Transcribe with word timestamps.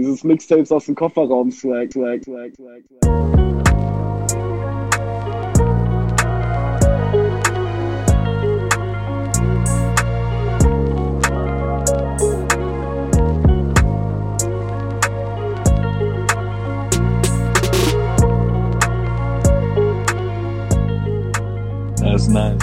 Dieses 0.00 0.24
Mixtapes 0.24 0.72
aus 0.72 0.86
dem 0.86 0.94
Kofferraum 0.94 1.50
swag, 1.50 1.92
swag, 1.92 2.24
swag, 2.24 2.54
swag, 2.56 2.82
swag. 2.88 3.20
Das 22.00 22.22
ist 22.22 22.28
nice. 22.30 22.56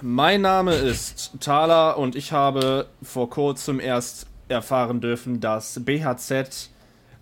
Mein 0.00 0.42
Name 0.42 0.74
ist 0.74 1.32
Thala 1.40 1.90
und 1.90 2.14
ich 2.14 2.30
habe 2.30 2.86
vor 3.02 3.28
kurzem 3.28 3.80
erst 3.80 4.28
erfahren 4.48 5.00
dürfen, 5.00 5.40
dass 5.40 5.84
BHZ 5.84 6.70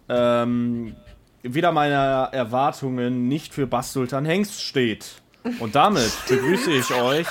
ähm, 0.09 0.95
wieder 1.43 1.73
meiner 1.73 2.31
Erwartungen 2.33 3.29
nicht 3.29 3.53
für 3.55 3.67
Bass-Sultan 3.67 4.25
Hengst 4.25 4.63
steht. 4.63 5.23
Und 5.61 5.75
damit 5.75 6.13
begrüße 6.29 6.73
ich 6.73 6.95
euch 6.95 7.27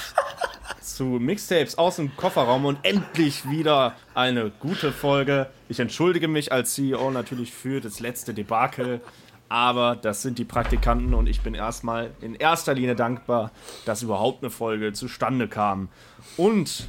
zu 0.82 1.06
Mixtapes 1.06 1.78
aus 1.78 1.96
dem 1.96 2.16
Kofferraum 2.16 2.66
und 2.66 2.78
endlich 2.84 3.50
wieder 3.50 3.96
eine 4.14 4.52
gute 4.52 4.92
Folge. 4.92 5.48
Ich 5.70 5.80
entschuldige 5.80 6.28
mich 6.28 6.52
als 6.52 6.76
CEO 6.76 7.10
natürlich 7.10 7.52
für 7.52 7.82
das 7.82 8.00
letzte 8.00 8.34
Debakel, 8.34 9.02
aber 9.50 9.96
das 9.96 10.22
sind 10.22 10.38
die 10.38 10.46
Praktikanten 10.46 11.14
und 11.14 11.28
ich 11.28 11.42
bin 11.42 11.56
erstmal 11.56 12.12
in 12.22 12.36
erster 12.36 12.74
Linie 12.74 12.96
dankbar, 12.96 13.52
dass 13.86 14.04
überhaupt 14.04 14.44
eine 14.44 14.52
Folge 14.52 14.94
zustande 14.94 15.48
kam. 15.48 15.90
Und 16.38 16.88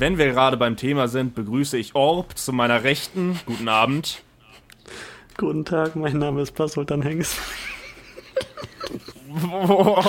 wenn 0.00 0.16
wir 0.16 0.30
gerade 0.30 0.56
beim 0.56 0.76
Thema 0.76 1.08
sind, 1.08 1.34
begrüße 1.34 1.76
ich 1.76 1.94
Orb 1.94 2.36
zu 2.38 2.54
meiner 2.54 2.82
Rechten. 2.84 3.38
Guten 3.44 3.68
Abend. 3.68 4.22
Guten 5.36 5.66
Tag, 5.66 5.94
mein 5.94 6.18
Name 6.18 6.40
ist 6.40 6.52
Passultan 6.52 7.02
Hengst. 7.02 7.36
Boah, 9.28 10.02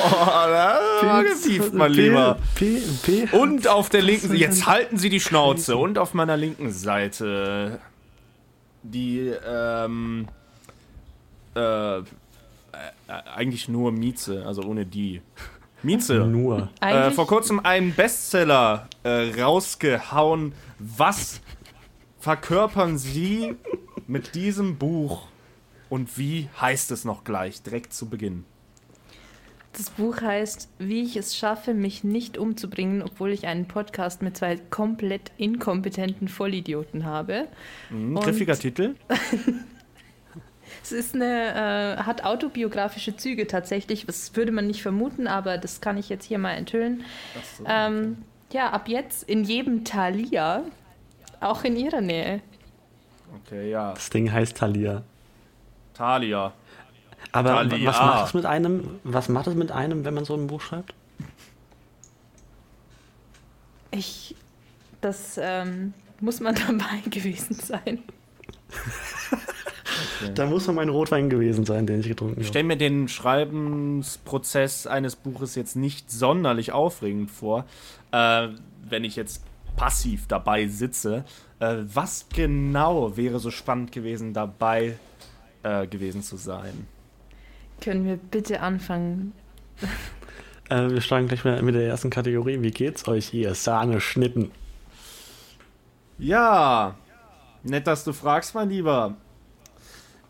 da 1.01 1.21
gesieft 1.23 1.73
mal 1.73 1.91
lieber. 1.91 2.39
P, 2.55 2.81
P, 3.03 3.27
Und 3.37 3.67
auf 3.67 3.89
der 3.89 4.01
linken 4.01 4.29
Seite, 4.29 4.39
jetzt 4.39 4.65
halten 4.65 4.97
Sie 4.97 5.09
die 5.09 5.19
Schnauze. 5.19 5.75
Und 5.75 5.97
auf 5.97 6.13
meiner 6.13 6.37
linken 6.37 6.71
Seite 6.71 7.79
die, 8.83 9.31
ähm, 9.45 10.27
äh, 11.55 11.97
äh, 11.99 12.03
eigentlich 13.07 13.67
nur 13.67 13.91
Mieze, 13.91 14.45
also 14.45 14.63
ohne 14.63 14.85
die. 14.85 15.21
Mieze. 15.83 16.15
Nur. 16.25 16.69
Äh, 16.81 17.11
vor 17.11 17.27
kurzem 17.27 17.59
einen 17.59 17.93
Bestseller 17.93 18.87
äh, 19.03 19.41
rausgehauen. 19.41 20.53
Was 20.79 21.41
verkörpern 22.19 22.97
Sie 22.97 23.55
mit 24.07 24.35
diesem 24.35 24.77
Buch 24.77 25.27
und 25.89 26.17
wie 26.17 26.49
heißt 26.59 26.91
es 26.91 27.05
noch 27.05 27.23
gleich, 27.23 27.61
direkt 27.61 27.93
zu 27.93 28.09
Beginn? 28.09 28.45
das 29.73 29.89
Buch 29.89 30.21
heißt, 30.21 30.69
wie 30.79 31.01
ich 31.03 31.15
es 31.15 31.35
schaffe, 31.35 31.73
mich 31.73 32.03
nicht 32.03 32.37
umzubringen, 32.37 33.01
obwohl 33.01 33.31
ich 33.31 33.47
einen 33.47 33.65
Podcast 33.65 34.21
mit 34.21 34.37
zwei 34.37 34.57
komplett 34.57 35.31
inkompetenten 35.37 36.27
Vollidioten 36.27 37.05
habe. 37.05 37.47
Mhm, 37.89 38.15
griffiger 38.15 38.57
Titel. 38.57 38.95
Es 40.83 40.91
ist 40.91 41.15
eine, 41.15 41.97
äh, 41.99 42.03
hat 42.03 42.23
autobiografische 42.23 43.15
Züge 43.15 43.47
tatsächlich. 43.47 44.05
Das 44.05 44.35
würde 44.35 44.51
man 44.51 44.67
nicht 44.67 44.81
vermuten, 44.81 45.27
aber 45.27 45.57
das 45.57 45.81
kann 45.81 45.97
ich 45.97 46.09
jetzt 46.09 46.25
hier 46.25 46.39
mal 46.39 46.53
enthüllen. 46.53 47.03
ähm, 47.65 48.23
ja, 48.51 48.71
ab 48.71 48.87
jetzt 48.87 49.23
in 49.23 49.43
jedem 49.43 49.85
Thalia, 49.85 50.63
auch 51.39 51.63
in 51.63 51.75
ihrer 51.75 52.01
Nähe. 52.01 52.41
Okay, 53.45 53.69
ja. 53.69 53.93
Das 53.93 54.09
Ding 54.09 54.31
heißt 54.31 54.57
Thalia. 54.57 55.03
Thalia. 55.93 56.51
Aber 57.31 57.49
Thalia. 57.49 57.89
was 57.89 57.99
macht 57.99 58.27
es 58.27 58.33
mit 58.33 58.45
einem, 58.45 58.99
was 59.03 59.29
macht 59.29 59.47
es 59.47 59.55
mit 59.55 59.71
einem, 59.71 60.03
wenn 60.03 60.13
man 60.13 60.25
so 60.25 60.35
ein 60.35 60.47
Buch 60.47 60.61
schreibt? 60.61 60.93
Ich, 63.91 64.35
das 65.01 65.37
ähm, 65.41 65.93
muss 66.19 66.39
man 66.39 66.55
dabei 66.67 67.01
gewesen 67.09 67.53
sein. 67.55 68.03
Da 70.35 70.45
muss 70.45 70.67
noch 70.67 70.73
mein 70.73 70.89
Rotwein 70.89 71.29
gewesen 71.29 71.65
sein, 71.65 71.85
den 71.87 71.99
ich 72.01 72.07
getrunken 72.07 72.39
Ich 72.39 72.45
habe. 72.45 72.49
stelle 72.49 72.63
mir 72.65 72.77
den 72.77 73.07
Schreibensprozess 73.07 74.87
eines 74.87 75.15
Buches 75.15 75.55
jetzt 75.55 75.75
nicht 75.75 76.11
sonderlich 76.11 76.71
aufregend 76.71 77.31
vor, 77.31 77.65
äh, 78.11 78.47
wenn 78.87 79.03
ich 79.03 79.15
jetzt 79.15 79.43
passiv 79.75 80.27
dabei 80.27 80.67
sitze. 80.67 81.23
Äh, 81.59 81.77
was 81.93 82.27
genau 82.33 83.15
wäre 83.17 83.39
so 83.39 83.51
spannend 83.51 83.91
gewesen, 83.91 84.33
dabei 84.33 84.97
äh, 85.63 85.87
gewesen 85.87 86.23
zu 86.23 86.37
sein? 86.37 86.87
Können 87.81 88.05
wir 88.05 88.17
bitte 88.17 88.61
anfangen? 88.61 89.33
Äh, 90.69 90.89
wir 90.89 91.01
starten 91.01 91.27
gleich 91.27 91.43
mal 91.43 91.61
mit 91.61 91.75
der 91.75 91.87
ersten 91.87 92.09
Kategorie. 92.09 92.61
Wie 92.61 92.71
geht's 92.71 93.07
euch, 93.07 93.33
ihr 93.33 93.55
Sahne-Schnitten? 93.55 94.51
Ja, 96.17 96.95
nett, 97.63 97.87
dass 97.87 98.03
du 98.03 98.13
fragst, 98.13 98.53
mein 98.53 98.69
Lieber. 98.69 99.15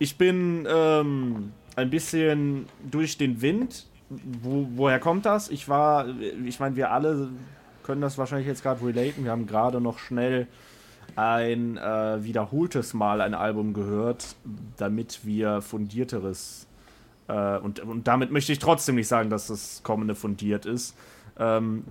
Ich 0.02 0.18
bin 0.18 0.68
ähm, 0.68 1.52
ein 1.76 1.92
bisschen 1.92 2.66
durch 2.90 3.20
den 3.20 3.44
Wind. 3.44 3.86
Wo, 4.10 4.68
woher 4.74 5.00
kommt 5.00 5.28
das? 5.28 5.48
Ich 5.50 5.70
war, 5.70 6.08
ich 6.44 6.60
meine, 6.60 6.76
wir 6.76 6.90
alle 6.92 7.30
können 7.84 8.02
das 8.02 8.18
wahrscheinlich 8.18 8.48
jetzt 8.48 8.64
gerade 8.64 8.84
relaten. 8.84 9.26
Wir 9.26 9.30
haben 9.30 9.46
gerade 9.46 9.80
noch 9.80 10.00
schnell 10.00 10.48
ein 11.16 11.78
äh, 11.78 12.24
wiederholtes 12.24 12.96
Mal 12.96 13.22
ein 13.22 13.36
Album 13.36 13.74
gehört, 13.74 14.36
damit 14.76 15.24
wir 15.24 15.62
fundierteres 15.62 16.66
äh, 17.28 17.60
und, 17.60 17.82
und 17.82 18.08
damit 18.08 18.32
möchte 18.32 18.54
ich 18.54 18.58
trotzdem 18.58 18.96
nicht 18.96 19.08
sagen, 19.08 19.30
dass 19.30 19.46
das 19.46 19.84
kommende 19.84 20.16
fundiert 20.16 20.66
ist. 20.66 20.98
Ähm, 21.38 21.84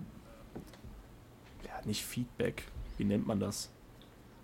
ja, 1.65 1.87
nicht 1.87 2.04
Feedback. 2.04 2.65
Wie 2.98 3.04
nennt 3.04 3.28
man 3.28 3.38
das? 3.38 3.71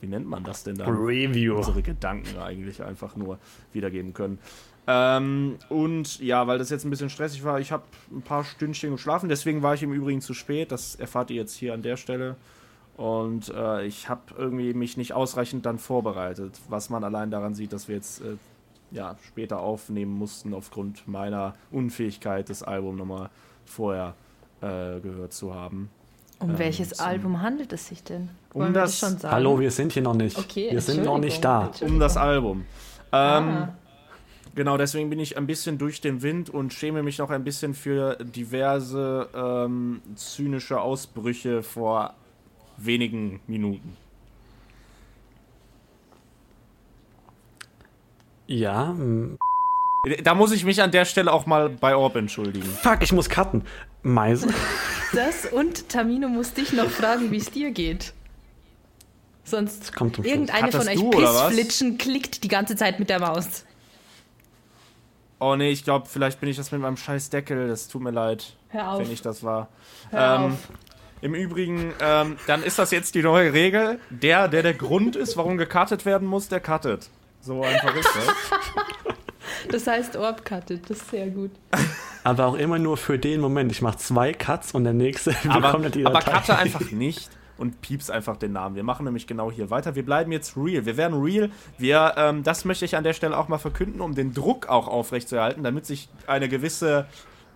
Wie 0.00 0.06
nennt 0.06 0.26
man 0.26 0.44
das 0.44 0.64
denn 0.64 0.76
dann? 0.76 0.94
Review. 0.94 1.56
unsere 1.56 1.82
Gedanken 1.82 2.38
eigentlich 2.38 2.82
einfach 2.82 3.16
nur 3.16 3.38
wiedergeben 3.72 4.12
können. 4.14 4.38
Ähm, 4.86 5.56
und 5.68 6.20
ja, 6.20 6.46
weil 6.46 6.58
das 6.58 6.70
jetzt 6.70 6.84
ein 6.84 6.90
bisschen 6.90 7.10
stressig 7.10 7.44
war, 7.44 7.58
ich 7.58 7.72
habe 7.72 7.82
ein 8.10 8.22
paar 8.22 8.44
Stündchen 8.44 8.92
geschlafen, 8.92 9.28
deswegen 9.28 9.62
war 9.62 9.74
ich 9.74 9.82
im 9.82 9.92
Übrigen 9.92 10.20
zu 10.20 10.34
spät. 10.34 10.70
Das 10.70 10.94
erfahrt 10.94 11.30
ihr 11.30 11.36
jetzt 11.36 11.54
hier 11.54 11.74
an 11.74 11.82
der 11.82 11.96
Stelle. 11.96 12.36
Und 12.96 13.50
äh, 13.50 13.84
ich 13.84 14.08
habe 14.08 14.22
irgendwie 14.38 14.72
mich 14.72 14.96
nicht 14.96 15.12
ausreichend 15.12 15.66
dann 15.66 15.78
vorbereitet, 15.78 16.58
was 16.68 16.88
man 16.88 17.04
allein 17.04 17.30
daran 17.30 17.54
sieht, 17.54 17.72
dass 17.72 17.88
wir 17.88 17.96
jetzt 17.96 18.22
äh, 18.22 18.36
ja, 18.90 19.16
später 19.26 19.60
aufnehmen 19.60 20.12
mussten 20.12 20.54
aufgrund 20.54 21.06
meiner 21.06 21.54
Unfähigkeit, 21.70 22.48
das 22.48 22.62
Album 22.62 22.96
nochmal 22.96 23.28
vorher 23.66 24.14
äh, 24.62 25.00
gehört 25.00 25.34
zu 25.34 25.54
haben. 25.54 25.90
Um 26.38 26.50
Ähm, 26.50 26.58
welches 26.58 26.90
zum- 26.90 27.06
Album 27.06 27.42
handelt 27.42 27.72
es 27.72 27.86
sich 27.88 28.02
denn? 28.04 28.28
Um 28.52 28.72
das- 28.72 28.98
schon 28.98 29.16
sagen? 29.18 29.34
Hallo, 29.34 29.58
wir 29.58 29.70
sind 29.70 29.92
hier 29.92 30.02
noch 30.02 30.14
nicht. 30.14 30.36
Okay, 30.38 30.68
wir 30.70 30.80
sind 30.80 31.04
noch 31.04 31.18
nicht 31.18 31.42
da. 31.44 31.70
Um 31.80 31.98
das 31.98 32.16
Album. 32.16 32.66
Ähm, 33.12 33.48
Ah. 33.48 33.74
Genau, 34.54 34.78
deswegen 34.78 35.10
bin 35.10 35.18
ich 35.20 35.36
ein 35.36 35.46
bisschen 35.46 35.76
durch 35.76 36.00
den 36.00 36.22
Wind 36.22 36.48
und 36.48 36.72
schäme 36.72 37.02
mich 37.02 37.18
noch 37.18 37.28
ein 37.28 37.44
bisschen 37.44 37.74
für 37.74 38.16
diverse 38.16 39.28
ähm, 39.34 40.00
zynische 40.14 40.80
Ausbrüche 40.80 41.62
vor 41.62 42.14
wenigen 42.78 43.40
Minuten. 43.46 43.96
Ja, 48.46 48.94
Da 50.22 50.34
muss 50.34 50.52
ich 50.52 50.64
mich 50.64 50.80
an 50.80 50.90
der 50.92 51.04
Stelle 51.04 51.32
auch 51.32 51.46
mal 51.46 51.68
bei 51.68 51.96
Orb 51.96 52.14
entschuldigen. 52.16 52.64
fuck, 52.66 52.98
ich 53.02 53.12
muss 53.12 53.28
cutten. 53.28 53.62
Meise. 54.02 54.48
Das 55.12 55.46
und 55.46 55.88
Tamino 55.88 56.28
muss 56.28 56.52
dich 56.52 56.72
noch 56.72 56.90
fragen, 56.90 57.30
wie 57.30 57.36
es 57.38 57.50
dir 57.50 57.70
geht. 57.70 58.12
Sonst 59.44 59.94
kommt 59.94 60.18
irgendeine 60.18 60.72
von 60.72 60.88
euch 60.88 60.96
du? 60.96 61.10
Pissflitschen 61.10 61.98
klickt 61.98 62.42
die 62.42 62.48
ganze 62.48 62.74
Zeit 62.74 62.98
mit 62.98 63.08
der 63.08 63.20
Maus. 63.20 63.64
Oh 65.38 65.54
nee, 65.54 65.70
ich 65.70 65.84
glaube, 65.84 66.06
vielleicht 66.08 66.40
bin 66.40 66.48
ich 66.48 66.56
das 66.56 66.72
mit 66.72 66.80
meinem 66.80 66.96
scheiß 66.96 67.30
Deckel. 67.30 67.68
Das 67.68 67.88
tut 67.88 68.02
mir 68.02 68.10
leid, 68.10 68.54
Hör 68.70 68.92
auf. 68.92 69.00
wenn 69.00 69.10
ich 69.10 69.22
das 69.22 69.42
war. 69.42 69.68
Hör 70.10 70.36
Ähm, 70.36 70.44
auf. 70.52 70.58
Im 71.22 71.34
Übrigen, 71.34 71.92
ähm, 72.00 72.36
dann 72.46 72.62
ist 72.62 72.78
das 72.78 72.90
jetzt 72.90 73.14
die 73.14 73.22
neue 73.22 73.52
Regel. 73.52 74.00
Der, 74.10 74.48
der 74.48 74.62
der 74.62 74.74
Grund 74.74 75.16
ist, 75.16 75.36
warum 75.36 75.56
gecuttet 75.56 76.04
werden 76.04 76.26
muss, 76.26 76.48
der 76.48 76.60
cuttet. 76.60 77.08
So 77.40 77.62
einfach 77.62 77.94
ist 77.94 78.08
das. 78.14 78.34
Das 79.70 79.86
heißt 79.86 80.16
Orb 80.16 80.44
cutted, 80.44 80.88
das 80.90 80.98
ist 80.98 81.10
sehr 81.10 81.28
gut. 81.28 81.50
Aber 82.24 82.46
auch 82.46 82.54
immer 82.54 82.78
nur 82.78 82.96
für 82.96 83.18
den 83.18 83.40
Moment. 83.40 83.70
Ich 83.72 83.82
mache 83.82 83.98
zwei 83.98 84.32
Cuts 84.32 84.72
und 84.72 84.84
der 84.84 84.92
nächste 84.92 85.34
aber, 85.48 85.72
bekommt 85.72 85.94
die 85.94 86.04
aber 86.06 86.20
Datei. 86.20 86.32
cutte 86.38 86.58
einfach 86.58 86.90
nicht 86.90 87.30
und 87.58 87.80
piepst 87.80 88.10
einfach 88.10 88.36
den 88.36 88.52
Namen. 88.52 88.74
Wir 88.76 88.82
machen 88.82 89.04
nämlich 89.04 89.26
genau 89.26 89.50
hier 89.50 89.70
weiter. 89.70 89.94
Wir 89.94 90.04
bleiben 90.04 90.30
jetzt 90.32 90.56
real. 90.56 90.84
Wir 90.84 90.96
werden 90.96 91.22
real. 91.22 91.50
Wir, 91.78 92.14
ähm, 92.16 92.42
das 92.42 92.64
möchte 92.64 92.84
ich 92.84 92.96
an 92.96 93.04
der 93.04 93.12
Stelle 93.14 93.36
auch 93.38 93.48
mal 93.48 93.58
verkünden, 93.58 94.00
um 94.00 94.14
den 94.14 94.34
Druck 94.34 94.68
auch 94.68 94.88
aufrechtzuerhalten, 94.88 95.62
damit 95.64 95.86
sich 95.86 96.08
eine 96.26 96.48
gewisse 96.48 97.06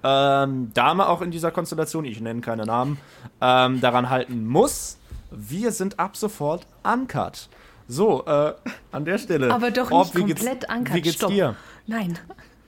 ähm, 0.03 0.71
Dame 0.73 1.09
auch 1.09 1.21
in 1.21 1.31
dieser 1.31 1.51
Konstellation, 1.51 2.07
ich 2.07 2.21
nenne 2.21 2.41
keine 2.41 2.65
Namen, 2.65 2.99
ähm, 3.43 3.81
daran 3.83 4.09
halten 4.09 4.47
muss. 4.47 4.97
Wir 5.31 5.71
sind 5.73 5.99
ab 5.99 6.17
sofort 6.17 6.67
uncut. 6.83 7.49
So, 7.87 8.25
äh, 8.25 8.55
an 8.93 9.05
der 9.05 9.19
Stelle. 9.19 9.53
Aber 9.53 9.71
doch 9.71 9.91
Orb, 9.91 10.15
nicht 10.15 10.27
geht's- 10.29 10.41
komplett 10.45 10.71
ankert. 10.71 10.97
Wie 10.97 11.01
geht's 11.03 11.17
Stopp. 11.17 11.31
dir? 11.31 11.57
Nein. 11.91 12.17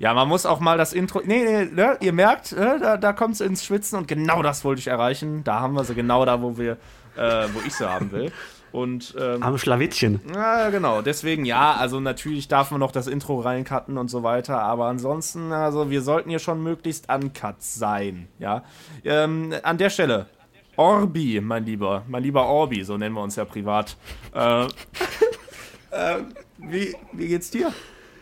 Ja, 0.01 0.15
man 0.15 0.27
muss 0.27 0.47
auch 0.47 0.59
mal 0.59 0.77
das 0.77 0.93
Intro. 0.93 1.23
Nee, 1.25 1.45
nee, 1.45 1.65
ne? 1.67 1.97
ihr 2.01 2.13
merkt, 2.13 2.51
äh, 2.51 2.81
da, 2.81 2.97
da 2.97 3.13
kommt 3.13 3.37
es 3.37 3.41
ins 3.41 3.65
Schwitzen 3.65 3.97
und 3.97 4.09
genau 4.09 4.43
das 4.43 4.65
wollte 4.65 4.81
ich 4.81 4.89
erreichen. 4.89 5.45
Da 5.45 5.61
haben 5.61 5.75
wir 5.75 5.85
sie 5.85 5.95
genau 5.95 6.25
da, 6.25 6.43
wo 6.43 6.59
wir, 6.59 6.73
äh, 7.17 7.47
wo 7.53 7.61
ich 7.65 7.73
sie 7.73 7.89
haben 7.89 8.11
will. 8.11 8.33
Und 8.73 9.15
ähm, 9.21 9.41
Am 9.45 9.59
Schlawittchen. 9.59 10.21
ja, 10.35 10.71
genau. 10.71 11.03
Deswegen 11.03 11.45
ja, 11.45 11.75
also 11.75 12.01
natürlich 12.01 12.49
darf 12.49 12.73
man 12.73 12.81
noch 12.81 12.91
das 12.91 13.07
Intro 13.07 13.39
reincutten 13.39 13.97
und 13.97 14.09
so 14.09 14.25
weiter, 14.25 14.61
aber 14.61 14.87
ansonsten, 14.87 15.53
also 15.53 15.89
wir 15.89 16.03
sollten 16.03 16.31
hier 16.31 16.41
schon 16.41 16.61
möglichst 16.61 17.09
uncut 17.13 17.63
sein, 17.63 18.27
ja. 18.41 18.65
Ähm, 19.05 19.55
an 19.63 19.79
der 19.79 19.91
Stelle, 19.91 20.27
Orbi, 20.75 21.41
mein 21.41 21.65
Lieber, 21.65 22.03
mein 22.09 22.25
lieber 22.25 22.47
Orbi, 22.47 22.83
so 22.83 22.97
nennen 22.97 23.15
wir 23.15 23.23
uns 23.23 23.37
ja 23.37 23.45
privat. 23.45 23.97
Äh, 24.35 24.65
äh, 25.93 26.23
wie, 26.59 26.97
wie 27.13 27.29
geht's 27.29 27.51
dir, 27.51 27.73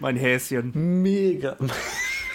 mein 0.00 0.16
Häschen? 0.16 1.02
Mega. 1.02 1.56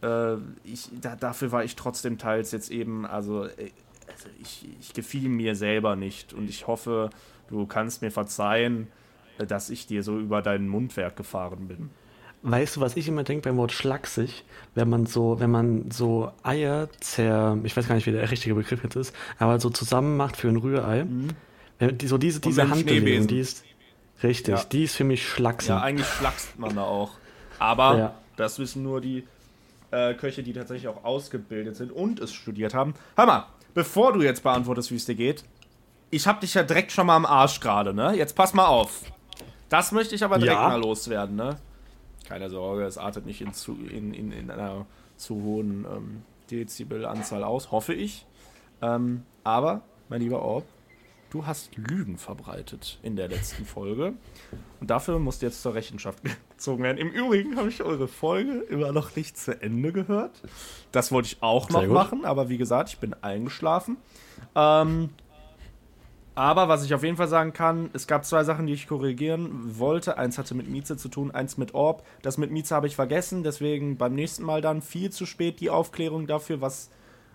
äh, 0.02 0.36
ich, 0.64 0.90
da, 1.02 1.16
dafür 1.16 1.52
war 1.52 1.64
ich 1.64 1.76
trotzdem 1.76 2.18
teils 2.18 2.52
jetzt 2.52 2.70
eben, 2.70 3.06
also, 3.06 3.46
äh, 3.46 3.72
also 4.08 4.30
ich, 4.42 4.68
ich 4.80 4.94
gefiel 4.94 5.30
mir 5.30 5.56
selber 5.56 5.96
nicht 5.96 6.34
und 6.34 6.50
ich 6.50 6.68
hoffe, 6.68 7.10
du 7.50 7.66
kannst 7.66 8.02
mir 8.02 8.12
verzeihen, 8.12 8.88
äh, 9.38 9.46
dass 9.46 9.70
ich 9.70 9.88
dir 9.88 10.04
so 10.04 10.20
über 10.20 10.42
dein 10.42 10.68
Mundwerk 10.68 11.16
gefahren 11.16 11.68
bin. 11.68 11.90
Weißt 12.44 12.76
du, 12.76 12.82
was 12.82 12.96
ich 12.96 13.08
immer 13.08 13.24
denke 13.24 13.50
beim 13.50 13.58
Wort 13.58 13.72
schlaksig? 13.72 14.46
Wenn 14.76 14.90
man 14.90 15.06
so, 15.06 15.40
wenn 15.40 15.50
man 15.50 15.90
so 15.92 16.32
Eier 16.44 16.88
zer, 17.02 17.58
ich 17.64 17.76
weiß 17.76 17.88
gar 17.88 17.96
nicht, 17.96 18.06
wie 18.06 18.12
der 18.12 18.30
richtige 18.30 18.54
Begriff 18.56 18.84
jetzt 18.84 18.96
ist, 18.96 19.16
aber 19.40 19.60
so 19.60 19.70
zusammen 19.70 20.16
macht 20.18 20.38
für 20.38 20.48
ein 20.48 20.58
Rührei. 20.58 21.06
Wenn 21.80 21.98
die, 21.98 22.08
so 22.08 22.18
diese, 22.18 22.40
diese 22.40 22.70
Handbewegung, 22.70 23.28
die 23.28 23.40
ist 23.40 23.64
richtig, 24.24 24.56
Ja. 24.56 24.64
die 24.66 24.84
ist 24.84 24.96
für 24.96 25.04
mich 25.04 25.28
schlaksig. 25.28 25.70
Ja, 25.70 25.82
eigentlich 25.82 26.08
schlachst 26.08 26.58
man 26.60 26.76
da 26.76 26.84
auch. 26.84 27.12
Aber 27.60 27.98
Ja. 27.98 28.14
das 28.36 28.60
wissen 28.60 28.84
nur 28.84 29.02
die 29.02 29.28
äh, 29.92 30.14
Köche, 30.14 30.44
die 30.44 30.54
tatsächlich 30.54 30.88
auch 30.90 31.04
ausgebildet 31.04 31.76
sind 31.76 31.92
und 31.92 32.20
es 32.20 32.34
studiert 32.34 32.74
haben. 32.74 32.94
Hör 33.16 33.26
mal, 33.26 33.46
bevor 33.74 34.14
du 34.14 34.22
jetzt 34.22 34.44
beantwortest, 34.44 34.92
wie 34.92 34.96
es 34.96 35.06
dir 35.06 35.16
geht, 35.16 35.44
ich 36.12 36.28
hab 36.28 36.40
dich 36.42 36.54
ja 36.54 36.64
direkt 36.64 36.92
schon 36.92 37.08
mal 37.08 37.16
am 37.16 37.26
Arsch 37.26 37.60
gerade, 37.60 37.94
ne? 37.94 38.14
Jetzt 38.16 38.36
pass 38.36 38.54
mal 38.54 38.66
auf. 38.68 39.02
Das 39.70 39.92
möchte 39.92 40.14
ich 40.16 40.24
aber 40.24 40.38
direkt 40.40 40.60
Ja. 40.62 40.68
mal 40.70 40.80
loswerden, 40.80 41.36
ne? 41.36 41.58
Keine 42.28 42.50
Sorge, 42.50 42.84
es 42.84 42.98
artet 42.98 43.26
nicht 43.26 43.42
in, 43.42 43.54
zu, 43.54 43.74
in, 43.74 44.14
in, 44.14 44.32
in 44.32 44.52
einer 44.52 44.86
zu 45.16 45.36
hohen 45.36 45.86
ähm, 45.90 46.22
Dezibelanzahl 46.52 47.44
aus, 47.44 47.72
hoffe 47.72 47.94
ich. 47.94 48.26
Ähm, 48.82 49.24
aber, 49.44 49.82
mein 50.10 50.22
lieber 50.22 50.42
Orb, 50.42 50.66
du 51.30 51.46
hast 51.46 51.76
Lügen 51.78 52.18
verbreitet 52.18 53.00
in 53.02 53.16
der 53.16 53.28
letzten 53.28 53.66
Folge. 53.66 54.14
Und 54.80 54.90
dafür 54.90 55.20
musst 55.20 55.42
du 55.42 55.46
jetzt 55.46 55.62
zur 55.62 55.74
Rechenschaft 55.74 56.22
gezogen 56.50 56.84
werden. 56.84 56.98
Im 56.98 57.10
Übrigen 57.10 57.58
habe 57.58 57.70
ich 57.70 57.82
eure 57.82 58.08
Folge 58.08 58.60
immer 58.70 58.92
noch 58.92 59.16
nicht 59.16 59.38
zu 59.38 59.62
Ende 59.62 59.92
gehört. 59.92 60.42
Das 60.92 61.12
wollte 61.12 61.28
ich 61.28 61.38
auch 61.42 61.70
noch 61.70 61.84
gut. 61.84 61.92
machen, 61.92 62.26
aber 62.26 62.50
wie 62.50 62.58
gesagt, 62.58 62.90
ich 62.90 63.00
bin 63.00 63.14
eingeschlafen. 63.22 63.98
Ähm, 64.56 65.10
aber 66.38 66.70
was 66.70 66.86
ich 66.86 66.94
auf 66.94 67.02
jeden 67.02 67.18
Fall 67.18 67.28
sagen 67.28 67.52
kann, 67.52 67.90
es 67.94 68.06
gab 68.06 68.24
zwei 68.24 68.44
Sachen, 68.44 68.68
die 68.68 68.74
ich 68.74 68.88
korrigieren 68.88 69.80
wollte. 69.80 70.20
Eins 70.20 70.38
hatte 70.38 70.54
mit 70.54 70.70
Mieze 70.70 70.96
zu 70.96 71.10
tun, 71.10 71.32
eins 71.32 71.58
mit 71.58 71.74
Orb. 71.74 72.06
Das 72.22 72.38
mit 72.38 72.52
Mieze 72.52 72.76
habe 72.76 72.86
ich 72.86 72.96
vergessen, 72.96 73.42
deswegen 73.42 73.98
beim 73.98 74.14
nächsten 74.14 74.44
Mal 74.44 74.62
dann 74.62 74.84
viel 74.84 75.10
zu 75.10 75.26
spät 75.26 75.60
die 75.60 75.72
Aufklärung 75.72 76.28
dafür, 76.28 76.62
was 76.62 76.92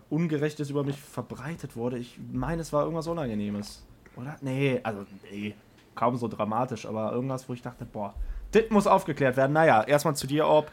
Ungerechtes 0.08 0.70
über 0.70 0.84
mich 0.84 1.00
verbreitet 1.00 1.74
wurde. 1.74 1.98
Ich 1.98 2.20
meine, 2.32 2.62
es 2.62 2.72
war 2.72 2.84
irgendwas 2.84 3.08
Unangenehmes. 3.08 3.84
Oder? 4.14 4.36
Nee, 4.40 4.78
also, 4.84 5.04
nee, 5.32 5.56
kaum 5.96 6.16
so 6.16 6.28
dramatisch, 6.28 6.86
aber 6.86 7.10
irgendwas, 7.10 7.48
wo 7.48 7.54
ich 7.54 7.62
dachte, 7.62 7.84
boah, 7.84 8.14
das 8.52 8.70
muss 8.70 8.86
aufgeklärt 8.86 9.36
werden. 9.36 9.52
Naja, 9.52 9.82
erstmal 9.82 10.14
zu 10.14 10.28
dir, 10.28 10.46
Orb. 10.46 10.70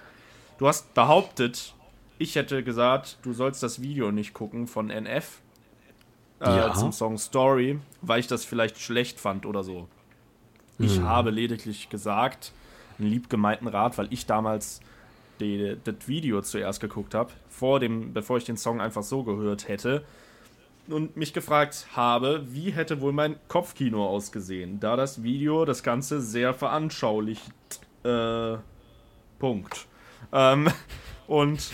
Du 0.60 0.68
hast 0.68 0.94
behauptet, 0.94 1.74
ich 2.20 2.36
hätte 2.36 2.64
gesagt, 2.64 3.18
du 3.24 3.34
sollst 3.34 3.64
das 3.64 3.82
Video 3.82 4.12
nicht 4.12 4.36
gucken 4.36 4.68
von 4.68 4.92
NF 4.92 5.40
äh, 6.42 6.46
Ja. 6.58 6.74
zum 6.74 6.92
Song 6.92 7.18
Story, 7.18 7.80
weil 8.02 8.20
ich 8.20 8.28
das 8.28 8.46
vielleicht 8.46 8.80
schlecht 8.80 9.20
fand 9.20 9.46
oder 9.46 9.64
so. 9.64 9.88
Ich 10.82 11.02
habe 11.02 11.30
lediglich 11.30 11.90
gesagt, 11.90 12.54
einen 12.98 13.10
liebgemeinten 13.10 13.68
Rat, 13.68 13.98
weil 13.98 14.08
ich 14.12 14.26
damals 14.26 14.80
die, 15.42 15.76
das 15.84 15.96
Video 16.08 16.42
zuerst 16.42 16.80
geguckt 16.80 17.14
habe, 17.14 17.32
vor 17.50 17.82
dem, 17.82 18.14
bevor 18.14 18.38
ich 18.38 18.46
den 18.46 18.56
Song 18.56 18.80
einfach 18.80 19.04
so 19.04 19.24
gehört 19.24 19.68
hätte 19.68 20.06
und 20.88 21.18
mich 21.18 21.34
gefragt 21.34 21.88
habe, 21.96 22.46
wie 22.48 22.72
hätte 22.72 23.02
wohl 23.02 23.12
mein 23.12 23.36
Kopfkino 23.50 24.08
ausgesehen, 24.08 24.80
da 24.80 24.96
das 24.96 25.22
Video 25.22 25.66
das 25.66 25.84
Ganze 25.84 26.22
sehr 26.22 26.54
veranschaulicht. 26.54 27.52
Äh, 28.04 28.58
Punkt. 29.38 29.88
Ähm, 30.32 30.70
und 31.28 31.70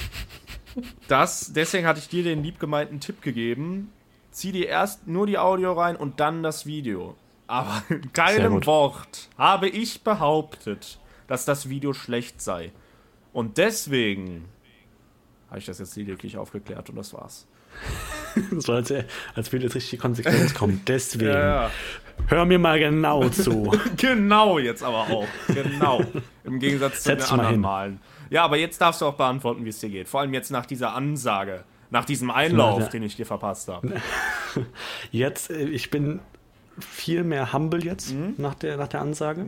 das, 1.08 1.54
deswegen 1.54 1.86
hatte 1.86 2.00
ich 2.00 2.10
dir 2.10 2.24
den 2.24 2.44
liebgemeinten 2.44 3.00
Tipp 3.00 3.22
gegeben. 3.22 3.92
Zieh 4.36 4.52
dir 4.52 4.68
erst 4.68 5.08
nur 5.08 5.28
die 5.28 5.38
Audio 5.38 5.72
rein 5.72 5.96
und 5.96 6.20
dann 6.20 6.44
das 6.44 6.66
Video. 6.66 7.16
Aber 7.48 7.82
in 7.88 8.12
keinem. 8.12 8.66
Wort 8.66 9.30
habe 9.38 9.70
ich 9.70 10.04
behauptet, 10.04 11.00
dass 11.28 11.46
das 11.46 11.70
Video 11.70 11.94
schlecht 11.94 12.42
sei. 12.42 12.74
Und 13.32 13.58
deswegen 13.58 14.50
habe 15.48 15.60
ich 15.60 15.66
das 15.66 15.80
jetzt 15.80 15.96
lediglich 15.96 16.36
aufgeklärt 16.36 16.90
und 16.90 16.98
das 16.98 17.14
war's. 17.14 17.48
So 18.58 18.74
als, 18.74 18.94
als 19.36 19.54
würde 19.54 19.64
jetzt 19.64 19.76
richtig 19.76 19.92
die 19.92 19.98
Konsequenz 19.98 20.54
kommen. 20.54 20.82
Deswegen. 20.88 21.32
Ja, 21.32 21.72
Hör 22.28 22.44
mir 22.44 22.60
mal 22.60 22.78
genau 22.78 23.30
zu. 23.30 23.72
genau 23.96 24.60
jetzt 24.60 24.84
aber 24.84 25.10
auch. 25.10 25.28
Genau. 25.48 26.02
Im 26.44 26.60
Gegensatz 26.60 27.04
zu 27.04 27.04
Setz 27.04 27.28
den 27.30 27.32
anderen 27.32 27.52
hin. 27.52 27.62
Malen. 27.62 28.02
Ja, 28.30 28.44
aber 28.44 28.58
jetzt 28.58 28.82
darfst 28.82 29.00
du 29.00 29.06
auch 29.06 29.14
beantworten, 29.14 29.64
wie 29.64 29.70
es 29.70 29.80
dir 29.80 29.88
geht. 29.88 30.10
Vor 30.10 30.20
allem 30.20 30.34
jetzt 30.34 30.52
nach 30.52 30.66
dieser 30.66 30.94
Ansage, 30.94 31.64
nach 31.96 32.04
diesem 32.06 32.30
Einlauf, 32.30 32.90
den 32.90 33.04
ich 33.04 33.16
dir 33.16 33.26
verpasst 33.26 33.70
habe. 33.70 33.94
Jetzt, 35.12 35.50
äh, 35.50 35.64
ich 35.70 35.90
bin 35.90 36.20
viel 36.78 37.24
mehr 37.24 37.54
humble 37.54 37.82
jetzt 37.86 38.12
Mhm. 38.12 38.34
nach, 38.38 38.54
der, 38.54 38.76
nach 38.76 38.90
der 38.90 39.00
Ansage. 39.00 39.46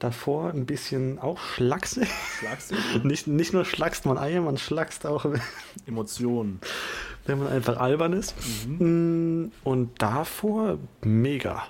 Davor 0.00 0.50
ein 0.50 0.66
bisschen 0.66 1.20
auch 1.20 1.38
schlaksig. 1.38 2.08
Schlagst 2.40 2.72
du? 2.94 3.06
Nicht, 3.06 3.28
nicht 3.28 3.52
nur 3.52 3.64
schlagst 3.64 4.06
man 4.06 4.18
Eier, 4.18 4.40
man 4.40 4.58
schlagst 4.58 5.06
auch, 5.06 5.24
Emotionen. 5.86 6.58
wenn 7.26 7.38
man 7.38 7.46
einfach 7.46 7.76
albern 7.76 8.12
ist. 8.12 8.34
Mhm. 8.66 9.42
Mm, 9.44 9.52
Und 9.62 10.02
davor 10.02 10.78
mega. 11.02 11.62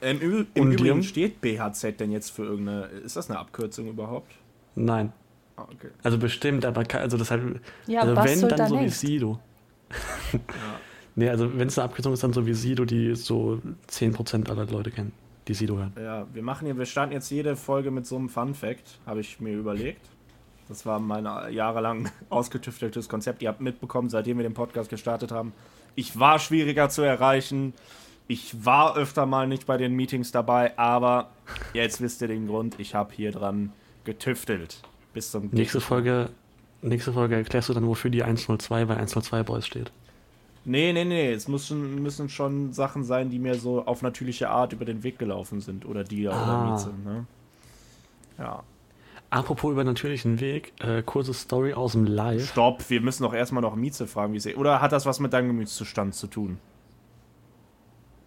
Ähm, 0.00 0.20
Im, 0.20 0.46
Im 0.54 0.62
Und 0.62 0.72
Übrigen 0.74 1.00
dir? 1.00 1.08
steht 1.08 1.40
BHZ 1.40 1.98
denn 1.98 2.12
jetzt 2.12 2.30
für 2.30 2.44
irgendeine. 2.44 2.84
Ist 3.04 3.16
das 3.16 3.28
eine 3.28 3.40
Abkürzung 3.40 3.88
überhaupt? 3.88 4.30
Nein. 4.76 5.12
Ah, 5.56 5.62
okay. 5.62 5.88
Also 6.02 6.18
bestimmt, 6.18 6.64
aber 6.64 6.84
ke- 6.84 6.98
also 6.98 7.16
deshalb. 7.18 7.60
Ja, 7.86 8.00
also 8.02 8.16
wenn, 8.16 8.40
dann 8.48 8.58
da 8.58 8.66
so 8.68 8.80
wie 8.80 8.88
Sido. 8.88 9.38
Nee, 11.14 11.28
also 11.28 11.58
wenn 11.58 11.68
es 11.68 11.78
eine 11.78 11.84
Abkürzung 11.90 12.14
ist, 12.14 12.22
dann 12.24 12.32
so 12.32 12.46
wie 12.46 12.54
Sido, 12.54 12.86
die 12.86 13.14
so 13.14 13.60
10% 13.90 14.48
aller 14.48 14.64
Leute 14.64 14.90
kennen, 14.90 15.12
die 15.46 15.52
Sido 15.52 15.76
hören. 15.76 15.92
Ja, 16.02 16.26
wir 16.32 16.42
machen 16.42 16.64
hier, 16.64 16.78
wir 16.78 16.86
starten 16.86 17.12
jetzt 17.12 17.28
jede 17.30 17.54
Folge 17.54 17.90
mit 17.90 18.06
so 18.06 18.16
einem 18.16 18.30
Fun 18.30 18.54
Fact, 18.54 18.98
habe 19.04 19.20
ich 19.20 19.38
mir 19.38 19.52
überlegt. 19.54 20.00
Das 20.68 20.86
war 20.86 20.98
mein 21.00 21.24
jahrelang 21.52 22.08
ausgetüfteltes 22.30 23.10
Konzept. 23.10 23.42
Ihr 23.42 23.50
habt 23.50 23.60
mitbekommen, 23.60 24.08
seitdem 24.08 24.38
wir 24.38 24.42
den 24.44 24.54
Podcast 24.54 24.88
gestartet 24.88 25.32
haben, 25.32 25.52
ich 25.96 26.18
war 26.18 26.38
schwieriger 26.38 26.88
zu 26.88 27.02
erreichen. 27.02 27.74
Ich 28.26 28.64
war 28.64 28.96
öfter 28.96 29.26
mal 29.26 29.46
nicht 29.46 29.66
bei 29.66 29.76
den 29.76 29.92
Meetings 29.94 30.32
dabei, 30.32 30.78
aber 30.78 31.28
jetzt 31.74 32.00
wisst 32.00 32.22
ihr 32.22 32.28
den 32.28 32.46
Grund. 32.46 32.76
Ich 32.78 32.94
habe 32.94 33.12
hier 33.12 33.32
dran 33.32 33.72
getüftelt. 34.04 34.80
Bis 35.12 35.30
zum 35.30 35.48
Nächste 35.52 35.80
Folge, 35.80 36.30
nächste 36.80 37.12
Folge 37.12 37.36
erklärst 37.36 37.68
du 37.68 37.74
dann, 37.74 37.86
wofür 37.86 38.10
die 38.10 38.22
102 38.22 38.84
bei 38.86 38.94
102 38.96 39.42
Boys 39.42 39.66
steht. 39.66 39.90
Nee, 40.64 40.92
nee, 40.92 41.04
nee. 41.04 41.32
Es 41.32 41.48
müssen, 41.48 42.02
müssen 42.02 42.28
schon 42.28 42.72
Sachen 42.72 43.04
sein, 43.04 43.30
die 43.30 43.38
mir 43.38 43.56
so 43.56 43.84
auf 43.84 44.02
natürliche 44.02 44.48
Art 44.48 44.72
über 44.72 44.84
den 44.84 45.02
Weg 45.02 45.18
gelaufen 45.18 45.60
sind. 45.60 45.84
Oder 45.84 46.04
oder 46.32 46.32
Ah. 46.46 46.70
Mieze. 46.70 46.90
Ne? 47.04 47.26
Ja. 48.38 48.62
Apropos 49.30 49.72
über 49.72 49.82
natürlichen 49.82 50.40
Weg, 50.40 50.72
äh, 50.80 51.02
kurze 51.02 51.32
Story 51.32 51.72
aus 51.72 51.92
dem 51.92 52.04
Live. 52.04 52.50
Stopp, 52.50 52.88
wir 52.90 53.00
müssen 53.00 53.22
doch 53.22 53.32
erstmal 53.32 53.62
noch 53.62 53.74
Mieze 53.74 54.06
fragen, 54.06 54.34
wie 54.34 54.40
sie. 54.40 54.54
Oder 54.54 54.80
hat 54.82 54.92
das 54.92 55.06
was 55.06 55.20
mit 55.20 55.32
deinem 55.32 55.48
Gemütszustand 55.48 56.14
zu 56.14 56.26
tun? 56.26 56.58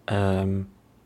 Ähm, 0.08 0.66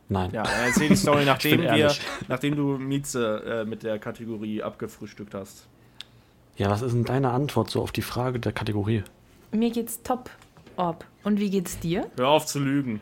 nein. 0.09 0.31
Ja, 0.33 0.43
dann 0.43 0.53
erzähl 0.65 0.89
die 0.89 0.95
Story, 0.95 1.25
nachdem 1.25 1.61
wir, 1.61 1.93
nachdem 2.27 2.55
du 2.55 2.77
Mieze 2.77 3.63
äh, 3.63 3.65
mit 3.65 3.83
der 3.83 3.99
Kategorie 3.99 4.61
abgefrühstückt 4.61 5.33
hast. 5.33 5.67
Ja, 6.57 6.69
was 6.69 6.81
ist 6.81 6.91
denn 6.91 7.05
deine 7.05 7.31
Antwort 7.31 7.69
so 7.69 7.81
auf 7.81 7.93
die 7.93 8.01
Frage 8.01 8.39
der 8.39 8.51
Kategorie? 8.51 9.03
Mir 9.51 9.71
geht's 9.71 10.03
top, 10.03 10.29
Orb. 10.75 11.05
Und 11.23 11.39
wie 11.39 11.49
geht's 11.49 11.79
dir? 11.79 12.09
Hör 12.17 12.27
auf 12.27 12.45
zu 12.45 12.59
lügen. 12.59 13.01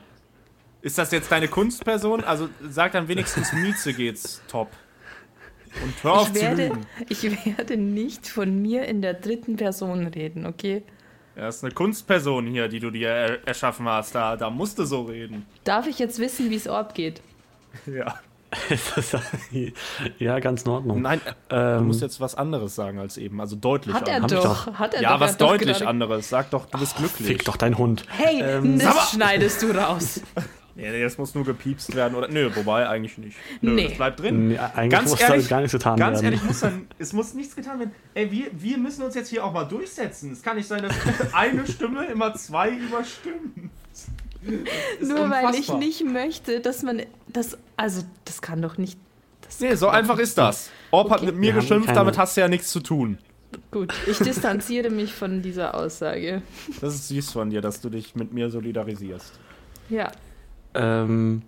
Ist 0.81 0.97
das 0.97 1.11
jetzt 1.11 1.31
deine 1.31 1.47
Kunstperson? 1.47 2.23
Also 2.23 2.49
sag 2.61 2.91
dann 2.91 3.07
wenigstens 3.07 3.51
Mieze 3.53 3.93
geht's 3.93 4.41
top. 4.47 4.69
Und 5.83 6.03
hör 6.03 6.13
auf 6.13 6.27
Ich 6.27 6.33
zu 6.35 6.41
werde, 6.41 6.67
lügen. 6.67 6.85
ich 7.09 7.23
werde 7.45 7.77
nicht 7.77 8.27
von 8.27 8.61
mir 8.61 8.85
in 8.85 9.01
der 9.01 9.13
dritten 9.13 9.55
Person 9.57 10.07
reden, 10.07 10.45
okay? 10.45 10.83
Er 11.37 11.49
ist 11.49 11.63
eine 11.63 11.71
Kunstperson 11.71 12.47
hier, 12.47 12.67
die 12.67 12.79
du 12.79 12.89
dir 12.89 13.09
er 13.09 13.47
erschaffen 13.47 13.87
hast. 13.87 14.15
Da, 14.15 14.35
da 14.35 14.49
musst 14.49 14.79
du 14.79 14.85
so 14.85 15.03
reden. 15.03 15.45
Darf 15.63 15.85
ich 15.85 15.99
jetzt 15.99 16.17
wissen, 16.17 16.49
wie 16.49 16.55
es 16.55 16.67
Orb 16.67 16.93
geht? 16.93 17.21
Ja. 17.85 18.15
ja, 20.19 20.39
ganz 20.39 20.63
in 20.63 20.71
Ordnung. 20.71 21.01
Nein, 21.01 21.19
du 21.49 21.55
Ähm, 21.55 21.87
musst 21.87 22.01
jetzt 22.01 22.21
was 22.21 22.33
anderes 22.33 22.75
sagen 22.75 22.97
als 22.97 23.17
eben. 23.17 23.39
Also 23.41 23.55
deutlich 23.57 23.93
Hat 23.93 24.07
er 24.07 24.21
doch. 24.21 24.73
Hat 24.73 24.93
er 24.93 25.01
Ja, 25.01 25.13
doch, 25.13 25.19
was 25.19 25.37
deutlich 25.37 25.85
anderes. 25.85 26.29
Sag 26.29 26.49
doch, 26.51 26.65
du 26.65 26.79
bist 26.79 26.95
glücklich. 26.95 27.27
Fick 27.27 27.45
doch 27.45 27.57
dein 27.57 27.77
Hund. 27.77 28.05
Hey, 28.07 28.41
Ähm, 28.41 28.79
das 28.79 29.11
schneidest 29.11 29.61
du 29.61 29.71
raus. 29.71 30.21
Nee, 30.77 30.91
nee, 30.91 31.01
das 31.03 31.17
muss 31.17 31.33
nur 31.33 31.43
gepiepst 31.43 31.95
werden. 31.95 32.13
Oder, 32.15 32.27
nö, 32.27 32.51
wobei 32.55 32.87
eigentlich 32.87 33.17
nicht. 33.17 33.35
Nö, 33.61 33.71
Nee. 33.73 33.87
das 33.87 33.97
bleibt 33.97 34.19
drin. 34.19 34.49
Nee, 34.49 34.57
eigentlich 34.59 34.91
Ganz 34.91 35.09
muss 35.09 35.19
ehrlich- 35.21 35.49
gar 35.49 35.57
nichts 35.61 35.71
getan 35.73 35.97
Ganz 35.97 36.17
werden. 36.21 36.25
ehrlich, 36.25 36.43
muss 36.43 36.59
dann, 36.59 36.87
es 36.99 37.13
muss 37.13 37.33
nichts 37.33 37.55
getan 37.55 37.79
werden. 37.79 37.91
Ey, 38.13 38.31
wir, 38.31 38.45
wir 38.53 38.77
müssen 38.77 39.01
uns 39.03 39.15
jetzt 39.15 39.29
hier 39.29 39.43
auch 39.43 39.51
mal 39.51 39.63
durchsetzen. 39.65 40.31
Es 40.31 40.43
kann 40.43 40.55
nicht 40.55 40.67
sein, 40.67 40.83
dass 40.83 40.93
eine 41.33 41.65
Stimme 41.65 42.05
immer 42.05 42.33
zwei 42.35 42.69
überstimmt. 42.69 43.71
Nur 45.01 45.29
weil 45.29 45.55
ich 45.55 45.73
nicht 45.73 46.05
möchte, 46.05 46.59
dass 46.61 46.83
man 46.83 47.01
das. 47.27 47.57
Also, 47.75 48.03
das 48.25 48.41
kann 48.41 48.61
doch 48.61 48.77
nicht. 48.77 48.99
Das 49.41 49.59
Nee, 49.59 49.75
so 49.75 49.87
einfach 49.87 50.19
ist 50.19 50.37
das. 50.37 50.69
Orb 50.91 51.09
hat 51.09 51.17
Okay. 51.17 51.27
mit 51.27 51.35
mir 51.37 51.53
Wir 51.55 51.61
geschimpft, 51.61 51.95
damit 51.95 52.17
hast 52.17 52.37
du 52.37 52.41
ja 52.41 52.47
nichts 52.47 52.69
zu 52.69 52.79
tun. 52.81 53.17
Gut, 53.71 53.93
ich 54.05 54.17
distanziere 54.19 54.89
mich 54.89 55.13
von 55.13 55.41
dieser 55.41 55.73
Aussage. 55.73 56.41
Das 56.81 56.93
ist 56.95 57.07
süß 57.07 57.31
von 57.31 57.49
dir, 57.49 57.61
dass 57.61 57.81
du 57.81 57.89
dich 57.89 58.13
mit 58.15 58.31
mir 58.33 58.49
solidarisierst. 58.49 59.39
Ja. 59.89 60.11
Ähm, 60.77 61.41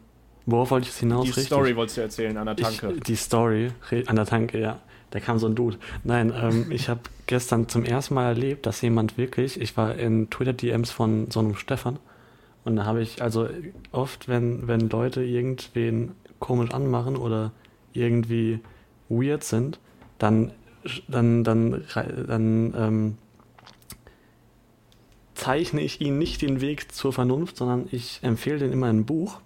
worauf 0.45 0.71
wollte 0.71 0.83
ich 0.83 0.89
jetzt 0.89 0.99
hinaus? 0.99 1.23
Die 1.25 1.29
Richtig. 1.29 1.45
Story 1.47 1.75
wolltest 1.75 1.97
du 1.97 2.01
erzählen 2.01 2.37
an 2.37 2.45
der 2.47 2.55
Tanke. 2.55 2.93
Ich, 2.95 3.03
die 3.03 3.15
Story 3.15 3.71
an 4.07 4.15
der 4.15 4.25
Tanke, 4.25 4.59
ja. 4.59 4.79
Da 5.11 5.19
kam 5.19 5.39
so 5.39 5.47
ein 5.47 5.55
Dude. 5.55 5.77
Nein, 6.03 6.33
ähm, 6.35 6.67
ich 6.71 6.87
habe 6.89 6.99
gestern 7.27 7.67
zum 7.67 7.83
ersten 7.83 8.13
Mal 8.13 8.25
erlebt, 8.25 8.65
dass 8.65 8.81
jemand 8.81 9.17
wirklich, 9.17 9.59
ich 9.59 9.75
war 9.77 9.95
in 9.95 10.29
Twitter-DMs 10.29 10.91
von 10.91 11.31
so 11.31 11.39
einem 11.39 11.55
Stefan 11.55 11.97
und 12.63 12.75
da 12.75 12.85
habe 12.85 13.01
ich, 13.01 13.21
also 13.21 13.47
oft, 13.91 14.27
wenn, 14.27 14.67
wenn 14.67 14.89
Leute 14.89 15.23
irgendwen 15.23 16.11
komisch 16.39 16.71
anmachen 16.71 17.15
oder 17.15 17.51
irgendwie 17.93 18.59
weird 19.09 19.43
sind, 19.43 19.79
dann, 20.19 20.51
dann, 21.07 21.43
dann, 21.43 21.73
rei- 21.73 22.13
dann 22.27 22.73
ähm, 22.77 23.17
zeichne 25.39 25.81
ich 25.81 26.01
ihnen 26.01 26.17
nicht 26.17 26.41
den 26.41 26.61
Weg 26.61 26.91
zur 26.91 27.13
Vernunft, 27.13 27.57
sondern 27.57 27.87
ich 27.91 28.19
empfehle 28.21 28.59
denen 28.59 28.73
immer 28.73 28.87
ein 28.87 29.05
Buch. 29.05 29.39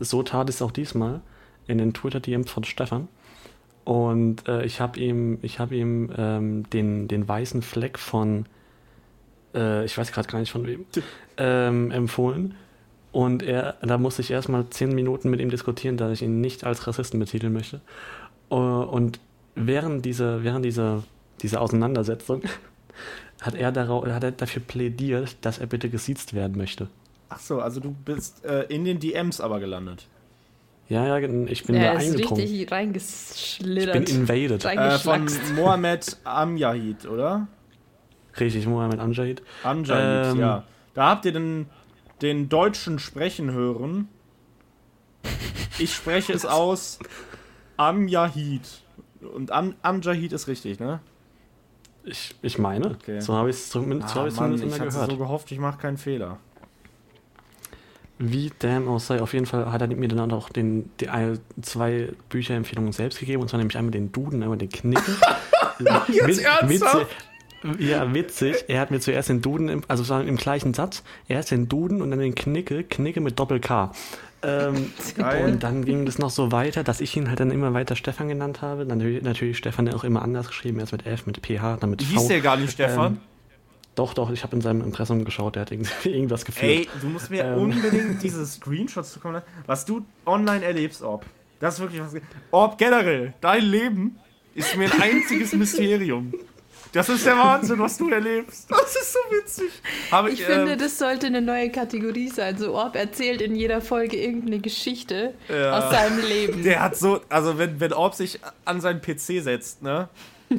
So 0.00 0.22
tat 0.22 0.48
es 0.48 0.60
auch 0.60 0.72
diesmal 0.72 1.20
in 1.66 1.78
den 1.78 1.94
Twitter-DMs 1.94 2.50
von 2.50 2.64
Stefan. 2.64 3.08
Und 3.84 4.48
äh, 4.48 4.64
ich 4.64 4.80
habe 4.80 4.98
ihm, 4.98 5.38
ich 5.42 5.60
hab 5.60 5.70
ihm 5.70 6.10
ähm, 6.16 6.68
den, 6.70 7.06
den 7.06 7.28
weißen 7.28 7.62
Fleck 7.62 7.98
von, 7.98 8.46
äh, 9.54 9.84
ich 9.84 9.96
weiß 9.96 10.10
gerade 10.10 10.28
gar 10.28 10.40
nicht 10.40 10.50
von 10.50 10.66
wem, 10.66 10.84
ähm, 11.36 11.90
empfohlen. 11.90 12.54
Und 13.12 13.44
er, 13.44 13.76
da 13.82 13.98
musste 13.98 14.22
ich 14.22 14.32
erstmal 14.32 14.68
zehn 14.70 14.92
Minuten 14.94 15.30
mit 15.30 15.40
ihm 15.40 15.50
diskutieren, 15.50 15.96
dass 15.96 16.10
ich 16.10 16.22
ihn 16.22 16.40
nicht 16.40 16.64
als 16.64 16.86
Rassisten 16.86 17.20
betiteln 17.20 17.52
möchte. 17.52 17.80
Äh, 18.50 18.54
und 18.54 19.20
während 19.54 20.04
dieser, 20.04 20.42
während 20.42 20.64
dieser, 20.64 21.04
dieser 21.40 21.60
Auseinandersetzung 21.60 22.42
hat 23.44 23.54
er, 23.54 23.72
darauf, 23.72 24.06
hat 24.06 24.24
er 24.24 24.32
dafür 24.32 24.62
plädiert, 24.62 25.36
dass 25.42 25.58
er 25.58 25.66
bitte 25.66 25.90
gesiezt 25.90 26.34
werden 26.34 26.56
möchte. 26.56 26.88
Ach 27.28 27.38
so, 27.40 27.60
also 27.60 27.80
du 27.80 27.90
bist 27.92 28.44
äh, 28.44 28.62
in 28.64 28.84
den 28.84 29.00
DMs 29.00 29.40
aber 29.40 29.60
gelandet. 29.60 30.06
Ja, 30.88 31.06
ja, 31.06 31.18
ich 31.46 31.64
bin 31.64 31.74
Er 31.76 31.94
da 31.94 31.98
ist 31.98 32.06
eingedrungen. 32.10 32.40
richtig 32.40 32.60
Ich 32.60 32.66
bin 32.66 32.74
reingeschlittert. 32.76 34.08
invaded. 34.10 34.64
Äh, 34.64 34.98
von. 34.98 35.26
Mohammed 35.56 36.18
Amjahid, 36.24 37.06
oder? 37.06 37.48
Richtig, 38.38 38.66
Mohammed 38.66 39.00
Amjahid. 39.00 39.42
Amjahid, 39.62 40.32
Ähm. 40.34 40.40
ja. 40.40 40.64
Da 40.92 41.08
habt 41.08 41.24
ihr 41.24 41.32
den, 41.32 41.66
den 42.22 42.48
Deutschen 42.48 42.98
sprechen 42.98 43.50
hören. 43.52 44.08
Ich 45.78 45.92
spreche 45.94 46.32
es 46.34 46.44
aus 46.46 46.98
Amjahid. 47.76 48.62
Und 49.34 49.50
Am 49.50 49.74
Amjahid 49.82 50.32
ist 50.32 50.48
richtig, 50.48 50.78
ne? 50.80 51.00
Ich, 52.06 52.34
ich 52.42 52.58
meine, 52.58 52.90
Okay. 52.90 53.20
so 53.20 53.34
habe 53.34 53.50
ich 53.50 53.56
es 53.56 53.70
zumindest, 53.70 54.12
so 54.14 54.20
Ah, 54.20 54.24
Mann, 54.24 54.32
zumindest 54.34 54.64
ich 54.64 54.76
immer 54.82 54.90
gehört. 54.90 55.10
so 55.10 55.16
gehofft, 55.16 55.50
ich 55.52 55.58
mache 55.58 55.78
keinen 55.78 55.96
Fehler. 55.96 56.38
Wie 58.18 58.52
damn 58.60 58.88
auch 58.88 59.00
sei, 59.00 59.20
auf 59.20 59.32
jeden 59.32 59.46
Fall 59.46 59.72
hat 59.72 59.80
er 59.82 59.88
mir 59.88 60.08
dann 60.08 60.30
auch 60.30 60.48
den, 60.48 60.90
die, 61.00 61.08
zwei 61.62 62.10
Bücherempfehlungen 62.28 62.92
selbst 62.92 63.18
gegeben, 63.18 63.42
und 63.42 63.48
zwar 63.48 63.58
nämlich 63.58 63.76
einmal 63.76 63.90
den 63.90 64.12
Duden, 64.12 64.42
einmal 64.42 64.58
den 64.58 64.68
Knicken. 64.68 65.16
Jetzt 66.08 66.40
ernsthaft? 66.44 67.06
Witzig, 67.62 67.88
ja, 67.88 68.14
witzig. 68.14 68.64
Er 68.68 68.80
hat 68.80 68.90
mir 68.92 69.00
zuerst 69.00 69.30
den 69.30 69.42
Duden, 69.42 69.68
im, 69.68 69.82
also 69.88 70.14
im 70.20 70.36
gleichen 70.36 70.74
Satz, 70.74 71.02
erst 71.26 71.50
den 71.50 71.68
Duden 71.68 72.02
und 72.02 72.10
dann 72.10 72.20
den 72.20 72.34
Knicke, 72.36 72.84
Knicke 72.84 73.20
mit 73.20 73.38
Doppel-K. 73.38 73.90
Ähm, 74.44 74.92
und 75.46 75.62
dann 75.62 75.84
ging 75.84 76.04
das 76.06 76.18
noch 76.18 76.30
so 76.30 76.52
weiter, 76.52 76.84
dass 76.84 77.00
ich 77.00 77.16
ihn 77.16 77.28
halt 77.28 77.40
dann 77.40 77.50
immer 77.50 77.72
weiter 77.74 77.96
Stefan 77.96 78.28
genannt 78.28 78.62
habe. 78.62 78.86
Dann 78.86 78.98
natürlich, 78.98 79.22
natürlich 79.22 79.58
Stefan 79.58 79.88
auch 79.92 80.04
immer 80.04 80.22
anders 80.22 80.48
geschrieben, 80.48 80.80
erst 80.80 80.92
mit 80.92 81.06
F, 81.06 81.26
mit 81.26 81.38
PH, 81.44 81.78
dann 81.80 81.90
mit 81.90 82.02
V. 82.02 82.10
Hieß 82.10 82.28
der 82.28 82.40
gar 82.40 82.56
nicht 82.56 82.72
Stefan? 82.72 83.12
Ähm, 83.14 83.20
Doch, 83.94 84.12
doch, 84.14 84.30
ich 84.30 84.42
habe 84.42 84.56
in 84.56 84.62
seinem 84.62 84.80
Impressum 84.82 85.24
geschaut, 85.24 85.54
der 85.56 85.62
hat 85.62 85.72
irgendwas 86.04 86.44
gefühlt. 86.44 86.70
Ey, 86.80 86.88
du 87.00 87.06
musst 87.08 87.30
mir 87.30 87.44
Ähm. 87.44 87.58
unbedingt 87.58 88.22
diese 88.22 88.44
Screenshots 88.44 89.12
zukommen 89.12 89.34
lassen, 89.34 89.46
was 89.66 89.84
du 89.84 90.04
online 90.26 90.64
erlebst, 90.64 91.02
Orb. 91.02 91.24
Das 91.60 91.74
ist 91.74 91.80
wirklich 91.80 92.00
was. 92.02 92.14
Orb, 92.50 92.76
generell, 92.78 93.32
dein 93.40 93.62
Leben 93.64 94.18
ist 94.54 94.76
mir 94.76 94.92
ein 94.92 95.00
einziges 95.00 95.52
Mysterium. 95.54 96.32
Das 96.94 97.08
ist 97.08 97.26
der 97.26 97.36
Wahnsinn, 97.36 97.78
was 97.80 97.98
du 97.98 98.08
erlebst. 98.10 98.70
Das 98.70 98.94
ist 98.96 99.12
so 99.12 99.18
witzig. 99.30 99.70
Habe 100.10 100.30
Ich 100.30 100.40
ähm, 100.40 100.46
finde, 100.46 100.76
das 100.76 100.98
sollte 100.98 101.26
eine 101.26 101.42
neue 101.42 101.70
Kategorie 101.70 102.28
sein. 102.28 102.56
So, 102.56 102.74
Orb 102.74 102.96
erzählt 102.96 103.42
in 103.42 103.54
jeder 103.56 103.80
Folge 103.80 104.16
irgendeine 104.16 104.60
Geschichte 104.60 105.34
Ja. 105.48 105.78
aus 105.78 105.90
seinem 105.90 106.20
Leben. 106.20 106.62
Der 106.62 106.80
hat 106.82 106.96
so, 106.96 107.20
also 107.28 107.58
wenn, 107.58 107.80
wenn 107.80 107.92
Orb 107.92 108.14
sich 108.14 108.38
an 108.64 108.80
seinen 108.80 109.00
PC 109.02 109.42
setzt, 109.42 109.82
ne? 109.82 110.08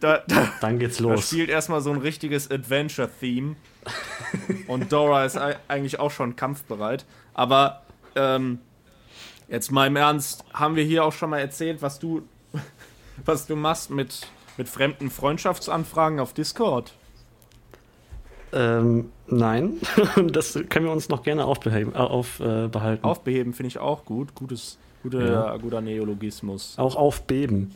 Da, 0.00 0.22
da, 0.26 0.50
Dann 0.62 0.78
geht's 0.78 0.96
da 0.96 1.02
los. 1.04 1.26
spielt 1.28 1.50
erstmal 1.50 1.82
so 1.82 1.90
ein 1.92 1.98
richtiges 1.98 2.50
Adventure-Theme. 2.50 3.54
Und 4.66 4.90
Dora 4.92 5.26
ist 5.26 5.36
ei- 5.36 5.56
eigentlich 5.68 6.00
auch 6.00 6.10
schon 6.10 6.36
kampfbereit. 6.36 7.04
Aber 7.34 7.82
ähm, 8.16 8.60
jetzt 9.48 9.70
mal 9.72 9.86
im 9.88 9.96
Ernst, 9.96 10.42
haben 10.54 10.74
wir 10.74 10.84
hier 10.84 11.04
auch 11.04 11.12
schon 11.12 11.28
mal 11.28 11.38
erzählt, 11.40 11.82
was 11.82 11.98
du, 11.98 12.22
was 13.26 13.46
du 13.46 13.56
machst 13.56 13.90
mit, 13.90 14.26
mit 14.60 14.68
fremden 14.68 15.08
Freundschaftsanfragen 15.08 16.20
auf 16.20 16.34
Discord? 16.34 16.92
Ähm, 18.52 19.10
nein, 19.26 19.80
das 20.32 20.52
können 20.68 20.84
wir 20.84 20.92
uns 20.92 21.08
noch 21.08 21.22
gerne 21.22 21.46
aufbeheben, 21.46 21.94
äh, 21.94 21.96
aufbehalten. 21.96 23.02
Aufbeheben 23.02 23.54
finde 23.54 23.68
ich 23.68 23.78
auch 23.78 24.04
gut. 24.04 24.34
Gutes, 24.34 24.76
guter, 25.02 25.24
Ja. 25.32 25.56
guter 25.56 25.80
Neologismus. 25.80 26.74
Auch 26.76 26.94
aufbeben. 26.94 27.72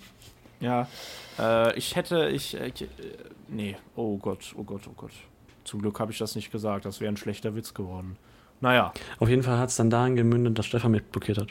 Ja, 0.61 0.87
äh, 1.38 1.75
ich 1.79 1.97
hätte, 1.97 2.29
ich, 2.29 2.55
äh, 2.61 2.67
ich 2.67 2.83
äh, 2.83 2.87
nee, 3.49 3.76
oh 3.97 4.19
Gott, 4.19 4.55
oh 4.59 4.62
Gott, 4.64 4.83
oh 4.87 4.95
Gott. 4.95 5.12
Zum 5.64 5.81
Glück 5.81 5.99
habe 6.00 6.12
ich 6.12 6.19
das 6.19 6.35
nicht 6.37 6.53
gesagt, 6.53 6.85
das 6.85 7.00
wäre 7.00 7.11
ein 7.11 7.17
schlechter 7.17 7.55
Witz 7.55 7.73
geworden. 7.73 8.19
Naja, 8.61 8.93
Auf 9.21 9.31
jeden 9.31 9.43
Fall 9.43 9.57
hat 9.57 9.71
es 9.71 9.76
dann 9.76 9.88
darin 9.88 10.17
gemündet, 10.17 10.59
dass 10.59 10.67
Stefan 10.67 10.91
mich 10.91 11.03
blockiert 11.05 11.38
hat. 11.38 11.49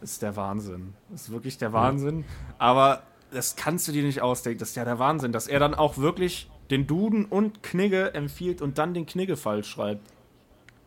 ist 0.00 0.22
der 0.22 0.34
Wahnsinn. 0.34 0.94
Ist 1.14 1.30
wirklich 1.30 1.58
der 1.58 1.74
Wahnsinn. 1.74 2.24
Aber 2.56 3.02
das 3.32 3.56
kannst 3.56 3.88
du 3.88 3.92
dir 3.92 4.02
nicht 4.02 4.20
ausdenken, 4.20 4.58
das 4.58 4.70
ist 4.70 4.76
ja 4.76 4.84
der 4.84 4.98
Wahnsinn, 4.98 5.32
dass 5.32 5.46
er 5.46 5.60
dann 5.60 5.74
auch 5.74 5.98
wirklich 5.98 6.48
den 6.70 6.86
Duden 6.86 7.24
und 7.24 7.62
Knigge 7.62 8.14
empfiehlt 8.14 8.62
und 8.62 8.78
dann 8.78 8.94
den 8.94 9.06
Knigge 9.06 9.36
falsch 9.36 9.68
schreibt. 9.68 10.06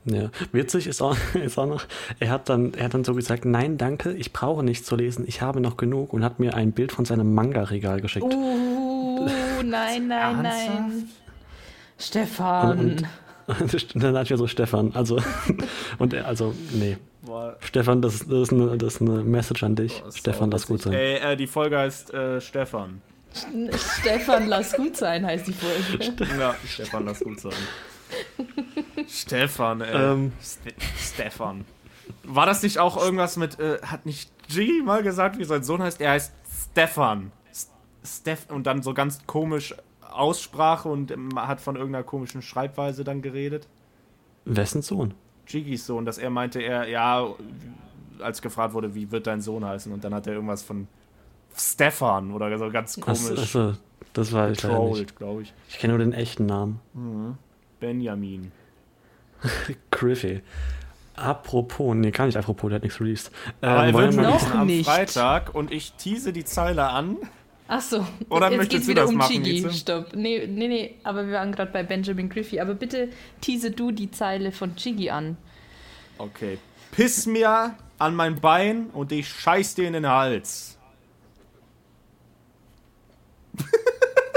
Ja. 0.06 0.30
Witzig 0.52 0.88
ist 0.88 1.02
auch, 1.02 1.16
ist 1.34 1.58
auch 1.58 1.68
noch, 1.68 1.86
er 2.20 2.30
hat, 2.30 2.50
dann, 2.50 2.74
er 2.74 2.86
hat 2.86 2.94
dann 2.94 3.04
so 3.04 3.14
gesagt, 3.14 3.46
nein, 3.46 3.78
danke, 3.78 4.14
ich 4.14 4.34
brauche 4.34 4.64
nichts 4.64 4.86
zu 4.86 4.96
lesen, 4.96 5.26
ich 5.28 5.42
habe 5.42 5.62
noch 5.62 5.78
genug 5.78 6.14
und 6.14 6.24
hat 6.24 6.40
mir 6.40 6.56
ein 6.56 6.72
Bild 6.72 6.92
von 6.92 7.06
seinem 7.06 7.34
Manga-Regal 7.34 8.02
geschickt. 8.02 8.26
Uh, 8.26 9.30
nein, 9.64 10.08
nein, 10.08 10.42
nein. 10.42 11.10
Stefan. 11.98 12.80
Und- 12.80 13.04
dann 13.96 14.18
hat 14.18 14.32
er 14.32 14.38
so 14.38 14.48
Stefan, 14.48 14.94
also, 14.94 15.20
und 16.00 16.14
er, 16.14 16.28
also, 16.28 16.54
nee. 16.72 16.98
Boah, 17.26 17.56
Stefan, 17.62 18.02
das, 18.02 18.16
ist- 18.16 18.32
das, 18.32 18.40
ist 18.50 18.52
eine, 18.54 18.78
das 18.78 18.96
ist 18.96 19.02
eine 19.02 19.24
Message 19.24 19.64
an 19.64 19.76
dich. 19.76 20.04
ist 20.08 20.18
Stefan, 20.20 20.52
lass 20.52 20.68
gut 20.68 20.82
sein. 20.82 20.94
Ey, 20.94 21.16
äh, 21.16 21.36
die 21.38 21.48
Folge 21.48 21.78
heißt 21.78 22.14
äh, 22.14 22.42
Stefan. 22.42 23.02
Stefan, 24.02 24.48
lass 24.48 24.74
gut 24.74 24.96
sein, 24.98 25.26
heißt 25.26 25.48
die 25.48 25.54
Folge. 25.54 26.26
Ja, 26.40 26.56
Stefan, 26.68 27.06
lass 27.06 27.20
gut 27.22 27.40
sein. 27.40 27.54
Stefan, 29.08 29.82
ey. 29.82 29.96
Ähm. 30.14 30.32
Ste 30.42 30.74
Stefan. 30.98 31.66
War 32.24 32.46
das 32.46 32.62
nicht 32.64 32.80
auch 32.80 32.98
irgendwas 32.98 33.38
mit, 33.38 33.60
äh, 33.60 33.80
hat 33.82 34.06
nicht 34.06 34.30
G 34.50 34.82
mal 34.82 35.04
gesagt, 35.04 35.38
wie 35.40 35.44
sein 35.46 35.64
Sohn 35.64 35.82
heißt? 35.82 36.02
Er 36.02 36.12
heißt 36.12 36.34
Stefan. 36.72 37.32
S- 37.52 37.72
Steph 38.06 38.48
und 38.50 38.68
dann 38.68 38.82
so 38.84 38.94
ganz 38.94 39.26
komisch 39.26 39.74
Aussprache 40.12 40.90
und 40.90 41.10
ähm, 41.12 41.30
hat 41.36 41.60
von 41.62 41.76
irgendeiner 41.76 42.04
komischen 42.04 42.42
Schreibweise 42.42 43.04
dann 43.04 43.22
geredet. 43.22 43.68
Wessen 44.46 44.82
Sohn? 44.82 45.14
Jiggy's 45.48 45.86
Sohn, 45.86 46.06
dass 46.06 46.18
er 46.18 46.30
meinte, 46.30 46.62
er, 46.62 46.88
ja, 46.88 47.28
als 48.20 48.42
gefragt 48.42 48.74
wurde, 48.74 48.96
wie 48.96 49.12
wird 49.12 49.28
dein 49.28 49.42
Sohn 49.42 49.66
heißen? 49.66 49.92
Und 49.92 50.04
dann 50.04 50.14
hat 50.14 50.28
er 50.28 50.34
irgendwas 50.34 50.64
von 50.64 50.88
Stefan 51.56 52.32
oder 52.32 52.58
so 52.58 52.70
ganz 52.72 53.00
komisch. 53.00 53.38
Achso, 53.38 53.74
das 54.14 54.32
war 54.32 54.50
ich 54.52 54.58
glaube 54.60 55.42
ich. 55.42 55.54
Ich 55.70 55.78
kenne 55.80 55.94
nur 55.94 56.00
den 56.00 56.14
echten 56.14 56.46
Namen. 56.46 56.80
Benjamin. 57.80 58.52
Griffey. 59.92 60.42
Apropos, 61.16 61.94
nee, 61.96 62.10
gar 62.12 62.26
nicht 62.26 62.38
apropos, 62.38 62.70
der 62.70 62.78
hat 62.78 62.84
nichts 62.84 63.00
released. 63.00 63.32
Aber 63.62 63.72
er 63.72 63.88
Ähm, 63.90 63.94
wird 63.94 63.94
wollen 63.94 64.16
wir 64.16 64.22
noch 64.24 64.30
mal- 64.30 64.38
releasen 64.38 64.60
am 64.60 64.68
nicht. 64.68 64.90
Freitag 64.90 65.54
und 65.54 65.72
ich 65.72 65.94
tease 65.94 66.34
die 66.34 66.44
Zeile 66.46 66.88
an. 66.90 67.18
Ach 67.68 67.82
so. 67.82 68.06
Oder 68.30 68.50
jetzt 68.50 68.58
möchtest 68.58 68.86
du 68.86 68.92
wieder 68.92 69.02
das 69.04 69.12
um 69.12 69.18
machen, 69.18 69.32
Chigi. 69.32 69.62
Mieze? 69.62 69.72
Stopp. 69.72 70.16
Nee, 70.16 70.48
nee, 70.48 70.68
nee, 70.68 70.96
aber 71.04 71.26
wir 71.26 71.34
waren 71.34 71.52
gerade 71.52 71.72
bei 71.72 71.84
Benjamin 71.84 72.30
Griffey. 72.30 72.60
Aber 72.60 72.74
bitte 72.74 73.10
tease 73.42 73.72
du 73.72 73.92
die 73.92 74.12
Zeile 74.12 74.52
von 74.52 74.76
Chigi 74.76 75.10
an. 75.10 75.38
Okay. 76.18 76.58
Piss 76.92 77.26
mir 77.26 77.76
an 77.98 78.16
mein 78.16 78.40
Bein 78.40 78.88
und 78.88 79.12
ich 79.12 79.30
scheiß 79.30 79.76
dir 79.76 79.88
in 79.88 79.94
den 79.94 80.08
Hals. 80.08 80.78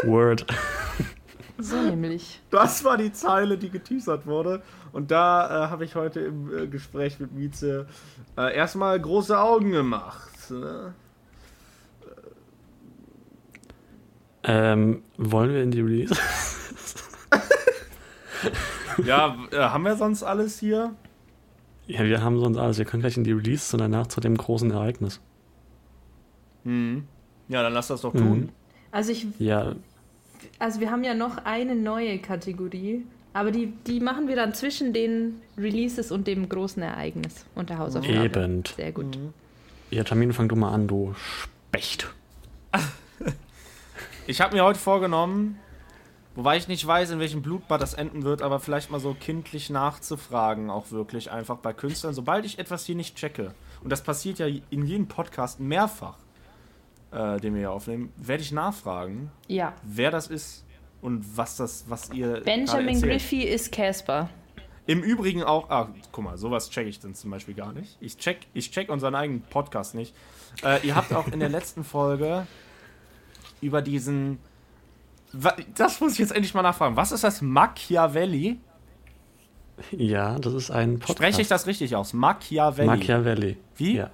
Word. 0.04 0.46
So 1.58 1.76
nämlich. 1.76 2.40
Das 2.50 2.84
war 2.84 2.96
die 2.96 3.12
Zeile, 3.12 3.58
die 3.58 3.70
geteasert 3.70 4.26
wurde. 4.26 4.62
Und 4.92 5.10
da 5.10 5.66
äh, 5.66 5.70
habe 5.70 5.84
ich 5.84 5.94
heute 5.94 6.20
im 6.20 6.56
äh, 6.56 6.66
Gespräch 6.66 7.18
mit 7.18 7.32
Mieze 7.32 7.86
äh, 8.36 8.54
erstmal 8.54 8.98
große 9.00 9.38
Augen 9.38 9.72
gemacht. 9.72 10.50
Ne? 10.50 10.94
Ähm, 14.46 15.02
wollen 15.18 15.52
wir 15.52 15.62
in 15.62 15.70
die 15.70 15.80
Release? 15.80 16.14
Ja, 19.04 19.36
äh, 19.52 19.56
haben 19.58 19.84
wir 19.84 19.96
sonst 19.96 20.22
alles 20.22 20.58
hier? 20.58 20.94
ja, 21.86 22.02
wir 22.04 22.22
haben 22.22 22.40
sonst 22.40 22.56
alles. 22.56 22.78
Wir 22.78 22.84
können 22.86 23.02
gleich 23.02 23.16
in 23.16 23.24
die 23.24 23.32
Release 23.32 23.74
und 23.76 23.80
danach 23.80 24.06
zu 24.06 24.20
dem 24.20 24.36
großen 24.36 24.70
Ereignis. 24.70 25.20
Hm. 26.64 27.04
Ja, 27.48 27.62
dann 27.62 27.74
lass 27.74 27.88
das 27.88 28.00
doch 28.00 28.14
Mhm. 28.14 28.18
tun. 28.18 28.48
Also 28.90 29.12
ich, 29.12 29.26
Ja, 29.38 29.74
also 30.58 30.80
wir 30.80 30.90
haben 30.90 31.04
ja 31.04 31.14
noch 31.14 31.36
eine 31.44 31.74
neue 31.76 32.18
Kategorie, 32.18 33.04
aber 33.34 33.50
die, 33.50 33.66
die 33.86 34.00
machen 34.00 34.28
wir 34.28 34.36
dann 34.36 34.54
zwischen 34.54 34.92
den 34.94 35.42
Releases 35.58 36.10
und 36.10 36.26
dem 36.26 36.48
großen 36.48 36.82
Ereignis 36.82 37.44
und 37.54 37.68
der 37.68 37.78
Hausaufgabe. 37.78 38.24
eben. 38.24 38.62
Sehr 38.76 38.92
gut. 38.92 39.18
Ja, 39.90 40.04
Termin, 40.04 40.32
fang 40.32 40.48
du 40.48 40.56
mal 40.56 40.72
an, 40.72 40.88
du 40.88 41.14
Specht. 41.68 42.08
Ich 44.26 44.40
habe 44.40 44.56
mir 44.56 44.64
heute 44.64 44.78
vorgenommen, 44.78 45.58
wobei 46.34 46.56
ich 46.56 46.68
nicht 46.68 46.84
weiß, 46.86 47.10
in 47.10 47.20
welchem 47.20 47.42
Blutbad 47.42 47.80
das 47.80 47.94
enden 47.94 48.24
wird, 48.24 48.42
aber 48.42 48.58
vielleicht 48.60 48.90
mal 48.90 48.98
so 49.00 49.14
kindlich 49.18 49.70
nachzufragen, 49.70 50.70
auch 50.70 50.90
wirklich 50.90 51.30
einfach 51.30 51.56
bei 51.58 51.72
Künstlern, 51.72 52.12
sobald 52.14 52.44
ich 52.44 52.58
etwas 52.58 52.84
hier 52.86 52.96
nicht 52.96 53.16
checke. 53.16 53.54
Und 53.82 53.90
das 53.90 54.02
passiert 54.02 54.38
ja 54.38 54.46
in 54.46 54.84
jedem 54.86 55.06
Podcast 55.06 55.60
mehrfach, 55.60 56.16
äh, 57.12 57.38
den 57.38 57.54
wir 57.54 57.60
hier 57.60 57.70
aufnehmen, 57.70 58.12
werde 58.16 58.42
ich 58.42 58.50
nachfragen, 58.52 59.30
Ja. 59.46 59.74
wer 59.84 60.10
das 60.10 60.26
ist 60.26 60.64
und 61.00 61.24
was 61.36 61.56
das, 61.56 61.84
was 61.88 62.10
ihr. 62.10 62.40
Benjamin. 62.40 63.00
Griffey 63.00 63.42
ist 63.44 63.70
Casper. 63.70 64.28
Im 64.88 65.02
Übrigen 65.02 65.42
auch, 65.42 65.68
ah, 65.70 65.88
guck 66.12 66.24
mal, 66.24 66.36
sowas 66.38 66.70
checke 66.70 66.88
ich 66.88 67.00
dann 67.00 67.14
zum 67.14 67.30
Beispiel 67.30 67.54
gar 67.54 67.72
nicht. 67.72 67.96
Ich 68.00 68.18
check, 68.18 68.38
ich 68.54 68.70
check 68.70 68.88
unseren 68.88 69.14
eigenen 69.16 69.42
Podcast 69.42 69.94
nicht. 69.96 70.14
Äh, 70.64 70.84
ihr 70.86 70.94
habt 70.94 71.12
auch 71.12 71.26
in 71.28 71.40
der 71.40 71.48
letzten 71.48 71.82
Folge 71.82 72.46
über 73.60 73.82
diesen. 73.82 74.38
Das 75.74 76.00
muss 76.00 76.12
ich 76.12 76.18
jetzt 76.18 76.32
endlich 76.32 76.54
mal 76.54 76.62
nachfragen. 76.62 76.96
Was 76.96 77.12
ist 77.12 77.24
das 77.24 77.42
Machiavelli? 77.42 78.58
Ja, 79.90 80.38
das 80.38 80.54
ist 80.54 80.70
ein 80.70 80.94
Podcast. 80.98 81.18
Spreche 81.18 81.42
ich 81.42 81.48
das 81.48 81.66
richtig 81.66 81.94
aus? 81.96 82.12
Machiavelli. 82.14 82.86
Machiavelli. 82.86 83.56
Wie? 83.76 83.96
Ja. 83.96 84.10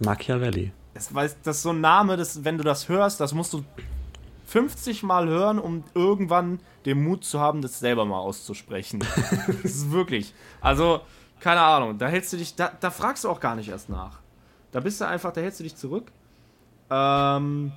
Machiavelli. 0.00 0.72
Das, 0.92 1.12
weiß- 1.14 1.36
das 1.42 1.56
ist 1.58 1.62
so 1.62 1.70
ein 1.70 1.80
Name, 1.80 2.16
das, 2.16 2.44
wenn 2.44 2.58
du 2.58 2.64
das 2.64 2.88
hörst, 2.88 3.20
das 3.20 3.32
musst 3.32 3.52
du 3.54 3.64
50 4.46 5.02
Mal 5.02 5.28
hören, 5.28 5.58
um 5.58 5.84
irgendwann 5.94 6.60
den 6.84 7.02
Mut 7.02 7.24
zu 7.24 7.40
haben, 7.40 7.62
das 7.62 7.78
selber 7.78 8.04
mal 8.04 8.18
auszusprechen. 8.18 9.00
das 9.62 9.64
ist 9.64 9.90
wirklich. 9.90 10.34
Also, 10.60 11.00
keine 11.40 11.60
Ahnung, 11.62 11.96
da 11.98 12.08
hältst 12.08 12.32
du 12.34 12.36
dich, 12.36 12.54
da, 12.54 12.70
da 12.78 12.90
fragst 12.90 13.24
du 13.24 13.30
auch 13.30 13.40
gar 13.40 13.54
nicht 13.56 13.68
erst 13.70 13.88
nach. 13.88 14.20
Da 14.72 14.80
bist 14.80 15.00
du 15.00 15.06
einfach, 15.06 15.32
da 15.32 15.40
hältst 15.40 15.60
du 15.60 15.64
dich 15.64 15.76
zurück. 15.76 16.12
Ähm, 16.90 17.72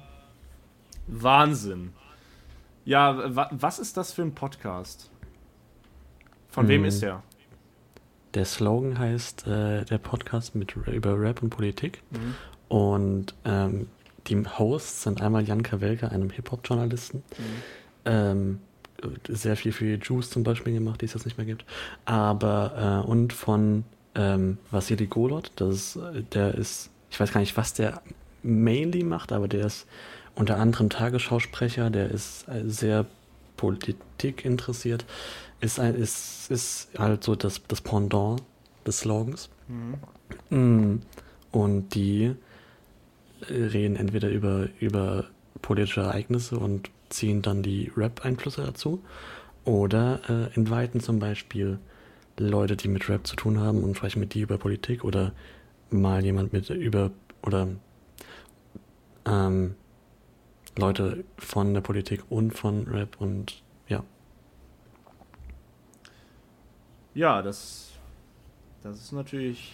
Wahnsinn. 1.10 1.94
Ja, 2.86 3.36
wa, 3.36 3.50
was 3.52 3.80
ist 3.80 3.98
das 3.98 4.14
für 4.14 4.22
ein 4.22 4.34
Podcast? 4.34 5.10
Von 6.50 6.68
wem 6.68 6.82
Hm. 6.82 6.88
ist 6.88 7.02
der? 7.02 7.24
Der 8.34 8.46
Slogan 8.46 8.98
heißt 8.98 9.48
äh, 9.48 9.86
der 9.86 9.98
Podcast 9.98 10.56
mit 10.56 10.76
über 10.76 11.20
Rap 11.20 11.42
und 11.42 11.50
Politik. 11.50 12.04
Mhm. 12.12 12.36
Und 12.68 13.36
ähm, 13.44 13.88
die 14.28 14.38
Hosts 14.46 15.04
sind 15.04 15.22
einmal 15.22 15.44
Jan 15.48 15.64
Kawelke, 15.64 16.12
einem 16.12 16.30
Hip-Hop-Journalisten. 16.30 17.24
Ähm, 18.06 18.60
sehr 19.28 19.56
viel 19.56 19.72
für 19.72 19.96
Juice 19.96 20.30
zum 20.30 20.44
Beispiel 20.44 20.74
gemacht, 20.74 21.02
die 21.02 21.06
es 21.06 21.14
jetzt 21.14 21.26
nicht 21.26 21.38
mehr 21.38 21.48
gibt. 21.48 21.66
Aber 22.06 23.04
äh, 23.06 23.10
und 23.10 23.34
von 23.34 23.84
ähm, 24.14 24.60
Vassili 24.70 25.08
Golot, 25.08 25.52
das 25.56 25.96
äh, 25.96 26.22
der 26.34 26.54
ist, 26.54 26.92
ich 27.10 27.20
weiß 27.20 27.32
gar 27.32 27.40
nicht, 27.40 27.58
was 27.58 27.74
der 27.74 28.02
mainly 28.44 29.04
macht, 29.04 29.32
aber 29.32 29.48
der 29.48 29.66
ist 29.66 29.88
unter 30.40 30.58
anderem 30.58 30.90
Tagesschausprecher, 30.90 31.90
der 31.90 32.10
ist 32.10 32.48
äh, 32.48 32.64
sehr 32.66 33.06
Politik 33.58 34.46
interessiert, 34.46 35.06
ist, 35.60 35.80
ein, 35.80 35.96
ist, 35.96 36.50
ist 36.50 36.88
halt 36.98 37.26
so 37.26 37.36
das, 37.36 37.62
das 37.68 37.82
Pendant 37.82 38.42
des 38.88 39.00
Slogans. 39.00 39.50
Mm. 40.50 40.96
Und 41.52 41.94
die 41.94 42.36
äh, 43.50 43.54
reden 43.54 43.98
entweder 43.98 44.30
über, 44.30 44.70
über 44.80 45.26
politische 45.62 46.02
Ereignisse 46.02 46.58
und 46.58 46.90
ziehen 47.10 47.42
dann 47.42 47.62
die 47.62 47.92
Rap-Einflüsse 47.98 48.64
dazu 48.64 49.04
oder 49.66 50.22
äh, 50.30 50.56
inviten 50.56 51.02
zum 51.02 51.20
Beispiel 51.20 51.80
Leute, 52.38 52.78
die 52.78 52.88
mit 52.88 53.10
Rap 53.10 53.28
zu 53.28 53.36
tun 53.36 53.60
haben 53.60 53.84
und 53.84 53.98
sprechen 53.98 54.22
mit 54.22 54.34
die 54.34 54.42
über 54.42 54.58
Politik 54.58 55.04
oder 55.04 55.34
mal 55.90 56.24
jemand 56.24 56.54
mit 56.54 56.70
über 56.70 57.12
oder 57.44 57.68
ähm, 59.26 59.76
Leute 60.80 61.24
von 61.38 61.74
der 61.74 61.82
Politik 61.82 62.24
und 62.30 62.52
von 62.52 62.88
Rap 62.88 63.18
und 63.20 63.62
ja. 63.88 64.04
Ja, 67.14 67.42
das, 67.42 67.92
das 68.84 68.98
ist 68.98 69.12
natürlich. 69.12 69.74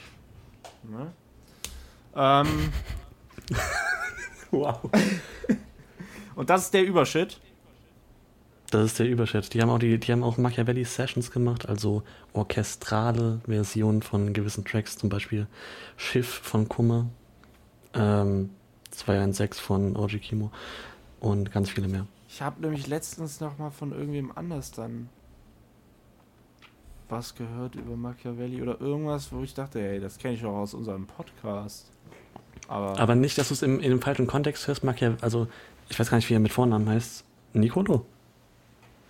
Ne? 0.84 1.12
Ähm, 2.16 2.72
Wow. 4.52 4.90
und 6.36 6.50
das 6.50 6.64
ist 6.66 6.74
der 6.74 6.86
Überschritt. 6.86 7.40
Das 8.72 8.86
ist 8.86 9.00
der 9.00 9.08
Überschritt. 9.08 9.54
Die 9.54 9.62
haben 9.62 9.70
auch 9.70 9.80
die, 9.80 10.00
die 10.00 10.12
haben 10.12 10.24
auch 10.24 10.38
Machiavelli 10.38 10.86
Sessions 10.86 11.32
gemacht, 11.32 11.68
also 11.68 12.04
orchestrale 12.34 13.42
Versionen 13.46 14.02
von 14.02 14.34
gewissen 14.34 14.66
Tracks, 14.66 14.98
zum 14.98 15.10
Beispiel 15.10 15.48
Schiff 15.98 16.28
von 16.28 16.68
Kummer, 16.68 17.08
ähm, 17.94 18.50
216 18.92 19.64
von 19.64 19.96
OG 19.96 20.20
Kimo 20.20 20.52
und 21.20 21.52
ganz 21.52 21.70
viele 21.70 21.88
mehr. 21.88 22.06
Ich 22.28 22.42
habe 22.42 22.62
nämlich 22.62 22.88
letztens 22.88 23.40
noch 23.40 23.58
mal 23.58 23.70
von 23.70 23.92
irgendwem 23.92 24.32
anders 24.36 24.72
dann 24.72 25.10
was 27.10 27.36
gehört 27.36 27.76
über 27.76 27.96
Machiavelli 27.96 28.62
oder 28.62 28.82
irgendwas, 28.82 29.32
wo 29.32 29.44
ich 29.44 29.54
dachte, 29.54 29.80
ey, 29.80 30.00
das 30.00 30.18
kenne 30.18 30.34
ich 30.34 30.44
auch 30.44 30.56
aus 30.56 30.74
unserem 30.74 31.06
Podcast. 31.06 31.92
Aber, 32.68 33.00
Aber 33.00 33.16
nicht, 33.16 33.38
dass 33.38 33.50
du 33.50 33.54
es 33.54 33.62
im, 33.62 33.80
in 33.80 33.92
dem 33.92 34.02
falschen 34.02 34.28
Kontext 34.28 34.68
hörst, 34.68 34.84
Machiavelli, 34.84 35.22
also 35.22 35.48
ich 35.90 36.00
weiß 36.00 36.10
gar 36.10 36.18
nicht, 36.18 36.30
wie 36.30 36.34
er 36.34 36.40
mit 36.40 36.52
Vornamen 36.52 36.90
heißt. 36.90 37.24
Nicolo? 37.54 38.06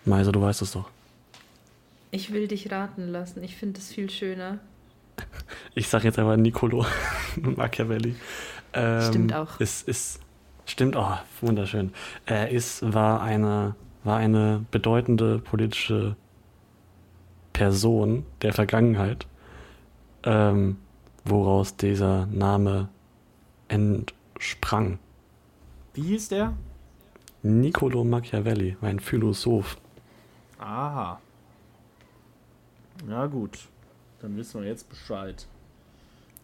Meise, 0.03 0.31
du 0.31 0.41
weißt 0.41 0.61
es 0.61 0.71
doch. 0.73 0.89
Ich 2.11 2.31
will 2.31 2.47
dich 2.47 2.71
raten 2.71 3.07
lassen. 3.07 3.43
Ich 3.43 3.55
finde 3.55 3.79
es 3.79 3.91
viel 3.91 4.09
schöner. 4.09 4.59
Ich 5.77 5.89
sag 5.89 6.05
jetzt 6.05 6.19
aber 6.19 6.37
Nicolo 6.37 6.85
Machiavelli. 7.35 8.15
Ähm, 8.73 9.01
Stimmt 9.01 9.33
auch. 9.33 9.59
Ist, 9.59 9.87
ist, 9.87 10.19
stimmt, 10.65 10.95
oh, 10.95 11.17
wunderschön. 11.41 11.93
Er 12.25 12.49
ist, 12.49 12.93
war 12.93 13.21
eine, 13.21 13.75
war 14.03 14.17
eine 14.17 14.65
bedeutende 14.71 15.39
politische 15.39 16.15
Person 17.53 18.25
der 18.41 18.53
Vergangenheit, 18.53 19.27
ähm, 20.23 20.77
woraus 21.23 21.75
dieser 21.77 22.25
Name 22.27 22.89
entsprang. 23.67 24.99
wie 25.93 26.01
hieß 26.01 26.29
der? 26.29 26.53
Niccolo 27.41 28.03
Machiavelli 28.03 28.75
ein 28.81 28.99
Philosoph. 28.99 29.77
Aha. 30.59 31.19
Ja, 33.09 33.25
gut. 33.27 33.59
Dann 34.21 34.35
wissen 34.37 34.61
wir 34.61 34.67
jetzt 34.67 34.89
Bescheid. 34.89 35.45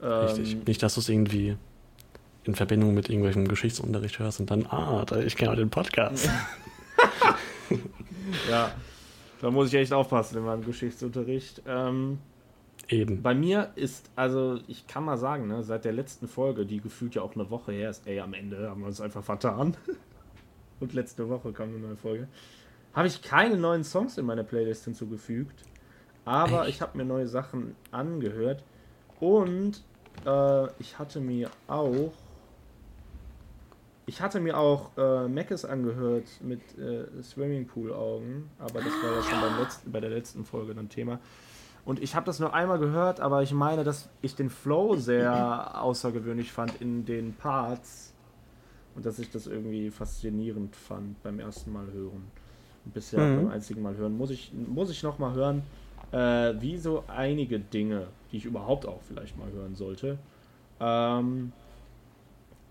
Richtig. 0.02 0.54
Ähm, 0.54 0.62
Nicht, 0.66 0.84
dass 0.84 0.96
du 0.96 1.00
es 1.00 1.10
irgendwie 1.10 1.58
in 2.44 2.56
Verbindung 2.56 2.94
mit 2.94 3.10
irgendwelchem 3.10 3.48
Geschichtsunterricht 3.48 4.20
hörst 4.20 4.40
und 4.40 4.50
dann, 4.50 4.66
ah, 4.68 5.06
ich 5.26 5.36
kenne 5.36 5.52
auch 5.52 5.56
den 5.56 5.70
Podcast. 5.70 6.30
Ja, 8.50 8.72
da 9.42 9.52
muss 9.52 9.70
ich 9.70 9.76
echt 9.76 9.94
aufpassen 9.94 10.38
in 10.38 10.46
meinem 10.46 10.64
Geschichtsunterricht. 10.64 11.62
Ähm, 11.68 12.20
Eben. 12.88 13.22
Bei 13.22 13.34
mir 13.34 13.72
ist, 13.76 14.10
also 14.16 14.60
ich 14.68 14.86
kann 14.88 15.06
mal 15.06 15.18
sagen, 15.18 15.48
ne, 15.48 15.64
seit 15.64 15.86
der 15.86 15.94
letzten 15.94 16.28
Folge, 16.28 16.66
die 16.66 16.82
gefühlt 16.82 17.16
ja 17.16 17.22
auch 17.22 17.36
eine 17.36 17.50
Woche 17.50 17.72
her 17.72 17.90
ist, 17.90 18.06
ey, 18.06 18.20
am 18.20 18.34
Ende 18.34 18.70
haben 18.70 18.82
wir 18.82 18.88
uns 18.88 19.00
einfach 19.00 19.24
vertan. 19.24 19.78
Und 20.80 20.94
letzte 20.94 21.30
Woche 21.30 21.54
kam 21.54 21.70
eine 21.70 21.80
neue 21.80 21.96
Folge. 21.96 22.28
Habe 22.94 23.08
ich 23.08 23.22
keine 23.22 23.56
neuen 23.56 23.84
Songs 23.84 24.18
in 24.18 24.26
meine 24.26 24.44
Playlist 24.44 24.84
hinzugefügt. 24.84 25.64
Aber 26.26 26.64
Echt? 26.64 26.76
ich 26.76 26.82
habe 26.82 26.98
mir 26.98 27.06
neue 27.06 27.28
Sachen 27.28 27.76
angehört. 27.92 28.64
Und 29.20 29.84
äh, 30.26 30.68
ich 30.80 31.00
hatte 31.00 31.22
mir 31.22 31.50
auch. 31.68 32.12
Ich 34.12 34.22
hatte 34.22 34.42
mir 34.42 34.58
auch 34.58 34.90
äh, 34.98 35.30
Mackes 35.30 35.64
angehört 35.64 36.26
mit 36.42 36.60
äh, 36.78 37.06
Swimmingpool-Augen. 37.24 38.50
Aber 38.60 38.82
das 38.82 38.92
war 39.02 39.16
ja 39.16 39.24
schon 39.24 39.40
beim 39.40 39.58
letzten, 39.58 39.90
bei 39.90 40.02
der 40.02 40.10
letzten 40.10 40.44
Folge 40.44 40.76
dann 40.76 40.90
Thema. 40.90 41.22
Und 41.86 42.04
ich 42.04 42.14
habe 42.14 42.26
das 42.26 42.42
nur 42.42 42.54
einmal 42.54 42.78
gehört, 42.78 43.22
aber 43.22 43.42
ich 43.42 43.54
meine, 43.54 43.86
dass 43.86 44.10
ich 44.22 44.36
den 44.36 44.50
Flow 44.50 44.98
sehr 44.98 45.82
außergewöhnlich 45.82 46.52
fand 46.52 46.82
in 46.82 47.06
den 47.06 47.36
Parts. 47.36 48.14
Und 48.96 49.06
dass 49.06 49.18
ich 49.18 49.32
das 49.32 49.48
irgendwie 49.48 49.90
faszinierend 49.90 50.76
fand 50.76 51.24
beim 51.24 51.40
ersten 51.40 51.72
Mal 51.72 51.90
hören. 51.94 52.28
Bisher 52.84 53.22
mhm. 53.22 53.44
beim 53.44 53.52
einzigen 53.52 53.82
Mal 53.82 53.96
hören. 53.96 54.18
Muss 54.18 54.30
ich, 54.30 54.52
muss 54.54 54.90
ich 54.90 55.04
nochmal 55.04 55.36
hören, 55.36 55.64
äh, 56.12 56.62
wie 56.62 56.78
so 56.78 57.06
einige 57.08 57.62
Dinge, 57.62 58.08
die 58.30 58.38
ich 58.38 58.46
überhaupt 58.46 58.86
auch 58.86 59.00
vielleicht 59.08 59.38
mal 59.38 59.50
hören 59.54 59.76
sollte. 59.76 60.18
Ähm, 60.82 61.54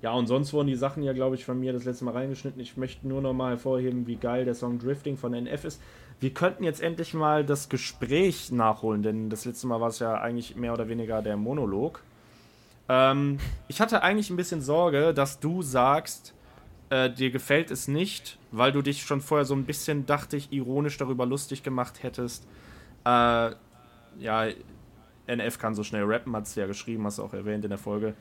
ja, 0.02 0.12
und 0.12 0.26
sonst 0.26 0.52
wurden 0.52 0.68
die 0.68 0.76
Sachen 0.76 1.02
ja, 1.02 1.12
glaube 1.12 1.36
ich, 1.36 1.44
von 1.44 1.60
mir 1.60 1.72
das 1.72 1.84
letzte 1.84 2.04
Mal 2.04 2.12
reingeschnitten. 2.12 2.60
Ich 2.60 2.76
möchte 2.76 3.06
nur 3.06 3.20
noch 3.20 3.34
mal 3.34 3.50
hervorheben, 3.50 4.06
wie 4.06 4.16
geil 4.16 4.44
der 4.44 4.54
Song 4.54 4.78
Drifting 4.78 5.16
von 5.16 5.34
NF 5.34 5.64
ist 5.64 5.80
wir 6.20 6.34
könnten 6.34 6.64
jetzt 6.64 6.82
endlich 6.82 7.14
mal 7.14 7.44
das 7.44 7.68
Gespräch 7.68 8.52
nachholen, 8.52 9.02
denn 9.02 9.30
das 9.30 9.46
letzte 9.46 9.66
Mal 9.66 9.80
war 9.80 9.88
es 9.88 9.98
ja 9.98 10.14
eigentlich 10.20 10.54
mehr 10.54 10.74
oder 10.74 10.88
weniger 10.88 11.22
der 11.22 11.36
Monolog. 11.38 12.02
Ähm, 12.88 13.38
ich 13.68 13.80
hatte 13.80 14.02
eigentlich 14.02 14.28
ein 14.28 14.36
bisschen 14.36 14.60
Sorge, 14.60 15.14
dass 15.14 15.40
du 15.40 15.62
sagst, 15.62 16.34
äh, 16.90 17.08
dir 17.10 17.30
gefällt 17.30 17.70
es 17.70 17.88
nicht, 17.88 18.38
weil 18.52 18.70
du 18.70 18.82
dich 18.82 19.02
schon 19.02 19.22
vorher 19.22 19.46
so 19.46 19.54
ein 19.54 19.64
bisschen, 19.64 20.04
dachte 20.04 20.36
ich, 20.36 20.52
ironisch 20.52 20.98
darüber 20.98 21.24
lustig 21.24 21.62
gemacht 21.62 22.02
hättest. 22.02 22.46
Äh, 23.06 23.52
ja, 24.18 24.48
NF 25.26 25.58
kann 25.58 25.74
so 25.74 25.84
schnell 25.84 26.04
rappen, 26.04 26.36
hat 26.36 26.44
es 26.44 26.54
ja 26.54 26.66
geschrieben, 26.66 27.06
hast 27.06 27.18
du 27.18 27.22
auch 27.22 27.32
erwähnt 27.32 27.64
in 27.64 27.70
der 27.70 27.78
Folge. 27.78 28.14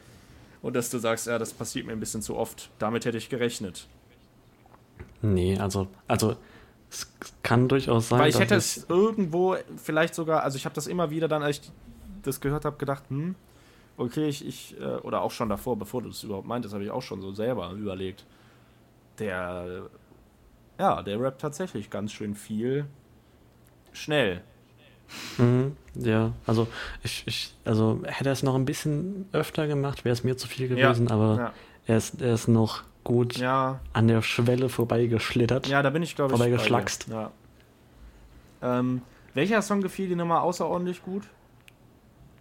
Und 0.62 0.76
dass 0.76 0.90
du 0.90 0.98
sagst, 0.98 1.28
ja, 1.28 1.38
das 1.38 1.54
passiert 1.54 1.86
mir 1.86 1.94
ein 1.94 2.00
bisschen 2.00 2.22
zu 2.22 2.36
oft. 2.36 2.70
Damit 2.80 3.06
hätte 3.06 3.18
ich 3.18 3.30
gerechnet. 3.30 3.88
Nee, 5.22 5.58
also, 5.58 5.88
also 6.08 6.36
es 6.90 7.12
kann 7.44 7.68
durchaus 7.68 8.10
sein. 8.10 8.20
Weil 8.20 8.30
ich 8.30 8.40
hätte 8.40 8.56
es 8.56 8.86
irgendwo 8.90 9.56
vielleicht 9.78 10.16
sogar, 10.16 10.44
also 10.44 10.58
ich 10.58 10.66
habe 10.66 10.76
das 10.76 10.88
immer 10.88 11.12
wieder 11.12 11.28
dann, 11.28 11.44
als 11.44 11.60
ich 11.60 11.72
das 12.24 12.42
gehört 12.42 12.66
habe, 12.66 12.78
gedacht, 12.78 13.04
hm, 13.10 13.36
okay, 13.98 14.28
ich, 14.28 14.46
ich 14.46 14.80
äh, 14.80 14.96
oder 14.98 15.22
auch 15.22 15.32
schon 15.32 15.50
davor, 15.50 15.78
bevor 15.78 16.02
du 16.02 16.10
es 16.10 16.24
überhaupt 16.24 16.48
meintest, 16.48 16.74
habe 16.74 16.84
ich 16.84 16.92
auch 16.92 17.02
schon 17.02 17.22
so 17.22 17.34
selber 17.34 17.72
überlegt. 17.72 18.26
Der, 19.20 19.90
ja, 20.78 21.02
der 21.04 21.20
rappt 21.20 21.42
tatsächlich 21.42 21.90
ganz 21.90 22.12
schön 22.12 22.36
viel 22.36 22.86
schnell. 23.92 24.42
Mhm, 25.38 25.76
ja, 25.96 26.34
also 26.46 26.68
ich, 27.04 27.24
ich, 27.26 27.54
also 27.66 28.02
hätte 28.06 28.30
er 28.30 28.34
es 28.34 28.44
noch 28.44 28.56
ein 28.56 28.66
bisschen 28.66 29.28
öfter 29.32 29.68
gemacht, 29.68 30.06
wäre 30.06 30.14
es 30.14 30.24
mir 30.24 30.38
zu 30.38 30.48
viel 30.48 30.68
gewesen, 30.68 31.08
ja, 31.08 31.14
aber 31.14 31.38
ja. 31.38 31.54
Er, 31.88 31.98
ist, 31.98 32.22
er 32.22 32.34
ist 32.34 32.48
noch 32.48 32.84
gut 33.04 33.38
ja. 33.38 33.80
an 33.94 34.08
der 34.08 34.22
Schwelle 34.22 34.70
vorbeigeschlittert. 34.70 35.68
Ja, 35.68 35.82
da 35.82 35.90
bin 35.90 36.04
ich, 36.04 36.16
glaube 36.16 36.34
ich. 36.34 36.38
Vorbeigeschlackst. 36.38 37.08
Ja. 37.08 37.32
Ähm, 38.62 39.02
welcher 39.34 39.62
Song 39.62 39.82
gefiel 39.82 40.08
dir 40.08 40.16
nochmal 40.16 40.42
außerordentlich 40.42 41.02
gut? 41.02 41.24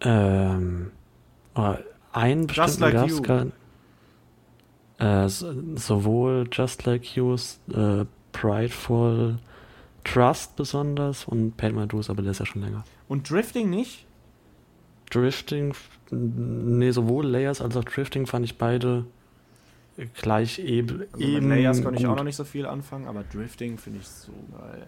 Ähm, 0.00 0.90
oh, 1.54 1.74
ein 2.12 2.46
bestimmten 2.46 2.80
like 2.80 3.22
gab 3.22 3.46
es 4.98 5.42
äh, 5.42 5.54
sowohl 5.76 6.48
Just 6.50 6.84
Like 6.86 7.16
You's 7.16 7.60
äh, 7.72 8.04
Prideful 8.32 9.38
Trust 10.04 10.56
besonders 10.56 11.24
und 11.24 11.56
Paint 11.56 11.76
My 11.76 11.86
Dues, 11.86 12.10
aber 12.10 12.22
der 12.22 12.32
ist 12.32 12.40
ja 12.40 12.46
schon 12.46 12.62
länger. 12.62 12.84
Und 13.08 13.28
Drifting 13.28 13.70
nicht? 13.70 14.06
Drifting, 15.10 15.74
nee, 16.10 16.90
sowohl 16.90 17.26
Layers 17.26 17.60
als 17.60 17.76
auch 17.76 17.84
Drifting 17.84 18.26
fand 18.26 18.44
ich 18.44 18.58
beide 18.58 19.06
gleich 20.14 20.58
eben. 20.58 21.04
Also 21.12 21.26
mit 21.26 21.44
Layers 21.44 21.82
konnte 21.82 22.00
ich 22.00 22.06
auch 22.06 22.16
noch 22.16 22.24
nicht 22.24 22.36
so 22.36 22.44
viel 22.44 22.66
anfangen, 22.66 23.06
aber 23.06 23.24
Drifting 23.24 23.78
finde 23.78 24.00
ich 24.00 24.08
so 24.08 24.32
geil. 24.56 24.86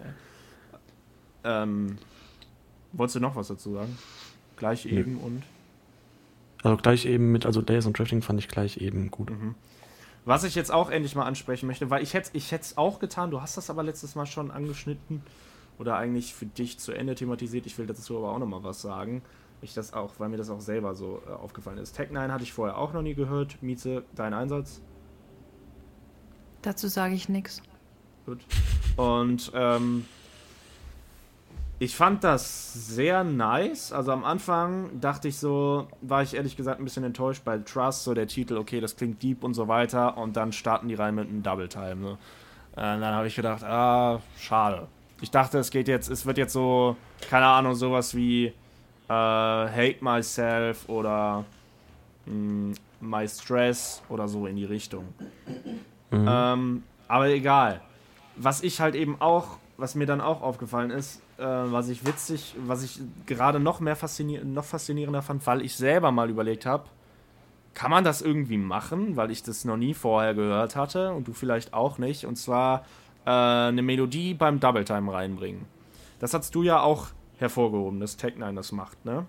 Ähm, 1.43 1.99
wolltest 2.93 3.17
du 3.17 3.21
noch 3.21 3.35
was 3.35 3.49
dazu 3.49 3.73
sagen? 3.73 3.97
Gleich 4.57 4.85
nee. 4.85 4.99
eben 4.99 5.17
und? 5.19 5.43
Also 6.63 6.77
gleich 6.77 7.07
eben 7.07 7.33
mit, 7.33 7.47
also 7.47 7.63
Layers 7.63 7.87
und 7.87 7.99
Drifting 7.99 8.21
fand 8.21 8.39
ich 8.39 8.49
gleich 8.49 8.77
eben 8.77 9.11
gut. 9.11 9.31
Mhm. 9.31 9.55
Was 10.25 10.45
ich 10.45 10.55
jetzt 10.55 10.71
auch 10.71 10.91
endlich 10.91 11.15
mal 11.15 11.25
ansprechen 11.25 11.67
möchte, 11.67 11.89
weil 11.91 12.03
ich 12.03 12.15
hätte 12.15 12.31
ich 12.35 12.53
es 12.53 12.77
auch 12.77 12.99
getan, 12.99 13.31
du 13.31 13.41
hast 13.41 13.57
das 13.57 13.71
aber 13.71 13.83
letztes 13.83 14.15
Mal 14.15 14.27
schon 14.27 14.51
angeschnitten 14.51 15.23
oder 15.79 15.97
eigentlich 15.97 16.35
für 16.35 16.47
dich 16.47 16.79
zu 16.79 16.93
Ende 16.93 17.15
thematisiert. 17.15 17.67
Ich 17.67 17.79
will 17.79 17.87
dazu 17.87 18.19
aber 18.19 18.33
auch 18.33 18.39
noch 18.39 18.47
mal 18.47 18.63
was 18.63 18.83
sagen. 18.83 19.23
Ich 19.63 19.75
das 19.75 19.93
auch, 19.93 20.13
weil 20.19 20.29
mir 20.29 20.37
das 20.37 20.51
auch 20.51 20.61
selber 20.61 20.95
so 20.95 21.23
äh, 21.27 21.33
aufgefallen 21.33 21.79
ist. 21.79 21.93
Tech 21.93 22.11
9 22.11 22.33
hatte 22.33 22.45
ich 22.45 22.53
vorher 22.53 22.79
auch 22.79 22.93
noch 22.93 23.03
nie 23.03 23.15
gehört. 23.15 23.63
Mieze, 23.63 24.05
dein 24.15 24.33
Einsatz? 24.33 24.83
Dazu 26.63 26.89
sage 26.89 27.15
ich 27.15 27.29
nichts. 27.29 27.63
Gut. 28.27 28.41
Und 28.97 29.51
ähm, 29.55 30.07
ich 31.83 31.97
fand 31.97 32.23
das 32.25 32.75
sehr 32.75 33.25
nice. 33.25 33.91
Also 33.91 34.13
am 34.13 34.23
Anfang 34.23 35.01
dachte 35.01 35.29
ich 35.29 35.39
so, 35.39 35.89
war 36.03 36.23
ich 36.23 36.35
ehrlich 36.35 36.55
gesagt 36.55 36.79
ein 36.79 36.85
bisschen 36.85 37.05
enttäuscht 37.05 37.43
bei 37.43 37.57
Trust, 37.57 38.05
so 38.05 38.13
der 38.13 38.27
Titel, 38.27 38.59
okay, 38.59 38.81
das 38.81 38.97
klingt 38.97 39.23
deep 39.23 39.43
und 39.43 39.55
so 39.55 39.67
weiter. 39.67 40.19
Und 40.19 40.37
dann 40.37 40.53
starten 40.53 40.89
die 40.89 40.95
rein 40.95 41.15
mit 41.15 41.29
einem 41.29 41.43
Double 41.43 41.71
Time. 41.71 41.97
Ne? 41.97 42.11
Und 42.11 42.19
dann 42.77 43.15
habe 43.15 43.29
ich 43.29 43.35
gedacht, 43.35 43.65
ah, 43.65 44.21
schade. 44.39 44.89
Ich 45.23 45.31
dachte, 45.31 45.59
es 45.59 45.71
geht 45.71 45.89
jetzt, 45.89 46.11
es 46.11 46.27
wird 46.27 46.37
jetzt 46.37 46.53
so, 46.53 46.97
keine 47.31 47.47
Ahnung, 47.47 47.75
sowas 47.75 48.15
wie 48.15 48.49
äh, 48.49 48.53
Hate 49.09 49.97
Myself 50.03 50.87
oder 50.87 51.47
mh, 52.27 52.33
hm, 52.33 52.75
My 53.01 53.27
Stress 53.27 54.03
oder 54.11 54.29
so 54.29 54.47
in 54.47 54.57
die 54.57 54.67
Richtung. 54.67 55.15
Mhm. 56.11 56.27
Ähm, 56.29 56.83
aber 57.09 57.29
egal. 57.29 57.81
Was 58.37 58.63
ich 58.63 58.83
halt 58.83 58.95
eben 58.95 59.17
auch, 59.19 59.57
was 59.81 59.95
mir 59.95 60.07
dann 60.07 60.21
auch 60.21 60.43
aufgefallen 60.43 60.91
ist, 60.91 61.23
äh, 61.39 61.45
was 61.45 61.89
ich 61.89 62.07
witzig, 62.07 62.55
was 62.67 62.83
ich 62.83 63.01
gerade 63.27 63.61
noch 63.61 63.81
mehr 63.81 63.97
faszinier 63.97 64.45
noch 64.45 64.65
faszinierender 64.65 65.23
fand, 65.23 65.47
weil 65.47 65.63
ich 65.63 65.75
selber 65.75 66.11
mal 66.13 66.31
überlegt 66.31 66.67
habe, 66.67 66.85
kann 67.75 67.91
man 67.91 68.05
das 68.05 68.21
irgendwie 68.21 68.59
machen, 68.59 69.17
weil 69.17 69.31
ich 69.31 69.43
das 69.43 69.65
noch 69.65 69.77
nie 69.77 69.95
vorher 69.95 70.35
gehört 70.35 70.77
hatte 70.77 71.13
und 71.13 71.29
du 71.29 71.33
vielleicht 71.33 71.73
auch 71.73 71.99
nicht, 71.99 72.27
und 72.27 72.37
zwar 72.37 72.85
äh, 73.25 73.31
eine 73.31 73.83
Melodie 73.83 74.35
beim 74.35 74.61
Double 74.61 74.85
Time 74.85 75.13
reinbringen. 75.13 75.67
Das 76.19 76.35
hast 76.35 76.55
du 76.55 76.63
ja 76.63 76.81
auch 76.81 77.09
hervorgehoben, 77.39 78.01
dass 78.01 78.19
Tech9 78.19 78.55
das 78.55 78.73
macht, 78.73 79.05
ne? 79.05 79.27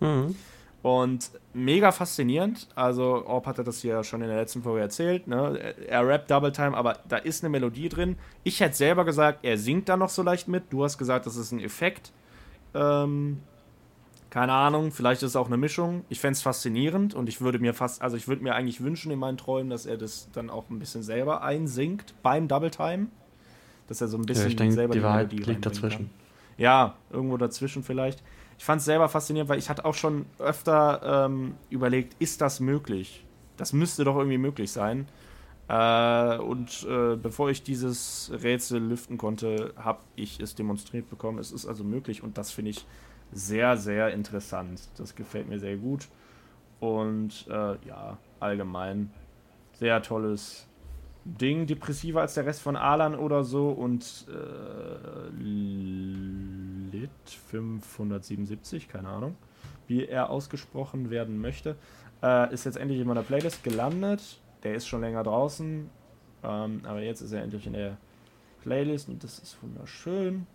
Mhm. 0.00 0.34
Und 0.82 1.30
mega 1.54 1.92
faszinierend. 1.92 2.68
Also, 2.74 3.24
Orb 3.24 3.46
hatte 3.46 3.62
das 3.62 3.82
ja 3.84 4.02
schon 4.02 4.20
in 4.20 4.28
der 4.28 4.38
letzten 4.38 4.62
Folge 4.62 4.80
erzählt. 4.80 5.28
Ne? 5.28 5.74
Er 5.86 6.06
rappt 6.06 6.30
Double 6.30 6.50
Time, 6.50 6.76
aber 6.76 6.98
da 7.08 7.18
ist 7.18 7.44
eine 7.44 7.50
Melodie 7.50 7.88
drin. 7.88 8.16
Ich 8.42 8.60
hätte 8.60 8.74
selber 8.74 9.04
gesagt, 9.04 9.40
er 9.42 9.58
singt 9.58 9.88
da 9.88 9.96
noch 9.96 10.08
so 10.08 10.22
leicht 10.22 10.48
mit. 10.48 10.64
Du 10.70 10.82
hast 10.82 10.98
gesagt, 10.98 11.26
das 11.26 11.36
ist 11.36 11.52
ein 11.52 11.60
Effekt. 11.60 12.10
Ähm, 12.74 13.38
keine 14.30 14.54
Ahnung, 14.54 14.90
vielleicht 14.90 15.22
ist 15.22 15.30
es 15.30 15.36
auch 15.36 15.46
eine 15.46 15.56
Mischung. 15.56 16.04
Ich 16.08 16.18
fände 16.18 16.32
es 16.32 16.42
faszinierend 16.42 17.14
und 17.14 17.28
ich 17.28 17.40
würde 17.40 17.58
mir 17.60 17.74
fast, 17.74 18.02
also 18.02 18.16
ich 18.16 18.26
würde 18.26 18.42
mir 18.42 18.54
eigentlich 18.54 18.82
wünschen 18.82 19.12
in 19.12 19.18
meinen 19.18 19.36
Träumen, 19.36 19.70
dass 19.70 19.86
er 19.86 19.98
das 19.98 20.30
dann 20.32 20.50
auch 20.50 20.68
ein 20.70 20.78
bisschen 20.78 21.02
selber 21.02 21.42
einsingt 21.42 22.14
beim 22.22 22.48
Double 22.48 22.70
Time. 22.70 23.06
Dass 23.86 24.00
er 24.00 24.08
so 24.08 24.16
ein 24.16 24.24
bisschen 24.24 24.46
ja, 24.46 24.48
ich 24.48 24.56
denke, 24.56 24.74
selber 24.74 24.94
die, 24.94 25.00
die 25.00 25.04
Wahrheit 25.04 25.32
liegt 25.32 25.66
dazwischen. 25.66 26.06
Kann. 26.06 26.10
Ja, 26.56 26.96
irgendwo 27.10 27.36
dazwischen 27.36 27.84
vielleicht 27.84 28.22
ich 28.62 28.66
fand 28.66 28.78
es 28.78 28.84
selber 28.84 29.08
faszinierend, 29.08 29.50
weil 29.50 29.58
ich 29.58 29.68
hatte 29.68 29.84
auch 29.84 29.94
schon 29.94 30.24
öfter 30.38 31.24
ähm, 31.26 31.56
überlegt, 31.68 32.14
ist 32.20 32.40
das 32.40 32.60
möglich? 32.60 33.26
Das 33.56 33.72
müsste 33.72 34.04
doch 34.04 34.14
irgendwie 34.14 34.38
möglich 34.38 34.70
sein. 34.70 35.08
Äh, 35.66 36.38
und 36.38 36.86
äh, 36.88 37.16
bevor 37.16 37.50
ich 37.50 37.64
dieses 37.64 38.30
Rätsel 38.32 38.80
lüften 38.80 39.18
konnte, 39.18 39.74
habe 39.76 39.98
ich 40.14 40.38
es 40.38 40.54
demonstriert 40.54 41.10
bekommen. 41.10 41.40
Es 41.40 41.50
ist 41.50 41.66
also 41.66 41.82
möglich 41.82 42.22
und 42.22 42.38
das 42.38 42.52
finde 42.52 42.70
ich 42.70 42.86
sehr, 43.32 43.76
sehr 43.76 44.12
interessant. 44.12 44.80
Das 44.96 45.16
gefällt 45.16 45.48
mir 45.48 45.58
sehr 45.58 45.76
gut. 45.76 46.06
Und 46.78 47.48
äh, 47.48 47.84
ja, 47.84 48.16
allgemein 48.38 49.10
sehr 49.72 50.00
tolles 50.02 50.68
Ding. 51.24 51.66
Depressiver 51.66 52.20
als 52.20 52.34
der 52.34 52.46
Rest 52.46 52.62
von 52.62 52.76
Alan 52.76 53.14
oder 53.14 53.44
so 53.44 53.70
und 53.70 54.26
äh, 54.28 55.28
Lit 56.92 57.10
577, 57.48 58.88
keine 58.88 59.08
Ahnung, 59.08 59.36
wie 59.86 60.04
er 60.06 60.30
ausgesprochen 60.30 61.10
werden 61.10 61.40
möchte. 61.40 61.76
Äh, 62.22 62.52
ist 62.52 62.64
jetzt 62.64 62.76
endlich 62.76 63.00
in 63.00 63.06
meiner 63.06 63.22
Playlist 63.22 63.62
gelandet. 63.64 64.40
Der 64.62 64.74
ist 64.74 64.86
schon 64.86 65.00
länger 65.00 65.22
draußen, 65.22 65.90
ähm, 66.44 66.80
aber 66.84 67.00
jetzt 67.00 67.20
ist 67.20 67.32
er 67.32 67.42
endlich 67.42 67.66
in 67.66 67.72
der 67.72 67.96
Playlist 68.62 69.08
und 69.08 69.24
das 69.24 69.38
ist 69.38 69.60
wunderschön. 69.62 70.46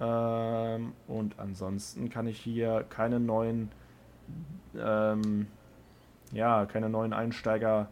Ähm, 0.00 0.92
und 1.06 1.38
ansonsten 1.38 2.08
kann 2.10 2.26
ich 2.26 2.38
hier 2.38 2.84
keine 2.88 3.20
neuen, 3.20 3.70
ähm, 4.76 5.46
ja, 6.32 6.66
keine 6.66 6.88
neuen 6.88 7.12
Einsteiger 7.12 7.88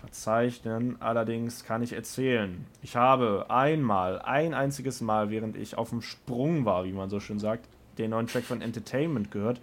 verzeichnen. 0.00 0.96
Allerdings 1.00 1.64
kann 1.64 1.82
ich 1.82 1.92
erzählen, 1.92 2.66
ich 2.82 2.96
habe 2.96 3.46
einmal, 3.48 4.20
ein 4.20 4.54
einziges 4.54 5.00
Mal, 5.00 5.30
während 5.30 5.56
ich 5.56 5.78
auf 5.78 5.90
dem 5.90 6.02
Sprung 6.02 6.64
war, 6.64 6.84
wie 6.84 6.92
man 6.92 7.10
so 7.10 7.20
schön 7.20 7.38
sagt, 7.38 7.68
den 7.98 8.10
neuen 8.10 8.26
Track 8.26 8.44
von 8.44 8.62
Entertainment 8.62 9.30
gehört, 9.30 9.60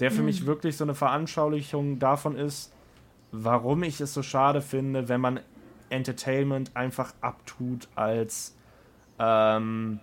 der 0.00 0.10
für 0.10 0.20
mhm. 0.20 0.26
mich 0.26 0.46
wirklich 0.46 0.76
so 0.76 0.84
eine 0.84 0.94
Veranschaulichung 0.94 1.98
davon 1.98 2.36
ist, 2.36 2.72
warum 3.32 3.82
ich 3.82 4.00
es 4.00 4.14
so 4.14 4.22
schade 4.22 4.60
finde, 4.60 5.08
wenn 5.08 5.20
man 5.20 5.40
Entertainment 5.90 6.76
einfach 6.76 7.12
abtut 7.20 7.88
als 7.94 8.54
ähm, 9.18 10.00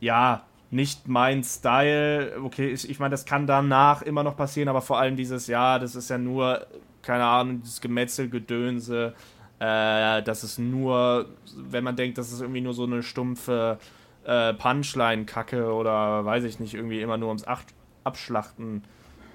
ja, 0.00 0.44
nicht 0.70 1.06
mein 1.06 1.44
Style. 1.44 2.40
Okay, 2.42 2.70
ich, 2.70 2.88
ich 2.88 2.98
meine, 2.98 3.12
das 3.12 3.24
kann 3.24 3.46
danach 3.46 4.02
immer 4.02 4.22
noch 4.22 4.36
passieren, 4.36 4.68
aber 4.68 4.82
vor 4.82 4.98
allem 4.98 5.16
dieses, 5.16 5.46
ja, 5.46 5.78
das 5.78 5.94
ist 5.94 6.10
ja 6.10 6.18
nur, 6.18 6.66
keine 7.04 7.24
Ahnung, 7.24 7.60
dieses 7.62 7.80
Gemetzelgedönse. 7.80 9.14
Äh, 9.58 10.22
das 10.22 10.44
ist 10.44 10.58
nur, 10.58 11.26
wenn 11.56 11.84
man 11.84 11.96
denkt, 11.96 12.18
das 12.18 12.32
ist 12.32 12.40
irgendwie 12.40 12.60
nur 12.60 12.74
so 12.74 12.84
eine 12.84 13.02
stumpfe 13.02 13.78
äh, 14.24 14.54
Punchline-Kacke 14.54 15.72
oder 15.72 16.24
weiß 16.24 16.44
ich 16.44 16.60
nicht, 16.60 16.74
irgendwie 16.74 17.00
immer 17.00 17.16
nur 17.16 17.28
ums 17.28 17.46
Acht 17.46 17.66
Abschlachten 18.02 18.82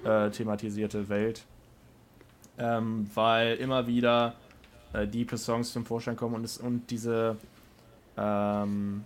äh, 0.04 0.30
thematisierte 0.30 1.08
Welt. 1.08 1.44
Ähm, 2.58 3.10
weil 3.14 3.56
immer 3.56 3.86
wieder 3.86 4.34
äh, 4.92 5.06
diepe 5.06 5.38
Songs 5.38 5.72
zum 5.72 5.86
Vorschein 5.86 6.16
kommen 6.16 6.34
und, 6.34 6.44
es, 6.44 6.58
und 6.58 6.90
diese 6.90 7.36
ähm, 8.16 9.04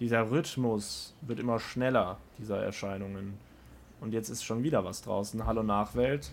dieser 0.00 0.30
Rhythmus 0.30 1.14
wird 1.22 1.40
immer 1.40 1.58
schneller, 1.58 2.18
dieser 2.38 2.62
Erscheinungen. 2.62 3.34
Und 4.00 4.12
jetzt 4.12 4.28
ist 4.28 4.44
schon 4.44 4.62
wieder 4.62 4.84
was 4.84 5.02
draußen. 5.02 5.44
Hallo 5.44 5.64
Nachwelt. 5.64 6.30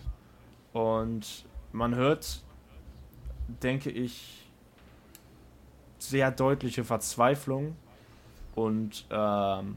Und 0.76 1.46
man 1.72 1.94
hört, 1.94 2.44
denke 3.62 3.88
ich, 3.88 4.46
sehr 5.98 6.30
deutliche 6.30 6.84
Verzweiflung 6.84 7.76
und 8.54 9.06
ähm, 9.08 9.76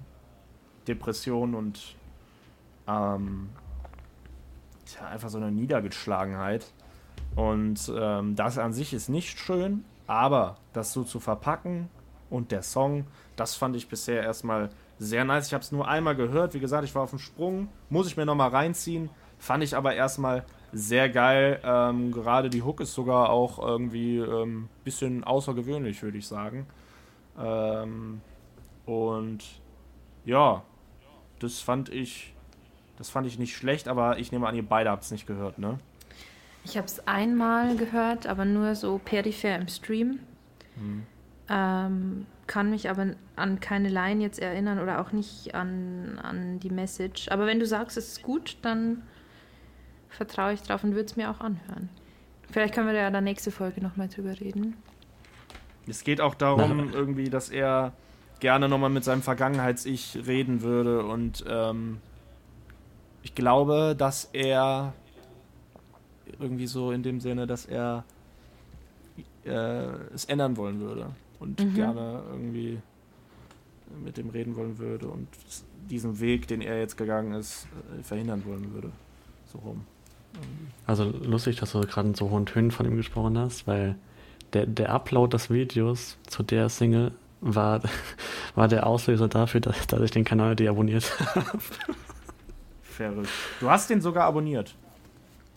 Depression 0.89 1.55
und 1.55 1.95
ähm, 2.85 3.47
tja, 4.85 5.07
einfach 5.07 5.29
so 5.29 5.37
eine 5.37 5.53
Niedergeschlagenheit. 5.53 6.69
Und 7.33 7.89
ähm, 7.95 8.35
das 8.35 8.57
an 8.57 8.73
sich 8.73 8.93
ist 8.93 9.07
nicht 9.07 9.39
schön, 9.39 9.85
aber 10.05 10.57
das 10.73 10.91
so 10.91 11.05
zu 11.05 11.21
verpacken 11.21 11.89
und 12.29 12.51
der 12.51 12.61
Song, 12.61 13.07
das 13.37 13.55
fand 13.55 13.77
ich 13.77 13.87
bisher 13.87 14.21
erstmal 14.21 14.69
sehr 14.97 15.23
nice. 15.23 15.47
Ich 15.47 15.53
habe 15.53 15.63
es 15.63 15.71
nur 15.71 15.87
einmal 15.87 16.17
gehört. 16.17 16.55
Wie 16.55 16.59
gesagt, 16.59 16.83
ich 16.83 16.93
war 16.93 17.03
auf 17.03 17.11
dem 17.11 17.19
Sprung. 17.19 17.69
Muss 17.89 18.07
ich 18.07 18.17
mir 18.17 18.25
nochmal 18.25 18.49
reinziehen. 18.49 19.09
Fand 19.37 19.63
ich 19.63 19.77
aber 19.77 19.95
erstmal 19.95 20.43
sehr 20.71 21.09
geil. 21.09 21.59
Ähm, 21.63 22.11
gerade 22.11 22.49
die 22.49 22.63
Hook 22.63 22.81
ist 22.81 22.93
sogar 22.93 23.29
auch 23.29 23.59
irgendwie 23.59 24.19
ein 24.19 24.31
ähm, 24.31 24.69
bisschen 24.83 25.23
außergewöhnlich, 25.23 26.01
würde 26.03 26.17
ich 26.17 26.27
sagen. 26.27 26.65
Ähm, 27.37 28.21
und 28.85 29.43
ja, 30.25 30.63
das 31.39 31.59
fand 31.59 31.89
ich, 31.89 32.33
das 32.97 33.09
fand 33.09 33.27
ich 33.27 33.39
nicht 33.39 33.55
schlecht, 33.55 33.87
aber 33.87 34.19
ich 34.19 34.31
nehme 34.31 34.47
an, 34.47 34.55
ihr 34.55 34.67
beide 34.67 34.89
habt 34.89 35.03
es 35.03 35.11
nicht 35.11 35.27
gehört, 35.27 35.59
ne? 35.59 35.79
Ich 36.65 36.75
habe 36.77 36.87
es 36.87 37.07
einmal 37.07 37.75
gehört, 37.77 38.27
aber 38.27 38.45
nur 38.45 38.75
so 38.75 38.99
peripher 39.03 39.55
im 39.55 39.67
Stream. 39.67 40.19
Hm. 40.75 41.05
Kann 42.49 42.69
mich 42.69 42.89
aber 42.89 43.13
an 43.35 43.59
keine 43.59 43.89
Line 43.89 44.21
jetzt 44.21 44.39
erinnern 44.39 44.79
oder 44.79 45.01
auch 45.01 45.11
nicht 45.11 45.55
an, 45.55 46.19
an 46.21 46.59
die 46.59 46.69
Message. 46.69 47.27
Aber 47.29 47.45
wenn 47.45 47.59
du 47.59 47.65
sagst, 47.65 47.97
es 47.97 48.09
ist 48.09 48.23
gut, 48.23 48.57
dann 48.61 49.03
vertraue 50.09 50.53
ich 50.53 50.61
drauf 50.61 50.83
und 50.83 50.91
würde 50.91 51.05
es 51.05 51.15
mir 51.15 51.29
auch 51.29 51.39
anhören. 51.39 51.89
Vielleicht 52.51 52.73
können 52.73 52.87
wir 52.87 52.93
ja 52.95 53.07
in 53.07 53.13
der 53.13 53.21
nächsten 53.21 53.51
Folge 53.51 53.81
nochmal 53.81 54.07
drüber 54.07 54.39
reden. 54.39 54.75
Es 55.87 56.03
geht 56.03 56.21
auch 56.21 56.35
darum, 56.35 56.91
irgendwie, 56.93 57.29
dass 57.29 57.49
er 57.49 57.93
gerne 58.39 58.69
nochmal 58.69 58.89
mit 58.89 59.03
seinem 59.03 59.21
Vergangenheits-Ich 59.21 60.19
reden 60.25 60.61
würde 60.61 61.03
und 61.03 61.43
ähm, 61.47 61.99
ich 63.21 63.35
glaube, 63.35 63.95
dass 63.97 64.29
er 64.33 64.93
irgendwie 66.39 66.67
so 66.67 66.91
in 66.91 67.03
dem 67.03 67.19
Sinne, 67.19 67.47
dass 67.47 67.65
er 67.65 68.05
äh, 69.45 69.51
es 70.13 70.25
ändern 70.25 70.57
wollen 70.57 70.79
würde 70.79 71.11
und 71.39 71.59
mhm. 71.59 71.73
gerne 71.73 72.23
irgendwie 72.31 72.79
mit 74.03 74.17
dem 74.17 74.29
reden 74.29 74.55
wollen 74.55 74.77
würde 74.77 75.07
und 75.07 75.27
diesen 75.89 76.19
Weg, 76.19 76.47
den 76.47 76.61
er 76.61 76.79
jetzt 76.79 76.97
gegangen 76.97 77.33
ist, 77.33 77.67
äh, 77.97 78.03
verhindern 78.03 78.45
wollen 78.45 78.73
würde. 78.73 78.91
So 79.45 79.57
rum. 79.59 79.85
Also 80.85 81.03
lustig, 81.03 81.57
dass 81.57 81.73
du 81.73 81.81
gerade 81.81 82.09
in 82.09 82.15
so 82.15 82.29
hohen 82.29 82.45
Tönen 82.45 82.71
von 82.71 82.85
ihm 82.85 82.97
gesprochen 82.97 83.37
hast, 83.37 83.67
weil 83.67 83.95
der, 84.53 84.65
der 84.65 84.91
Upload 84.91 85.35
des 85.35 85.49
Videos 85.49 86.17
zu 86.27 86.41
der 86.41 86.69
Single 86.69 87.11
war, 87.41 87.81
war 88.55 88.67
der 88.67 88.87
Auslöser 88.87 89.27
dafür, 89.27 89.61
dass, 89.61 89.87
dass 89.87 90.01
ich 90.01 90.11
den 90.11 90.25
Kanal 90.25 90.55
deabonniert 90.55 91.19
habe. 91.35 91.59
Verrückt. 92.81 93.29
Du 93.59 93.69
hast 93.69 93.89
den 93.89 94.01
sogar 94.01 94.25
abonniert. 94.25 94.75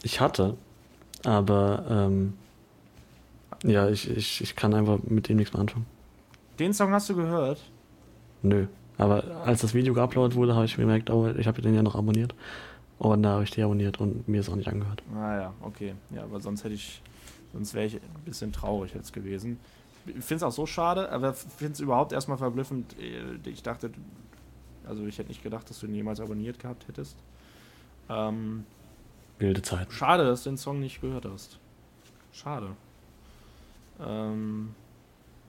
Ich 0.02 0.20
hatte, 0.20 0.56
aber 1.24 1.84
ähm, 1.88 2.34
ja, 3.64 3.88
ich, 3.88 4.10
ich, 4.10 4.40
ich 4.42 4.56
kann 4.56 4.74
einfach 4.74 4.98
mit 5.04 5.28
dem 5.28 5.36
nichts 5.36 5.52
mehr 5.52 5.60
anfangen. 5.60 5.86
Den 6.58 6.74
Song 6.74 6.92
hast 6.92 7.08
du 7.08 7.16
gehört? 7.16 7.60
Nö. 8.42 8.66
Aber 8.98 9.24
als 9.44 9.62
das 9.62 9.74
Video 9.74 9.94
geuploadet 9.94 10.36
wurde, 10.36 10.54
habe 10.54 10.66
ich 10.66 10.76
gemerkt, 10.76 11.10
oh, 11.10 11.28
ich 11.36 11.46
habe 11.46 11.62
den 11.62 11.74
ja 11.74 11.82
noch 11.82 11.96
abonniert. 11.96 12.34
Und 13.02 13.24
da 13.24 13.30
habe 13.30 13.42
ich 13.42 13.50
die 13.50 13.60
abonniert 13.64 13.98
und 13.98 14.28
mir 14.28 14.38
ist 14.38 14.48
auch 14.48 14.54
nicht 14.54 14.68
angehört. 14.68 15.02
Ah 15.12 15.34
ja, 15.34 15.54
okay. 15.60 15.96
Ja, 16.10 16.22
aber 16.22 16.38
sonst 16.38 16.62
hätte 16.62 16.74
ich, 16.74 17.02
sonst 17.52 17.74
wäre 17.74 17.86
ich 17.86 17.96
ein 17.96 18.24
bisschen 18.24 18.52
traurig 18.52 18.94
jetzt 18.94 19.12
gewesen. 19.12 19.58
Ich 20.06 20.24
finde 20.24 20.36
es 20.36 20.42
auch 20.44 20.52
so 20.52 20.66
schade, 20.66 21.10
aber 21.10 21.34
finde 21.34 21.72
es 21.72 21.80
überhaupt 21.80 22.12
erstmal 22.12 22.38
verblüffend. 22.38 22.96
Äh, 23.00 23.50
ich 23.50 23.64
dachte, 23.64 23.90
also 24.86 25.04
ich 25.04 25.18
hätte 25.18 25.30
nicht 25.30 25.42
gedacht, 25.42 25.68
dass 25.68 25.80
du 25.80 25.88
ihn 25.88 25.96
jemals 25.96 26.20
abonniert 26.20 26.60
gehabt 26.60 26.86
hättest. 26.86 27.16
Ähm, 28.08 28.66
Wilde 29.40 29.62
Zeit. 29.62 29.92
Schade, 29.92 30.24
dass 30.24 30.44
du 30.44 30.50
den 30.50 30.56
Song 30.56 30.78
nicht 30.78 31.00
gehört 31.00 31.24
hast. 31.24 31.58
Schade. 32.32 32.68
Ähm, 34.00 34.76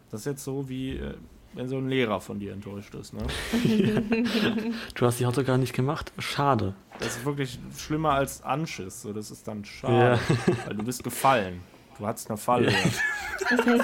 das 0.09 0.21
ist 0.21 0.25
jetzt 0.25 0.43
so 0.43 0.69
wie, 0.69 0.97
äh, 0.97 1.13
wenn 1.55 1.67
so 1.67 1.77
ein 1.77 1.87
Lehrer 1.87 2.19
von 2.19 2.39
dir 2.39 2.53
enttäuscht 2.53 2.93
ist, 2.95 3.13
ne? 3.13 3.21
ja. 3.63 4.01
Du 4.95 5.05
hast 5.05 5.19
die 5.19 5.43
gar 5.43 5.57
nicht 5.57 5.73
gemacht. 5.73 6.11
Schade. 6.19 6.73
Das 6.99 7.17
ist 7.17 7.25
wirklich 7.25 7.59
schlimmer 7.77 8.13
als 8.13 8.41
Anschiss. 8.41 9.01
So, 9.01 9.13
das 9.13 9.31
ist 9.31 9.47
dann 9.47 9.63
schade. 9.65 10.19
Ja. 10.19 10.55
Weil 10.65 10.75
du 10.75 10.83
bist 10.83 11.03
gefallen. 11.03 11.61
Du 11.97 12.07
hattest 12.07 12.29
eine 12.29 12.37
Falle. 12.37 12.71
Ja. 12.71 13.75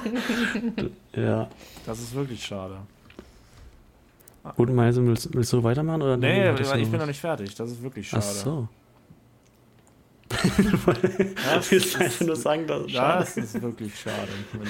ja. 1.22 1.50
Das 1.86 2.00
ist 2.00 2.14
wirklich 2.16 2.44
schade. 2.44 2.78
Gut, 4.56 4.70
Meise, 4.70 5.06
willst, 5.06 5.34
willst 5.34 5.54
du 5.54 5.64
weitermachen? 5.64 6.02
Oder 6.02 6.18
nee, 6.18 6.52
ich, 6.52 6.74
ich 6.74 6.90
bin 6.90 7.00
noch 7.00 7.06
nicht 7.06 7.20
fertig. 7.20 7.54
Das 7.56 7.70
ist 7.72 7.84
wirklich 7.84 8.10
schade. 8.10 8.26
Ach 8.28 8.34
so. 8.34 8.68
das 10.30 11.72
willst 11.72 11.96
du 11.96 12.00
einfach 12.00 12.26
nur 12.26 12.36
sagen, 12.36 12.66
das 12.66 12.86
ist 12.86 12.92
schade. 12.92 13.20
Das 13.20 13.38
ist 13.38 13.62
wirklich 13.62 14.00
schade, 14.00 14.30
mein 14.54 14.68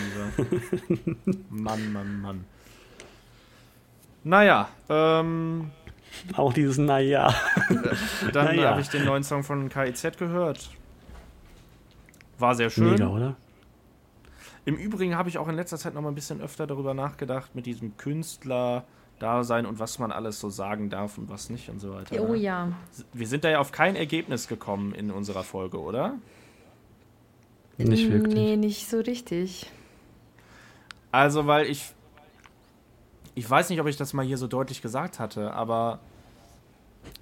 Lieber. 1.05 1.35
Mann, 1.49 1.93
Mann, 1.93 2.21
Mann. 2.21 2.45
Naja, 4.29 4.69
ähm. 4.89 5.71
Auch 6.35 6.53
dieses 6.53 6.77
Naja. 6.77 7.33
Dann 8.33 8.45
naja. 8.45 8.71
habe 8.71 8.81
ich 8.81 8.89
den 8.89 9.03
neuen 9.03 9.23
Song 9.23 9.43
von 9.43 9.69
KIZ 9.69 10.17
gehört. 10.19 10.69
War 12.37 12.53
sehr 12.53 12.69
schön. 12.69 12.91
Mega, 12.91 13.07
oder? 13.07 13.35
Im 14.65 14.75
Übrigen 14.75 15.17
habe 15.17 15.29
ich 15.29 15.39
auch 15.39 15.47
in 15.47 15.55
letzter 15.55 15.77
Zeit 15.77 15.95
noch 15.95 16.03
mal 16.03 16.09
ein 16.09 16.15
bisschen 16.15 16.41
öfter 16.41 16.67
darüber 16.67 16.93
nachgedacht, 16.93 17.55
mit 17.55 17.65
diesem 17.65 17.97
Künstler 17.97 18.85
da 19.17 19.43
sein 19.43 19.65
und 19.65 19.79
was 19.79 19.97
man 19.97 20.11
alles 20.11 20.39
so 20.39 20.49
sagen 20.49 20.91
darf 20.91 21.17
und 21.17 21.27
was 21.27 21.49
nicht 21.49 21.69
und 21.69 21.79
so 21.79 21.91
weiter. 21.95 22.21
Oh 22.21 22.33
ne? 22.33 22.37
ja. 22.37 22.71
Wir 23.13 23.25
sind 23.25 23.43
da 23.43 23.49
ja 23.49 23.59
auf 23.59 23.71
kein 23.71 23.95
Ergebnis 23.95 24.47
gekommen 24.47 24.93
in 24.93 25.09
unserer 25.09 25.43
Folge, 25.43 25.79
oder? 25.79 26.19
Nicht 27.79 28.11
wirklich. 28.11 28.35
Nee, 28.35 28.57
nicht 28.57 28.87
so 28.87 28.99
richtig. 28.99 29.71
Also, 31.11 31.47
weil 31.47 31.65
ich. 31.65 31.93
Ich 33.39 33.49
weiß 33.49 33.69
nicht, 33.69 33.79
ob 33.79 33.87
ich 33.87 33.95
das 33.95 34.11
mal 34.11 34.25
hier 34.25 34.37
so 34.37 34.47
deutlich 34.47 34.81
gesagt 34.81 35.17
hatte, 35.17 35.53
aber. 35.53 35.99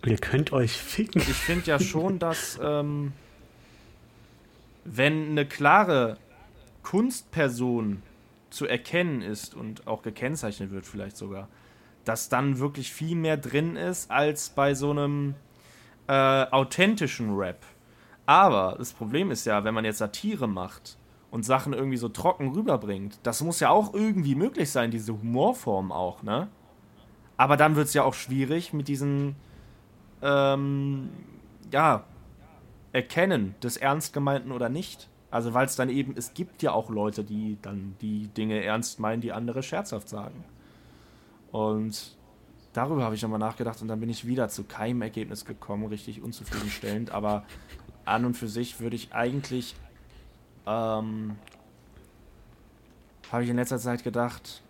Ihr 0.03 0.17
könnt 0.17 0.51
euch 0.51 0.71
ficken. 0.71 1.21
Ich 1.21 1.27
finde 1.27 1.67
ja 1.67 1.80
schon, 1.80 2.17
dass. 2.27 2.60
Ähm, 2.60 3.13
wenn 4.84 5.30
eine 5.30 5.45
klare 5.45 6.17
Kunstperson 6.82 8.01
zu 8.49 8.65
erkennen 8.65 9.21
ist 9.21 9.53
und 9.53 9.86
auch 9.86 10.01
gekennzeichnet 10.01 10.71
wird, 10.71 10.88
vielleicht 10.88 11.17
sogar, 11.17 11.49
dass 12.03 12.30
dann 12.30 12.58
wirklich 12.58 12.91
viel 12.91 13.15
mehr 13.15 13.38
drin 13.38 13.75
ist 13.75 14.10
als 14.10 14.49
bei 14.49 14.73
so 14.73 14.89
einem 14.89 15.36
äh, 16.08 16.13
authentischen 16.13 17.36
Rap. 17.36 17.60
Aber 18.25 18.75
das 18.80 18.91
Problem 18.91 19.30
ist 19.30 19.45
ja, 19.45 19.63
wenn 19.63 19.75
man 19.75 19.86
jetzt 19.86 19.99
Satire 19.99 20.47
macht 20.47 20.97
und 21.31 21.43
Sachen 21.43 21.73
irgendwie 21.73 21.97
so 21.97 22.09
trocken 22.09 22.53
rüberbringt, 22.53 23.19
das 23.23 23.41
muss 23.41 23.59
ja 23.59 23.69
auch 23.69 23.93
irgendwie 23.93 24.35
möglich 24.35 24.71
sein, 24.71 24.91
diese 24.91 25.13
Humorform 25.13 25.91
auch, 25.91 26.23
ne? 26.23 26.47
Aber 27.35 27.57
dann 27.57 27.75
wird 27.75 27.87
es 27.87 27.93
ja 27.93 28.03
auch 28.03 28.15
schwierig 28.15 28.73
mit 28.73 28.87
diesen, 28.87 29.35
ähm, 30.21 31.09
ja, 31.71 32.03
Erkennen 32.93 33.53
des 33.61 33.77
Ernst 33.77 34.13
gemeinten 34.13 34.51
oder 34.51 34.69
nicht. 34.69 35.09
Also 35.29 35.53
weil 35.53 35.65
es 35.65 35.75
dann 35.75 35.89
eben, 35.89 36.15
es 36.17 36.33
gibt 36.33 36.63
ja 36.63 36.71
auch 36.71 36.89
Leute, 36.89 37.23
die 37.23 37.57
dann 37.61 37.95
die 38.01 38.27
Dinge 38.29 38.63
ernst 38.63 38.99
meinen, 38.99 39.21
die 39.21 39.33
andere 39.33 39.61
scherzhaft 39.61 40.07
sagen. 40.07 40.43
Und 41.51 42.15
darüber 42.73 43.03
habe 43.03 43.15
ich 43.15 43.21
nochmal 43.21 43.39
nachgedacht 43.39 43.81
und 43.81 43.87
dann 43.87 43.99
bin 43.99 44.09
ich 44.09 44.25
wieder 44.25 44.49
zu 44.49 44.63
keinem 44.63 45.01
Ergebnis 45.01 45.45
gekommen, 45.45 45.85
richtig 45.87 46.21
unzufriedenstellend. 46.21 47.11
Aber 47.11 47.43
an 48.05 48.25
und 48.25 48.35
für 48.35 48.47
sich 48.47 48.79
würde 48.79 48.95
ich 48.95 49.13
eigentlich, 49.13 49.75
ähm, 50.67 51.38
habe 53.32 53.43
ich 53.43 53.49
in 53.49 53.56
letzter 53.56 53.80
Zeit 53.80 54.03
gedacht, 54.03 54.62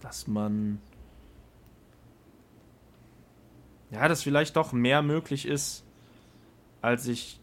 dass 0.00 0.26
man, 0.26 0.80
ja, 3.90 4.06
dass 4.06 4.22
vielleicht 4.22 4.56
doch 4.56 4.72
mehr 4.72 5.02
möglich 5.02 5.46
ist, 5.46 5.84
als 6.82 7.06
ich 7.06 7.40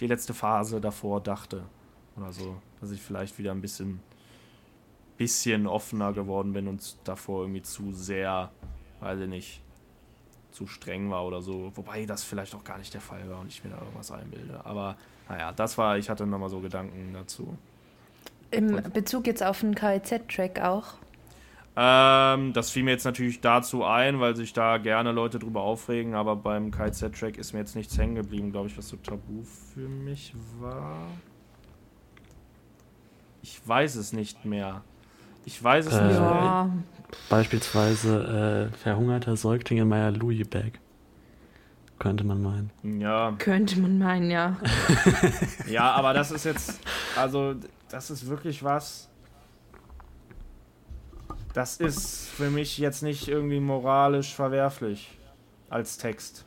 die 0.00 0.06
letzte 0.06 0.34
Phase 0.34 0.80
davor 0.80 1.20
dachte. 1.20 1.64
Oder 2.16 2.32
so. 2.32 2.56
Dass 2.80 2.90
ich 2.90 3.00
vielleicht 3.00 3.38
wieder 3.38 3.52
ein 3.52 3.60
bisschen, 3.60 4.00
bisschen 5.16 5.66
offener 5.66 6.12
geworden 6.12 6.52
bin 6.52 6.68
und 6.68 6.96
davor 7.04 7.42
irgendwie 7.42 7.62
zu 7.62 7.92
sehr, 7.92 8.50
weiß 9.00 9.20
ich 9.20 9.28
nicht, 9.28 9.62
zu 10.50 10.66
streng 10.66 11.10
war 11.10 11.24
oder 11.24 11.40
so. 11.40 11.72
Wobei 11.76 12.04
das 12.04 12.24
vielleicht 12.24 12.54
auch 12.54 12.64
gar 12.64 12.78
nicht 12.78 12.92
der 12.92 13.00
Fall 13.00 13.28
war 13.30 13.40
und 13.40 13.48
ich 13.48 13.62
mir 13.64 13.70
da 13.70 13.78
irgendwas 13.78 14.10
einbilde. 14.10 14.64
Aber 14.66 14.96
naja, 15.32 15.52
das 15.52 15.78
war, 15.78 15.96
ich 15.98 16.10
hatte 16.10 16.26
nochmal 16.26 16.50
so 16.50 16.60
Gedanken 16.60 17.12
dazu. 17.14 17.56
Im 18.50 18.82
Bezug 18.92 19.26
jetzt 19.26 19.42
auf 19.42 19.60
den 19.60 19.74
KIZ-Track 19.74 20.60
auch? 20.60 20.94
Ähm, 21.74 22.52
das 22.52 22.70
fiel 22.70 22.82
mir 22.82 22.90
jetzt 22.90 23.04
natürlich 23.04 23.40
dazu 23.40 23.82
ein, 23.82 24.20
weil 24.20 24.36
sich 24.36 24.52
da 24.52 24.76
gerne 24.76 25.10
Leute 25.12 25.38
drüber 25.38 25.62
aufregen, 25.62 26.14
aber 26.14 26.36
beim 26.36 26.70
KZ-Track 26.70 27.38
ist 27.38 27.54
mir 27.54 27.60
jetzt 27.60 27.74
nichts 27.76 27.96
hängen 27.96 28.14
geblieben, 28.14 28.52
glaube 28.52 28.68
ich, 28.68 28.76
was 28.76 28.88
so 28.88 28.96
tabu 28.98 29.42
für 29.72 29.88
mich 29.88 30.34
war. 30.60 31.06
Ich 33.42 33.66
weiß 33.66 33.94
es 33.96 34.12
nicht 34.12 34.44
mehr. 34.44 34.82
Ich 35.46 35.62
weiß 35.64 35.86
es 35.86 35.94
Äh, 35.94 36.06
nicht 36.08 36.16
Ja. 36.18 36.64
mehr. 36.64 36.70
Beispielsweise 37.30 38.70
äh, 38.70 38.76
verhungerter 38.76 39.36
Säugling 39.36 39.78
in 39.80 39.88
meiner 39.88 40.10
Louis 40.10 40.46
Bag. 40.46 40.78
Könnte 42.02 42.24
man 42.24 42.42
meinen. 42.42 43.00
Ja, 43.00 43.32
Könnte 43.38 43.78
man 43.78 43.96
meinen, 43.96 44.28
ja. 44.28 44.56
ja, 45.68 45.92
aber 45.92 46.12
das 46.12 46.32
ist 46.32 46.44
jetzt, 46.44 46.80
also, 47.14 47.54
das 47.90 48.10
ist 48.10 48.26
wirklich 48.26 48.64
was. 48.64 49.08
Das 51.54 51.76
ist 51.76 52.26
für 52.26 52.50
mich 52.50 52.76
jetzt 52.78 53.04
nicht 53.04 53.28
irgendwie 53.28 53.60
moralisch 53.60 54.34
verwerflich 54.34 55.16
als 55.70 55.96
Text. 55.96 56.44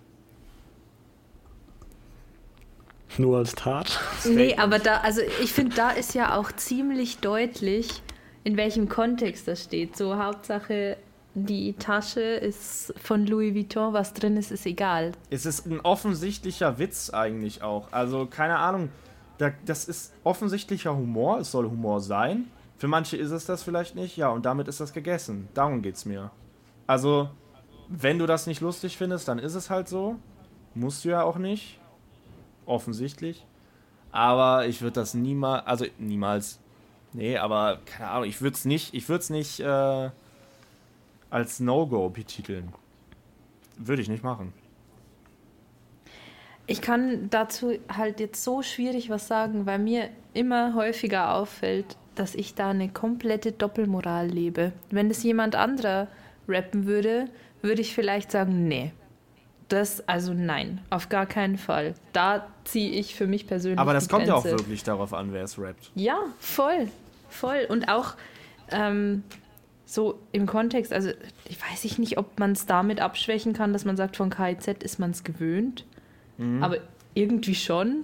Nur 3.17 3.37
als 3.37 3.55
Tat. 3.55 3.97
Nee, 4.25 4.57
aber 4.57 4.79
da, 4.79 4.97
also 4.97 5.21
ich 5.41 5.53
finde, 5.53 5.73
da 5.77 5.91
ist 5.91 6.15
ja 6.15 6.35
auch 6.35 6.51
ziemlich 6.51 7.19
deutlich, 7.19 8.01
in 8.43 8.57
welchem 8.57 8.89
Kontext 8.89 9.47
das 9.47 9.63
steht. 9.63 9.95
So, 9.95 10.17
Hauptsache, 10.17 10.97
die 11.35 11.73
Tasche 11.73 12.21
ist 12.21 12.93
von 12.97 13.25
Louis 13.27 13.53
Vuitton, 13.53 13.93
was 13.93 14.13
drin 14.13 14.37
ist, 14.37 14.51
ist 14.51 14.65
egal. 14.65 15.11
Es 15.29 15.45
ist 15.45 15.65
ein 15.65 15.81
offensichtlicher 15.81 16.79
Witz 16.79 17.09
eigentlich 17.09 17.61
auch. 17.61 17.91
Also, 17.91 18.25
keine 18.25 18.57
Ahnung. 18.57 18.89
Da, 19.37 19.51
das 19.65 19.85
ist 19.85 20.13
offensichtlicher 20.23 20.95
Humor. 20.95 21.39
Es 21.39 21.51
soll 21.51 21.65
Humor 21.65 21.99
sein. 21.99 22.45
Für 22.77 22.87
manche 22.87 23.17
ist 23.17 23.31
es 23.31 23.45
das 23.45 23.63
vielleicht 23.63 23.95
nicht. 23.95 24.15
Ja, 24.15 24.29
und 24.29 24.45
damit 24.45 24.69
ist 24.69 24.79
das 24.79 24.93
gegessen. 24.93 25.49
Darum 25.53 25.81
geht's 25.81 26.05
mir. 26.05 26.31
Also, 26.87 27.29
wenn 27.89 28.17
du 28.17 28.25
das 28.27 28.47
nicht 28.47 28.61
lustig 28.61 28.95
findest, 28.95 29.27
dann 29.27 29.37
ist 29.37 29.55
es 29.55 29.69
halt 29.69 29.89
so. 29.89 30.15
Musst 30.73 31.03
du 31.03 31.09
ja 31.09 31.23
auch 31.23 31.37
nicht. 31.37 31.79
Offensichtlich. 32.65 33.45
Aber 34.11 34.67
ich 34.67 34.81
würde 34.81 34.93
das 34.93 35.13
niemals, 35.13 35.67
also 35.67 35.85
niemals. 35.97 36.59
Nee, 37.11 37.37
aber 37.37 37.79
keine 37.85 38.09
Ahnung, 38.09 38.29
ich 38.29 38.41
würde 38.41 38.55
es 38.55 38.63
nicht, 38.63 38.93
ich 38.93 39.09
würde 39.09 39.21
es 39.21 39.29
nicht 39.29 39.59
äh, 39.59 40.09
als 41.35 41.59
No-Go 41.59 42.07
betiteln. 42.07 42.71
Würde 43.77 44.01
ich 44.01 44.07
nicht 44.07 44.23
machen. 44.23 44.53
Ich 46.65 46.81
kann 46.81 47.29
dazu 47.29 47.73
halt 47.93 48.21
jetzt 48.21 48.41
so 48.41 48.61
schwierig 48.61 49.09
was 49.09 49.27
sagen, 49.27 49.65
weil 49.65 49.79
mir 49.79 50.09
immer 50.33 50.75
häufiger 50.75 51.33
auffällt, 51.35 51.97
dass 52.15 52.35
ich 52.35 52.55
da 52.55 52.69
eine 52.69 52.87
komplette 52.87 53.51
Doppelmoral 53.51 54.27
lebe. 54.27 54.71
Wenn 54.91 55.11
es 55.11 55.23
jemand 55.23 55.55
anderer 55.55 56.07
rappen 56.47 56.85
würde, 56.85 57.25
würde 57.61 57.81
ich 57.81 57.93
vielleicht 57.93 58.31
sagen, 58.31 58.69
nee. 58.69 58.93
Das, 59.67 60.07
also 60.07 60.33
nein, 60.33 60.79
auf 60.89 61.09
gar 61.09 61.25
keinen 61.25 61.57
Fall. 61.57 61.95
Da 62.13 62.47
ziehe 62.63 62.91
ich 62.91 63.13
für 63.13 63.27
mich 63.27 63.45
persönlich. 63.45 63.79
Aber 63.79 63.91
das 63.91 64.07
kommt 64.07 64.27
ja 64.27 64.35
auch 64.35 64.43
Grenze. 64.43 64.59
wirklich 64.59 64.83
darauf 64.83 65.13
an, 65.13 65.33
wer 65.33 65.43
es 65.43 65.59
rappt. 65.59 65.91
Ja, 65.95 66.19
voll, 66.39 66.87
voll. 67.27 67.65
Und 67.67 67.89
auch 67.89 68.13
ähm, 68.71 69.23
so 69.85 70.19
im 70.31 70.45
Kontext, 70.47 70.91
also 70.91 71.09
ich 71.47 71.59
weiß 71.61 71.85
ich 71.85 71.99
nicht, 71.99 72.17
ob 72.17 72.39
man 72.39 72.53
es 72.53 72.65
damit 72.65 72.99
abschwächen 72.99 73.53
kann, 73.53 73.71
dass 73.73 73.85
man 73.85 73.97
sagt, 73.97 74.17
von 74.17 74.29
KIZ 74.29 74.67
ist 74.83 74.99
man 74.99 75.11
es 75.11 75.23
gewöhnt. 75.23 75.85
Mhm. 76.37 76.63
Aber 76.63 76.77
irgendwie 77.13 77.55
schon. 77.55 78.03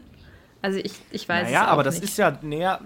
Also 0.61 0.77
ich, 0.77 0.93
ich 1.11 1.27
weiß 1.27 1.47
naja, 1.47 1.63
es 1.63 1.67
aber 1.69 1.83
das 1.83 1.95
nicht. 1.95 2.03
ist 2.05 2.17
ja 2.17 2.37
näher. 2.41 2.81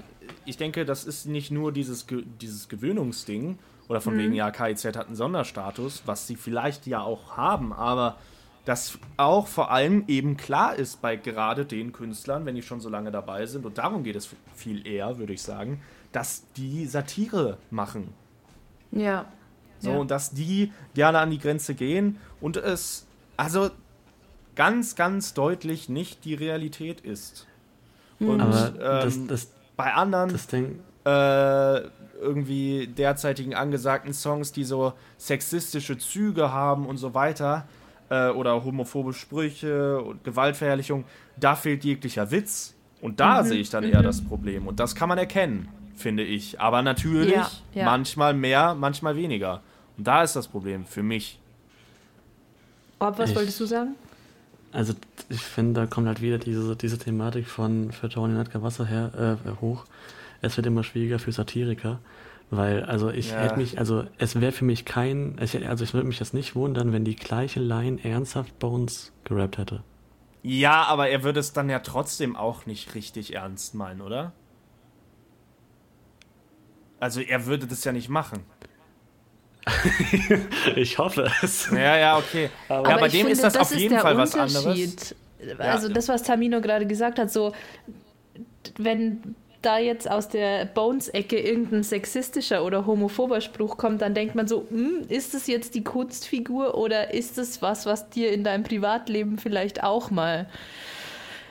Ich 0.45 0.57
denke, 0.57 0.85
das 0.85 1.03
ist 1.05 1.25
nicht 1.25 1.51
nur 1.51 1.71
dieses, 1.71 2.05
dieses 2.41 2.69
Gewöhnungsding 2.69 3.57
oder 3.89 3.99
Mhm. 3.99 4.03
von 4.03 4.17
wegen, 4.17 4.33
ja, 4.33 4.49
KIZ 4.49 4.85
hat 4.85 5.07
einen 5.07 5.15
Sonderstatus, 5.15 6.03
was 6.05 6.25
sie 6.27 6.35
vielleicht 6.35 6.87
ja 6.87 7.01
auch 7.01 7.35
haben, 7.37 7.73
aber 7.73 8.17
das 8.63 8.97
auch 9.17 9.45
vor 9.45 9.69
allem 9.69 10.05
eben 10.07 10.37
klar 10.37 10.73
ist 10.75 11.01
bei 11.01 11.15
gerade 11.17 11.65
den 11.65 11.91
Künstlern, 11.91 12.45
wenn 12.47 12.55
die 12.55 12.63
schon 12.63 12.79
so 12.79 12.89
lange 12.89 13.11
dabei 13.11 13.45
sind, 13.45 13.63
und 13.65 13.77
darum 13.77 14.03
geht 14.03 14.15
es 14.15 14.29
viel 14.55 14.87
eher, 14.87 15.19
würde 15.19 15.33
ich 15.33 15.43
sagen, 15.43 15.81
dass 16.11 16.45
die 16.57 16.87
Satire 16.87 17.57
machen. 17.69 18.07
Ja. 18.95 19.25
So, 19.79 19.91
ja. 19.91 19.97
und 19.97 20.09
dass 20.09 20.31
die 20.31 20.71
gerne 20.93 21.19
an 21.19 21.29
die 21.29 21.37
Grenze 21.37 21.75
gehen 21.75 22.17
und 22.41 22.57
es, 22.57 23.05
also 23.37 23.69
ganz, 24.55 24.95
ganz 24.95 25.33
deutlich 25.33 25.89
nicht 25.89 26.25
die 26.25 26.33
Realität 26.33 27.01
ist. 27.01 27.45
Und 28.19 28.41
Aber 28.41 28.71
das, 28.79 29.17
ähm, 29.17 29.27
das, 29.27 29.51
bei 29.75 29.93
anderen 29.93 30.29
das 30.29 30.47
Ding, 30.47 30.79
äh, 31.05 31.81
irgendwie 32.21 32.87
derzeitigen 32.87 33.53
angesagten 33.53 34.13
Songs, 34.13 34.53
die 34.53 34.63
so 34.63 34.93
sexistische 35.17 35.97
Züge 35.97 36.51
haben 36.51 36.85
und 36.85 36.97
so 36.97 37.13
weiter, 37.13 37.67
äh, 38.09 38.29
oder 38.29 38.63
homophobe 38.63 39.13
Sprüche 39.13 40.01
und 40.01 40.23
Gewaltverherrlichung, 40.23 41.03
da 41.37 41.55
fehlt 41.55 41.83
jeglicher 41.83 42.31
Witz. 42.31 42.73
Und 43.01 43.19
da 43.19 43.41
Mhm, 43.43 43.47
sehe 43.47 43.59
ich 43.59 43.69
dann 43.69 43.83
eher 43.83 44.01
das 44.01 44.23
Problem. 44.23 44.67
Und 44.67 44.79
das 44.79 44.95
kann 44.95 45.09
man 45.09 45.17
erkennen, 45.17 45.67
finde 45.95 46.23
ich. 46.23 46.59
Aber 46.59 46.81
natürlich 46.81 47.31
Ja, 47.33 47.49
ja. 47.73 47.85
manchmal 47.85 48.33
mehr, 48.33 48.75
manchmal 48.75 49.15
weniger. 49.15 49.61
Und 49.97 50.05
da 50.07 50.23
ist 50.23 50.35
das 50.35 50.47
Problem 50.47 50.85
für 50.85 51.03
mich. 51.03 51.39
Ob, 52.99 53.17
was 53.19 53.29
Ich- 53.31 53.35
wolltest 53.35 53.59
du 53.59 53.65
sagen? 53.65 53.95
also 54.71 54.93
ich 55.29 55.39
finde, 55.41 55.81
da 55.81 55.85
kommt 55.87 56.07
halt 56.07 56.21
wieder 56.21 56.37
diese, 56.37 56.75
diese 56.75 56.97
Thematik 56.97 57.47
von 57.47 57.91
für 57.91 58.09
Tony 58.09 58.37
Edgar 58.39 58.61
Wasser 58.61 58.85
her 58.85 59.37
äh, 59.45 59.61
hoch. 59.61 59.85
Es 60.41 60.57
wird 60.57 60.67
immer 60.67 60.83
schwieriger 60.83 61.17
für 61.17 61.31
Satiriker, 61.31 61.99
weil 62.51 62.83
also 62.83 63.09
ich 63.09 63.31
Ja. 63.31 63.39
hätte 63.39 63.55
mich, 63.57 63.79
also 63.79 64.03
es 64.17 64.39
wäre 64.39 64.51
für 64.51 64.65
mich 64.65 64.83
kein, 64.85 65.37
also 65.39 65.83
ich 65.83 65.93
würde 65.93 66.07
mich 66.07 66.17
das 66.19 66.33
nicht 66.33 66.55
wundern, 66.55 66.91
wenn 66.93 67.05
die 67.05 67.15
gleiche 67.15 67.59
Line 67.61 68.03
ernsthaft 68.03 68.59
bei 68.59 68.67
uns 68.67 69.11
gerappt 69.23 69.57
hätte. 69.57 69.81
Ja, 70.43 70.83
aber 70.83 71.07
er 71.09 71.23
würde 71.23 71.39
es 71.39 71.53
dann 71.53 71.69
ja 71.69 71.79
trotzdem 71.79 72.35
auch 72.35 72.65
nicht 72.65 72.93
richtig 72.95 73.33
ernst 73.33 73.73
meinen, 73.75 74.01
oder? 74.01 74.33
Also 77.05 77.21
er 77.21 77.45
würde 77.45 77.67
das 77.67 77.83
ja 77.83 77.91
nicht 77.91 78.09
machen. 78.09 78.43
Ich 80.75 80.97
hoffe 80.97 81.29
es. 81.43 81.69
Ja, 81.71 81.97
ja, 81.97 82.17
okay. 82.17 82.49
Ja, 82.67 82.81
bei 82.81 83.07
dem 83.07 83.27
ist 83.27 83.41
finde, 83.41 83.53
das, 83.53 83.57
auf 83.57 83.75
jeden 83.75 83.93
der 83.93 84.01
Fall 84.01 84.17
was 84.17 84.33
anderes. 84.33 85.15
Also 85.59 85.89
das, 85.89 86.07
was 86.07 86.23
Tamino 86.23 86.61
gerade 86.61 86.87
gesagt 86.87 87.19
hat, 87.19 87.31
so 87.31 87.53
wenn 88.79 89.35
da 89.61 89.77
jetzt 89.77 90.09
aus 90.09 90.29
der 90.29 90.65
Bones-Ecke 90.65 91.39
irgendein 91.39 91.83
sexistischer 91.83 92.65
oder 92.65 92.87
homophober 92.87 93.39
Spruch 93.39 93.77
kommt, 93.77 94.01
dann 94.01 94.15
denkt 94.15 94.33
man 94.33 94.47
so, 94.47 94.65
hm, 94.67 95.05
ist 95.07 95.35
das 95.35 95.45
jetzt 95.45 95.75
die 95.75 95.83
Kunstfigur 95.83 96.75
oder 96.75 97.13
ist 97.13 97.37
es 97.37 97.61
was, 97.61 97.85
was 97.85 98.09
dir 98.09 98.31
in 98.31 98.43
deinem 98.43 98.63
Privatleben 98.63 99.37
vielleicht 99.37 99.83
auch 99.83 100.09
mal 100.09 100.47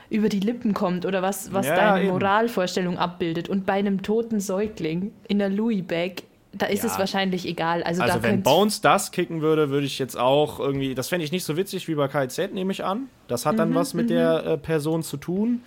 über 0.09 0.29
die 0.29 0.39
Lippen 0.39 0.73
kommt 0.73 1.05
oder 1.05 1.21
was, 1.21 1.53
was 1.53 1.65
Ja, 1.65 1.75
deine 1.75 2.01
eben. 2.05 2.11
Moralvorstellung 2.13 2.97
abbildet. 2.97 3.49
Und 3.49 3.65
bei 3.65 3.73
einem 3.73 4.01
toten 4.03 4.39
Säugling 4.39 5.11
in 5.27 5.39
der 5.39 5.49
Louis-Bag, 5.49 6.23
da 6.53 6.67
ist 6.67 6.83
Ja. 6.83 6.89
es 6.89 6.99
wahrscheinlich 6.99 7.45
egal. 7.47 7.83
Also, 7.83 8.01
Also 8.01 8.23
wenn 8.23 8.41
Bones 8.43 8.81
das 8.81 9.11
kicken 9.11 9.41
würde, 9.41 9.69
würde 9.69 9.85
ich 9.85 9.99
jetzt 9.99 10.17
auch 10.17 10.59
irgendwie, 10.59 10.95
das 10.95 11.09
fände 11.09 11.25
ich 11.25 11.31
nicht 11.31 11.43
so 11.43 11.57
witzig 11.57 11.87
wie 11.87 11.95
bei 11.95 12.07
KZ, 12.07 12.53
nehme 12.53 12.71
ich 12.71 12.83
an. 12.83 13.07
Das 13.27 13.45
hat 13.45 13.59
dann 13.59 13.71
Mhm, 13.71 13.75
was 13.75 13.93
mit 13.93 14.09
der 14.09 14.45
äh, 14.45 14.57
Person 14.57 15.03
zu 15.03 15.17
tun. 15.17 15.61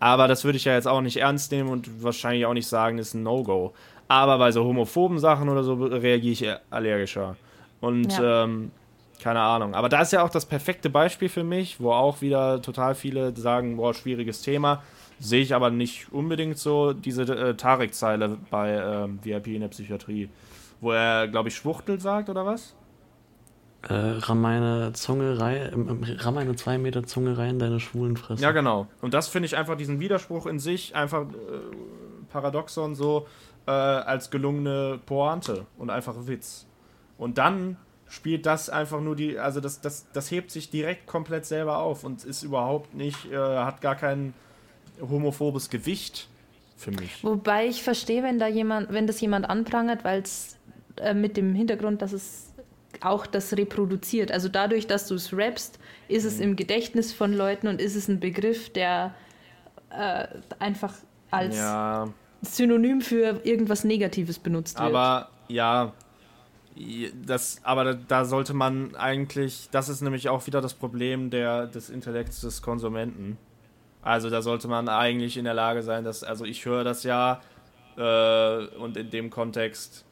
Aber 0.00 0.28
das 0.28 0.44
würde 0.44 0.56
ich 0.56 0.64
ja 0.66 0.74
jetzt 0.74 0.88
auch 0.88 1.00
nicht 1.00 1.16
ernst 1.18 1.50
nehmen 1.52 1.70
und 1.70 2.02
wahrscheinlich 2.02 2.44
auch 2.46 2.52
nicht 2.52 2.66
sagen, 2.66 2.98
ist 2.98 3.14
ein 3.14 3.22
No-Go. 3.22 3.72
Aber 4.08 4.36
bei 4.38 4.50
so 4.52 4.64
homophoben 4.64 5.18
Sachen 5.18 5.48
oder 5.48 5.62
so 5.64 5.74
reagiere 5.74 6.32
ich 6.32 6.46
allergischer. 6.70 7.36
Und 7.80 8.12
Ja. 8.18 8.44
ähm, 8.44 8.70
keine 9.24 9.40
Ahnung. 9.40 9.74
Aber 9.74 9.88
da 9.88 10.02
ist 10.02 10.12
ja 10.12 10.22
auch 10.22 10.28
das 10.28 10.44
perfekte 10.44 10.90
Beispiel 10.90 11.30
für 11.30 11.44
mich, 11.44 11.80
wo 11.80 11.92
auch 11.92 12.20
wieder 12.20 12.60
total 12.60 12.94
viele 12.94 13.34
sagen, 13.34 13.78
boah, 13.78 13.94
schwieriges 13.94 14.42
Thema. 14.42 14.82
Sehe 15.18 15.40
ich 15.40 15.54
aber 15.54 15.70
nicht 15.70 16.12
unbedingt 16.12 16.58
so, 16.58 16.92
diese 16.92 17.22
äh, 17.22 17.54
Tarek-Zeile 17.54 18.36
bei 18.50 18.72
ähm, 18.72 19.18
VIP 19.22 19.46
in 19.46 19.62
der 19.62 19.68
Psychiatrie, 19.68 20.28
wo 20.82 20.92
er, 20.92 21.26
glaube 21.28 21.48
ich, 21.48 21.56
Schwuchtel 21.56 21.98
sagt 22.00 22.28
oder 22.28 22.44
was? 22.44 22.76
Äh, 23.88 23.94
ramm 23.94 24.42
meine 24.42 24.92
Zunge 24.92 25.40
rein, 25.40 25.70
ähm, 25.72 25.88
ähm, 25.88 26.16
ramm 26.18 26.34
meine 26.34 26.54
zwei 26.56 26.76
Meter 26.76 27.04
Zunge 27.04 27.38
rein, 27.38 27.58
deine 27.58 27.80
schwulen 27.80 28.18
Fresse. 28.18 28.42
Ja, 28.42 28.52
genau. 28.52 28.88
Und 29.00 29.14
das 29.14 29.28
finde 29.28 29.46
ich 29.46 29.56
einfach 29.56 29.78
diesen 29.78 30.00
Widerspruch 30.00 30.44
in 30.44 30.58
sich, 30.58 30.94
einfach 30.94 31.22
äh, 31.22 31.24
Paradoxon 32.30 32.94
so, 32.94 33.26
äh, 33.66 33.70
als 33.70 34.30
gelungene 34.30 35.00
Pointe 35.06 35.64
und 35.78 35.88
einfach 35.88 36.14
Witz. 36.26 36.66
Und 37.16 37.38
dann 37.38 37.78
spielt 38.14 38.46
das 38.46 38.70
einfach 38.70 39.00
nur 39.00 39.16
die, 39.16 39.38
also 39.38 39.60
das, 39.60 39.80
das, 39.80 40.06
das 40.12 40.30
hebt 40.30 40.50
sich 40.50 40.70
direkt 40.70 41.06
komplett 41.06 41.44
selber 41.46 41.78
auf 41.78 42.04
und 42.04 42.24
ist 42.24 42.42
überhaupt 42.42 42.94
nicht, 42.94 43.30
äh, 43.32 43.36
hat 43.36 43.80
gar 43.80 43.96
kein 43.96 44.32
homophobes 45.00 45.68
Gewicht 45.70 46.28
für 46.76 46.92
mich. 46.92 47.22
Wobei 47.24 47.66
ich 47.66 47.82
verstehe, 47.82 48.22
wenn 48.22 48.38
da 48.38 48.46
jemand, 48.46 48.92
wenn 48.92 49.06
das 49.06 49.20
jemand 49.20 49.48
anprangert, 49.50 50.04
weil 50.04 50.22
es 50.22 50.56
äh, 50.96 51.14
mit 51.14 51.36
dem 51.36 51.54
Hintergrund, 51.54 52.02
dass 52.02 52.12
es 52.12 52.52
auch 53.00 53.26
das 53.26 53.56
reproduziert. 53.56 54.30
Also 54.30 54.48
dadurch, 54.48 54.86
dass 54.86 55.08
du 55.08 55.16
es 55.16 55.32
rappst, 55.36 55.78
ist 56.08 56.24
es 56.24 56.38
im 56.38 56.54
Gedächtnis 56.56 57.12
von 57.12 57.32
Leuten 57.32 57.66
und 57.66 57.80
ist 57.80 57.96
es 57.96 58.06
ein 58.08 58.20
Begriff, 58.20 58.72
der 58.72 59.14
äh, 59.90 60.26
einfach 60.60 60.94
als 61.30 61.56
Ja, 61.56 62.08
Synonym 62.42 63.00
für 63.00 63.40
irgendwas 63.44 63.82
Negatives 63.84 64.38
benutzt 64.38 64.78
wird. 64.78 64.86
aber 64.94 65.28
ja, 65.48 65.92
das, 67.24 67.60
aber 67.62 67.84
da, 67.84 67.94
da 67.94 68.24
sollte 68.24 68.54
man 68.54 68.96
eigentlich, 68.96 69.68
das 69.70 69.88
ist 69.88 70.00
nämlich 70.00 70.28
auch 70.28 70.46
wieder 70.46 70.60
das 70.60 70.74
Problem 70.74 71.30
der, 71.30 71.66
des 71.66 71.90
Intellekts 71.90 72.40
des 72.40 72.62
Konsumenten. 72.62 73.38
Also 74.02 74.28
da 74.28 74.42
sollte 74.42 74.68
man 74.68 74.88
eigentlich 74.88 75.36
in 75.36 75.44
der 75.44 75.54
Lage 75.54 75.82
sein, 75.82 76.04
dass, 76.04 76.24
also 76.24 76.44
ich 76.44 76.64
höre 76.64 76.84
das 76.84 77.04
ja 77.04 77.40
äh, 77.96 78.66
und 78.76 78.96
in 78.96 79.10
dem 79.10 79.30
Kontext 79.30 80.04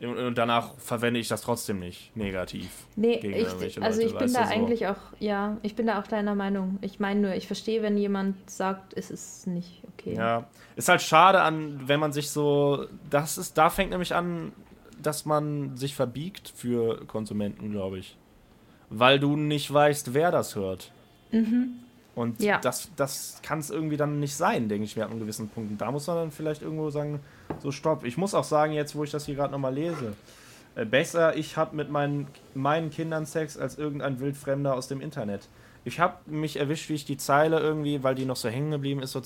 und, 0.00 0.38
danach 0.38 0.74
verwende 0.78 1.18
ich 1.18 1.26
das 1.26 1.40
trotzdem 1.40 1.80
nicht 1.80 2.16
negativ. 2.16 2.86
Nee, 2.94 3.18
gegen 3.18 3.34
ich, 3.34 3.82
also 3.82 4.00
Leute, 4.00 4.02
ich 4.02 4.16
bin 4.16 4.32
da 4.32 4.46
so. 4.46 4.52
eigentlich 4.52 4.86
auch, 4.86 4.96
ja, 5.18 5.56
ich 5.62 5.74
bin 5.74 5.88
da 5.88 6.00
auch 6.00 6.06
deiner 6.06 6.36
Meinung. 6.36 6.78
Ich 6.82 7.00
meine 7.00 7.20
nur, 7.20 7.34
ich 7.34 7.48
verstehe, 7.48 7.82
wenn 7.82 7.96
jemand 7.96 8.48
sagt, 8.48 8.94
es 8.96 9.10
ist 9.10 9.48
nicht 9.48 9.82
okay. 9.92 10.14
Ja, 10.14 10.46
ist 10.76 10.88
halt 10.88 11.02
schade 11.02 11.40
an, 11.40 11.80
wenn 11.86 11.98
man 11.98 12.12
sich 12.12 12.30
so, 12.30 12.86
das 13.10 13.38
ist, 13.38 13.58
da 13.58 13.70
fängt 13.70 13.90
nämlich 13.90 14.14
an, 14.14 14.52
dass 15.08 15.24
man 15.24 15.74
sich 15.78 15.94
verbiegt 15.94 16.52
für 16.54 17.06
Konsumenten, 17.06 17.70
glaube 17.72 17.98
ich. 17.98 18.14
Weil 18.90 19.18
du 19.18 19.36
nicht 19.36 19.72
weißt, 19.72 20.12
wer 20.12 20.30
das 20.30 20.54
hört. 20.54 20.92
Und 22.14 22.42
Ja. 22.42 22.58
das, 22.58 22.90
das 22.94 23.40
kann 23.42 23.58
es 23.58 23.70
irgendwie 23.70 23.96
dann 23.96 24.20
nicht 24.20 24.36
sein, 24.36 24.68
denke 24.68 24.84
ich 24.84 24.96
mir 24.96 25.06
an 25.06 25.18
gewissen 25.18 25.48
Punkten. 25.48 25.78
Da 25.78 25.90
muss 25.90 26.06
man 26.06 26.16
dann 26.16 26.30
vielleicht 26.30 26.60
irgendwo 26.60 26.90
sagen, 26.90 27.20
so 27.60 27.72
stopp. 27.72 28.04
Ich 28.04 28.18
muss 28.18 28.34
auch 28.34 28.44
sagen, 28.44 28.74
jetzt 28.74 28.94
wo 28.96 29.02
ich 29.02 29.10
das 29.10 29.24
hier 29.24 29.34
gerade 29.34 29.50
nochmal 29.52 29.72
lese, 29.72 30.12
äh, 30.74 30.84
besser 30.84 31.36
ich 31.36 31.56
habe 31.56 31.74
mit 31.74 31.90
meinen, 31.90 32.26
meinen 32.54 32.90
Kindern 32.90 33.24
Sex 33.24 33.56
als 33.56 33.78
irgendein 33.78 34.20
Wildfremder 34.20 34.74
aus 34.74 34.88
dem 34.88 35.00
Internet. 35.00 35.48
Ich 35.86 36.00
habe 36.00 36.16
mich 36.26 36.56
erwischt, 36.56 36.90
wie 36.90 36.94
ich 36.94 37.06
die 37.06 37.16
Zeile 37.16 37.60
irgendwie, 37.60 38.02
weil 38.02 38.14
die 38.14 38.26
noch 38.26 38.36
so 38.36 38.50
hängen 38.50 38.72
geblieben 38.72 39.00
ist, 39.00 39.12
so 39.12 39.22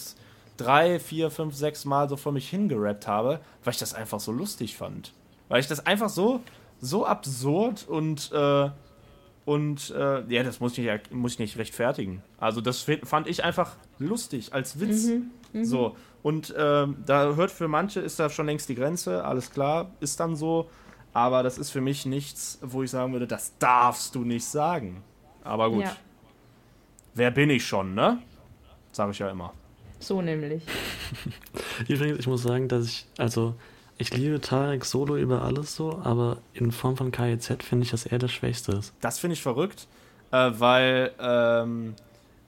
drei, 0.59 1.01
vier, 1.01 1.31
fünf, 1.31 1.57
sechs 1.57 1.85
Mal 1.85 2.09
so 2.09 2.17
vor 2.17 2.31
mich 2.31 2.49
hingerappt 2.51 3.09
habe, 3.09 3.41
weil 3.65 3.73
ich 3.73 3.81
das 3.81 3.95
einfach 3.95 4.21
so 4.21 4.31
lustig 4.31 4.77
fand. 4.77 5.13
Weil 5.49 5.61
ich 5.61 5.67
das 5.67 5.85
einfach 5.87 6.09
so, 6.09 6.41
so 6.81 7.07
absurd 7.07 7.87
und, 7.89 8.31
äh, 8.33 8.71
und 9.45 9.91
äh, 9.91 10.23
ja, 10.33 10.43
das 10.43 10.61
muss 10.61 10.79
ich, 10.79 10.85
ja- 10.85 10.99
muss 11.11 11.33
ich 11.35 11.39
nicht 11.39 11.57
rechtfertigen. 11.59 12.23
Also 12.39 12.61
das 12.61 12.87
fand 13.05 13.27
ich 13.27 13.45
einfach 13.45 13.77
lustig, 13.99 14.53
als 14.53 14.79
Witz. 14.81 15.09
So, 15.65 15.97
und 16.23 16.55
ähm, 16.57 16.97
da 17.05 17.35
hört 17.35 17.51
für 17.51 17.69
manche, 17.69 18.01
ist 18.01 18.19
da 18.19 18.31
schon 18.31 18.47
längst 18.47 18.69
die 18.71 18.75
Grenze, 18.75 19.23
alles 19.25 19.51
klar, 19.51 19.91
ist 20.01 20.19
dann 20.19 20.35
so. 20.35 20.71
Aber 21.13 21.43
das 21.43 21.59
ist 21.59 21.71
für 21.71 21.83
mich 21.83 22.07
nichts, 22.07 22.59
wo 22.63 22.83
ich 22.83 22.91
sagen 22.91 23.13
würde, 23.13 23.27
das 23.27 23.53
darfst 23.59 24.15
du 24.15 24.25
nicht 24.25 24.47
sagen. 24.47 25.03
Aber 25.45 25.69
gut, 25.71 25.83
Ja, 25.83 25.95
wer 27.15 27.31
bin 27.31 27.51
ich 27.51 27.67
schon, 27.67 27.95
ne? 27.95 28.19
Sag 28.93 29.11
ich 29.11 29.19
ja 29.19 29.29
immer. 29.29 29.53
so 30.01 30.23
nämlich. 30.23 30.63
Übrigens, 31.89 32.19
ich 32.21 32.27
muss 32.27 32.43
sagen, 32.43 32.67
dass 32.69 32.87
ich, 32.87 33.07
also, 33.19 33.55
ich 34.03 34.13
liebe 34.13 34.41
Tarek 34.41 34.85
Solo 34.85 35.17
über 35.17 35.43
alles 35.43 35.77
so, 35.77 36.01
aber 36.03 36.39
in 36.55 36.73
Form 36.73 36.97
von 36.97 37.13
KIZ 37.13 37.63
finde 37.63 37.85
ich, 37.85 37.91
dass 37.93 38.05
er 38.05 38.19
das 38.19 38.33
Schwächste 38.33 38.73
ist. 38.73 38.93
Das 39.01 39.19
finde 39.21 39.35
ich 39.35 39.43
verrückt, 39.43 39.87
äh, 40.33 40.51
weil 40.55 41.13
ähm, 41.21 41.95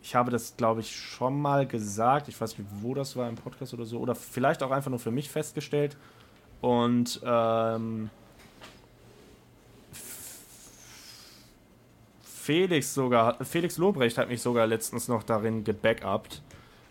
ich 0.03 0.15
habe 0.15 0.31
das, 0.31 0.57
glaube 0.57 0.81
ich, 0.81 0.95
schon 0.95 1.41
mal 1.41 1.67
gesagt. 1.67 2.29
Ich 2.29 2.39
weiß 2.41 2.59
nicht, 2.59 2.69
wo 2.83 2.93
das 2.93 3.17
war 3.17 3.29
im 3.29 3.37
Podcast 3.37 3.73
oder 3.73 3.87
so. 3.87 3.99
Oder 3.99 4.15
vielleicht 4.15 4.63
auch 4.63 4.71
einfach 4.71 4.91
nur 4.91 4.99
für 4.99 5.13
mich 5.13 5.31
festgestellt. 5.31 5.97
Und 6.61 7.21
ähm, 7.25 8.11
Felix 12.23 12.93
sogar, 12.93 13.43
Felix 13.45 13.79
Lobrecht 13.79 14.19
hat 14.19 14.29
mich 14.29 14.43
sogar 14.43 14.67
letztens 14.67 15.09
noch 15.09 15.23
darin 15.23 15.63
gebackupt. 15.63 16.43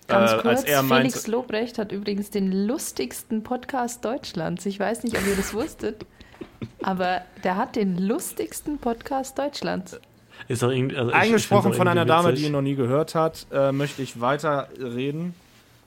Ganz 0.07 0.31
äh, 0.31 0.35
kurz, 0.35 0.45
als 0.45 0.63
er 0.65 0.83
Felix 0.83 1.15
meinte, 1.15 1.31
Lobrecht 1.31 1.77
hat 1.77 1.91
übrigens 1.91 2.29
den 2.29 2.51
lustigsten 2.51 3.43
Podcast 3.43 4.03
Deutschlands. 4.03 4.65
Ich 4.65 4.79
weiß 4.79 5.03
nicht, 5.03 5.17
ob 5.17 5.25
ihr 5.27 5.35
das 5.35 5.53
wusstet, 5.53 6.05
aber 6.81 7.21
der 7.43 7.55
hat 7.57 7.75
den 7.75 7.97
lustigsten 7.97 8.77
Podcast 8.77 9.37
Deutschlands. 9.37 9.99
Ist 10.47 10.63
auch 10.63 10.69
irgendwie, 10.71 10.97
also 10.97 11.09
ich- 11.11 11.15
ich 11.15 11.21
eingesprochen 11.21 11.71
auch 11.71 11.75
von 11.75 11.87
einer 11.87 12.01
irgendwie 12.01 12.07
Dame, 12.09 12.27
die 12.29 12.33
witzig. 12.33 12.45
ihn 12.47 12.51
noch 12.51 12.61
nie 12.61 12.75
gehört 12.75 13.15
hat, 13.15 13.45
äh, 13.51 13.71
möchte 13.71 14.01
ich 14.01 14.19
weiter 14.19 14.67
reden. 14.79 15.35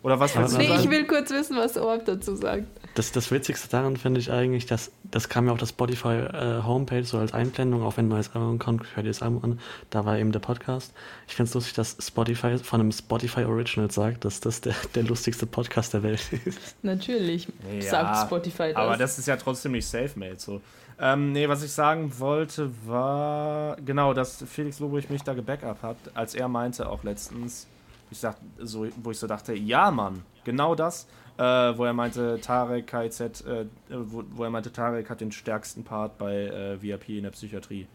Oder 0.02 0.18
was 0.20 0.36
willst 0.36 0.54
du 0.54 0.58
Nee, 0.58 0.68
sagen? 0.68 0.80
ich 0.84 0.90
will 0.90 1.04
kurz 1.06 1.30
wissen, 1.30 1.56
was 1.56 1.76
Orb 1.76 2.04
dazu 2.06 2.36
sagt. 2.36 2.64
Das, 2.97 3.12
das 3.12 3.30
Witzigste 3.30 3.68
daran 3.68 3.99
finde 3.99 4.20
ich 4.20 4.32
eigentlich, 4.32 4.64
dass 4.64 4.90
das 5.05 5.28
kam 5.28 5.47
ja 5.47 5.53
auf 5.53 5.59
der 5.59 5.66
Spotify 5.66 6.09
äh, 6.09 6.62
Homepage 6.62 7.05
so 7.05 7.18
als 7.18 7.34
Einblendung, 7.34 7.82
auch 7.82 7.99
wenn 7.99 8.07
ein 8.07 8.09
neues 8.09 8.34
Album 8.34 8.59
kommt, 8.59 8.97
hört 8.97 9.05
ihr 9.05 9.11
das 9.11 9.20
Album 9.20 9.44
an, 9.44 9.61
da 9.90 10.07
war 10.07 10.18
eben 10.18 10.32
der 10.32 10.40
Podcast. 10.40 10.94
Ich 11.28 11.34
finde 11.34 11.49
es 11.49 11.55
lustig, 11.55 11.74
dass 11.74 11.99
Spotify 12.01 12.57
von 12.57 12.80
einem 12.80 12.92
Spotify 12.92 13.44
Original 13.44 13.90
sagt, 13.90 14.24
dass 14.24 14.40
das 14.40 14.62
der, 14.62 14.74
der 14.94 15.03
lustigste 15.03 15.44
Podcast 15.44 15.92
der 15.92 16.03
Welt 16.03 16.22
ist. 16.47 16.76
Natürlich 16.82 17.49
Ja, 17.70 17.82
sagt 17.82 18.28
Spotify 18.28 18.68
das. 18.68 18.76
Aber 18.76 18.97
das 18.97 19.18
ist 19.18 19.28
ja 19.28 19.36
trotzdem 19.36 19.72
nicht 19.72 19.86
self-made 19.86 20.38
so. 20.38 20.62
Ähm, 20.99 21.32
nee, 21.32 21.47
was 21.47 21.62
ich 21.62 21.72
sagen 21.72 22.18
wollte, 22.18 22.70
war 22.86 23.76
genau, 23.84 24.14
dass 24.14 24.42
Felix 24.49 24.78
Lobrecht 24.80 25.11
mich 25.11 25.22
da 25.22 25.34
gebackup 25.34 25.82
hat, 25.82 25.97
als 26.14 26.34
er 26.34 26.49
meinte 26.49 26.88
auch 26.88 27.05
letztens, 27.05 27.66
ich 28.11 28.18
sag, 28.18 28.36
so, 28.59 28.86
wo 29.03 29.11
ich 29.11 29.18
so 29.18 29.26
dachte, 29.26 29.53
ja 29.53 29.90
Mann, 29.90 30.22
genau 30.44 30.74
das, 30.74 31.07
äh, 31.39 31.43
wo 31.76 31.84
er 31.84 31.93
meinte, 31.93 32.41
Tarek 32.41 32.87
KIZ, 32.87 33.20
äh, 33.20 33.66
wo, 33.91 34.24
wo 34.30 34.45
er 34.45 34.51
meinte, 34.51 34.72
Tarek 34.72 35.11
hat 35.11 35.20
den 35.20 35.32
stärksten 35.32 35.84
Part 35.84 36.18
bei 36.18 36.34
äh, 36.47 36.80
VIP 36.82 37.11
in 37.11 37.24
der 37.24 37.30
Psychiatrie. 37.30 37.87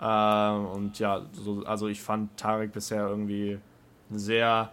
Ähm, 0.00 0.66
und 0.66 0.98
ja, 0.98 1.22
so, 1.32 1.62
also 1.64 1.88
ich 1.88 2.00
fand 2.00 2.36
Tarek 2.36 2.72
bisher 2.72 3.06
irgendwie 3.06 3.58
sehr 4.10 4.70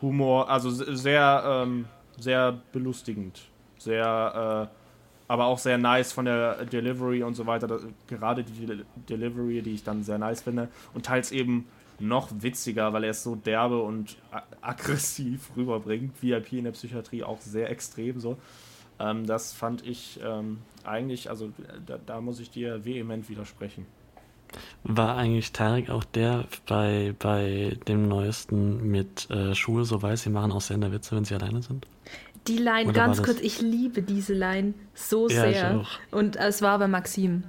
Humor, 0.00 0.48
also 0.50 0.70
se- 0.70 0.96
sehr, 0.96 1.42
ähm, 1.46 1.84
sehr 2.18 2.58
belustigend, 2.72 3.40
sehr, 3.78 4.68
äh, 4.70 4.76
aber 5.28 5.44
auch 5.46 5.58
sehr 5.58 5.78
nice 5.78 6.12
von 6.12 6.24
der 6.24 6.64
Delivery 6.64 7.22
und 7.22 7.34
so 7.34 7.46
weiter. 7.46 7.80
Gerade 8.06 8.44
die 8.44 8.66
Del- 8.66 8.86
Delivery, 9.08 9.62
die 9.62 9.74
ich 9.74 9.84
dann 9.84 10.02
sehr 10.02 10.18
nice 10.18 10.42
finde 10.42 10.68
und 10.94 11.06
teils 11.06 11.32
eben 11.32 11.66
noch 11.98 12.28
witziger, 12.32 12.92
weil 12.92 13.04
er 13.04 13.10
es 13.10 13.22
so 13.22 13.36
derbe 13.36 13.82
und 13.82 14.16
aggressiv 14.60 15.50
rüberbringt. 15.56 16.22
VIP 16.22 16.54
in 16.54 16.64
der 16.64 16.72
Psychiatrie 16.72 17.22
auch 17.22 17.40
sehr 17.40 17.70
extrem 17.70 18.20
so. 18.20 18.38
Ähm, 18.98 19.26
das 19.26 19.52
fand 19.52 19.86
ich 19.86 20.20
ähm, 20.24 20.58
eigentlich, 20.84 21.30
also 21.30 21.52
da, 21.86 21.98
da 22.04 22.20
muss 22.20 22.40
ich 22.40 22.50
dir 22.50 22.84
vehement 22.84 23.28
widersprechen. 23.28 23.86
War 24.84 25.16
eigentlich 25.16 25.52
Tarek 25.52 25.90
auch 25.90 26.04
der 26.04 26.44
bei, 26.66 27.14
bei 27.18 27.78
dem 27.88 28.08
neuesten 28.08 28.86
mit 28.90 29.30
äh, 29.30 29.54
Schuhe 29.54 29.84
so 29.84 30.02
weiß, 30.02 30.22
sie 30.22 30.30
machen 30.30 30.52
auch 30.52 30.62
Witze, 30.68 31.16
wenn 31.16 31.24
sie 31.24 31.34
alleine 31.34 31.62
sind? 31.62 31.86
Die 32.48 32.58
Line, 32.58 32.90
Oder 32.90 32.92
ganz 32.92 33.22
kurz, 33.22 33.40
ich 33.40 33.60
liebe 33.60 34.02
diese 34.02 34.34
Line 34.34 34.74
so 34.94 35.28
Ja, 35.28 35.46
ich 35.46 35.56
sehr. 35.56 35.80
auch. 35.80 35.88
Und 36.10 36.36
es 36.36 36.60
war 36.60 36.78
bei 36.78 36.88
Maxim. 36.88 37.44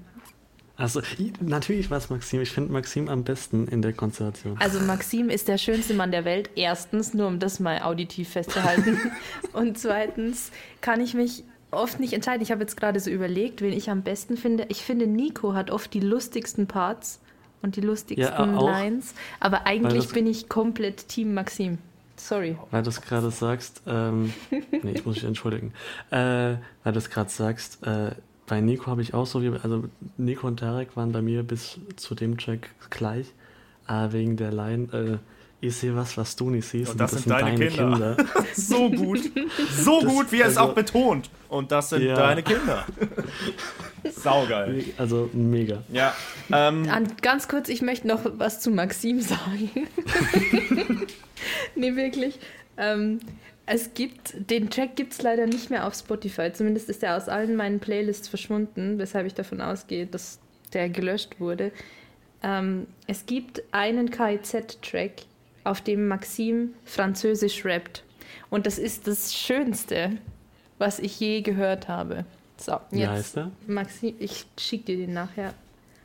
Also, 0.76 1.02
i- 1.20 1.32
natürlich 1.40 1.92
war 1.92 2.00
es 2.00 2.10
Maxim. 2.10 2.42
Ich 2.42 2.50
finde 2.52 2.72
Maxim 2.74 3.08
am 3.08 3.24
besten 3.24 3.68
in 3.68 3.82
der 3.84 3.94
Konstellation. 3.94 4.58
Also 4.60 4.80
Maxim 4.80 5.30
ist 5.30 5.48
der 5.48 5.58
schönste 5.60 5.94
Mann 5.94 6.12
der 6.12 6.26
Welt. 6.26 6.50
Erstens, 6.56 7.14
nur 7.14 7.28
um 7.28 7.38
das 7.40 7.60
mal 7.60 7.82
auditiv 7.84 8.30
festzuhalten. 8.30 8.98
Und 9.54 9.78
zweitens 9.78 10.52
kann 10.82 11.00
ich 11.00 11.14
mich 11.14 11.44
oft 11.70 12.00
nicht 12.00 12.14
entscheiden. 12.14 12.42
Ich 12.42 12.52
habe 12.52 12.62
jetzt 12.62 12.76
gerade 12.76 13.00
so 13.00 13.12
überlegt, 13.12 13.62
wen 13.62 13.72
ich 13.74 13.90
am 13.92 14.02
besten 14.02 14.36
finde. 14.36 14.66
Ich 14.70 14.82
finde, 14.82 15.06
Nico 15.06 15.54
hat 15.54 15.70
oft 15.70 15.94
die 15.94 16.00
lustigsten 16.00 16.66
Parts 16.68 17.20
und 17.62 17.76
die 17.76 17.82
lustigsten 17.82 18.24
Ja, 18.54 18.58
auch. 18.58 18.66
Lines. 18.68 19.14
Aber 19.40 19.68
eigentlich 19.68 20.06
das- 20.06 20.14
bin 20.14 20.26
ich 20.28 20.50
komplett 20.50 21.08
Team 21.08 21.34
Maxim. 21.36 21.78
Sorry. 22.16 22.56
Weil 22.72 22.84
du 22.84 22.90
es 22.90 23.02
gerade 23.02 23.30
sagst, 23.32 23.82
ähm, 23.88 24.34
nee, 24.52 24.92
ich 24.94 25.06
muss 25.06 25.16
mich 25.16 25.24
entschuldigen. 25.24 25.74
Äh, 26.10 26.56
weil 26.84 26.94
du 26.94 26.98
es 26.98 27.10
gerade 27.10 27.30
sagst, 27.30 27.86
äh, 27.86 28.12
bei 28.48 28.60
Nico 28.62 28.88
habe 28.88 29.02
ich 29.02 29.14
auch 29.14 29.26
so 29.26 29.42
wie, 29.42 29.50
also 29.62 29.86
Nico 30.18 30.48
und 30.48 30.62
Derek 30.62 30.96
waren 30.98 31.12
bei 31.12 31.22
mir 31.22 31.44
bis 31.44 31.80
zu 31.96 32.14
dem 32.16 32.38
Track 32.38 32.70
gleich, 32.90 33.28
aber 33.86 34.14
wegen 34.14 34.36
der 34.38 34.52
Line, 34.52 34.88
äh, 34.94 35.18
ich 35.66 35.76
sehe 35.78 35.96
was, 35.96 36.18
was 36.18 36.36
du 36.36 36.50
nicht 36.50 36.68
siehst. 36.68 36.92
Und 36.92 37.00
das, 37.00 37.12
sind, 37.12 37.30
deine, 37.30 37.70
Kinder. 37.70 38.18
so 38.56 38.90
gut. 38.90 39.20
So 39.72 40.02
Das- 40.02 40.10
gut, 40.14 40.32
wie 40.34 40.42
er 40.42 40.48
es 40.48 40.58
also- 40.58 40.72
auch 40.72 40.76
betont. 40.76 41.30
Und 41.48 41.72
das 41.72 41.90
sind 41.92 42.02
Ja. 42.02 42.16
deine 42.16 42.44
Kinder. 42.44 42.86
Saugeil. 44.12 44.84
Also 44.98 45.30
mega. 45.34 45.84
Ja. 45.92 46.14
Ähm, 46.52 46.90
An, 46.90 47.08
ganz 47.22 47.48
kurz, 47.48 47.70
ich 47.70 47.82
möchte 47.82 48.08
noch 48.08 48.20
was 48.38 48.60
zu 48.60 48.72
Maxim 48.72 49.22
sagen. 49.22 49.70
nee, 51.76 51.96
wirklich. 51.96 52.40
Ähm, 52.78 53.20
es 53.66 53.94
gibt, 53.94 54.50
den 54.50 54.70
Track 54.70 54.96
gibt 54.96 55.14
es 55.14 55.22
leider 55.22 55.46
nicht 55.46 55.70
mehr 55.70 55.88
auf 55.88 55.96
Spotify. 55.96 56.52
Zumindest 56.52 56.90
ist 56.90 57.04
er 57.04 57.16
aus 57.16 57.30
allen 57.30 57.56
meinen 57.56 57.80
Playlists 57.80 58.28
verschwunden, 58.28 58.98
weshalb 58.98 59.26
ich 59.26 59.34
davon 59.34 59.62
ausgehe, 59.62 60.06
dass 60.06 60.40
der 60.74 60.90
gelöscht 60.90 61.40
wurde. 61.40 61.72
Ähm, 62.42 62.88
es 63.08 63.26
gibt 63.26 63.64
einen 63.72 64.10
KIZ-Track, 64.12 65.24
auf 65.64 65.80
dem 65.82 66.08
Maxim 66.10 66.74
französisch 66.84 67.64
rappt. 67.64 68.04
Und 68.50 68.66
das 68.66 68.78
ist 68.78 69.08
das 69.08 69.34
Schönste, 69.34 70.18
was 70.78 71.00
ich 71.00 71.18
je 71.20 71.42
gehört 71.42 71.88
habe. 71.88 72.26
So, 72.58 72.80
Wie 72.92 73.00
jetzt. 73.00 73.10
heißt 73.10 73.36
der? 73.38 73.52
Maxim, 73.68 74.16
ich 74.20 74.46
schick 74.60 74.86
dir 74.86 74.98
den 74.98 75.14
nachher. 75.14 75.54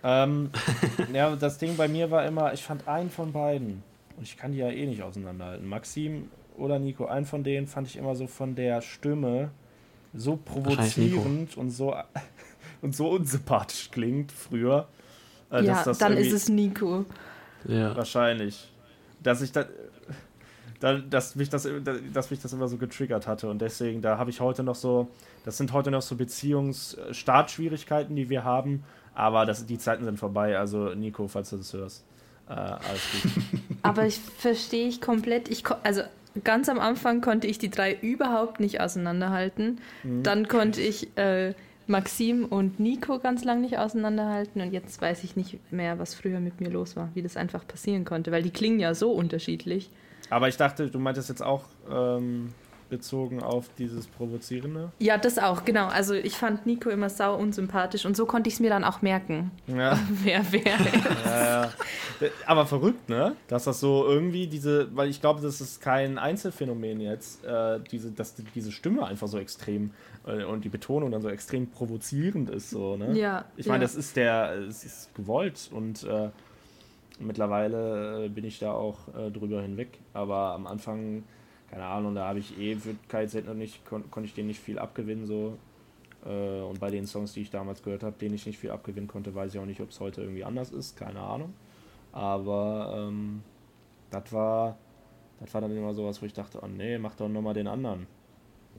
ähm, 0.05 0.51
ja, 1.13 1.35
das 1.35 1.59
Ding 1.59 1.77
bei 1.77 1.89
mir 1.89 2.11
war 2.11 2.25
immer, 2.25 2.53
ich 2.53 2.63
fand 2.63 2.87
einen 2.87 3.11
von 3.11 3.33
beiden. 3.33 3.83
Und 4.17 4.23
ich 4.23 4.37
kann 4.37 4.53
die 4.53 4.59
ja 4.59 4.69
eh 4.69 4.87
nicht 4.87 5.03
auseinanderhalten. 5.03 5.67
Maxim 5.69 6.31
oder 6.59 6.79
Nico, 6.79 7.07
einen 7.07 7.27
von 7.27 7.45
denen 7.45 7.67
fand 7.67 7.87
ich 7.87 7.97
immer 7.97 8.15
so 8.15 8.27
von 8.27 8.55
der 8.55 8.81
Stimme 8.83 9.51
so 10.15 10.37
provozierend 10.37 11.57
und 11.57 11.71
so, 11.71 11.95
und 12.83 12.95
so 12.95 13.11
unsympathisch 13.11 13.91
klingt 13.91 14.33
früher. 14.33 14.89
äh, 15.51 15.65
ja, 15.65 15.83
das 15.85 15.99
dann 15.99 16.17
ist 16.17 16.33
es 16.33 16.49
Nico. 16.49 17.05
Ja. 17.67 17.97
Wahrscheinlich. 17.97 18.71
Dass 19.23 19.43
ich 19.43 19.53
da, 19.53 19.67
da, 20.81 20.99
dass 20.99 21.35
mich 21.35 21.51
das, 21.51 21.69
dass 22.13 22.31
mich 22.31 22.41
das 22.41 22.53
immer 22.53 22.69
so 22.69 22.77
getriggert 22.77 23.27
hatte 23.27 23.49
und 23.49 23.61
deswegen, 23.61 24.01
da 24.01 24.17
habe 24.17 24.31
ich 24.31 24.41
heute 24.41 24.63
noch 24.63 24.77
so, 24.77 25.09
das 25.45 25.57
sind 25.57 25.73
heute 25.73 25.91
noch 25.91 26.03
so 26.03 26.15
Beziehungsstartschwierigkeiten, 26.17 28.15
die 28.15 28.29
wir 28.29 28.45
haben, 28.45 28.85
aber 29.15 29.45
das, 29.45 29.67
die 29.67 29.79
Zeiten 29.79 30.05
sind 30.05 30.19
vorbei. 30.19 30.57
Also 30.57 30.95
Nico, 30.95 31.27
falls 31.27 31.51
du 31.51 31.57
das 31.57 31.73
hörst, 31.73 32.05
äh, 32.49 32.53
alles 32.53 33.03
gut. 33.13 33.33
Aber 33.83 34.07
ich 34.07 34.19
verstehe 34.19 34.89
ich 34.89 35.01
komplett. 35.01 35.49
Ich, 35.49 35.65
also 35.83 36.03
ganz 36.45 36.69
am 36.69 36.79
Anfang 36.79 37.21
konnte 37.21 37.47
ich 37.47 37.59
die 37.59 37.71
drei 37.71 37.95
überhaupt 37.95 38.61
nicht 38.61 38.81
auseinanderhalten. 38.81 39.81
Mhm. 40.03 40.23
Dann 40.23 40.49
konnte 40.49 40.81
ich 40.81 41.17
äh, 41.17 41.55
Maxim 41.87 42.45
und 42.45 42.79
Nico 42.79 43.19
ganz 43.19 43.45
lang 43.45 43.61
nicht 43.61 43.79
auseinanderhalten 43.79 44.61
und 44.61 44.73
jetzt 44.73 45.01
weiß 45.01 45.25
ich 45.25 45.37
nicht 45.37 45.73
mehr, 45.73 45.99
was 45.99 46.15
früher 46.15 46.39
mit 46.39 46.61
mir 46.61 46.69
los 46.69 46.97
war, 46.97 47.09
wie 47.15 47.23
das 47.23 47.37
einfach 47.37 47.67
passieren 47.67 48.05
konnte, 48.05 48.31
weil 48.31 48.43
die 48.43 48.51
klingen 48.51 48.79
ja 48.79 48.95
so 48.95 49.11
unterschiedlich. 49.13 49.91
Aber 50.31 50.49
ich 50.49 50.59
dachte, 50.59 50.91
du 50.91 50.99
meintest 50.99 51.31
jetzt 51.31 51.43
auch 51.43 51.65
ähm, 51.91 52.53
bezogen 52.89 53.43
auf 53.43 53.69
dieses 53.79 54.07
Provozierende. 54.07 54.91
Ja, 54.99 55.19
das 55.19 55.39
auch, 55.39 55.65
genau. 55.65 55.87
Also 55.89 56.15
ich 56.15 56.35
fand 56.37 56.67
Nico 56.67 56.89
immer 56.91 57.09
sau 57.11 57.37
unsympathisch 57.37 58.07
und 58.07 58.17
so 58.17 58.27
konnte 58.27 58.49
ich 58.49 58.55
es 58.55 58.61
mir 58.61 58.71
dann 58.71 58.85
auch 58.85 59.03
merken, 59.03 59.51
Ja. 59.67 59.99
wer 60.11 60.43
wer. 60.51 60.63
Ja, 61.25 61.63
ja. 61.63 61.71
Aber 62.47 62.67
verrückt, 62.67 63.09
ne? 63.09 63.37
Dass 63.49 63.65
das 63.65 63.81
so 63.81 64.05
irgendwie 64.07 64.47
diese, 64.47 64.95
weil 64.97 65.09
ich 65.09 65.21
glaube, 65.21 65.41
das 65.41 65.61
ist 65.61 65.81
kein 65.81 66.19
Einzelfenomen 66.19 67.01
jetzt, 67.01 67.45
äh, 67.45 67.79
diese, 67.91 68.11
dass 68.11 68.35
die- 68.35 68.45
diese 68.55 68.73
Stimme 68.73 69.07
einfach 69.07 69.29
so 69.29 69.39
extrem 69.39 69.91
äh, 70.27 70.45
und 70.45 70.65
die 70.65 70.69
Betonung 70.69 71.11
dann 71.11 71.23
so 71.23 71.29
extrem 71.29 71.69
provozierend 71.71 72.51
ist, 72.51 72.71
so, 72.71 72.97
ne? 72.97 73.13
Ja, 73.17 73.45
Ich 73.57 73.67
meine, 73.67 73.79
ja. 73.85 73.89
das 73.89 73.95
ist 73.95 74.17
der, 74.17 74.53
es 74.69 74.85
ist 74.85 75.15
gewollt 75.15 75.71
und 75.73 76.03
äh, 76.05 76.31
mittlerweile 77.21 78.25
äh, 78.25 78.29
bin 78.29 78.45
ich 78.45 78.59
da 78.59 78.73
auch 78.73 78.99
äh, 79.17 79.31
drüber 79.31 79.63
hinweg. 79.63 79.99
Aber 80.15 80.53
am 80.55 80.67
Anfang, 80.67 81.25
keine 81.71 81.85
Ahnung, 81.85 82.15
da 82.15 82.27
habe 82.27 82.39
ich 82.39 82.59
eh 82.59 82.75
für 82.77 82.95
KZ 83.09 83.47
noch 83.47 83.55
nicht, 83.55 83.85
kon 83.85 84.11
konnte 84.11 84.27
ich 84.27 84.35
denen 84.35 84.49
nicht 84.49 84.61
viel 84.61 84.79
abgewinnen, 84.79 85.27
so. 85.27 85.59
Äh, 86.25 86.61
und 86.63 86.81
bei 86.81 86.91
den 86.91 87.07
Songs, 87.07 87.33
die 87.33 87.43
ich 87.43 87.51
damals 87.51 87.83
gehört 87.83 88.03
habe, 88.03 88.17
denen 88.19 88.35
ich 88.35 88.47
nicht 88.47 88.59
viel 88.59 88.71
abgewinnen 88.71 89.09
konnte, 89.09 89.35
weiß 89.35 89.55
ich 89.55 89.61
auch 89.61 89.67
nicht, 89.67 89.81
ob 89.81 89.91
es 89.91 90.01
heute 90.01 90.23
irgendwie 90.23 90.45
anders 90.45 90.71
ist, 90.71 90.97
keine 90.97 91.21
Ahnung. 91.21 91.55
Aber 92.13 92.95
ähm, 92.97 93.43
das 94.11 94.33
war, 94.33 94.79
das 95.41 95.53
war 95.53 95.61
dann 95.61 95.77
immer 95.77 95.93
sowas, 95.93 96.21
wo 96.23 96.27
ich 96.27 96.33
dachte, 96.33 96.59
oh 96.63 96.67
nee, 96.67 96.99
mach 96.99 97.15
doch 97.15 97.29
nochmal 97.29 97.55
den 97.55 97.69
anderen. 97.69 98.07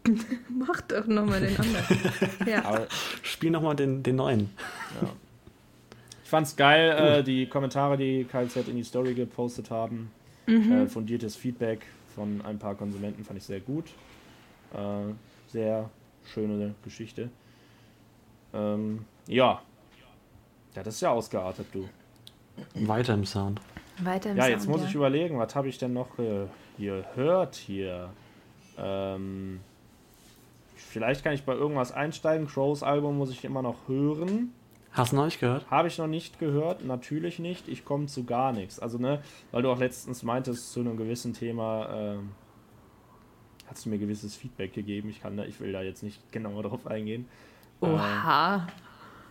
Mach 0.49 0.79
doch 0.81 1.05
nochmal 1.07 1.41
den 1.41 1.57
anderen. 1.57 1.85
ja. 2.47 2.63
Aber 2.63 2.87
Spiel 3.21 3.51
nochmal 3.51 3.75
den, 3.75 4.01
den 4.01 4.15
neuen. 4.15 4.49
Ja. 5.01 5.09
Ich 6.23 6.29
fand's 6.29 6.55
geil, 6.55 7.19
äh, 7.19 7.23
die 7.23 7.47
Kommentare, 7.47 7.97
die 7.97 8.23
KZ 8.23 8.69
in 8.69 8.77
die 8.77 8.83
Story 8.83 9.13
gepostet 9.13 9.69
haben. 9.69 10.09
Äh, 10.47 10.87
fundiertes 10.87 11.35
Feedback 11.35 11.85
von 12.19 12.41
ein 12.41 12.59
paar 12.59 12.75
Konsumenten 12.75 13.23
fand 13.23 13.39
ich 13.39 13.45
sehr 13.45 13.61
gut. 13.61 13.85
Äh, 14.73 15.13
sehr 15.47 15.89
schöne 16.25 16.75
Geschichte. 16.83 17.29
Ähm, 18.53 19.05
ja. 19.25 19.61
Ja, 20.75 20.83
das 20.83 20.95
ist 20.95 21.01
ja 21.01 21.11
ausgeartet, 21.11 21.67
du. 21.71 21.87
Weiter 22.75 23.13
im 23.13 23.25
Sound. 23.25 23.61
Weiter 24.03 24.31
im 24.31 24.37
Ja, 24.37 24.43
Sound, 24.43 24.55
jetzt 24.55 24.67
muss 24.67 24.81
ja. 24.81 24.87
ich 24.87 24.95
überlegen, 24.95 25.39
was 25.39 25.55
habe 25.55 25.69
ich 25.69 25.77
denn 25.77 25.93
noch 25.93 26.19
äh, 26.19 26.47
gehört 26.77 27.55
hier? 27.55 28.09
Ähm, 28.77 29.61
vielleicht 30.75 31.23
kann 31.23 31.33
ich 31.33 31.45
bei 31.45 31.53
irgendwas 31.53 31.93
einsteigen. 31.93 32.47
Crows 32.47 32.83
Album 32.83 33.17
muss 33.17 33.31
ich 33.31 33.45
immer 33.45 33.61
noch 33.61 33.87
hören. 33.87 34.53
Hast 34.91 35.11
du 35.11 35.17
noch 35.17 35.25
nicht 35.25 35.39
gehört? 35.39 35.69
Habe 35.69 35.87
ich 35.87 35.97
noch 35.97 36.07
nicht 36.07 36.39
gehört, 36.39 36.83
natürlich 36.83 37.39
nicht. 37.39 37.67
Ich 37.67 37.85
komme 37.85 38.07
zu 38.07 38.23
gar 38.23 38.51
nichts. 38.51 38.79
Also, 38.79 38.97
ne, 38.97 39.21
weil 39.51 39.61
du 39.61 39.69
auch 39.69 39.79
letztens 39.79 40.23
meintest, 40.23 40.71
zu 40.71 40.79
einem 40.79 40.97
gewissen 40.97 41.33
Thema 41.33 41.89
ähm, 41.91 42.31
hast 43.67 43.85
du 43.85 43.89
mir 43.89 43.99
gewisses 43.99 44.35
Feedback 44.35 44.73
gegeben. 44.73 45.09
Ich 45.09 45.21
kann 45.21 45.37
da, 45.37 45.45
ich 45.45 45.59
will 45.59 45.71
da 45.71 45.81
jetzt 45.81 46.03
nicht 46.03 46.31
genauer 46.31 46.63
drauf 46.63 46.87
eingehen. 46.87 47.27
Oha. 47.81 48.67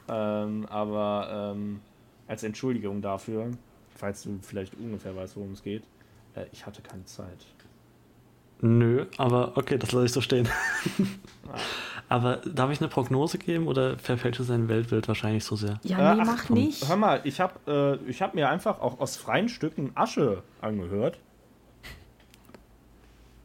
Ähm, 0.09 0.64
aber 0.66 1.52
ähm, 1.54 1.80
als 2.26 2.42
Entschuldigung 2.42 3.02
dafür, 3.02 3.50
falls 3.90 4.22
du 4.22 4.38
vielleicht 4.42 4.74
ungefähr 4.74 5.14
weißt, 5.14 5.36
worum 5.36 5.52
es 5.52 5.62
geht, 5.62 5.82
äh, 6.34 6.46
ich 6.52 6.64
hatte 6.64 6.82
keine 6.82 7.04
Zeit. 7.04 7.46
Nö, 8.61 9.06
aber 9.18 9.56
okay, 9.56 9.78
das 9.78 9.92
lasse 9.92 10.06
ich 10.06 10.12
so 10.12 10.20
stehen. 10.20 10.48
aber 12.09 12.36
darf 12.38 12.70
ich 12.72 12.80
eine 12.80 12.88
Prognose 12.88 13.38
geben 13.38 13.68
oder 13.68 13.96
verfälscht 13.98 14.40
sein 14.42 14.68
Weltbild 14.68 15.06
wahrscheinlich 15.09 15.44
so 15.44 15.54
sehr? 15.56 15.78
Ja, 15.84 16.14
nee, 16.14 16.20
Äh, 16.20 16.22
ach, 16.22 16.26
mach 16.26 16.46
komm, 16.46 16.56
nicht. 16.56 16.88
Hör 16.88 16.96
mal, 16.96 17.20
ich 17.24 17.40
habe 17.40 18.00
äh, 18.04 18.11
ich 18.11 18.20
hab 18.22 18.34
mir 18.34 18.48
einfach 18.48 18.80
auch 18.80 18.98
aus 19.00 19.16
freien 19.16 19.48
Stücken 19.48 19.92
Asche 19.94 20.42
angehört. 20.61 21.18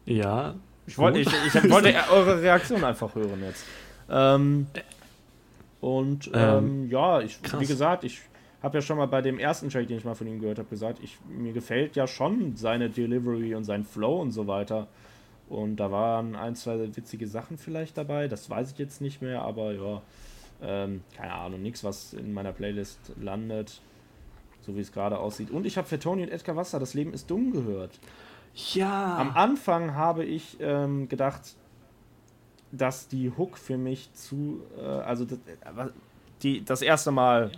Ja. 0.05 0.55
Ich 0.86 0.97
wollte, 0.97 1.20
ich, 1.20 1.28
ich 1.28 1.70
wollte 1.72 1.93
eure 2.11 2.41
Reaktion 2.41 2.84
einfach 2.84 3.16
hören 3.16 3.41
jetzt. 3.41 3.64
Ähm, 4.09 4.68
und 5.80 6.30
ähm, 6.34 6.41
Ähm, 6.84 6.89
ja, 6.89 7.22
ich, 7.22 7.41
krass. 7.41 7.61
wie 7.61 7.66
gesagt, 7.68 8.03
ich 8.03 8.22
habe 8.64 8.78
ja 8.78 8.82
schon 8.82 8.97
mal 8.97 9.07
bei 9.07 9.22
dem 9.22 9.38
ersten 9.38 9.70
Track, 9.70 9.88
den 9.88 9.97
ich 9.97 10.05
mal 10.05 10.16
von 10.16 10.26
ihm 10.26 10.39
gehört 10.39 10.57
habe, 10.57 10.70
gesagt, 10.70 10.99
ich, 11.03 11.20
mir 11.28 11.51
gefällt 11.51 11.95
ja 11.97 12.07
schon 12.07 12.55
seine 12.55 12.89
Delivery 12.89 13.53
und 13.55 13.66
sein 13.66 13.84
Flow 13.84 14.22
und 14.22 14.32
so 14.32 14.47
weiter. 14.47 14.88
Und 15.49 15.76
da 15.76 15.91
waren 15.91 16.36
ein, 16.36 16.55
zwei 16.55 16.95
witzige 16.95 17.28
Sachen 17.28 17.57
vielleicht 17.57 17.97
dabei, 17.97 18.30
das 18.30 18.49
weiß 18.49 18.72
ich 18.72 18.78
jetzt 18.80 19.01
nicht 19.01 19.22
mehr, 19.22 19.41
aber 19.41 19.74
ja, 19.74 20.01
ähm, 20.61 21.01
keine 21.16 21.34
Ahnung, 21.34 21.61
nichts, 21.61 21.84
was 21.84 22.14
in 22.14 22.34
meiner 22.34 22.53
Playlist 22.53 23.11
landet, 23.22 23.82
so 24.61 24.76
wie 24.78 24.80
es 24.80 24.93
gerade 24.93 25.20
aussieht. 25.20 25.51
Und 25.51 25.66
ich 25.66 25.78
habe 25.78 25.88
für 25.88 25.99
Tony 25.99 26.24
und 26.24 26.30
Edgar 26.30 26.55
Wasser, 26.55 26.80
das 26.80 26.93
Leben 26.93 27.14
ist 27.14 27.30
dumm 27.30 27.51
gehört. 27.51 27.99
Ja. 28.74 29.18
Am 29.18 29.32
Anfang 29.32 29.95
habe 29.95 30.24
ich 30.24 30.57
ähm, 30.61 31.09
gedacht, 31.09 31.55
dass 32.72 33.09
die 33.09 33.32
Hook 33.38 33.57
für 33.57 33.78
mich 33.78 34.14
zu, 34.14 34.61
äh, 34.80 34.86
also 34.86 35.26
das, 35.26 35.38
äh, 35.39 35.89
die, 36.43 36.64
das 36.64 36.82
erste 36.82 37.11
Mal 37.11 37.51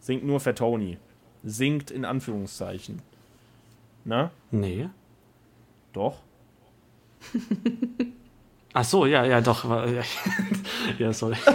singt 0.00 0.24
nur 0.24 0.40
für 0.40 0.54
Tony. 0.54 0.98
Singt 1.44 1.90
in 1.90 2.04
Anführungszeichen. 2.04 3.00
Ne? 4.04 4.30
nee. 4.50 4.88
Doch. 5.92 6.18
Ach 8.72 8.84
so, 8.84 9.06
ja, 9.06 9.24
ja, 9.24 9.40
doch. 9.40 9.64
Ja, 9.64 10.02
ja 10.98 11.12
sorry. 11.12 11.36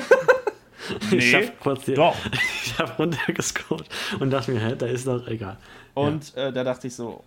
Ich 1.11 1.33
Nee, 1.33 1.33
habe 1.33 1.51
kurz 1.59 1.85
die, 1.85 1.95
Doch. 1.95 2.15
ich 2.63 2.77
hab 2.77 2.99
runtergescrollt 2.99 3.89
und 4.19 4.29
dachte 4.29 4.51
mir, 4.51 4.59
hä, 4.59 4.75
da 4.77 4.85
ist 4.85 5.07
doch 5.07 5.27
egal. 5.27 5.57
Und 5.95 6.35
äh, 6.37 6.53
da 6.53 6.63
dachte 6.63 6.85
ich 6.85 6.95
so, 6.95 7.23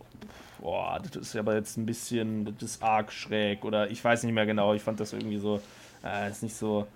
boah, 0.60 1.00
das 1.02 1.16
ist 1.16 1.36
aber 1.36 1.54
jetzt 1.54 1.76
ein 1.76 1.84
bisschen, 1.84 2.44
das 2.44 2.70
ist 2.70 2.82
arg 2.84 3.12
schräg 3.12 3.64
oder 3.64 3.90
ich 3.90 4.04
weiß 4.04 4.22
nicht 4.22 4.32
mehr 4.32 4.46
genau, 4.46 4.74
ich 4.74 4.82
fand 4.82 5.00
das 5.00 5.12
irgendwie 5.12 5.38
so, 5.38 5.60
äh, 6.04 6.30
ist 6.30 6.44
nicht 6.44 6.54
so. 6.54 6.86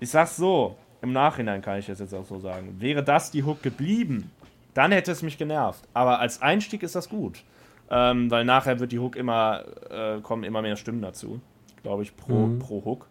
Ich 0.00 0.10
sag's 0.10 0.36
so, 0.36 0.76
im 1.02 1.12
Nachhinein 1.12 1.60
kann 1.62 1.78
ich 1.78 1.86
das 1.86 1.98
jetzt 1.98 2.14
auch 2.14 2.24
so 2.24 2.38
sagen. 2.38 2.76
Wäre 2.78 3.02
das 3.02 3.30
die 3.30 3.42
Hook 3.44 3.62
geblieben, 3.62 4.30
dann 4.74 4.92
hätte 4.92 5.12
es 5.12 5.22
mich 5.22 5.36
genervt. 5.36 5.82
Aber 5.92 6.20
als 6.20 6.40
Einstieg 6.40 6.82
ist 6.82 6.94
das 6.94 7.08
gut. 7.08 7.42
Ähm, 7.90 8.30
weil 8.30 8.44
nachher 8.44 8.80
wird 8.80 8.92
die 8.92 8.98
Hook 8.98 9.16
immer, 9.16 9.64
äh, 9.90 10.20
kommen 10.22 10.44
immer 10.44 10.62
mehr 10.62 10.76
Stimmen 10.76 11.02
dazu, 11.02 11.40
glaube 11.82 12.02
ich, 12.04 12.16
pro, 12.16 12.46
Mhm. 12.46 12.58
pro 12.58 12.84
Hook. 12.84 13.06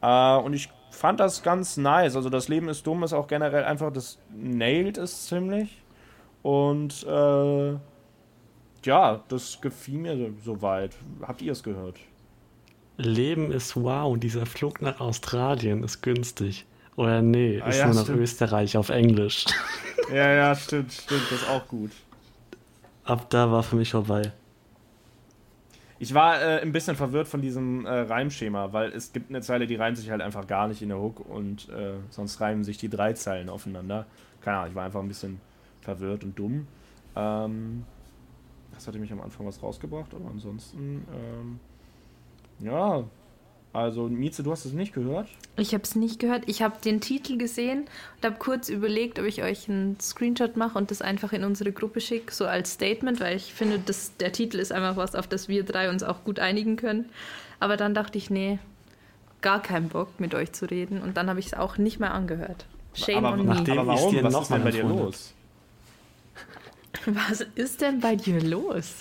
Äh, 0.00 0.36
und 0.38 0.54
ich 0.54 0.70
fand 0.90 1.20
das 1.20 1.42
ganz 1.42 1.76
nice. 1.76 2.16
Also 2.16 2.30
das 2.30 2.48
Leben 2.48 2.68
ist 2.68 2.86
dumm 2.86 3.02
ist 3.02 3.12
auch 3.12 3.26
generell 3.26 3.64
einfach, 3.64 3.92
das 3.92 4.18
nailed 4.34 4.96
es 4.96 5.26
ziemlich. 5.26 5.82
Und 6.42 7.04
äh, 7.06 7.72
ja, 8.84 9.20
das 9.28 9.60
gefiel 9.60 9.98
mir 9.98 10.32
soweit. 10.42 10.96
Habt 11.22 11.42
ihr 11.42 11.52
es 11.52 11.62
gehört? 11.62 11.98
Leben 12.96 13.50
ist 13.50 13.76
wow, 13.76 14.16
dieser 14.16 14.46
Flug 14.46 14.80
nach 14.80 15.00
Australien 15.00 15.82
ist 15.82 16.00
günstig. 16.00 16.64
Oder 16.96 17.22
nee, 17.22 17.60
Ah 17.60 17.68
ist 17.68 17.78
ja, 17.78 17.86
nur 17.86 17.94
nach 17.94 18.02
stimmt. 18.04 18.20
Österreich 18.20 18.76
auf 18.76 18.88
Englisch. 18.90 19.44
Ja, 20.12 20.30
ja, 20.34 20.54
stimmt, 20.54 20.92
stimmt, 20.92 21.22
das 21.30 21.40
ist 21.40 21.48
auch 21.48 21.66
gut. 21.66 21.90
Ab 23.04 23.30
da 23.30 23.50
war 23.50 23.62
für 23.62 23.76
mich 23.76 23.90
vorbei. 23.92 24.32
Ich 25.98 26.12
war 26.12 26.42
äh, 26.42 26.60
ein 26.60 26.72
bisschen 26.72 26.94
verwirrt 26.94 27.26
von 27.26 27.40
diesem 27.40 27.86
äh, 27.86 28.00
Reimschema, 28.00 28.74
weil 28.74 28.92
es 28.92 29.14
gibt 29.14 29.30
eine 29.30 29.40
Zeile, 29.40 29.66
die 29.66 29.76
reimt 29.76 29.96
sich 29.96 30.10
halt 30.10 30.20
einfach 30.20 30.46
gar 30.46 30.68
nicht 30.68 30.82
in 30.82 30.90
der 30.90 30.98
Hook 30.98 31.20
und 31.26 31.70
äh, 31.70 31.94
sonst 32.10 32.38
reimen 32.42 32.64
sich 32.64 32.76
die 32.76 32.90
drei 32.90 33.14
Zeilen 33.14 33.48
aufeinander. 33.48 34.04
Keine 34.42 34.58
Ahnung, 34.58 34.70
ich 34.70 34.74
war 34.74 34.84
einfach 34.84 35.00
ein 35.00 35.08
bisschen 35.08 35.40
verwirrt 35.80 36.22
und 36.22 36.38
dumm. 36.38 36.66
Ähm, 37.16 37.84
das 38.74 38.86
hatte 38.86 38.98
mich 38.98 39.10
am 39.10 39.22
Anfang 39.22 39.46
was 39.46 39.62
rausgebracht, 39.62 40.12
aber 40.14 40.28
ansonsten, 40.28 41.06
ähm, 41.14 41.60
ja. 42.58 43.04
Also, 43.74 44.04
Mieze, 44.04 44.44
du 44.44 44.52
hast 44.52 44.64
es 44.66 44.72
nicht 44.72 44.94
gehört? 44.94 45.28
Ich 45.56 45.74
habe 45.74 45.82
es 45.82 45.96
nicht 45.96 46.20
gehört. 46.20 46.44
Ich 46.46 46.62
habe 46.62 46.76
den 46.84 47.00
Titel 47.00 47.36
gesehen 47.36 47.86
und 48.16 48.24
habe 48.24 48.36
kurz 48.38 48.68
überlegt, 48.68 49.18
ob 49.18 49.24
ich 49.24 49.42
euch 49.42 49.68
einen 49.68 49.98
Screenshot 49.98 50.56
mache 50.56 50.78
und 50.78 50.92
das 50.92 51.02
einfach 51.02 51.32
in 51.32 51.42
unsere 51.42 51.72
Gruppe 51.72 52.00
schicke, 52.00 52.32
so 52.32 52.46
als 52.46 52.74
Statement, 52.74 53.18
weil 53.18 53.36
ich 53.36 53.52
finde, 53.52 53.80
dass 53.80 54.16
der 54.16 54.30
Titel 54.30 54.60
ist 54.60 54.70
einfach 54.70 54.96
was, 54.96 55.16
auf 55.16 55.26
das 55.26 55.48
wir 55.48 55.64
drei 55.64 55.90
uns 55.90 56.04
auch 56.04 56.22
gut 56.22 56.38
einigen 56.38 56.76
können. 56.76 57.06
Aber 57.58 57.76
dann 57.76 57.94
dachte 57.94 58.16
ich, 58.16 58.30
nee, 58.30 58.60
gar 59.42 59.60
keinen 59.60 59.88
Bock 59.88 60.20
mit 60.20 60.36
euch 60.36 60.52
zu 60.52 60.70
reden 60.70 61.02
und 61.02 61.16
dann 61.16 61.28
habe 61.28 61.40
ich 61.40 61.46
es 61.46 61.54
auch 61.54 61.76
nicht 61.76 61.98
mehr 61.98 62.14
angehört. 62.14 62.66
Shame 62.94 63.24
aber, 63.24 63.40
on 63.40 63.44
me. 63.44 63.72
aber 63.72 63.86
warum? 63.88 64.22
Was 64.22 64.32
noch 64.32 64.42
ist 64.42 64.50
denn 64.52 64.62
bei 64.62 64.70
dir 64.70 64.84
los? 64.84 65.34
Was 67.06 67.40
ist 67.56 67.80
denn 67.80 67.98
bei 67.98 68.14
dir 68.14 68.40
los? 68.40 68.94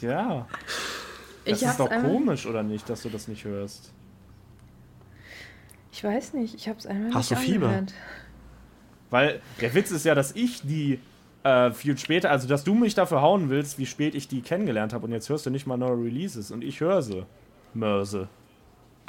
Ja, 0.00 0.48
das 1.44 1.58
ich 1.58 1.62
ist 1.62 1.68
hab's 1.68 1.78
doch 1.78 1.90
einmal- 1.90 2.10
komisch, 2.10 2.46
oder 2.46 2.62
nicht, 2.62 2.88
dass 2.88 3.02
du 3.02 3.08
das 3.08 3.28
nicht 3.28 3.44
hörst? 3.44 3.92
Ich 5.92 6.04
weiß 6.04 6.34
nicht, 6.34 6.54
ich 6.54 6.68
habe 6.68 6.78
es 6.78 6.86
einmal 6.86 7.12
Hast 7.14 7.30
nicht 7.30 7.42
du 7.42 7.46
Fieber? 7.46 7.66
angehört. 7.66 7.94
Weil 9.10 9.40
der 9.60 9.74
Witz 9.74 9.90
ist 9.90 10.04
ja, 10.04 10.14
dass 10.14 10.32
ich 10.36 10.62
die 10.62 11.00
äh, 11.42 11.72
viel 11.72 11.98
später, 11.98 12.30
also 12.30 12.46
dass 12.46 12.62
du 12.64 12.74
mich 12.74 12.94
dafür 12.94 13.22
hauen 13.22 13.48
willst, 13.50 13.78
wie 13.78 13.86
spät 13.86 14.14
ich 14.14 14.28
die 14.28 14.40
kennengelernt 14.40 14.92
habe 14.92 15.06
und 15.06 15.12
jetzt 15.12 15.28
hörst 15.28 15.46
du 15.46 15.50
nicht 15.50 15.66
mal 15.66 15.76
neue 15.76 15.96
Releases 16.04 16.50
und 16.52 16.62
ich 16.62 16.80
höre 16.80 17.02
sie. 17.02 17.24
Mörse. 17.74 18.28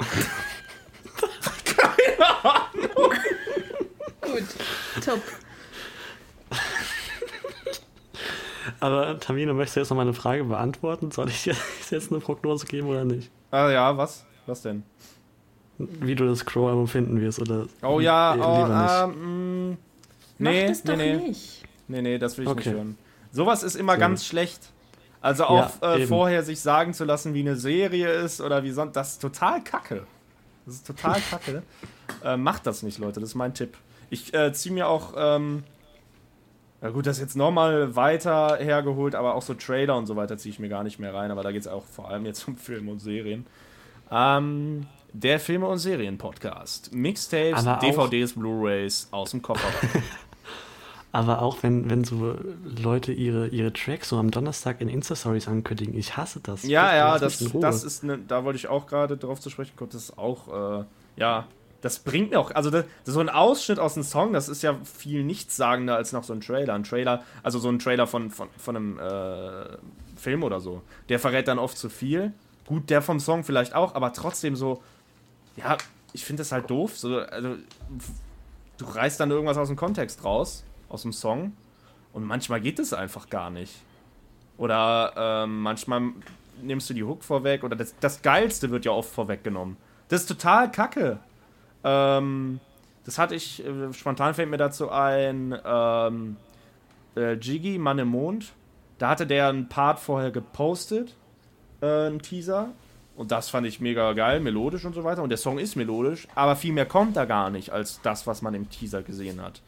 Gut, 4.22 4.44
top. 5.04 5.20
Aber 8.82 9.20
Tamino, 9.20 9.54
möchtest 9.54 9.76
du 9.76 9.80
jetzt 9.80 9.90
noch 9.90 9.96
mal 9.96 10.02
eine 10.02 10.12
Frage 10.12 10.42
beantworten? 10.42 11.12
Soll 11.12 11.28
ich 11.28 11.44
dir 11.44 11.54
jetzt 11.90 12.10
eine 12.10 12.20
Prognose 12.20 12.66
geben 12.66 12.88
oder 12.88 13.04
nicht? 13.04 13.30
Ah 13.52 13.70
ja, 13.70 13.96
was? 13.96 14.24
Was 14.46 14.62
denn? 14.62 14.82
Wie 15.78 16.14
du 16.14 16.26
das 16.26 16.44
Crow-Album 16.44 16.86
finden 16.88 17.20
wirst 17.20 17.38
oder 17.40 17.66
Oh 17.82 18.00
ja, 18.00 18.34
oh, 18.38 18.56
lieber 18.56 18.74
nicht? 18.74 19.04
ähm, 19.14 19.70
mh, 19.70 19.76
Mach 20.38 20.50
nee, 20.50 20.66
das 20.66 20.84
nee, 20.84 20.90
doch 20.90 20.96
nee, 20.96 21.16
nicht. 21.16 21.64
nee, 21.88 22.02
nee, 22.02 22.18
das 22.18 22.36
will 22.38 22.44
ich 22.44 22.54
nicht 22.54 22.66
Okay. 22.66 22.76
hören. 22.76 22.98
Sowas 23.30 23.62
ist 23.62 23.76
immer 23.76 23.92
Sehr 23.92 24.00
ganz 24.00 24.26
schlecht. 24.26 24.72
Also 25.20 25.44
auch 25.44 25.80
Ja, 25.82 25.94
äh, 25.94 26.06
vorher 26.06 26.42
sich 26.42 26.60
sagen 26.60 26.92
zu 26.94 27.04
lassen, 27.04 27.34
wie 27.34 27.40
eine 27.40 27.56
Serie 27.56 28.10
ist 28.12 28.40
oder 28.40 28.64
wie 28.64 28.72
sonst, 28.72 28.96
das 28.96 29.12
ist 29.12 29.22
total 29.22 29.62
kacke. 29.62 30.06
Das 30.66 30.74
ist 30.74 30.86
total 30.86 31.20
kacke. 31.30 31.62
äh, 32.24 32.36
macht 32.36 32.66
das 32.66 32.82
nicht, 32.82 32.98
Leute, 32.98 33.20
das 33.20 33.30
ist 33.30 33.34
mein 33.36 33.54
Tipp. 33.54 33.76
Ich 34.10 34.34
äh, 34.34 34.52
ziehe 34.52 34.74
mir 34.74 34.88
auch, 34.88 35.14
ähm, 35.16 35.62
ja 36.82 36.90
gut, 36.90 37.06
das 37.06 37.18
ist 37.18 37.22
jetzt 37.22 37.36
nochmal 37.36 37.94
weiter 37.94 38.58
hergeholt, 38.58 39.14
aber 39.14 39.36
auch 39.36 39.42
so 39.42 39.54
Trailer 39.54 39.96
und 39.96 40.06
so 40.06 40.16
weiter 40.16 40.36
ziehe 40.36 40.52
ich 40.52 40.58
mir 40.58 40.68
gar 40.68 40.82
nicht 40.82 40.98
mehr 40.98 41.14
rein, 41.14 41.30
aber 41.30 41.44
da 41.44 41.52
geht 41.52 41.62
es 41.62 41.68
auch 41.68 41.84
vor 41.84 42.10
allem 42.10 42.26
jetzt 42.26 42.46
um 42.48 42.56
Filme 42.58 42.90
und 42.90 42.98
Serien. 42.98 43.46
Ähm, 44.10 44.86
der 45.12 45.38
Filme- 45.38 45.68
und 45.68 45.78
Serien-Podcast. 45.78 46.92
Mixtapes, 46.92 47.64
DVDs, 47.80 48.32
Blu-Rays 48.32 49.08
aus 49.10 49.30
dem 49.30 49.42
Koffer. 49.42 49.68
Aber 51.12 51.42
auch 51.42 51.62
wenn, 51.62 51.90
wenn 51.90 52.04
so 52.04 52.34
Leute 52.64 53.12
ihre, 53.12 53.48
ihre 53.48 53.72
Tracks 53.72 54.08
so 54.08 54.16
am 54.16 54.30
Donnerstag 54.30 54.80
in 54.80 54.88
Insta-Stories 54.88 55.46
ankündigen, 55.46 55.94
ich 55.94 56.16
hasse 56.16 56.40
das. 56.40 56.62
Ja, 56.62 56.84
Bitte 56.84 56.96
ja, 56.96 57.18
das, 57.18 57.60
das 57.60 57.84
ist 57.84 58.02
ne, 58.02 58.18
da 58.26 58.44
wollte 58.44 58.56
ich 58.56 58.68
auch 58.68 58.86
gerade 58.86 59.18
drauf 59.18 59.38
zu 59.38 59.50
sprechen 59.50 59.76
kommen, 59.76 59.90
das 59.92 60.04
ist 60.04 60.18
auch, 60.18 60.80
äh, 60.80 60.84
ja, 61.16 61.46
das 61.82 61.98
bringt 61.98 62.30
mir 62.30 62.40
auch, 62.40 62.52
also 62.52 62.70
das, 62.70 62.86
so 63.04 63.20
ein 63.20 63.28
Ausschnitt 63.28 63.78
aus 63.78 63.96
einem 63.96 64.04
Song, 64.04 64.32
das 64.32 64.48
ist 64.48 64.62
ja 64.62 64.76
viel 64.84 65.24
nichtssagender 65.24 65.96
als 65.96 66.12
noch 66.12 66.24
so 66.24 66.32
ein 66.32 66.40
Trailer. 66.40 66.74
Ein 66.74 66.84
Trailer, 66.84 67.22
also 67.42 67.58
so 67.58 67.68
ein 67.68 67.78
Trailer 67.78 68.06
von, 68.06 68.30
von, 68.30 68.48
von 68.56 68.76
einem 68.76 68.98
äh, 68.98 69.76
Film 70.16 70.44
oder 70.44 70.60
so, 70.60 70.82
der 71.08 71.18
verrät 71.18 71.48
dann 71.48 71.58
oft 71.58 71.76
zu 71.76 71.90
viel. 71.90 72.32
Gut, 72.66 72.88
der 72.88 73.02
vom 73.02 73.18
Song 73.18 73.42
vielleicht 73.42 73.74
auch, 73.74 73.96
aber 73.96 74.12
trotzdem 74.12 74.54
so, 74.54 74.82
ja, 75.56 75.76
ich 76.12 76.24
finde 76.24 76.42
das 76.42 76.52
halt 76.52 76.70
doof. 76.70 76.96
So, 76.96 77.18
also, 77.18 77.56
du 78.78 78.84
reißt 78.84 79.18
dann 79.18 79.30
irgendwas 79.32 79.58
aus 79.58 79.68
dem 79.68 79.76
Kontext 79.76 80.24
raus, 80.24 80.62
aus 80.88 81.02
dem 81.02 81.12
Song, 81.12 81.52
und 82.12 82.24
manchmal 82.24 82.60
geht 82.60 82.78
es 82.78 82.92
einfach 82.92 83.28
gar 83.28 83.50
nicht. 83.50 83.74
Oder 84.56 85.12
ähm, 85.16 85.62
manchmal 85.62 86.12
nimmst 86.62 86.88
du 86.88 86.94
die 86.94 87.02
Hook 87.02 87.24
vorweg 87.24 87.64
oder 87.64 87.74
das, 87.74 87.94
das 87.98 88.22
Geilste 88.22 88.70
wird 88.70 88.84
ja 88.84 88.92
oft 88.92 89.10
vorweggenommen. 89.10 89.76
Das 90.08 90.20
ist 90.20 90.26
total 90.26 90.70
kacke. 90.70 91.18
Ähm, 91.84 92.60
das 93.04 93.18
hatte 93.18 93.34
ich, 93.34 93.64
äh, 93.64 93.92
spontan 93.92 94.34
fällt 94.34 94.50
mir 94.50 94.56
dazu 94.56 94.90
ein, 94.90 95.58
ähm, 95.64 96.36
äh, 97.16 97.34
Jiggy, 97.34 97.78
Mann 97.78 97.98
im 97.98 98.08
Mond. 98.08 98.52
Da 98.98 99.08
hatte 99.08 99.26
der 99.26 99.48
einen 99.48 99.68
Part 99.68 99.98
vorher 99.98 100.30
gepostet, 100.30 101.14
äh, 101.80 102.06
einen 102.06 102.22
Teaser. 102.22 102.68
Und 103.16 103.30
das 103.30 103.50
fand 103.50 103.66
ich 103.66 103.80
mega 103.80 104.12
geil, 104.14 104.40
melodisch 104.40 104.84
und 104.84 104.94
so 104.94 105.04
weiter. 105.04 105.22
Und 105.22 105.28
der 105.28 105.38
Song 105.38 105.58
ist 105.58 105.76
melodisch, 105.76 106.26
aber 106.34 106.56
viel 106.56 106.72
mehr 106.72 106.86
kommt 106.86 107.16
da 107.16 107.24
gar 107.24 107.50
nicht 107.50 107.70
als 107.70 108.00
das, 108.02 108.26
was 108.26 108.40
man 108.40 108.54
im 108.54 108.70
Teaser 108.70 109.02
gesehen 109.02 109.42
hat. 109.42 109.60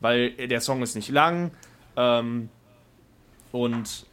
Weil 0.00 0.30
der 0.32 0.60
Song 0.60 0.82
ist 0.82 0.94
nicht 0.94 1.08
lang 1.08 1.50
ähm, 1.96 2.48
und 3.50 4.06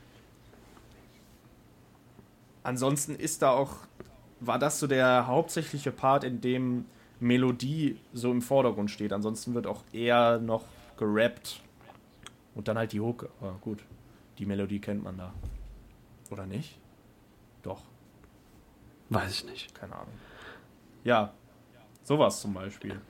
ansonsten 2.63 3.15
ist 3.15 3.41
da 3.41 3.51
auch, 3.51 3.75
war 4.39 4.59
das 4.59 4.79
so 4.79 4.87
der 4.87 5.27
hauptsächliche 5.27 5.91
Part, 5.91 6.23
in 6.23 6.41
dem 6.41 6.85
Melodie 7.19 7.97
so 8.13 8.31
im 8.31 8.41
Vordergrund 8.41 8.91
steht. 8.91 9.13
Ansonsten 9.13 9.53
wird 9.53 9.67
auch 9.67 9.83
eher 9.91 10.39
noch 10.39 10.65
gerappt 10.97 11.61
und 12.55 12.67
dann 12.67 12.77
halt 12.77 12.91
die 12.93 12.99
Hook. 12.99 13.29
Aber 13.41 13.57
gut, 13.61 13.79
die 14.37 14.45
Melodie 14.45 14.79
kennt 14.79 15.03
man 15.03 15.17
da. 15.17 15.33
Oder 16.29 16.45
nicht? 16.45 16.77
Doch, 17.63 17.81
Weiß 19.09 19.31
ich 19.31 19.45
nicht. 19.45 19.73
keine 19.75 19.95
Ahnung. 19.95 20.13
Ja, 21.03 21.33
sowas 22.03 22.41
zum 22.41 22.53
Beispiel. 22.53 23.01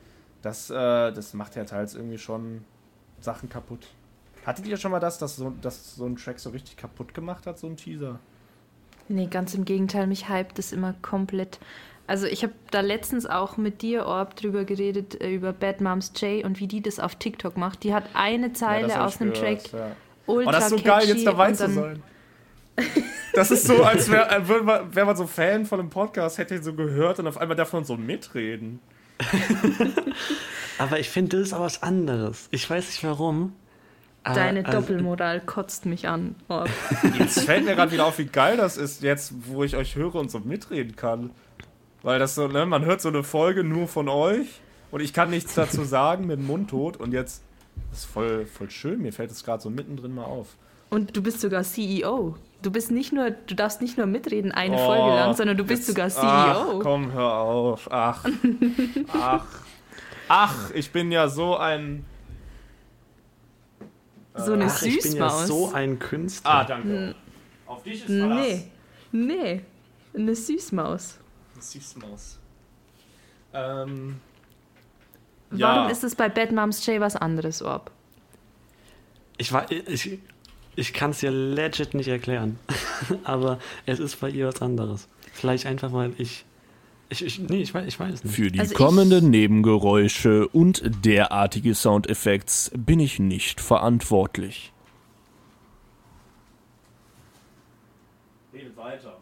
Das, 0.42 0.70
äh, 0.70 1.12
das 1.12 1.34
macht 1.34 1.56
ja 1.56 1.66
teils 1.66 1.94
irgendwie 1.96 2.18
schon 2.18 2.64
Sachen 3.20 3.50
kaputt. 3.50 3.88
Hattet 4.46 4.66
ihr 4.68 4.78
schon 4.78 4.92
mal 4.92 5.02
das, 5.02 5.18
dass 5.18 5.36
so, 5.36 5.50
dass 5.62 5.96
so 5.96 6.06
ein 6.06 6.16
Track 6.16 6.40
so 6.40 6.52
richtig 6.52 6.78
kaputt 6.78 7.14
gemacht 7.14 7.46
hat, 7.46 7.60
so 7.60 7.68
ein 7.68 7.76
Teaser? 7.76 8.20
Nee, 9.10 9.28
ganz 9.28 9.54
im 9.54 9.66
Gegenteil, 9.66 10.08
mich 10.08 10.30
hypt 10.30 10.58
das 10.58 10.72
immer 10.72 10.94
komplett. 11.02 11.60
Also 12.10 12.26
ich 12.26 12.42
habe 12.42 12.54
da 12.72 12.82
letztens 12.82 13.28
auch 13.28 13.58
mit 13.58 13.84
dir, 13.84 14.06
Orb, 14.08 14.36
drüber 14.36 14.64
geredet, 14.64 15.22
äh, 15.22 15.32
über 15.32 15.54
Bad 15.54 15.80
Moms 15.80 16.12
J 16.20 16.44
und 16.44 16.60
wie 16.60 16.66
die 16.68 16.82
das 16.82 17.00
auf 17.00 17.14
TikTok 17.16 17.56
macht. 17.56 17.84
Die 17.84 17.94
hat 17.94 18.06
eine 18.16 18.52
Zeile 18.54 18.94
hab 18.96 19.06
aus 19.06 19.22
einem 19.22 19.32
gehört, 19.34 19.66
Track 19.72 19.74
Ja. 19.80 19.92
ultra 20.26 20.50
Oh, 20.50 20.52
das 20.52 20.64
ist 20.64 20.70
so 20.72 20.76
catchy 20.78 20.88
geil, 20.88 21.08
jetzt 21.16 21.28
dabei 21.28 21.48
und 21.50 21.56
zu 21.56 21.64
dann- 21.64 21.74
sein. 21.76 22.04
Das 23.34 23.52
ist 23.52 23.68
so, 23.68 23.84
als 23.84 24.10
wäre 24.10 24.48
wär 24.48 24.64
man, 24.64 24.96
wär 24.96 25.06
man 25.06 25.16
so 25.16 25.28
Fan 25.28 25.66
von 25.68 25.80
einem 25.80 25.90
Podcast, 25.92 26.40
hätte 26.40 26.56
ihn 26.56 26.64
so 26.64 26.74
gehört 26.74 27.20
und 27.20 27.28
auf 27.28 27.38
einmal 27.38 27.56
darf 27.56 27.74
man 27.74 27.84
so 27.86 27.96
mitreden. 27.96 28.80
Aber 30.78 31.00
ich 31.00 31.10
finde, 31.10 31.38
das 31.38 31.48
ist 31.50 31.54
auch 31.54 31.60
was 31.62 31.84
anderes. 31.84 32.48
Ich 32.52 32.68
weiß 32.70 32.88
nicht 32.88 33.04
warum. 33.04 33.54
aber, 34.24 34.36
Deine 34.36 34.66
also, 34.66 34.80
Doppelmoral 34.80 35.42
kotzt 35.42 35.86
mich 35.86 36.08
an, 36.08 36.36
Orb. 36.48 36.70
Jetzt 37.20 37.42
fällt 37.42 37.66
mir 37.66 37.76
gerade 37.76 37.92
wieder 37.92 38.06
auf, 38.06 38.18
wie 38.18 38.26
geil 38.26 38.58
das 38.58 38.78
ist, 38.78 39.04
jetzt, 39.04 39.34
wo 39.48 39.64
ich 39.64 39.76
euch 39.76 39.96
höre 39.96 40.16
und 40.16 40.32
so 40.32 40.40
mitreden 40.40 40.96
kann. 40.96 41.32
Weil 42.04 42.20
das 42.20 42.36
so, 42.36 42.48
ne, 42.48 42.66
man 42.66 42.86
hört 42.86 43.02
so 43.02 43.10
eine 43.10 43.24
Folge 43.24 43.64
nur 43.64 43.88
von 43.88 44.08
euch 44.10 44.48
und 44.92 45.02
ich 45.02 45.14
kann 45.14 45.30
nichts 45.30 45.56
dazu 45.56 45.84
sagen 45.84 46.28
mit 46.28 46.40
dem 46.40 46.48
Mund 46.48 46.70
tot 46.70 46.98
und 46.98 47.12
jetzt 47.14 47.44
das 47.92 48.00
ist 48.00 48.06
voll, 48.06 48.46
voll 48.46 48.70
schön, 48.70 49.02
mir 49.02 49.12
fällt 49.14 49.32
es 49.32 49.44
gerade 49.44 49.62
so 49.64 49.70
mittendrin 49.70 50.14
mal 50.14 50.24
auf. 50.26 50.56
Und 50.90 51.16
du 51.16 51.22
bist 51.24 51.40
sogar 51.42 51.64
CEO. 51.64 52.36
Du 52.62 52.72
bist 52.72 52.92
nicht 52.92 53.14
nur, 53.14 53.32
du 53.32 53.56
darfst 53.56 53.82
nicht 53.82 53.98
nur 53.98 54.06
mitreden 54.06 54.52
eine 54.52 54.76
Oh, 54.76 54.86
Folge 54.86 55.16
lang, 55.16 55.34
sondern 55.36 55.56
du 55.58 55.64
bist 55.64 55.88
jetzt- 55.88 55.88
sogar 55.88 56.08
E 56.08 56.12
Ach, 56.18 56.66
CEO. 56.68 56.80
komm, 56.80 57.12
hör 57.14 57.32
auf. 57.34 57.88
Ach. 57.92 58.26
Ach. 59.14 59.46
Ach, 60.28 60.72
ich 60.74 60.92
bin 60.92 61.12
ja 61.12 61.28
so 61.30 61.56
ein. 61.58 62.06
so 64.36 64.54
eine 64.54 64.66
Ach, 64.66 64.82
ich 64.84 65.02
bin 65.02 65.16
ja 65.16 65.30
Süßmaus. 65.30 65.48
so 65.48 65.72
ein 65.74 66.00
Künstler. 66.00 66.52
Ah, 66.52 66.64
danke. 66.64 67.16
Auf 67.66 67.84
dich 67.84 67.96
ist 68.02 68.06
Verlass. 68.06 68.46
nee, 68.46 68.72
nee, 69.12 69.62
eine 70.16 70.36
Süßmaus. 70.36 71.18
Süßmaus. 71.62 72.40
Ähm, 73.54 74.20
Ja. 75.52 75.76
Warum 75.78 75.92
ist 75.92 76.04
es 76.04 76.16
bei 76.16 76.30
Bad 76.30 76.52
Moms 76.52 76.86
J 76.86 77.00
was 77.02 77.16
anderes, 77.16 77.62
Orb? 77.62 77.90
Ich, 79.38 79.52
war- 79.52 79.72
ich, 79.72 80.20
ich 80.76 80.94
kann 80.94 81.12
es 81.12 81.20
dir 81.20 81.32
legit 81.32 81.94
nicht 81.94 82.08
erklären. 82.08 82.60
Aber 83.24 83.60
es 83.86 84.00
ist 84.00 84.20
bei 84.20 84.30
ihr 84.30 84.48
was 84.48 84.62
anderes. 84.62 85.08
Vielleicht 85.34 85.66
einfach, 85.66 85.92
weil 85.94 86.14
ich. 86.18 86.46
Ich, 87.12 87.26
ich, 87.26 87.40
nee, 87.40 87.62
ich 87.64 87.74
weiß, 87.74 87.88
ich 87.88 88.00
weiß 88.00 88.24
nicht. 88.24 88.36
Für 88.36 88.52
die 88.52 88.60
Also 88.60 88.76
kommenden 88.76 89.32
Nebengeräusche 89.32 90.48
und 90.50 90.84
derartige 91.04 91.74
Soundeffekts 91.74 92.70
bin 92.76 93.00
ich 93.00 93.18
nicht 93.18 93.60
verantwortlich. 93.62 94.72
Redet 98.54 98.78
weiter. 98.78 99.18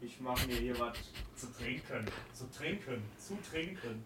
Ich 0.00 0.20
mache 0.20 0.46
mir 0.48 0.56
hier 0.56 0.78
was 0.80 0.96
zu 1.38 1.46
trinken. 1.58 2.04
Zu 2.34 2.44
trinken. 2.56 3.02
Zu 3.18 3.34
trinken. 3.50 4.04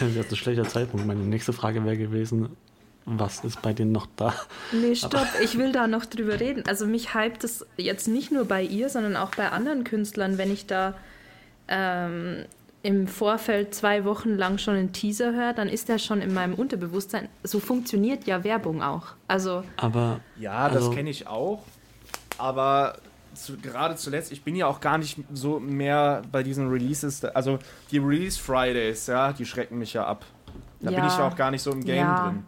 Das 0.00 0.08
ist 0.26 0.32
ein 0.32 0.36
schlechter 0.36 0.64
Zeitpunkt. 0.68 1.06
Meine 1.06 1.20
nächste 1.20 1.52
Frage 1.52 1.84
wäre 1.84 1.96
gewesen: 1.96 2.56
Was 3.04 3.42
ist 3.44 3.62
bei 3.62 3.72
denen 3.72 3.92
noch 3.92 4.06
da? 4.16 4.34
Nee, 4.72 4.94
stopp, 4.94 5.26
ich 5.42 5.56
will 5.58 5.72
da 5.72 5.86
noch 5.86 6.04
drüber 6.04 6.38
reden. 6.40 6.64
Also 6.66 6.86
mich 6.86 7.14
hypt 7.14 7.44
es 7.44 7.64
jetzt 7.76 8.06
nicht 8.08 8.30
nur 8.32 8.44
bei 8.44 8.62
ihr, 8.62 8.88
sondern 8.90 9.16
auch 9.16 9.30
bei 9.34 9.48
anderen 9.50 9.84
Künstlern, 9.84 10.36
wenn 10.38 10.52
ich 10.52 10.66
da 10.66 10.94
ähm, 11.68 12.44
im 12.82 13.06
Vorfeld 13.06 13.74
zwei 13.74 14.04
Wochen 14.04 14.30
lang 14.36 14.58
schon 14.58 14.74
einen 14.74 14.92
Teaser 14.92 15.32
höre, 15.32 15.52
dann 15.52 15.68
ist 15.68 15.88
der 15.88 15.98
schon 15.98 16.20
in 16.20 16.34
meinem 16.34 16.54
Unterbewusstsein. 16.54 17.28
So 17.44 17.60
funktioniert 17.60 18.26
ja 18.26 18.42
Werbung 18.44 18.82
auch. 18.82 19.14
Also 19.28 19.62
Aber 19.76 20.20
Ja, 20.38 20.68
das 20.68 20.76
Also- 20.78 20.90
kenne 20.90 21.10
ich 21.10 21.26
auch. 21.28 21.62
Aber 22.38 22.98
zu, 23.34 23.56
gerade 23.56 23.96
zuletzt, 23.96 24.32
ich 24.32 24.42
bin 24.44 24.56
ja 24.56 24.66
auch 24.66 24.80
gar 24.80 24.98
nicht 24.98 25.18
so 25.32 25.58
mehr 25.60 26.22
bei 26.30 26.42
diesen 26.42 26.68
Releases. 26.70 27.24
Also 27.24 27.58
die 27.90 27.98
Release 27.98 28.38
Fridays, 28.40 29.06
ja, 29.06 29.32
die 29.32 29.46
schrecken 29.46 29.78
mich 29.78 29.92
ja 29.94 30.06
ab. 30.06 30.24
Da 30.80 30.90
bin 30.90 30.98
Ja. 30.98 31.06
ich 31.06 31.16
ja 31.16 31.28
auch 31.28 31.36
gar 31.36 31.50
nicht 31.50 31.62
so 31.62 31.70
im 31.72 31.84
Game 31.84 31.96
Ja. 32.06 32.24
drin. 32.30 32.44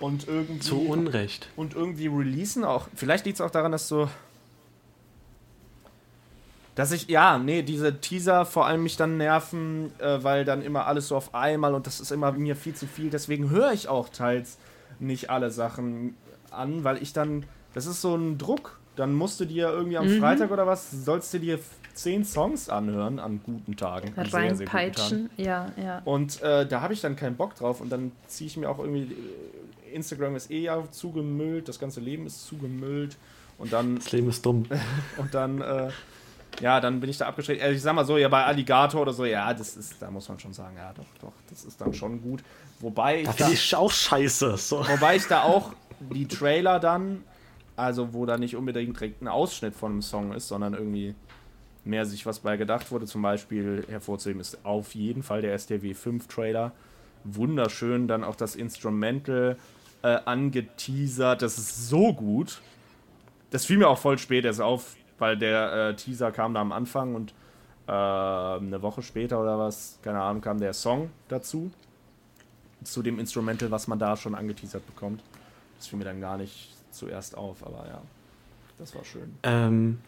Und 0.00 0.26
irgendwie. 0.26 0.58
zu 0.60 0.80
Unrecht. 0.88 1.48
und 1.56 1.74
irgendwie 1.74 2.08
releasen 2.08 2.64
auch. 2.64 2.88
Vielleicht 2.96 3.26
liegt 3.26 3.36
es 3.36 3.40
auch 3.40 3.50
daran, 3.50 3.70
dass 3.72 3.86
so. 3.88 4.08
Dass 6.74 6.90
ich, 6.90 7.08
ja, 7.08 7.38
nee, 7.38 7.62
diese 7.62 8.00
Teaser 8.00 8.44
vor 8.44 8.66
allem 8.66 8.82
mich 8.82 8.96
dann 8.96 9.16
nerven, 9.16 9.92
äh, 10.00 10.24
weil 10.24 10.44
dann 10.44 10.60
immer 10.60 10.86
alles 10.86 11.06
so 11.08 11.16
auf 11.16 11.32
einmal 11.34 11.72
und 11.74 11.86
das 11.86 12.00
ist 12.00 12.10
immer 12.10 12.32
mir 12.32 12.56
viel 12.56 12.74
zu 12.74 12.86
viel. 12.88 13.10
Deswegen 13.10 13.50
höre 13.50 13.72
ich 13.72 13.86
auch 13.88 14.08
teils 14.08 14.58
nicht 14.98 15.30
alle 15.30 15.50
Sachen 15.52 16.16
an, 16.50 16.82
weil 16.82 17.00
ich 17.00 17.12
dann, 17.12 17.44
das 17.74 17.86
ist 17.86 18.00
so 18.00 18.16
ein 18.16 18.38
Druck. 18.38 18.80
Dann 18.96 19.12
musst 19.14 19.40
du 19.40 19.44
dir 19.44 19.68
irgendwie 19.70 19.96
am 19.98 20.08
Freitag 20.20 20.50
oder 20.50 20.66
was, 20.66 20.90
sollst 20.90 21.34
du 21.34 21.38
dir 21.38 21.58
zehn 21.94 22.24
Songs 22.24 22.68
anhören 22.68 23.18
an 23.18 23.40
guten 23.44 23.76
Tagen. 23.76 24.12
An 24.16 24.26
sehr, 24.26 24.30
sehr 24.30 24.50
guten 24.50 24.64
Tagen. 24.64 24.76
reinpeitschen. 24.76 25.30
Ja, 25.36 25.72
ja. 25.82 26.02
Und 26.04 26.42
äh, 26.42 26.66
da 26.66 26.80
habe 26.80 26.92
ich 26.92 27.00
dann 27.00 27.16
keinen 27.16 27.36
Bock 27.36 27.54
drauf 27.54 27.80
und 27.80 27.90
dann 27.90 28.12
ziehe 28.26 28.48
ich 28.48 28.56
mir 28.56 28.68
auch 28.68 28.78
irgendwie. 28.78 29.12
äh, 29.12 29.94
Instagram 29.94 30.34
ist 30.34 30.50
eh 30.50 30.62
ja 30.62 30.82
zugemüllt, 30.90 31.68
das 31.68 31.78
ganze 31.78 32.00
Leben 32.00 32.26
ist 32.26 32.46
zugemüllt 32.48 33.16
und 33.58 33.72
dann 33.72 33.94
Das 33.94 34.10
Leben 34.10 34.28
ist 34.28 34.44
dumm. 34.44 34.66
und 35.18 35.32
dann 35.34 35.60
äh, 35.60 35.90
ja, 36.60 36.80
dann 36.80 37.00
bin 37.00 37.10
ich 37.10 37.18
da 37.18 37.26
abgeschreckt. 37.26 37.62
Also 37.62 37.74
ich 37.74 37.82
sag 37.82 37.94
mal 37.94 38.04
so, 38.04 38.16
ja 38.16 38.28
bei 38.28 38.44
Alligator 38.44 39.02
oder 39.02 39.12
so, 39.12 39.24
ja, 39.24 39.52
das 39.54 39.76
ist, 39.76 40.00
da 40.00 40.10
muss 40.10 40.28
man 40.28 40.38
schon 40.38 40.52
sagen, 40.52 40.76
ja, 40.76 40.92
doch, 40.92 41.06
doch, 41.20 41.32
das 41.48 41.64
ist 41.64 41.80
dann 41.80 41.94
schon 41.94 42.20
gut. 42.22 42.42
Wobei 42.80 43.20
ich 43.20 43.28
Da 43.28 43.32
da, 43.32 43.48
ich 43.50 43.74
auch 43.76 43.90
scheiße. 43.90 44.56
So. 44.56 44.80
wobei 44.86 45.16
ich 45.16 45.26
da 45.26 45.42
auch 45.42 45.72
die 46.00 46.26
Trailer 46.26 46.80
dann, 46.80 47.24
also 47.76 48.14
wo 48.14 48.26
da 48.26 48.38
nicht 48.38 48.56
unbedingt 48.56 48.98
direkt 48.98 49.22
ein 49.22 49.28
Ausschnitt 49.28 49.74
von 49.74 49.92
einem 49.92 50.02
Song 50.02 50.32
ist, 50.32 50.48
sondern 50.48 50.74
irgendwie 50.74 51.14
mehr 51.84 52.06
sich 52.06 52.24
was 52.26 52.40
bei 52.40 52.56
gedacht 52.56 52.90
wurde. 52.90 53.06
Zum 53.06 53.22
Beispiel 53.22 53.84
hervorzuheben 53.88 54.40
ist 54.40 54.64
auf 54.64 54.94
jeden 54.94 55.22
Fall 55.22 55.42
der 55.42 55.58
STW 55.58 55.94
5 55.94 56.26
Trailer. 56.28 56.72
Wunderschön, 57.24 58.08
dann 58.08 58.24
auch 58.24 58.36
das 58.36 58.54
Instrumental 58.54 59.56
äh, 60.02 60.18
angeteasert. 60.24 61.42
Das 61.42 61.58
ist 61.58 61.88
so 61.88 62.12
gut. 62.12 62.60
Das 63.50 63.64
fiel 63.64 63.78
mir 63.78 63.88
auch 63.88 63.98
voll 63.98 64.18
spät 64.18 64.44
erst 64.44 64.60
auf, 64.60 64.96
weil 65.18 65.36
der 65.36 65.90
äh, 65.90 65.96
Teaser 65.96 66.32
kam 66.32 66.54
da 66.54 66.60
am 66.60 66.72
Anfang 66.72 67.14
und 67.14 67.32
äh, 67.86 67.92
eine 67.92 68.82
Woche 68.82 69.02
später 69.02 69.40
oder 69.40 69.58
was, 69.58 69.98
keine 70.02 70.20
Ahnung, 70.20 70.42
kam 70.42 70.58
der 70.58 70.72
Song 70.72 71.10
dazu. 71.28 71.70
Zu 72.82 73.02
dem 73.02 73.18
Instrumental, 73.18 73.70
was 73.70 73.86
man 73.88 73.98
da 73.98 74.16
schon 74.16 74.34
angeteasert 74.34 74.84
bekommt. 74.86 75.22
Das 75.78 75.86
fiel 75.86 75.98
mir 75.98 76.04
dann 76.04 76.20
gar 76.20 76.36
nicht 76.36 76.73
zuerst 76.94 77.36
auf, 77.36 77.64
aber 77.66 77.86
ja, 77.86 78.00
das 78.78 78.94
war 78.94 79.04
schön. 79.04 79.36
Ähm, 79.42 79.98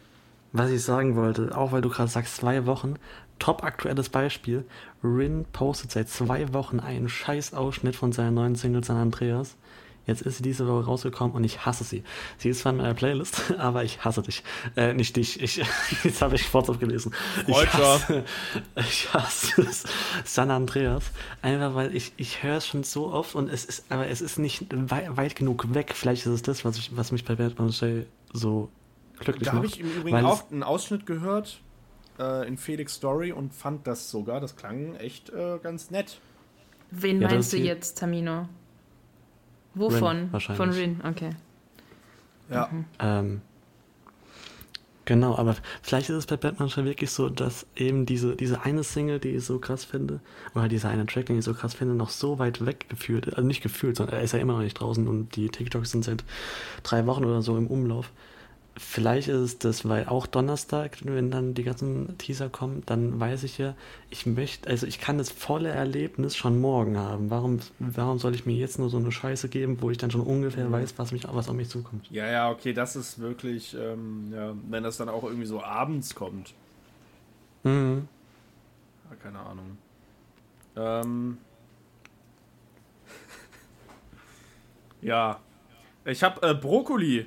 was 0.53 0.71
ich 0.71 0.83
sagen 0.83 1.15
wollte, 1.15 1.55
auch 1.55 1.71
weil 1.71 1.81
du 1.81 1.89
gerade 1.89 2.09
sagst, 2.09 2.37
zwei 2.37 2.65
Wochen, 2.65 2.95
top 3.39 3.63
aktuelles 3.63 4.09
Beispiel. 4.09 4.65
Rin 5.03 5.45
postet 5.51 5.91
seit 5.91 6.09
zwei 6.09 6.53
Wochen 6.53 6.79
einen 6.79 7.09
scheiß 7.09 7.53
Ausschnitt 7.53 7.95
von 7.95 8.11
seiner 8.11 8.31
neuen 8.31 8.55
Single 8.55 8.83
San 8.83 8.97
Andreas. 8.97 9.55
Jetzt 10.07 10.21
ist 10.23 10.37
sie 10.37 10.43
diese 10.43 10.67
Woche 10.67 10.85
rausgekommen 10.85 11.35
und 11.35 11.43
ich 11.43 11.65
hasse 11.65 11.83
sie. 11.83 12.03
Sie 12.37 12.49
ist 12.49 12.59
zwar 12.61 12.71
in 12.71 12.77
meiner 12.77 12.93
Playlist, 12.93 13.53
aber 13.59 13.83
ich 13.83 14.03
hasse 14.03 14.21
dich. 14.23 14.41
Äh, 14.75 14.93
nicht 14.93 15.15
dich. 15.15 15.41
Ich, 15.41 15.57
jetzt 16.03 16.21
habe 16.21 16.35
ich 16.35 16.51
WhatsApp 16.53 16.79
gelesen. 16.79 17.13
Ich 17.45 17.73
hasse, 17.73 18.23
ich 18.77 19.13
hasse 19.13 19.61
es. 19.61 19.83
San 20.23 20.49
Andreas. 20.49 21.03
Einfach 21.41 21.75
weil 21.75 21.95
ich, 21.95 22.13
ich 22.17 22.41
höre 22.41 22.57
es 22.57 22.67
schon 22.67 22.83
so 22.83 23.11
oft 23.11 23.35
und 23.35 23.49
es 23.49 23.65
ist, 23.65 23.85
aber 23.89 24.07
es 24.07 24.21
ist 24.21 24.39
nicht 24.39 24.65
wei 24.71 25.09
weit 25.15 25.35
genug 25.35 25.73
weg. 25.73 25.93
Vielleicht 25.93 26.25
ist 26.25 26.31
es 26.31 26.41
das, 26.41 26.65
was, 26.65 26.77
ich, 26.77 26.95
was 26.95 27.11
mich 27.11 27.25
bei 27.25 27.35
Batman 27.35 27.69
Jay 27.69 28.05
so 28.33 28.69
glücklich 29.19 29.45
Da 29.45 29.53
habe 29.53 29.65
macht. 29.65 29.75
ich 29.75 29.81
im 29.81 29.91
Übrigen 29.91 30.25
auch 30.25 30.49
einen 30.51 30.63
Ausschnitt 30.63 31.05
gehört 31.05 31.59
äh, 32.19 32.47
in 32.47 32.57
Felix 32.57 32.93
Story 32.95 33.31
und 33.31 33.53
fand 33.53 33.85
das 33.87 34.09
sogar, 34.09 34.39
das 34.39 34.55
klang 34.55 34.95
echt 34.95 35.29
äh, 35.31 35.59
ganz 35.61 35.91
nett. 35.91 36.19
Wen 36.91 37.21
Ja, 37.21 37.27
meinst 37.29 37.51
du 37.51 37.57
jetzt, 37.57 37.97
Tamino? 37.97 38.47
Wovon? 39.79 40.17
Rin, 40.17 40.27
wahrscheinlich. 40.31 40.57
Von 40.57 40.69
Rin, 40.69 41.01
okay. 41.03 41.29
Ja. 42.49 42.69
Ähm, 42.99 43.41
genau, 45.05 45.35
aber 45.35 45.55
vielleicht 45.81 46.09
ist 46.09 46.15
es 46.15 46.25
bei 46.25 46.37
Batman 46.37 46.69
schon 46.69 46.85
wirklich 46.85 47.11
so, 47.11 47.29
dass 47.29 47.65
eben 47.75 48.05
diese, 48.05 48.35
diese 48.35 48.61
eine 48.61 48.83
Single, 48.83 49.19
die 49.19 49.29
ich 49.29 49.45
so 49.45 49.59
krass 49.59 49.83
finde, 49.83 50.21
oder 50.55 50.67
dieser 50.67 50.89
eine 50.89 51.05
Track, 51.05 51.25
den 51.25 51.39
ich 51.39 51.45
so 51.45 51.53
krass 51.53 51.73
finde, 51.73 51.93
noch 51.93 52.09
so 52.09 52.39
weit 52.39 52.65
weg 52.65 52.87
gefühlt, 52.89 53.27
also 53.35 53.45
nicht 53.45 53.61
gefühlt, 53.61 53.97
sondern 53.97 54.17
er 54.17 54.23
ist 54.23 54.31
ja 54.33 54.39
immer 54.39 54.53
noch 54.53 54.61
nicht 54.61 54.79
draußen 54.79 55.07
und 55.07 55.35
die 55.35 55.49
TikToks 55.49 55.91
sind 55.91 56.05
seit 56.05 56.23
drei 56.83 57.05
Wochen 57.05 57.25
oder 57.25 57.41
so 57.41 57.57
im 57.57 57.67
Umlauf. 57.67 58.11
Vielleicht 58.79 59.27
ist 59.27 59.39
es 59.39 59.57
das, 59.57 59.89
weil 59.89 60.05
auch 60.07 60.27
Donnerstag, 60.27 60.99
wenn 61.03 61.31
dann 61.31 61.55
die 61.55 61.63
ganzen 61.63 62.15
Teaser 62.19 62.47
kommen, 62.47 62.83
dann 62.85 63.19
weiß 63.19 63.43
ich 63.43 63.57
ja, 63.57 63.73
ich 64.11 64.27
möchte, 64.27 64.69
also 64.69 64.85
ich 64.85 64.99
kann 64.99 65.17
das 65.17 65.31
volle 65.31 65.69
Erlebnis 65.69 66.35
schon 66.35 66.61
morgen 66.61 66.95
haben. 66.95 67.31
Warum, 67.31 67.59
warum 67.79 68.19
soll 68.19 68.35
ich 68.35 68.45
mir 68.45 68.55
jetzt 68.55 68.77
nur 68.77 68.89
so 68.89 68.97
eine 68.97 69.11
Scheiße 69.11 69.49
geben, 69.49 69.81
wo 69.81 69.89
ich 69.89 69.97
dann 69.97 70.11
schon 70.11 70.21
ungefähr 70.21 70.71
weiß, 70.71 70.93
was, 70.97 71.11
mich, 71.11 71.23
was 71.27 71.49
auf 71.49 71.55
mich 71.55 71.69
zukommt? 71.69 72.07
Ja, 72.11 72.27
ja, 72.27 72.51
okay, 72.51 72.71
das 72.71 72.95
ist 72.95 73.19
wirklich, 73.19 73.75
ähm, 73.75 74.31
ja, 74.31 74.53
wenn 74.69 74.83
das 74.83 74.97
dann 74.97 75.09
auch 75.09 75.23
irgendwie 75.23 75.47
so 75.47 75.63
abends 75.63 76.13
kommt. 76.13 76.53
Mhm. 77.63 78.07
Ja, 79.09 79.15
keine 79.15 79.39
Ahnung. 79.39 79.77
Ähm. 80.75 81.37
ja. 85.01 85.39
Ich 86.05 86.23
habe 86.23 86.47
äh, 86.47 86.53
Brokkoli. 86.53 87.25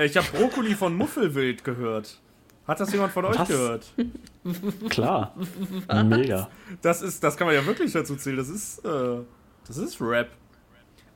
Äh, 0.00 0.06
Ich 0.06 0.16
habe 0.16 0.26
Brokkoli 0.36 0.74
von 0.74 0.94
Muffelwild 0.96 1.64
gehört. 1.64 2.18
Hat 2.66 2.78
das 2.80 2.92
jemand 2.92 3.12
von 3.12 3.24
euch 3.24 3.38
Was? 3.38 3.48
gehört? 3.48 3.92
Klar. 4.90 5.34
Mega. 6.04 6.48
Das 6.82 7.02
ist, 7.02 7.22
das 7.24 7.36
kann 7.36 7.46
man 7.46 7.54
ja 7.56 7.64
wirklich 7.66 7.92
dazu 7.92 8.14
zählen. 8.16 8.36
Das 8.36 8.48
ist, 8.48 8.84
äh, 8.84 9.18
das 9.66 9.76
ist 9.76 10.00
Rap. 10.00 10.30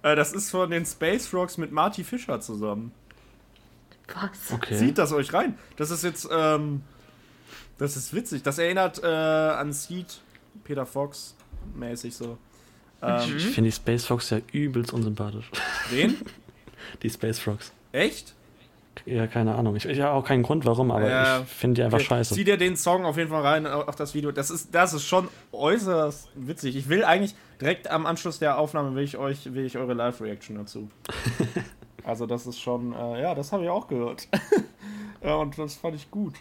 Äh, 0.02 0.16
das 0.16 0.32
ist 0.32 0.50
von 0.50 0.70
den 0.70 0.84
Space 0.84 1.32
Rocks 1.32 1.56
mit 1.56 1.70
Marty 1.70 2.02
Fischer 2.02 2.40
zusammen. 2.40 2.92
Was? 4.12 4.52
Okay. 4.52 4.76
Zieht 4.76 4.98
das 4.98 5.12
euch 5.12 5.32
rein. 5.32 5.56
Das 5.76 5.90
ist 5.90 6.02
jetzt, 6.02 6.28
ähm, 6.30 6.82
das 7.78 7.96
ist 7.96 8.12
witzig. 8.14 8.42
Das 8.42 8.58
erinnert 8.58 9.02
äh, 9.02 9.06
an 9.06 9.72
Seed, 9.72 10.20
Peter 10.64 10.86
Fox 10.86 11.34
mäßig 11.74 12.14
so. 12.16 12.36
Ähm, 13.00 13.36
Ich 13.36 13.46
finde 13.46 13.70
die 13.70 13.76
Space 13.76 14.06
Fox 14.06 14.30
ja 14.30 14.40
übelst 14.52 14.92
unsympathisch. 14.92 15.50
wen? 15.90 16.16
Die 17.02 17.08
Space 17.10 17.38
Frogs. 17.38 17.72
Echt? 17.92 18.34
Ja, 19.06 19.26
keine 19.26 19.54
Ahnung. 19.54 19.76
Ich, 19.76 19.86
ich 19.86 20.00
habe 20.00 20.12
auch 20.12 20.24
keinen 20.24 20.42
Grund, 20.42 20.64
warum, 20.66 20.90
aber 20.90 21.08
Ja. 21.08 21.40
ich 21.40 21.46
finde 21.48 21.74
die 21.80 21.82
einfach 21.84 21.98
Okay, 21.98 22.06
scheiße. 22.06 22.34
Zieh 22.34 22.44
dir 22.44 22.56
den 22.56 22.76
Song 22.76 23.04
auf 23.04 23.16
jeden 23.16 23.30
Fall 23.30 23.42
rein, 23.42 23.66
auch 23.66 23.88
auch 23.88 23.94
das 23.94 24.14
Video. 24.14 24.32
Das 24.32 24.50
ist, 24.50 24.74
das 24.74 24.92
ist 24.94 25.04
schon 25.04 25.28
äußerst 25.52 26.30
witzig. 26.34 26.76
Ich 26.76 26.88
will 26.88 27.04
eigentlich 27.04 27.34
direkt 27.60 27.90
am 27.90 28.06
Anschluss 28.06 28.38
der 28.38 28.58
Aufnahme 28.58 28.94
will 28.94 29.04
ich 29.04 29.16
euch, 29.16 29.52
will 29.52 29.64
ich 29.66 29.76
eure 29.78 29.94
Live-Reaction 29.94 30.56
dazu. 30.56 30.88
also 32.04 32.26
das 32.26 32.46
ist 32.46 32.60
schon, 32.60 32.92
äh, 32.92 33.22
ja, 33.22 33.34
das 33.34 33.52
habe 33.52 33.64
ich 33.64 33.68
auch 33.70 33.88
gehört. 33.88 34.28
ja, 35.22 35.34
und 35.36 35.58
das 35.58 35.74
fand 35.74 35.96
ich 35.96 36.10
gut. 36.10 36.34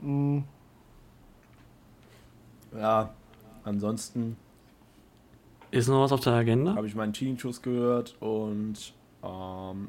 Mm. 0.00 0.40
Ja, 2.76 3.14
ansonsten 3.64 4.36
Ist 5.70 5.88
noch 5.88 6.02
was 6.02 6.12
auf 6.12 6.20
der 6.20 6.34
Agenda? 6.34 6.74
habe 6.74 6.86
ich 6.86 6.94
meinen 6.94 7.12
Teenie-Schuss 7.12 7.62
gehört 7.62 8.14
und 8.20 8.92
ähm, 9.24 9.88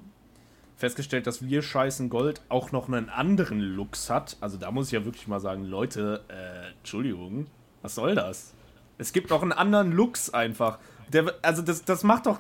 festgestellt, 0.78 1.28
dass 1.28 1.41
wir 1.41 1.61
scheißen 1.61 2.09
Gold 2.09 2.41
auch 2.49 2.71
noch 2.71 2.88
einen 2.88 3.09
anderen 3.09 3.59
Lux 3.59 4.09
hat. 4.09 4.38
Also 4.39 4.57
da 4.57 4.71
muss 4.71 4.88
ich 4.88 4.93
ja 4.93 5.03
wirklich 5.03 5.28
mal 5.28 5.39
sagen, 5.39 5.65
Leute, 5.65 6.23
äh, 6.30 6.69
Entschuldigung, 6.78 7.47
was 7.82 7.95
soll 7.95 8.15
das? 8.15 8.53
Es 8.99 9.11
gibt 9.11 9.30
noch 9.32 9.41
einen 9.41 9.51
anderen 9.51 9.91
Lux 9.91 10.30
einfach. 10.30 10.80
Der, 11.11 11.34
also 11.41 11.61
das, 11.63 11.84
das 11.84 12.03
macht 12.03 12.28
doch 12.28 12.39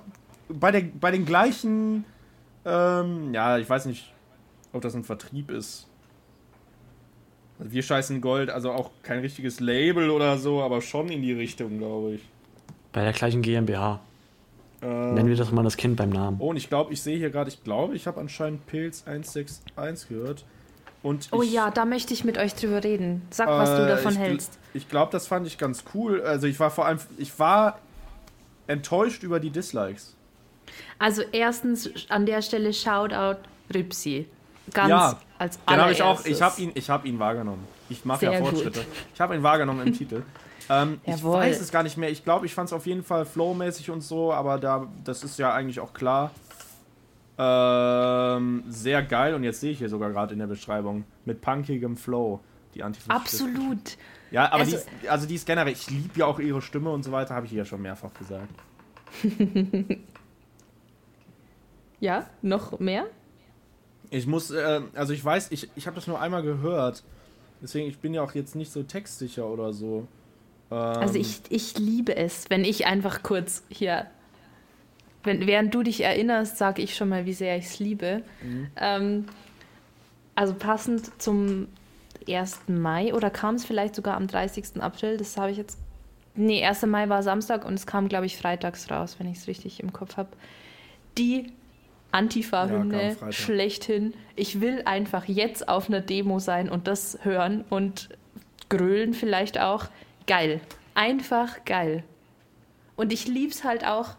bei, 0.49 0.71
der, 0.71 0.81
bei 0.81 1.11
den 1.11 1.25
gleichen, 1.25 2.05
ähm, 2.63 3.33
ja, 3.33 3.57
ich 3.57 3.69
weiß 3.69 3.85
nicht, 3.85 4.13
ob 4.71 4.81
das 4.81 4.95
ein 4.95 5.03
Vertrieb 5.03 5.49
ist. 5.49 5.87
Wir 7.59 7.81
scheißen 7.81 8.21
Gold, 8.21 8.51
also 8.51 8.71
auch 8.71 8.91
kein 9.01 9.19
richtiges 9.19 9.59
Label 9.59 10.11
oder 10.11 10.37
so, 10.37 10.61
aber 10.61 10.81
schon 10.81 11.09
in 11.09 11.23
die 11.23 11.33
Richtung, 11.33 11.79
glaube 11.79 12.15
ich. 12.15 12.21
Bei 12.91 13.03
der 13.03 13.13
gleichen 13.13 13.41
GmbH. 13.41 13.99
Ähm, 14.81 15.15
Nennen 15.15 15.27
wir 15.29 15.35
das 15.35 15.51
mal 15.51 15.63
das 15.63 15.77
Kind 15.77 15.95
beim 15.95 16.09
Namen. 16.11 16.37
Oh, 16.39 16.49
und 16.49 16.57
ich 16.57 16.69
glaube, 16.69 16.93
ich 16.93 17.01
sehe 17.01 17.17
hier 17.17 17.29
gerade, 17.31 17.49
ich 17.49 17.63
glaube, 17.63 17.95
ich 17.95 18.05
habe 18.07 18.19
anscheinend 18.19 18.65
Pilz 18.67 19.03
161 19.07 20.09
gehört. 20.09 20.45
Und 21.03 21.29
Oh 21.31 21.41
ich, 21.41 21.51
ja, 21.53 21.69
da 21.71 21.85
möchte 21.85 22.13
ich 22.13 22.23
mit 22.23 22.37
euch 22.37 22.53
drüber 22.55 22.83
reden. 22.83 23.21
Sag, 23.29 23.47
was 23.47 23.69
du 23.75 23.83
Äh, 23.83 23.87
davon 23.87 24.13
ich, 24.13 24.19
hältst. 24.19 24.59
Ich 24.73 24.89
glaube, 24.89 25.11
das 25.11 25.27
fand 25.27 25.47
ich 25.47 25.57
ganz 25.57 25.83
cool. 25.93 26.21
Also 26.21 26.47
ich 26.47 26.59
war 26.59 26.69
vor 26.71 26.85
allem, 26.85 26.99
ich 27.17 27.37
war 27.39 27.79
enttäuscht 28.67 29.23
über 29.23 29.39
die 29.39 29.49
Dislikes. 29.49 30.15
Also 30.99 31.21
erstens 31.31 31.89
an 32.09 32.25
der 32.25 32.41
Stelle 32.41 32.73
Shoutout 32.73 33.39
Ripsi. 33.73 34.27
Ganz 34.73 34.89
Ja, 34.89 35.19
als 35.39 35.59
Den 35.63 35.77
habe 35.77 35.91
ich 35.91 36.01
auch, 36.01 36.07
allererstes. 36.19 36.31
ich 36.35 36.41
habe 36.41 36.61
ihn, 36.61 36.71
ich 36.73 36.89
habe 36.89 37.07
ihn 37.07 37.19
wahrgenommen. 37.19 37.63
Ich 37.89 38.05
mache 38.05 38.25
ja 38.25 38.31
Sehr 38.31 38.39
gut. 38.41 38.49
Fortschritte. 38.49 38.85
Ich 39.13 39.21
habe 39.21 39.35
ihn 39.35 39.43
wahrgenommen 39.43 39.87
im 39.87 39.93
Titel. 39.97 40.23
Ähm, 40.69 40.99
ich 41.05 41.23
weiß 41.23 41.61
es 41.61 41.71
gar 41.71 41.83
nicht 41.83 41.97
mehr. 41.97 42.09
Ich 42.09 42.23
glaube, 42.23 42.45
ich 42.45 42.53
fand 42.53 42.67
es 42.69 42.73
auf 42.73 42.85
jeden 42.85 43.03
Fall 43.03 43.25
flowmäßig 43.25 43.89
und 43.89 44.01
so, 44.01 44.33
aber 44.33 44.57
da, 44.57 44.87
das 45.03 45.23
ist 45.23 45.39
ja 45.39 45.53
eigentlich 45.53 45.79
auch 45.79 45.93
klar. 45.93 46.31
Ähm, 47.37 48.63
sehr 48.67 49.03
geil 49.03 49.35
und 49.35 49.43
jetzt 49.43 49.59
sehe 49.61 49.71
ich 49.71 49.77
hier 49.77 49.89
sogar 49.89 50.09
gerade 50.09 50.33
in 50.33 50.39
der 50.39 50.47
Beschreibung 50.47 51.05
mit 51.23 51.39
punkigem 51.39 51.95
Flow 51.95 52.39
die 52.73 52.83
Antifaschisten. 52.83 53.47
Absolut. 53.55 53.97
Ja, 54.31 54.45
aber 54.47 54.55
Also- 54.61 54.71
die 54.71 54.77
ist, 54.77 54.87
also 55.09 55.27
die 55.27 55.35
ist 55.35 55.45
generell, 55.45 55.71
ich 55.71 55.89
liebe 55.89 56.19
ja 56.19 56.25
auch 56.25 56.39
ihre 56.39 56.61
Stimme 56.61 56.89
und 56.89 57.03
so 57.03 57.11
weiter, 57.11 57.35
habe 57.35 57.45
ich 57.45 57.51
ja 57.51 57.63
schon 57.63 57.81
mehrfach 57.81 58.11
gesagt. 58.13 58.49
Ja, 61.99 62.27
noch 62.41 62.79
mehr? 62.79 63.07
Ich 64.09 64.27
muss, 64.27 64.51
äh, 64.51 64.81
also 64.93 65.13
ich 65.13 65.23
weiß, 65.25 65.51
ich, 65.51 65.69
ich 65.75 65.87
habe 65.87 65.95
das 65.95 66.07
nur 66.07 66.21
einmal 66.21 66.43
gehört. 66.43 67.03
Deswegen, 67.61 67.87
ich 67.87 67.99
bin 67.99 68.13
ja 68.13 68.21
auch 68.21 68.35
jetzt 68.35 68.55
nicht 68.55 68.71
so 68.71 68.83
textsicher 68.83 69.47
oder 69.47 69.73
so. 69.73 70.07
Ähm, 70.71 70.77
Also 70.77 71.19
ich, 71.19 71.41
ich 71.49 71.77
liebe 71.77 72.15
es, 72.15 72.49
wenn 72.49 72.63
ich 72.63 72.85
einfach 72.85 73.23
kurz 73.23 73.63
hier, 73.69 74.07
wenn, 75.23 75.47
während 75.47 75.73
du 75.73 75.83
dich 75.83 76.01
erinnerst, 76.01 76.57
sage 76.57 76.81
ich 76.81 76.95
schon 76.95 77.09
mal, 77.09 77.25
wie 77.25 77.33
sehr 77.33 77.57
ich 77.57 77.65
es 77.65 77.79
liebe. 77.79 78.21
Mhm. 78.43 78.67
Ähm, 78.77 79.25
also 80.35 80.53
passend 80.53 81.21
zum 81.21 81.67
1. 82.27 82.67
Mai 82.67 83.13
oder 83.13 83.29
kam 83.29 83.55
es 83.55 83.65
vielleicht 83.65 83.95
sogar 83.95 84.15
am 84.15 84.27
30. 84.27 84.81
April, 84.81 85.17
das 85.17 85.37
habe 85.37 85.51
ich 85.51 85.57
jetzt. 85.57 85.79
Nee, 86.35 86.63
1. 86.63 86.83
Mai 86.83 87.09
war 87.09 87.23
Samstag 87.23 87.65
und 87.65 87.73
es 87.73 87.87
kam, 87.87 88.07
glaube 88.07 88.27
ich, 88.27 88.37
freitags 88.37 88.91
raus, 88.91 89.15
wenn 89.17 89.27
ich 89.31 89.39
es 89.39 89.47
richtig 89.47 89.79
im 89.79 89.91
Kopf 89.91 90.17
habe. 90.17 90.29
Die 91.17 91.51
Antifa-Hymne 92.11 93.15
Freitag. 93.15 93.33
schlechthin. 93.33 94.13
Ich 94.35 94.61
will 94.61 94.81
einfach 94.85 95.25
jetzt 95.25 95.67
auf 95.67 95.89
einer 95.89 96.01
Demo 96.01 96.39
sein 96.39 96.69
und 96.69 96.87
das 96.87 97.19
hören 97.23 97.65
und 97.69 98.09
grölen 98.69 99.13
vielleicht 99.13 99.59
auch. 99.59 99.85
Geil. 100.25 100.61
Einfach 100.95 101.63
geil. 101.65 102.03
Und 102.95 103.13
ich 103.13 103.27
lieb's 103.27 103.63
halt 103.63 103.85
auch, 103.85 104.15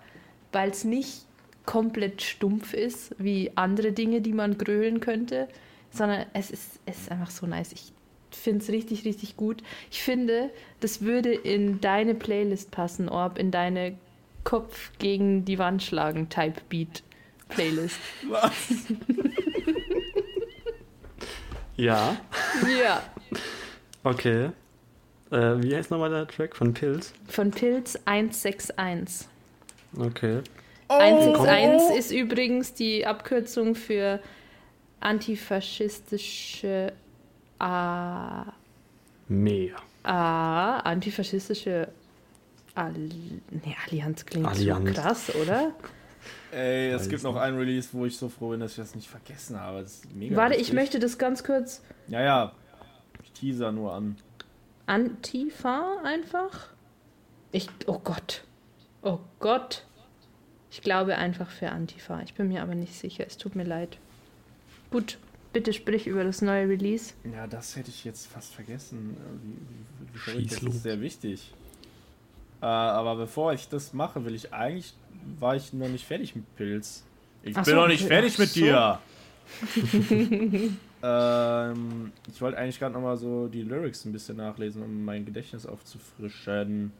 weil 0.53 0.71
es 0.71 0.85
nicht 0.85 1.25
komplett 1.67 2.23
stumpf 2.23 2.73
ist, 2.73 3.15
wie 3.19 3.51
andere 3.57 3.93
Dinge, 3.93 4.21
die 4.21 4.33
man 4.33 4.57
grölen 4.57 5.01
könnte, 5.01 5.49
sondern 5.91 6.25
es 6.33 6.51
ist, 6.51 6.81
es 6.87 6.99
ist 6.99 7.11
einfach 7.11 7.31
so 7.31 7.47
nice. 7.47 7.73
Ich 7.73 7.93
finde 8.31 8.63
es 8.63 8.71
richtig, 8.71 9.05
richtig 9.05 9.37
gut. 9.37 9.63
Ich 9.91 10.03
finde, 10.03 10.51
das 10.81 11.03
würde 11.03 11.35
in 11.35 11.81
deine 11.81 12.15
Playlist 12.15 12.71
passen, 12.71 13.09
Orb, 13.09 13.39
in 13.39 13.51
deine 13.51 13.99
Kopf 14.45 14.93
gegen 14.99 15.45
die 15.45 15.59
Wand 15.59 15.83
schlagen 15.83 16.29
Type 16.29 16.61
Beat 16.69 17.03
Playlist. 17.49 17.99
Ja, 21.77 22.17
Ja. 22.81 23.03
okay. 24.03 24.51
Äh, 25.31 25.63
wie 25.63 25.77
heißt 25.77 25.91
nochmal 25.93 26.11
der 26.11 26.27
Track 26.27 26.57
von 26.57 26.75
Pilz? 26.75 27.13
Von 27.29 27.51
Pilz 27.53 27.97
161. 28.05 29.29
Okay. 29.97 30.41
Oh! 30.89 30.95
161 30.95 31.97
ist 31.99 32.11
übrigens 32.11 32.75
die 32.75 33.07
Abkürzung 33.07 33.75
für 33.77 34.21
antifaschistische 35.01 36.93
A. 37.61 38.47
Mehr. 39.29 39.77
A. 40.03 40.79
Antifaschistische 40.81 41.89
Alli 42.75 43.41
nee, 43.51 43.77
Allianz 43.87 44.25
klingt 44.25 44.47
Allianz. 44.47 44.89
so 44.97 45.01
krass, 45.03 45.35
oder? 45.37 45.73
Ey, 46.53 46.91
es 46.91 47.09
gibt 47.09 47.23
noch 47.23 47.37
einen 47.37 47.59
Release, 47.59 47.89
wo 47.93 48.07
ich 48.07 48.17
so 48.17 48.29
froh 48.29 48.51
bin, 48.51 48.61
dass 48.61 48.73
ich 48.73 48.79
das 48.79 48.95
nicht 48.95 49.09
vergessen 49.09 49.61
habe. 49.61 49.83
Das 49.83 49.97
ist 49.97 50.15
mega 50.15 50.37
Warte, 50.37 50.55
ich 50.55 50.61
lustig. 50.61 50.75
möchte 50.75 50.99
das 50.99 51.19
ganz 51.19 51.45
kurz. 51.45 51.83
Ja, 52.09 52.23
ja. 52.23 52.53
Ich 53.23 53.33
teaser 53.33 53.71
nur 53.73 53.93
an. 53.93 54.17
Antifa 54.87 55.99
einfach? 56.05 56.69
Ich. 57.53 57.69
Oh 57.87 57.99
Gott. 57.99 58.45
Oh 59.03 59.19
Gott. 59.41 59.85
Ich 60.71 60.81
glaube 60.83 61.17
einfach 61.17 61.51
für 61.51 61.71
Antifa. 61.71 62.21
Ich 62.23 62.35
bin 62.35 62.49
mir 62.49 62.63
aber 62.63 62.75
nicht 62.75 62.95
sicher. 62.95 63.25
Es 63.27 63.37
tut 63.37 63.55
mir 63.55 63.65
leid. 63.65 63.99
Gut, 64.91 65.19
bitte 65.53 65.73
sprich 65.73 66.07
über 66.07 66.25
das 66.25 66.41
neue 66.43 66.69
Release. 66.69 67.13
Ja, 67.31 67.47
das 67.47 67.77
hätte 67.77 67.91
ich 67.91 68.05
jetzt 68.05 68.27
fast 68.27 68.55
vergessen. 68.55 69.17
Wie, 69.43 70.15
wie, 70.15 70.43
wie 70.43 70.49
Schieß 70.49 70.61
das 70.61 70.75
ist 70.75 70.83
sehr 70.83 71.01
wichtig. 71.01 71.53
Äh, 72.61 72.67
aber 72.67 73.17
bevor 73.17 73.53
ich 73.53 73.69
das 73.69 73.93
mache, 73.93 74.25
will 74.25 74.35
ich 74.35 74.53
eigentlich. 74.53 74.95
War 75.39 75.57
ich 75.57 75.73
noch 75.73 75.89
nicht 75.89 76.07
fertig 76.07 76.35
mit 76.35 76.57
Pilz. 76.57 77.05
Ich 77.43 77.57
Ach 77.57 77.65
bin 77.65 77.75
so, 77.75 77.81
noch 77.81 77.89
nicht 77.89 78.05
ach 78.05 78.09
fertig 78.09 78.39
mit 78.39 78.49
so. 78.49 78.61
dir. 78.61 78.99
ähm, 81.03 82.13
ich 82.33 82.41
wollte 82.41 82.59
eigentlich 82.59 82.79
gerade 82.79 82.95
nochmal 82.95 83.17
so 83.17 83.49
die 83.49 83.63
Lyrics 83.63 84.05
ein 84.05 84.13
bisschen 84.13 84.37
nachlesen, 84.37 84.83
um 84.83 85.05
mein 85.05 85.25
Gedächtnis 85.25 85.67
aufzufrischen. 85.67 86.93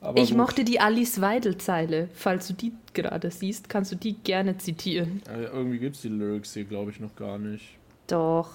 Aber 0.00 0.20
ich 0.20 0.30
gut. 0.30 0.38
mochte 0.38 0.64
die 0.64 0.80
Alice 0.80 1.20
Weidel-Zeile. 1.20 2.08
Falls 2.14 2.46
du 2.46 2.54
die 2.54 2.72
gerade 2.94 3.30
siehst, 3.30 3.68
kannst 3.68 3.90
du 3.92 3.96
die 3.96 4.14
gerne 4.14 4.56
zitieren. 4.58 5.22
Äh, 5.28 5.44
irgendwie 5.44 5.78
gibt 5.78 5.96
es 5.96 6.02
die 6.02 6.08
Lyrics 6.08 6.54
hier, 6.54 6.64
glaube 6.64 6.90
ich, 6.92 7.00
noch 7.00 7.14
gar 7.16 7.38
nicht. 7.38 7.76
Doch. 8.06 8.50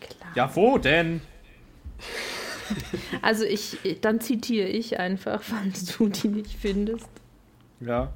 Klar. 0.00 0.32
Ja, 0.34 0.54
wo 0.54 0.78
denn? 0.78 1.20
Also 3.22 3.44
ich, 3.44 3.78
dann 4.00 4.20
zitiere 4.20 4.68
ich 4.68 4.98
einfach, 4.98 5.42
falls 5.42 5.96
du 5.96 6.08
die 6.08 6.28
nicht 6.28 6.56
findest. 6.58 7.08
Ja. 7.80 8.12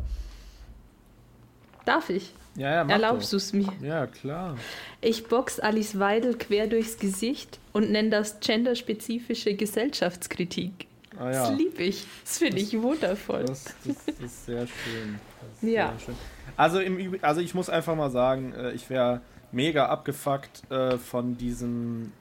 Darf 1.84 2.10
ich? 2.10 2.32
Ja, 2.56 2.72
ja, 2.72 2.84
mach 2.84 2.92
Erlaubst 2.92 3.32
du 3.32 3.36
es 3.36 3.52
mir? 3.52 3.72
Ja, 3.82 4.06
klar. 4.06 4.56
Ich 5.00 5.26
box 5.26 5.58
Alice 5.58 5.98
Weidel 5.98 6.36
quer 6.38 6.66
durchs 6.66 6.98
Gesicht 6.98 7.58
und 7.72 7.90
nenne 7.90 8.10
das 8.10 8.40
genderspezifische 8.40 9.54
Gesellschaftskritik. 9.54 10.86
Ah 11.18 11.30
ja. 11.30 11.48
Das 11.48 11.58
liebe 11.58 11.82
ich. 11.82 12.06
Das 12.24 12.38
finde 12.38 12.58
ich 12.58 12.80
wundervoll. 12.80 13.44
Das, 13.44 13.64
das, 13.64 14.04
das 14.06 14.20
ist 14.20 14.46
sehr 14.46 14.66
schön. 14.66 15.18
Ist 15.52 15.62
Ja. 15.62 15.88
Sehr 15.90 16.06
schön. 16.06 16.14
Also, 16.56 16.80
im 16.80 16.98
Üb 16.98 17.18
also 17.22 17.40
ich 17.40 17.54
muss 17.54 17.68
einfach 17.68 17.96
mal 17.96 18.10
sagen, 18.10 18.52
äh, 18.52 18.72
ich 18.72 18.88
wäre 18.90 19.20
mega 19.50 19.86
abgefuckt 19.86 20.70
äh, 20.70 20.98
von 20.98 21.36
diesen 21.36 22.12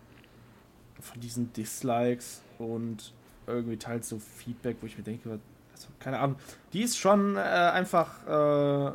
von 1.04 1.22
diesen 1.22 1.52
Dislikes 1.54 2.42
und 2.58 3.14
irgendwie 3.46 3.78
teils 3.78 4.10
so 4.10 4.20
Feedback, 4.20 4.78
wo 4.82 4.88
ich 4.88 4.98
mir 4.98 5.04
denke, 5.04 5.40
also, 5.74 5.88
keine 6.00 6.20
Ahnung, 6.20 6.38
die 6.72 6.82
ist 6.82 6.98
schon 6.98 7.36
äh, 7.36 7.40
einfach 7.40 8.26
äh, 8.28 8.92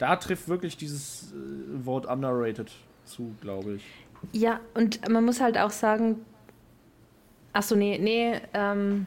da 0.00 0.16
trifft 0.16 0.48
wirklich 0.48 0.76
dieses 0.78 1.32
äh, 1.32 1.84
Wort 1.84 2.06
underrated 2.06 2.72
zu, 3.04 3.34
glaube 3.42 3.74
ich. 3.74 3.84
Ja, 4.32 4.60
und 4.74 5.06
man 5.08 5.24
muss 5.24 5.40
halt 5.40 5.58
auch 5.58 5.70
sagen, 5.70 6.24
achso, 7.52 7.76
nee, 7.76 7.98
nee, 7.98 8.40
ähm, 8.54 9.06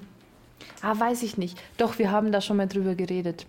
ah, 0.81 0.97
weiß 0.97 1.23
ich 1.23 1.37
nicht. 1.37 1.59
Doch, 1.77 1.97
wir 1.97 2.11
haben 2.11 2.31
da 2.31 2.41
schon 2.41 2.57
mal 2.57 2.67
drüber 2.67 2.93
geredet. 2.93 3.47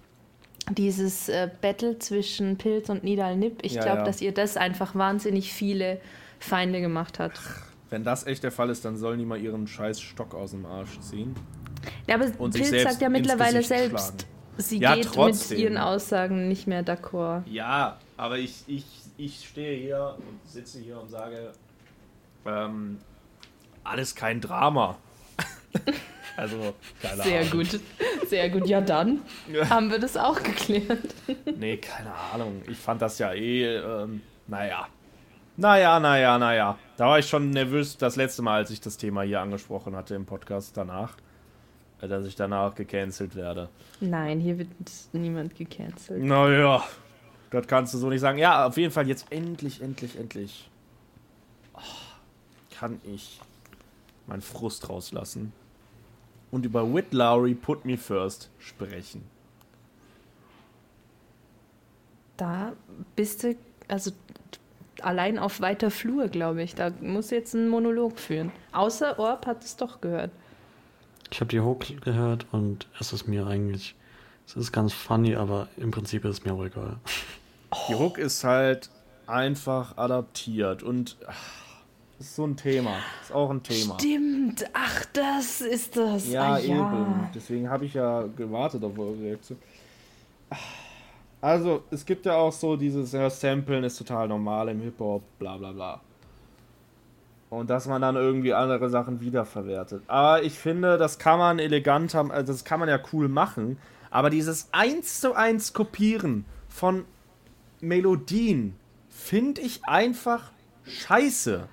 Dieses 0.71 1.29
äh, 1.29 1.51
Battle 1.61 1.99
zwischen 1.99 2.57
Pilz 2.57 2.89
und 2.89 3.05
Nidal 3.05 3.37
Nip, 3.37 3.59
ich 3.61 3.75
Ja, 3.75 3.83
glaube, 3.83 3.99
ja. 3.99 4.05
dass 4.05 4.23
ihr 4.23 4.33
das 4.33 4.57
einfach 4.57 4.95
wahnsinnig 4.95 5.53
viele 5.53 6.01
Feinde 6.39 6.81
gemacht 6.81 7.19
hat. 7.19 7.39
Wenn 7.95 8.03
das 8.03 8.27
echt 8.27 8.43
der 8.43 8.51
Fall 8.51 8.71
ist, 8.71 8.85
dann 8.85 8.97
sollen 8.97 9.21
die 9.21 9.25
mal 9.25 9.41
ihren 9.41 9.69
scheiß 9.69 10.01
Stock 10.01 10.35
aus 10.35 10.51
dem 10.51 10.67
Arsch 10.67 10.99
ziehen. 10.99 11.33
Ja, 12.09 12.17
aber 12.17 12.27
Und 12.39 12.53
Pilz 12.53 12.83
sagt 12.83 13.01
ja 13.01 13.09
mittlerweile 13.09 13.63
selbst, 13.63 14.07
schlagen. 14.09 14.25
sie 14.57 14.79
Ja, 14.81 14.97
geht 14.97 15.05
trotzdem. 15.13 15.57
mit 15.59 15.65
ihren 15.65 15.79
Aussagen 15.79 16.49
nicht 16.49 16.67
mehr 16.67 16.85
d'accord. 16.85 17.43
Ja, 17.47 18.01
aber 18.17 18.39
ich, 18.39 18.65
ich, 18.67 18.85
ich 19.17 19.47
stehe 19.49 19.81
hier 19.81 20.17
und 20.19 20.51
sitze 20.51 20.81
hier 20.81 21.01
und 21.01 21.09
sage, 21.09 21.53
ähm, 22.45 22.99
alles 23.85 24.17
kein 24.17 24.41
Drama. 24.41 24.99
also, 26.37 26.75
keine 27.01 27.23
Sehr 27.23 27.41
Ahnung. 27.43 27.51
gut, 27.53 27.81
sehr 28.29 28.51
gut. 28.51 28.67
Ja, 28.67 28.81
dann 28.81 29.21
haben 29.71 29.89
wir 29.93 30.01
das 30.01 30.17
auch 30.17 30.43
geklärt. 30.43 31.15
Nee, 31.61 31.77
keine 31.77 32.13
Ahnung. 32.33 32.61
Ich 32.69 32.79
fand 32.79 33.01
das 33.03 33.21
ja 33.21 33.33
eh, 33.33 33.77
ähm, 33.77 34.21
naja. 34.49 34.89
Naja, 35.57 36.01
naja, 36.01 36.39
naja. 36.39 36.79
Da 36.97 37.07
war 37.09 37.19
ich 37.19 37.29
schon 37.29 37.51
nervös 37.51 37.97
das 37.97 38.17
letzte 38.17 38.43
Mal, 38.43 38.57
als 38.57 38.71
ich 38.71 38.81
das 38.81 38.97
Thema 38.97 39.23
hier 39.23 39.41
angesprochen 39.41 39.95
hatte 39.95 40.15
im 40.15 40.27
Podcast 40.27 40.77
danach. 40.77 41.17
äh, 42.01 42.09
Dass 42.09 42.27
ich 42.27 42.35
danach 42.37 42.75
gecancelt 42.75 43.37
werde. 43.37 43.69
Nein, 44.01 44.41
hier 44.41 44.59
wird 44.59 44.69
niemand 45.13 45.55
gecancelt. 45.55 46.23
Naja, 46.23 46.83
das 47.51 47.67
kannst 47.69 47.95
du 47.95 47.99
so 47.99 48.09
nicht 48.09 48.21
sagen. 48.21 48.39
Ja, 48.39 48.67
auf 48.67 48.77
jeden 48.77 48.93
Fall 48.93 49.07
jetzt 49.07 49.31
endlich, 49.31 49.81
endlich, 49.81 50.19
endlich. 50.19 50.69
Oh, 51.75 51.81
kann 52.77 53.01
ich 53.05 53.41
meinen 54.27 54.43
Frust 54.43 54.89
rauslassen 54.89 55.53
und 56.51 56.65
über 56.67 56.93
Whit 56.93 57.13
Lowry 57.13 57.55
Put 57.55 57.85
Me 57.85 57.97
First 57.97 58.51
sprechen. 58.59 59.23
Da 62.37 62.73
bist 63.15 63.45
du, 63.45 63.55
also 63.87 64.11
allein 65.05 65.39
auf 65.39 65.61
weiter 65.61 65.91
Flur, 65.91 66.29
glaube 66.29 66.63
ich. 66.63 66.75
Da 66.75 66.91
muss 67.01 67.31
jetzt 67.31 67.55
ein 67.55 67.69
Monolog 67.69 68.19
führen. 68.19 68.53
Außer 68.73 69.19
Orb 69.19 69.47
hat 69.47 69.65
es 69.65 69.77
doch 69.77 70.01
gehört. 70.01 70.31
Ich 71.31 71.41
habe 71.41 71.49
die 71.49 71.61
Hook 71.61 71.85
gehört 72.03 72.47
und 72.53 72.87
es 73.01 73.13
ist 73.13 73.27
mir 73.27 73.47
eigentlich, 73.47 73.95
es 74.47 74.57
ist 74.57 74.73
ganz 74.73 74.93
funny, 74.93 75.35
aber 75.35 75.69
im 75.77 75.91
Prinzip 75.91 76.25
ist 76.25 76.39
es 76.39 76.45
mir 76.45 76.55
auch 76.55 76.65
egal. 76.65 76.97
Die 77.89 77.95
Hook 77.95 78.19
ist 78.19 78.45
halt 78.45 78.91
einfach 79.27 79.97
adaptiert 79.97 80.83
und 80.83 81.17
ach, 81.27 81.65
das 82.19 82.29
ist 82.29 82.37
so 82.37 82.47
ein 82.47 82.57
Thema. 82.57 82.99
Ist 83.23 83.33
auch 83.33 83.51
ein 83.51 83.63
Thema. 83.63 83.99
Stimmt, 83.99 84.65
ach, 84.73 85.05
das 85.13 85.61
ist 85.61 85.97
das. 85.97 86.29
Ja, 86.29 86.55
ah, 86.55 86.61
eben. 86.61 87.31
Deswegen 87.35 87.69
habe 87.69 87.85
ich 87.85 87.95
ja 87.95 88.25
gewartet 88.37 88.85
auf 88.85 88.97
eure 88.97 89.19
Reaktion. 89.19 89.59
Also, 91.45 91.83
es 91.91 92.07
gibt 92.07 92.25
ja 92.25 92.37
auch 92.37 92.55
so 92.55 92.75
dieses, 92.75 93.13
ja, 93.13 93.29
Samplen 93.29 93.85
ist 93.85 93.99
total 93.99 94.29
normal 94.29 94.71
im 94.71 94.81
Hip-Hop, 94.81 95.23
bla 95.39 95.59
bla 95.59 95.73
bla. 95.73 96.01
Und 97.51 97.69
dass 97.69 97.87
man 97.87 98.01
dann 98.01 98.17
irgendwie 98.17 98.55
andere 98.55 98.89
Sachen 98.89 99.21
wiederverwertet. 99.21 100.03
Aber 100.07 100.43
ich 100.43 100.55
finde, 100.55 100.97
das 100.97 101.19
kann 101.19 101.39
man 101.39 101.59
elegant 101.59 102.15
haben, 102.15 102.33
also 102.33 102.51
das 102.51 102.65
kann 102.65 102.81
man 102.81 102.89
ja 102.89 102.99
cool 103.13 103.29
machen. 103.29 103.77
Aber 104.11 104.31
dieses 104.31 104.69
1 104.73 105.21
zu 105.21 105.35
1 105.35 105.75
Kopieren 105.75 106.47
von 106.71 107.05
Melodien 107.83 108.75
finde 109.11 109.61
ich 109.61 109.85
einfach 109.85 110.51
scheiße. 110.85 111.69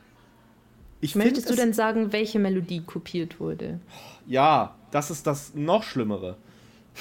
Ich 0.99 1.15
Möchtest 1.15 1.49
du 1.49 1.55
denn 1.55 1.72
sagen, 1.72 2.11
welche 2.11 2.39
Melodie 2.39 2.82
kopiert 2.82 3.39
wurde? 3.39 3.80
ja, 4.28 4.76
das 4.91 5.11
ist 5.11 5.26
das 5.26 5.55
noch 5.55 5.84
Schlimmere. 5.84 6.36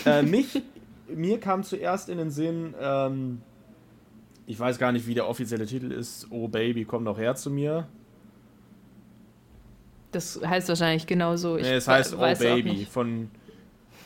Äh, 0.06 0.22
mich, 0.22 0.62
mir 1.14 1.40
kam 1.40 1.62
zuerst 1.62 2.08
in 2.08 2.18
den 2.18 2.30
Sinn, 2.30 2.74
ähm, 2.80 3.42
ich 4.46 4.58
weiß 4.58 4.78
gar 4.78 4.92
nicht, 4.92 5.06
wie 5.06 5.14
der 5.14 5.28
offizielle 5.28 5.66
Titel 5.66 5.92
ist. 5.92 6.26
Oh 6.30 6.48
Baby, 6.48 6.84
komm 6.84 7.04
doch 7.04 7.18
her 7.18 7.36
zu 7.36 7.50
mir. 7.50 7.86
Das 10.12 10.40
heißt 10.44 10.68
wahrscheinlich 10.68 11.06
genauso. 11.06 11.56
Ich 11.56 11.62
Nee, 11.62 11.74
es 11.74 11.86
heißt 11.86 12.14
Oh 12.14 12.18
Baby 12.18 12.84
von, 12.84 13.30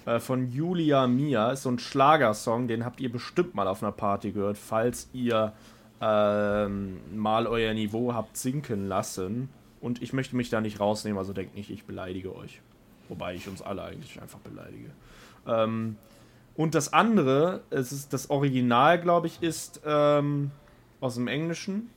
äh, 0.05 0.21
von 0.21 0.51
Julia 0.51 1.07
Mia. 1.07 1.53
Ist 1.53 1.63
so 1.63 1.71
ein 1.71 1.79
Schlagersong, 1.79 2.69
den 2.69 2.85
habt 2.85 3.01
ihr 3.01 3.11
bestimmt 3.11 3.55
mal 3.55 3.67
auf 3.67 3.83
einer 3.83 3.93
Party 3.93 4.33
gehört, 4.33 4.59
falls 4.59 5.09
ihr 5.15 5.55
ähm, 6.01 7.01
mal 7.15 7.47
euer 7.47 7.73
Niveau 7.73 8.13
habt 8.13 8.37
sinken 8.37 8.87
lassen. 8.87 9.49
Und 9.81 10.03
ich 10.03 10.13
möchte 10.13 10.37
mich 10.37 10.51
da 10.51 10.61
nicht 10.61 10.81
rausnehmen, 10.81 11.19
also 11.19 11.33
denkt 11.33 11.55
nicht, 11.55 11.71
ich 11.71 11.85
beleidige 11.85 12.35
euch. 12.35 12.61
Wobei 13.09 13.35
ich 13.35 13.49
uns 13.49 13.63
alle 13.63 13.83
eigentlich 13.83 14.21
einfach 14.21 14.39
beleidige. 14.41 14.91
Ähm, 15.47 15.97
und 16.57 16.75
das 16.75 16.93
andere, 16.93 17.63
es 17.71 17.93
ist 17.93 18.13
das 18.13 18.31
Original, 18.31 19.01
glaube 19.01 19.27
ich, 19.27 19.43
ist 19.43 19.81
ähm, 19.85 20.51
aus 21.01 21.17
dem 21.17 21.27
Englischen. 21.29 21.91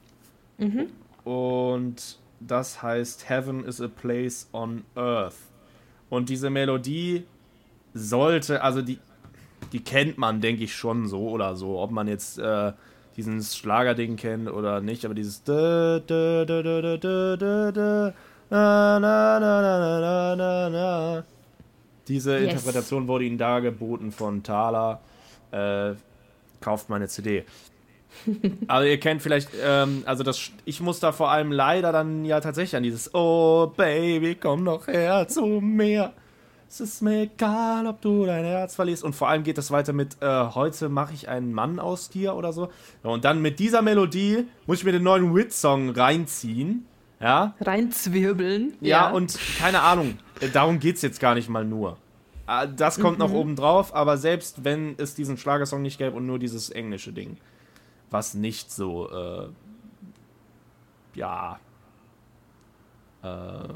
Und 1.24 2.20
das 2.40 2.82
heißt 2.82 3.30
Heaven 3.30 3.66
is 3.66 3.82
a 3.82 3.88
place 3.88 4.48
on 4.54 4.84
earth. 4.96 5.36
Und 6.10 6.30
diese 6.30 6.50
Melodie 6.50 7.26
sollte, 7.94 8.64
also 8.64 8.82
die, 8.82 9.00
die 9.74 9.82
kennt 9.82 10.18
man, 10.18 10.42
denke 10.42 10.64
ich, 10.64 10.76
schon 10.76 11.08
so 11.08 11.30
oder 11.30 11.56
so. 11.56 11.80
Ob 11.80 11.92
man 11.92 12.08
jetzt 12.08 12.40
äh, 12.40 12.74
diesen 13.16 13.42
Schlagerding 13.42 14.16
kennt 14.16 14.50
oder 14.50 14.82
nicht, 14.82 15.06
aber 15.06 15.14
dieses 15.14 15.44
Diese 22.08 22.38
Yes. 22.38 22.52
Interpretation 22.52 23.08
wurde 23.08 23.26
ihnen 23.26 23.38
dargeboten 23.38 24.12
von 24.12 24.44
Thaler. 24.44 25.02
Äh, 25.52 25.94
kauft 26.62 26.90
meine 26.90 27.08
CD. 27.08 27.44
Aber 28.68 28.86
ihr 28.86 29.00
kennt 29.00 29.22
vielleicht, 29.22 29.50
ähm, 29.64 30.04
also 30.06 30.24
das, 30.24 30.52
ich 30.66 30.82
muss 30.82 31.00
da 31.00 31.12
vor 31.12 31.30
allem 31.30 31.52
leider 31.52 31.92
dann 31.92 32.26
ja 32.26 32.40
tatsächlich 32.40 32.76
an 32.76 32.84
dieses 32.84 33.14
Oh 33.14 33.68
Baby, 33.76 34.36
komm 34.36 34.66
doch 34.66 34.88
her 34.88 35.28
zu 35.28 35.46
mir. 35.46 36.14
Es 36.70 36.82
ist 36.82 37.02
mir 37.02 37.22
egal, 37.24 37.86
ob 37.88 38.02
du 38.02 38.26
dein 38.26 38.44
Herz 38.44 38.76
verlierst. 38.76 39.04
Und 39.04 39.14
vor 39.16 39.30
allem 39.30 39.44
geht 39.44 39.58
das 39.58 39.72
weiter 39.72 39.94
mit 39.94 40.18
äh, 40.22 40.48
Heute 40.54 40.90
mache 40.90 41.14
ich 41.14 41.30
einen 41.30 41.54
Mann 41.54 41.80
aus 41.80 42.10
dir 42.10 42.36
oder 42.36 42.52
so. 42.52 42.70
Ja, 43.04 43.10
und 43.12 43.24
dann 43.24 43.42
mit 43.42 43.60
dieser 43.60 43.82
Melodie 43.82 44.46
muss 44.66 44.80
ich 44.80 44.84
mir 44.84 44.92
den 44.92 45.04
neuen 45.04 45.34
Wit-Song 45.34 45.92
reinziehen. 45.92 46.86
Ja, 47.22 47.56
Reinzwirbeln. 47.62 48.74
ja, 48.82 49.10
und 49.10 49.40
keine 49.60 49.82
Ahnung, 49.82 50.20
äh, 50.42 50.50
darum 50.50 50.80
geht's 50.80 51.02
jetzt 51.02 51.20
gar 51.20 51.36
nicht 51.36 51.50
mal 51.50 51.66
nur. 51.66 51.98
Äh, 52.48 52.68
Das 52.76 53.00
kommt 53.00 53.20
noch 53.20 53.32
oben 53.32 53.56
drauf, 53.56 53.94
aber 53.94 54.18
selbst 54.18 54.64
wenn 54.64 54.96
es 54.98 55.16
diesen 55.16 55.38
Schlagersong 55.38 55.82
nicht 55.82 55.98
gäbe 55.98 56.16
und 56.16 56.26
nur 56.26 56.40
dieses 56.40 56.70
englische 56.70 57.14
Ding, 57.14 57.38
was 58.10 58.34
nicht 58.34 58.72
so, 58.72 59.10
äh, 59.12 59.50
ja, 61.16 61.60
äh, 63.24 63.74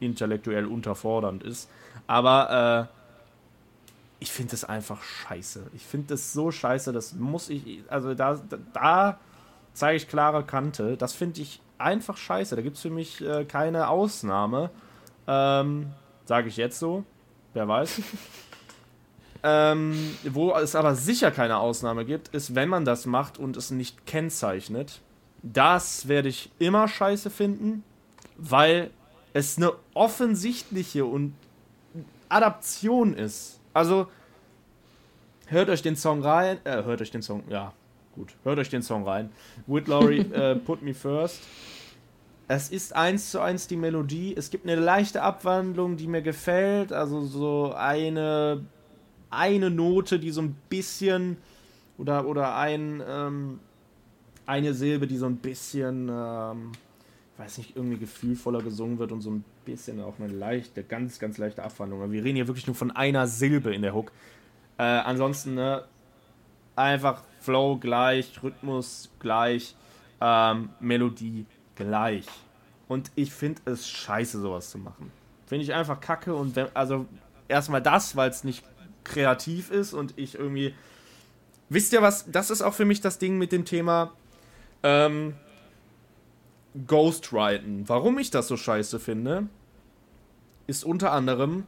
intellektuell 0.00 0.66
unterfordernd 0.66 1.42
ist, 1.42 1.68
aber 2.06 2.88
äh, 2.90 2.94
ich 4.20 4.32
finde 4.32 4.54
es 4.54 4.64
einfach 4.64 5.02
scheiße. 5.02 5.66
Ich 5.74 5.82
finde 5.82 6.14
es 6.14 6.32
so 6.32 6.50
scheiße, 6.50 6.92
das 6.92 7.14
muss 7.14 7.50
ich, 7.50 7.82
also 7.88 8.14
da, 8.14 8.40
da 8.72 9.18
zeige 9.74 9.96
ich 9.96 10.08
klare 10.08 10.44
Kante. 10.44 10.96
Das 10.96 11.12
finde 11.12 11.42
ich 11.42 11.60
einfach 11.84 12.16
scheiße. 12.16 12.56
Da 12.56 12.62
gibt 12.62 12.76
es 12.76 12.82
für 12.82 12.90
mich 12.90 13.20
äh, 13.20 13.44
keine 13.44 13.88
Ausnahme. 13.88 14.70
Ähm, 15.28 15.92
Sage 16.24 16.48
ich 16.48 16.56
jetzt 16.56 16.78
so. 16.78 17.04
Wer 17.52 17.68
weiß. 17.68 18.00
ähm, 19.42 20.16
wo 20.24 20.52
es 20.52 20.74
aber 20.74 20.94
sicher 20.94 21.30
keine 21.30 21.58
Ausnahme 21.58 22.04
gibt, 22.04 22.28
ist, 22.28 22.54
wenn 22.54 22.68
man 22.68 22.84
das 22.84 23.06
macht 23.06 23.38
und 23.38 23.56
es 23.56 23.70
nicht 23.70 24.06
kennzeichnet. 24.06 25.00
Das 25.42 26.08
werde 26.08 26.30
ich 26.30 26.50
immer 26.58 26.88
scheiße 26.88 27.28
finden, 27.28 27.84
weil 28.36 28.90
es 29.34 29.58
eine 29.58 29.72
offensichtliche 29.92 31.04
und 31.04 31.34
Adaption 32.30 33.12
ist. 33.14 33.60
Also, 33.74 34.06
hört 35.46 35.68
euch 35.68 35.82
den 35.82 35.96
Song 35.96 36.22
rein. 36.22 36.58
Äh, 36.64 36.82
hört 36.84 37.02
euch 37.02 37.10
den 37.10 37.20
Song, 37.20 37.44
ja, 37.50 37.72
gut. 38.14 38.34
Hört 38.44 38.58
euch 38.58 38.70
den 38.70 38.82
Song 38.82 39.06
rein. 39.06 39.30
With 39.66 39.86
Laurie, 39.86 40.20
äh, 40.32 40.56
Put 40.56 40.80
Me 40.80 40.94
First. 40.94 41.42
Es 42.46 42.68
ist 42.68 42.94
eins 42.94 43.30
zu 43.30 43.40
eins 43.40 43.66
die 43.68 43.76
Melodie. 43.76 44.34
Es 44.36 44.50
gibt 44.50 44.66
eine 44.66 44.78
leichte 44.78 45.22
Abwandlung, 45.22 45.96
die 45.96 46.06
mir 46.06 46.20
gefällt. 46.20 46.92
Also 46.92 47.22
so 47.22 47.72
eine, 47.74 48.64
eine 49.30 49.70
Note, 49.70 50.18
die 50.18 50.30
so 50.30 50.42
ein 50.42 50.54
bisschen 50.68 51.38
oder, 51.96 52.26
oder 52.26 52.56
ein, 52.56 53.02
ähm, 53.06 53.60
eine 54.44 54.74
Silbe, 54.74 55.06
die 55.06 55.16
so 55.16 55.26
ein 55.26 55.36
bisschen, 55.36 56.10
ähm, 56.12 56.72
ich 57.32 57.38
weiß 57.38 57.58
nicht, 57.58 57.76
irgendwie 57.76 57.98
gefühlvoller 57.98 58.62
gesungen 58.62 58.98
wird 58.98 59.12
und 59.12 59.22
so 59.22 59.30
ein 59.30 59.44
bisschen 59.64 60.02
auch 60.02 60.18
eine 60.18 60.30
leichte, 60.30 60.84
ganz, 60.84 61.18
ganz 61.18 61.38
leichte 61.38 61.62
Abwandlung. 61.62 62.02
Aber 62.02 62.12
wir 62.12 62.22
reden 62.22 62.36
hier 62.36 62.46
wirklich 62.46 62.66
nur 62.66 62.76
von 62.76 62.90
einer 62.90 63.26
Silbe 63.26 63.74
in 63.74 63.80
der 63.80 63.94
Hook. 63.94 64.12
Äh, 64.76 64.82
ansonsten, 64.82 65.54
ne, 65.54 65.84
einfach 66.76 67.22
Flow 67.40 67.76
gleich, 67.76 68.42
Rhythmus 68.42 69.10
gleich, 69.18 69.74
ähm, 70.20 70.70
Melodie 70.80 71.46
gleich. 71.76 72.26
Und 72.88 73.10
ich 73.14 73.32
finde 73.32 73.62
es 73.64 73.88
scheiße, 73.88 74.40
sowas 74.40 74.70
zu 74.70 74.78
machen. 74.78 75.10
Finde 75.46 75.64
ich 75.64 75.74
einfach 75.74 76.00
kacke 76.00 76.34
und 76.34 76.56
wenn, 76.56 76.68
also 76.74 77.06
erstmal 77.48 77.82
das, 77.82 78.16
weil 78.16 78.30
es 78.30 78.44
nicht 78.44 78.64
kreativ 79.04 79.70
ist 79.70 79.92
und 79.92 80.14
ich 80.16 80.34
irgendwie. 80.36 80.74
Wisst 81.68 81.92
ihr 81.92 82.02
was? 82.02 82.30
Das 82.30 82.50
ist 82.50 82.62
auch 82.62 82.74
für 82.74 82.84
mich 82.84 83.00
das 83.00 83.18
Ding 83.18 83.38
mit 83.38 83.52
dem 83.52 83.64
Thema 83.64 84.12
ähm, 84.82 85.34
Ghostwriten. 86.86 87.88
Warum 87.88 88.18
ich 88.18 88.30
das 88.30 88.48
so 88.48 88.56
scheiße 88.56 88.98
finde, 89.00 89.48
ist 90.66 90.84
unter 90.84 91.12
anderem, 91.12 91.64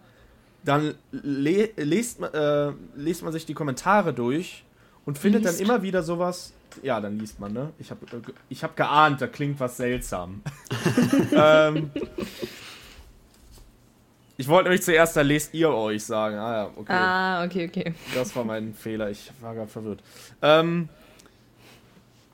dann 0.65 0.95
le 1.13 1.71
lest, 1.77 2.21
äh, 2.21 2.73
lest 2.97 3.23
man 3.23 3.33
sich 3.33 3.47
die 3.47 3.55
Kommentare 3.55 4.13
durch 4.13 4.65
und 5.05 5.17
findet 5.19 5.45
Liest. 5.45 5.61
dann 5.61 5.65
immer 5.65 5.83
wieder 5.83 6.03
sowas. 6.03 6.53
Ja, 6.83 7.01
dann 7.01 7.19
liest 7.19 7.41
man, 7.41 7.53
ne? 7.53 7.73
Ich 7.79 7.91
habe 7.91 8.01
ich 8.49 8.63
hab 8.63 8.77
geahnt, 8.77 9.21
da 9.21 9.27
klingt 9.27 9.59
was 9.61 9.77
seltsam. 9.77 10.43
ähm, 11.33 11.91
ich 14.37 14.49
wollte 14.49 14.65
nämlich 14.69 14.83
zuerst, 14.83 15.17
da 15.17 15.23
lest 15.23 15.55
ihr 15.55 15.71
euch 15.71 16.05
sagen. 16.05 16.37
Ah 16.37 16.57
ja, 16.57 16.71
okay. 16.77 16.93
Ah, 16.93 17.45
okay, 17.45 17.67
okay. 17.69 17.95
Das 18.15 18.37
war 18.37 18.45
mein 18.45 18.75
Fehler, 18.75 19.11
ich 19.11 19.31
war 19.41 19.55
gerade 19.55 19.69
verwirrt. 19.71 20.03
Ähm, 20.43 20.89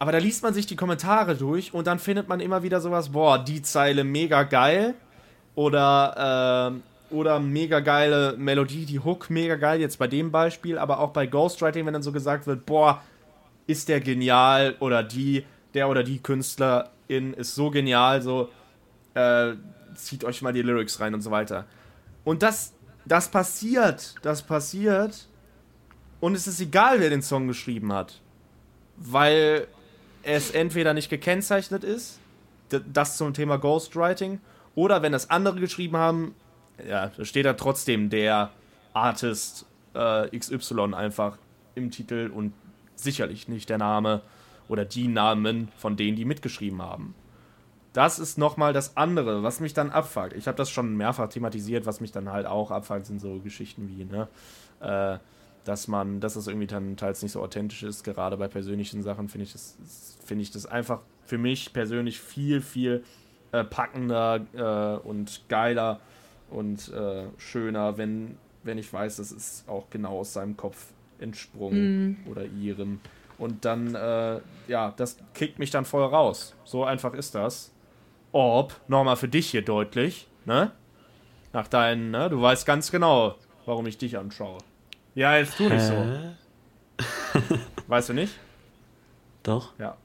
Aber 0.01 0.11
da 0.11 0.19
liest 0.19 0.43
man 0.43 0.53
sich 0.53 0.67
die 0.67 0.75
Kommentare 0.75 1.37
durch 1.37 1.73
und 1.73 1.87
dann 1.87 2.01
findet 2.01 2.29
man 2.29 2.41
immer 2.41 2.65
wieder 2.65 2.81
sowas, 2.81 3.11
boah, 3.11 3.39
die 3.39 3.63
Zeile 3.63 4.03
mega 4.03 4.43
geil. 4.43 4.95
Oder, 5.55 6.73
äh, 7.11 7.15
oder 7.15 7.39
mega 7.39 7.81
geile 7.81 8.35
Melodie, 8.39 8.87
die 8.87 8.99
Hook 8.99 9.31
mega 9.31 9.55
geil, 9.57 9.81
jetzt 9.81 9.99
bei 9.99 10.09
dem 10.09 10.33
Beispiel, 10.33 10.79
aber 10.79 10.99
auch 10.99 11.11
bei 11.11 11.27
Ghostwriting, 11.27 11.85
wenn 11.87 11.93
dann 11.93 12.03
so 12.03 12.11
gesagt 12.11 12.47
wird, 12.47 12.65
boah, 12.67 13.03
ist 13.67 13.89
der 13.89 14.01
genial 14.01 14.77
oder 14.81 15.03
die, 15.03 15.45
der 15.75 15.89
oder 15.89 16.03
die 16.03 16.19
Künstlerin 16.19 17.35
ist 17.35 17.55
so 17.55 17.71
genial, 17.71 18.23
so, 18.23 18.51
äh, 19.15 19.55
zieht 19.95 20.25
euch 20.25 20.43
mal 20.43 20.53
die 20.53 20.63
Lyrics 20.63 21.01
rein 21.01 21.15
und 21.15 21.21
so 21.21 21.31
weiter. 21.31 21.67
Und 22.25 22.43
das, 22.43 22.73
das 23.05 23.31
passiert, 23.31 24.15
das 24.23 24.43
passiert. 24.43 25.27
Und 26.21 26.35
es 26.35 26.47
ist 26.47 26.61
egal, 26.61 27.01
wer 27.01 27.11
den 27.11 27.23
Song 27.23 27.49
geschrieben 27.49 27.93
hat. 27.93 28.21
Weil 28.97 29.67
es 30.23 30.51
entweder 30.51 30.95
nicht 30.95 31.11
gekennzeichnet 31.11 31.85
ist, 31.85 32.21
das 32.69 33.17
zum 33.17 33.35
Thema 33.35 33.59
Ghostwriting, 33.59 34.41
oder 34.75 35.03
wenn 35.03 35.13
das 35.13 35.29
andere 35.31 35.61
geschrieben 35.61 35.97
haben, 35.97 36.35
ja, 36.89 37.09
da 37.09 37.25
steht 37.25 37.45
da 37.45 37.53
trotzdem 37.55 38.09
der 38.09 38.51
Artist 38.95 39.67
äh, 39.95 40.39
XY 40.39 40.95
einfach 40.95 41.37
im 41.75 41.91
Titel 41.91 42.31
und 42.35 42.53
sicherlich 43.03 43.49
nicht 43.49 43.69
der 43.69 43.79
Name 43.79 44.23
oder 44.69 44.85
die 44.85 45.09
Namen 45.09 45.69
von 45.77 45.97
denen, 45.97 46.17
die 46.17 46.25
mitgeschrieben 46.25 46.81
haben. 46.81 47.15
Das 47.93 48.19
ist 48.19 48.39
nochmal 48.39 48.73
das 48.73 48.97
andere, 48.97 49.43
was 49.43 49.61
mich 49.61 49.75
dann 49.75 49.91
abfuckt. 49.91 50.33
Ich 50.33 50.47
habe 50.47 50.57
das 50.57 50.71
schon 50.71 50.97
mehrfach 50.97 51.29
thematisiert, 51.29 51.85
was 51.85 52.01
mich 52.01 52.11
dann 52.11 52.31
halt 52.33 52.47
auch 52.47 52.71
abfuckt, 52.71 53.07
sind 53.07 53.21
so 53.21 53.39
Geschichten 53.41 53.89
wie, 53.89 54.05
ne, 54.05 54.29
äh, 54.81 55.19
dass 55.65 55.89
man, 55.89 56.21
dass 56.21 56.37
es 56.37 56.47
irgendwie 56.47 56.67
dann 56.67 56.97
teils 56.97 57.23
nicht 57.23 57.33
so 57.33 57.43
authentisch 57.43 57.83
ist. 57.83 58.03
Gerade 58.03 58.37
bei 58.37 58.49
persönlichen 58.49 59.03
Sachen 59.03 59.29
finde 59.29 59.45
ich 59.45 59.53
das, 59.53 59.77
ich 60.29 60.51
das 60.51 60.67
einfach 60.67 61.01
für 61.27 61.39
mich 61.39 61.73
persönlich 61.73 62.19
viel, 62.19 62.63
viel 62.63 63.05
äh, 63.53 63.63
packender 63.63 64.41
äh, 64.55 65.07
und 65.07 65.43
geiler 65.49 66.01
und 66.51 66.91
äh, 66.93 67.25
schöner, 67.37 67.99
wenn, 67.99 68.39
wenn 68.63 68.79
ich 68.79 68.93
weiß, 68.93 69.17
das 69.17 69.33
ist 69.33 69.69
auch 69.69 69.91
genau 69.91 70.21
aus 70.21 70.33
seinem 70.33 70.57
Kopf 70.57 70.87
entsprungen 71.23 72.11
mm. 72.25 72.31
oder 72.31 72.45
ihrem. 72.45 73.01
Und 73.39 73.65
dann, 73.65 73.95
äh, 73.95 74.41
ja, 74.69 74.93
das 74.97 75.17
kickt 75.35 75.59
mich 75.59 75.71
dann 75.71 75.85
voll 75.85 76.05
raus. 76.05 76.55
So 76.65 76.85
einfach 76.85 77.15
ist 77.15 77.35
das. 77.35 77.73
Orb, 78.33 78.75
nochmal 78.89 79.17
für 79.17 79.29
dich 79.29 79.51
hier 79.51 79.63
deutlich, 79.63 80.29
ne? 80.45 80.73
Nach 81.53 81.69
deinen, 81.69 82.11
ne? 82.11 82.31
Du 82.31 82.41
weißt 82.41 82.65
ganz 82.67 82.91
genau, 82.91 83.37
warum 83.67 83.87
ich 83.87 83.99
dich 83.99 84.17
anschaue. 84.17 84.59
Ja, 85.15 85.37
jetzt 85.37 85.57
tu 85.57 85.69
nicht 85.69 85.83
so. 85.83 85.95
weißt 87.87 88.11
du 88.11 88.15
nicht? 88.15 88.39
Doch. 89.43 89.73
Ja. 89.79 89.97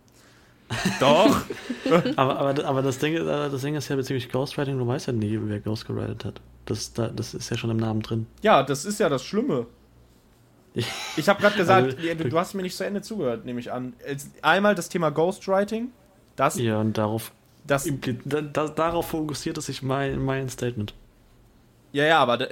Doch. 1.00 1.42
aber, 2.16 2.40
aber, 2.40 2.66
aber 2.66 2.82
das, 2.82 3.00
Ding, 3.00 3.16
das 3.16 3.62
Ding 3.62 3.76
ist 3.76 3.88
ja 3.88 3.96
bezüglich 3.96 4.30
Ghostwriting, 4.30 4.78
du 4.78 4.88
weißt 4.88 5.08
ja 5.08 5.14
nie, 5.14 5.40
wer 5.42 5.60
Ghostgewritet 5.60 6.26
hat. 6.26 6.42
Das, 6.66 6.94
das 6.94 7.34
ist 7.34 7.50
ja 7.50 7.58
schon 7.58 7.70
im 7.70 7.78
Namen 7.78 8.02
drin. 8.02 8.28
Ja, 8.42 8.64
das 8.64 8.84
ist 8.84 9.00
ja 9.00 9.08
das 9.08 9.24
Schlimme. 9.24 9.68
Ich 11.16 11.28
habe 11.28 11.42
gerade 11.42 11.58
gesagt, 11.58 11.98
also, 11.98 12.24
du, 12.24 12.40
hast 12.40 12.54
mir 12.54 12.62
nicht 12.62 12.76
zu 12.76 12.86
Ende 12.86 13.02
zugehört, 13.02 13.46
nehme 13.46 13.60
ich 13.60 13.72
an. 13.72 13.94
Einmal 14.42 14.76
das 14.76 14.90
Thema 14.90 15.10
Ghostwriting. 15.10 15.90
Das, 16.36 16.58
ja, 16.60 16.80
und 16.80 16.98
darauf, 16.98 17.32
das, 17.66 17.90
da, 18.26 18.42
da, 18.42 18.68
darauf 18.68 19.10
fokussiert 19.10 19.62
sich 19.62 19.82
mein, 19.82 20.24
mein 20.24 20.50
Statement. 20.50 20.94
Ja, 21.92 22.06
ja, 22.06 22.20
aber 22.20 22.48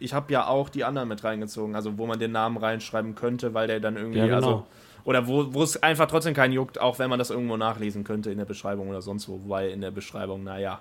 ich 0.00 0.12
habe 0.12 0.32
ja 0.32 0.46
auch 0.46 0.68
die 0.68 0.84
anderen 0.84 1.08
mit 1.08 1.22
reingezogen, 1.22 1.74
also 1.76 1.98
wo 1.98 2.06
man 2.06 2.18
den 2.18 2.32
Namen 2.32 2.56
reinschreiben 2.56 3.14
könnte, 3.14 3.54
weil 3.54 3.68
der 3.68 3.80
dann 3.80 3.96
irgendwie, 3.96 4.18
ja, 4.18 4.26
genau. 4.26 4.36
also, 4.36 4.66
oder 5.04 5.26
wo, 5.26 5.54
wo 5.54 5.62
es 5.62 5.82
einfach 5.82 6.06
trotzdem 6.06 6.34
keinen 6.34 6.52
juckt, 6.52 6.80
auch 6.80 6.98
wenn 6.98 7.08
man 7.08 7.18
das 7.18 7.30
irgendwo 7.30 7.56
nachlesen 7.56 8.04
könnte 8.04 8.30
in 8.30 8.38
der 8.38 8.44
Beschreibung 8.44 8.88
oder 8.88 9.02
sonst 9.02 9.28
wo, 9.28 9.40
weil 9.46 9.70
in 9.70 9.80
der 9.80 9.90
Beschreibung, 9.90 10.44
naja. 10.44 10.80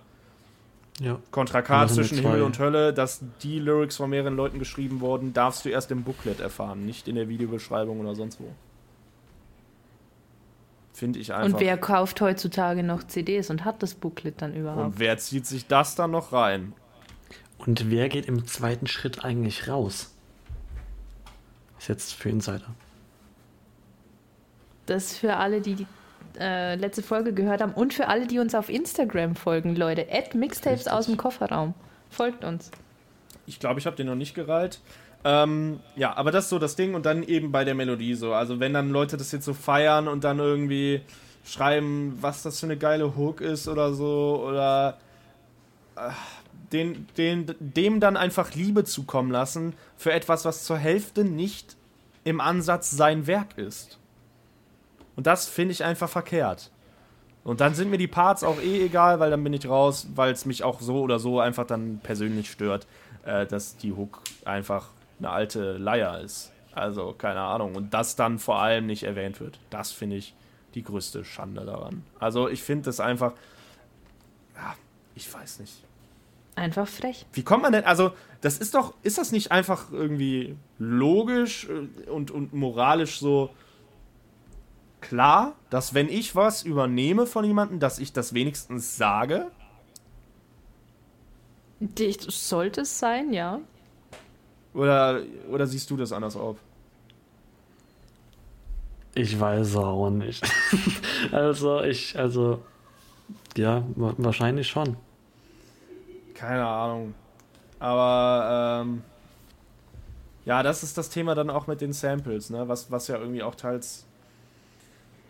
Ja. 0.99 1.19
Kontrakat 1.29 1.91
zwischen 1.91 2.17
Himmel 2.17 2.41
und 2.41 2.57
Hölle, 2.57 2.91
dass 2.91 3.23
die 3.43 3.59
Lyrics 3.59 3.97
von 3.97 4.09
mehreren 4.09 4.35
Leuten 4.35 4.57
geschrieben 4.57 4.99
wurden, 4.99 5.31
darfst 5.31 5.63
du 5.63 5.69
erst 5.69 5.91
im 5.91 6.03
Booklet 6.03 6.39
erfahren, 6.39 6.85
nicht 6.85 7.07
in 7.07 7.15
der 7.15 7.29
Videobeschreibung 7.29 7.99
oder 7.99 8.15
sonst 8.15 8.39
wo. 8.39 8.51
Finde 10.93 11.19
ich 11.19 11.31
einfach. 11.31 11.53
Und 11.53 11.59
wer 11.59 11.77
kauft 11.77 12.19
heutzutage 12.21 12.81
noch 12.81 13.03
CDs 13.03 13.51
und 13.51 13.63
hat 13.63 13.83
das 13.83 13.93
Booklet 13.93 14.41
dann 14.41 14.55
überhaupt? 14.55 14.85
Und 14.85 14.99
wer 14.99 15.19
zieht 15.19 15.45
sich 15.45 15.67
das 15.67 15.93
dann 15.93 16.09
noch 16.09 16.33
rein? 16.33 16.73
Und 17.59 17.91
wer 17.91 18.09
geht 18.09 18.25
im 18.25 18.47
zweiten 18.47 18.87
Schritt 18.87 19.23
eigentlich 19.23 19.67
raus? 19.67 20.15
Ist 21.77 21.89
jetzt 21.89 22.13
für 22.13 22.29
Insider. 22.29 22.73
Das 24.87 25.11
ist 25.11 25.17
für 25.19 25.35
alle, 25.35 25.61
die 25.61 25.75
die 25.75 25.87
äh, 26.39 26.75
letzte 26.75 27.03
Folge 27.03 27.33
gehört 27.33 27.61
haben 27.61 27.73
und 27.73 27.93
für 27.93 28.07
alle, 28.07 28.27
die 28.27 28.39
uns 28.39 28.55
auf 28.55 28.69
Instagram 28.69 29.35
folgen, 29.35 29.75
Leute. 29.75 30.07
Add 30.11 30.37
Mixtapes 30.37 30.79
Richtig. 30.79 30.93
aus 30.93 31.05
dem 31.05 31.17
Kofferraum. 31.17 31.73
Folgt 32.09 32.43
uns. 32.43 32.71
Ich 33.45 33.59
glaube, 33.59 33.79
ich 33.79 33.85
habe 33.85 33.95
den 33.95 34.07
noch 34.07 34.15
nicht 34.15 34.35
gereiht. 34.35 34.79
Ähm, 35.23 35.79
ja, 35.95 36.15
aber 36.15 36.31
das 36.31 36.45
ist 36.45 36.49
so 36.49 36.59
das 36.59 36.75
Ding 36.75 36.93
und 36.93 37.05
dann 37.05 37.23
eben 37.23 37.51
bei 37.51 37.63
der 37.63 37.75
Melodie 37.75 38.13
so. 38.13 38.33
Also 38.33 38.59
wenn 38.59 38.73
dann 38.73 38.89
Leute 38.89 39.17
das 39.17 39.31
jetzt 39.31 39.45
so 39.45 39.53
feiern 39.53 40.07
und 40.07 40.23
dann 40.23 40.39
irgendwie 40.39 41.01
schreiben, 41.45 42.17
was 42.21 42.43
das 42.43 42.59
für 42.59 42.67
eine 42.67 42.77
geile 42.77 43.15
Hook 43.15 43.41
ist 43.41 43.67
oder 43.67 43.93
so 43.93 44.43
oder 44.47 44.97
äh, 45.95 46.09
den, 46.71 47.07
den, 47.17 47.55
dem 47.59 47.99
dann 47.99 48.17
einfach 48.17 48.53
Liebe 48.53 48.83
zukommen 48.83 49.31
lassen 49.31 49.73
für 49.95 50.11
etwas, 50.11 50.45
was 50.45 50.65
zur 50.65 50.77
Hälfte 50.77 51.23
nicht 51.23 51.77
im 52.23 52.41
Ansatz 52.41 52.91
sein 52.91 53.25
Werk 53.27 53.57
ist. 53.57 53.97
Und 55.17 55.27
das 55.27 55.47
finde 55.47 55.73
ich 55.73 55.83
einfach 55.83 56.07
verkehrt. 56.07 56.71
Und 57.43 57.59
dann 57.59 57.73
sind 57.73 57.89
mir 57.89 57.97
die 57.97 58.07
Parts 58.07 58.43
auch 58.43 58.61
eh 58.61 58.85
egal, 58.85 59.19
weil 59.19 59.31
dann 59.31 59.43
bin 59.43 59.53
ich 59.53 59.67
raus, 59.67 60.07
weil 60.15 60.31
es 60.31 60.45
mich 60.45 60.63
auch 60.63 60.79
so 60.79 61.01
oder 61.01 61.17
so 61.17 61.39
einfach 61.39 61.65
dann 61.65 61.99
persönlich 62.03 62.51
stört, 62.51 62.87
äh, 63.25 63.45
dass 63.45 63.77
die 63.77 63.93
Hook 63.93 64.21
einfach 64.45 64.89
eine 65.19 65.31
alte 65.31 65.77
Leier 65.77 66.21
ist. 66.21 66.51
Also, 66.73 67.13
keine 67.17 67.39
Ahnung. 67.39 67.75
Und 67.75 67.93
das 67.93 68.15
dann 68.15 68.37
vor 68.37 68.61
allem 68.61 68.85
nicht 68.85 69.03
erwähnt 69.03 69.39
wird. 69.39 69.59
Das 69.71 69.91
finde 69.91 70.17
ich 70.17 70.35
die 70.75 70.83
größte 70.83 71.25
Schande 71.25 71.65
daran. 71.65 72.03
Also, 72.19 72.47
ich 72.47 72.61
finde 72.61 72.85
das 72.85 72.99
einfach. 72.99 73.33
Ja, 74.55 74.75
ich 75.15 75.33
weiß 75.33 75.59
nicht. 75.59 75.83
Einfach 76.55 76.87
frech. 76.87 77.25
Wie 77.33 77.43
kommt 77.43 77.63
man 77.63 77.71
denn, 77.71 77.85
also, 77.85 78.11
das 78.41 78.59
ist 78.59 78.75
doch, 78.75 78.93
ist 79.01 79.17
das 79.17 79.31
nicht 79.31 79.51
einfach 79.51 79.91
irgendwie 79.91 80.55
logisch 80.77 81.67
äh, 81.69 82.09
und, 82.09 82.29
und 82.29 82.53
moralisch 82.53 83.19
so 83.19 83.49
klar, 85.07 85.55
dass 85.69 85.93
wenn 85.93 86.09
ich 86.09 86.35
was 86.35 86.63
übernehme 86.63 87.25
von 87.25 87.45
jemandem, 87.45 87.79
dass 87.79 87.99
ich 87.99 88.13
das 88.13 88.33
wenigstens 88.33 88.97
sage? 88.97 89.51
Sollte 92.27 92.81
es 92.81 92.99
sein, 92.99 93.33
ja. 93.33 93.59
Oder, 94.73 95.21
oder 95.49 95.67
siehst 95.67 95.89
du 95.89 95.97
das 95.97 96.11
anders 96.11 96.35
auf? 96.35 96.57
Ich 99.15 99.39
weiß 99.39 99.75
auch 99.77 100.09
nicht. 100.09 100.43
also, 101.31 101.81
ich, 101.81 102.17
also, 102.17 102.61
ja, 103.55 103.83
wahrscheinlich 103.95 104.67
schon. 104.67 104.97
Keine 106.33 106.65
Ahnung. 106.65 107.13
Aber 107.79 108.83
ähm, 108.83 109.03
ja, 110.45 110.63
das 110.63 110.83
ist 110.83 110.97
das 110.97 111.09
Thema 111.09 111.35
dann 111.35 111.49
auch 111.49 111.67
mit 111.67 111.81
den 111.81 111.93
Samples, 111.93 112.49
ne? 112.49 112.67
Was, 112.67 112.91
was 112.91 113.07
ja 113.07 113.17
irgendwie 113.17 113.43
auch 113.43 113.55
teils, 113.55 114.06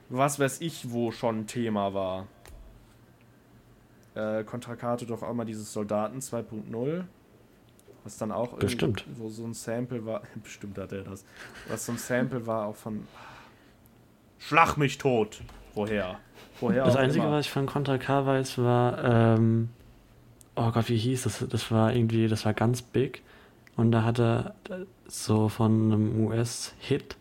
was 0.10 0.40
weiß 0.40 0.62
ich, 0.62 0.92
wo 0.92 1.12
schon 1.12 1.48
Thema 1.48 1.94
war. 1.94 2.28
Äh, 4.16 4.44
Kontrakate 4.44 5.06
doch 5.06 5.22
auch 5.22 5.34
mal 5.34 5.46
dieses 5.46 5.72
Soldaten 5.72 6.20
2.0. 6.20 7.04
Was 8.04 8.18
dann 8.18 8.32
auch 8.32 8.54
Bestimmt. 8.58 9.06
wo 9.16 9.30
so 9.30 9.44
ein 9.44 9.54
Sample 9.54 10.06
war. 10.06 10.22
Bestimmt 10.44 10.78
hat 10.78 10.92
er 10.92 11.04
das. 11.04 11.26
Was 11.68 11.86
so 11.86 11.92
ein 11.92 11.98
Sample 11.98 12.48
war 12.48 12.68
auch 12.68 12.76
von 12.76 13.08
Schlag 14.40 14.78
mich 14.78 14.98
tot. 14.98 15.42
Woher? 15.74 16.20
Woher 16.60 16.86
das 16.86 16.96
Einzige, 16.96 17.26
immer. 17.26 17.34
was 17.34 17.46
ich 17.46 17.52
von 17.52 17.66
Contra 17.66 17.98
K 17.98 18.26
weiß, 18.26 18.60
war 18.60 19.04
ähm, 19.04 19.70
oh 20.56 20.72
Gott, 20.72 20.90
wie 20.90 20.98
hieß 20.98 21.24
das? 21.24 21.46
Das 21.50 21.72
war 21.72 21.94
irgendwie, 21.94 22.28
das 22.28 22.46
war 22.46 22.54
ganz 22.54 22.82
big. 22.82 23.24
Und 23.76 23.92
da 23.92 24.04
hat 24.04 24.20
er 24.20 24.56
so 25.08 25.50
von 25.50 25.92
einem 25.92 26.26
US-Hit 26.26 27.16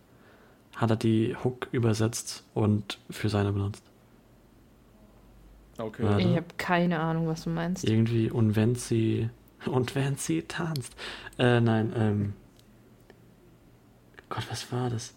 hat 0.76 0.90
er 0.90 0.96
die 0.96 1.34
Hook 1.42 1.68
übersetzt 1.72 2.44
und 2.54 2.98
für 3.10 3.28
seine 3.28 3.52
benutzt. 3.52 3.82
Okay. 5.78 6.04
Warte. 6.04 6.22
Ich 6.22 6.36
habe 6.36 6.46
keine 6.56 7.00
Ahnung, 7.00 7.26
was 7.26 7.44
du 7.44 7.50
meinst. 7.50 7.84
Irgendwie, 7.84 8.30
und 8.30 8.56
wenn 8.56 8.74
sie, 8.76 9.28
und 9.66 9.94
wenn 9.94 10.16
sie 10.16 10.42
tanzt. 10.42 10.94
Äh, 11.38 11.60
nein, 11.60 11.92
ähm. 11.96 12.32
Gott, 14.28 14.44
was 14.50 14.70
war 14.72 14.90
das? 14.90 15.14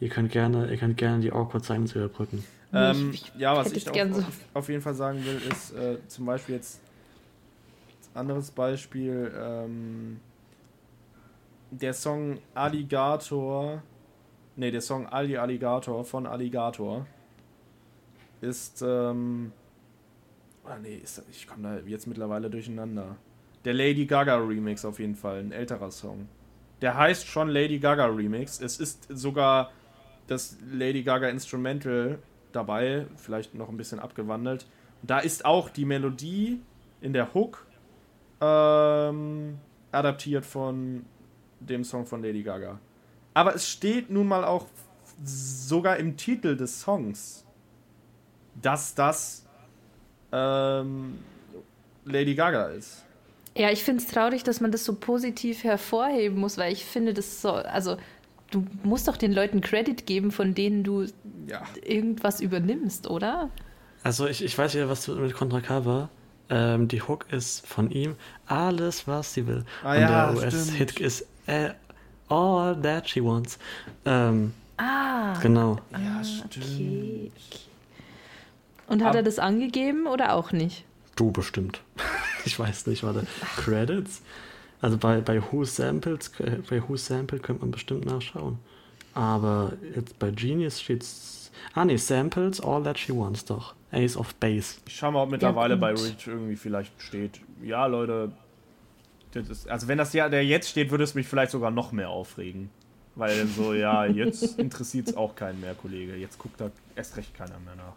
Ihr 0.00 0.08
könnt 0.08 0.32
gerne, 0.32 0.70
ihr 0.70 0.76
könnt 0.76 0.96
gerne 0.96 1.20
die 1.20 1.32
Awkward 1.32 1.64
Silence 1.64 1.98
überbrücken. 1.98 2.44
Ähm, 2.72 3.10
ich, 3.12 3.32
ich 3.34 3.40
ja, 3.40 3.56
was 3.56 3.72
ich 3.72 3.88
auf, 3.88 3.96
so. 4.12 4.24
auf, 4.54 4.68
jeden 4.68 4.82
Fall 4.82 4.94
sagen 4.94 5.24
will, 5.24 5.40
ist 5.50 5.72
äh, 5.72 5.98
zum 6.08 6.26
Beispiel 6.26 6.56
jetzt 6.56 6.80
anderes 8.14 8.50
Beispiel, 8.50 9.32
ähm, 9.36 10.20
der 11.70 11.94
Song 11.94 12.38
Alligator, 12.54 13.82
ne, 14.56 14.70
der 14.70 14.80
Song 14.80 15.06
Ali 15.06 15.36
Alligator 15.36 16.04
von 16.04 16.26
Alligator, 16.26 17.06
ist, 18.40 18.82
ähm, 18.82 19.52
oder 20.64 20.78
nee, 20.78 20.96
ist, 20.96 21.22
ich 21.30 21.46
komme 21.46 21.62
da 21.62 21.88
jetzt 21.88 22.06
mittlerweile 22.06 22.50
durcheinander. 22.50 23.16
Der 23.64 23.74
Lady 23.74 24.06
Gaga 24.06 24.36
Remix 24.36 24.84
auf 24.84 24.98
jeden 24.98 25.14
Fall, 25.14 25.40
ein 25.40 25.52
älterer 25.52 25.90
Song. 25.90 26.28
Der 26.82 26.96
heißt 26.96 27.26
schon 27.26 27.48
Lady 27.48 27.78
Gaga 27.78 28.06
Remix. 28.06 28.60
Es 28.60 28.78
ist 28.78 29.08
sogar 29.08 29.70
das 30.26 30.58
Lady 30.70 31.02
Gaga 31.02 31.28
Instrumental 31.28 32.18
dabei, 32.52 33.06
vielleicht 33.16 33.54
noch 33.54 33.68
ein 33.68 33.76
bisschen 33.76 33.98
abgewandelt. 33.98 34.66
Da 35.02 35.18
ist 35.18 35.44
auch 35.44 35.70
die 35.70 35.84
Melodie 35.84 36.60
in 37.00 37.12
der 37.12 37.32
Hook 37.34 37.66
ähm, 38.40 39.58
adaptiert 39.92 40.44
von 40.44 41.04
dem 41.60 41.84
Song 41.84 42.06
von 42.06 42.22
Lady 42.22 42.42
Gaga. 42.42 42.78
Aber 43.34 43.54
es 43.54 43.68
steht 43.68 44.10
nun 44.10 44.28
mal 44.28 44.44
auch 44.44 44.66
sogar 45.24 45.96
im 45.98 46.16
Titel 46.16 46.56
des 46.56 46.80
Songs, 46.80 47.44
dass 48.62 48.94
das 48.94 49.44
ähm, 50.32 51.18
Lady 52.04 52.34
Gaga 52.34 52.66
ist. 52.68 53.04
Ja, 53.56 53.70
ich 53.70 53.84
finde 53.84 54.02
es 54.02 54.08
traurig, 54.08 54.42
dass 54.42 54.60
man 54.60 54.72
das 54.72 54.84
so 54.84 54.94
positiv 54.94 55.62
hervorheben 55.62 56.38
muss, 56.38 56.58
weil 56.58 56.72
ich 56.72 56.84
finde, 56.84 57.14
das 57.14 57.40
so, 57.40 57.52
also 57.52 57.96
du 58.50 58.66
musst 58.82 59.06
doch 59.06 59.16
den 59.16 59.32
Leuten 59.32 59.60
Credit 59.60 60.06
geben, 60.06 60.32
von 60.32 60.54
denen 60.54 60.82
du 60.82 61.06
Ja. 61.46 61.62
irgendwas 61.84 62.40
übernimmst, 62.40 63.08
oder? 63.08 63.50
Also 64.02 64.26
ich, 64.26 64.44
ich 64.44 64.56
weiß 64.56 64.74
ja, 64.74 64.88
was 64.88 65.06
mit 65.08 65.34
Contra 65.34 65.60
K 65.60 65.84
war. 65.84 66.08
Ähm, 66.50 66.88
die 66.88 67.00
Hook 67.00 67.32
ist 67.32 67.66
von 67.66 67.90
ihm 67.90 68.16
alles, 68.46 69.06
was 69.06 69.32
sie 69.34 69.46
will. 69.46 69.64
Ah 69.82 69.94
Und 69.94 70.00
ja, 70.02 70.32
der 70.32 70.36
US-Hit 70.36 71.00
ist 71.00 71.26
äh, 71.46 71.70
All 72.28 72.76
That 72.82 73.08
She 73.08 73.22
Wants. 73.22 73.58
Ähm, 74.04 74.52
Ah, 74.76 75.38
genau. 75.40 75.78
Ja, 75.92 76.20
okay. 76.46 77.30
okay. 77.30 77.30
Und 78.88 79.02
hat 79.02 79.10
Ab- 79.10 79.16
er 79.16 79.22
das 79.22 79.38
angegeben 79.38 80.06
oder 80.06 80.34
auch 80.34 80.50
nicht? 80.52 80.84
Du 81.16 81.30
bestimmt. 81.30 81.80
ich 82.44 82.58
weiß 82.58 82.86
nicht, 82.88 83.02
warte. 83.04 83.24
Credits? 83.56 84.20
Also 84.80 84.98
bei, 84.98 85.20
bei 85.20 85.40
Who 85.40 85.64
Samples, 85.64 86.32
äh, 86.40 86.58
bei 86.68 86.82
Who 86.86 86.96
Sample 86.96 87.38
könnte 87.38 87.62
man 87.62 87.70
bestimmt 87.70 88.04
nachschauen. 88.04 88.58
Aber 89.14 89.72
jetzt 89.94 90.18
bei 90.18 90.30
Genius 90.32 90.80
steht's. 90.80 91.50
Ah 91.74 91.84
nee, 91.84 91.96
Samples, 91.96 92.60
All 92.60 92.82
That 92.82 92.98
She 92.98 93.14
Wants 93.16 93.44
doch. 93.44 93.74
Ace 93.92 94.16
of 94.16 94.34
Base. 94.34 94.78
Ich 94.88 94.96
schau 94.96 95.12
mal, 95.12 95.22
ob 95.22 95.30
mittlerweile 95.30 95.74
Ja, 95.74 95.80
bei. 95.80 95.90
Reach 95.94 96.26
irgendwie 96.26 96.56
vielleicht 96.56 96.90
steht. 97.00 97.40
Ja, 97.62 97.86
Leute. 97.86 98.32
Das 99.34 99.48
ist, 99.48 99.68
also 99.68 99.88
wenn 99.88 99.98
das 99.98 100.12
ja 100.12 100.28
der 100.28 100.44
jetzt 100.44 100.68
steht, 100.70 100.90
würde 100.90 101.04
es 101.04 101.14
mich 101.14 101.26
vielleicht 101.26 101.50
sogar 101.52 101.70
noch 101.70 101.92
mehr 101.92 102.08
aufregen. 102.08 102.70
Weil 103.16 103.46
so, 103.46 103.74
ja, 103.74 104.06
jetzt 104.06 104.58
interessiert 104.58 105.08
es 105.08 105.16
auch 105.16 105.36
keinen 105.36 105.60
mehr, 105.60 105.74
Kollege. 105.74 106.16
Jetzt 106.16 106.38
guckt 106.38 106.60
da 106.60 106.70
erst 106.96 107.16
recht 107.16 107.34
keiner 107.34 107.58
mehr 107.60 107.76
nach. 107.76 107.94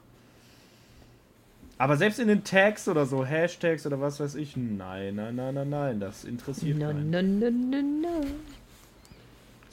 Aber 1.80 1.96
selbst 1.98 2.20
in 2.20 2.28
den 2.28 2.44
Tags 2.44 2.88
oder 2.88 3.06
so, 3.06 3.24
Hashtags 3.26 3.86
oder 3.86 4.02
was 4.02 4.20
weiß 4.20 4.36
ich, 4.36 4.58
nein, 4.58 5.16
nein, 5.16 5.36
nein, 5.36 5.54
nein, 5.54 5.70
nein, 5.70 6.00
das 6.00 6.24
interessiert 6.24 6.78
No, 6.80 6.88
keinen. 6.88 7.10
no, 7.12 7.22
no, 7.22 7.52
no, 7.52 7.82
no. 7.82 8.26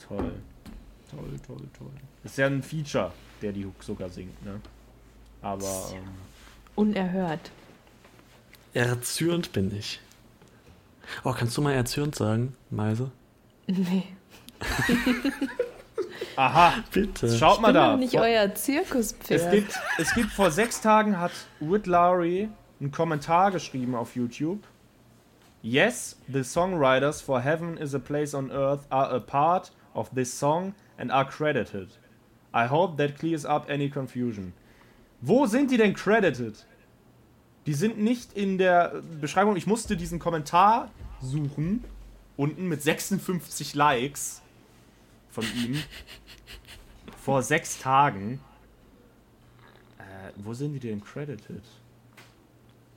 Toll. 0.07 0.31
Toll, 1.09 1.39
toll, 1.47 1.61
toll. 1.77 1.91
Ist 2.23 2.37
ja 2.37 2.45
ein 2.47 2.61
Feature, 2.61 3.11
der 3.41 3.51
die 3.53 3.65
Hook 3.65 3.83
sogar 3.83 4.09
singt, 4.09 4.43
ne? 4.45 4.59
Aber, 5.41 5.91
ähm, 5.95 6.03
Unerhört. 6.75 7.51
Erzürnt 8.73 9.51
bin 9.53 9.75
ich. 9.75 9.99
Oh, 11.23 11.33
kannst 11.33 11.55
du 11.57 11.61
mal 11.61 11.73
erzürnt 11.73 12.15
sagen, 12.15 12.55
Meise? 12.69 13.11
Nee. 13.67 14.03
aha, 16.35 16.73
Bitte. 16.91 17.35
schaut 17.37 17.61
mal 17.61 17.67
Bin 17.67 17.75
da. 17.75 17.97
nicht 17.97 18.11
Vor- 18.13 18.21
euer 18.21 18.53
Zirkuspferd. 18.53 19.41
Es 19.41 19.51
gibt, 19.51 19.79
es 19.97 20.13
gibt 20.13 20.31
vor 20.31 20.51
sechs 20.51 20.81
Tagen 20.81 21.19
hat 21.19 21.31
Whit 21.59 21.87
Lowry 21.87 22.49
einen 22.79 22.91
Kommentar 22.91 23.51
geschrieben 23.51 23.95
auf 23.95 24.15
YouTube. 24.15 24.63
Yes, 25.61 26.17
the 26.31 26.43
songwriters 26.43 27.21
for 27.21 27.41
Heaven 27.41 27.77
is 27.77 27.95
a 27.95 27.99
Place 27.99 28.35
on 28.35 28.51
Earth 28.51 28.81
are 28.89 29.11
a 29.15 29.19
part 29.19 29.71
of 29.93 30.09
this 30.13 30.37
song 30.37 30.73
and 30.97 31.11
are 31.11 31.25
credited. 31.25 31.89
I 32.53 32.67
hope 32.67 32.97
that 32.97 33.17
clears 33.17 33.45
up 33.45 33.67
any 33.69 33.89
confusion. 33.89 34.53
Wo 35.21 35.45
sind 35.47 35.71
die 35.71 35.77
denn 35.77 35.93
credited? 35.93 36.65
Die 37.65 37.73
sind 37.73 37.97
nicht 37.97 38.33
in 38.33 38.57
der 38.57 39.01
Beschreibung. 39.19 39.55
Ich 39.55 39.67
musste 39.67 39.97
diesen 39.97 40.19
Kommentar 40.19 40.91
suchen. 41.21 41.83
Unten 42.37 42.67
mit 42.67 42.81
56 42.81 43.75
Likes 43.75 44.41
von 45.29 45.45
ihm. 45.55 45.81
Vor 47.17 47.41
sechs 47.41 47.79
Tagen. 47.79 48.39
Äh, 49.97 50.31
wo 50.35 50.53
sind 50.53 50.73
die 50.73 50.79
denn 50.79 51.03
credited? 51.03 51.63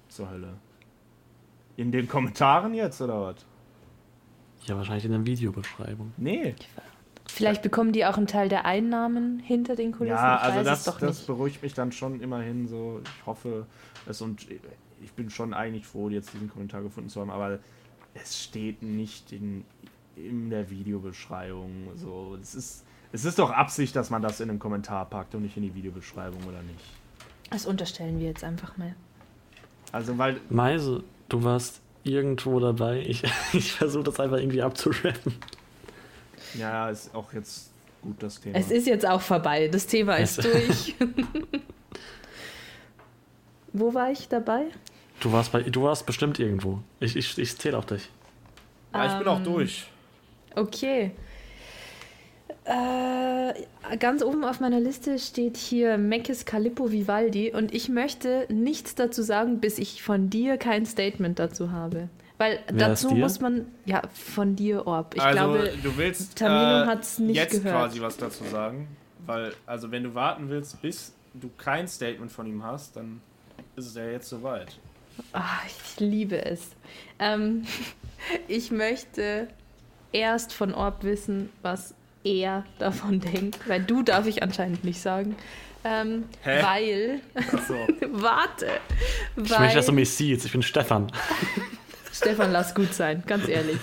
Zur 0.09 0.31
Hölle. 0.31 0.55
In 1.77 1.93
den 1.93 2.09
Kommentaren 2.09 2.75
jetzt, 2.75 3.01
oder 3.01 3.21
was? 3.23 3.37
Ja, 4.67 4.77
wahrscheinlich 4.77 5.05
in 5.05 5.13
der 5.13 5.25
Videobeschreibung. 5.25 6.13
Nee. 6.17 6.55
Vielleicht 7.27 7.63
bekommen 7.63 7.93
die 7.93 8.05
auch 8.05 8.17
einen 8.17 8.27
Teil 8.27 8.49
der 8.49 8.65
Einnahmen 8.65 9.39
hinter 9.39 9.77
den 9.77 9.93
Kulissen. 9.93 10.17
Ja, 10.17 10.37
ich 10.37 10.43
also 10.43 10.59
weiß 10.59 10.65
das, 10.67 10.79
es 10.81 10.85
doch 10.85 10.99
das 10.99 11.17
nicht. 11.19 11.27
beruhigt 11.27 11.63
mich 11.63 11.75
dann 11.75 11.93
schon 11.93 12.21
immerhin 12.21 12.67
so. 12.67 13.01
Ich 13.05 13.27
hoffe 13.27 13.67
es 14.09 14.21
und 14.21 14.47
ich 15.03 15.13
bin 15.13 15.31
schon 15.31 15.55
eigentlich 15.55 15.87
froh, 15.87 16.09
jetzt 16.09 16.33
diesen 16.33 16.51
Kommentar 16.51 16.83
gefunden 16.83 17.09
zu 17.09 17.21
haben, 17.21 17.31
aber 17.31 17.59
es 18.15 18.43
steht 18.43 18.83
nicht 18.83 19.33
in, 19.33 19.65
in 20.17 20.51
der 20.51 20.71
Videobeschreibung. 20.71 21.91
So, 21.97 22.37
es 22.41 22.55
ist, 22.55 22.85
es 23.13 23.25
ist 23.25 23.39
doch 23.39 23.51
Absicht, 23.51 23.95
dass 23.95 24.11
man 24.11 24.23
das 24.23 24.41
in 24.41 24.49
den 24.49 24.59
Kommentar 24.59 25.05
packt 25.07 25.35
und 25.35 25.43
nicht 25.43 25.57
in 25.57 25.63
die 25.63 25.75
Videobeschreibung, 25.75 26.43
oder 26.45 26.63
nicht? 26.63 26.85
Das 27.51 27.67
unterstellen 27.67 28.19
wir 28.19 28.27
jetzt 28.27 28.45
einfach 28.45 28.77
mal. 28.77 28.95
Also, 29.93 30.19
weil 30.19 30.41
Meise, 30.51 31.03
du 31.29 31.45
warst 31.45 31.81
irgendwo 32.03 32.61
dabei. 32.61 33.01
Ich, 33.01 33.23
ich 33.53 33.73
versuche 33.73 34.05
das 34.05 34.21
einfach 34.21 34.39
irgendwie 34.39 34.63
abzuschleppen. 34.63 35.35
Ja, 36.55 36.91
ist 36.91 37.15
auch 37.15 37.33
jetzt 37.33 37.71
gut 38.03 38.23
das 38.23 38.41
Thema. 38.41 38.59
Es 38.59 38.71
ist 38.71 38.87
jetzt 38.87 39.07
auch 39.07 39.21
vorbei. 39.21 39.69
Das 39.69 39.87
Thema 39.87 40.17
ist 40.17 40.43
durch. 40.43 40.95
Wo 43.79 43.95
war 43.95 44.11
ich 44.11 44.29
dabei? 44.29 44.65
Du 45.21 45.33
warst, 45.33 45.53
bei, 45.53 45.63
du 45.63 45.83
warst 45.83 46.07
bestimmt 46.07 46.39
irgendwo. 46.39 46.81
Ich, 47.01 47.17
ich, 47.17 47.39
ich 47.39 47.59
zähle 47.59 47.77
auf 47.77 47.87
dich. 47.87 48.09
ja, 48.95 49.07
ich 49.13 49.19
bin 49.19 49.29
auch 49.29 49.39
Ähm, 49.39 49.45
durch. 49.45 49.87
Okay. 50.55 51.13
Äh, 52.65 53.97
ganz 53.99 54.23
oben 54.23 54.45
auf 54.45 54.61
meiner 54.61 54.79
Liste 54.81 55.19
steht 55.19 55.57
hier 55.57 55.97
Mekis 55.97 56.45
Calippo 56.45 56.93
Vivaldi 56.93 57.53
und 57.55 57.75
ich 57.75 57.89
möchte 57.89 58.47
nichts 58.51 58.95
dazu 58.95 59.23
sagen, 59.23 59.61
bis 59.61 59.79
ich 59.79 60.03
von 60.03 60.29
dir 60.29 60.59
kein 60.59 60.85
Statement 60.85 61.39
dazu 61.39 61.73
habe. 61.73 62.09
Weil 62.37 62.61
Wer 62.71 62.89
dazu 62.91 63.11
muss 63.11 63.41
man, 63.41 63.67
ja, 63.85 64.03
von 64.13 64.55
dir, 64.55 64.87
Orb. 64.87 65.15
Ich 65.17 65.23
also, 65.23 65.37
glaube, 65.37 65.73
du 65.83 65.97
willst 65.97 66.37
Tamino 66.39 66.83
äh, 66.85 66.87
hat's 66.87 67.19
nicht 67.19 67.37
jetzt 67.37 67.53
gehört. 67.63 67.75
quasi 67.75 68.01
was 68.01 68.17
dazu 68.17 68.45
sagen. 68.45 68.87
Weil, 69.27 69.53
also, 69.67 69.91
wenn 69.91 70.05
du 70.05 70.15
warten 70.15 70.49
willst, 70.49 70.81
bis 70.81 71.13
du 71.35 71.51
kein 71.59 71.89
Statement 71.89 72.31
von 72.31 72.47
ihm 72.47 72.63
hast, 72.63 72.97
dann 72.97 73.21
ist 73.79 73.87
es 73.87 73.95
ja 73.95 74.07
jetzt 74.07 74.29
soweit. 74.29 74.77
Ah, 75.33 75.61
ich 75.67 76.01
liebe 76.01 76.45
es. 76.45 76.71
Ähm, 77.19 77.65
ich 78.49 78.71
möchte 78.71 79.49
erst 80.13 80.53
von 80.53 80.75
Orb 80.75 81.05
wissen, 81.05 81.51
was 81.63 81.95
er 82.25 82.65
davon 82.79 83.21
denkt, 83.33 83.69
weil 83.69 83.83
du 83.83 84.03
darf 84.03 84.27
ich 84.27 84.43
anscheinend 84.43 84.85
nicht 84.85 85.01
sagen. 85.01 85.37
Ähm, 85.85 86.25
Hä? 86.43 86.63
weil, 86.63 87.21
Achso. 87.35 87.75
warte, 88.11 88.67
Ich 89.37 89.49
weil, 89.51 89.61
möchte, 89.61 89.77
dass 89.77 89.87
du 89.87 89.93
mich 89.93 90.11
siehst. 90.11 90.45
Ich 90.45 90.53
bin 90.53 90.63
Stefan. 90.63 91.11
Stefan, 92.13 92.51
lass 92.51 92.75
gut 92.75 92.93
sein, 92.93 93.23
ganz 93.27 93.47
ehrlich. 93.49 93.79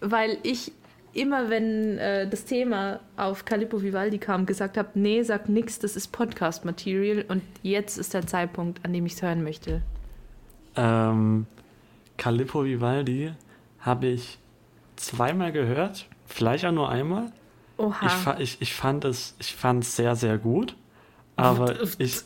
weil 0.00 0.36
ich 0.42 0.72
immer, 1.14 1.48
wenn 1.50 1.98
äh, 1.98 2.28
das 2.28 2.44
Thema 2.44 3.00
auf 3.16 3.44
Calippo 3.44 3.82
Vivaldi 3.82 4.18
kam, 4.18 4.46
gesagt 4.46 4.76
habe, 4.76 4.88
nee, 4.94 5.22
sag 5.22 5.48
nix, 5.48 5.78
das 5.78 5.96
ist 5.96 6.08
Podcast-Material 6.12 7.24
und 7.28 7.42
jetzt 7.62 7.96
ist 7.98 8.14
der 8.14 8.26
Zeitpunkt, 8.26 8.84
an 8.84 8.92
dem 8.92 9.06
ich 9.06 9.14
es 9.14 9.22
hören 9.22 9.42
möchte. 9.42 9.82
Ähm, 10.76 11.46
Calippo 12.16 12.64
Vivaldi 12.64 13.32
habe 13.80 14.06
ich 14.08 14.38
zweimal 14.96 15.52
gehört. 15.52 16.06
Vielleicht 16.26 16.64
auch 16.64 16.72
nur 16.72 16.88
einmal. 16.88 17.32
Oha. 17.76 18.06
Ich, 18.06 18.12
fa 18.12 18.36
ich, 18.38 18.60
ich 18.62 18.74
fand 18.74 19.04
es 19.04 19.34
ich 19.40 19.54
fand 19.54 19.84
es 19.84 19.96
sehr, 19.96 20.16
sehr 20.16 20.38
gut. 20.38 20.76
Aber 21.36 21.74
ich, 21.98 22.20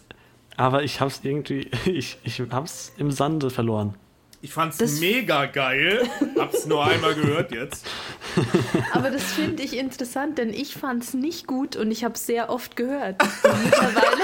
aber 0.57 0.83
ich 0.83 1.01
habe 1.01 1.11
es 1.11 1.21
irgendwie, 1.25 1.71
ich, 1.87 2.19
ich 2.23 2.41
habe 2.41 2.65
es 2.67 2.93
im 2.99 3.11
Sande 3.11 3.51
verloren. 3.51 3.95
Ich 4.41 4.53
fand's 4.53 4.77
Das- 4.79 5.01
mega 5.01 5.47
geil. 5.47 6.03
Hab's 6.39 6.67
nur 6.67 6.85
einmal 6.85 7.15
gehört 7.15 7.51
jetzt. 7.53 7.87
Aber 8.93 9.11
das 9.11 9.23
finde 9.25 9.63
ich 9.63 9.77
interessant, 9.77 10.39
denn 10.39 10.51
ich 10.51 10.75
fand 10.75 11.03
es 11.05 11.15
nicht 11.15 11.47
gut 11.47 11.77
und 11.77 11.91
ich 11.91 12.05
habe 12.05 12.15
es 12.15 12.27
sehr 12.27 12.51
oft 12.51 12.77
gehört. 12.77 13.23
Und 13.23 13.65
mittlerweile, 13.65 14.23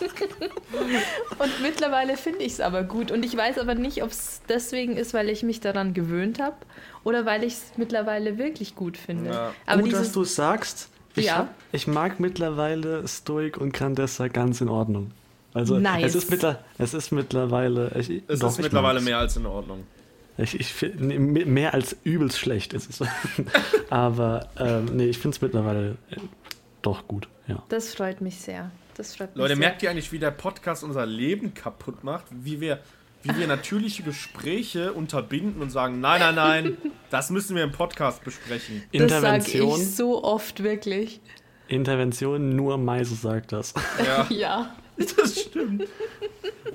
und 1.38 1.62
mittlerweile 1.62 2.16
finde 2.16 2.40
ich 2.40 2.52
es 2.52 2.60
aber 2.60 2.82
gut. 2.82 3.10
Und 3.10 3.24
ich 3.24 3.36
weiß 3.36 3.58
aber 3.58 3.74
nicht, 3.74 4.02
ob 4.02 4.10
es 4.10 4.40
deswegen 4.48 4.96
ist, 4.96 5.14
weil 5.14 5.28
ich 5.28 5.42
mich 5.42 5.60
daran 5.60 5.94
gewöhnt 5.94 6.40
habe 6.40 6.56
oder 7.04 7.26
weil 7.26 7.44
ich 7.44 7.54
es 7.54 7.62
mittlerweile 7.76 8.38
wirklich 8.38 8.74
gut 8.74 8.96
finde. 8.96 9.30
Ja. 9.30 9.54
Aber 9.66 9.82
gut, 9.82 9.92
dass 9.92 10.12
du 10.12 10.22
es 10.22 10.34
sagst. 10.34 10.88
Ich, 11.16 11.26
Ja. 11.26 11.36
hab, 11.38 11.54
ich 11.72 11.86
mag 11.86 12.20
mittlerweile 12.20 13.06
Stoik 13.08 13.56
und 13.56 13.72
Grandessa 13.72 14.28
ganz 14.28 14.60
in 14.60 14.68
Ordnung. 14.68 15.10
Also 15.54 15.78
Nice. 15.78 16.04
es, 16.04 16.14
ist 16.14 16.30
mittler, 16.30 16.62
es 16.78 16.94
ist 16.94 17.10
mittlerweile. 17.10 17.90
Ich, 17.98 18.22
Es 18.28 18.38
doch, 18.38 18.50
ist 18.50 18.60
mittlerweile 18.60 19.00
mehr 19.00 19.18
als 19.18 19.36
in 19.36 19.46
Ordnung. 19.46 19.84
Ich, 20.38 20.58
ich, 20.58 20.92
nee, 20.98 21.18
mehr 21.18 21.74
als 21.74 21.96
übelst 22.04 22.38
schlecht 22.38 22.72
ist 22.72 22.88
es. 22.88 23.08
Aber 23.90 24.48
ähm, 24.56 24.84
nee, 24.96 25.06
ich 25.06 25.18
finde 25.18 25.34
es 25.34 25.42
mittlerweile 25.42 25.96
äh, 26.10 26.16
doch 26.80 27.08
gut. 27.08 27.28
Ja. 27.48 27.62
Das 27.68 27.94
freut 27.94 28.20
mich 28.20 28.36
sehr. 28.36 28.70
Das 28.96 29.16
freut 29.16 29.30
mich 29.30 29.36
Leute, 29.36 29.54
sehr. 29.54 29.58
merkt 29.58 29.82
ihr 29.82 29.90
eigentlich, 29.90 30.12
wie 30.12 30.20
der 30.20 30.30
Podcast 30.30 30.84
unser 30.84 31.06
Leben 31.06 31.54
kaputt 31.54 32.04
macht? 32.04 32.26
Wie 32.30 32.60
wir, 32.60 32.78
wie 33.24 33.36
wir 33.36 33.48
natürliche 33.48 34.04
Gespräche 34.04 34.92
unterbinden 34.92 35.60
und 35.60 35.70
sagen, 35.70 36.00
nein, 36.00 36.20
nein, 36.20 36.34
nein, 36.36 36.76
das 37.10 37.30
müssen 37.30 37.56
wir 37.56 37.64
im 37.64 37.72
Podcast 37.72 38.22
besprechen. 38.22 38.84
Das 38.92 39.10
sage 39.10 39.36
Intervention, 39.36 39.80
ich 39.80 39.96
so 39.96 40.22
oft 40.22 40.62
wirklich. 40.62 41.20
Intervention, 41.66 42.54
nur 42.54 42.78
Meise 42.78 43.16
sagt 43.16 43.52
das. 43.52 43.74
Ja, 44.04 44.26
Ja. 44.30 44.76
das 45.16 45.40
stimmt. 45.40 45.84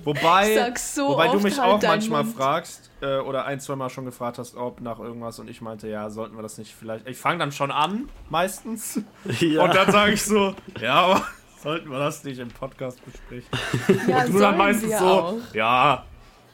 Wobei, 0.03 0.73
so 0.77 1.09
wobei 1.09 1.27
du 1.29 1.39
mich 1.39 1.59
halt 1.59 1.71
auch 1.71 1.81
manchmal 1.81 2.23
Mund. 2.23 2.35
fragst 2.35 2.89
äh, 3.01 3.17
oder 3.19 3.45
ein, 3.45 3.59
zwei 3.59 3.75
Mal 3.75 3.89
schon 3.89 4.05
gefragt 4.05 4.37
hast, 4.37 4.55
ob 4.55 4.81
nach 4.81 4.99
irgendwas 4.99 5.39
und 5.39 5.49
ich 5.49 5.61
meinte, 5.61 5.87
ja, 5.87 6.09
sollten 6.09 6.35
wir 6.35 6.41
das 6.43 6.57
nicht 6.57 6.73
vielleicht. 6.73 7.07
Ich 7.07 7.17
fange 7.17 7.39
dann 7.39 7.51
schon 7.51 7.71
an, 7.71 8.09
meistens. 8.29 9.01
Ja. 9.39 9.63
Und 9.63 9.75
dann 9.75 9.91
sage 9.91 10.13
ich 10.13 10.23
so, 10.23 10.55
ja, 10.81 10.93
aber 10.93 11.21
sollten 11.61 11.89
wir 11.89 11.99
das 11.99 12.23
nicht 12.23 12.39
im 12.39 12.49
Podcast 12.49 12.99
besprechen? 13.05 13.49
Ja, 14.07 14.25
Du 14.25 14.39
dann 14.39 14.57
meistens 14.57 14.97
so, 14.99 15.05
auch. 15.05 15.35
ja, 15.53 16.05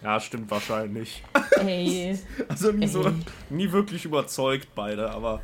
ja, 0.04 0.20
stimmt 0.20 0.50
wahrscheinlich. 0.52 1.24
Ey. 1.60 2.18
Also 2.48 2.72
nie 2.72 2.88
so, 2.88 3.04
Ey. 3.04 3.14
nie 3.50 3.72
wirklich 3.72 4.06
überzeugt 4.06 4.70
beide, 4.76 5.10
aber 5.12 5.42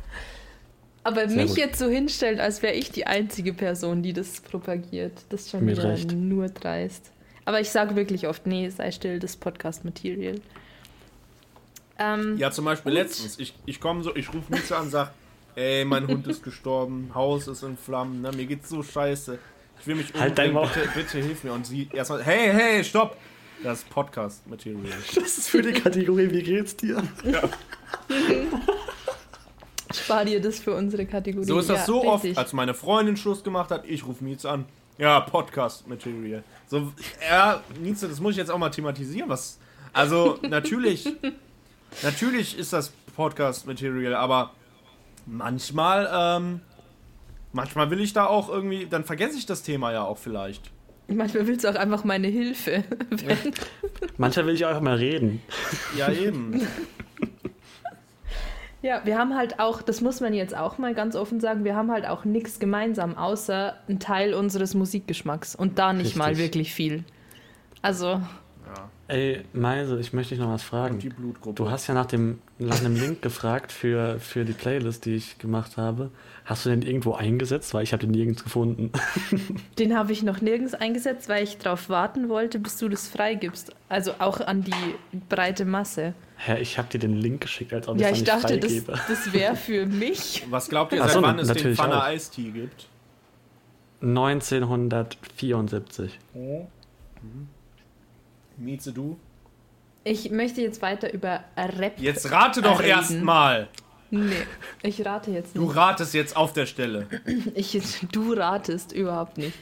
Aber 1.06 1.28
Sehr 1.28 1.36
mich 1.42 1.50
gut. 1.50 1.58
jetzt 1.58 1.78
so 1.78 1.88
hinstellen, 1.88 2.40
als 2.40 2.62
wäre 2.62 2.74
ich 2.74 2.90
die 2.90 3.06
einzige 3.06 3.52
Person, 3.52 4.02
die 4.02 4.12
das 4.12 4.40
propagiert, 4.40 5.12
das 5.28 5.42
ist 5.42 5.50
schon 5.52 5.64
Mit 5.64 5.76
wieder 5.78 5.90
Recht. 5.90 6.10
nur 6.12 6.48
dreist. 6.48 7.12
Aber 7.44 7.60
ich 7.60 7.70
sage 7.70 7.94
wirklich 7.94 8.26
oft, 8.26 8.44
nee, 8.46 8.68
sei 8.70 8.90
still, 8.90 9.20
das 9.20 9.36
Podcast-Material. 9.36 10.40
Ähm, 12.00 12.36
ja, 12.38 12.50
zum 12.50 12.64
Beispiel 12.64 12.90
Und? 12.90 12.98
letztens, 12.98 13.38
ich, 13.38 13.54
ich 13.66 13.80
komme 13.80 14.02
so, 14.02 14.16
ich 14.16 14.34
rufe 14.34 14.52
Mieze 14.52 14.76
an 14.76 14.86
und 14.86 14.90
sag, 14.90 15.12
ey, 15.54 15.84
mein 15.84 16.08
Hund 16.08 16.26
ist 16.26 16.42
gestorben, 16.42 17.12
Haus 17.14 17.46
ist 17.46 17.62
in 17.62 17.76
Flammen, 17.76 18.20
ne, 18.22 18.32
mir 18.32 18.46
geht's 18.46 18.68
so 18.68 18.82
scheiße. 18.82 19.38
Ich 19.80 19.86
will 19.86 19.94
mich 19.94 20.12
Halt 20.18 20.36
dein 20.36 20.52
Maul. 20.54 20.66
bitte, 20.74 20.88
bitte 20.92 21.18
hilf 21.18 21.44
mir. 21.44 21.52
Und 21.52 21.66
sie 21.68 21.88
erstmal, 21.92 22.24
hey, 22.24 22.50
hey, 22.52 22.82
stopp! 22.82 23.16
Das 23.62 23.78
ist 23.78 23.90
Podcast-Material. 23.90 24.82
Das 25.14 25.38
ist 25.38 25.48
für 25.48 25.62
die 25.62 25.72
Kategorie, 25.72 26.30
wie 26.32 26.42
geht's 26.42 26.74
dir? 26.76 27.02
spar 29.98 30.24
dir 30.24 30.40
das 30.40 30.58
für 30.58 30.74
unsere 30.74 31.06
Kategorie. 31.06 31.44
So 31.44 31.58
ist 31.58 31.68
das 31.68 31.80
ja, 31.80 31.86
so 31.86 32.04
oft, 32.04 32.24
richtig. 32.24 32.38
als 32.38 32.52
meine 32.52 32.74
Freundin 32.74 33.16
Schluss 33.16 33.42
gemacht 33.42 33.70
hat, 33.70 33.84
ich 33.86 34.06
rufe 34.06 34.22
Mieze 34.24 34.50
an. 34.50 34.64
Ja, 34.98 35.20
Podcast-Material. 35.20 36.42
So, 36.68 36.92
ja, 37.28 37.62
Mieze, 37.80 38.08
das 38.08 38.20
muss 38.20 38.32
ich 38.32 38.38
jetzt 38.38 38.50
auch 38.50 38.58
mal 38.58 38.70
thematisieren. 38.70 39.28
Was, 39.28 39.58
also, 39.92 40.38
natürlich, 40.48 41.12
natürlich 42.02 42.58
ist 42.58 42.72
das 42.72 42.92
Podcast-Material, 43.14 44.14
aber 44.14 44.52
manchmal, 45.26 46.08
ähm, 46.12 46.60
manchmal 47.52 47.90
will 47.90 48.00
ich 48.00 48.12
da 48.12 48.26
auch 48.26 48.48
irgendwie, 48.48 48.86
dann 48.86 49.04
vergesse 49.04 49.36
ich 49.36 49.46
das 49.46 49.62
Thema 49.62 49.92
ja 49.92 50.04
auch 50.04 50.18
vielleicht. 50.18 50.70
Manchmal 51.08 51.46
willst 51.46 51.64
du 51.64 51.68
auch 51.68 51.76
einfach 51.76 52.02
meine 52.04 52.26
Hilfe. 52.26 52.82
Manchmal 54.16 54.46
will 54.46 54.54
ich 54.54 54.66
auch 54.66 54.80
mal 54.80 54.96
reden. 54.96 55.40
Ja, 55.96 56.10
eben. 56.10 56.66
Ja, 58.86 59.00
wir 59.02 59.18
haben 59.18 59.34
halt 59.34 59.58
auch, 59.58 59.82
das 59.82 60.00
muss 60.00 60.20
man 60.20 60.32
jetzt 60.32 60.56
auch 60.56 60.78
mal 60.78 60.94
ganz 60.94 61.16
offen 61.16 61.40
sagen, 61.40 61.64
wir 61.64 61.74
haben 61.74 61.90
halt 61.90 62.06
auch 62.06 62.24
nichts 62.24 62.60
gemeinsam, 62.60 63.18
außer 63.18 63.74
ein 63.88 63.98
Teil 63.98 64.32
unseres 64.32 64.74
Musikgeschmacks. 64.74 65.56
Und 65.56 65.80
da 65.80 65.92
nicht 65.92 66.14
mal 66.14 66.28
Richtig. 66.28 66.44
wirklich 66.44 66.72
viel. 66.72 67.02
Also, 67.82 68.20
Ey, 69.08 69.44
Meise, 69.52 69.98
ich 69.98 70.12
möchte 70.12 70.34
dich 70.34 70.42
noch 70.42 70.52
was 70.52 70.62
fragen. 70.62 71.00
Die 71.00 71.08
Blutgruppe. 71.08 71.56
Du 71.56 71.70
hast 71.70 71.88
ja 71.88 71.94
nach 71.94 72.06
dem, 72.06 72.38
nach 72.58 72.78
dem 72.78 72.94
Link 72.94 73.22
gefragt 73.22 73.72
für, 73.72 74.20
für 74.20 74.44
die 74.44 74.52
Playlist, 74.52 75.04
die 75.04 75.16
ich 75.16 75.38
gemacht 75.38 75.76
habe. 75.76 76.10
Hast 76.46 76.64
du 76.64 76.70
den 76.70 76.80
irgendwo 76.82 77.14
eingesetzt? 77.14 77.74
Weil 77.74 77.82
ich 77.82 77.92
habe 77.92 78.02
den 78.06 78.12
nirgends 78.12 78.44
gefunden. 78.44 78.92
den 79.80 79.96
habe 79.98 80.12
ich 80.12 80.22
noch 80.22 80.40
nirgends 80.40 80.74
eingesetzt, 80.74 81.28
weil 81.28 81.42
ich 81.42 81.58
darauf 81.58 81.88
warten 81.88 82.28
wollte, 82.28 82.60
bis 82.60 82.78
du 82.78 82.88
das 82.88 83.08
freigibst. 83.08 83.72
Also 83.88 84.12
auch 84.20 84.40
an 84.40 84.62
die 84.62 84.72
breite 85.28 85.64
Masse. 85.64 86.14
Hä, 86.36 86.60
ich 86.60 86.78
habe 86.78 86.86
dir 86.88 87.00
den 87.00 87.16
Link 87.16 87.40
geschickt, 87.40 87.72
als 87.72 87.88
ob 87.88 87.98
Ja, 87.98 88.10
ich 88.10 88.22
dachte, 88.22 88.52
nicht 88.54 88.62
das, 88.64 88.72
freigebe. 88.72 89.00
das 89.08 89.32
wäre 89.32 89.56
für 89.66 89.86
mich. 89.86 90.44
Was 90.48 90.68
glaubt 90.68 90.92
ihr, 90.92 91.02
seit 91.02 91.10
so, 91.10 91.22
wann 91.22 91.40
es 91.40 91.48
den 91.48 91.74
Pfanne. 91.74 92.00
Eistee 92.00 92.50
gibt? 92.50 92.86
1974. 94.02 96.20
Mieze, 98.56 98.92
du? 98.92 99.18
Ich 100.04 100.30
möchte 100.30 100.60
jetzt 100.60 100.80
weiter 100.80 101.12
über 101.12 101.42
Rap 101.56 101.98
Jetzt 101.98 102.30
rate 102.30 102.62
doch 102.62 102.80
erstmal. 102.80 103.66
Nee, 104.10 104.46
ich 104.82 105.04
rate 105.04 105.30
jetzt 105.32 105.56
Du 105.56 105.62
nicht. 105.66 105.76
ratest 105.76 106.14
jetzt 106.14 106.36
auf 106.36 106.52
der 106.52 106.66
Stelle. 106.66 107.06
Ich, 107.54 107.78
du 108.12 108.32
ratest 108.34 108.92
überhaupt 108.92 109.36
nicht. 109.38 109.58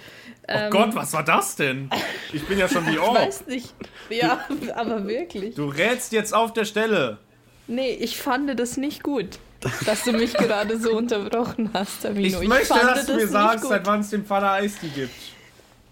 Oh 0.47 0.71
Gott, 0.71 0.95
was 0.95 1.12
war 1.15 1.25
das 1.25 1.57
denn? 1.57 1.89
Ich 2.33 2.45
bin 2.47 2.59
ja 2.59 2.69
schon 2.69 2.85
wie 2.87 2.97
Ähm, 2.97 3.03
Ich 3.03 3.15
weiß 3.15 3.47
nicht. 3.47 3.75
Ja, 4.11 4.45
aber 4.75 5.07
wirklich. 5.07 5.55
Du 5.55 5.69
rätst 5.69 6.12
jetzt 6.12 6.35
auf 6.35 6.53
der 6.53 6.65
Stelle. 6.65 7.19
Nee, 7.66 7.93
ich 7.93 8.16
fand 8.19 8.59
das 8.59 8.77
nicht 8.77 9.03
gut, 9.03 9.39
dass 9.87 10.05
du 10.05 10.12
mich 10.12 10.35
gerade 10.35 10.79
so 10.79 10.95
unterbrochen 10.97 11.71
hast, 11.73 12.05
Amino. 12.05 12.41
Ich, 12.43 12.49
möchte, 12.49 12.66
fand 12.75 12.83
dass 12.83 13.07
du 13.07 13.12
mir 13.15 13.23
nicht 13.23 13.31
sagst, 13.31 13.65
seit 13.69 13.87
wann 13.87 14.01
es 14.01 14.11
den 14.11 14.25
Pfanne 14.27 14.51
Eistee 14.51 14.89
gibt. 14.89 15.15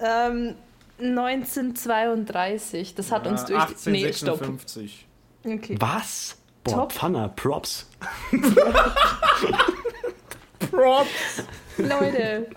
Ähm, 0.00 0.54
1932. 1.00 2.94
Das 2.94 3.10
hat 3.12 3.26
uns 3.26 3.44
durch. 3.44 3.62
Nee, 3.86 4.12
stopp. 4.12 4.42
1856. 4.42 5.06
Okay. 5.44 5.76
Was? 5.78 6.36
Boah, 6.64 6.74
Top. 6.74 6.92
Pfanner, 6.92 7.28
Props. 7.30 7.88
Props. 10.70 11.42
Leute, 11.78 12.50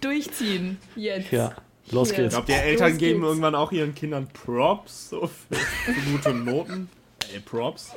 durchziehen. 0.00 0.78
Jetzt. 0.96 1.30
Ja, 1.30 1.54
los 1.90 2.08
Hier. 2.10 2.24
geht's. 2.24 2.34
Glaubt 2.34 2.48
ihr, 2.48 2.56
Eltern 2.56 2.90
Los 2.90 2.98
geben 2.98 3.20
geht's. 3.20 3.28
irgendwann 3.30 3.54
auch 3.54 3.72
ihren 3.72 3.94
Kindern 3.94 4.28
Props 4.28 5.10
so 5.10 5.28
für, 5.28 5.54
für 5.54 6.10
gute 6.10 6.34
Noten? 6.34 6.88
Ey, 7.32 7.40
Props. 7.40 7.92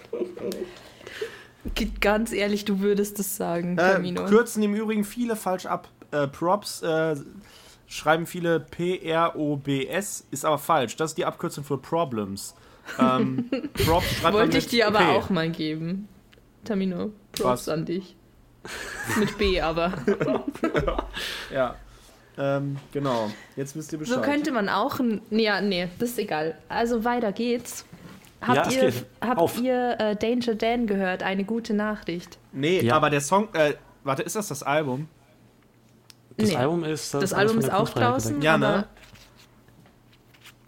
Ganz 2.00 2.32
ehrlich, 2.32 2.66
du 2.66 2.80
würdest 2.80 3.20
es 3.20 3.36
sagen, 3.38 3.78
Äh, 3.78 3.94
Camino. 3.94 4.26
kürzen 4.26 4.62
im 4.62 4.76
Übrigen 4.76 5.04
viele 5.04 5.36
falsch 5.36 5.66
ab. 5.66 5.90
Äh, 6.12 6.28
Props 6.28 6.84
äh, 6.84 7.16
schreiben 7.88 8.28
viele 8.28 8.60
P-R-O-B-S, 8.60 10.26
ist 10.30 10.46
aber 10.46 10.60
falsch. 10.60 10.96
Das 10.96 11.12
ist 11.12 11.18
die 11.18 11.26
Abkürzung 11.26 11.64
für 11.64 11.78
Problems. 11.80 12.54
Ähm, 12.99 13.49
Props 13.86 14.06
schreibt 14.18 14.34
Wollte 14.36 14.57
ich 14.57 14.68
dir 14.68 14.88
aber 14.88 14.99
P. 14.99 15.06
auch 15.06 15.30
mal 15.30 15.49
geben. 15.49 16.07
Tamino, 16.64 17.12
Props 17.34 17.44
Was? 17.68 17.70
an 17.70 17.86
dich. 17.86 18.16
Mit 19.20 19.38
B 19.38 19.62
aber. 19.62 19.94
Ja. 21.53 21.76
Ähm, 22.38 22.78
genau. 22.91 23.32
Jetzt 23.56 23.76
wisst 23.76 23.94
ihr 23.94 23.99
Bescheid. 23.99 24.16
So 24.16 24.22
könnte 24.22 24.52
man 24.52 24.68
auch. 24.68 24.99
ein- 24.99 25.22
Ja, 25.30 25.62
nee, 25.62 25.88
das 25.99 26.10
ist 26.12 26.20
egal. 26.20 26.57
Also 26.68 27.06
weiter 27.06 27.32
geht's. 27.32 27.86
Habt 28.41 28.72
Ja, 28.74 28.84
ihr, 28.84 28.94
habt 29.22 29.40
Auf. 29.40 29.60
ihr 29.62 29.95
äh, 29.99 30.16
Danger 30.16 30.56
Dan 30.56 30.86
gehört? 30.86 31.24
Eine 31.24 31.45
gute 31.45 31.74
Nachricht. 31.74 32.38
nee, 32.52 32.82
Ja. 32.82 32.95
aber 32.95 33.10
der 33.10 33.22
Song. 33.22 33.48
Äh, 33.53 33.76
warte, 34.03 34.24
ist 34.24 34.36
das 34.36 34.49
das 34.49 34.64
Album? 34.64 35.07
Das 36.38 36.49
Nee. 36.49 36.56
Album 36.57 36.84
ist. 36.84 37.14
Das 37.14 37.32
alles 37.32 37.34
Album 37.34 37.60
ist 37.60 37.72
auch 37.72 37.90
draußen. 37.90 38.41
Ja, 38.41 38.57
ne? 38.57 38.86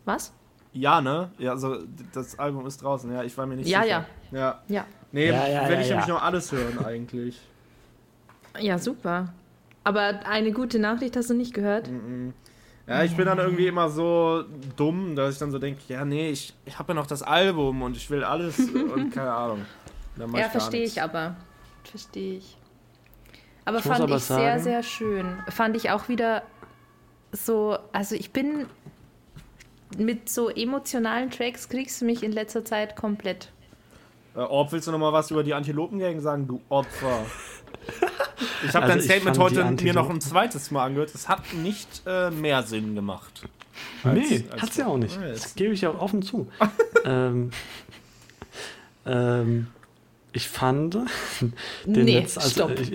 Was? 0.06 0.32
Ja, 0.80 1.02
ne? 1.02 1.32
Ja, 1.38 1.52
also 1.52 1.78
das 2.14 2.38
Album 2.40 2.66
ist 2.68 2.82
draußen. 2.84 3.12
Ja, 3.14 3.24
ich 3.24 3.38
war 3.38 3.46
mir 3.46 3.56
nicht 3.56 3.68
Ja, 3.70 3.82
sicher. 3.84 4.06
Ja. 4.32 4.38
Ja. 4.40 4.62
Ja. 4.68 4.86
Nee, 5.12 5.28
Ja, 5.28 5.48
ja, 5.48 5.62
werde 5.62 5.74
ja, 5.76 5.80
ich 5.82 5.88
ja. 5.88 5.96
nämlich 5.96 6.08
noch 6.10 6.22
alles 6.24 6.52
hören 6.52 6.84
eigentlich. 6.86 7.40
Ja, 8.60 8.78
super. 8.78 9.34
Aber 9.84 10.20
eine 10.28 10.52
gute 10.52 10.80
Nachricht 10.80 11.16
hast 11.16 11.30
du 11.30 11.34
nicht 11.34 11.54
gehört? 11.54 11.90
Ja, 12.88 13.04
ich 13.04 13.16
bin 13.16 13.26
dann 13.26 13.38
irgendwie 13.38 13.68
immer 13.68 13.90
so 13.90 14.44
dumm, 14.76 15.16
dass 15.16 15.34
ich 15.34 15.40
dann 15.40 15.52
so 15.52 15.60
denke, 15.60 15.82
ja, 15.88 16.06
nee, 16.06 16.30
ich, 16.30 16.54
ich 16.66 16.78
habe 16.80 16.90
ja 16.92 16.94
noch 16.96 17.08
das 17.08 17.22
Album 17.24 17.82
und 17.82 17.96
ich 17.98 18.10
will 18.10 18.24
alles 18.24 18.60
und 18.94 19.12
keine 19.12 19.32
Ahnung. 19.34 19.66
Ja, 20.36 20.50
verstehe 20.50 20.84
ich 20.84 21.02
aber. 21.02 21.36
Verstehe 21.84 22.38
ich. 22.38 22.58
Aber 23.66 23.78
Ich 23.80 23.84
fand 23.84 24.02
aber 24.02 24.16
ich 24.18 24.24
sehr, 24.24 24.38
sagen- 24.38 24.64
sehr 24.64 24.84
schön. 24.84 25.38
Fand 25.50 25.76
ich 25.76 25.90
auch 25.92 26.08
wieder 26.10 26.44
so, 27.32 27.78
also 27.92 28.16
ich 28.16 28.32
bin 28.32 28.66
mit 29.98 30.30
so 30.30 30.50
emotionalen 30.50 31.30
Tracks 31.32 31.70
kriegst 31.70 32.02
du 32.02 32.06
mich 32.06 32.24
in 32.24 32.32
letzter 32.32 32.66
Zeit 32.66 32.96
komplett. 32.96 33.50
Äh, 34.36 34.40
Orb, 34.40 34.72
willst 34.72 34.88
du 34.88 34.92
noch 34.92 35.00
mal 35.00 35.14
was 35.14 35.32
über 35.32 35.44
die 35.44 35.54
Antilopengang 35.54 36.20
sagen, 36.20 36.48
du 36.48 36.62
Opfer? 36.70 37.26
Ich 38.68 38.74
habe 38.76 38.86
Also 38.86 38.98
dein 38.98 39.02
Statement 39.02 39.38
heute 39.40 39.64
mir 39.84 39.94
noch 39.94 40.10
ein 40.10 40.20
zweites 40.22 40.70
Mal 40.72 40.86
angehört. 40.86 41.14
Es 41.16 41.28
hat 41.30 41.42
nicht 41.54 42.02
äh, 42.06 42.30
mehr 42.32 42.62
Sinn 42.64 42.94
gemacht. 42.96 43.44
Als- 44.04 44.14
Nee, 44.30 44.44
als- 44.52 44.62
hat's 44.62 44.78
ja 44.78 44.88
auch 44.88 44.98
nicht. 44.98 45.18
Das 45.22 45.56
gebe 45.56 45.74
ich 45.74 45.82
ja 45.82 45.90
offen 45.94 46.22
zu. 46.22 46.48
ähm, 47.06 47.52
ähm, 49.06 49.68
ich 50.34 50.48
fand 50.50 50.96
den 51.86 52.06
Nee, 52.06 52.20
Letz- 52.20 52.38
also, 52.38 52.50
stopp. 52.50 52.80
ich, 52.80 52.92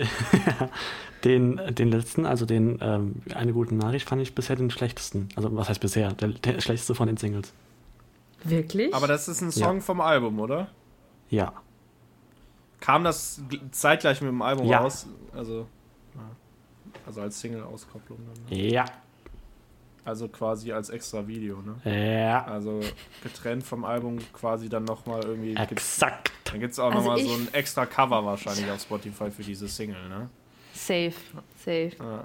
Den, 1.25 1.61
den 1.75 1.89
letzten, 1.91 2.27
also 2.27 2.47
den 2.47 2.79
ähm, 2.81 3.23
eine 3.35 3.53
gute 3.53 3.75
Nachricht, 3.75 4.09
fand 4.09 4.21
ich 4.23 4.35
bisher 4.35 4.57
den 4.57 4.71
schlechtesten. 4.71 5.29
Also 5.37 5.55
was 5.57 5.69
heißt 5.69 5.81
bisher? 5.81 6.13
Der, 6.15 6.29
der 6.29 6.61
schlechteste 6.61 6.95
von 6.95 7.07
den 7.07 7.17
Singles. 7.17 7.53
Wirklich? 8.45 8.93
Aber 8.95 9.07
das 9.07 9.29
ist 9.29 9.41
ein 9.41 9.53
Song 9.53 9.81
vom 9.81 10.01
Album, 10.01 10.41
oder? 10.41 10.69
Ja. 11.31 11.53
Kam 12.81 13.05
das 13.05 13.41
zeitgleich 13.71 14.21
mit 14.21 14.31
dem 14.31 14.43
Album 14.43 14.67
Ja. 14.67 14.79
raus? 14.81 15.07
Also, 15.35 15.67
ja. 16.15 16.21
also 17.07 17.21
als 17.21 17.39
Single-Auskopplung 17.41 18.19
dann. 18.27 18.59
Ne? 18.59 18.69
Ja. 18.73 18.85
Also 20.05 20.27
quasi 20.27 20.73
als 20.73 20.91
extra 20.91 21.25
Video, 21.29 21.59
ne? 21.63 21.77
Ja. 22.29 22.45
Also 22.47 22.81
getrennt 23.23 23.63
vom 23.63 23.85
Album 23.85 24.19
quasi 24.33 24.69
dann 24.69 24.83
nochmal 24.85 25.23
irgendwie. 25.25 25.55
gibt's- 25.55 25.71
Exakt. 25.71 26.33
Dann 26.45 26.59
gibt 26.59 26.73
es 26.73 26.81
auch 26.81 26.87
Also 26.93 26.99
nochmal 26.99 27.21
so 27.21 27.33
ein 27.33 27.49
extra 27.55 27.87
Cover 27.87 28.25
wahrscheinlich 28.25 28.69
auf 28.69 28.81
Spotify 28.83 29.31
für 29.31 29.45
diese 29.45 29.69
Single, 29.69 30.09
ne? 30.09 30.29
Safe, 30.87 31.13
safe. 31.59 31.93
Ja. 31.99 32.25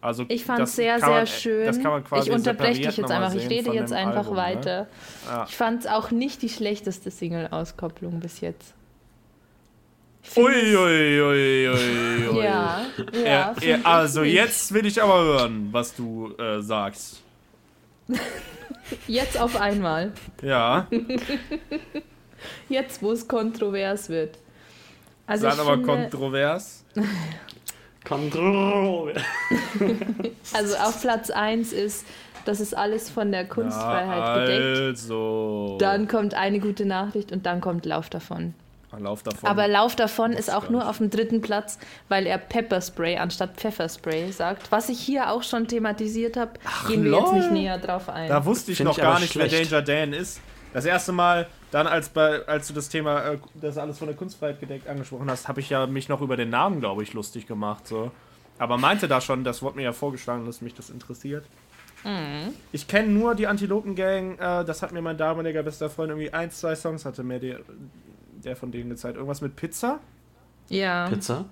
Also 0.00 0.26
Ich 0.28 0.44
fand 0.44 0.60
es 0.60 0.76
sehr, 0.76 0.98
kann 0.98 1.10
man- 1.10 1.26
sehr 1.26 1.36
schön. 1.38 1.64
Das 1.66 1.80
kann 1.80 1.90
man 1.92 2.04
quasi 2.04 2.28
ich 2.28 2.34
unterbreche 2.34 2.82
dich 2.82 2.96
jetzt 2.98 3.10
einfach. 3.10 3.34
Ich 3.34 3.48
rede 3.48 3.72
jetzt 3.72 3.92
einfach 3.92 4.26
Album, 4.26 4.36
weiter. 4.36 4.80
Ne? 4.82 4.86
Ja. 5.26 5.46
Ich 5.48 5.56
fand 5.56 5.80
es 5.80 5.86
auch 5.86 6.10
nicht 6.10 6.42
die 6.42 6.50
schlechteste 6.50 7.10
Single-Auskopplung 7.10 8.20
bis 8.20 8.42
jetzt. 8.42 8.74
Find 10.20 10.46
Ui, 10.46 10.76
ui, 10.76 11.20
ui. 11.22 12.36
Ja, 12.42 12.82
ja. 13.12 13.54
Ja, 13.60 13.78
also 13.84 14.22
jetzt 14.22 14.72
will 14.74 14.84
ich 14.86 15.02
aber 15.02 15.22
hören, 15.22 15.68
was 15.70 15.94
du 15.94 16.34
äh, 16.38 16.60
sagst. 16.60 17.22
Jetzt 19.06 19.40
auf 19.40 19.58
einmal. 19.58 20.12
Ja, 20.42 20.86
Jetzt, 22.68 23.02
wo 23.02 23.12
es 23.12 23.26
kontrovers 23.26 24.08
wird. 24.08 24.38
Also 25.26 25.46
ich 25.46 25.52
aber 25.54 25.74
finde, 25.74 25.86
kontrovers. 25.86 26.84
Kontrolle. 28.04 29.14
also 30.52 30.76
auf 30.76 31.00
Platz 31.00 31.30
1 31.30 31.72
ist, 31.72 32.04
das 32.44 32.60
ist 32.60 32.76
alles 32.76 33.08
von 33.10 33.32
der 33.32 33.46
Kunstfreiheit 33.46 34.18
Ja, 34.18 34.38
gedeckt. 34.44 34.78
also. 35.00 35.76
Dann 35.80 36.08
kommt 36.08 36.34
eine 36.34 36.60
gute 36.60 36.84
Nachricht 36.84 37.32
und 37.32 37.46
dann 37.46 37.60
kommt 37.60 37.86
Lauf 37.86 38.10
davon. 38.10 38.54
Lauf 38.96 39.24
davon. 39.24 39.48
Aber 39.48 39.66
Lauf 39.66 39.96
davon 39.96 40.32
ist 40.34 40.52
auch 40.54 40.68
nur 40.70 40.88
auf 40.88 40.98
dem 40.98 41.10
dritten 41.10 41.40
Platz, 41.40 41.80
weil 42.08 42.26
er 42.28 42.38
Pepperspray 42.38 43.16
anstatt 43.16 43.56
Pfefferspray 43.56 44.30
sagt. 44.30 44.70
Was 44.70 44.88
ich 44.88 45.00
hier 45.00 45.32
auch 45.32 45.42
schon 45.42 45.66
thematisiert 45.66 46.36
habe, 46.36 46.52
gehen 46.86 47.02
wir 47.02 47.10
jetzt 47.10 47.24
lol. 47.32 47.34
nicht 47.40 47.50
näher 47.50 47.78
drauf 47.78 48.08
ein. 48.08 48.28
Da 48.28 48.44
wusste 48.44 48.70
ich 48.70 48.76
Find 48.76 48.90
noch 48.90 48.96
ich 48.96 49.02
gar 49.02 49.18
nicht, 49.18 49.32
schlecht. 49.32 49.52
wer 49.52 49.82
Danger 49.82 49.82
Dan 49.82 50.12
ist. 50.12 50.40
Das 50.72 50.84
erste 50.84 51.10
Mal, 51.10 51.48
dann 51.74 51.88
als, 51.88 52.08
bei, 52.08 52.46
als 52.46 52.68
du 52.68 52.72
das 52.72 52.88
Thema, 52.88 53.24
äh, 53.24 53.38
das 53.54 53.78
alles 53.78 53.98
von 53.98 54.06
der 54.06 54.16
Kunstfreiheit 54.16 54.60
gedeckt 54.60 54.86
angesprochen 54.86 55.28
hast, 55.28 55.48
habe 55.48 55.58
ich 55.58 55.70
ja 55.70 55.88
mich 55.88 56.08
noch 56.08 56.20
über 56.20 56.36
den 56.36 56.48
Namen, 56.48 56.78
glaube 56.78 57.02
ich, 57.02 57.12
lustig 57.14 57.48
gemacht. 57.48 57.88
So. 57.88 58.12
Aber 58.58 58.78
meinte 58.78 59.08
da 59.08 59.20
schon, 59.20 59.42
das 59.42 59.60
wurde 59.60 59.78
mir 59.78 59.82
ja 59.82 59.92
vorgeschlagen, 59.92 60.46
dass 60.46 60.60
mich 60.60 60.74
das 60.74 60.88
interessiert. 60.88 61.44
Mhm. 62.04 62.54
Ich 62.70 62.86
kenne 62.86 63.08
nur 63.08 63.34
die 63.34 63.48
Antilopen 63.48 63.96
Gang, 63.96 64.38
äh, 64.38 64.64
das 64.64 64.82
hat 64.82 64.92
mir 64.92 65.02
mein 65.02 65.18
damaliger 65.18 65.64
bester 65.64 65.90
Freund 65.90 66.10
irgendwie 66.10 66.32
ein, 66.32 66.52
zwei 66.52 66.76
Songs, 66.76 67.04
hatte 67.04 67.24
mir 67.24 67.40
der, 67.40 67.58
der 68.44 68.54
von 68.54 68.70
denen 68.70 68.90
gezeigt. 68.90 69.16
Irgendwas 69.16 69.40
mit 69.40 69.56
Pizza? 69.56 69.98
ja. 70.68 71.08
Pizza? 71.08 71.44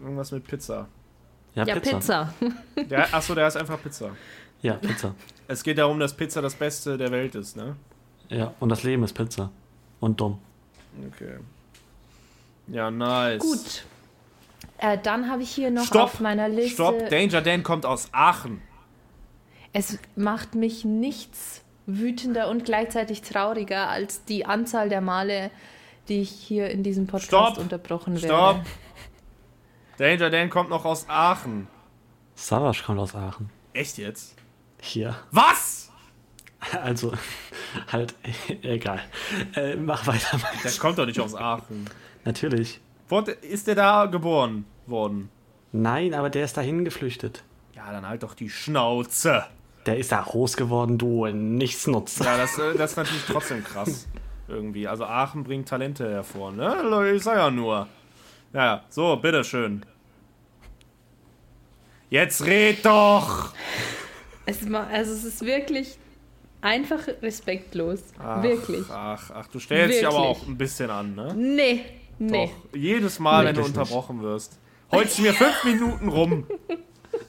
Irgendwas 0.00 0.30
mit 0.30 0.46
Pizza. 0.46 0.86
Ja, 1.56 1.64
Ja, 1.64 1.80
Pizza. 1.80 2.32
Der, 2.88 3.12
achso, 3.12 3.34
der 3.34 3.48
ist 3.48 3.56
einfach 3.56 3.82
Pizza. 3.82 4.10
Ja, 4.62 4.74
Pizza. 4.74 5.16
Es 5.48 5.64
geht 5.64 5.78
darum, 5.78 5.98
dass 5.98 6.14
Pizza 6.14 6.40
das 6.42 6.54
Beste 6.54 6.96
der 6.96 7.10
Welt 7.10 7.34
ist, 7.34 7.56
ne? 7.56 7.74
Ja, 8.28 8.54
und 8.60 8.68
das 8.68 8.82
Leben 8.82 9.02
ist 9.04 9.12
Pizza. 9.12 9.50
Und 10.00 10.20
dumm. 10.20 10.38
Okay. 11.14 11.38
Ja, 12.68 12.90
nice. 12.90 13.40
Gut. 13.42 13.84
Äh, 14.78 14.98
dann 15.02 15.30
habe 15.30 15.42
ich 15.42 15.50
hier 15.50 15.70
noch 15.70 15.84
Stopp, 15.84 16.02
auf 16.02 16.20
meiner 16.20 16.48
Liste. 16.48 16.74
Stopp, 16.74 17.08
Danger 17.08 17.40
Dan 17.40 17.62
kommt 17.62 17.86
aus 17.86 18.08
Aachen. 18.12 18.60
Es 19.72 19.98
macht 20.16 20.54
mich 20.54 20.84
nichts 20.84 21.62
wütender 21.86 22.48
und 22.48 22.64
gleichzeitig 22.64 23.22
trauriger 23.22 23.88
als 23.88 24.24
die 24.24 24.44
Anzahl 24.44 24.88
der 24.88 25.00
Male, 25.00 25.50
die 26.08 26.20
ich 26.20 26.30
hier 26.30 26.70
in 26.70 26.82
diesem 26.82 27.06
Podcast 27.06 27.26
Stopp, 27.54 27.58
unterbrochen 27.58 28.18
Stopp. 28.18 28.62
werde. 29.98 30.18
Danger 30.18 30.30
Dan 30.30 30.50
kommt 30.50 30.70
noch 30.70 30.84
aus 30.84 31.06
Aachen. 31.08 31.68
Savage 32.34 32.82
kommt 32.84 32.98
aus 33.00 33.14
Aachen. 33.14 33.50
Echt 33.72 33.98
jetzt? 33.98 34.34
Hier. 34.80 35.16
Was? 35.30 35.85
Also, 36.82 37.12
halt, 37.92 38.14
egal. 38.62 39.00
Äh, 39.54 39.76
mach 39.76 40.06
weiter. 40.06 40.40
Der 40.64 40.70
kommt 40.72 40.98
doch 40.98 41.06
nicht 41.06 41.20
aus 41.20 41.34
Aachen. 41.34 41.88
Natürlich. 42.24 42.80
Wurde, 43.08 43.32
ist 43.32 43.66
der 43.66 43.74
da 43.74 44.06
geboren 44.06 44.64
worden? 44.86 45.28
Nein, 45.72 46.14
aber 46.14 46.30
der 46.30 46.44
ist 46.44 46.56
dahin 46.56 46.84
geflüchtet. 46.84 47.44
Ja, 47.74 47.92
dann 47.92 48.08
halt 48.08 48.22
doch 48.22 48.34
die 48.34 48.50
Schnauze. 48.50 49.44
Der 49.84 49.98
ist 49.98 50.10
da 50.10 50.22
groß 50.22 50.56
geworden, 50.56 50.98
du 50.98 51.26
nichts 51.26 51.86
nutzt. 51.86 52.24
Ja, 52.24 52.36
das, 52.36 52.58
äh, 52.58 52.74
das 52.74 52.92
ist 52.92 52.96
natürlich 52.96 53.24
trotzdem 53.26 53.62
krass. 53.62 54.08
Irgendwie. 54.48 54.88
Also 54.88 55.04
Aachen 55.04 55.44
bringt 55.44 55.68
Talente 55.68 56.08
hervor, 56.08 56.52
ne? 56.52 56.82
Leute, 56.82 57.16
Ich 57.16 57.22
sag 57.22 57.36
ja 57.36 57.50
nur. 57.50 57.86
Ja, 58.52 58.84
so, 58.88 59.16
bitteschön. 59.16 59.84
Jetzt 62.10 62.44
red 62.44 62.84
doch! 62.86 63.52
Es, 64.46 64.58
also 64.72 65.12
es 65.12 65.24
ist 65.24 65.44
wirklich 65.44 65.98
einfach 66.60 67.00
respektlos. 67.22 68.00
Ach, 68.18 68.42
wirklich. 68.42 68.84
Ach, 68.90 69.30
ach, 69.34 69.46
du 69.48 69.58
stellst 69.58 69.98
dich 69.98 70.06
aber 70.06 70.18
Wirklich. 70.18 70.42
auch 70.42 70.46
ein 70.48 70.58
bisschen 70.58 70.90
an, 70.90 71.14
ne? 71.14 71.34
Nee, 71.36 71.84
nee. 72.18 72.50
Doch. 72.72 72.78
Jedes 72.78 73.18
Mal, 73.18 73.44
wenn 73.44 73.54
du 73.54 73.60
Wirklich 73.62 73.76
nicht. 73.76 73.78
unterbrochen 73.78 74.22
wirst. 74.22 74.58
Holst 74.92 75.18
du 75.18 75.22
mir 75.22 75.34
fünf 75.34 75.64
Minuten 75.64 76.08
rum. 76.08 76.46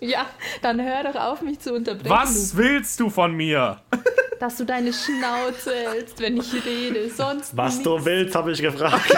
Ja, 0.01 0.25
dann 0.61 0.83
hör 0.83 1.01
doch 1.11 1.19
auf, 1.19 1.41
mich 1.41 1.59
zu 1.59 1.73
unterbrechen. 1.73 2.09
Was 2.09 2.55
willst 2.57 2.99
du 2.99 3.09
von 3.09 3.33
mir? 3.33 3.79
Dass 4.39 4.57
du 4.57 4.65
deine 4.65 4.91
Schnauze 4.91 5.73
hältst, 5.73 6.19
wenn 6.19 6.37
ich 6.37 6.53
rede. 6.65 7.09
Sonst 7.09 7.55
Was 7.55 7.75
nichts. 7.77 7.83
du 7.83 8.05
willst, 8.05 8.35
habe 8.35 8.51
ich 8.51 8.61
gefragt. 8.61 9.09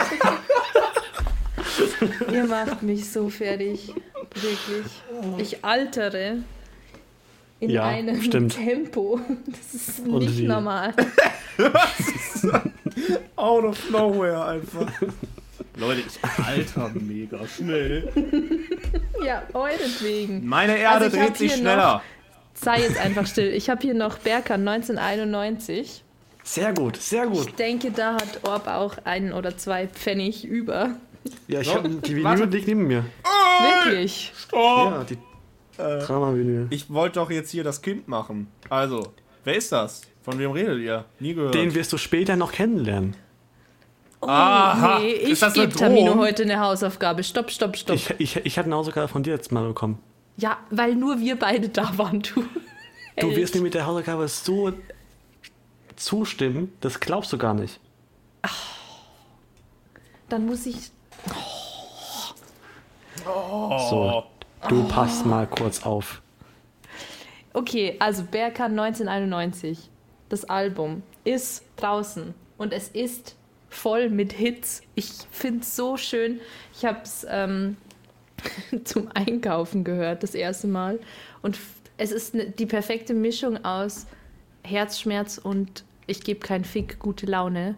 Ihr 2.31 2.45
macht 2.45 2.84
mich 2.84 3.11
so 3.11 3.30
fertig. 3.30 3.94
Wirklich. 4.36 4.86
Ich 5.38 5.65
altere 5.65 6.38
in 7.60 7.69
Ja, 7.69 7.86
einem 7.86 8.22
stimmt. 8.22 8.56
Tempo. 8.56 9.19
Das 9.48 9.73
ist 9.73 9.99
Und 9.99 10.19
nicht 10.19 10.38
wie? 10.40 10.48
normal. 10.48 10.94
Out 13.36 13.64
of 13.65 13.90
nowhere 13.90 14.45
einfach. 14.45 14.91
Leute, 15.77 16.02
ich 16.02 16.45
alter 16.45 16.91
mega 16.94 17.40
schnell. 17.48 18.11
Ja, 19.26 19.44
euretwegen. 19.53 20.48
Meine 20.48 20.77
Erde 20.77 21.06
Also 21.06 21.18
dreht 21.18 21.36
sich 21.36 21.53
schneller. 21.56 22.02
Sei 22.53 22.80
jetzt 22.80 22.98
einfach 22.98 23.27
still. 23.27 23.49
Ich 23.53 23.69
habe 23.69 23.81
hier 23.81 23.94
noch 23.94 24.18
Berkan 24.18 24.65
1991. 24.65 26.03
Sehr 26.44 26.72
gut, 26.73 26.95
sehr 26.95 27.27
gut. 27.27 27.48
Ich 27.48 27.56
denke, 27.56 27.91
da 27.91 28.14
hat 28.14 28.40
Orb 28.44 28.68
auch 28.68 28.95
einen 29.03 29.34
oder 29.34 29.57
zwei 29.57 29.88
Pfennig 29.88 30.45
über. 30.45 30.91
Ja, 31.49 31.60
ich 31.60 31.68
So, 31.68 31.73
hab, 31.76 31.84
die. 32.03 32.15
Vinyl 32.15 32.45
liegt 32.45 32.68
neben 32.69 32.88
mir. 32.88 33.03
Wirklich. 33.84 34.31
Oh, 34.53 34.88
Ja, 34.90 35.03
die 35.03 35.18
Drama-Vinyl. 36.06 36.68
ich 36.70 36.92
wollte 36.92 37.20
doch 37.20 37.32
jetzt 37.32 37.52
hier 37.52 37.64
das 37.64 37.82
Kind 37.82 38.08
machen. 38.08 38.48
Also, 38.70 39.14
wer 39.44 39.56
ist 39.56 39.72
das? 39.72 40.02
Von 40.24 40.38
wem 40.40 40.52
redet 40.52 40.80
ihr? 40.80 41.06
Nie 41.20 41.34
gehört. 41.34 41.56
Den 41.56 41.74
wirst 41.74 41.92
du 41.94 41.98
später 41.98 42.36
noch 42.36 42.52
kennenlernen. 42.52 43.16
Oh, 44.22 44.28
Aha. 44.28 45.00
nee, 45.00 45.12
ich 45.14 45.40
gebe 45.54 45.70
Tamino 45.74 46.16
heute 46.16 46.44
eine 46.44 46.60
Hausaufgabe. 46.60 47.24
Stopp, 47.24 47.50
stopp, 47.52 47.78
stopp. 47.78 47.96
Ich, 47.96 48.10
ich, 48.18 48.36
ich 48.46 48.58
hatte 48.58 48.68
eine 48.68 48.76
Hausaufgabe 48.76 49.08
von 49.08 49.24
dir 49.24 49.32
jetzt 49.34 49.52
mal 49.52 49.66
bekommen. 49.66 49.98
ja, 50.36 50.58
weil 50.70 50.96
nur 50.96 51.20
wir 51.20 51.40
beide 51.40 51.70
da 51.70 51.98
waren, 51.98 52.22
du. 52.22 52.44
Du 53.20 53.36
wirst 53.36 53.56
mir 53.56 53.62
mit 53.62 53.74
der 53.74 53.86
Hausaufgabe 53.86 54.28
so 54.28 54.74
zustimmen, 55.96 56.74
das 56.82 57.00
glaubst 57.00 57.32
du 57.34 57.38
gar 57.38 57.54
nicht. 57.54 57.80
Dann 60.30 60.46
muss 60.46 60.66
ich. 60.66 60.92
So, 63.26 64.24
du 64.68 64.88
passt 64.88 65.26
mal 65.26 65.48
kurz 65.48 65.86
auf. 65.86 66.22
Okay, 67.53 67.95
also 67.99 68.23
Berkan 68.23 68.77
1991. 68.77 69.90
Das 70.30 70.45
Album 70.45 71.02
ist 71.23 71.64
draußen 71.77 72.34
und 72.57 72.73
es 72.73 72.90
ist 72.90 73.36
voll 73.69 74.10
mit 74.10 74.34
Hits. 74.34 74.81
Ich 74.95 75.11
finde 75.31 75.61
es 75.61 75.76
so 75.76 75.98
schön. 75.98 76.40
Ich 76.76 76.86
habe 76.86 76.99
es 77.03 77.26
ähm, 77.30 77.77
zum 78.84 79.10
Einkaufen 79.14 79.84
gehört, 79.84 80.23
das 80.23 80.36
erste 80.36 80.68
Mal. 80.68 80.99
Und 81.41 81.57
es 81.98 82.11
ist 82.11 82.36
ne, 82.36 82.49
die 82.49 82.65
perfekte 82.65 83.14
Mischung 83.14 83.64
aus 83.65 84.06
Herzschmerz 84.64 85.38
und 85.38 85.84
ich 86.07 86.22
gebe 86.22 86.40
keinen 86.40 86.65
Fick, 86.65 86.99
gute 86.99 87.26
Laune. 87.26 87.76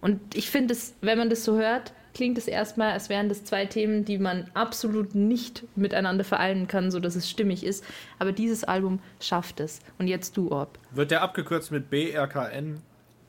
Und 0.00 0.20
ich 0.34 0.50
finde 0.50 0.74
es, 0.74 0.94
wenn 1.00 1.18
man 1.18 1.30
das 1.30 1.44
so 1.44 1.56
hört, 1.56 1.92
klingt 2.14 2.36
es 2.38 2.46
erstmal, 2.48 2.92
als 2.92 3.08
wären 3.08 3.28
das 3.28 3.44
zwei 3.44 3.66
Themen, 3.66 4.04
die 4.04 4.18
man 4.18 4.50
absolut 4.54 5.14
nicht 5.14 5.64
miteinander 5.76 6.24
vereinen 6.24 6.68
kann, 6.68 6.90
sodass 6.90 7.16
es 7.16 7.28
stimmig 7.30 7.64
ist. 7.64 7.84
Aber 8.18 8.32
dieses 8.32 8.64
Album 8.64 9.00
schafft 9.20 9.60
es. 9.60 9.80
Und 9.98 10.08
jetzt 10.08 10.36
du, 10.36 10.50
Orb. 10.50 10.78
Wird 10.90 11.10
der 11.10 11.22
abgekürzt 11.22 11.70
mit 11.72 11.88
BRKN? 11.90 12.80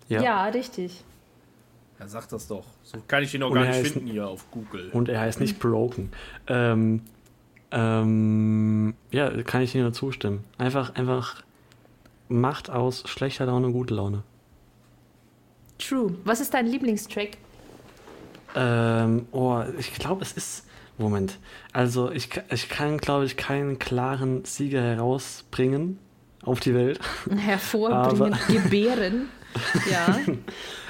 Ja. 0.09 0.21
Ja, 0.21 0.45
richtig. 0.47 1.03
Ja, 1.99 2.07
sag 2.07 2.27
das 2.29 2.47
doch. 2.47 2.65
So 2.83 2.97
kann 3.07 3.23
ich 3.23 3.33
ihn 3.33 3.43
auch 3.43 3.49
Und 3.49 3.55
gar 3.55 3.65
er 3.65 3.69
nicht 3.77 3.85
heißt- 3.89 3.93
finden 3.93 4.07
hier 4.09 4.27
auf 4.27 4.49
Google. 4.51 4.89
Und 4.91 5.07
er 5.09 5.19
heißt 5.21 5.39
nicht 5.39 5.59
Broken. 5.59 6.11
Ähm, 6.47 7.01
Ähm, 7.75 8.93
ja, 9.09 9.31
kann 9.43 9.61
ich 9.63 9.71
dir 9.71 9.81
nur 9.81 9.93
zustimmen. 9.93 10.43
Einfach, 10.59 10.93
einfach 10.93 11.43
macht 12.29 12.69
aus 12.69 13.03
schlechter 13.09 13.47
Laune 13.47 13.71
gute 13.71 13.95
Laune. 13.95 14.21
True. 15.79 16.13
Was 16.23 16.39
ist 16.39 16.53
dein 16.53 16.67
Lieblingstrack? 16.67 17.29
Ähm, 18.55 19.27
oh, 19.31 19.61
ich 19.77 19.93
glaube, 19.93 20.21
es 20.21 20.33
ist. 20.33 20.65
Moment. 20.97 21.39
Also, 21.71 22.11
ich, 22.11 22.29
ich 22.51 22.69
kann, 22.69 22.97
glaube 22.97 23.25
ich, 23.25 23.35
keinen 23.35 23.79
klaren 23.79 24.45
Sieger 24.45 24.81
herausbringen 24.81 25.97
auf 26.43 26.59
die 26.59 26.73
Welt. 26.73 26.99
Hervorbringen, 27.35 28.37
gebären. 28.47 29.29
Ja. 29.87 30.17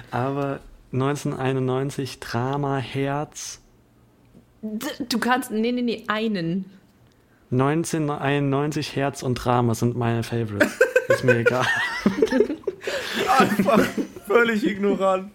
Aber 0.09 0.61
1991 0.93 2.21
Drama 2.21 2.77
Herz. 2.77 3.59
Du 5.09 5.17
kannst. 5.19 5.51
Nee, 5.51 5.73
nee, 5.73 5.81
nee, 5.81 6.05
einen. 6.07 6.63
1991 7.51 8.95
Herz 8.95 9.21
und 9.21 9.35
Drama 9.35 9.75
sind 9.75 9.97
meine 9.97 10.23
Favorites. 10.23 10.79
Ist 11.09 11.25
mir 11.25 11.39
egal. 11.39 11.65
Einfach 13.37 13.85
völlig 14.33 14.65
ignorant. 14.65 15.31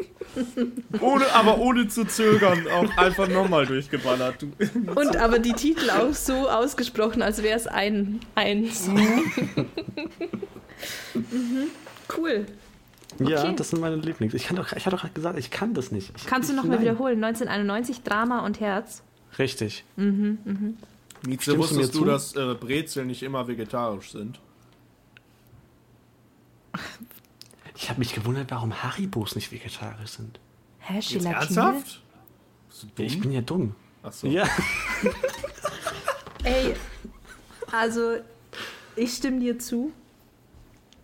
Ohne, 1.01 1.33
aber 1.35 1.59
ohne 1.59 1.89
zu 1.89 2.05
zögern, 2.07 2.67
auch 2.69 2.97
einfach 2.97 3.29
nochmal 3.29 3.67
durchgeballert. 3.67 4.43
Du, 4.43 4.53
Und 4.95 5.17
aber 5.17 5.39
die 5.39 5.53
Titel 5.55 5.91
auch 5.91 6.13
so 6.15 6.49
ausgesprochen, 6.49 7.23
als 7.23 7.43
wäre 7.43 7.57
es 7.57 7.67
ein, 7.67 8.21
ein 8.35 8.71
Song. 8.71 8.97
mhm. 11.15 11.69
Cool. 12.17 12.47
Ja, 13.21 13.43
Okay. 13.43 13.55
das 13.57 13.71
sind 13.71 13.81
meine 13.81 13.97
Lieblings. 13.97 14.35
Ich, 14.35 14.45
kann 14.47 14.57
doch, 14.57 14.73
ich 14.73 14.87
hatte 14.87 14.91
doch 14.97 15.01
gerade 15.03 15.15
gesagt, 15.15 15.39
ich 15.39 15.51
kann 15.51 15.75
das 15.75 15.91
nicht. 15.91 16.13
Ich, 16.17 16.27
Kannst 16.27 16.49
du 16.51 16.53
ich, 16.53 16.57
noch 16.57 16.65
mal 16.65 16.75
nein. 16.75 16.83
wiederholen? 16.83 17.23
1991, 17.25 18.03
Drama 18.03 18.45
und 18.45 18.61
Herz. 18.61 19.03
Richtig. 19.39 19.85
Mieze, 19.97 20.77
Stimmst 21.23 21.47
du 21.49 21.53
mir 21.53 21.59
wusstest 21.59 21.95
du, 21.95 21.99
zu? 22.01 22.05
dass 22.05 22.37
äh, 22.37 22.55
Brezeln 22.55 23.09
nicht 23.09 23.23
immer 23.23 23.49
vegetarisch 23.49 24.13
sind? 24.13 24.39
Ich 27.81 27.89
habe 27.89 28.01
mich 28.01 28.13
gewundert, 28.13 28.51
warum 28.51 28.83
Haribos 28.83 29.37
nicht 29.37 29.53
vegetarisch 29.53 30.11
sind. 30.11 30.41
Hä, 30.81 30.99
Gelatine? 31.01 31.35
ernsthaft? 31.35 32.03
Ich 32.97 33.21
bin 33.21 33.31
ja 33.31 33.41
dumm. 33.41 33.75
Achso. 34.03 34.27
Ja. 34.27 34.49
Ey, 36.45 36.75
also 37.73 38.17
ich 38.97 39.15
stimme 39.15 39.39
dir 39.41 39.59
zu. 39.59 39.93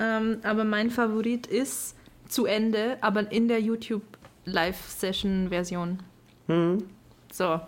Ähm, 0.00 0.38
aber 0.42 0.64
mein 0.64 0.90
Favorit 0.90 1.46
ist 1.46 1.94
zu 2.28 2.44
Ende, 2.46 2.98
aber 3.00 3.30
in 3.30 3.46
der 3.46 3.60
YouTube 3.60 4.02
Live-Session-Version. 4.44 6.02
So. 7.32 7.60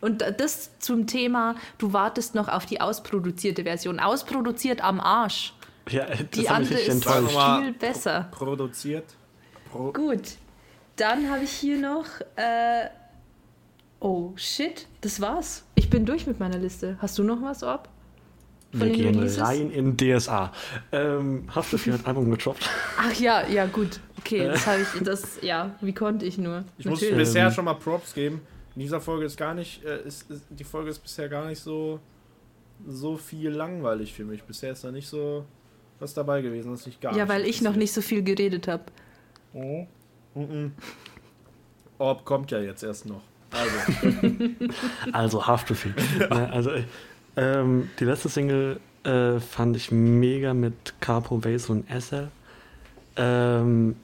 Und 0.00 0.20
da- 0.20 0.30
das 0.32 0.78
zum 0.80 1.06
Thema, 1.06 1.54
du 1.78 1.92
wartest 1.92 2.34
noch 2.34 2.48
auf 2.48 2.66
die 2.66 2.80
ausproduzierte 2.80 3.62
Version. 3.62 4.00
Ausproduziert 4.00 4.82
am 4.82 4.98
Arsch. 5.00 5.54
Ja 5.92 6.06
das 6.06 6.30
Die 6.32 6.48
andere 6.48 6.74
richtig 6.74 6.94
ist 6.94 7.08
viel 7.08 7.72
besser. 7.72 8.28
Produziert. 8.30 9.04
Pro 9.70 9.92
Gut. 9.92 10.36
Dann 10.96 11.30
habe 11.30 11.44
ich 11.44 11.50
hier 11.50 11.78
noch. 11.78 12.06
Äh, 12.36 12.88
oh, 14.00 14.32
shit. 14.36 14.86
Das 15.00 15.20
war's. 15.20 15.64
Ich 15.74 15.88
bin 15.90 16.04
durch 16.04 16.26
mit 16.26 16.38
meiner 16.40 16.58
Liste. 16.58 16.96
Hast 17.00 17.18
du 17.18 17.24
noch 17.24 17.42
was, 17.42 17.62
Orb? 17.62 17.88
Wir 18.72 18.90
gehen 18.90 19.14
Releases? 19.16 19.40
rein 19.40 19.70
in 19.70 19.96
DSA. 19.96 20.50
Ähm, 20.92 21.46
Haftbefehl 21.54 21.92
hat 21.92 22.06
Album 22.06 22.30
gedroppt. 22.30 22.68
Ach 22.98 23.12
ja, 23.20 23.46
ja, 23.46 23.66
gut. 23.66 24.00
Okay, 24.18 24.46
das 24.46 24.66
habe 24.66 24.80
ich. 24.82 25.02
Das, 25.02 25.42
ja, 25.42 25.74
wie 25.82 25.92
konnte 25.92 26.24
ich 26.24 26.38
nur? 26.38 26.64
Ich 26.78 26.86
muss 26.86 27.00
Natürlich. 27.00 27.18
bisher 27.18 27.46
Ähm. 27.46 27.52
schon 27.52 27.64
mal 27.66 27.74
Props 27.74 28.14
geben. 28.14 28.40
In 28.74 28.80
dieser 28.80 29.00
Folge 29.02 29.26
ist 29.26 29.36
gar 29.36 29.52
nicht, 29.52 29.84
äh, 29.84 30.02
ist, 30.06 30.30
ist, 30.30 30.44
die 30.48 30.64
Folge 30.64 30.88
ist 30.88 31.00
bisher 31.00 31.28
gar 31.28 31.46
nicht 31.46 31.60
so, 31.60 32.00
so 32.86 33.16
viel 33.18 33.50
langweilig 33.50 34.14
für 34.14 34.24
mich. 34.24 34.42
Bisher 34.44 34.72
ist 34.72 34.84
da 34.84 34.90
nicht 34.90 35.06
so 35.08 35.44
was 36.02 36.14
dabei 36.14 36.42
gewesen, 36.42 36.72
was 36.72 36.86
ich 36.86 37.00
gar 37.00 37.12
Ja, 37.16 37.24
nicht 37.24 37.32
weil 37.32 37.46
ich 37.46 37.62
noch 37.62 37.76
nicht 37.76 37.92
so 37.92 38.02
viel 38.02 38.22
geredet 38.22 38.68
habe. 38.68 38.84
Oh. 39.54 39.86
Mhm. 40.34 40.72
Orb 41.98 42.24
kommt 42.24 42.50
ja 42.50 42.58
jetzt 42.60 42.82
erst 42.82 43.06
noch. 43.06 43.22
Also, 43.52 44.12
Also 45.12 45.46
Haftbefehl. 45.46 45.94
Ne, 46.18 46.50
also, 46.52 46.70
ähm, 47.36 47.90
die 48.00 48.04
letzte 48.04 48.28
Single 48.28 48.80
äh, 49.04 49.38
fand 49.38 49.76
ich 49.76 49.90
mega 49.90 50.54
mit 50.54 50.94
Capo, 51.00 51.44
Vase 51.44 51.70
und 51.70 51.88
Essel. 51.90 52.28
Ähm, 53.16 53.96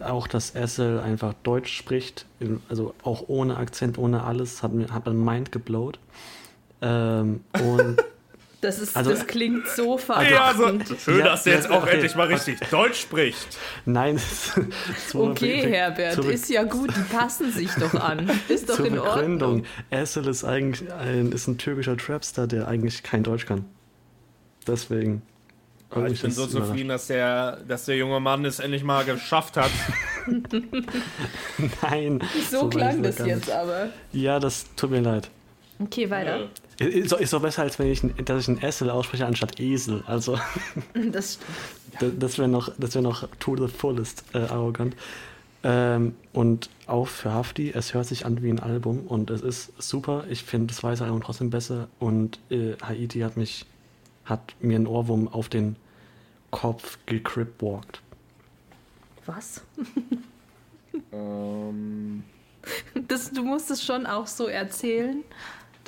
auch, 0.00 0.26
dass 0.28 0.54
Essel 0.54 1.00
einfach 1.00 1.34
Deutsch 1.42 1.76
spricht, 1.76 2.26
also 2.68 2.94
auch 3.02 3.24
ohne 3.28 3.56
Akzent, 3.56 3.98
ohne 3.98 4.24
alles, 4.24 4.62
hat 4.62 4.72
mir 4.72 4.88
hat 4.92 5.06
mein 5.06 5.22
Mind 5.24 5.52
geblowt. 5.52 5.98
Ähm, 6.80 7.40
und 7.52 7.96
Das, 8.66 8.80
ist, 8.80 8.96
Also- 8.96 9.10
das 9.12 9.26
klingt 9.28 9.68
so 9.68 9.82
ja, 9.84 9.90
so, 9.90 9.98
verachtend. 9.98 10.96
schön, 11.00 11.18
Ja, 11.20 11.24
dass 11.26 11.44
der 11.44 11.52
ja, 11.52 11.58
jetzt 11.60 11.70
auch 11.70 11.82
okay. 11.84 11.92
endlich 11.94 12.16
mal 12.16 12.26
richtig 12.26 12.58
Deutsch 12.70 13.00
spricht. 13.00 13.46
nein, 13.84 14.18
Okay, 15.14 15.62
Be- 15.62 15.68
Herbert, 15.70 16.18
ist 16.24 16.48
ja 16.50 16.64
gut, 16.64 16.90
die 16.96 17.14
passen 17.14 17.52
sich 17.52 17.70
doch 17.78 17.94
an. 17.94 18.28
Ist 18.48 18.68
doch 18.68 18.74
zur 18.76 18.86
in 18.86 18.94
Begründung. 18.94 19.48
Ordnung. 19.58 19.66
Essel 19.90 20.26
ist 20.26 20.42
eigentlich 20.42 20.92
ein, 20.92 21.30
ist 21.30 21.46
ein 21.46 21.58
türkischer 21.58 21.96
Trapstar, 21.96 22.48
der 22.48 22.66
eigentlich 22.66 23.04
kein 23.04 23.22
Deutsch 23.22 23.46
kann. 23.46 23.64
Deswegen. 24.66 25.22
Aber 25.90 26.08
ich 26.08 26.20
bin 26.20 26.32
so 26.32 26.48
zufrieden, 26.48 26.88
dass 26.88 27.06
der, 27.06 27.58
dass 27.68 27.84
der 27.84 27.96
junge 27.96 28.18
Mann 28.18 28.44
es 28.44 28.58
endlich 28.58 28.82
mal 28.82 29.04
geschafft 29.04 29.56
hat. 29.56 29.70
Nein. 31.82 32.20
So 32.50 32.64
weit 32.64 32.70
klang 32.72 33.04
ist 33.04 33.20
das 33.20 33.26
jetzt 33.26 33.50
aber. 33.50 33.90
Ja, 34.12 34.40
das 34.40 34.66
tut 34.74 34.90
mir 34.90 35.00
leid. 35.00 35.30
Okay, 35.78 36.10
weiter. 36.10 36.48
Ist 36.78 37.12
doch, 37.12 37.20
ist 37.20 37.32
doch 37.32 37.40
besser, 37.40 37.62
als 37.62 37.78
wenn 37.78 37.90
ich, 37.90 38.02
ein- 38.02 38.14
dass 38.24 38.42
ich 38.42 38.48
ein 38.48 38.60
Essel 38.60 38.90
ausspreche 38.90 39.26
anstatt 39.26 39.58
Esel. 39.60 40.02
Also, 40.06 40.38
Das, 41.12 41.38
das, 42.00 42.12
das 42.18 42.38
wäre 42.38 42.48
noch, 42.48 42.70
das 42.78 42.94
wär 42.94 43.02
noch 43.02 43.28
to 43.38 43.56
the 43.56 43.68
fullest 43.72 44.24
äh, 44.34 44.38
arrogant. 44.38 44.94
Ähm, 45.64 46.14
und 46.32 46.68
auch 46.86 47.08
für 47.08 47.32
Hafti, 47.32 47.72
es 47.74 47.94
hört 47.94 48.06
sich 48.06 48.26
an 48.26 48.42
wie 48.42 48.50
ein 48.50 48.60
Album 48.60 49.00
und 49.06 49.30
es 49.30 49.40
ist 49.40 49.72
super. 49.82 50.24
Ich 50.28 50.44
finde 50.44 50.66
das 50.68 50.82
weiße 50.82 51.02
Album 51.04 51.22
trotzdem 51.22 51.50
besser 51.50 51.88
und 51.98 52.38
äh, 52.50 52.74
Haiti 52.82 53.20
hat 53.20 53.36
mich, 53.36 53.64
hat 54.26 54.54
mir 54.60 54.76
einen 54.76 54.86
Ohrwurm 54.86 55.28
auf 55.28 55.48
den 55.48 55.76
Kopf 56.50 56.98
gecripwalkt. 57.06 58.00
was? 59.24 59.62
ähm, 61.12 62.22
Das, 63.08 63.30
du 63.32 63.42
musst 63.42 63.70
es 63.70 63.82
schon 63.84 64.06
auch 64.06 64.26
so 64.26 64.46
erzählen, 64.46 65.24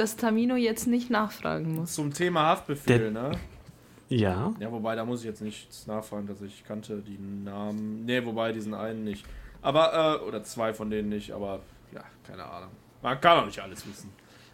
dass 0.00 0.16
Tamino 0.16 0.56
jetzt 0.56 0.86
nicht 0.86 1.10
nachfragen 1.10 1.74
muss. 1.74 1.94
zum 1.94 2.12
Thema 2.12 2.42
Haftbefehl, 2.46 2.98
Der- 2.98 3.10
ne? 3.10 3.30
Ja, 4.10 4.54
Ja, 4.58 4.72
wobei, 4.72 4.94
da 4.96 5.04
muss 5.04 5.20
ich 5.20 5.26
jetzt 5.26 5.42
nichts 5.42 5.86
nachfragen, 5.86 6.26
dass 6.26 6.40
ich 6.40 6.64
kannte 6.66 7.02
die 7.06 7.18
Namen. 7.18 8.06
Ne, 8.06 8.24
wobei, 8.24 8.52
diesen 8.52 8.72
einen 8.72 9.04
nicht. 9.04 9.26
Aber, 9.60 10.18
äh, 10.22 10.26
oder 10.26 10.42
zwei 10.44 10.72
von 10.72 10.88
denen 10.88 11.10
nicht, 11.10 11.30
aber, 11.32 11.60
ja, 11.92 12.02
keine 12.26 12.44
Ahnung. 12.46 12.70
Man 13.02 13.20
kann 13.20 13.40
auch 13.40 13.46
nicht 13.46 13.58
alles 13.60 13.86
wissen. 13.86 14.10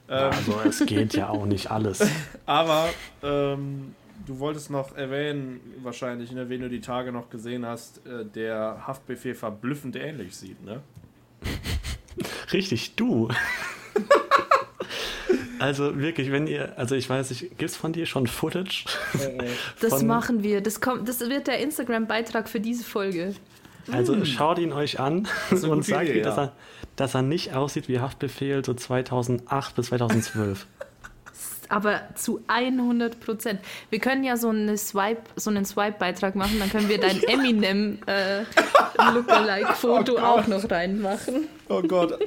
Ähm, 0.09 0.33
also 0.33 0.59
es 0.66 0.85
geht 0.85 1.15
ja 1.15 1.29
auch 1.29 1.47
nicht 1.47 1.71
alles. 1.71 2.01
Aber, 2.47 2.89
ähm, 3.23 3.95
du 4.27 4.39
wolltest 4.39 4.71
noch 4.71 4.95
erwähnen, 4.97 5.61
wahrscheinlich, 5.83 6.31
ne, 6.33 6.49
wen 6.51 6.61
du 6.61 6.69
die 6.69 6.81
Tage 6.83 7.11
noch 7.12 7.31
gesehen 7.31 7.65
hast, 7.65 8.05
äh, 8.07 8.25
der 8.27 8.87
Haftbefehl 8.87 9.35
verblüffend 9.35 9.97
ähnlich 9.97 10.37
sieht, 10.37 10.62
ne? 10.65 10.81
Richtig, 12.53 12.97
du. 12.97 13.29
Also 15.59 15.99
wirklich, 15.99 16.31
wenn 16.33 16.47
ihr, 16.47 16.79
also 16.79 16.95
ich 16.95 17.09
weiß 17.09 17.31
nicht, 17.31 17.59
gibt's 17.59 17.77
von 17.77 17.93
dir 17.93 18.07
schon 18.07 18.27
Footage? 18.27 18.85
Das 19.81 19.91
Von- 19.91 20.07
machen 20.07 20.43
wir. 20.43 20.61
Das, 20.61 20.81
kommt, 20.81 21.09
das 21.09 21.21
wird 21.21 21.47
der 21.47 21.59
Instagram-Beitrag 21.59 22.49
für 22.49 22.61
diese 22.61 22.85
Folge. 22.85 23.35
Also 23.93 24.25
schaut 24.25 24.59
ihn 24.59 24.73
euch 24.73 24.99
an 24.99 25.29
und 25.51 25.85
sagt 25.85 26.05
Idee, 26.05 26.15
mir, 26.15 26.23
dass, 26.23 26.37
ja. 26.37 26.45
er, 26.45 26.53
dass 26.97 27.15
er 27.15 27.23
nicht 27.23 27.55
aussieht 27.55 27.89
wie 27.89 28.01
Haftbefehl 28.01 28.65
so 28.65 28.75
2008 28.75 29.75
bis 29.75 29.87
2012. 29.87 30.67
Aber 31.69 32.03
zu 32.15 32.41
100 32.47 33.21
Prozent. 33.21 33.61
Wir 33.91 33.99
können 33.99 34.23
ja 34.23 34.37
so, 34.37 34.51
eine 34.51 34.77
Swipe, 34.77 35.23
so 35.37 35.51
einen 35.51 35.65
Swipe-Beitrag 35.65 36.35
machen, 36.35 36.59
dann 36.59 36.71
können 36.71 36.89
wir 36.89 36.99
dein 36.99 37.23
Eminem 37.23 37.99
äh, 38.07 38.43
Lookalike-Foto 39.13 40.17
Oh 40.17 40.21
auch 40.21 40.47
noch 40.47 40.71
reinmachen. 40.71 41.49
Oh 41.69 41.81
Gott. 41.83 42.19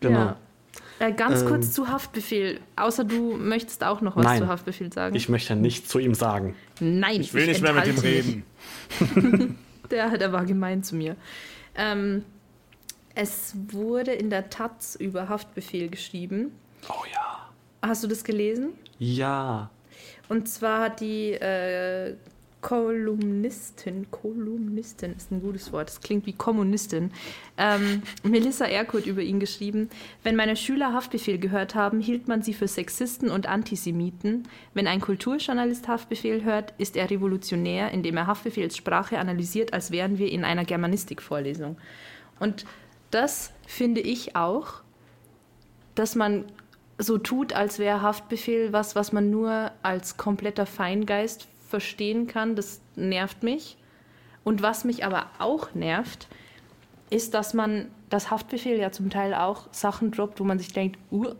Genau. 0.00 0.18
Ja. 0.18 0.36
Äh, 1.02 1.12
ganz 1.12 1.42
Ähm, 1.42 1.48
kurz 1.48 1.72
zu 1.72 1.88
Haftbefehl. 1.88 2.60
Außer 2.76 3.02
du 3.02 3.36
möchtest 3.36 3.82
auch 3.82 4.00
noch 4.02 4.14
was 4.14 4.24
Nein. 4.24 4.38
zu 4.38 4.46
Haftbefehl 4.46 4.92
sagen. 4.92 5.16
Ich 5.16 5.28
möchte 5.28 5.56
nichts 5.56 5.88
zu 5.88 5.98
ihm 5.98 6.14
sagen. 6.14 6.54
Nein, 6.78 7.20
Ich 7.20 7.34
will 7.34 7.46
nicht 7.46 7.60
mehr 7.60 7.72
mit 7.72 7.86
ihm 7.88 7.98
reden. 7.98 8.44
Der, 9.90 10.16
der 10.16 10.32
war 10.32 10.46
gemein 10.46 10.82
zu 10.82 10.94
mir. 10.96 11.16
Ähm, 11.74 12.24
es 13.14 13.54
wurde 13.72 14.12
in 14.12 14.30
der 14.30 14.48
Taz 14.48 14.94
über 14.94 15.28
Haftbefehl 15.28 15.88
geschrieben. 15.90 16.52
Oh 16.88 17.04
ja. 17.12 17.50
Hast 17.82 18.02
du 18.02 18.08
das 18.08 18.24
gelesen? 18.24 18.70
Ja. 18.98 19.68
Und 20.30 20.48
zwar 20.48 20.84
hat 20.84 21.00
die 21.00 21.32
äh, 21.32 22.14
Kolumnistin, 22.62 24.06
Kolumnistin 24.12 25.14
ist 25.16 25.32
ein 25.32 25.42
gutes 25.42 25.72
Wort, 25.72 25.88
das 25.88 26.00
klingt 26.00 26.26
wie 26.26 26.32
Kommunistin, 26.32 27.10
ähm, 27.58 28.02
Melissa 28.22 28.64
Erkurt 28.64 29.04
über 29.04 29.20
ihn 29.20 29.40
geschrieben. 29.40 29.90
Wenn 30.22 30.36
meine 30.36 30.54
Schüler 30.56 30.92
Haftbefehl 30.92 31.38
gehört 31.38 31.74
haben, 31.74 32.00
hielt 32.00 32.28
man 32.28 32.42
sie 32.42 32.54
für 32.54 32.68
Sexisten 32.68 33.30
und 33.30 33.46
Antisemiten. 33.46 34.48
Wenn 34.74 34.86
ein 34.86 35.00
Kulturjournalist 35.00 35.88
Haftbefehl 35.88 36.44
hört, 36.44 36.72
ist 36.78 36.96
er 36.96 37.10
revolutionär, 37.10 37.90
indem 37.90 38.16
er 38.16 38.28
Haftbefehls 38.28 38.76
Sprache 38.76 39.18
analysiert, 39.18 39.72
als 39.72 39.90
wären 39.90 40.18
wir 40.18 40.30
in 40.30 40.44
einer 40.44 40.64
Germanistikvorlesung. 40.64 41.76
Und 42.38 42.64
das 43.10 43.52
finde 43.66 44.00
ich 44.00 44.36
auch, 44.36 44.82
dass 45.96 46.14
man 46.14 46.44
so 46.96 47.18
tut, 47.18 47.52
als 47.52 47.80
wäre 47.80 48.02
Haftbefehl 48.02 48.72
was, 48.72 48.94
was 48.94 49.12
man 49.12 49.30
nur 49.30 49.72
als 49.82 50.16
kompletter 50.16 50.66
Feingeist 50.66 51.48
verstehen 51.72 52.26
kann. 52.26 52.54
Das 52.54 52.82
nervt 52.96 53.42
mich. 53.42 53.78
Und 54.44 54.60
was 54.60 54.84
mich 54.84 55.06
aber 55.06 55.26
auch 55.38 55.74
nervt, 55.74 56.28
ist, 57.08 57.32
dass 57.32 57.54
man 57.54 57.88
das 58.10 58.30
Haftbefehl 58.30 58.78
ja 58.78 58.92
zum 58.92 59.08
Teil 59.08 59.32
auch 59.32 59.72
Sachen 59.72 60.10
droppt, 60.10 60.38
wo 60.38 60.44
man 60.44 60.58
sich 60.58 60.72
denkt, 60.74 60.98
uh, 61.10 61.32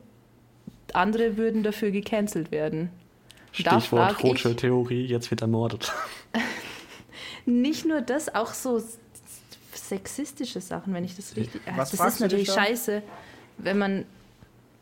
andere 0.94 1.36
würden 1.36 1.62
dafür 1.62 1.90
gecancelt 1.90 2.50
werden. 2.50 2.88
Stichwort 3.52 4.22
Rothschild-Theorie, 4.22 5.04
jetzt 5.04 5.30
wird 5.30 5.42
ermordet. 5.42 5.92
Nicht 7.44 7.84
nur 7.84 8.00
das, 8.00 8.34
auch 8.34 8.54
so 8.54 8.82
sexistische 9.74 10.62
Sachen, 10.62 10.94
wenn 10.94 11.04
ich 11.04 11.14
das 11.14 11.36
richtig. 11.36 11.60
Was 11.76 11.90
das 11.90 12.14
ist 12.14 12.20
natürlich 12.20 12.50
scheiße, 12.50 13.02
wenn 13.58 13.76
man. 13.76 14.06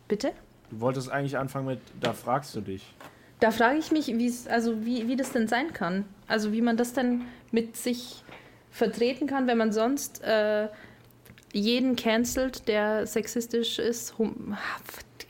Bitte? 0.06 0.32
Du 0.70 0.80
wolltest 0.80 1.10
eigentlich 1.10 1.36
anfangen 1.36 1.66
mit, 1.66 1.80
da 2.00 2.12
fragst 2.12 2.54
du 2.54 2.60
dich. 2.60 2.94
Da 3.40 3.50
frage 3.50 3.78
ich 3.78 3.90
mich, 3.90 4.14
also 4.50 4.84
wie, 4.84 5.08
wie 5.08 5.16
das 5.16 5.32
denn 5.32 5.48
sein 5.48 5.72
kann. 5.72 6.04
Also 6.28 6.52
wie 6.52 6.62
man 6.62 6.76
das 6.76 6.92
denn 6.92 7.22
mit 7.50 7.76
sich 7.76 8.22
vertreten 8.70 9.26
kann, 9.26 9.46
wenn 9.46 9.58
man 9.58 9.72
sonst 9.72 10.22
äh, 10.22 10.68
jeden 11.52 11.96
cancelt, 11.96 12.68
der 12.68 13.06
sexistisch 13.06 13.78
ist. 13.78 14.18
Hum 14.18 14.56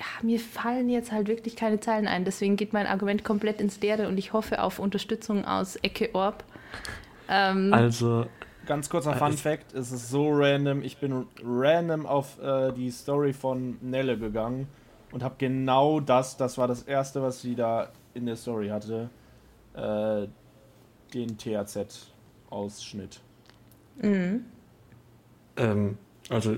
ja, 0.01 0.07
mir 0.23 0.41
fallen 0.41 0.89
jetzt 0.89 1.13
halt 1.13 1.29
wirklich 1.29 1.57
keine 1.57 1.79
Zeilen 1.79 2.09
ein. 2.09 2.25
Deswegen 2.25 2.57
geht 2.57 2.73
mein 2.73 2.87
Argument 2.87 3.23
komplett 3.23 3.61
ins 3.61 3.81
Leere 3.81 4.09
und 4.09 4.17
ich 4.17 4.33
hoffe 4.33 4.63
auf 4.63 4.79
Unterstützung 4.79 5.45
aus 5.45 5.77
Ecke 5.77 6.15
Orb. 6.15 6.43
Ähm, 7.29 7.73
Also, 7.73 8.27
Ganz 8.67 8.89
kurzer 8.89 9.13
Ah, 9.13 9.17
Fun 9.17 9.33
Fact, 9.37 9.75
es 9.75 9.91
ist 9.91 10.11
so 10.11 10.31
random. 10.31 10.83
Ich 10.83 10.99
bin 10.99 11.27
random 11.43 12.07
auf 12.07 12.41
äh, 12.41 12.73
die 12.73 12.91
Story 12.91 13.33
von 13.33 13.79
Nelle 13.81 14.17
gegangen 14.17 14.69
und 15.13 15.23
habe 15.23 15.35
genau 15.39 15.99
das, 15.99 16.37
das 16.37 16.57
war 16.57 16.69
das 16.69 16.83
erste, 16.83 17.21
was 17.21 17.41
sie 17.41 17.55
da 17.55 17.89
in 18.15 18.27
der 18.27 18.37
Story 18.37 18.69
hatte, 18.69 19.11
äh, 19.75 20.27
den 21.15 21.37
THZ-Ausschnitt. 21.39 23.21
mhm. 24.01 24.45
ähm, 25.57 25.99
also 26.29 26.57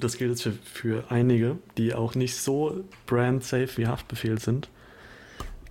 das 0.00 0.16
gilt 0.16 0.30
jetzt 0.30 0.42
für, 0.42 0.52
für 0.52 1.04
einige, 1.10 1.58
die 1.76 1.94
auch 1.94 2.14
nicht 2.14 2.36
so 2.36 2.82
brand-safe 3.06 3.76
wie 3.76 3.86
Haftbefehl 3.86 4.38
sind. 4.40 4.68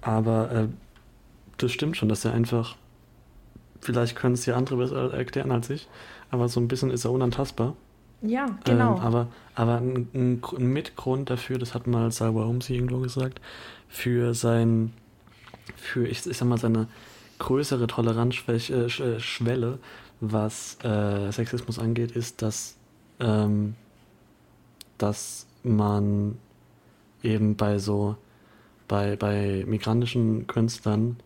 Aber 0.02 0.52
äh, 0.52 0.68
das 1.58 1.72
stimmt 1.72 1.98
schon, 1.98 2.08
dass 2.10 2.24
er 2.24 2.34
einfach, 2.34 2.78
vielleicht 3.82 4.16
können 4.16 4.36
es 4.36 4.46
ja 4.46 4.56
andere 4.56 4.78
besser 4.78 5.14
erklären 5.14 5.52
als 5.52 5.70
ich, 5.70 5.90
aber 6.30 6.48
so 6.48 6.60
ein 6.60 6.68
bisschen 6.68 6.92
ist 6.92 7.04
er 7.06 7.12
unantastbar. 7.12 7.76
Ja, 8.22 8.46
genau. 8.64 8.96
Ähm, 8.98 9.02
aber 9.02 9.28
aber 9.56 9.78
ein, 9.78 10.08
ein, 10.14 10.42
Gr- 10.42 10.58
ein 10.60 10.68
Mitgrund 10.68 11.30
dafür, 11.30 11.58
das 11.58 11.74
hat 11.74 11.88
mal 11.88 12.12
Salwa 12.12 12.46
Homsi 12.46 12.76
irgendwo 12.76 13.00
gesagt, 13.00 13.42
für 13.90 14.34
sein, 14.34 14.94
für 15.76 16.08
ich, 16.08 16.26
ich 16.26 16.38
sag 16.38 16.48
mal, 16.48 16.58
seine 16.58 16.88
größere 17.40 17.88
Toleranzschwelle, 17.88 19.68
äh, 19.68 19.74
äh, 19.74 19.78
was 20.20 20.78
äh, 20.84 21.32
Sexismus 21.32 21.80
angeht, 21.80 22.12
ist, 22.12 22.42
dass, 22.42 22.76
ähm, 23.20 23.76
dass 24.98 25.48
man 25.64 26.38
eben 27.24 27.56
bei 27.56 27.80
so, 27.80 28.16
bei, 28.88 29.16
bei 29.16 29.64
migrantischen 29.68 30.46
Künstlern 30.48 31.18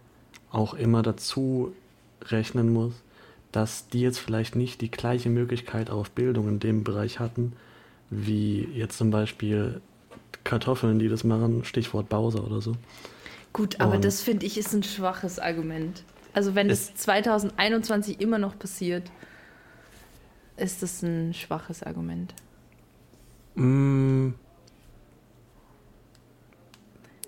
auch 0.51 0.73
immer 0.73 1.01
dazu 1.01 1.73
rechnen 2.21 2.71
muss, 2.71 2.93
dass 3.51 3.87
die 3.89 4.01
jetzt 4.01 4.19
vielleicht 4.19 4.55
nicht 4.55 4.81
die 4.81 4.91
gleiche 4.91 5.29
Möglichkeit 5.29 5.89
auf 5.89 6.11
Bildung 6.11 6.47
in 6.47 6.59
dem 6.59 6.83
Bereich 6.83 7.19
hatten, 7.19 7.53
wie 8.09 8.67
jetzt 8.73 8.97
zum 8.97 9.11
Beispiel 9.11 9.81
Kartoffeln, 10.43 10.99
die 10.99 11.09
das 11.09 11.23
machen, 11.23 11.65
Stichwort 11.65 12.07
Bowser 12.09 12.45
oder 12.45 12.61
so. 12.61 12.75
Gut, 13.55 13.79
aber 13.79 13.95
und- 13.95 14.03
das 14.03 14.21
finde 14.21 14.45
ich 14.45 14.57
ist 14.57 14.73
ein 14.73 14.83
schwaches 14.83 15.39
Argument. 15.39 16.03
Also 16.33 16.55
wenn 16.55 16.69
Es- 16.69 16.91
das 16.91 17.03
2021 17.03 18.19
immer 18.19 18.37
noch 18.37 18.59
passiert, 18.59 19.03
ist 20.57 20.83
das 20.83 21.01
ein 21.03 21.33
schwaches 21.33 21.81
Argument. 21.81 22.33
Mm. 23.55 24.31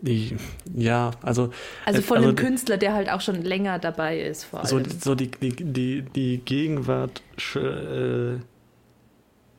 Ich, 0.03 0.35
ja, 0.75 1.11
also, 1.23 1.51
Also 1.85 1.99
äh, 1.99 2.03
von 2.03 2.17
also 2.17 2.27
einem 2.29 2.35
Künstler, 2.37 2.75
der 2.75 2.93
halt 2.93 3.09
auch 3.09 3.21
schon 3.21 3.41
länger 3.41 3.79
dabei 3.79 4.19
ist, 4.19 4.43
vor 4.43 4.65
so, 4.65 4.75
allem. 4.75 4.85
so 4.99 5.15
die, 5.15 5.31
die, 5.31 5.51
die, 5.55 6.01
die 6.03 6.37
Gegenwart 6.39 7.21
äh, 7.55 8.37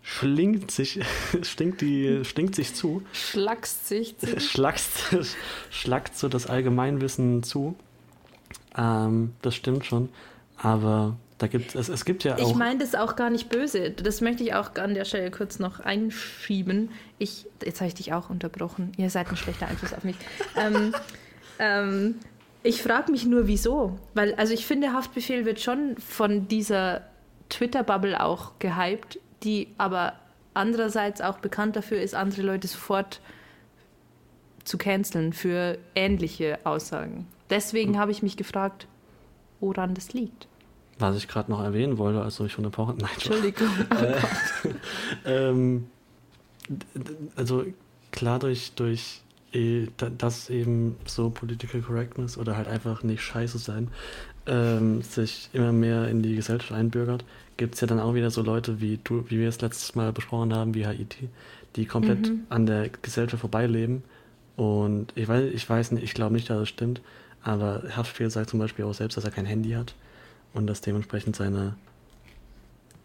schlingt 0.09 0.71
sich, 0.71 1.01
stinkt, 1.43 1.83
die, 1.83 2.25
stinkt 2.25 2.55
sich 2.55 2.75
zu. 2.75 3.03
Schlackst 3.13 3.89
sich. 3.89 4.17
zu- 4.19 4.41
schlackt, 4.41 4.81
schlackt 5.71 6.17
so 6.17 6.29
das 6.29 6.47
Allgemeinwissen 6.47 7.43
zu. 7.43 7.77
Ähm, 8.77 9.35
das 9.43 9.55
stimmt 9.55 9.85
schon. 9.85 10.09
Aber 10.57 11.17
da 11.37 11.47
gibt 11.47 11.75
es, 11.75 11.89
es 11.91 12.05
gibt 12.07 12.25
ja 12.25 12.37
auch. 12.37 12.39
Ich 12.51 12.55
meine 12.55 12.79
das 12.79 12.95
auch 12.95 13.17
gar 13.17 13.29
nicht 13.29 13.51
böse. 13.51 13.91
Das 13.91 14.21
möchte 14.23 14.43
ich 14.43 14.55
auch 14.55 14.75
an 14.77 14.95
der 14.95 15.05
Stelle 15.05 15.31
kurz 15.31 15.59
noch 15.59 15.81
einschieben. 15.81 16.91
Ich, 17.19 17.47
jetzt 17.65 17.81
habe 17.81 17.89
ich 17.89 17.95
dich 17.95 18.13
auch 18.15 18.31
unterbrochen. 18.31 18.93
Ihr 18.97 19.11
seid 19.11 19.29
ein 19.29 19.37
schlechter 19.37 19.69
Einfluss 19.69 19.93
auf 19.93 20.05
mich. 20.05 20.17
ähm, 20.57 20.95
ähm, 21.59 22.15
ich 22.63 22.83
frage 22.83 23.13
mich 23.13 23.27
nur, 23.27 23.47
wieso. 23.47 23.99
Weil, 24.15 24.35
also 24.35 24.55
ich 24.55 24.67
finde, 24.67 24.95
Haftbefehl 24.95 25.45
wird 25.45 25.61
schon 25.61 25.97
von 25.99 26.49
dieser 26.49 27.03
Twitter-Bubble 27.51 28.21
auch 28.23 28.59
gehypt, 28.59 29.19
die 29.45 29.69
aber 29.79 30.15
andererseits 30.55 31.21
auch 31.21 31.39
bekannt 31.39 31.77
dafür 31.77 32.01
ist, 32.01 32.15
andere 32.15 32.43
Leute 32.43 32.67
sofort 32.69 33.21
zu 34.65 34.77
canceln 34.79 35.33
für 35.33 35.79
ähnliche 35.95 36.59
Aussagen. 36.65 37.27
Deswegen 37.51 37.99
habe 37.99 38.11
ich 38.11 38.23
mich 38.23 38.37
gefragt, 38.37 38.87
woran 39.61 39.95
das 39.95 40.13
liegt. 40.13 40.47
was 40.99 41.17
ich 41.17 41.29
gerade 41.29 41.51
noch 41.51 41.63
erwähnen 41.63 41.97
wollte, 41.97 42.21
also 42.23 42.45
ich 42.45 42.59
unterbrochen. 42.59 42.97
Nein, 43.01 43.11
Entschuldigung. 43.15 43.69
ähm, 45.25 45.87
d- 46.69 46.85
d- 46.99 47.13
also 47.37 47.65
klar 48.11 48.39
durch, 48.39 48.73
durch 48.75 49.23
da- 49.97 50.11
dass 50.11 50.51
eben 50.51 50.97
so 51.07 51.31
Political 51.31 51.81
Correctness 51.81 52.37
oder 52.37 52.57
halt 52.57 52.69
einfach 52.69 53.03
nicht 53.03 53.23
scheiße 53.23 53.59
sein 53.59 53.89
ähm, 54.47 55.01
sich 55.03 55.49
immer 55.55 55.73
mehr 55.73 56.09
in 56.09 56.23
die 56.23 56.37
Gesellschaft 56.37 56.73
einbürgert, 56.73 57.25
gibt 57.59 57.75
es 57.75 57.83
ja 57.83 57.87
dann 57.87 58.01
auch 58.01 58.15
wieder 58.15 58.31
so 58.31 58.41
Leute 58.43 58.81
wie 58.81 58.99
du, 59.05 59.25
wie 59.29 59.39
wir 59.39 59.49
es 59.51 59.61
letztes 59.61 59.95
Mal 59.95 60.13
besprochen 60.13 60.55
haben, 60.55 60.75
wie 60.75 60.87
Haiti, 60.87 61.29
die 61.77 61.85
komplett 61.85 62.31
Mhm. 62.31 62.47
an 62.49 62.65
der 62.65 62.89
Gesellschaft 62.89 63.43
vorbeileben. 63.43 64.03
Und 64.57 65.13
ich 65.15 65.29
weiß, 65.29 65.53
ich 65.53 65.69
weiß 65.69 65.93
nicht, 65.93 66.03
ich 66.05 66.15
glaube 66.15 66.35
nicht, 66.35 66.49
dass 66.49 66.59
das 66.59 66.69
stimmt, 66.71 67.03
aber 67.43 67.83
Haftbefehl 67.95 68.31
sagt 68.31 68.49
zum 68.51 68.59
Beispiel 68.59 68.85
auch 68.87 68.95
selbst, 68.95 69.17
dass 69.17 69.25
er 69.25 69.31
kein 69.31 69.45
Handy 69.47 69.73
hat 69.73 69.95
und 70.55 70.67
dass 70.67 70.81
dementsprechend 70.81 71.37
seine 71.37 71.75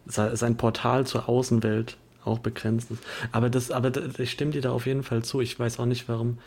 se- 0.06 0.36
sein 0.36 0.56
Portal 0.58 1.06
zur 1.06 1.28
Außenwelt 1.30 1.98
auch 2.26 2.40
begrenzt 2.40 2.90
ist. 2.92 3.04
Aber 3.32 3.50
das, 3.50 3.70
aber 3.72 3.90
das, 3.92 4.18
ich 4.20 4.32
stimme 4.32 4.52
dir 4.52 4.62
da 4.62 4.72
auf 4.72 4.86
jeden 4.86 5.04
Fall 5.04 5.24
zu. 5.24 5.42
Ich 5.42 5.60
weiß 5.60 5.80
auch 5.80 5.86
nicht, 5.86 6.08
warum, 6.08 6.38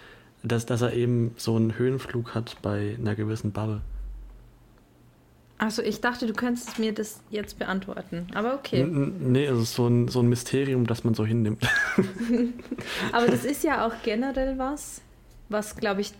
dass, 0.43 0.65
dass 0.66 0.81
er 0.83 0.93
eben 0.95 1.33
so 1.37 1.57
einen 1.57 1.77
Höhenflug 1.78 2.35
hat 2.35 2.57
bei 2.62 2.97
einer 2.99 3.15
gewissen 3.15 3.53
Bubble. 3.53 3.81
Also 5.59 5.83
ich 5.83 6.01
dachte, 6.03 6.27
du 6.27 6.35
könntest 6.35 6.78
mir 6.78 6.93
das 6.93 7.20
jetzt 7.31 7.59
beantworten. 7.59 8.27
Aber 8.35 8.55
okay. 8.55 8.81
N- 8.83 9.33
Nee, 9.33 9.47
es 9.47 9.59
ist 9.62 9.74
so 9.74 9.87
ein, 9.87 10.09
so 10.09 10.20
ein 10.20 10.28
Mysterium, 10.28 10.87
das 10.87 11.03
man 11.05 11.15
so 11.15 11.24
hinnimmt. 11.24 11.66
Aber 13.12 13.27
das 13.27 13.45
ist 13.45 13.65
ja 13.65 13.87
auch 13.87 13.95
generell 14.03 14.59
was, 14.59 15.01
was, 15.49 15.77
glaube 15.77 16.03
ich, 16.03 16.12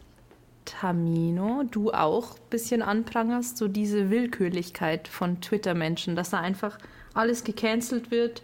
Tamino, 0.65 1.63
du 1.71 1.93
auch 1.93 2.33
ein 2.35 2.41
bisschen 2.51 2.83
anprangerst, 2.83 3.57
so 3.57 3.69
diese 3.69 4.11
Willkürlichkeit 4.11 5.07
von 5.07 5.41
Twitter-Menschen, 5.41 6.17
dass 6.17 6.31
da 6.31 6.41
einfach 6.41 6.79
alles 7.15 7.45
gecancelt 7.45 8.11
wird, 8.11 8.43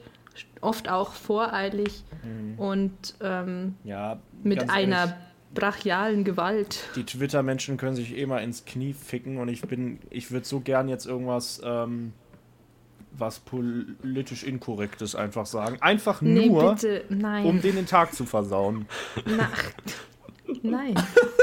oft 0.60 0.88
auch 0.88 1.12
voreilig 1.14 2.04
und 2.58 2.92
ähm, 3.20 3.74
Ja, 3.82 4.18
mit 4.44 4.70
einer 4.70 4.96
ehrlich, 4.98 5.14
brachialen 5.54 6.24
Gewalt. 6.24 6.88
die 6.96 7.04
Twitter-Menschen 7.04 7.76
können 7.76 7.96
sich 7.96 8.16
eh 8.16 8.26
mal 8.26 8.38
ins 8.38 8.64
Knie 8.64 8.92
ficken 8.94 9.38
und 9.38 9.48
ich 9.48 9.62
bin, 9.62 9.98
ich 10.10 10.30
würde 10.30 10.46
so 10.46 10.60
gern 10.60 10.88
jetzt 10.88 11.06
irgendwas, 11.06 11.60
ähm, 11.64 12.12
was 13.16 13.40
politisch 13.40 14.42
Inkorrektes 14.44 15.14
einfach 15.14 15.44
sagen. 15.46 15.76
Einfach 15.80 16.22
Nee, 16.22 16.46
nur, 16.46 16.74
bitte, 16.74 17.04
nein. 17.10 17.44
um 17.44 17.60
den 17.60 17.76
den 17.76 17.86
Tag 17.86 18.14
zu 18.14 18.24
versauen. 18.24 18.86
Na, 19.26 19.48
Nein, 20.62 20.94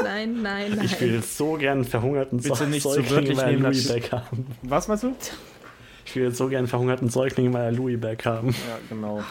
nein, 0.04 0.42
nein, 0.42 0.72
nein. 0.76 0.82
Ich 0.86 1.00
will 1.02 1.16
jetzt 1.16 1.36
so 1.36 1.54
gern 1.54 1.80
einen 1.80 1.86
verhungerten 1.86 2.40
Bitte 2.42 2.68
nicht 2.68 2.84
so 2.84 2.92
Säugling 2.94 3.10
wirklich 3.10 3.38
nehmen, 3.44 3.64
Louis 3.64 3.88
Bag 3.88 4.12
haben. 4.12 4.46
Was 4.62 4.88
meinst 4.88 5.04
du? 5.04 5.16
Ich 6.06 6.16
will 6.16 6.24
jetzt 6.26 6.38
so 6.38 6.48
gern 6.48 6.60
einen 6.60 6.68
verhungerten 6.68 7.10
Säugling 7.10 7.48
in 7.48 7.52
meiner 7.52 7.72
Louis 7.72 8.00
Bag 8.00 8.24
haben. 8.26 8.50
Ja, 8.50 8.78
genau. 8.88 9.24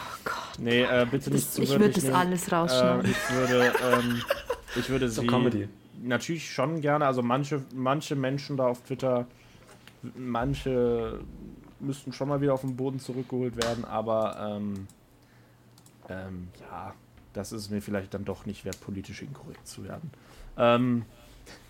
Nee, 0.57 0.81
äh, 0.83 1.05
bitte 1.09 1.29
nicht 1.31 1.45
Das, 1.47 1.53
zu 1.53 1.61
ich 1.61 1.69
wörtlich 1.69 1.87
würde 1.87 1.93
das 1.93 2.03
nehmen. 2.03 2.15
alles 2.15 2.47
Äh, 2.49 2.55
rausschneiden. 2.55 3.11
ich 3.11 3.35
würde, 3.35 3.73
ähm, 3.93 4.21
ich 4.75 4.89
würde 4.89 5.09
So 5.09 5.21
sie 5.21 5.27
Comedy. 5.27 5.67
natürlich 6.01 6.51
schon 6.51 6.81
gerne, 6.81 7.05
also 7.05 7.21
manche, 7.21 7.63
manche 7.73 8.15
Menschen 8.15 8.57
da 8.57 8.67
auf 8.67 8.81
Twitter, 8.81 9.27
manche 10.15 11.19
müssten 11.79 12.13
schon 12.13 12.27
mal 12.27 12.41
wieder 12.41 12.53
auf 12.53 12.61
den 12.61 12.75
Boden 12.75 12.99
zurückgeholt 12.99 13.55
werden, 13.55 13.85
aber 13.85 14.57
ähm, 14.57 14.87
ähm, 16.09 16.49
ja, 16.59 16.93
das 17.33 17.51
ist 17.51 17.69
mir 17.69 17.81
vielleicht 17.81 18.13
dann 18.13 18.25
doch 18.25 18.45
nicht 18.45 18.65
wert, 18.65 18.79
politisch 18.81 19.21
inkorrekt 19.21 19.67
zu 19.67 19.83
werden. 19.83 20.11
Ähm, 20.57 21.05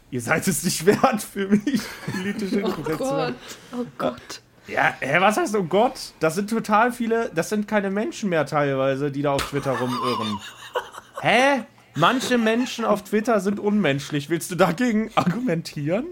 ihr 0.10 0.22
seid 0.22 0.48
es 0.48 0.64
nicht 0.64 0.86
wert 0.86 1.22
für 1.22 1.48
mich, 1.48 1.82
politisch 2.12 2.54
oh 2.54 2.58
inkorrekt 2.58 2.98
zu 2.98 3.16
werden. 3.16 3.36
Gott, 3.72 3.80
oh 3.80 3.86
Gott. 3.98 4.42
Ja, 4.68 4.94
hä, 5.00 5.18
was 5.20 5.38
heißt, 5.38 5.56
oh 5.56 5.64
Gott? 5.64 6.14
Das 6.20 6.36
sind 6.36 6.50
total 6.50 6.92
viele, 6.92 7.32
das 7.34 7.50
sind 7.50 7.68
keine 7.68 7.90
Menschen 7.90 8.30
mehr 8.30 8.46
teilweise, 8.46 9.12
die 9.12 9.24
da 9.24 9.34
auf 9.34 9.50
Twitter 9.50 9.72
rumirren. 9.72 10.40
Hä? 11.22 11.64
Manche 11.96 12.38
Menschen 12.38 12.86
auf 12.86 13.04
Twitter 13.04 13.40
sind 13.40 13.60
unmenschlich. 13.60 14.30
Willst 14.30 14.52
du 14.52 14.56
dagegen 14.56 15.12
argumentieren? 15.16 16.06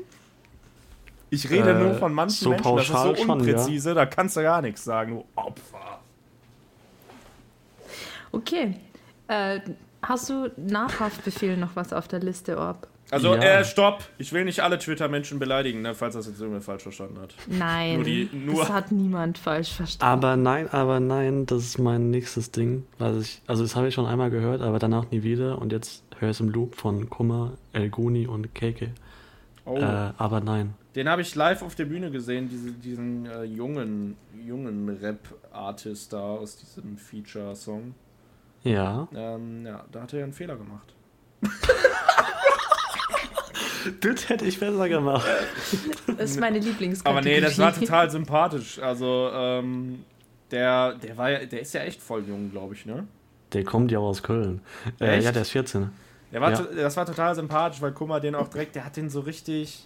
Ich 1.30 1.50
rede 1.50 1.72
Äh, 1.72 1.80
nur 1.80 1.94
von 1.96 2.14
manchen 2.14 2.44
so 2.44 2.50
Menschen, 2.50 2.76
das 2.76 2.86
ist 2.90 2.92
so 2.92 3.16
schon, 3.16 3.30
unpräzise, 3.30 3.94
da 3.94 4.06
kannst 4.06 4.38
du 4.38 4.42
gar 4.42 4.62
nichts 4.62 4.84
sagen, 4.84 5.16
du 5.16 5.26
Opfer. 5.36 6.00
Okay. 8.32 8.76
Äh, 9.28 9.60
hast 10.02 10.30
du 10.30 10.52
nach 10.56 11.00
Haftbefehl 11.00 11.58
noch 11.58 11.76
was 11.76 11.92
auf 11.92 12.08
der 12.08 12.20
Liste, 12.20 12.58
Orb? 12.58 12.88
Also, 13.10 13.36
Ja. 13.36 13.42
äh, 13.42 13.64
stopp. 13.66 14.04
Ich 14.18 14.34
will 14.34 14.44
nicht 14.44 14.60
alle 14.62 14.78
Twitter-Menschen 14.80 15.40
beleidigen, 15.40 15.82
ne, 15.82 15.96
falls 15.96 16.16
das 16.16 16.28
jetzt 16.28 16.40
irgendwer 16.42 16.62
falsch 16.62 16.84
verstanden 16.84 17.20
hat. 17.22 17.34
Nein. 17.48 17.96
Nur 17.96 18.04
die- 18.04 18.30
nur- 18.34 18.60
das 18.60 18.70
hat 18.70 18.92
niemand 18.92 19.38
falsch 19.38 19.72
verstanden. 19.74 20.12
Aber 20.26 20.36
nein, 20.36 20.70
aber 20.72 21.00
nein, 21.00 21.46
das 21.46 21.64
ist 21.64 21.78
mein 21.78 22.10
nächstes 22.10 22.52
Ding. 22.52 22.86
Was 22.98 23.16
ich, 23.18 23.42
also 23.48 23.64
das 23.64 23.76
habe 23.78 23.88
ich 23.88 23.94
schon 23.94 24.06
einmal 24.06 24.30
gehört, 24.30 24.62
aber 24.62 24.78
danach 24.80 25.10
nie 25.10 25.24
wieder. 25.24 25.58
Und 25.60 25.72
jetzt 25.72 26.04
höre 26.20 26.30
ich 26.32 26.36
es 26.38 26.40
im 26.42 26.50
Loop 26.50 26.76
von 26.76 27.10
Kummer, 27.10 27.54
El 27.72 27.90
Guni 27.90 28.28
und 28.28 28.54
Keke. 28.54 28.92
Oh, 29.64 29.78
Äh, 29.78 30.12
aber 30.18 30.40
nein. 30.42 30.74
den 30.96 31.08
habe 31.10 31.22
ich 31.22 31.34
live 31.36 31.62
auf 31.62 31.76
der 31.76 31.86
Bühne 31.86 32.10
gesehen, 32.12 32.50
diese, 32.50 32.72
diesen 32.72 33.26
äh, 33.26 33.44
jungen, 33.44 34.16
jungen 34.46 34.90
Rap-Artist 34.90 36.12
da 36.14 36.20
aus 36.22 36.58
diesem 36.58 36.98
Feature-Song. 36.98 37.94
Ja. 38.64 39.08
Ähm, 39.16 39.66
ja, 39.66 39.86
da 39.92 40.02
hat 40.02 40.14
er 40.14 40.24
einen 40.24 40.34
Fehler 40.34 40.56
gemacht. 40.58 40.94
Das 44.02 44.30
hätte 44.30 44.46
ich 44.46 44.60
besser 44.60 44.88
gemacht. 44.90 45.26
Das 46.18 46.32
ist 46.32 46.40
meine 46.40 46.60
Lieblingskategorie. 46.60 47.18
Aber 47.20 47.22
nee, 47.36 47.42
das 47.42 47.58
war 47.60 47.74
total 47.74 48.10
sympathisch. 48.10 48.80
Also, 48.80 49.30
ähm, 49.34 50.04
der, 50.52 50.94
der 50.96 51.18
war 51.18 51.30
ja, 51.30 51.46
der 51.46 51.62
ist 51.62 51.74
ja 51.74 51.82
echt 51.82 52.02
voll 52.02 52.24
jung, 52.28 52.52
glaube 52.52 52.74
ich, 52.74 52.86
ne? 52.86 53.08
Der 53.54 53.64
kommt 53.64 53.92
ja 53.92 54.00
aus 54.00 54.24
Köln. 54.24 54.62
Äh, 55.00 55.22
ja, 55.22 55.32
der 55.32 55.42
ist 55.44 55.52
14. 55.52 55.90
Der 56.32 56.42
war 56.42 56.52
Ja. 56.52 56.62
das 56.62 56.98
war 56.98 57.06
total 57.06 57.34
sympathisch, 57.36 57.82
weil 57.82 57.92
guck 57.94 58.08
mal, 58.10 58.20
den 58.20 58.36
auch 58.36 58.48
direkt, 58.50 58.76
der 58.76 58.86
hat 58.86 58.98
den 58.98 59.10
so 59.10 59.22
richtig. 59.22 59.86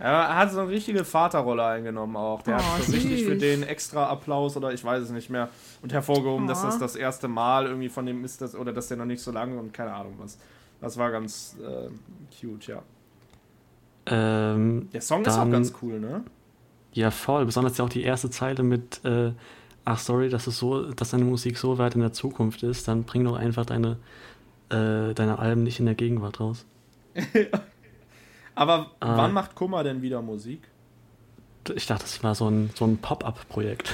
Er 0.00 0.36
hat 0.36 0.52
so 0.52 0.60
eine 0.60 0.70
richtige 0.70 1.04
Vaterrolle 1.04 1.64
eingenommen 1.64 2.16
auch. 2.16 2.42
Der 2.42 2.56
Oh, 2.56 2.58
hat 2.76 2.84
so 2.84 2.92
richtig 2.92 3.24
für 3.24 3.36
den 3.36 3.64
extra 3.64 4.06
Applaus 4.06 4.56
oder 4.56 4.72
ich 4.72 4.84
weiß 4.84 5.02
es 5.02 5.10
nicht 5.10 5.28
mehr 5.28 5.48
und 5.82 5.92
hervorgehoben, 5.92 6.46
dass 6.46 6.62
Oh. 6.62 6.66
das 6.66 6.78
das 6.78 6.94
erste 6.96 7.26
Mal 7.26 7.66
irgendwie 7.66 7.88
von 7.88 8.06
dem 8.06 8.24
ist, 8.24 8.40
das, 8.40 8.54
oder 8.54 8.72
dass 8.72 8.86
der 8.88 8.96
noch 8.96 9.04
nicht 9.06 9.20
so 9.20 9.32
lange 9.32 9.58
und 9.58 9.74
keine 9.74 9.92
Ahnung 9.92 10.14
was. 10.18 10.38
Das 10.80 10.96
war 10.98 11.10
ganz 11.10 11.56
äh, 11.60 11.88
cute, 12.40 12.68
ja. 12.68 12.82
Ähm, 14.10 14.88
Der 14.92 15.00
Song 15.00 15.22
ist 15.24 15.34
auch 15.34 15.38
Dann- 15.38 15.52
ganz 15.52 15.72
cool, 15.82 16.00
ne? 16.00 16.22
ja, 16.92 17.10
voll. 17.10 17.44
Besonders 17.46 17.76
ja 17.78 17.84
auch 17.84 17.88
die 17.88 18.02
erste 18.02 18.30
Zeile 18.30 18.62
mit, 18.62 19.04
äh, 19.04 19.32
ach 19.84 19.98
sorry, 19.98 20.28
dass 20.28 20.46
es 20.46 20.58
so, 20.58 20.90
dass 20.92 21.10
deine 21.10 21.24
Musik 21.24 21.58
so 21.58 21.78
weit 21.78 21.94
in 21.94 22.00
der 22.00 22.12
Zukunft 22.12 22.62
ist, 22.62 22.88
dann 22.88 23.04
bring 23.04 23.24
doch 23.24 23.36
einfach 23.36 23.66
deine, 23.66 23.98
äh, 24.70 25.14
deine 25.14 25.38
Alben 25.38 25.62
nicht 25.62 25.78
in 25.80 25.86
der 25.86 25.94
Gegenwart 25.94 26.40
raus. 26.40 26.64
Aber 28.54 28.90
Ah. 29.00 29.16
wann 29.16 29.32
macht 29.32 29.54
Kummer 29.54 29.84
denn 29.84 30.02
wieder 30.02 30.20
Musik? 30.22 30.62
Ich 31.74 31.86
dachte, 31.86 32.04
das 32.04 32.22
war 32.24 32.34
so 32.34 32.48
ein, 32.48 32.70
so 32.74 32.84
ein 32.86 32.98
Pop-up-Projekt. 32.98 33.92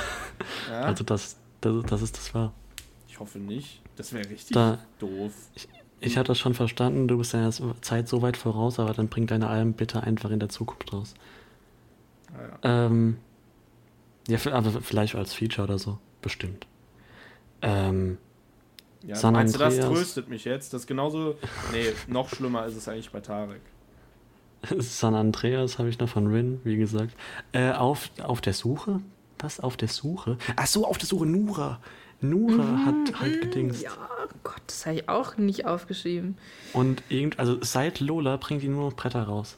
Ja? 0.71 0.81
Also, 0.85 1.05
dass, 1.05 1.37
dass, 1.61 1.83
dass 1.85 2.03
es 2.03 2.13
das 2.13 2.35
war. 2.35 2.53
ich 3.09 3.19
hoffe 3.21 3.39
nicht. 3.39 3.81
Das 3.97 4.13
wäre 4.13 4.29
richtig 4.29 4.55
Da- 4.55 4.79
doof. 4.99 5.33
Ich 5.55 5.69
hatte 6.03 6.25
das 6.29 6.39
schon 6.39 6.55
verstanden, 6.55 7.09
du 7.09 7.19
bist 7.19 7.33
ja 7.33 7.51
so- 7.51 7.75
Zeit 7.81 8.09
so 8.09 8.21
weit 8.23 8.37
voraus, 8.37 8.79
aber 8.79 8.93
dann 8.93 9.09
bring 9.09 9.27
deine 9.27 9.49
Alben 9.49 9.73
bitte 9.73 10.03
einfach 10.03 10.31
in 10.31 10.39
der 10.39 10.49
Zukunft 10.51 10.93
raus. 10.93 11.15
Ah, 12.33 12.43
ja. 12.69 12.87
Ähm, 12.87 13.17
ja, 14.29 14.39
aber 14.53 14.71
vielleicht 14.83 15.15
als 15.15 15.35
Feature 15.35 15.67
oder 15.67 15.79
so. 15.79 15.99
Bestimmt. 16.23 16.67
Ähm, 17.63 18.19
Ja, 19.07 19.17
San 19.17 19.35
meinst 19.35 19.55
du, 19.55 19.59
das 19.59 19.75
Andreas. 19.75 19.93
tröstet 19.99 20.29
mich 20.29 20.45
jetzt? 20.45 20.73
Das 20.73 20.83
ist 20.83 20.87
genauso. 20.87 21.37
Nee, 21.73 21.93
noch 22.09 22.29
schlimmer 22.31 22.65
ist 22.67 22.75
es 22.77 22.89
eigentlich 22.89 23.11
bei 23.11 23.21
Tarek. 23.21 23.61
San 24.79 25.15
Andreas 25.15 25.79
habe 25.79 25.91
ich 25.91 25.99
noch 25.99 26.09
von 26.09 26.27
Rin, 26.29 26.61
wie 26.65 26.77
gesagt. 26.77 27.15
Äh, 27.53 27.73
auf, 27.73 28.11
auf 28.23 28.41
der 28.41 28.55
Suche? 28.55 29.01
Was? 29.41 29.61
Auf 29.61 29.77
der 29.77 29.89
Suche? 29.89 30.39
Ach 30.57 30.67
so, 30.67 30.87
auf 30.87 30.97
der 30.97 31.07
Suche. 31.07 31.27
Nura. 31.27 31.81
Nura 32.23 32.87
hat 32.87 33.21
halt 33.21 33.43
gedingst. 33.43 33.83
Ja, 33.83 33.91
Gott, 34.43 34.63
das 34.67 34.87
habe 34.87 34.97
ich 34.97 35.09
auch 35.09 35.37
nicht 35.37 35.67
aufgeschrieben. 35.67 36.37
Und 36.73 37.03
irgend, 37.09 37.39
also 37.39 37.59
seit 37.63 38.01
Lola 38.01 38.37
bringt 38.37 38.63
die 38.63 38.69
nur 38.69 38.91
noch 38.91 38.97
Bretter 38.97 39.23
raus. 39.25 39.57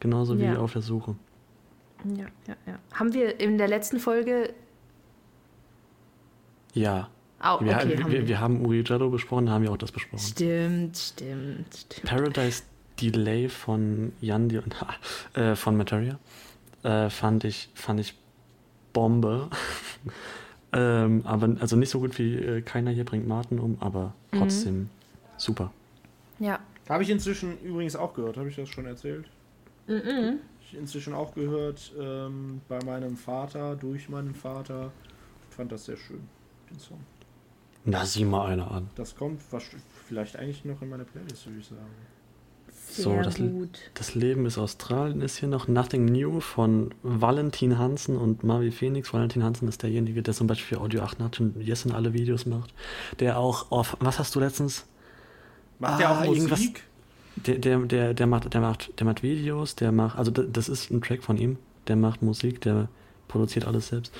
Genauso 0.00 0.38
wie 0.38 0.44
Ja. 0.44 0.58
auf 0.58 0.72
der 0.72 0.82
Suche. 0.82 1.16
Ja, 2.04 2.26
ja, 2.46 2.56
ja. 2.66 2.78
Haben 2.94 3.12
wir 3.12 3.40
in 3.40 3.58
der 3.58 3.66
letzten 3.68 3.98
Folge. 3.98 4.52
Ja. 6.74 7.08
Oh, 7.40 7.58
Wir, 7.60 7.76
okay, 7.76 7.98
haben 8.02 8.10
wir, 8.12 8.26
wir 8.28 8.40
haben 8.40 8.64
Uri 8.64 8.82
Jello 8.86 9.10
besprochen, 9.10 9.48
haben 9.50 9.62
wir 9.62 9.70
auch 9.72 9.76
das 9.76 9.92
besprochen. 9.92 10.18
Stimmt, 10.22 10.96
stimmt, 10.96 11.66
stimmt. 11.74 12.04
Paradise 12.06 12.62
Delay 13.00 13.48
von 13.48 14.12
Jan 14.20 14.48
Di- 14.48 14.60
äh, 15.34 15.54
von 15.54 15.76
Materia 15.76 16.18
äh, 16.82 17.08
fand 17.10 17.44
ich 17.44 17.68
fand 17.74 18.00
ich 18.00 18.14
Bombe. 18.92 19.48
ähm, 20.72 21.22
aber 21.24 21.56
also 21.60 21.76
nicht 21.76 21.90
so 21.90 22.00
gut 22.00 22.18
wie 22.18 22.34
äh, 22.36 22.60
keiner 22.62 22.90
hier 22.90 23.04
bringt 23.04 23.26
Martin 23.26 23.58
um, 23.58 23.76
aber 23.80 24.14
Mhm. 24.32 24.38
trotzdem 24.38 24.90
super. 25.36 25.72
Ja. 26.38 26.58
Habe 26.88 27.02
ich 27.02 27.10
inzwischen 27.10 27.58
übrigens 27.62 27.96
auch 27.96 28.14
gehört. 28.14 28.36
Habe 28.38 28.48
ich 28.48 28.56
das 28.56 28.68
schon 28.68 28.86
erzählt? 28.86 29.26
Mhm. 29.86 30.38
Ich 30.62 30.74
inzwischen 30.76 31.14
auch 31.14 31.34
gehört 31.34 31.92
ähm, 31.98 32.60
bei 32.68 32.82
meinem 32.84 33.16
Vater, 33.16 33.76
durch 33.76 34.08
meinen 34.08 34.34
Vater. 34.34 34.90
Ich 35.50 35.56
fand 35.56 35.72
das 35.72 35.84
sehr 35.86 35.96
schön, 35.96 36.20
den 36.70 36.78
Song. 36.78 37.00
Na, 37.84 38.04
sieh 38.04 38.24
mal 38.24 38.46
einer 38.46 38.70
an. 38.70 38.88
Das 38.96 39.14
kommt 39.16 39.40
vielleicht 40.06 40.36
eigentlich 40.36 40.64
noch 40.64 40.80
in 40.82 40.90
meine 40.90 41.04
Playlist, 41.04 41.46
würde 41.46 41.58
ich 41.60 41.66
sagen. 41.66 41.80
So, 42.90 43.20
das, 43.22 43.36
gut. 43.36 43.68
das 43.94 44.14
Leben 44.14 44.46
ist 44.46 44.58
Australien 44.58 45.20
ist 45.20 45.36
hier 45.38 45.48
noch 45.48 45.68
Nothing 45.68 46.06
New 46.06 46.40
von 46.40 46.94
Valentin 47.02 47.78
Hansen 47.78 48.16
und 48.16 48.44
Mavi 48.44 48.70
Phoenix. 48.70 49.12
Valentin 49.12 49.44
Hansen 49.44 49.68
ist 49.68 49.82
derjenige, 49.82 50.22
der 50.22 50.34
zum 50.34 50.46
Beispiel 50.46 50.76
für 50.78 50.82
Audio 50.82 51.02
88 51.02 51.40
und 51.40 51.60
Jessen 51.60 51.92
alle 51.92 52.12
Videos 52.14 52.46
macht. 52.46 52.72
Der 53.20 53.38
auch 53.38 53.70
auf, 53.70 53.96
was 54.00 54.18
hast 54.18 54.34
du 54.34 54.40
letztens? 54.40 54.86
Macht 55.78 56.00
der 56.00 56.08
Ah, 56.10 56.20
auch 56.20 56.24
irgendwas- 56.24 56.58
Musik? 56.58 56.82
Der, 57.46 57.58
der, 57.58 57.78
der, 57.80 58.14
der, 58.14 58.26
macht, 58.26 58.52
der, 58.52 58.60
macht, 58.60 58.98
der 58.98 59.06
macht 59.06 59.22
Videos, 59.22 59.76
der 59.76 59.92
macht, 59.92 60.18
also 60.18 60.32
da- 60.32 60.42
das 60.42 60.68
ist 60.68 60.90
ein 60.90 61.00
Track 61.02 61.22
von 61.22 61.36
ihm, 61.36 61.56
der 61.86 61.94
macht 61.94 62.20
Musik, 62.22 62.60
der 62.62 62.88
produziert 63.28 63.64
alles 63.66 63.88
selbst. 63.88 64.12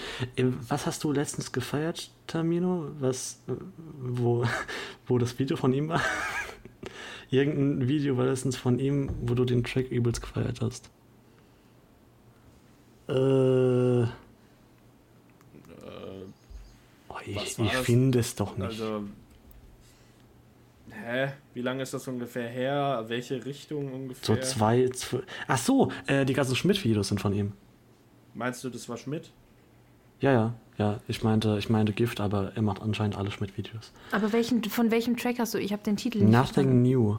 Was 0.69 0.87
hast 0.87 1.03
du 1.03 1.11
letztens 1.11 1.51
gefeiert, 1.51 2.11
Tamino? 2.29 2.91
Was, 3.01 3.41
wo, 4.01 4.45
wo 5.09 5.19
das 5.19 5.37
Video 5.41 5.57
von 5.57 5.73
ihm 5.73 5.89
war? 5.89 6.01
Irgendein 7.31 7.89
Video 7.89 8.17
war 8.17 8.27
letztens 8.27 8.57
von 8.57 8.79
ihm, 8.79 9.11
wo 9.23 9.35
du 9.35 9.45
den 9.45 9.65
Track 9.65 9.91
übelst 9.91 10.23
gefeiert 10.23 10.61
hast. 10.61 10.91
Äh, 13.09 13.13
oh, 13.13 14.07
ich 17.25 17.59
ich 17.59 17.73
finde 17.77 18.19
es 18.19 18.35
doch 18.35 18.57
nicht. 18.57 18.67
Also. 18.67 19.05
Hä? 20.91 21.33
Wie 21.55 21.63
lange 21.63 21.83
ist 21.83 21.95
das 21.95 22.07
ungefähr 22.09 22.49
her? 22.49 23.05
Welche 23.09 23.45
Richtung 23.45 23.89
so 23.89 23.95
ungefähr? 23.95 24.41
zwei, 24.43 24.89
zwei. 24.91 25.21
Ach 25.47 25.59
so, 25.59 25.93
äh, 26.07 26.25
die 26.25 26.35
ganzen 26.35 26.57
Schmidt-Videos 26.57 27.09
sind 27.09 27.21
von 27.21 27.33
ihm. 27.33 27.53
Meinst 28.35 28.63
du, 28.65 28.71
das 28.71 28.89
war 28.89 28.97
Schmidt? 28.97 29.31
Ja, 30.21 30.33
ja, 30.33 30.55
ja. 30.79 31.01
Ich 31.09 31.23
meinte, 31.23 31.57
ich 31.59 31.71
meinte 31.71 31.93
Gift, 31.93 32.21
aber 32.21 32.53
er 32.55 32.63
macht 32.63 32.83
anscheinend 32.83 33.17
alle 33.17 33.31
Schmidt-Videos. 33.31 33.93
Aber 34.13 34.33
welchen, 34.33 34.63
von 34.65 34.91
welchem 34.91 35.17
Track 35.17 35.39
hast 35.39 35.55
du? 35.55 35.59
Ich 35.59 35.73
habe 35.73 35.83
den 35.83 35.97
Titel 35.97 36.19
nicht 36.19 36.31
Nothing 36.31 36.45
verstanden. 36.53 36.83
New. 36.83 37.17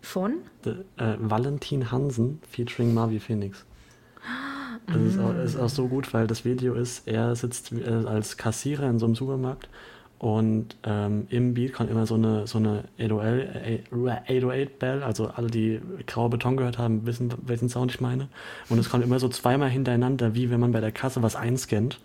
Von? 0.00 0.34
The, 0.64 0.70
äh, 0.96 1.16
Valentin 1.18 1.90
Hansen 1.90 2.40
featuring 2.50 2.94
Marvi 2.94 3.20
Phoenix. 3.20 3.64
Das 4.86 4.96
ist 4.96 5.18
auch, 5.18 5.34
ist 5.34 5.56
auch 5.56 5.68
so 5.68 5.88
gut, 5.88 6.14
weil 6.14 6.26
das 6.26 6.44
Video 6.46 6.74
ist, 6.74 7.06
er 7.06 7.34
sitzt 7.36 7.72
äh, 7.72 7.84
als 8.06 8.36
Kassierer 8.36 8.88
in 8.88 8.98
so 8.98 9.06
einem 9.06 9.16
Supermarkt 9.16 9.68
Und 10.18 10.76
ähm, 10.82 11.26
im 11.30 11.54
Beat 11.54 11.72
kommt 11.74 11.90
immer 11.90 12.06
so 12.06 12.14
eine, 12.14 12.46
so 12.46 12.58
eine 12.58 12.84
808-Bell, 12.98 15.02
also 15.02 15.28
alle, 15.28 15.48
die 15.48 15.80
graue 16.06 16.30
Beton 16.30 16.56
gehört 16.56 16.78
haben, 16.78 17.06
wissen, 17.06 17.32
welchen 17.44 17.68
Sound 17.68 17.92
ich 17.92 18.00
meine. 18.00 18.28
Und 18.68 18.78
es 18.78 18.88
kommt 18.88 19.04
immer 19.04 19.20
so 19.20 19.28
zweimal 19.28 19.68
hintereinander, 19.68 20.34
wie 20.34 20.50
wenn 20.50 20.60
man 20.60 20.72
bei 20.72 20.80
der 20.80 20.92
Kasse 20.92 21.22
was 21.22 21.36
einscannt. 21.36 22.00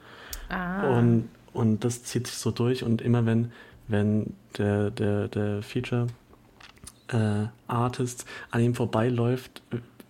Ah. 0.50 0.98
Und, 0.98 1.30
und 1.54 1.84
das 1.84 2.04
zieht 2.04 2.28
sich 2.28 2.38
so 2.38 2.52
durch 2.52 2.84
und 2.84 3.02
immer 3.02 3.26
wenn, 3.26 3.52
wenn 3.88 4.34
der, 4.58 4.92
der, 4.92 5.28
der 5.28 5.62
Feature 5.62 6.08
äh, 7.10 7.46
Artist 7.68 8.26
an 8.52 8.62
ihm 8.62 8.76
vorbeiläuft, 8.76 9.62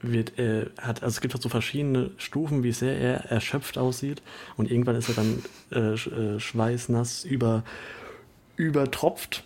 wird 0.02 0.34
er 0.38 0.68
hat 0.82 1.02
also 1.02 1.16
es 1.16 1.22
gibt 1.22 1.34
halt 1.34 1.42
so 1.42 1.48
verschiedene 1.50 2.12
Stufen, 2.18 2.62
wie 2.64 2.74
sehr 2.74 2.98
er 3.00 3.26
erschöpft 3.32 3.78
aussieht 3.78 4.22
und 4.58 4.70
irgendwann 4.70 4.96
ist 4.96 5.08
er 5.10 5.16
dann 5.16 5.44
äh, 5.72 5.96
sch- 5.96 6.12
äh, 6.36 6.40
schweißnass 6.42 7.24
über 7.24 7.64
übertropft 8.58 9.44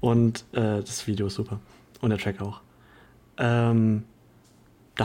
und 0.00 0.44
äh, 0.52 0.80
das 0.82 1.06
Video 1.06 1.26
ist 1.28 1.34
super 1.36 1.58
und 2.00 2.10
der 2.10 2.18
Track 2.18 2.40
auch. 2.42 2.60
Ähm, 3.38 4.04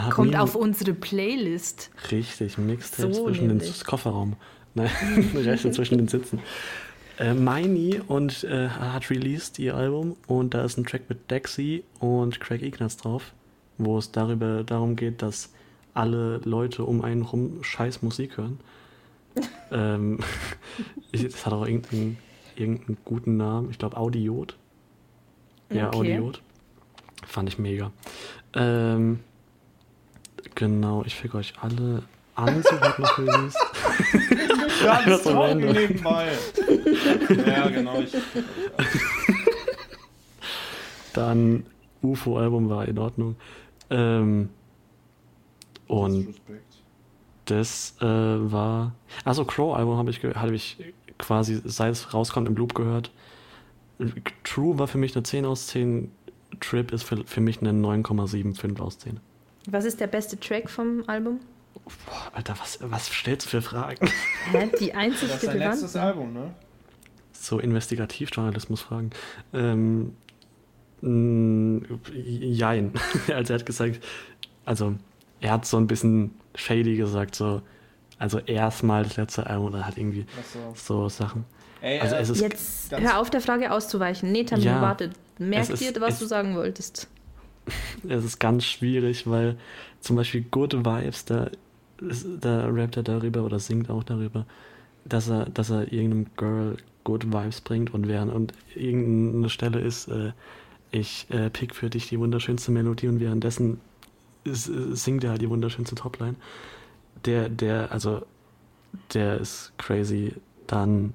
Kommt 0.09 0.35
auf 0.35 0.55
unsere 0.55 0.93
Playlist. 0.93 1.89
Richtig, 2.11 2.57
Mixtape 2.57 3.13
So 3.13 3.25
zwischen 3.25 3.47
den 3.47 3.57
nämlich. 3.57 3.85
Kofferraum. 3.85 4.35
Nein, 5.33 5.43
Rechte 5.43 5.71
zwischen 5.71 5.97
den 5.97 6.07
Sitzen. 6.07 6.39
Äh, 7.19 7.33
Miney 7.33 8.01
und 8.07 8.43
äh, 8.43 8.69
hat 8.69 9.09
released 9.09 9.57
ihr 9.59 9.75
Album 9.75 10.15
und 10.27 10.53
da 10.53 10.63
ist 10.63 10.77
ein 10.77 10.85
Track 10.85 11.09
mit 11.09 11.31
Dexy 11.31 11.83
und 11.99 12.39
Craig 12.39 12.61
Ignatz 12.61 12.97
drauf, 12.97 13.33
wo 13.77 13.97
es 13.97 14.11
darüber 14.11 14.63
darum 14.63 14.95
geht, 14.95 15.21
dass 15.21 15.51
alle 15.95 16.37
Leute 16.43 16.83
um 16.83 17.03
einen 17.03 17.23
rum 17.23 17.63
scheiß 17.63 18.03
Musik 18.03 18.37
hören. 18.37 18.59
ähm, 19.71 20.19
ich, 21.11 21.23
das 21.23 21.45
hat 21.45 21.53
auch 21.53 21.65
irgendeinen, 21.65 22.17
irgendeinen 22.55 22.97
guten 23.03 23.37
Namen. 23.37 23.71
Ich 23.71 23.79
glaube 23.79 23.97
Audiot. 23.97 24.55
Ja, 25.71 25.87
Okay. 25.87 25.97
Audiot. 25.97 26.41
Fand 27.25 27.49
ich 27.49 27.57
mega. 27.57 27.91
Ähm, 28.53 29.19
genau, 30.55 31.03
ich 31.05 31.15
füge 31.15 31.37
euch 31.37 31.55
alle 31.61 32.03
an, 32.35 32.61
so 32.61 32.79
hat 32.79 32.99
noch 32.99 33.17
released. 33.17 33.57
Ganz 34.83 35.23
so 35.23 35.31
trocken 35.31 35.59
nebenbei. 35.59 36.27
ja, 37.47 37.69
genau. 37.69 37.99
Ich, 37.99 38.15
Dann 41.13 41.65
UFO-Album 42.01 42.69
war 42.69 42.87
in 42.87 42.97
Ordnung. 42.99 43.35
Ähm, 43.89 44.49
und 45.87 46.35
das 47.45 47.95
äh, 48.01 48.05
war. 48.05 48.93
Also 49.23 49.45
Crow-Album 49.45 49.97
habe 49.97 50.09
ich, 50.09 50.23
habe 50.23 50.53
ich 50.53 50.77
quasi, 51.17 51.61
seit 51.63 51.93
es 51.93 52.13
rauskommt, 52.13 52.47
im 52.47 52.55
Loop 52.55 52.75
gehört. 52.75 53.11
True 54.43 54.77
war 54.77 54.87
für 54.87 54.97
mich 54.97 55.15
eine 55.15 55.23
10 55.23 55.45
aus 55.45 55.67
10. 55.67 56.11
Trip 56.59 56.91
ist 56.91 57.03
für, 57.03 57.23
für 57.25 57.41
mich 57.41 57.61
eine 57.61 57.71
9,75 57.71 58.79
aus 58.79 58.99
10. 58.99 59.19
Was 59.69 59.85
ist 59.85 59.99
der 59.99 60.07
beste 60.07 60.39
Track 60.39 60.69
vom 60.69 61.03
Album? 61.07 61.39
Boah, 62.05 62.31
Alter, 62.33 62.55
was, 62.59 62.79
was 62.81 63.07
stellst 63.07 63.45
du 63.47 63.49
für 63.51 63.61
Fragen? 63.61 64.07
Hä? 64.51 64.69
Die 64.79 64.93
einzig 64.93 65.29
Das 65.29 65.37
ist 65.43 65.45
sein 65.45 65.57
letztes. 65.59 65.95
Album, 65.95 66.33
ne? 66.33 66.53
So 67.33 67.59
Investigativjournalismus-Fragen. 67.59 69.11
Ähm, 69.53 70.13
jein. 72.13 72.91
also 73.33 73.53
er 73.53 73.59
hat 73.59 73.65
gesagt, 73.65 73.99
also 74.65 74.95
er 75.39 75.51
hat 75.51 75.65
so 75.65 75.77
ein 75.77 75.87
bisschen 75.87 76.31
shady 76.55 76.95
gesagt, 76.97 77.35
so, 77.35 77.61
also 78.17 78.39
erstmal 78.39 79.03
das 79.03 79.17
letzte 79.17 79.47
Album 79.47 79.67
oder 79.67 79.85
hat 79.85 79.97
irgendwie 79.97 80.25
Achso. 80.39 80.73
so 80.75 81.09
Sachen. 81.09 81.45
Ey, 81.81 81.99
Also 81.99 82.15
äh, 82.15 82.21
es 82.21 82.29
ist 82.29 82.41
Jetzt 82.41 82.91
hör 82.91 83.19
auf, 83.19 83.29
der 83.29 83.41
Frage 83.41 83.71
auszuweichen. 83.71 84.31
Nee, 84.31 84.43
Tamino, 84.43 84.71
Ja. 84.71 84.81
warte. 84.81 85.11
Merk 85.37 85.67
dir, 85.75 85.93
was 86.01 86.15
es- 86.15 86.19
du 86.19 86.25
sagen 86.25 86.55
wolltest. 86.55 87.07
es 88.09 88.23
ist 88.23 88.39
ganz 88.39 88.65
schwierig, 88.65 89.29
weil 89.29 89.57
zum 89.99 90.15
Beispiel 90.15 90.41
Good 90.49 90.73
Vibes, 90.85 91.25
da, 91.25 91.51
da 92.39 92.67
rappt 92.67 92.97
er 92.97 93.03
darüber 93.03 93.43
oder 93.43 93.59
singt 93.59 93.89
auch 93.89 94.03
darüber, 94.03 94.45
dass 95.05 95.29
er, 95.29 95.45
dass 95.45 95.69
er 95.69 95.91
irgendeinem 95.91 96.27
Girl 96.35 96.77
Good 97.03 97.31
Vibes 97.31 97.61
bringt 97.61 97.93
und 97.93 98.07
während 98.07 98.33
und 98.33 98.53
irgendeine 98.75 99.49
Stelle 99.49 99.79
ist, 99.79 100.07
äh, 100.09 100.33
ich 100.91 101.27
äh, 101.29 101.49
pick 101.49 101.75
für 101.75 101.89
dich 101.89 102.09
die 102.09 102.19
wunderschönste 102.19 102.71
Melodie 102.71 103.07
und 103.07 103.19
währenddessen 103.19 103.79
ist, 104.43 104.69
äh, 104.69 104.95
singt 104.95 105.23
er 105.23 105.31
halt 105.31 105.41
die 105.41 105.49
wunderschönste 105.49 105.95
Topline. 105.95 106.35
Der, 107.25 107.49
der, 107.49 107.91
also, 107.91 108.23
der 109.13 109.39
ist 109.39 109.73
crazy. 109.77 110.33
Dann 110.67 111.13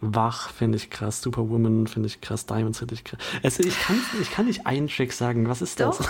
Wach 0.00 0.50
finde 0.50 0.76
ich 0.76 0.90
krass, 0.90 1.22
Superwoman 1.22 1.86
finde 1.86 2.08
ich 2.08 2.20
krass, 2.20 2.46
Diamonds 2.46 2.78
finde 2.78 2.94
ich 2.94 3.04
krass. 3.04 3.18
Also 3.42 3.62
ich 3.62 3.78
kann, 3.80 3.96
ich 4.20 4.30
kann 4.30 4.46
nicht 4.46 4.66
einen 4.66 4.88
Track 4.88 5.12
sagen, 5.12 5.48
was 5.48 5.62
ist 5.62 5.80
das? 5.80 5.98
Doch. 5.98 6.08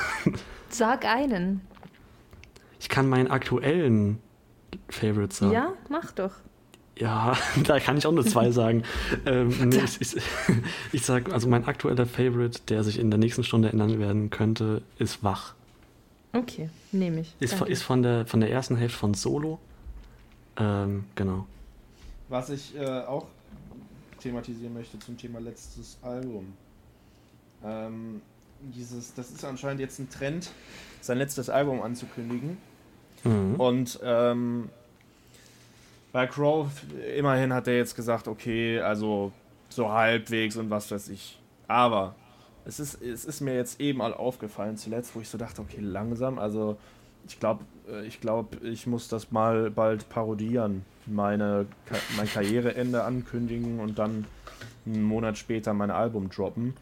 Sag 0.69 1.05
einen. 1.05 1.61
Ich 2.85 2.91
kann 2.91 3.09
meinen 3.09 3.31
aktuellen 3.31 4.19
Favorite 4.91 5.35
sagen. 5.35 5.53
Ja, 5.53 5.73
mach 5.89 6.13
doch. 6.13 6.33
Ja, 6.99 7.35
da 7.65 7.81
kann 7.81 7.97
ich 7.97 8.07
auch 8.07 8.13
nur 8.13 8.27
zwei 8.27 8.51
sagen. 8.51 8.83
ähm, 9.25 9.71
nee, 9.71 9.81
ich, 9.83 10.03
ich, 10.03 10.23
ich 10.93 11.03
sag, 11.03 11.33
also 11.33 11.49
mein 11.49 11.65
aktueller 11.65 12.05
Favorite, 12.05 12.61
der 12.69 12.85
sich 12.85 12.99
in 12.99 13.11
der 13.11 13.19
nächsten 13.19 13.43
Stunde 13.43 13.71
ändern 13.71 13.99
werden 13.99 14.29
könnte, 14.29 14.83
ist 14.99 15.25
Wach. 15.25 15.55
Okay, 16.35 16.69
nehme 16.93 17.23
ich. 17.23 17.35
Ist, 17.41 17.55
Danke. 17.55 17.73
ist 17.73 17.83
von, 17.83 18.03
der, 18.03 18.27
von 18.27 18.41
der 18.41 18.51
ersten 18.51 18.77
Hälfte 18.77 18.99
von 18.99 19.15
Solo. 19.15 19.59
Ähm, 20.59 21.05
genau. 21.15 21.47
Was 22.29 22.51
ich 22.51 22.77
äh, 22.77 22.85
auch 22.85 23.29
thematisieren 24.21 24.75
möchte 24.75 24.99
zum 24.99 25.17
Thema 25.17 25.41
letztes 25.41 25.97
Album. 26.03 26.53
Ähm, 27.65 28.21
dieses, 28.61 29.15
das 29.15 29.31
ist 29.31 29.43
anscheinend 29.43 29.81
jetzt 29.81 29.99
ein 30.01 30.11
Trend, 30.11 30.51
sein 31.01 31.17
letztes 31.17 31.49
Album 31.49 31.81
anzukündigen. 31.81 32.59
Mhm. 33.25 33.55
Und 33.57 34.01
ähm, 34.03 34.69
bei 36.13 36.27
Crow, 36.27 36.69
immerhin 37.17 37.53
hat 37.53 37.67
er 37.67 37.77
jetzt 37.77 37.97
gesagt, 37.97 38.29
okay, 38.29 38.81
also 38.81 39.33
so 39.69 39.91
halbwegs 39.91 40.57
und 40.57 40.71
was 40.71 40.91
weiß 40.91 41.09
ich. 41.09 41.39
Aber 41.67 42.15
es 42.65 42.79
ist, 42.81 43.03
es 43.03 43.25
ist 43.25 43.41
mir 43.41 43.55
jetzt 43.55 43.81
eben 43.81 44.01
all 44.01 44.15
aufgefallen 44.15 44.77
zuletzt, 44.77 45.15
wo 45.15 45.21
ich 45.21 45.29
so 45.29 45.39
dachte, 45.39 45.61
okay, 45.61 45.81
langsam, 45.81 46.39
also 46.39 46.77
ich 47.27 47.41
glaube, 47.41 47.65
ich 48.07 48.21
glaube, 48.21 48.59
ich 48.67 48.87
muss 48.87 49.09
das 49.09 49.33
mal 49.33 49.71
bald 49.71 50.09
parodieren. 50.09 50.85
Meine, 51.07 51.67
mein 52.17 52.29
Karriereende 52.29 53.03
ankündigen 53.05 53.81
und 53.81 53.99
dann 53.99 54.27
einen 54.87 55.03
Monat 55.03 55.37
später 55.39 55.75
mein 55.75 55.91
Album 55.91 56.31
droppen. 56.31 56.75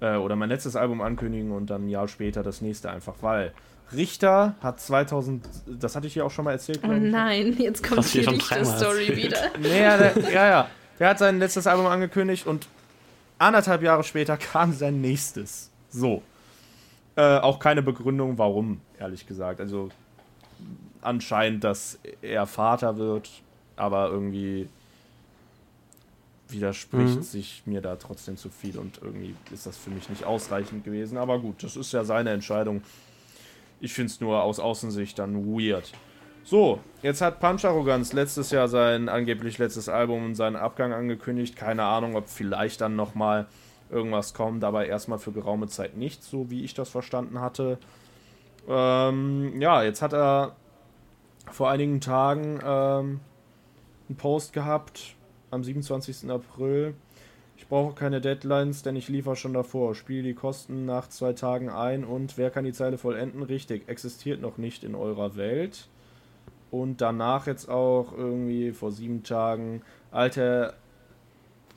Äh, 0.00 0.16
oder 0.16 0.36
mein 0.36 0.48
letztes 0.48 0.76
Album 0.76 1.00
ankündigen 1.00 1.52
und 1.52 1.70
dann 1.70 1.86
ein 1.86 1.88
Jahr 1.88 2.08
später 2.08 2.42
das 2.42 2.60
nächste 2.60 2.90
einfach, 2.90 3.14
weil 3.20 3.52
Richter 3.92 4.54
hat 4.60 4.80
2000, 4.80 5.44
das 5.66 5.94
hatte 5.96 6.06
ich 6.06 6.14
ja 6.14 6.24
auch 6.24 6.30
schon 6.30 6.44
mal 6.44 6.52
erzählt, 6.52 6.80
Oh 6.82 6.90
ich. 6.92 7.00
nein, 7.02 7.56
jetzt 7.58 7.82
kommt 7.86 8.12
die 8.12 8.20
Richter-Story 8.20 9.16
wieder. 9.16 9.38
Nee, 9.60 9.82
ja, 9.82 9.96
der, 9.96 10.18
ja, 10.32 10.46
ja. 10.48 10.68
Der 10.98 11.08
hat 11.10 11.18
sein 11.18 11.38
letztes 11.38 11.66
Album 11.66 11.86
angekündigt 11.86 12.46
und 12.46 12.66
anderthalb 13.38 13.82
Jahre 13.82 14.02
später 14.04 14.36
kam 14.52 14.72
sein 14.72 15.00
nächstes. 15.00 15.70
So. 15.90 16.22
Äh, 17.16 17.38
auch 17.38 17.58
keine 17.60 17.82
Begründung, 17.82 18.38
warum, 18.38 18.80
ehrlich 18.98 19.26
gesagt. 19.26 19.60
Also 19.60 19.90
anscheinend, 21.02 21.62
dass 21.62 21.98
er 22.22 22.46
Vater 22.46 22.96
wird, 22.96 23.30
aber 23.76 24.08
irgendwie 24.08 24.68
widerspricht 26.48 27.16
Mhm. 27.16 27.22
sich 27.22 27.62
mir 27.66 27.80
da 27.80 27.96
trotzdem 27.96 28.36
zu 28.36 28.48
viel 28.50 28.78
und 28.78 29.00
irgendwie 29.02 29.34
ist 29.52 29.66
das 29.66 29.76
für 29.76 29.90
mich 29.90 30.08
nicht 30.08 30.24
ausreichend 30.24 30.84
gewesen. 30.84 31.16
Aber 31.18 31.38
gut, 31.38 31.62
das 31.62 31.76
ist 31.76 31.92
ja 31.92 32.04
seine 32.04 32.30
Entscheidung. 32.30 32.82
Ich 33.84 33.92
finde 33.92 34.10
es 34.10 34.20
nur 34.20 34.42
aus 34.42 34.60
Außensicht 34.60 35.18
dann 35.18 35.44
weird. 35.46 35.92
So, 36.42 36.80
jetzt 37.02 37.20
hat 37.20 37.38
Punch 37.38 37.66
Arroganz 37.66 38.14
letztes 38.14 38.50
Jahr 38.50 38.66
sein 38.66 39.10
angeblich 39.10 39.58
letztes 39.58 39.90
Album 39.90 40.24
und 40.24 40.34
seinen 40.36 40.56
Abgang 40.56 40.94
angekündigt. 40.94 41.54
Keine 41.54 41.82
Ahnung, 41.82 42.16
ob 42.16 42.30
vielleicht 42.30 42.80
dann 42.80 42.96
nochmal 42.96 43.46
irgendwas 43.90 44.32
kommt, 44.32 44.64
aber 44.64 44.86
erstmal 44.86 45.18
für 45.18 45.32
geraume 45.32 45.68
Zeit 45.68 45.98
nicht, 45.98 46.22
so 46.22 46.50
wie 46.50 46.64
ich 46.64 46.72
das 46.72 46.88
verstanden 46.88 47.42
hatte. 47.42 47.76
Ähm, 48.66 49.60
ja, 49.60 49.82
jetzt 49.82 50.00
hat 50.00 50.14
er 50.14 50.56
vor 51.52 51.68
einigen 51.68 52.00
Tagen 52.00 52.60
ähm, 52.64 53.20
einen 54.08 54.16
Post 54.16 54.54
gehabt 54.54 55.14
am 55.50 55.62
27. 55.62 56.30
April. 56.30 56.94
Ich 57.56 57.68
brauche 57.68 57.94
keine 57.94 58.20
Deadlines, 58.20 58.82
denn 58.82 58.96
ich 58.96 59.08
liefere 59.08 59.36
schon 59.36 59.54
davor. 59.54 59.94
Spiele 59.94 60.22
die 60.22 60.34
Kosten 60.34 60.86
nach 60.86 61.08
zwei 61.08 61.32
Tagen 61.32 61.70
ein 61.70 62.04
und 62.04 62.36
wer 62.36 62.50
kann 62.50 62.64
die 62.64 62.72
Zeile 62.72 62.98
vollenden? 62.98 63.42
Richtig, 63.42 63.88
existiert 63.88 64.40
noch 64.40 64.58
nicht 64.58 64.84
in 64.84 64.94
eurer 64.94 65.36
Welt. 65.36 65.88
Und 66.70 67.00
danach 67.00 67.46
jetzt 67.46 67.68
auch 67.68 68.12
irgendwie 68.12 68.72
vor 68.72 68.90
sieben 68.90 69.22
Tagen, 69.22 69.82
Alter, 70.10 70.74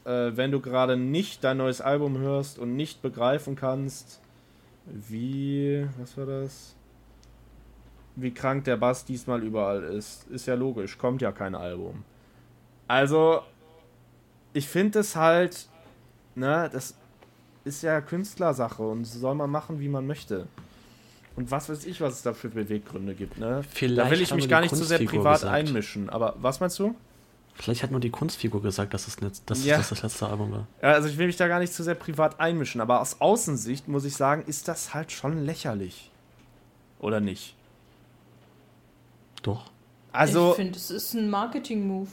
äh, 0.05 0.31
wenn 0.35 0.51
du 0.51 0.59
gerade 0.59 0.97
nicht 0.97 1.43
dein 1.43 1.57
neues 1.57 1.81
Album 1.81 2.17
hörst 2.17 2.57
und 2.57 2.75
nicht 2.75 3.03
begreifen 3.03 3.55
kannst, 3.55 4.19
wie, 4.85 5.85
was 5.99 6.17
war 6.17 6.25
das? 6.25 6.75
Wie 8.15 8.33
krank 8.33 8.63
der 8.63 8.77
Bass 8.77 9.05
diesmal 9.05 9.43
überall 9.43 9.83
ist. 9.83 10.27
Ist 10.29 10.47
ja 10.47 10.55
logisch, 10.55 10.97
kommt 10.97 11.21
ja 11.21 11.31
kein 11.31 11.53
Album. 11.53 12.03
Also, 12.87 13.41
ich 14.57 14.67
finde 14.67 14.99
es 14.99 15.15
halt, 15.15 15.67
ne, 16.35 16.69
das 16.73 16.95
ist 17.63 17.83
ja 17.83 18.01
Künstlersache 18.01 18.81
und 18.81 19.05
soll 19.05 19.35
man 19.35 19.49
machen, 19.49 19.79
wie 19.79 19.87
man 19.89 20.07
möchte. 20.07 20.47
Und 21.35 21.51
was 21.51 21.69
weiß 21.69 21.85
ich, 21.85 22.01
was 22.01 22.13
es 22.15 22.21
da 22.23 22.33
für 22.33 22.49
Beweggründe 22.49 23.13
gibt, 23.13 23.37
ne? 23.37 23.63
Vielleicht 23.69 23.99
da 23.99 24.09
will 24.09 24.21
ich 24.21 24.33
mich 24.33 24.49
gar 24.49 24.61
nicht 24.61 24.75
zu 24.75 24.83
sehr 24.83 24.97
privat 24.97 25.41
gesagt. 25.41 25.53
einmischen. 25.53 26.09
Aber 26.09 26.35
was 26.41 26.59
meinst 26.59 26.79
du? 26.79 26.95
Vielleicht 27.53 27.83
hat 27.83 27.91
nur 27.91 27.99
die 27.99 28.09
Kunstfigur 28.09 28.61
gesagt, 28.61 28.93
dass 28.93 29.07
es 29.07 29.21
nicht, 29.21 29.47
dass 29.49 29.63
Ja. 29.63 29.77
das 29.77 29.89
das 29.89 30.01
letzte 30.01 30.27
Album 30.27 30.51
war. 30.51 30.67
Ja, 30.81 30.93
also 30.93 31.07
ich 31.09 31.17
will 31.17 31.27
mich 31.27 31.37
da 31.37 31.47
gar 31.47 31.59
nicht 31.59 31.73
zu 31.73 31.83
sehr 31.83 31.95
privat 31.95 32.39
einmischen, 32.39 32.81
aber 32.81 33.01
aus 33.01 33.21
Außensicht 33.21 33.87
muss 33.87 34.05
ich 34.05 34.15
sagen, 34.15 34.43
ist 34.47 34.67
das 34.67 34.93
halt 34.95 35.11
schon 35.11 35.45
lächerlich. 35.45 36.09
Oder 36.99 37.19
nicht? 37.19 37.55
Doch. 39.43 39.69
Also, 40.11 40.51
ich 40.51 40.55
finde, 40.55 40.77
es 40.77 40.89
ist 40.89 41.13
ein 41.13 41.29
Marketing-Move. 41.29 42.07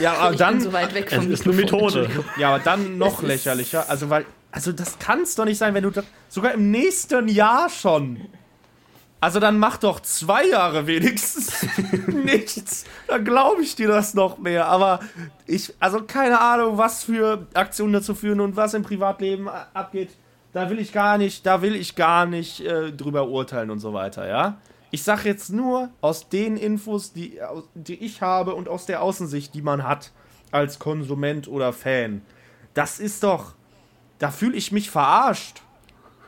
ja, 0.00 0.14
aber 0.14 0.32
ich 0.32 0.38
dann, 0.38 0.54
bin 0.54 0.62
so 0.62 0.72
weit 0.72 0.94
weg 0.94 1.06
Es 1.10 1.14
vom 1.14 1.30
ist 1.32 1.46
eine 1.46 1.54
Methode. 1.54 2.08
Ja, 2.36 2.54
aber 2.54 2.64
dann 2.64 2.98
noch 2.98 3.22
Es 3.22 3.28
lächerlicher. 3.28 3.88
Also, 3.88 4.10
weil, 4.10 4.24
also 4.50 4.72
das 4.72 4.98
kann 4.98 5.22
es 5.22 5.34
doch 5.34 5.44
nicht 5.44 5.58
sein, 5.58 5.74
wenn 5.74 5.84
du 5.84 5.90
das, 5.90 6.04
sogar 6.28 6.52
im 6.52 6.70
nächsten 6.70 7.28
Jahr 7.28 7.68
schon. 7.68 8.28
Also 9.24 9.40
dann 9.40 9.58
mach 9.58 9.78
doch 9.78 10.00
zwei 10.00 10.48
Jahre 10.48 10.86
wenigstens 10.86 11.66
nichts. 12.08 12.84
Dann 13.06 13.24
glaube 13.24 13.62
ich 13.62 13.74
dir 13.74 13.88
das 13.88 14.12
noch 14.12 14.36
mehr. 14.36 14.66
Aber 14.66 15.00
ich, 15.46 15.72
also 15.80 16.02
keine 16.02 16.42
Ahnung, 16.42 16.76
was 16.76 17.04
für 17.04 17.46
Aktionen 17.54 17.94
dazu 17.94 18.14
führen 18.14 18.42
und 18.42 18.54
was 18.54 18.74
im 18.74 18.82
Privatleben 18.82 19.48
abgeht. 19.48 20.10
Da 20.52 20.68
will 20.68 20.78
ich 20.78 20.92
gar 20.92 21.16
nicht, 21.16 21.46
da 21.46 21.62
will 21.62 21.74
ich 21.74 21.96
gar 21.96 22.26
nicht 22.26 22.60
äh, 22.60 22.92
drüber 22.92 23.26
urteilen 23.28 23.70
und 23.70 23.78
so 23.78 23.94
weiter, 23.94 24.28
ja. 24.28 24.58
Ich 24.94 25.02
sag 25.02 25.24
jetzt 25.24 25.50
nur 25.50 25.90
aus 26.00 26.28
den 26.28 26.56
Infos, 26.56 27.12
die, 27.12 27.40
die 27.74 27.96
ich 27.96 28.22
habe 28.22 28.54
und 28.54 28.68
aus 28.68 28.86
der 28.86 29.02
Außensicht, 29.02 29.52
die 29.52 29.60
man 29.60 29.82
hat 29.82 30.12
als 30.52 30.78
Konsument 30.78 31.48
oder 31.48 31.72
Fan. 31.72 32.22
Das 32.74 33.00
ist 33.00 33.24
doch, 33.24 33.54
da 34.20 34.30
fühle 34.30 34.54
ich 34.54 34.70
mich 34.70 34.90
verarscht. 34.90 35.62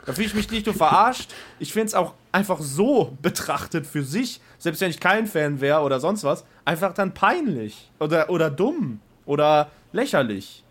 Da 0.05 0.11
fühle 0.11 0.27
ich 0.27 0.33
mich 0.33 0.51
nicht 0.51 0.65
nur 0.65 0.75
verarscht. 0.75 1.33
Ich 1.59 1.71
finde 1.71 1.87
es 1.87 1.93
auch 1.93 2.13
einfach 2.33 2.59
so 2.59 3.17
betrachtet 3.21 3.87
für 3.87 4.03
sich, 4.03 4.41
selbst 4.57 4.81
wenn 4.81 4.89
ich 4.89 4.99
kein 4.99 5.27
Fan 5.27 5.61
wäre 5.61 5.79
oder 5.79 6.01
sonst 6.01 6.25
was, 6.25 6.43
einfach 6.65 6.93
dann 6.93 7.13
peinlich 7.13 7.89
oder, 8.01 8.29
oder 8.29 8.49
dumm 8.49 8.99
oder 9.25 9.71
lächerlich. 9.93 10.65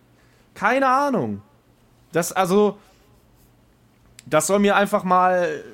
Keine 0.52 0.86
Ahnung. 0.86 1.40
Das, 2.12 2.31
also, 2.31 2.77
das 4.27 4.48
soll 4.48 4.59
mir 4.59 4.77
einfach 4.77 5.02
mal, 5.02 5.64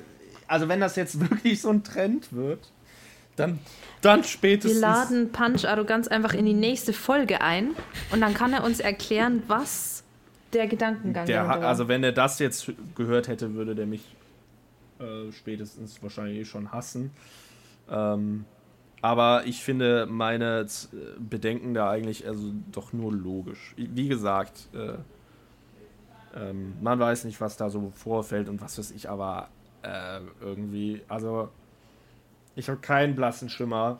also 0.53 0.69
wenn 0.69 0.79
das 0.79 0.95
jetzt 0.95 1.19
wirklich 1.29 1.59
so 1.61 1.69
ein 1.69 1.83
Trend 1.83 2.31
wird, 2.33 2.71
dann, 3.35 3.59
dann 4.01 4.19
Wir 4.19 4.27
spätestens. 4.27 4.79
laden 4.81 5.31
Punch 5.31 5.65
Arroganz 5.65 6.07
einfach 6.07 6.33
in 6.33 6.45
die 6.45 6.53
nächste 6.53 6.93
Folge 6.93 7.41
ein 7.41 7.71
und 8.11 8.21
dann 8.21 8.33
kann 8.35 8.53
er 8.53 8.63
uns 8.63 8.79
erklären, 8.79 9.41
was 9.47 10.03
der 10.53 10.67
Gedankengang 10.67 11.25
Der, 11.25 11.47
hat- 11.47 11.61
war. 11.61 11.67
also 11.69 11.87
wenn 11.87 12.03
er 12.03 12.11
das 12.11 12.37
jetzt 12.37 12.71
gehört 12.95 13.27
hätte, 13.27 13.55
würde 13.55 13.73
der 13.73 13.87
mich 13.87 14.03
äh, 14.99 15.31
spätestens 15.31 16.01
wahrscheinlich 16.03 16.37
eh 16.41 16.45
schon 16.45 16.71
hassen. 16.71 17.09
Ähm, 17.89 18.45
aber 19.01 19.45
ich 19.45 19.63
finde 19.63 20.05
meine 20.05 20.65
Z- 20.67 20.89
Bedenken 21.17 21.73
da 21.73 21.89
eigentlich 21.89 22.27
also 22.27 22.53
doch 22.71 22.93
nur 22.93 23.11
logisch. 23.11 23.73
Wie 23.77 24.07
gesagt, 24.07 24.69
äh, 24.73 24.93
ähm, 26.35 26.73
man 26.81 26.99
weiß 26.99 27.25
nicht, 27.25 27.41
was 27.41 27.57
da 27.57 27.69
so 27.69 27.91
vorfällt 27.95 28.47
und 28.49 28.61
was 28.61 28.77
weiß 28.77 28.91
ich, 28.91 29.09
aber 29.09 29.49
äh, 29.83 30.19
irgendwie, 30.41 31.01
also 31.07 31.49
ich 32.55 32.69
habe 32.69 32.79
keinen 32.79 33.15
blassen 33.15 33.49
Schimmer, 33.49 33.99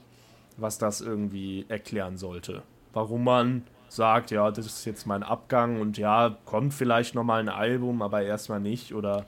was 0.57 0.77
das 0.77 1.01
irgendwie 1.01 1.65
erklären 1.69 2.18
sollte. 2.18 2.64
Warum 2.93 3.23
man 3.23 3.64
sagt, 3.89 4.31
ja, 4.31 4.49
das 4.51 4.65
ist 4.65 4.85
jetzt 4.85 5.05
mein 5.05 5.23
Abgang 5.23 5.80
und 5.80 5.97
ja, 5.97 6.38
kommt 6.45 6.73
vielleicht 6.73 7.15
nochmal 7.15 7.39
ein 7.39 7.49
Album, 7.49 8.01
aber 8.01 8.22
erstmal 8.23 8.60
nicht 8.60 8.93
oder 8.93 9.26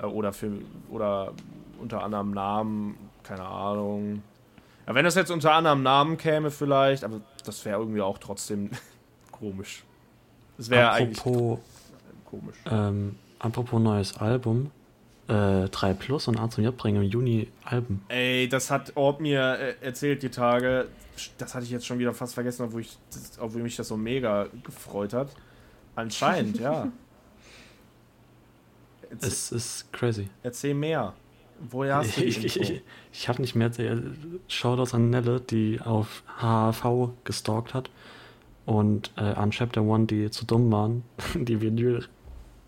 äh, 0.00 0.06
oder 0.06 0.32
für 0.32 0.52
oder 0.90 1.32
unter 1.80 2.02
anderem 2.02 2.30
Namen, 2.30 2.96
keine 3.22 3.44
Ahnung. 3.44 4.22
Ja, 4.86 4.94
wenn 4.94 5.04
das 5.04 5.14
jetzt 5.14 5.30
unter 5.30 5.52
anderem 5.52 5.82
Namen 5.82 6.18
käme 6.18 6.50
vielleicht, 6.50 7.04
aber 7.04 7.20
das 7.44 7.64
wäre 7.64 7.78
irgendwie 7.78 8.02
auch 8.02 8.18
trotzdem 8.18 8.70
komisch. 9.32 9.84
Das 10.56 10.70
wäre 10.70 10.92
eigentlich 10.92 11.22
komisch. 11.22 12.56
ähm, 12.70 13.16
apropos 13.38 13.80
neues 13.80 14.16
Album. 14.18 14.70
Äh, 15.28 15.68
3 15.70 15.94
Plus 15.94 16.28
und 16.28 16.38
A 16.38 16.50
zum 16.50 16.64
J 16.64 16.76
bringen 16.76 17.02
im 17.02 17.10
Juni 17.10 17.48
Alben. 17.64 18.02
Ey, 18.08 18.46
das 18.48 18.70
hat 18.70 18.92
Orb 18.96 19.20
mir 19.20 19.40
äh, 19.58 19.74
erzählt 19.80 20.22
die 20.22 20.28
Tage. 20.28 20.88
Das 21.38 21.54
hatte 21.54 21.64
ich 21.64 21.70
jetzt 21.70 21.86
schon 21.86 21.98
wieder 21.98 22.12
fast 22.12 22.34
vergessen, 22.34 22.64
obwohl, 22.64 22.82
ich, 22.82 22.98
das, 23.10 23.38
obwohl 23.38 23.62
mich 23.62 23.76
das 23.76 23.88
so 23.88 23.96
mega 23.96 24.48
gefreut 24.64 25.14
hat. 25.14 25.30
Anscheinend, 25.94 26.58
ja. 26.60 26.88
Erzähl, 29.10 29.28
Es 29.28 29.52
ist 29.52 29.92
crazy. 29.92 30.28
erzähl 30.42 30.74
mehr. 30.74 31.14
Woher 31.70 31.96
hast 31.96 32.16
du 32.16 32.24
Ich, 32.24 32.44
ich, 32.44 32.60
ich, 32.60 32.82
ich 33.12 33.28
habe 33.28 33.40
nicht 33.40 33.54
mehr. 33.54 33.70
äh, 33.78 33.96
Shoutouts 34.48 34.92
an 34.92 35.10
Nelle, 35.10 35.40
die 35.40 35.80
auf 35.80 36.24
HHV 36.40 37.10
gestalkt 37.22 37.74
hat. 37.74 37.90
Und 38.66 39.12
äh, 39.16 39.20
an 39.20 39.50
Chapter 39.52 39.82
One, 39.82 40.06
die 40.06 40.30
zu 40.30 40.44
dumm 40.46 40.72
waren, 40.72 41.04
die 41.34 41.60
Vinyl 41.60 42.06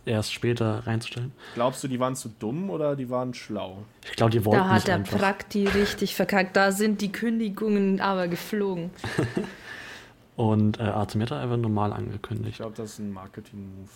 erst 0.07 0.33
später 0.33 0.87
reinzustellen. 0.87 1.33
Glaubst 1.55 1.85
du, 1.85 1.89
die 1.89 2.01
waren 2.01 2.17
zu 2.17 2.29
dumm 2.31 2.71
oder 2.71 2.97
die 2.97 3.11
waren 3.11 3.35
schlau? 3.35 3.83
Ich 4.05 4.17
glaube, 4.17 4.31
die 4.33 4.45
wollten 4.45 4.61
da 4.61 4.69
hat 4.69 4.75
nicht 4.77 4.89
der 4.89 4.95
einfach. 4.97 5.19
Prakti 5.19 5.67
richtig 5.67 6.15
verkackt. 6.15 6.57
Da 6.57 6.73
sind 6.73 7.01
die 7.03 7.13
Kündigungen 7.13 8.01
aber 8.01 8.29
geflogen. 8.29 8.91
Und 10.37 10.79
äh, 10.81 10.83
A 10.85 11.09
zum 11.09 11.21
J 11.23 11.31
hat 11.31 11.39
einfach 11.43 11.57
normal 11.57 11.91
Ich 11.91 11.97
angekündigt. 11.97 12.57
glaube, 12.59 12.75
das 12.77 12.93
ist 12.93 12.99
ein 12.99 13.13
Marketing-Move. 13.13 13.89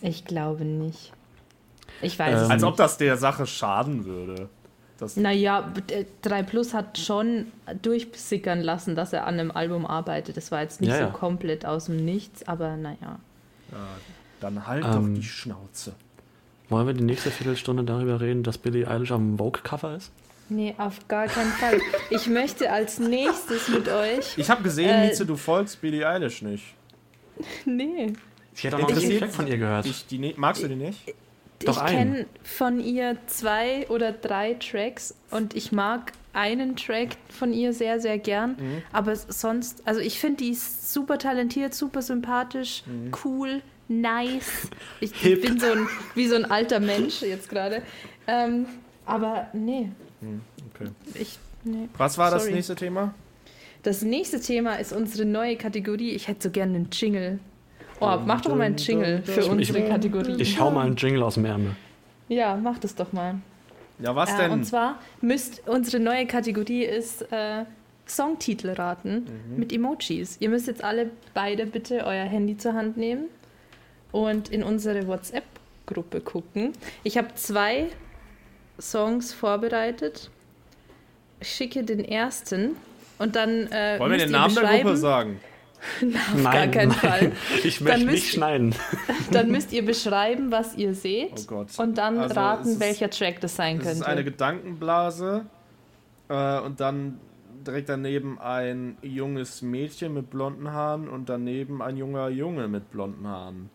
Ich 0.00 0.24
glaube 0.24 0.64
nicht. 0.64 1.12
Ich 2.00 2.18
weiß 2.18 2.28
Ähm, 2.30 2.44
es 2.44 2.50
Als 2.50 2.62
nicht. 2.62 2.70
ob 2.70 2.76
das 2.76 2.96
der 2.98 3.16
Sache 3.16 3.46
schaden 3.46 4.04
würde. 4.06 4.48
Das, 4.98 5.16
Naja, 5.16 5.72
3 6.22 6.42
Plus 6.42 6.74
hat 6.74 6.98
schon 6.98 7.46
durchsickern 7.82 8.60
lassen, 8.62 8.96
dass 8.96 9.12
er 9.12 9.26
an 9.26 9.34
einem 9.38 9.50
Album 9.50 9.86
arbeitet. 9.86 10.36
Das 10.36 10.50
war 10.50 10.62
jetzt 10.62 10.80
nicht 10.80 10.90
Ja, 10.90 10.96
so 10.98 11.02
ja. 11.04 11.10
komplett 11.10 11.66
aus 11.66 11.84
dem 11.86 12.04
Nichts, 12.04 12.46
aber 12.48 12.76
naja. 12.76 13.20
Dann 14.40 14.66
halt 14.66 14.84
Ähm, 14.84 15.14
doch 15.14 15.20
die 15.20 15.26
Schnauze. 15.26 15.94
Wollen 16.68 16.86
wir 16.86 16.94
die 16.94 17.04
nächste 17.04 17.30
Viertelstunde 17.30 17.82
darüber 17.84 18.20
reden, 18.20 18.42
dass 18.42 18.58
Billie 18.58 18.86
Eilish 18.86 19.10
am 19.12 19.38
Vogue-Cover 19.38 19.96
ist? 19.96 20.10
Nee, 20.50 20.74
auf 20.78 21.06
gar 21.08 21.26
keinen 21.26 21.50
Fall. 21.52 21.78
Ich 22.10 22.26
möchte 22.26 22.70
als 22.72 22.98
nächstes 22.98 23.68
mit 23.68 23.88
euch. 23.88 24.36
Ich 24.36 24.48
habe 24.50 24.62
gesehen, 24.62 24.88
äh, 24.88 25.06
Mieze, 25.08 25.24
du 25.26 25.36
folgst 25.36 25.80
Billie 25.80 26.06
Eilish 26.08 26.42
nicht. 26.42 26.64
Nee. 27.64 28.12
Ich 28.54 28.64
hätte 28.64 28.76
auch 28.76 28.80
mal 28.80 28.86
Chrissy 28.88 29.04
Interessiert- 29.14 29.18
Fleck 29.18 29.30
von 29.32 29.46
ihr 29.46 29.58
gehört. 29.58 29.86
Ich, 29.86 30.06
die, 30.06 30.18
ne- 30.18 30.34
magst 30.36 30.62
du 30.62 30.68
die 30.68 30.74
nicht? 30.74 31.14
Doch 31.64 31.84
ich 31.84 31.90
kenne 31.92 32.26
von 32.42 32.80
ihr 32.80 33.16
zwei 33.26 33.88
oder 33.88 34.12
drei 34.12 34.54
Tracks 34.54 35.14
und 35.30 35.54
ich 35.54 35.70
mag 35.72 36.12
einen 36.32 36.76
Track 36.76 37.16
von 37.30 37.52
ihr 37.52 37.72
sehr, 37.72 38.00
sehr 38.00 38.18
gern. 38.18 38.50
Mhm. 38.58 38.82
Aber 38.92 39.14
sonst, 39.16 39.82
also 39.84 40.00
ich 40.00 40.18
finde, 40.20 40.38
die 40.44 40.50
ist 40.50 40.92
super 40.92 41.18
talentiert, 41.18 41.74
super 41.74 42.00
sympathisch, 42.02 42.82
Mhm. 42.86 43.12
cool, 43.24 43.62
nice. 43.88 44.68
Ich 45.00 45.12
Hip. 45.20 45.42
bin 45.42 45.58
so 45.58 45.66
ein, 45.66 45.86
wie 46.14 46.26
so 46.26 46.36
ein 46.36 46.44
alter 46.44 46.80
Mensch 46.80 47.22
jetzt 47.22 47.48
gerade. 47.48 47.82
Ähm, 48.26 48.66
aber 49.06 49.48
nee, 49.52 49.90
Okay. 50.74 50.90
ich, 51.14 51.38
nee. 51.64 51.88
Was 51.96 52.18
war 52.18 52.30
das 52.30 52.42
Sorry. 52.44 52.54
nächste 52.54 52.74
Thema? 52.74 53.14
Das 53.82 54.02
nächste 54.02 54.40
Thema 54.40 54.74
ist 54.74 54.92
unsere 54.92 55.24
neue 55.24 55.56
Kategorie. 55.56 56.10
Ich 56.10 56.28
hätte 56.28 56.48
so 56.48 56.50
gerne 56.50 56.74
einen 56.76 56.88
Jingle. 56.92 57.38
Oh, 58.00 58.16
mach 58.26 58.40
doch 58.42 58.54
mal 58.54 58.64
einen 58.64 58.76
Jingle 58.76 59.22
für 59.24 59.40
Ich- 59.40 59.48
unsere 59.50 59.78
ich- 59.80 59.88
Kategorie. 59.88 60.36
Ich 60.40 60.58
hau 60.60 60.70
mal 60.70 60.86
einen 60.86 60.96
Jingle 60.96 61.22
aus 61.22 61.34
dem 61.34 61.44
Ärmel. 61.46 61.74
Ja, 62.28 62.56
mach 62.56 62.78
das 62.78 62.94
doch 62.94 63.12
mal. 63.12 63.36
Ja, 64.00 64.14
was 64.14 64.32
Äh, 64.34 64.36
denn? 64.42 64.50
und 64.52 64.64
zwar 64.64 64.98
müsst 65.20 65.62
unsere 65.66 65.98
neue 66.02 66.26
Kategorie 66.26 66.84
ist 66.84 67.22
äh, 67.32 67.64
Songtitel 68.06 68.70
raten 68.70 69.24
Mhm. 69.50 69.58
mit 69.58 69.72
Emojis. 69.72 70.36
Ihr 70.40 70.48
müsst 70.50 70.66
jetzt 70.66 70.84
alle 70.84 71.10
beide 71.34 71.66
bitte 71.66 72.04
euer 72.04 72.24
Handy 72.24 72.56
zur 72.56 72.74
Hand 72.74 72.96
nehmen 72.96 73.24
und 74.12 74.48
in 74.50 74.62
unsere 74.62 75.06
WhatsApp-Gruppe 75.06 76.20
gucken. 76.20 76.72
Ich 77.04 77.18
habe 77.18 77.28
zwei 77.34 77.86
Songs 78.80 79.32
vorbereitet. 79.32 80.30
Ich 81.40 81.48
schicke 81.50 81.84
den 81.84 82.04
ersten 82.04 82.76
und 83.18 83.36
dann 83.36 83.66
äh, 83.68 83.96
Wollen 83.98 84.12
wir 84.12 84.18
den 84.18 84.28
ihr 84.28 84.32
Namen 84.32 84.54
der 84.54 84.64
Gruppe 84.82 84.96
sagen? 84.96 85.40
Auf 86.34 86.42
gar 86.42 86.66
keinen 86.66 86.90
Fall. 86.90 87.30
Ich 87.64 87.78
Dann 87.78 87.84
möchte 87.84 88.04
müsst 88.06 88.10
nicht 88.14 88.26
ihr- 88.26 88.32
schneiden. 88.38 88.74
Dann 89.30 89.50
müsst 89.50 89.72
ihr 89.72 89.84
beschreiben, 89.84 90.50
was 90.50 90.74
ihr 90.76 90.94
seht 90.94 91.32
Oh 91.34 91.44
Gott. 91.46 91.78
und 91.78 91.96
dann 91.98 92.18
Also, 92.18 92.30
es 92.32 92.36
raten, 92.36 92.68
ist- 92.70 92.80
welcher 92.80 93.10
Track 93.10 93.40
das 93.40 93.54
sein 93.54 93.76
Das 93.78 93.86
könnte. 93.86 94.00
ist 94.00 94.06
eine 94.06 94.24
Gedankenblase 94.24 95.46
äh, 96.28 96.58
und 96.60 96.80
dann 96.80 97.20
direkt 97.66 97.88
daneben 97.88 98.38
ein 98.40 98.96
junges 99.02 99.62
Mädchen 99.62 100.14
mit 100.14 100.30
blonden 100.30 100.72
Haaren 100.72 101.08
und 101.08 101.28
daneben 101.28 101.80
ein 101.82 101.96
junger 101.96 102.28
Junge 102.28 102.66
mit 102.66 102.90
blonden 102.90 103.26
Haaren. 103.28 103.70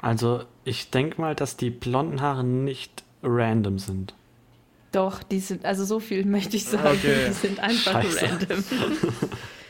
Also, 0.00 0.44
ich 0.64 0.90
denke 0.90 1.20
mal, 1.20 1.34
dass 1.34 1.56
die 1.56 1.70
blonden 1.70 2.20
Haare 2.20 2.44
nicht 2.44 3.02
random 3.22 3.78
sind. 3.78 4.14
Doch, 4.92 5.22
die 5.22 5.40
sind, 5.40 5.64
also 5.64 5.84
so 5.84 6.00
viel 6.00 6.24
möchte 6.24 6.56
ich 6.56 6.64
sagen, 6.64 6.86
Okay. 6.98 7.26
die 7.28 7.32
sind 7.32 7.60
einfach 7.60 8.02
Scheiße. 8.02 8.24
random. 8.24 8.64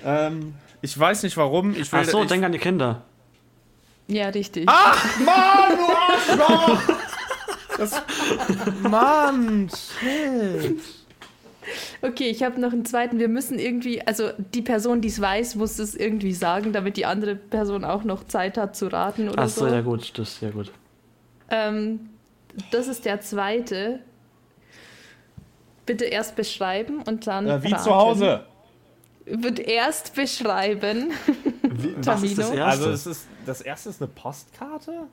Ähm, 0.04 0.54
ich 0.82 0.96
weiß 0.96 1.24
nicht 1.24 1.36
warum. 1.36 1.70
Ich 1.72 1.90
will, 1.90 1.98
Ach 2.00 2.04
so, 2.08 2.22
ich, 2.22 2.28
denk 2.28 2.44
an 2.44 2.52
die 2.52 2.58
Kinder. 2.60 3.02
Ja, 4.06 4.28
richtig. 4.28 4.64
Ach, 4.68 5.18
Mann, 5.18 5.76
du 5.76 6.42
Arschloch! 6.42 6.82
Das, 7.78 8.02
Mann, 8.82 9.68
shit. 9.68 10.80
Okay, 12.02 12.28
ich 12.28 12.42
habe 12.42 12.60
noch 12.60 12.72
einen 12.72 12.84
zweiten. 12.84 13.18
Wir 13.18 13.28
müssen 13.28 13.58
irgendwie, 13.58 14.00
also 14.06 14.30
die 14.54 14.62
Person, 14.62 15.00
die 15.00 15.08
es 15.08 15.20
weiß, 15.20 15.56
muss 15.56 15.78
es 15.78 15.94
irgendwie 15.94 16.32
sagen, 16.32 16.72
damit 16.72 16.96
die 16.96 17.06
andere 17.06 17.36
Person 17.36 17.84
auch 17.84 18.04
noch 18.04 18.24
Zeit 18.24 18.56
hat 18.56 18.76
zu 18.76 18.86
raten 18.88 19.28
oder 19.28 19.42
Ach 19.42 19.48
so, 19.48 19.66
so. 19.66 19.74
ja 19.74 19.80
gut, 19.80 20.18
das 20.18 20.28
ist 20.28 20.42
ja 20.42 20.50
gut. 20.50 20.72
Ähm, 21.50 22.10
das 22.70 22.88
ist 22.88 23.04
der 23.04 23.20
zweite. 23.20 24.00
Bitte 25.84 26.04
erst 26.04 26.36
beschreiben 26.36 27.02
und 27.02 27.26
dann. 27.26 27.46
Äh, 27.46 27.62
wie 27.62 27.72
raten. 27.72 27.84
zu 27.84 27.94
Hause. 27.94 28.44
Wird 29.24 29.58
erst 29.58 30.14
beschreiben. 30.14 31.10
Wie, 31.62 31.96
was 32.04 32.22
ist 32.22 32.38
das 32.38 32.48
Tamino? 32.48 32.64
erste? 32.64 32.84
Also 32.86 32.90
es 32.90 33.06
ist, 33.06 33.26
das 33.44 33.60
erste 33.60 33.90
ist 33.90 34.00
eine 34.00 34.08
Postkarte? 34.08 35.08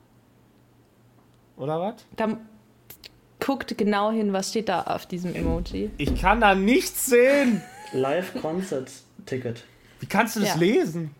Oder 1.56 1.80
was? 1.80 1.94
Da 2.16 2.38
guckt 3.44 3.76
genau 3.76 4.10
hin, 4.10 4.32
was 4.32 4.50
steht 4.50 4.68
da 4.68 4.82
auf 4.82 5.06
diesem 5.06 5.34
Emoji. 5.34 5.90
Ich 5.98 6.20
kann 6.20 6.40
da 6.40 6.54
nichts 6.54 7.06
sehen. 7.06 7.62
Live-Concert-Ticket. 7.92 9.64
Wie 10.00 10.06
kannst 10.06 10.36
du 10.36 10.40
das 10.40 10.50
Ja. 10.50 10.56
lesen? 10.56 11.10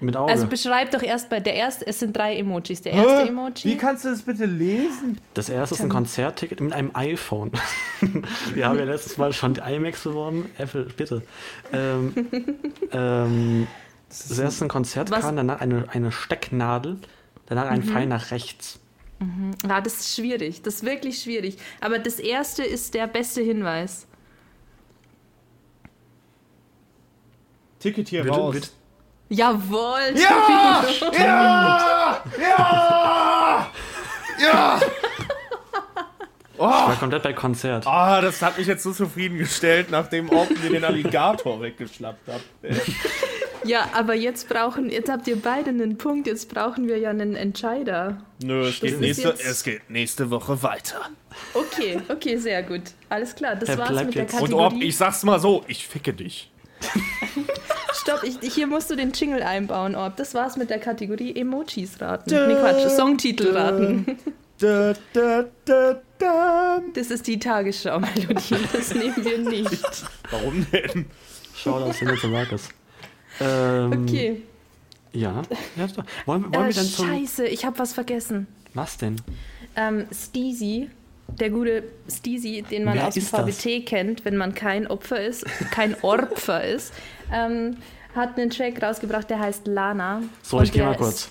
Mit 0.00 0.16
Auge. 0.16 0.32
Also 0.32 0.48
beschreib 0.48 0.90
doch 0.90 1.02
erst 1.02 1.30
bei 1.30 1.38
der 1.38 1.54
erste, 1.54 1.86
es 1.86 2.00
sind 2.00 2.16
drei 2.16 2.36
Emojis. 2.36 2.82
Der 2.82 2.92
erste 2.92 3.22
Hä? 3.24 3.28
Emoji. 3.28 3.64
Wie 3.70 3.76
kannst 3.76 4.04
du 4.04 4.08
das 4.10 4.22
bitte 4.22 4.46
lesen? 4.46 5.18
das 5.34 5.48
erste 5.48 5.76
ist 5.76 5.80
ein 5.80 5.88
Konzertticket 5.88 6.60
mit 6.60 6.72
einem 6.72 6.90
iPhone. 6.94 7.52
Wir 8.54 8.66
haben 8.68 8.78
ja 8.78 8.84
letztes 8.84 9.16
Mal 9.16 9.32
schon 9.32 9.54
die 9.54 9.60
iMacs 9.60 10.02
beworben. 10.02 10.50
Apple, 10.58 10.86
bitte. 10.96 11.22
Ähm, 11.72 12.14
ähm, 12.92 13.66
das 14.08 14.30
erste 14.30 14.44
ist 14.46 14.62
ein 14.62 14.68
Konzertkarte, 14.68 15.24
Was- 15.24 15.34
danach 15.36 15.60
eine, 15.60 15.84
eine 15.90 16.10
Stecknadel, 16.10 16.98
danach 17.46 17.66
ein 17.70 17.84
Pfeil 17.84 18.06
nach 18.06 18.32
rechts. 18.32 18.80
Ja, 19.68 19.80
das 19.80 19.94
ist 20.00 20.14
schwierig. 20.16 20.62
Das 20.62 20.74
ist 20.76 20.84
wirklich 20.84 21.20
schwierig. 21.22 21.56
Aber 21.80 21.98
das 21.98 22.18
erste 22.18 22.64
ist 22.64 22.94
der 22.94 23.06
beste 23.06 23.40
Hinweis. 23.42 24.06
Ticket 27.78 28.08
hier 28.08 28.26
raus. 28.28 28.54
wird- 28.54 28.72
Jawohl! 29.28 30.14
ja! 30.14 30.84
Ja! 31.18 32.22
Ja! 32.40 33.70
Ja! 34.40 34.80
Ich 36.54 36.58
war 36.58 36.96
komplett 36.96 37.22
bei 37.24 37.32
Konzert. 37.32 37.86
Ah, 37.86 38.20
das 38.20 38.40
hat 38.42 38.56
mich 38.58 38.66
jetzt 38.68 38.82
so 38.84 38.92
zufriedengestellt, 38.92 39.90
nachdem 39.90 40.28
Orton 40.30 40.56
mir 40.62 40.70
den 40.70 40.84
Alligator 40.84 41.60
weggeschnappt 41.62 42.28
hat. 42.28 42.40
Ja, 43.64 43.88
aber 43.94 44.14
jetzt 44.14 44.48
brauchen, 44.48 44.90
jetzt 44.90 45.08
habt 45.10 45.28
ihr 45.28 45.36
beide 45.40 45.70
einen 45.70 45.96
Punkt, 45.96 46.26
jetzt 46.26 46.48
brauchen 46.52 46.88
wir 46.88 46.98
ja 46.98 47.10
einen 47.10 47.36
Entscheider. 47.36 48.18
Nö, 48.42 48.66
es 48.68 48.80
geht, 48.80 49.00
nächste, 49.00 49.28
jetzt- 49.28 49.44
es 49.44 49.62
geht 49.62 49.88
nächste 49.88 50.30
Woche 50.30 50.62
weiter. 50.62 51.00
Okay, 51.54 52.00
okay, 52.08 52.36
sehr 52.36 52.62
gut. 52.62 52.82
Alles 53.08 53.34
klar, 53.34 53.54
das 53.56 53.68
Er 53.68 53.78
war's 53.78 53.90
mit 54.04 54.14
der 54.14 54.22
jetzt- 54.22 54.34
Und 54.34 54.40
Kategorie. 54.40 54.62
Orb, 54.62 54.74
ich 54.82 54.96
sag's 54.96 55.22
mal 55.22 55.38
so, 55.38 55.64
ich 55.68 55.86
ficke 55.86 56.12
dich. 56.12 56.50
Stopp, 57.94 58.24
ich, 58.24 58.52
hier 58.52 58.66
musst 58.66 58.90
du 58.90 58.96
den 58.96 59.12
Jingle 59.12 59.42
einbauen, 59.42 59.94
Orb. 59.94 60.16
Das 60.16 60.34
war's 60.34 60.56
mit 60.56 60.68
der 60.70 60.78
Kategorie 60.80 61.34
Emojis 61.36 62.00
raten. 62.00 62.30
Nee, 62.30 62.54
Quatsch, 62.54 62.88
Songtitel 62.90 63.52
raten. 63.56 64.18
Da, 64.58 64.92
da, 65.12 65.44
da, 65.64 66.00
da. 66.18 66.80
Das 66.94 67.10
ist 67.10 67.26
die 67.26 67.38
Tagesschau-Melodie, 67.38 68.56
das 68.72 68.94
nehmen 68.94 69.24
wir 69.24 69.38
nicht. 69.38 70.04
Warum 70.30 70.66
denn? 70.72 71.06
Schau, 71.54 71.80
das 71.86 71.98
sind 71.98 72.10
jetzt 72.10 72.24
Marcus. 72.24 72.68
Ähm, 73.42 74.04
Okay. 74.08 74.42
Ja. 75.12 75.42
ja 75.76 75.86
wollen 76.26 76.44
wollen 76.44 76.54
Äh, 76.54 76.68
wir 76.68 76.74
dann 76.74 76.84
zum. 76.86 77.06
scheiße, 77.06 77.46
ich 77.46 77.64
habe 77.64 77.78
was 77.78 77.92
vergessen. 77.92 78.46
Was 78.74 78.96
denn? 78.96 79.16
Ähm, 79.76 80.06
Steezy, 80.12 80.88
der 81.28 81.50
gute 81.50 81.82
Steezy, 82.10 82.62
den 82.62 82.84
man 82.84 82.94
Wer 82.94 83.08
aus 83.08 83.14
dem? 83.14 83.22
VBT 83.22 83.84
kennt, 83.84 84.24
wenn 84.24 84.36
man 84.36 84.54
kein 84.54 84.86
Opfer 84.86 85.22
ist, 85.22 85.44
kein 85.70 85.94
Opfer 86.02 86.64
ist, 86.64 86.92
ähm, 87.32 87.76
hat 88.14 88.38
einen 88.38 88.50
Track 88.50 88.82
rausgebracht, 88.82 89.28
der 89.30 89.40
heißt 89.40 89.66
Lana. 89.66 90.22
So, 90.42 90.60
ich 90.62 90.72
gehe 90.72 90.82
mal 90.84 90.96
kurz. 90.96 91.28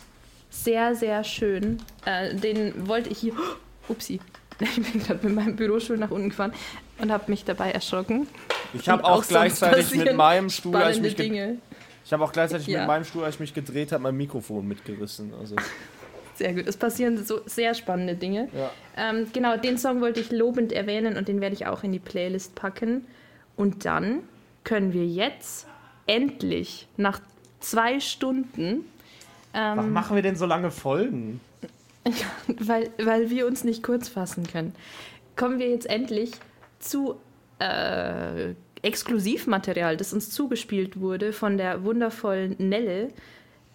Sehr, 0.50 0.94
sehr 0.96 1.24
schön. 1.24 1.78
Äh, 2.06 2.36
den 2.36 2.88
wollte 2.88 3.10
ich 3.10 3.18
hier. 3.20 3.34
Upsi. 3.88 4.20
Ich 4.64 4.76
bin 4.76 5.02
gerade 5.02 5.26
mit 5.26 5.34
meinem 5.36 5.56
Bürostuhl 5.56 5.98
nach 5.98 6.12
unten 6.12 6.30
gefahren 6.30 6.54
und 7.00 7.12
habe 7.12 7.24
mich 7.32 7.44
dabei 7.46 7.72
erschrocken. 7.72 8.28
Ich 8.76 8.88
habe 8.88 9.04
auch, 9.04 9.24
sonst 9.24 9.30
gleichzeitig 9.30 9.96
mit 9.96 10.16
meinem 10.16 10.52
Stuhl, 10.52 10.76
als 10.76 10.98
ich 10.98 11.02
mich, 11.02 11.16
ge- 11.16 11.26
Dinge. 11.30 11.58
Ich 12.06 12.14
habe 12.14 12.24
auch 12.24 12.32
gleichzeitig 12.32 12.68
Ja. 12.68 12.80
mit 12.80 12.88
meinem 12.88 13.04
Stuhl, 13.04 13.24
als 13.24 13.36
ich 13.36 13.40
mich 13.40 13.54
gedreht 13.54 13.92
habe, 13.92 14.04
mein 14.04 14.18
Mikrofon 14.18 14.68
mitgerissen. 14.68 15.34
Also, 15.40 15.56
Sehr 16.36 16.54
gut. 16.54 16.68
Es 16.68 16.78
passieren 16.78 17.24
so 17.24 17.42
sehr 17.46 17.74
spannende 17.74 18.16
Dinge. 18.16 18.50
ja. 18.54 18.72
Ähm, 18.98 19.28
genau, 19.34 19.58
den 19.58 19.78
Song 19.78 20.02
wollte 20.02 20.20
ich 20.20 20.32
lobend 20.32 20.72
erwähnen 20.72 21.18
und 21.18 21.28
den 21.28 21.40
werde 21.42 21.56
ich 21.56 21.68
auch 21.68 21.84
in 21.84 21.92
die 21.92 22.00
Playlist 22.00 22.56
packen. 22.56 23.06
Und 23.56 23.86
dann 23.86 24.20
können 24.64 24.94
wir 24.94 25.06
jetzt 25.06 25.68
endlich 26.08 26.88
nach 26.98 27.20
zwei 27.60 28.00
Stunden, 28.00 28.86
Warum 29.54 29.88
ähm, 29.88 29.94
machen 29.94 30.16
wir 30.16 30.24
denn 30.24 30.36
so 30.36 30.46
lange 30.46 30.72
Folgen? 30.72 31.40
weil, 32.60 32.90
weil 33.04 33.30
wir 33.30 33.46
uns 33.46 33.64
nicht 33.64 33.84
kurz 33.84 34.08
fassen 34.10 34.48
können, 34.48 34.74
kommen 35.36 35.60
wir 35.60 35.70
jetzt 35.70 35.88
endlich 35.90 36.32
zu 36.80 37.16
äh, 37.60 38.54
Exklusivmaterial, 38.82 39.98
das 39.98 40.14
uns 40.14 40.30
zugespielt 40.32 41.00
wurde 41.00 41.34
von 41.34 41.58
der 41.58 41.84
wundervollen 41.84 42.56
Nelle, 42.58 43.10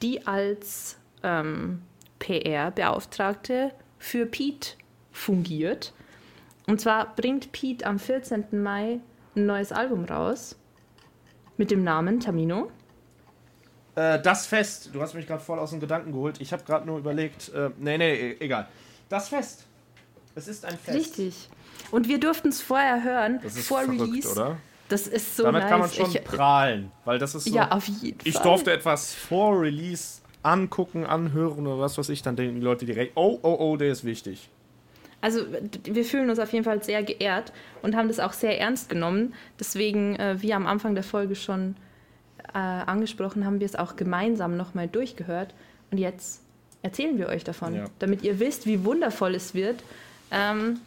die 0.03 0.27
als 0.27 0.97
ähm, 1.23 1.83
PR-Beauftragte 2.19 3.73
für 3.99 4.27
Pete 4.27 4.70
fungiert. 5.12 5.93
Und 6.66 6.81
zwar 6.81 7.15
bringt 7.15 7.53
Pete 7.53 7.87
am 7.87 7.99
14. 7.99 8.47
Mai 8.62 9.01
ein 9.37 9.47
neues 9.47 9.73
Album 9.73 10.05
raus 10.05 10.57
mit 11.57 11.70
dem 11.70 11.85
Namen 11.85 12.20
Tamino. 12.20 12.70
Äh, 13.95 14.20
das 14.20 14.47
Fest. 14.47 14.91
Du 14.93 15.01
hast 15.01 15.15
mich 15.15 15.27
gerade 15.27 15.43
voll 15.43 15.59
aus 15.59 15.70
dem 15.70 15.81
Gedanken 15.81 16.12
geholt. 16.12 16.41
Ich 16.41 16.53
habe 16.53 16.65
gerade 16.65 16.87
nur 16.87 16.99
überlegt. 16.99 17.51
Äh, 17.55 17.70
nee, 17.78 17.97
nee, 17.97 18.15
e- 18.33 18.37
egal. 18.41 18.69
Das 19.09 19.28
Fest. 19.28 19.65
Es 20.35 20.49
ist 20.49 20.65
ein 20.65 20.77
Fest. 20.77 20.99
Richtig. 20.99 21.49
Und 21.91 22.09
wir 22.09 22.19
durften 22.20 22.49
es 22.49 22.61
vorher 22.61 23.03
hören, 23.05 23.39
Das 23.43 23.57
ist 23.57 23.69
vor 23.69 23.81
verrückt, 23.83 24.01
Release. 24.03 24.28
oder? 24.31 24.59
Das 24.89 25.07
ist 25.09 25.37
so 25.37 25.43
Damit 25.45 25.63
nice. 25.63 25.71
kann 25.71 25.81
man 25.81 25.91
schon 25.91 26.11
ich, 26.11 26.23
prahlen, 26.25 26.93
weil 27.05 27.19
das 27.19 27.35
ist 27.35 27.45
so. 27.45 27.55
ja, 27.55 27.71
auf 27.73 27.87
jeden 27.89 28.19
ich 28.25 28.35
Fall. 28.35 28.43
durfte 28.43 28.73
etwas 28.73 29.15
vor 29.15 29.61
Release 29.61 30.21
angucken, 30.43 31.05
anhören 31.05 31.67
oder 31.67 31.81
was 31.81 31.99
weiß 31.99 32.09
ich, 32.11 32.23
dann 32.23 32.37
denken 32.37 32.57
die 32.57 32.61
Leute 32.61 32.87
direkt, 32.87 33.13
oh, 33.17 33.39
oh, 33.43 33.57
oh, 33.59 33.77
der 33.77 33.91
ist 33.91 34.05
wichtig. 34.05 34.49
Also 35.21 35.41
wir 35.85 36.05
fühlen 36.05 36.31
uns 36.31 36.39
auf 36.39 36.53
jeden 36.53 36.65
Fall 36.65 36.83
sehr 36.85 37.03
geehrt 37.03 37.53
und 37.83 37.97
haben 37.97 38.07
das 38.07 38.21
auch 38.21 38.33
sehr 38.33 38.61
ernst 38.61 38.89
genommen. 38.89 39.35
Deswegen, 39.59 40.15
äh, 40.17 40.41
wie 40.41 40.55
am 40.55 40.67
Anfang 40.69 40.95
der 40.95 41.03
Folge 41.03 41.35
schon 41.35 41.75
äh, 42.55 42.59
angesprochen, 42.59 43.45
haben 43.45 43.59
wir 43.59 43.65
es 43.67 43.75
auch 43.75 43.97
gemeinsam 43.97 44.57
nochmal 44.57 44.87
durchgehört. 44.87 45.53
Und 45.91 45.99
jetzt 45.99 46.43
erzählen 46.83 47.19
wir 47.19 47.27
euch 47.29 47.43
davon, 47.43 47.75
Ja. 47.75 47.85
damit 47.99 48.23
ihr 48.23 48.39
wisst, 48.39 48.67
wie 48.67 48.85
wundervoll 48.85 49.35
es 49.35 49.53
wird. 49.55 49.83
Ähm, 50.31 50.79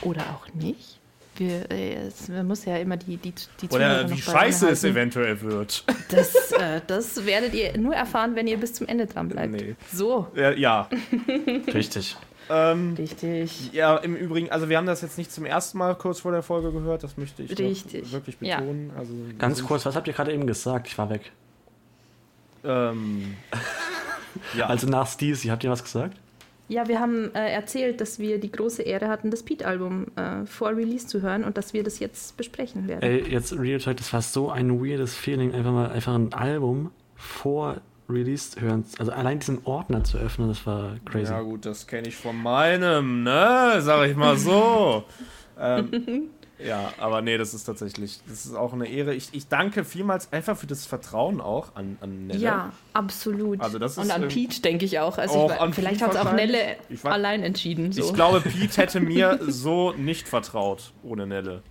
oder 0.00 0.22
auch 0.34 0.46
nicht. 0.54 0.98
Wir, 1.36 1.70
äh, 1.70 1.94
es, 2.06 2.28
man 2.28 2.46
muss 2.46 2.64
ja 2.64 2.76
immer 2.76 2.96
die, 2.96 3.16
die, 3.16 3.34
die 3.60 3.68
Oder 3.68 4.08
wie 4.10 4.20
scheiße 4.20 4.68
es 4.68 4.84
eventuell 4.84 5.40
wird. 5.42 5.84
Das, 6.10 6.52
äh, 6.52 6.80
das 6.86 7.26
werdet 7.26 7.54
ihr 7.54 7.76
nur 7.78 7.94
erfahren, 7.94 8.36
wenn 8.36 8.46
ihr 8.46 8.56
bis 8.56 8.74
zum 8.74 8.86
Ende 8.86 9.06
dran 9.06 9.28
bleibt. 9.28 9.52
Nee. 9.52 9.74
So, 9.92 10.28
ja, 10.34 10.50
ja. 10.52 10.88
Richtig. 11.74 12.16
Ähm, 12.50 12.94
richtig. 12.98 13.72
ja, 13.72 13.96
im 13.96 14.14
Übrigen, 14.14 14.50
also 14.50 14.68
wir 14.68 14.76
haben 14.76 14.86
das 14.86 15.00
jetzt 15.00 15.16
nicht 15.16 15.32
zum 15.32 15.46
ersten 15.46 15.78
Mal 15.78 15.94
kurz 15.94 16.20
vor 16.20 16.30
der 16.32 16.42
Folge 16.42 16.72
gehört, 16.72 17.02
das 17.02 17.16
möchte 17.16 17.42
ich 17.42 17.50
wirklich 17.58 18.36
Ja. 18.40 18.58
betonen. 18.60 18.90
Also, 18.98 19.14
wir 19.14 19.34
Ganz 19.38 19.64
kurz, 19.64 19.86
was 19.86 19.96
habt 19.96 20.06
ihr 20.08 20.12
gerade 20.12 20.32
eben 20.32 20.46
gesagt? 20.46 20.86
Ich 20.86 20.98
war 20.98 21.08
weg. 21.08 21.32
Ähm, 22.62 23.34
ja, 24.58 24.66
Also 24.66 24.86
nach 24.86 25.06
Steezy, 25.06 25.48
habt 25.48 25.64
ihr 25.64 25.70
was 25.70 25.82
gesagt? 25.82 26.18
Ja, 26.68 26.88
wir 26.88 26.98
haben 26.98 27.34
äh, 27.34 27.52
erzählt, 27.52 28.00
dass 28.00 28.18
wir 28.18 28.38
die 28.38 28.50
große 28.50 28.82
Ehre 28.82 29.08
hatten, 29.08 29.30
das 29.30 29.42
Pete-Album 29.42 30.06
äh, 30.16 30.46
vor 30.46 30.70
Release 30.70 31.06
zu 31.06 31.20
hören 31.20 31.44
und 31.44 31.58
dass 31.58 31.74
wir 31.74 31.82
das 31.82 31.98
jetzt 31.98 32.36
besprechen 32.36 32.88
werden. 32.88 33.02
Ey, 33.02 33.28
jetzt 33.28 33.52
Real 33.58 33.78
Talk, 33.78 33.98
das 33.98 34.12
war 34.12 34.22
so 34.22 34.50
ein 34.50 34.80
weirdes 34.80 35.14
Feeling, 35.14 35.52
einfach 35.52 35.72
mal 35.72 35.90
einfach 35.90 36.14
ein 36.14 36.32
Album 36.32 36.90
vor 37.16 37.82
Release 38.08 38.60
hören. 38.60 38.84
Also 38.98 39.12
allein 39.12 39.40
diesen 39.40 39.64
Ordner 39.64 40.04
zu 40.04 40.18
öffnen, 40.18 40.48
das 40.48 40.66
war 40.66 40.96
crazy. 41.04 41.32
ja 41.32 41.40
gut, 41.42 41.66
das 41.66 41.86
kenne 41.86 42.08
ich 42.08 42.16
von 42.16 42.36
meinem, 42.36 43.22
ne? 43.22 43.76
Sag 43.80 44.08
ich 44.08 44.16
mal 44.16 44.36
so. 44.36 45.04
ähm, 45.58 46.30
ja, 46.58 46.92
aber 46.98 47.20
nee, 47.22 47.36
das 47.36 47.52
ist 47.54 47.64
tatsächlich, 47.64 48.20
das 48.28 48.46
ist 48.46 48.54
auch 48.54 48.72
eine 48.72 48.86
Ehre. 48.88 49.14
Ich, 49.14 49.28
ich 49.32 49.48
danke 49.48 49.84
vielmals 49.84 50.32
einfach 50.32 50.56
für 50.56 50.66
das 50.66 50.86
Vertrauen 50.86 51.40
auch 51.40 51.74
an, 51.74 51.98
an 52.00 52.26
Nelle. 52.28 52.38
ja, 52.40 52.72
absolut. 52.92 53.60
Also 53.60 53.78
das 53.78 53.92
ist, 53.92 53.98
und 53.98 54.10
an 54.10 54.28
Pete 54.28 54.60
denke 54.62 54.84
ich 54.84 54.98
auch. 55.00 55.18
Also 55.18 55.34
auch 55.34 55.52
ich, 55.54 55.60
an 55.60 55.72
vielleicht 55.72 56.00
hat 56.02 56.12
es 56.14 56.16
auch. 56.16 56.32
Nelle 56.32 56.76
Ich 56.88 57.00
weiß- 57.00 57.08
allein 57.10 57.42
entschieden. 57.42 57.90
So. 57.92 58.02
Ich 58.04 58.14
glaube, 58.14 58.40
Pete 58.42 58.76
hätte 58.80 59.00
mir 59.00 59.38
so 59.46 59.92
nicht 59.92 60.28
vertraut 60.28 60.92
ohne 61.02 61.26
Nelle. 61.26 61.62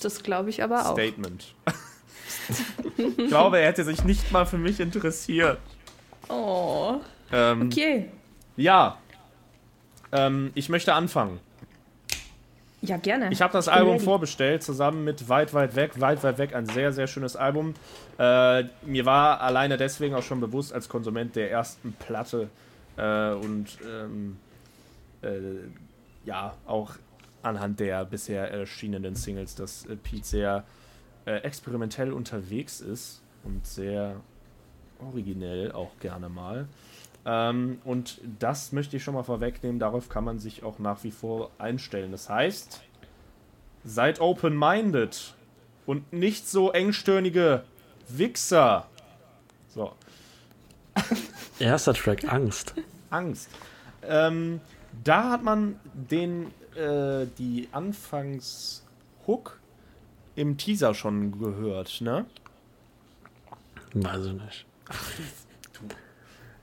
das 0.00 0.22
glaube 0.22 0.50
ich 0.50 0.62
aber 0.62 0.86
auch. 0.88 0.92
Statement. 0.92 1.54
ich 3.18 3.28
glaube, 3.28 3.58
er 3.58 3.66
hätte 3.68 3.84
sich 3.84 4.04
nicht 4.04 4.30
mal 4.32 4.46
für 4.46 4.58
mich 4.58 4.78
interessiert. 4.80 5.58
Oh. 6.28 6.96
Ähm, 7.32 7.66
Okay. 7.66 8.10
Ja. 8.56 8.98
Ähm, 10.12 10.50
ich 10.54 10.68
möchte 10.68 10.94
anfangen. 10.94 11.40
Ja, 12.88 12.96
gerne. 12.96 13.28
Ich 13.30 13.42
habe 13.42 13.52
das 13.52 13.66
Ich 13.66 13.72
Album 13.72 13.94
ready. 13.94 14.04
vorbestellt, 14.04 14.62
zusammen 14.62 15.04
mit 15.04 15.28
Weit, 15.28 15.52
Weit 15.54 15.74
Weg. 15.76 16.00
Weit, 16.00 16.22
Weit 16.22 16.38
Weg, 16.38 16.54
ein 16.54 16.66
sehr, 16.66 16.92
sehr 16.92 17.06
schönes 17.06 17.36
Album. 17.36 17.74
Äh, 18.18 18.64
mir 18.82 19.04
war 19.04 19.40
alleine 19.40 19.76
deswegen 19.76 20.14
auch 20.14 20.22
schon 20.22 20.40
bewusst, 20.40 20.72
als 20.72 20.88
Konsument 20.88 21.36
der 21.36 21.50
ersten 21.50 21.92
Platte 21.92 22.48
äh, 22.96 23.32
und 23.32 23.66
ähm, 23.86 24.38
äh, 25.22 25.28
ja, 26.24 26.54
auch 26.66 26.92
anhand 27.42 27.80
der 27.80 28.04
bisher 28.04 28.50
erschienenen 28.50 29.14
Singles, 29.14 29.54
dass 29.54 29.86
äh, 29.86 29.96
Pete 29.96 30.26
sehr 30.26 30.64
äh, 31.26 31.36
experimentell 31.38 32.12
unterwegs 32.12 32.80
ist 32.80 33.22
und 33.44 33.66
sehr 33.66 34.16
originell 35.00 35.72
auch 35.72 35.90
gerne 36.00 36.28
mal. 36.28 36.66
Ähm, 37.26 37.78
und 37.84 38.20
das 38.38 38.72
möchte 38.72 38.96
ich 38.96 39.04
schon 39.04 39.14
mal 39.14 39.24
vorwegnehmen, 39.24 39.78
darauf 39.78 40.08
kann 40.08 40.24
man 40.24 40.38
sich 40.38 40.62
auch 40.62 40.78
nach 40.78 41.04
wie 41.04 41.10
vor 41.10 41.50
einstellen. 41.58 42.12
Das 42.12 42.30
heißt, 42.30 42.80
seid 43.84 44.20
open-minded 44.20 45.34
und 45.84 46.12
nicht 46.12 46.48
so 46.48 46.72
engstirnige 46.72 47.64
Wichser. 48.08 48.86
So, 49.68 49.92
Erster 51.58 51.94
Track, 51.94 52.30
Angst. 52.32 52.74
Angst. 53.10 53.50
Ähm, 54.02 54.60
da 55.04 55.30
hat 55.30 55.42
man 55.42 55.78
den, 55.94 56.52
äh, 56.74 57.26
die 57.38 57.68
Anfangs-Hook 57.72 59.58
im 60.34 60.56
Teaser 60.58 60.94
schon 60.94 61.38
gehört, 61.38 62.00
ne? 62.00 62.26
Weiß 63.94 64.26
ich 64.26 64.32
nicht. 64.32 64.66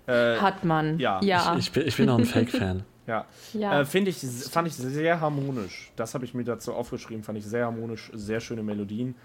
Äh, 0.06 0.38
Hat 0.38 0.64
man. 0.64 1.00
ja. 1.00 1.22
Ja. 1.24 1.56
Ich, 1.58 1.72
bin, 1.72 1.88
ich 1.88 1.96
bin 1.96 2.10
auch 2.10 2.18
ein 2.18 2.26
Fake-Fan. 2.26 2.84
ja. 3.08 3.26
ja. 3.54 3.82
Äh, 3.82 3.86
Finde 3.86 4.12
ich, 4.12 4.18
fand 4.18 4.68
ich 4.68 4.76
sehr 4.76 5.22
harmonisch. 5.22 5.92
Das 5.96 6.14
habe 6.14 6.26
ich 6.26 6.34
mir 6.34 6.44
dazu 6.44 6.74
aufgeschrieben, 6.74 7.24
fand 7.24 7.38
ich 7.38 7.46
sehr 7.46 7.66
harmonisch, 7.66 8.12
sehr 8.14 8.40
schöne 8.40 8.64
Melodien. 8.64 9.16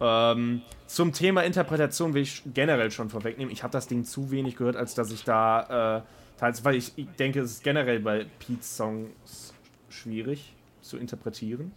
Ähm, 0.00 0.62
zum 0.86 1.12
Thema 1.12 1.42
Interpretation 1.42 2.14
will 2.14 2.22
ich 2.22 2.42
generell 2.54 2.90
schon 2.90 3.10
vorwegnehmen. 3.10 3.52
Ich 3.52 3.62
habe 3.64 3.72
das 3.72 3.88
Ding 3.88 4.04
zu 4.04 4.30
wenig 4.30 4.56
gehört, 4.56 4.76
als 4.76 4.94
dass 4.94 5.10
ich 5.10 5.24
da 5.24 5.98
äh, 5.98 6.38
teils, 6.38 6.64
weil 6.64 6.76
ich, 6.76 6.92
ich 6.96 7.08
denke, 7.18 7.40
es 7.40 7.52
ist 7.52 7.64
generell 7.64 7.98
bei 7.98 8.26
Pete's 8.38 8.76
Songs 8.76 9.52
schwierig 9.88 10.54
zu 10.82 10.98
interpretieren. 10.98 11.72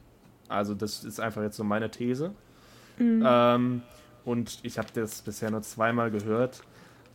Also 0.48 0.76
das 0.76 1.04
ist 1.04 1.20
einfach 1.20 1.42
jetzt 1.42 1.58
so 1.58 1.64
meine 1.64 1.90
These. 1.90 2.34
Ähm, 3.00 3.82
und 4.26 4.60
ich 4.64 4.78
habe 4.78 4.90
das 4.94 5.22
bisher 5.22 5.50
nur 5.50 5.62
zweimal 5.64 6.12
gehört. 6.12 6.62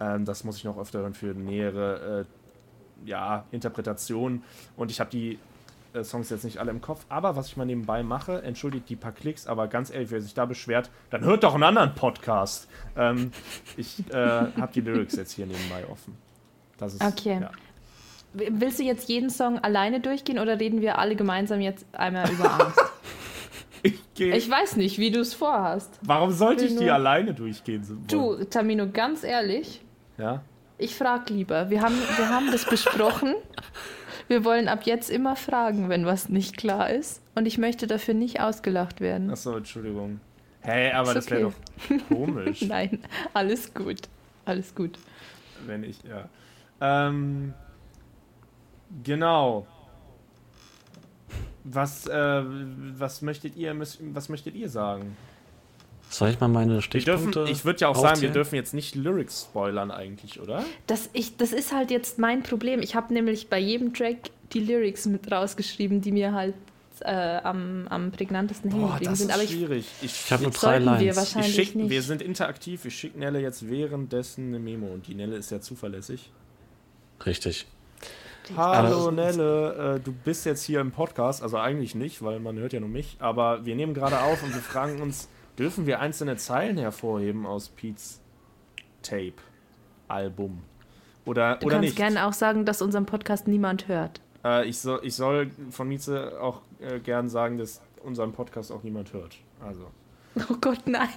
Ähm, 0.01 0.25
das 0.25 0.45
muss 0.45 0.57
ich 0.59 0.65
noch 0.65 0.79
öfter 0.79 1.01
hören 1.01 1.15
für 1.15 1.27
nähere 1.35 2.27
äh, 3.05 3.09
ja, 3.09 3.45
Interpretation. 3.51 4.43
Und 4.77 4.91
ich 4.91 5.01
habe 5.01 5.11
die 5.11 5.39
äh, 5.95 6.05
Songs 6.05 6.31
jetzt 6.31 6.45
nicht 6.45 6.59
alle 6.59 6.71
im 6.71 6.81
Kopf. 6.81 7.05
Aber 7.09 7.37
was 7.37 7.49
ich 7.49 7.57
mal 7.57 7.65
nebenbei 7.65 8.03
mache, 8.03 8.43
entschuldigt 8.43 8.89
die 8.89 8.97
paar 8.97 9.13
Klicks, 9.13 9.47
aber 9.47 9.69
ganz 9.69 9.91
ehrlich, 9.91 10.11
wer 10.11 10.21
sich 10.21 10.35
da 10.35 10.45
beschwert, 10.47 10.91
dann 11.11 11.25
hört 11.25 11.45
doch 11.45 11.55
einen 11.55 11.63
anderen 11.65 11.95
Podcast. 11.95 12.69
Ähm, 12.97 13.33
ich 13.77 14.03
äh, 14.13 14.15
habe 14.61 14.73
die 14.75 14.81
Lyrics 14.81 15.17
jetzt 15.17 15.33
hier 15.33 15.47
nebenbei 15.47 15.87
offen. 15.91 16.17
Das 16.79 16.95
ist, 16.95 17.03
Okay. 17.05 17.39
Ja. 17.41 17.51
Willst 18.35 18.79
du 18.79 18.83
jetzt 18.83 19.09
jeden 19.09 19.31
Song 19.31 19.59
alleine 19.61 20.01
durchgehen 20.01 20.39
oder 20.39 20.61
reden 20.61 20.83
wir 20.83 20.99
alle 20.99 21.17
gemeinsam 21.17 21.61
jetzt 21.63 21.87
einmal 21.93 22.31
über 22.31 22.53
Angst? 22.61 22.81
Ich 23.83 24.01
ich 24.19 24.51
weiß 24.51 24.77
nicht, 24.77 24.99
wie 24.99 25.13
du 25.13 25.21
es 25.21 25.33
vorhast. 25.33 26.01
warum 26.03 26.33
sollte 26.33 26.65
ich 26.65 26.73
will 26.73 26.79
die 26.79 26.85
nur- 26.87 26.95
alleine 26.95 27.35
durchgehen? 27.35 27.87
wollen? 27.89 28.07
Du, 28.09 28.45
Tamino, 28.47 28.89
ganz 28.91 29.23
ehrlich, 29.23 29.81
Ja? 30.19 30.43
ich 30.79 30.95
frag 30.95 31.31
lieber. 31.31 31.71
Wir 31.71 31.81
haben, 31.83 31.95
wir 31.95 32.29
haben 32.29 32.51
das 32.53 32.65
besprochen. 32.65 33.35
Wir 34.29 34.45
wollen 34.45 34.69
ab 34.69 34.83
jetzt 34.85 35.11
immer 35.11 35.37
fragen, 35.37 35.89
wenn 35.89 36.05
was 36.05 36.29
nicht 36.29 36.57
klar 36.57 36.91
ist. 36.91 37.23
Und 37.35 37.47
ich 37.47 37.59
möchte 37.59 37.87
dafür 37.87 38.15
nicht 38.15 38.41
ausgelacht 38.41 39.01
werden. 39.01 39.31
Achso, 39.31 39.57
Entschuldigung. 39.57 40.21
Hey, 40.61 40.91
aber 40.93 41.11
Ist 41.11 41.17
das 41.17 41.31
wäre 41.31 41.47
okay. 41.47 41.57
doch 41.89 42.09
komisch. 42.09 42.63
Nein, 42.69 42.99
alles 43.33 43.73
gut. 43.73 44.01
Alles 44.45 44.75
gut. 44.75 44.99
wenn 45.65 45.85
ich, 45.85 45.99
ja. 46.03 46.29
Ähm, 46.81 47.55
genau. 49.05 49.67
Was, 51.65 52.07
äh, 52.07 52.43
was 52.45 53.23
möchtet 53.23 53.57
ihr, 53.57 53.79
was 53.79 54.29
möchtet 54.29 54.55
ihr 54.55 54.69
sagen? 54.69 55.17
Soll 56.19 56.31
ich 56.31 56.41
mal 56.41 56.49
meine 56.49 56.81
Stichpunkte 56.81 57.31
dürfen, 57.41 57.53
ich 57.53 57.65
würde 57.67 57.81
ja 57.81 57.89
auch 57.89 57.95
sagen, 57.95 58.05
wir 58.07 58.13
aufzählen? 58.13 58.33
dürfen 58.33 58.55
jetzt 58.55 58.73
nicht 58.75 58.95
Lyrics 58.95 59.43
spoilern 59.51 59.91
eigentlich, 59.91 60.41
oder? 60.41 60.65
Das, 60.87 61.11
ich, 61.13 61.37
das 61.37 61.53
ist 61.53 61.73
halt 61.75 61.91
jetzt 61.91 62.19
mein 62.19 62.43
Problem. 62.43 62.81
Ich 62.81 62.95
habe 62.95 63.13
nämlich 63.13 63.49
bei 63.49 63.59
jedem 63.59 63.93
Track 63.93 64.31
die 64.55 64.61
Lyrics 64.61 65.05
mit 65.07 65.31
rausgeschrieben, 65.31 66.01
die 66.01 66.13
mir 66.13 66.33
halt 66.33 66.55
äh, 67.01 67.11
am, 67.11 67.87
am 67.89 68.11
prägnantesten 68.13 68.71
hängen 68.71 68.89
geblieben 68.93 69.15
sind. 69.15 69.29
ist 69.29 69.35
Aber 69.35 69.43
ich, 69.45 69.51
schwierig. 69.51 69.87
Ich, 70.01 70.07
Ich 70.25 70.33
habe 70.33 70.45
nur 70.45 70.53
drei 70.53 70.59
sollten 70.81 70.85
wir 70.87 70.93
Lines. 70.93 71.17
wahrscheinlich 71.19 71.59
ich 71.59 71.67
schick, 71.67 71.77
nicht. 71.77 71.91
wir 71.91 72.03
sind 72.03 72.23
interaktiv, 72.23 72.85
ich 72.87 72.97
schicke 72.99 73.19
Nelle 73.19 73.41
jetzt 73.41 73.69
währenddessen 73.69 74.49
eine 74.49 74.59
Memo 74.59 74.87
und 74.87 75.07
die 75.09 75.15
Nelle 75.15 75.37
ist 75.37 75.51
ja 75.51 75.61
zuverlässig. 75.61 76.31
Richtig. 77.27 77.67
Hallo 78.57 79.09
Aber- 79.09 79.13
Nelle, 79.13 79.97
äh, 79.97 80.01
du 80.01 80.13
bist 80.13 80.47
jetzt 80.47 80.63
hier 80.63 80.81
im 80.81 80.93
Podcast, 80.93 81.43
also 81.43 81.59
eigentlich 81.59 81.95
nicht, 81.95 82.23
weil 82.23 82.39
man 82.41 82.57
hört 82.59 82.73
ja 82.73 82.81
nur 82.81 82.89
mich, 82.89 83.17
aber 83.19 83.67
wir 83.67 83.75
nehmen 83.75 83.93
gerade 83.93 84.21
auf 84.21 84.43
und 84.43 84.55
wir 84.55 84.63
fragen 84.63 85.03
uns, 85.03 85.29
dürfen 85.59 85.87
wir 85.87 86.01
einzelne 86.01 86.37
Zeilen 86.37 86.77
hervorheben 86.79 87.47
aus 87.47 87.69
Pete's 87.69 88.21
Tape-Album? 89.03 90.63
Oder, 91.25 91.57
du 91.57 91.67
oder 91.67 91.77
kannst 91.77 91.89
nicht? 91.89 91.97
gerne 91.97 92.27
auch 92.27 92.33
sagen, 92.33 92.65
dass 92.65 92.83
unseren 92.83 93.07
Podcast 93.07 93.49
niemand 93.49 93.89
hört. 93.89 94.21
Äh, 94.45 94.69
ich, 94.69 94.79
soll, 94.79 95.01
ich 95.03 95.15
soll 95.15 95.51
von 95.71 95.89
Mieze 95.89 96.41
auch 96.41 96.63
äh, 96.81 97.01
gern 97.01 97.29
sagen, 97.29 97.59
dass 97.59 97.81
unseren 98.05 98.33
Podcast 98.33 98.71
auch 98.71 98.83
niemand 98.83 99.13
hört. 99.13 99.37
Also, 99.65 99.91
Oh 100.49 100.55
Gott, 100.61 100.87
nein. 100.87 101.09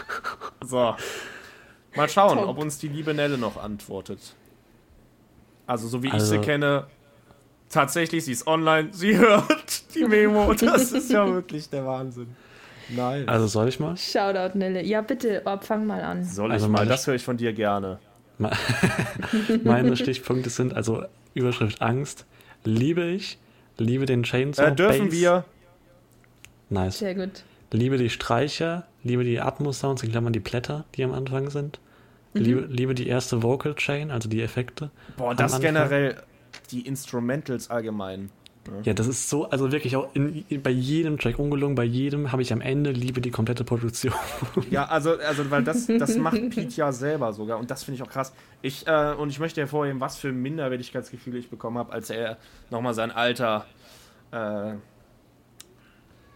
so. 0.64 0.94
Mal 1.96 2.08
schauen, 2.08 2.36
Top. 2.38 2.48
ob 2.48 2.58
uns 2.58 2.78
die 2.78 2.88
liebe 2.88 3.14
Nelle 3.14 3.38
noch 3.38 3.56
antwortet. 3.56 4.34
Also, 5.66 5.88
so 5.88 6.02
wie 6.02 6.08
ich 6.08 6.12
Also- 6.14 6.26
sie 6.26 6.38
kenne, 6.40 6.86
tatsächlich, 7.70 8.24
sie 8.24 8.32
ist 8.32 8.46
online, 8.46 8.88
sie 8.92 9.16
hört 9.18 9.94
die 9.94 10.04
Memo. 10.04 10.52
Das 10.54 10.92
ist 10.92 11.10
ja 11.10 11.26
wirklich 11.26 11.70
der 11.70 11.86
Wahnsinn. 11.86 12.34
Nein. 12.88 13.28
Also 13.28 13.46
soll 13.46 13.68
ich 13.68 13.78
mal? 13.80 13.96
Shoutout, 13.96 14.56
Nelle. 14.58 14.82
Ja, 14.84 15.00
bitte, 15.02 15.42
Orb, 15.44 15.64
fang 15.64 15.86
mal 15.86 16.02
an. 16.02 16.24
Soll 16.24 16.48
ich 16.48 16.54
also 16.54 16.68
mal? 16.68 16.78
meine- 16.78 16.90
Das 16.90 17.06
höre 17.06 17.14
ich 17.14 17.22
von 17.22 17.36
dir 17.36 17.52
gerne. 17.52 17.98
Meine 19.64 19.96
Stichpunkte 19.96 20.50
sind 20.50 20.74
also 20.74 21.04
Überschrift 21.34 21.82
Angst, 21.82 22.24
liebe 22.64 23.04
ich, 23.04 23.38
liebe 23.78 24.06
den 24.06 24.22
Chainsaw 24.22 24.68
Äh, 24.68 24.74
dürfen 24.74 25.06
Bass, 25.06 25.12
wir? 25.12 25.44
nice, 26.70 26.98
Sehr 26.98 27.14
gut. 27.14 27.42
liebe 27.72 27.98
die 27.98 28.10
Streicher, 28.10 28.86
liebe 29.02 29.24
die 29.24 29.40
Atmos-Sounds, 29.40 30.02
in 30.02 30.10
Klammern 30.10 30.32
die 30.32 30.40
Blätter, 30.40 30.84
die 30.94 31.04
am 31.04 31.12
Anfang 31.12 31.50
sind, 31.50 31.80
Mhm. 32.34 32.40
liebe, 32.42 32.60
liebe 32.68 32.94
die 32.94 33.08
erste 33.08 33.42
Vocal 33.42 33.74
Chain, 33.74 34.10
also 34.10 34.28
die 34.28 34.42
Effekte. 34.42 34.90
Boah, 35.16 35.34
das 35.34 35.54
Anfang. 35.54 35.74
generell, 35.74 36.16
die 36.70 36.82
Instrumentals 36.86 37.70
allgemein. 37.70 38.30
Ja, 38.82 38.92
das 38.92 39.06
ist 39.06 39.28
so, 39.28 39.48
also 39.50 39.72
wirklich 39.72 39.96
auch 39.96 40.14
in, 40.14 40.44
bei 40.62 40.70
jedem 40.70 41.18
Track, 41.18 41.38
ungelungen, 41.38 41.74
bei 41.74 41.84
jedem 41.84 42.32
habe 42.32 42.42
ich 42.42 42.52
am 42.52 42.60
Ende 42.60 42.90
liebe 42.90 43.20
die 43.20 43.30
komplette 43.30 43.64
Produktion. 43.64 44.12
Ja, 44.70 44.86
also, 44.86 45.16
also 45.18 45.50
weil 45.50 45.64
das, 45.64 45.86
das 45.86 46.16
macht 46.16 46.50
Pete 46.50 46.76
ja 46.76 46.92
selber 46.92 47.32
sogar 47.32 47.58
und 47.58 47.70
das 47.70 47.84
finde 47.84 47.96
ich 47.96 48.02
auch 48.02 48.10
krass. 48.10 48.32
Ich, 48.62 48.86
äh, 48.86 49.14
und 49.14 49.30
ich 49.30 49.38
möchte 49.38 49.60
hervorheben, 49.60 50.00
was 50.00 50.16
für 50.16 50.32
Minderwertigkeitsgefühle 50.32 51.38
ich 51.38 51.48
bekommen 51.48 51.78
habe, 51.78 51.92
als 51.92 52.10
er 52.10 52.38
nochmal 52.70 52.94
sein 52.94 53.10
Alter, 53.10 53.66
äh, 54.30 54.74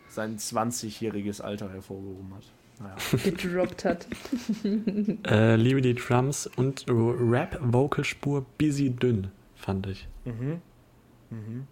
sein 0.08 0.38
20-jähriges 0.38 1.40
Alter 1.42 1.70
hervorgehoben 1.70 2.34
hat. 2.34 2.44
Naja. 2.80 2.96
Gedroppt 3.24 3.84
hat. 3.84 4.06
äh, 5.26 5.56
liebe 5.56 5.80
die 5.80 5.94
Drums 5.94 6.46
und 6.56 6.86
Rap-Vocalspur 6.88 8.44
busy 8.58 8.90
dünn, 8.90 9.28
fand 9.54 9.86
ich. 9.86 10.08
Mhm. 10.24 10.60
Mhm. 11.30 11.66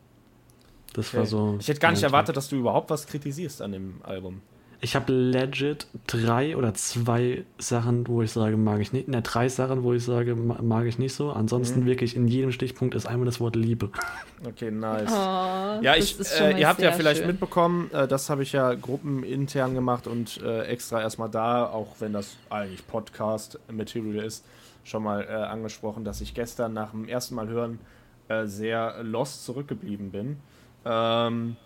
Das 0.95 1.15
war 1.15 1.21
Okay. 1.23 1.31
so. 1.31 1.57
Ich 1.61 1.69
hätte 1.69 1.81
gar 1.81 1.91
nicht 1.93 2.03
erwartet, 2.03 2.37
dass 2.37 2.49
du 2.49 2.57
überhaupt 2.57 2.91
was 2.91 3.07
kritisierst 3.07 3.63
an 3.63 3.73
dem 3.73 3.95
Album. 4.03 4.43
Ich 4.83 4.97
habe 4.97 5.13
legit 5.13 5.87
drei 6.07 6.57
oder 6.57 6.73
zwei 6.73 7.45
Sachen, 7.59 8.09
wo 8.09 8.23
ich 8.23 8.33
sage, 8.33 8.57
mag 8.57 8.81
ich 8.81 8.95
nicht. 8.95 9.09
Ne, 9.09 9.21
drei 9.21 9.51
Sachen, 9.51 9.83
wo 9.83 9.93
ich 9.93 10.03
sage, 10.03 10.35
ma- 10.35 10.63
mag 10.63 10.87
ich 10.87 10.99
nicht 10.99 11.13
so. 11.13 11.31
Ansonsten 11.33 11.81
Mhm. 11.81 11.87
wirklich 11.87 12.17
in 12.17 12.27
jedem 12.27 12.51
Stichpunkt 12.51 12.95
ist 12.95 13.05
einmal 13.05 13.27
das 13.27 13.41
Wort 13.41 13.57
Liebe. 13.57 13.91
Okay, 14.49 14.71
nice. 14.71 15.11
Oh, 15.13 15.83
Ja, 15.83 15.97
ich, 15.99 16.17
äh, 16.41 16.59
ihr 16.59 16.67
habt 16.67 16.81
ja 16.81 16.93
vielleicht 16.93 17.19
schön. 17.19 17.27
mitbekommen, 17.27 17.91
äh, 17.93 18.09
das 18.09 18.31
habe 18.31 18.43
ich 18.43 18.53
ja 18.53 18.73
gruppenintern 18.73 19.75
gemacht 19.75 20.07
und 20.07 20.41
äh, 20.43 20.63
extra 20.63 21.03
erstmal 21.03 21.29
da, 21.29 21.67
auch 21.67 21.97
wenn 21.99 22.15
das 22.15 22.37
eigentlich 22.49 22.87
Podcast-Material 22.87 24.25
ist, 24.25 24.45
schon 24.85 25.03
mal 25.03 25.23
äh, 25.25 25.27
angesprochen, 25.33 26.05
dass 26.05 26.23
ich 26.23 26.33
gestern 26.33 26.73
nach 26.73 26.93
dem 26.93 27.07
ersten 27.07 27.35
Mal 27.35 27.49
hören 27.49 27.81
äh, 28.29 28.47
sehr 28.47 29.03
lost 29.03 29.45
zurückgeblieben 29.45 30.11
bin. 30.11 30.39
Ähm, 30.85 31.57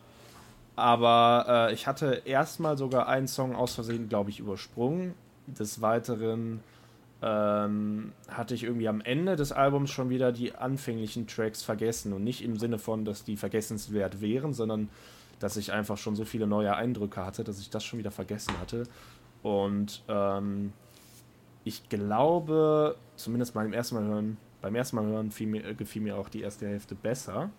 aber 0.77 1.69
äh, 1.69 1.75
ich 1.75 1.87
hatte 1.87 2.23
erstmal 2.25 2.77
sogar 2.77 3.09
einen 3.09 3.29
Song 3.29 3.55
aus 3.55 3.75
Versehen, 3.75 4.09
glaube 4.09 4.31
ich, 4.31 4.41
übersprungen. 4.41 5.15
Des 5.47 5.81
Weiteren 5.81 6.61
ähm, 7.23 8.13
hatte 8.29 8.55
ich 8.55 8.65
irgendwie 8.65 8.89
am 8.89 9.01
Ende 9.01 9.37
des 9.37 9.53
Albums 9.53 9.91
schon 9.91 10.11
wieder 10.11 10.33
die 10.33 10.55
anfänglichen 10.55 11.27
Tracks 11.27 11.63
vergessen. 11.63 12.13
Und 12.13 12.25
nicht 12.25 12.43
im 12.43 12.59
Sinne 12.59 12.79
von, 12.79 13.05
dass 13.05 13.25
die 13.25 13.37
vergessenswert 13.37 14.21
wären, 14.21 14.53
sondern 14.53 14.89
dass 15.39 15.57
ich 15.57 15.73
einfach 15.73 15.99
schon 15.99 16.17
so 16.17 16.25
viele 16.25 16.47
neue 16.47 16.75
Eindrücke 16.75 17.25
hatte, 17.25 17.45
dass 17.45 17.61
ich 17.61 17.71
das 17.71 17.85
schon 17.85 17.99
wieder 17.99 18.11
vergessen 18.11 18.55
hatte. 18.61 18.85
Und 19.43 20.03
ähm, 20.09 20.73
ich 21.65 21.89
glaube, 21.89 22.97
zumindest 23.17 23.55
beim 23.55 23.73
ersten 23.73 23.97
Mal 23.97 24.05
hören, 24.05 24.37
beim 24.61 24.75
ersten 24.75 24.97
Mal 24.97 25.07
hören 25.07 25.31
mir, 25.41 25.75
gefiel 25.75 26.03
mir 26.03 26.17
auch 26.17 26.29
die 26.29 26.41
erste 26.41 26.67
Hälfte 26.67 26.95
besser. 26.95 27.51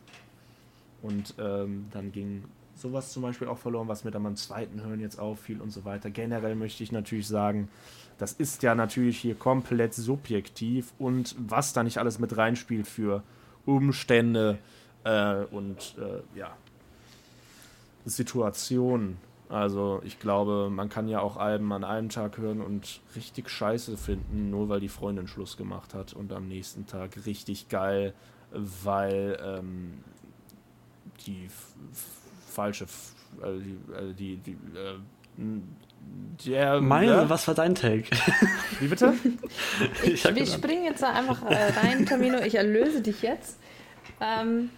Und 1.06 1.36
ähm, 1.38 1.86
dann 1.92 2.12
ging 2.12 2.44
sowas 2.74 3.12
zum 3.12 3.22
Beispiel 3.22 3.48
auch 3.48 3.60
verloren, 3.60 3.88
was 3.88 4.04
mir 4.04 4.12
dann 4.12 4.24
beim 4.24 4.36
zweiten 4.36 4.82
Hören 4.82 5.00
jetzt 5.00 5.20
auffiel 5.20 5.62
und 5.62 5.70
so 5.70 5.86
weiter. 5.86 6.10
Generell 6.10 6.56
möchte 6.56 6.84
ich 6.84 6.92
natürlich 6.92 7.28
sagen, 7.28 7.70
das 8.18 8.34
ist 8.34 8.64
ja 8.64 8.76
natürlich 8.76 9.18
hier 9.18 9.36
komplett 9.36 9.94
subjektiv 9.94 10.94
und 10.98 11.36
was 11.38 11.74
da 11.74 11.84
nicht 11.84 12.00
alles 12.00 12.18
mit 12.20 12.36
reinspielt 12.36 12.88
für 12.88 13.24
Umstände 13.66 14.58
äh, 15.04 15.44
und 15.52 15.96
äh, 16.00 16.38
ja, 16.38 16.56
Situationen. 18.06 19.18
Also 19.48 20.02
ich 20.04 20.20
glaube, 20.20 20.70
man 20.72 20.90
kann 20.90 21.08
ja 21.08 21.20
auch 21.20 21.38
Alben 21.38 21.72
an 21.72 21.84
einem 21.84 22.10
Tag 22.10 22.38
hören 22.38 22.62
und 22.62 23.02
richtig 23.16 23.50
scheiße 23.50 23.96
finden, 23.96 24.50
nur 24.50 24.70
weil 24.70 24.80
die 24.80 24.90
Freundin 24.90 25.28
Schluss 25.28 25.56
gemacht 25.56 25.94
hat 25.94 26.14
und 26.14 26.34
am 26.34 26.48
nächsten 26.48 26.88
Tag 26.88 27.26
richtig 27.26 27.70
geil, 27.70 28.14
weil 28.52 29.38
ähm, 29.44 30.00
die 31.26 31.48
falsche, 32.48 32.86
also 33.42 33.60
die, 33.60 33.78
also 33.94 34.14
die, 34.14 34.38
die 34.38 34.52
äh, 34.52 34.98
der, 36.46 36.82
Meine, 36.82 37.16
ne? 37.16 37.30
was 37.30 37.48
war 37.48 37.56
dein 37.56 37.76
Take? 37.76 38.06
Wie 38.80 38.88
bitte? 38.88 39.14
ich, 40.04 40.24
wir 40.24 40.46
springen 40.46 40.86
jetzt 40.86 41.02
da 41.02 41.12
einfach 41.12 41.44
äh, 41.44 41.72
rein, 41.80 42.06
Tamino. 42.06 42.40
Ich 42.40 42.56
erlöse 42.56 43.02
dich 43.02 43.22
jetzt. 43.22 43.58
Ähm, 44.22 44.70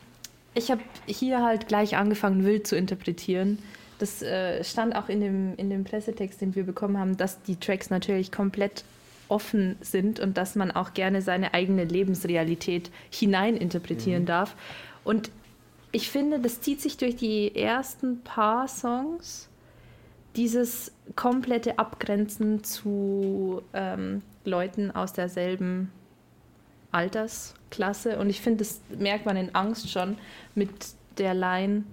ich 0.54 0.72
habe 0.72 0.82
hier 1.06 1.44
halt 1.44 1.68
gleich 1.68 1.98
angefangen, 1.98 2.46
wild 2.46 2.66
zu 2.66 2.76
interpretieren. 2.76 3.60
Das 4.00 4.22
äh, 4.22 4.64
stand 4.64 4.96
auch 4.96 5.10
in 5.10 5.22
dem, 5.22 5.56
in 5.58 5.70
dem 5.70 5.84
Pressetext, 5.84 6.42
den 6.42 6.56
wir 6.56 6.64
bekommen 6.64 6.98
haben, 6.98 7.18
dass 7.18 7.42
die 7.44 7.56
Tracks 7.58 7.90
natürlich 7.90 8.32
komplett 8.32 8.84
offen 9.28 9.76
sind 9.82 10.20
und 10.20 10.38
dass 10.38 10.56
man 10.56 10.72
auch 10.72 10.94
gerne 10.94 11.22
seine 11.22 11.54
eigene 11.54 11.84
Lebensrealität 11.84 12.92
hineininterpretieren 13.10 14.24
mhm. 14.24 14.28
darf. 14.28 14.56
Und 15.04 15.32
ich 15.92 16.10
finde, 16.10 16.40
das 16.40 16.62
zieht 16.62 16.82
sich 16.82 16.98
durch 16.98 17.16
die 17.16 17.56
ersten 17.56 18.22
paar 18.22 18.68
Songs 18.68 19.50
dieses 20.36 20.92
komplette 21.16 21.80
Abgrenzen 21.80 22.64
zu 22.64 23.62
ähm, 23.74 24.22
Leuten 24.46 24.92
aus 24.92 25.14
derselben 25.14 25.92
Altersklasse. 26.92 28.20
Und 28.20 28.30
ich 28.30 28.42
finde, 28.42 28.60
das 28.60 28.80
merkt 28.98 29.26
man 29.26 29.36
in 29.36 29.56
Angst 29.56 29.90
schon 29.90 30.18
mit 30.56 30.70
der 31.18 31.34
Line. 31.34 31.84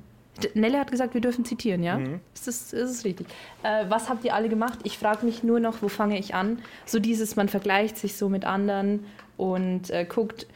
Nelle 0.54 0.78
hat 0.78 0.90
gesagt, 0.90 1.14
wir 1.14 1.20
dürfen 1.20 1.44
zitieren, 1.44 1.82
ja? 1.82 1.98
Mhm. 1.98 2.20
Ist, 2.34 2.46
das, 2.46 2.72
ist 2.72 2.90
es 2.90 3.04
richtig? 3.04 3.28
Äh, 3.62 3.86
was 3.88 4.08
habt 4.08 4.24
ihr 4.24 4.34
alle 4.34 4.48
gemacht? 4.48 4.80
Ich 4.82 4.98
frage 4.98 5.24
mich 5.24 5.42
nur 5.42 5.60
noch, 5.60 5.80
wo 5.80 5.88
fange 5.88 6.18
ich 6.18 6.34
an? 6.34 6.58
So 6.86 6.98
dieses, 6.98 7.36
man 7.36 7.48
vergleicht 7.48 7.96
sich 7.96 8.16
so 8.16 8.28
mit 8.28 8.44
anderen 8.44 9.06
und 9.36 9.90
äh, 9.90 10.04
guckt, 10.04 10.46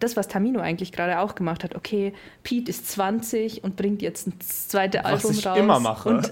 das, 0.00 0.16
was 0.16 0.28
Tamino 0.28 0.60
eigentlich 0.60 0.92
gerade 0.92 1.20
auch 1.20 1.34
gemacht 1.34 1.62
hat. 1.62 1.74
Okay, 1.76 2.12
Pete 2.42 2.70
ist 2.70 2.90
20 2.90 3.62
und 3.62 3.76
bringt 3.76 4.02
jetzt 4.02 4.26
ein 4.26 4.40
zweites 4.40 5.02
was 5.04 5.24
Album 5.24 5.30
ich 5.32 5.46
raus. 5.46 5.58
immer 5.58 5.80
mache. 5.80 6.08
Und 6.08 6.30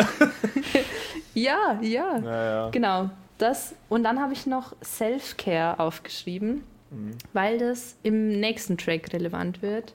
ja, 1.35 1.79
ja, 1.81 2.19
ja, 2.19 2.45
ja, 2.45 2.71
genau. 2.71 3.11
Das. 3.39 3.75
Und 3.89 4.03
dann 4.03 4.21
habe 4.21 4.33
ich 4.33 4.47
noch 4.47 4.75
Self-Care 4.83 5.79
aufgeschrieben, 5.79 6.65
mhm. 6.91 7.13
weil 7.33 7.59
das 7.59 7.97
im 8.03 8.41
nächsten 8.41 8.77
Track 8.77 9.13
relevant 9.13 9.63
wird. 9.63 9.95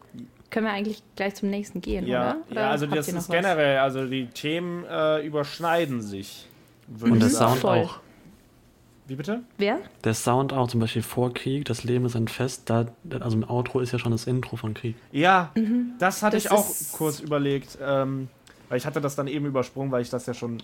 Können 0.49 0.67
wir 0.67 0.73
eigentlich 0.73 1.01
gleich 1.15 1.35
zum 1.35 1.49
nächsten 1.49 1.81
gehen, 1.81 2.05
ja. 2.05 2.21
oder? 2.21 2.37
oder 2.51 2.61
ja, 2.61 2.69
also 2.69 2.85
das 2.85 3.07
ist 3.07 3.29
generell, 3.29 3.79
also 3.79 4.05
die 4.05 4.27
Themen 4.27 4.85
äh, 4.85 5.25
überschneiden 5.25 6.01
sich. 6.01 6.47
Und 7.01 7.19
der 7.19 7.29
Sound 7.29 7.65
auch. 7.65 7.99
Wie 9.07 9.15
bitte? 9.15 9.41
Wer? 9.57 9.79
Der 10.03 10.13
Sound 10.13 10.53
auch, 10.53 10.67
zum 10.67 10.79
Beispiel 10.79 11.01
vor 11.01 11.33
Krieg, 11.33 11.65
das 11.65 11.83
Leben 11.83 12.05
ist 12.05 12.15
ein 12.15 12.27
Fest, 12.27 12.63
da, 12.69 12.85
also 13.19 13.37
im 13.37 13.49
Outro 13.49 13.79
ist 13.79 13.91
ja 13.91 13.99
schon 13.99 14.11
das 14.11 14.27
Intro 14.27 14.55
von 14.55 14.73
Krieg. 14.73 14.95
Ja, 15.11 15.51
mhm. 15.55 15.93
das 15.99 16.23
hatte 16.23 16.37
das 16.37 16.45
ich 16.45 16.51
auch 16.51 16.65
kurz 16.93 17.19
überlegt. 17.19 17.77
Ähm, 17.81 18.29
weil 18.69 18.77
ich 18.77 18.85
hatte 18.85 19.01
das 19.01 19.15
dann 19.15 19.27
eben 19.27 19.45
übersprungen, 19.45 19.91
weil 19.91 20.01
ich 20.01 20.09
das 20.09 20.25
ja 20.25 20.33
schon 20.33 20.63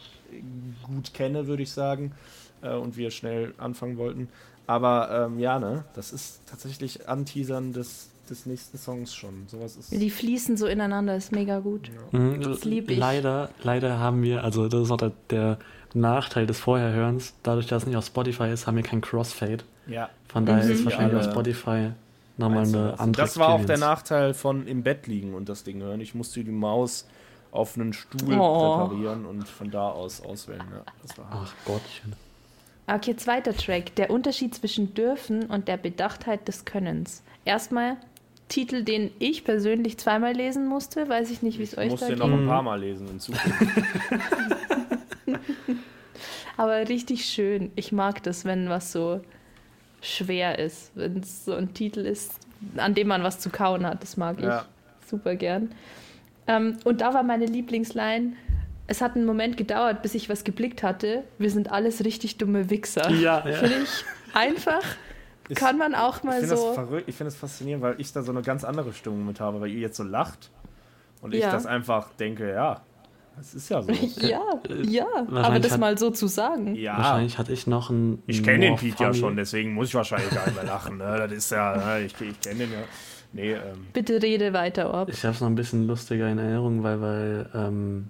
gut 0.88 1.14
kenne, 1.14 1.48
würde 1.48 1.64
ich 1.64 1.72
sagen. 1.72 2.14
Äh, 2.62 2.74
und 2.74 2.98
wir 2.98 3.12
schnell 3.12 3.54
anfangen 3.58 3.98
wollten. 3.98 4.30
Aber 4.68 5.28
ähm, 5.28 5.40
ja, 5.40 5.60
ne, 5.60 5.84
das 5.94 6.12
ist 6.12 6.42
tatsächlich 6.46 7.08
Anteasern 7.08 7.74
des, 7.74 8.10
des 8.30 8.46
nächsten 8.46 8.78
Songs 8.78 9.16
schon. 9.16 9.46
Sowas 9.48 9.76
ist. 9.76 9.92
Die 9.92 10.10
fließen 10.10 10.58
so 10.58 10.68
ineinander, 10.68 11.16
ist 11.16 11.32
mega 11.32 11.60
gut. 11.60 11.90
Ja. 12.12 12.20
Mhm, 12.20 12.42
das 12.42 12.66
liebe 12.66 12.94
ich. 12.94 13.00
Leider, 13.00 13.50
leider 13.64 14.00
haben 14.00 14.22
wir, 14.22 14.44
also 14.44 14.68
das 14.68 14.84
ist 14.84 14.92
auch 14.92 14.98
der, 14.98 15.12
der 15.30 15.58
Nachteil 15.94 16.46
des 16.46 16.60
Vorherhörens. 16.60 17.34
Dadurch, 17.44 17.68
dass 17.68 17.84
es 17.84 17.88
nicht 17.88 17.98
auf 17.98 18.06
Spotify 18.06 18.50
ist, 18.52 18.68
haben 18.68 18.78
wir 18.78 18.84
kein 18.84 19.02
Crossfade. 19.02 19.64
Ja. 19.88 20.10
Von 20.28 20.46
daher 20.46 20.66
mhm. 20.66 20.72
ist 20.72 20.86
wahrscheinlich 20.86 21.14
ja, 21.14 21.20
auf 21.20 21.32
Spotify 21.32 21.92
nochmal 22.38 22.68
eine 22.68 23.00
andere 23.00 23.22
Das 23.22 23.38
war 23.38 23.50
auch 23.50 23.66
der 23.66 23.78
Nachteil 23.78 24.34
von 24.34 24.68
im 24.68 24.84
Bett 24.84 25.08
liegen 25.08 25.34
und 25.34 25.50
das 25.50 25.64
Ding 25.64 25.82
hören. 25.82 26.00
Ich 26.02 26.16
musste 26.16 26.44
die 26.44 26.52
Maus 26.52 27.08
auf 27.52 27.76
einen 27.76 27.94
Stuhl 27.94 28.38
oh. 28.40 28.88
präparieren 28.88 29.26
und 29.26 29.48
von 29.48 29.72
da 29.72 29.90
aus 29.90 30.22
auswählen. 30.22 30.64
Ja, 30.72 30.84
das 31.02 31.18
war 31.18 31.28
Ach 31.32 31.54
Gottchen. 31.66 32.14
Okay, 32.88 33.16
zweiter 33.16 33.56
Track. 33.56 33.96
Der 33.96 34.10
Unterschied 34.10 34.56
zwischen 34.56 34.94
dürfen 34.94 35.44
und 35.46 35.68
der 35.68 35.78
Bedachtheit 35.78 36.48
des 36.48 36.66
Könnens. 36.66 37.24
Erstmal 37.46 37.98
Titel, 38.48 38.84
den 38.84 39.12
ich 39.20 39.44
persönlich 39.44 39.98
zweimal 40.00 40.34
lesen 40.34 40.68
musste. 40.68 41.08
Weiß 41.08 41.30
ich 41.30 41.44
nicht, 41.44 41.60
wie 41.60 41.64
es 41.64 41.78
euch 41.78 41.94
da 41.94 42.08
geht. 42.08 42.16
Ich 42.16 42.18
musste 42.18 42.18
noch 42.18 42.38
ein 42.38 42.48
paar 42.48 42.64
Mal 42.64 42.80
lesen 42.80 43.08
in 43.08 43.20
Zukunft. 43.20 43.48
Aber 46.58 46.90
richtig 46.90 47.26
schön. 47.26 47.72
Ich 47.76 47.92
mag 47.92 48.24
das, 48.24 48.46
wenn 48.46 48.70
was 48.70 48.92
so 48.92 49.22
schwer 50.02 50.60
ist. 50.60 50.92
Wenn 50.96 51.20
es 51.20 51.46
so 51.46 51.54
ein 51.54 51.74
Titel 51.74 52.02
ist, 52.02 52.34
an 52.78 52.94
dem 52.94 53.08
man 53.08 53.24
was 53.24 53.40
zu 53.40 53.50
kauen 53.50 53.86
hat. 53.86 54.04
Das 54.04 54.18
mag 54.18 54.42
ja. 54.42 54.66
ich 55.02 55.10
super 55.10 55.36
gern. 55.36 55.72
Ähm, 56.48 56.78
und 56.84 57.02
da 57.02 57.14
war 57.14 57.24
meine 57.24 57.46
Lieblingsline. 57.46 58.34
Es 58.88 59.02
hat 59.02 59.16
einen 59.16 59.26
Moment 59.26 59.56
gedauert, 59.56 60.02
bis 60.02 60.16
ich 60.16 60.30
was 60.30 60.44
geblickt 60.44 60.82
hatte. 60.82 61.24
Wir 61.38 61.52
sind 61.52 61.72
alles 61.72 62.04
richtig 62.04 62.38
dumme 62.38 62.70
Wichser. 62.70 63.10
Ja, 63.12 63.48
ja. 63.48 63.58
Finde 63.58 63.84
ich 63.84 64.06
einfach. 64.34 64.84
Ich, 65.48 65.58
kann 65.58 65.78
man 65.78 65.96
auch 65.96 66.24
mal 66.24 66.42
ich 66.42 66.50
so. 66.50 66.76
Das 66.76 67.04
ich 67.08 67.16
finde 67.16 67.30
es 67.30 67.36
faszinierend, 67.36 67.84
weil 67.84 67.96
ich 67.98 68.14
da 68.14 68.22
so 68.22 68.32
eine 68.32 68.42
ganz 68.42 68.64
andere 68.64 68.94
Stimmung 68.94 69.26
mit 69.26 69.40
habe, 69.40 69.62
weil 69.62 69.70
ihr 69.70 69.80
jetzt 69.80 69.98
so 69.98 70.04
lacht 70.04 70.52
und 71.22 71.34
ich 71.34 71.42
das 71.42 71.66
einfach 71.66 72.14
denke, 72.14 72.52
ja, 72.52 72.82
das 73.40 73.54
ist 73.54 73.70
ja 73.70 73.82
so. 73.82 73.92
ja, 74.20 74.42
ja, 74.84 75.08
aber 75.32 75.60
das 75.60 75.72
hat, 75.72 75.80
mal 75.80 75.98
so 75.98 76.10
zu 76.10 76.28
sagen. 76.28 76.76
Ja. 76.76 76.98
Wahrscheinlich 76.98 77.38
hatte 77.38 77.54
ich 77.54 77.68
noch 77.68 77.90
ein. 77.90 78.22
Ich 78.28 78.44
kenne 78.44 78.60
den 78.60 78.76
Pete 78.76 79.02
ja 79.02 79.14
schon, 79.14 79.38
deswegen 79.38 79.74
muss 79.74 79.88
ich 79.88 79.96
wahrscheinlich 79.96 80.30
gar 80.32 80.46
nicht 80.46 80.56
mehr 80.56 80.66
lachen. 80.66 80.98
Ne? 80.98 81.18
Das 81.22 81.32
ist 81.32 81.52
ja, 81.52 81.78
ne? 81.78 82.06
ich, 82.06 82.14
ich 82.20 82.40
kenne 82.42 82.60
den 82.60 82.74
ja. 82.74 82.80
Nee, 83.32 83.54
ähm. 83.54 83.88
Bitte 83.94 84.22
rede 84.22 84.52
weiter, 84.52 84.94
Orb. 84.94 85.10
Ich 85.10 85.24
habe 85.24 85.34
es 85.34 85.40
noch 85.40 85.48
ein 85.48 85.56
bisschen 85.56 85.88
lustiger 85.88 86.30
in 86.30 86.38
Erinnerung, 86.38 86.84
weil, 86.84 87.00
weil, 87.00 87.50
ähm, 87.54 88.10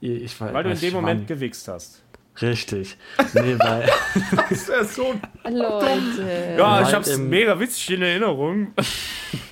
ich, 0.00 0.40
weil, 0.40 0.54
weil 0.54 0.64
du 0.64 0.70
in 0.70 0.80
dem 0.80 0.92
Moment 0.92 1.26
gewichst 1.26 1.66
hast. 1.66 2.02
Richtig. 2.40 2.96
Nee, 3.34 3.58
weil. 3.58 3.90
das 4.36 4.50
ist 4.52 4.68
ja 4.68 4.84
so. 4.84 5.14
Leute. 5.44 6.54
Ja, 6.56 6.82
ich 6.82 6.94
hab's 6.94 7.18
mega 7.18 7.58
witzig 7.58 7.90
in 7.90 8.02
Erinnerung. 8.02 8.68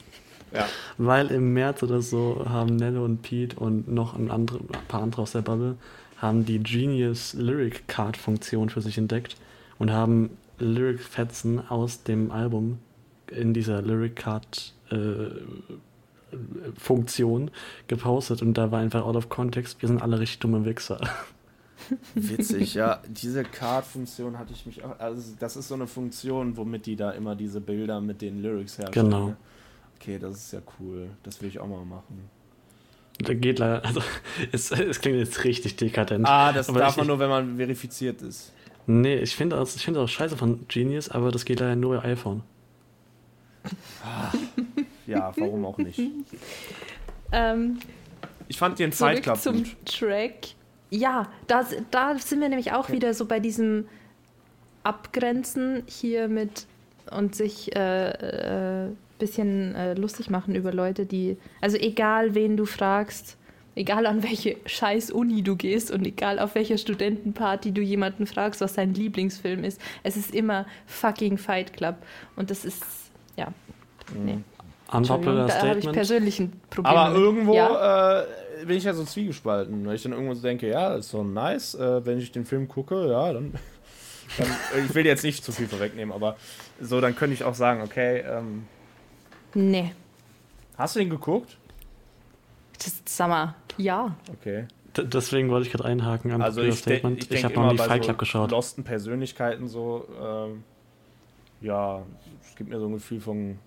Ja. 0.52 0.66
Weil 0.96 1.30
im 1.30 1.52
März 1.52 1.82
oder 1.82 2.00
so 2.00 2.46
haben 2.48 2.76
Nello 2.76 3.04
und 3.04 3.22
Pete 3.22 3.56
und 3.58 3.88
noch 3.88 4.14
ein, 4.14 4.30
andere, 4.30 4.58
ein 4.58 4.86
paar 4.88 5.02
andere 5.02 5.22
aus 5.22 5.32
der 5.32 5.42
Bubble 5.42 5.76
haben 6.16 6.44
die 6.44 6.58
Genius 6.58 7.34
Lyric 7.34 7.86
Card 7.86 8.16
Funktion 8.16 8.70
für 8.70 8.80
sich 8.80 8.98
entdeckt 8.98 9.36
und 9.78 9.92
haben 9.92 10.30
Lyric 10.58 11.00
Fetzen 11.00 11.68
aus 11.68 12.02
dem 12.02 12.30
Album 12.30 12.78
in 13.28 13.54
dieser 13.54 13.82
Lyric 13.82 14.16
Card 14.16 14.74
äh, 14.90 15.28
Funktion 16.76 17.50
gepostet 17.86 18.42
und 18.42 18.54
da 18.54 18.70
war 18.70 18.80
einfach 18.80 19.04
out 19.04 19.16
of 19.16 19.28
context, 19.28 19.80
wir 19.80 19.88
sind 19.88 20.02
alle 20.02 20.18
richtig 20.18 20.40
dumme 20.40 20.64
Wichser. 20.64 21.00
Witzig, 22.14 22.74
ja. 22.74 23.00
Diese 23.08 23.44
Card-Funktion 23.44 24.38
hatte 24.38 24.52
ich 24.52 24.66
mich 24.66 24.84
auch. 24.84 24.98
Also, 24.98 25.34
das 25.38 25.56
ist 25.56 25.68
so 25.68 25.74
eine 25.74 25.86
Funktion, 25.86 26.56
womit 26.56 26.86
die 26.86 26.96
da 26.96 27.12
immer 27.12 27.36
diese 27.36 27.60
Bilder 27.60 28.00
mit 28.00 28.20
den 28.20 28.42
Lyrics 28.42 28.78
herstellen. 28.78 29.10
Genau. 29.10 29.36
Okay, 30.00 30.18
das 30.18 30.36
ist 30.36 30.52
ja 30.52 30.60
cool. 30.78 31.10
Das 31.22 31.40
will 31.42 31.48
ich 31.48 31.58
auch 31.58 31.66
mal 31.66 31.84
machen. 31.84 32.30
Da 33.18 33.34
geht 33.34 33.58
leider, 33.58 33.84
also 33.84 34.00
es, 34.52 34.70
es 34.70 35.00
klingt 35.00 35.18
jetzt 35.18 35.44
richtig 35.44 35.76
dekadent. 35.76 36.26
Ah, 36.26 36.52
das 36.52 36.68
darf 36.68 36.92
ich, 36.92 36.96
man 36.98 37.06
nur, 37.08 37.18
wenn 37.18 37.28
man 37.28 37.56
verifiziert 37.56 38.22
ist. 38.22 38.52
Nee, 38.86 39.16
ich 39.16 39.34
finde 39.34 39.56
das, 39.56 39.80
find 39.80 39.96
das 39.96 40.04
auch 40.04 40.08
scheiße 40.08 40.36
von 40.36 40.66
Genius, 40.68 41.08
aber 41.10 41.30
das 41.30 41.44
geht 41.44 41.60
leider 41.60 41.76
nur 41.76 41.98
bei 41.98 42.10
iPhone. 42.10 42.42
Ach, 44.04 44.34
ja, 45.06 45.32
warum 45.36 45.66
auch 45.66 45.78
nicht? 45.78 46.00
ähm, 47.32 47.80
ich 48.46 48.56
fand 48.56 48.78
den 48.78 48.92
Fight 48.92 49.22
Club 49.22 49.36
zum 49.36 49.56
gut. 49.58 49.76
Track. 49.84 50.34
Ja, 50.90 51.28
da, 51.48 51.66
da 51.90 52.16
sind 52.18 52.40
wir 52.40 52.48
nämlich 52.48 52.72
auch 52.72 52.84
okay. 52.84 52.94
wieder 52.94 53.12
so 53.12 53.26
bei 53.26 53.40
diesem 53.40 53.86
abgrenzen 54.84 55.82
hier 55.86 56.28
mit 56.28 56.66
und 57.10 57.34
sich 57.34 57.74
äh, 57.76 58.86
äh, 58.86 58.90
bisschen 59.18 59.74
äh, 59.74 59.94
lustig 59.94 60.30
machen 60.30 60.54
über 60.54 60.72
Leute, 60.72 61.06
die, 61.06 61.36
also 61.60 61.76
egal 61.76 62.34
wen 62.34 62.56
du 62.56 62.64
fragst, 62.64 63.36
egal 63.78 64.06
an 64.06 64.22
welche 64.22 64.56
scheiß 64.66 65.10
Uni 65.10 65.42
du 65.42 65.56
gehst 65.56 65.90
und 65.90 66.06
egal 66.06 66.38
auf 66.38 66.54
welcher 66.54 66.78
Studentenparty 66.78 67.72
du 67.72 67.80
jemanden 67.80 68.26
fragst, 68.26 68.60
was 68.60 68.74
sein 68.74 68.94
Lieblingsfilm 68.94 69.64
ist, 69.64 69.80
es 70.02 70.16
ist 70.16 70.34
immer 70.34 70.66
fucking 70.86 71.38
Fight 71.38 71.72
Club. 71.72 71.96
Und 72.36 72.50
das 72.50 72.64
ist, 72.64 72.84
ja, 73.36 73.48
nee. 74.14 74.38
Unpopular 74.90 75.46
Da 75.46 75.68
habe 75.68 75.78
ich 75.78 75.92
persönlich 75.92 76.40
ein 76.40 76.52
Problem. 76.70 76.96
Aber 76.96 77.10
mit. 77.10 77.18
irgendwo 77.20 77.54
Ja. 77.54 78.22
äh, 78.22 78.26
bin 78.64 78.78
ich 78.78 78.84
ja 78.84 78.94
so 78.94 79.04
zwiegespalten, 79.04 79.86
weil 79.86 79.94
ich 79.94 80.02
dann 80.02 80.12
irgendwo 80.12 80.34
so 80.34 80.42
denke, 80.42 80.68
ja, 80.68 80.94
ist 80.94 81.10
so 81.10 81.22
nice, 81.22 81.74
äh, 81.74 82.04
wenn 82.06 82.18
ich 82.18 82.32
den 82.32 82.46
Film 82.46 82.68
gucke, 82.68 83.08
ja, 83.10 83.32
dann, 83.32 83.52
dann 84.38 84.48
ich 84.86 84.94
will 84.94 85.04
jetzt 85.04 85.24
nicht 85.24 85.44
zu 85.44 85.52
viel 85.52 85.68
vorwegnehmen, 85.68 86.12
aber 86.12 86.36
so, 86.80 87.00
dann 87.00 87.14
könnte 87.14 87.34
ich 87.34 87.44
auch 87.44 87.54
sagen, 87.54 87.82
okay, 87.82 88.24
ähm, 88.26 88.64
Nee. 89.54 89.92
hast 90.76 90.94
du 90.96 91.00
den 91.00 91.10
geguckt? 91.10 91.56
Das, 92.78 93.02
sag 93.06 93.28
mal, 93.28 93.54
ja. 93.76 94.16
Okay. 94.32 94.66
D 94.96 95.04
deswegen 95.04 95.50
wollte 95.50 95.66
ich 95.66 95.72
gerade 95.72 95.84
einhaken. 95.88 96.30
Also 96.40 96.60
Unpopular 96.60 96.68
ich, 96.68 96.78
Statement. 96.78 97.24
ich 97.24 97.30
Ich, 97.30 97.44
habe 97.44 97.54
noch 97.54 97.72
nie 97.72 97.76
bei 97.78 97.84
Fight 97.84 98.02
so 98.02 98.08
Club 98.08 98.18
geschaut. 98.18 98.50
losten 98.50 98.84
Persönlichkeiten 98.84 99.68
so, 99.68 100.06
ähm, 100.20 100.64
ja, 101.60 102.02
es 102.42 102.54
gibt 102.56 102.70
mir 102.70 102.78
so 102.78 102.86
ein 102.86 102.92
Gefühl 102.92 103.20
von 103.20 103.58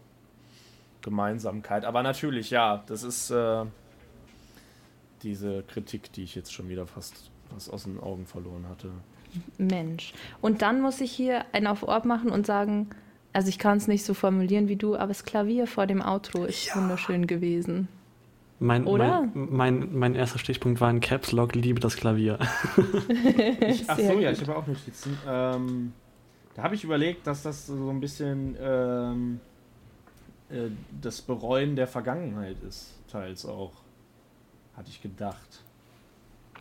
Gemeinsamkeit. 1.01 1.83
Aber 1.85 2.03
natürlich, 2.03 2.49
ja, 2.51 2.83
das 2.87 3.03
ist 3.03 3.31
äh, 3.31 3.65
diese 5.23 5.63
Kritik, 5.63 6.11
die 6.13 6.23
ich 6.23 6.35
jetzt 6.35 6.53
schon 6.53 6.69
wieder 6.69 6.87
fast, 6.87 7.31
fast 7.51 7.71
aus 7.71 7.83
den 7.83 7.99
Augen 7.99 8.25
verloren 8.25 8.65
hatte. 8.69 8.89
Mensch. 9.57 10.13
Und 10.41 10.61
dann 10.61 10.81
muss 10.81 10.99
ich 11.01 11.11
hier 11.11 11.45
einen 11.53 11.67
auf 11.67 11.83
Orb 11.83 12.05
machen 12.05 12.31
und 12.31 12.45
sagen, 12.45 12.89
also 13.33 13.49
ich 13.49 13.59
kann 13.59 13.77
es 13.77 13.87
nicht 13.87 14.05
so 14.05 14.13
formulieren 14.13 14.67
wie 14.67 14.75
du, 14.75 14.95
aber 14.95 15.07
das 15.07 15.23
Klavier 15.23 15.67
vor 15.67 15.87
dem 15.87 16.01
Outro 16.01 16.45
ist 16.45 16.75
wunderschön 16.75 17.27
gewesen. 17.27 17.87
Mein, 18.59 18.85
Oder? 18.85 19.27
Mein, 19.33 19.47
mein, 19.51 19.97
mein 19.97 20.15
erster 20.15 20.37
Stichpunkt 20.37 20.79
war 20.81 20.89
ein 20.89 20.99
Caps 20.99 21.31
Lock, 21.31 21.55
liebe 21.55 21.79
das 21.79 21.95
Klavier. 21.95 22.37
Ach 23.87 23.97
Sehr 23.97 24.13
so, 24.13 24.19
ja, 24.19 24.31
gut. 24.31 24.41
ich 24.41 24.47
habe 24.47 24.55
auch 24.55 24.67
Notizen. 24.67 25.17
Ähm, 25.27 25.93
da 26.53 26.63
habe 26.63 26.75
ich 26.75 26.83
überlegt, 26.83 27.25
dass 27.25 27.41
das 27.41 27.65
so 27.65 27.89
ein 27.89 27.99
bisschen 27.99 28.55
ähm, 28.61 29.39
äh, 30.51 30.69
das 31.01 31.21
Bereuen 31.21 31.75
der 31.75 31.87
Vergangenheit 31.87 32.57
ist, 32.67 32.93
teils 33.11 33.47
auch. 33.47 33.71
Hatte 34.77 34.89
ich 34.89 35.01
gedacht. 35.01 35.63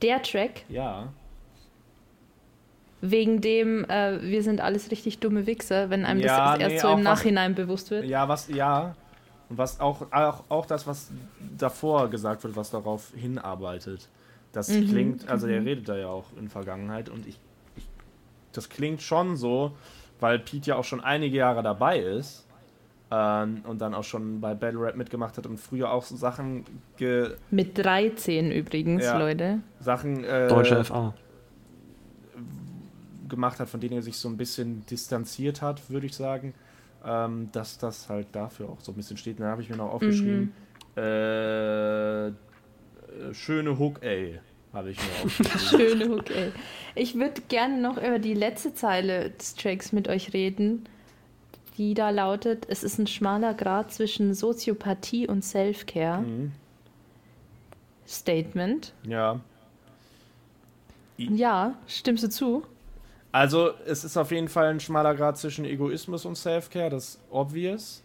Der 0.01 0.23
Track, 0.23 0.65
Ja. 0.71 1.13
Wegen 3.01 3.41
dem 3.41 3.85
äh, 3.89 4.21
wir 4.23 4.43
sind 4.43 4.61
alles 4.61 4.91
richtig 4.91 5.19
dumme 5.21 5.47
Wichser, 5.47 5.91
wenn 5.91 6.05
einem 6.05 6.21
Ja, 6.21 6.53
das 6.53 6.61
erst 6.61 6.75
nee, 6.75 6.79
so 6.81 6.89
im 6.89 6.95
was- 6.99 7.05
Nachhinein 7.05 7.55
bewusst 7.55 7.91
wird. 7.91 8.05
Ja, 8.05 8.29
was, 8.29 8.49
ja. 8.49 8.95
Und 9.49 9.59
was 9.59 9.81
auch, 9.81 10.13
auch, 10.13 10.45
auch 10.49 10.67
das, 10.67 10.87
was 10.87 11.11
davor 11.59 12.09
gesagt 12.09 12.45
wird, 12.45 12.55
was 12.57 12.71
darauf 12.71 13.13
hinarbeitet. 13.17 14.09
Das 14.53 14.69
Mhm, 14.69 14.89
klingt, 14.89 15.29
also 15.29 15.47
der 15.47 15.65
redet 15.65 15.89
da 15.89 15.97
ja 15.97 16.09
auch 16.09 16.27
in 16.39 16.49
Vergangenheit 16.49 17.09
und 17.09 17.27
ich, 17.27 17.39
ich, 17.77 17.85
das 18.53 18.69
klingt 18.69 19.01
schon 19.03 19.37
so, 19.37 19.73
weil 20.21 20.39
Pete 20.39 20.71
ja 20.71 20.77
auch 20.77 20.85
schon 20.85 21.01
einige 21.01 21.37
Jahre 21.39 21.63
dabei 21.63 21.99
ist 22.01 22.47
ähm, 23.11 23.63
und 23.67 23.81
dann 23.81 23.95
auch 23.95 24.05
schon 24.05 24.41
bei 24.41 24.55
Battle 24.55 24.81
Rap 24.81 24.97
mitgemacht 24.97 25.37
hat 25.39 25.47
und 25.47 25.59
früher 25.59 25.91
auch 25.91 26.03
so 26.05 26.17
Sachen, 26.17 26.65
ge, 26.97 27.31
Mit 27.51 27.79
13 27.79 28.53
übrigens, 28.53 29.05
Ja. 29.05 29.19
Leute. 29.19 29.61
Sachen 29.81 30.23
äh, 30.25 30.49
Deutsche 30.49 30.85
FA. 30.85 31.15
Gemacht 33.31 33.59
hat, 33.61 33.71
von 33.71 33.81
denen 33.81 33.95
er 33.95 34.03
sich 34.03 34.19
so 34.19 34.29
ein 34.29 34.37
bisschen 34.37 34.85
distanziert 34.87 35.63
hat, 35.63 35.89
würde 35.89 36.07
ich 36.07 36.15
sagen. 36.15 36.53
Ähm, 37.03 37.49
dass 37.53 37.79
das 37.79 38.11
halt 38.11 38.27
dafür 38.33 38.69
auch 38.69 38.81
so 38.83 38.93
ein 38.93 38.95
bisschen 38.95 39.17
steht. 39.17 39.39
Und 39.39 39.45
dann 39.45 39.53
habe 39.53 39.63
ich 39.63 39.71
mir 39.71 39.77
noch 39.77 39.91
aufgeschrieben, 39.91 40.53
äh, 40.99 42.29
äh, 42.29 42.33
schöne 43.33 43.79
Hook, 43.79 44.03
ey, 44.03 44.39
habe 44.75 44.91
ich 44.91 44.99
mir 44.99 45.25
aufgeschrieben. 45.25 45.89
Schöne 45.89 46.09
Hook, 46.15 46.31
ey. 46.31 46.53
Ich 46.95 47.15
würde 47.15 47.41
gerne 47.49 47.81
noch 47.81 47.97
über 47.97 48.19
die 48.19 48.35
letzte 48.35 48.75
Zeile 48.75 49.31
des 49.31 49.55
Tracks 49.55 49.93
mit 49.93 50.09
euch 50.09 50.35
reden, 50.35 50.85
die 51.79 51.95
da 51.95 52.11
lautet, 52.11 52.67
es 52.69 52.83
ist 52.85 52.99
ein 52.99 53.07
schmaler 53.07 53.55
Grad 53.55 53.95
zwischen 53.95 54.35
Soziopathie 54.35 55.27
und 55.27 55.43
Self-Care. 55.43 56.21
mhm. 56.21 56.53
Statement. 58.07 58.93
Ja. 59.05 59.41
Ja, 61.17 61.79
stimmst 61.87 62.25
du 62.25 62.29
zu? 62.29 62.65
Also, 63.33 63.73
es 63.87 64.05
ist 64.05 64.17
auf 64.17 64.31
jeden 64.33 64.49
Fall 64.49 64.67
ein 64.67 64.81
schmaler 64.81 65.15
Grad 65.15 65.39
zwischen 65.39 65.65
Egoismus 65.65 66.25
und 66.25 66.37
Self-Care, 66.37 66.91
das 66.91 67.11
ist 67.11 67.21
obvious. 67.31 68.03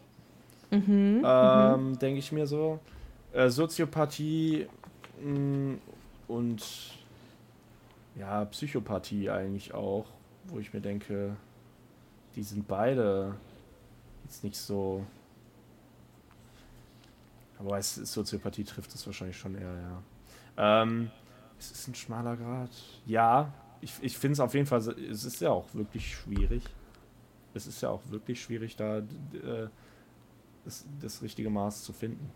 Mhm. 0.71 1.23
ähm, 1.25 1.99
denke 1.99 2.19
ich 2.19 2.31
mir 2.31 2.47
so. 2.47 2.79
Äh, 3.33 3.49
Soziopathie 3.49 4.67
mh, 5.21 5.77
und 6.27 6.63
ja, 8.15 8.45
Psychopathie 8.45 9.29
eigentlich 9.29 9.73
auch, 9.73 10.05
wo 10.45 10.59
ich 10.59 10.73
mir 10.73 10.81
denke, 10.81 11.35
die 12.35 12.43
sind 12.43 12.67
beide 12.67 13.35
jetzt 14.23 14.43
nicht 14.43 14.57
so. 14.57 15.03
Aber 17.59 17.77
es, 17.77 17.95
Soziopathie 17.95 18.63
trifft 18.63 18.93
es 18.93 19.05
wahrscheinlich 19.05 19.37
schon 19.37 19.55
eher, 19.55 19.73
ja. 20.57 20.81
Ähm, 20.83 21.09
es 21.57 21.71
ist 21.71 21.87
ein 21.87 21.95
schmaler 21.95 22.35
Grad. 22.35 22.71
Ja, 23.05 23.51
ich, 23.85 23.93
ich 24.01 24.17
finde 24.17 24.33
es 24.33 24.39
auf 24.39 24.53
jeden 24.55 24.65
Fall, 24.65 24.79
es 24.79 25.25
ist 25.25 25.39
ja 25.41 25.51
auch 25.51 25.67
wirklich 25.73 26.15
schwierig. 26.15 26.63
Es 27.53 27.67
ist 27.67 27.81
ja 27.81 27.89
auch 27.89 28.01
wirklich 28.09 28.41
schwierig, 28.41 28.75
da 28.75 28.97
äh, 28.97 29.03
das, 30.65 30.85
das 30.99 31.21
richtige 31.21 31.51
Maß 31.51 31.83
zu 31.83 31.93
finden. 31.93 32.31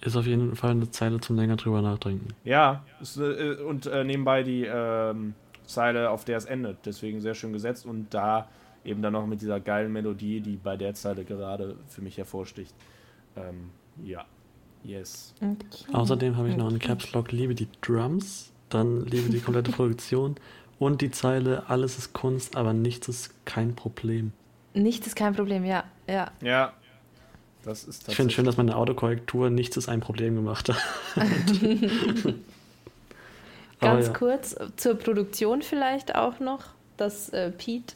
Ist 0.00 0.16
auf 0.16 0.26
jeden 0.26 0.54
Fall 0.54 0.70
eine 0.70 0.90
Zeile 0.90 1.20
zum 1.20 1.36
länger 1.36 1.56
drüber 1.56 1.82
nachdenken. 1.82 2.28
Ja, 2.44 2.84
es, 3.00 3.16
äh, 3.16 3.56
und 3.66 3.86
äh, 3.86 4.04
nebenbei 4.04 4.44
die 4.44 4.64
ähm, 4.64 5.34
Zeile, 5.64 6.10
auf 6.10 6.24
der 6.24 6.36
es 6.36 6.44
endet. 6.44 6.78
Deswegen 6.86 7.20
sehr 7.20 7.34
schön 7.34 7.52
gesetzt 7.52 7.84
und 7.84 8.14
da 8.14 8.48
eben 8.84 9.02
dann 9.02 9.12
noch 9.12 9.26
mit 9.26 9.42
dieser 9.42 9.58
geilen 9.58 9.92
Melodie, 9.92 10.40
die 10.40 10.56
bei 10.56 10.76
der 10.76 10.94
Zeile 10.94 11.24
gerade 11.24 11.76
für 11.88 12.00
mich 12.00 12.16
hervorsticht. 12.16 12.74
Ähm, 13.36 13.70
ja, 14.04 14.24
yes. 14.84 15.34
Okay. 15.40 15.92
Außerdem 15.92 16.36
habe 16.36 16.48
ich 16.48 16.56
noch 16.56 16.68
einen 16.68 16.78
Caps 16.78 17.12
Lock, 17.12 17.32
liebe 17.32 17.54
die 17.56 17.68
Drums, 17.80 18.51
dann 18.74 19.06
liebe 19.06 19.30
die 19.30 19.40
komplette 19.40 19.72
Produktion 19.76 20.36
und 20.78 21.00
die 21.00 21.10
Zeile, 21.10 21.64
alles 21.68 21.98
ist 21.98 22.12
Kunst, 22.12 22.56
aber 22.56 22.72
nichts 22.72 23.08
ist 23.08 23.32
kein 23.44 23.74
Problem. 23.74 24.32
Nichts 24.74 25.06
ist 25.06 25.16
kein 25.16 25.34
Problem, 25.34 25.64
ja. 25.64 25.84
ja. 26.08 26.30
Ja, 26.40 26.72
das 27.64 27.84
ist 27.84 28.08
Ich 28.08 28.16
finde 28.16 28.32
schön, 28.32 28.44
dass 28.44 28.56
meine 28.56 28.76
Autokorrektur 28.76 29.50
nichts 29.50 29.76
ist 29.76 29.88
ein 29.88 30.00
Problem 30.00 30.34
gemacht 30.34 30.68
hat. 30.68 30.76
Ganz 33.80 34.06
ja. 34.06 34.12
kurz 34.12 34.54
äh, 34.54 34.68
zur 34.76 34.94
Produktion 34.94 35.62
vielleicht 35.62 36.14
auch 36.14 36.40
noch, 36.40 36.64
dass 36.96 37.28
äh, 37.30 37.50
Pete 37.50 37.94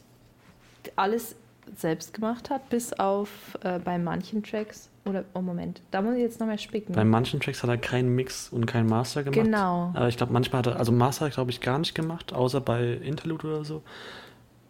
alles 0.96 1.36
selbst 1.74 2.14
gemacht 2.14 2.50
hat, 2.50 2.68
bis 2.68 2.92
auf 2.92 3.58
äh, 3.62 3.78
bei 3.78 3.98
manchen 3.98 4.42
Tracks. 4.42 4.90
Oder, 5.04 5.24
oh 5.34 5.40
Moment, 5.40 5.82
da 5.90 6.02
muss 6.02 6.14
ich 6.14 6.20
jetzt 6.20 6.40
noch 6.40 6.46
mal 6.46 6.58
spicken. 6.58 6.92
Bei 6.92 7.04
manchen 7.04 7.40
Tracks 7.40 7.62
hat 7.62 7.70
er 7.70 7.78
keinen 7.78 8.14
Mix 8.14 8.48
und 8.48 8.66
keinen 8.66 8.88
Master 8.88 9.22
gemacht. 9.22 9.44
Genau. 9.44 9.92
Aber 9.94 10.08
ich 10.08 10.16
glaube, 10.16 10.32
manchmal 10.32 10.60
hat 10.60 10.66
er, 10.66 10.76
also 10.78 10.92
Master 10.92 11.30
glaube 11.30 11.50
ich 11.50 11.60
gar 11.60 11.78
nicht 11.78 11.94
gemacht, 11.94 12.32
außer 12.32 12.60
bei 12.60 12.92
Interlude 12.92 13.46
oder 13.46 13.64
so. 13.64 13.82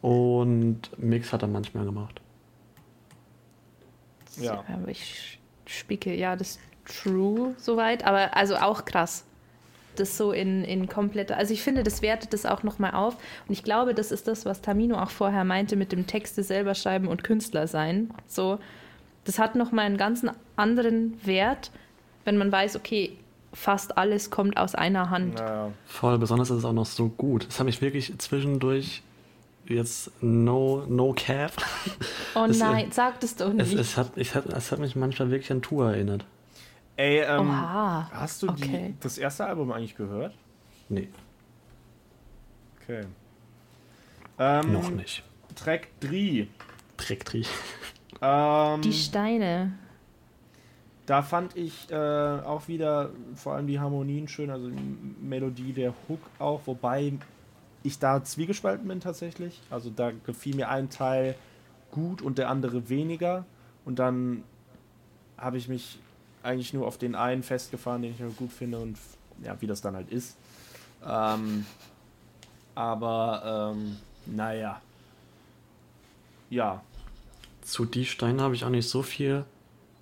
Und 0.02 0.90
Mix 0.98 1.32
hat 1.32 1.43
er 1.43 1.48
manchmal 1.48 1.85
gemacht. 1.85 2.20
Ja. 4.36 4.62
Aber 4.73 4.89
ich 4.89 5.40
spicke, 5.64 6.14
ja, 6.14 6.36
das 6.36 6.51
ist 6.51 6.60
true 6.85 7.55
soweit, 7.56 8.05
aber 8.05 8.36
also 8.36 8.56
auch 8.56 8.85
krass. 8.85 9.24
Das 9.98 10.16
so 10.16 10.32
in, 10.32 10.64
in 10.64 10.89
kompletter, 10.89 11.36
also 11.36 11.52
ich 11.52 11.62
finde, 11.62 11.82
das 11.82 12.02
wertet 12.02 12.32
das 12.32 12.47
auch 12.47 12.62
nochmal 12.62 12.93
auf. 12.93 13.14
Und 13.48 13.52
ich 13.52 13.64
glaube, 13.64 13.94
das 13.94 14.12
ist 14.12 14.28
das, 14.28 14.44
was 14.44 14.62
Tamino 14.62 14.97
auch 14.98 15.10
vorher 15.10 15.44
meinte 15.44 15.77
mit 15.77 15.93
dem 15.93 16.06
Texte 16.06 16.43
selber 16.43 16.74
schreiben 16.74 17.09
und 17.09 17.24
Künstler 17.24 17.66
sein. 17.66 18.10
So, 18.27 18.59
das 19.24 19.39
hat 19.39 19.56
nochmal 19.56 19.86
einen 19.86 19.97
ganz 19.97 20.24
anderen 20.56 21.18
Wert, 21.24 21.70
wenn 22.24 22.36
man 22.36 22.51
weiß, 22.52 22.77
okay, 22.77 23.16
fast 23.52 23.97
alles 23.97 24.31
kommt 24.31 24.56
aus 24.56 24.74
einer 24.74 25.10
Hand. 25.10 25.35
Naja, 25.36 25.73
Voll, 25.86 26.18
besonders 26.18 26.51
ist 26.51 26.59
es 26.59 26.64
auch 26.64 26.73
noch 26.73 26.86
so 26.86 27.09
gut. 27.09 27.47
Es 27.48 27.59
hat 27.59 27.66
mich 27.66 27.81
wirklich 27.81 28.16
zwischendurch 28.18 29.02
jetzt 29.66 30.10
no, 30.23 30.85
no 30.89 31.12
cap. 31.16 31.52
Oh 32.35 32.44
Es, 32.48 32.60
äh, 32.60 32.64
nein, 32.64 32.93
sag 32.93 33.20
das 33.20 33.36
doch 33.36 33.48
Es, 33.56 33.70
nicht. 33.70 33.78
es, 33.78 33.97
hat, 33.97 34.16
es, 34.16 34.35
hat, 34.35 34.47
es 34.47 34.70
hat 34.70 34.78
mich 34.78 34.94
manchmal 34.94 35.31
wirklich 35.31 35.51
an 35.51 35.62
Tour 35.62 35.90
erinnert. 35.90 36.24
Ey, 36.97 37.20
ähm, 37.20 37.51
Oha. 37.51 38.10
hast 38.10 38.43
du 38.43 38.48
okay. 38.48 38.94
die, 38.94 39.01
das 39.01 39.18
erste 39.18 39.47
Album 39.47 39.70
eigentlich 39.73 39.97
gehört? 39.97 40.35
Nee, 40.89 41.09
Okay. 42.89 43.05
Ähm, 44.39 44.73
noch 44.73 44.90
nicht. 44.90 45.24
Track 45.56 45.89
3. 46.01 46.47
Trägtri. 46.97 47.44
Ähm, 48.23 48.81
Die 48.81 48.93
Steine. 48.93 49.73
Da 51.05 51.23
fand 51.23 51.56
ich 51.56 51.90
äh, 51.90 51.94
auch 51.94 52.68
wieder 52.68 53.10
vor 53.35 53.55
allem 53.55 53.66
die 53.66 53.78
Harmonien 53.78 54.28
schön, 54.28 54.51
also 54.51 54.70
die 54.70 54.97
Melodie, 55.20 55.73
der 55.73 55.94
Hook 56.09 56.20
auch, 56.39 56.62
wobei 56.66 57.12
ich 57.82 57.98
da 57.98 58.23
zwiegespalten 58.24 58.89
bin 58.89 59.01
tatsächlich. 59.01 59.60
Also 59.70 59.90
da 59.90 60.12
gefiel 60.24 60.56
mir 60.56 60.68
ein 60.68 60.90
Teil 60.90 61.35
gut 61.90 62.23
und 62.23 62.39
der 62.39 62.48
andere 62.48 62.89
weniger. 62.89 63.44
Und 63.85 63.98
dann 63.98 64.43
habe 65.36 65.59
ich 65.59 65.68
mich 65.68 65.98
eigentlich 66.47 66.73
nur 66.73 66.86
auf 66.86 66.98
den 66.98 67.14
einen 67.14 67.43
festgefahren, 67.43 68.02
den 68.02 68.12
ich 68.12 68.20
nur 68.20 68.31
gut 68.31 68.52
finde 68.52 68.78
und 68.78 68.97
ja, 69.43 69.60
wie 69.60 69.66
das 69.66 69.81
dann 69.81 69.94
halt 69.94 70.10
ist. 70.10 70.36
Ähm, 71.06 71.66
aber 72.74 73.74
ähm, 73.74 73.97
naja. 74.27 74.81
Ja. 76.51 76.82
Zu 77.62 77.85
Die 77.85 78.05
Steine 78.05 78.43
habe 78.43 78.55
ich 78.55 78.64
auch 78.64 78.70
nicht 78.70 78.89
so 78.89 79.02
viel 79.02 79.44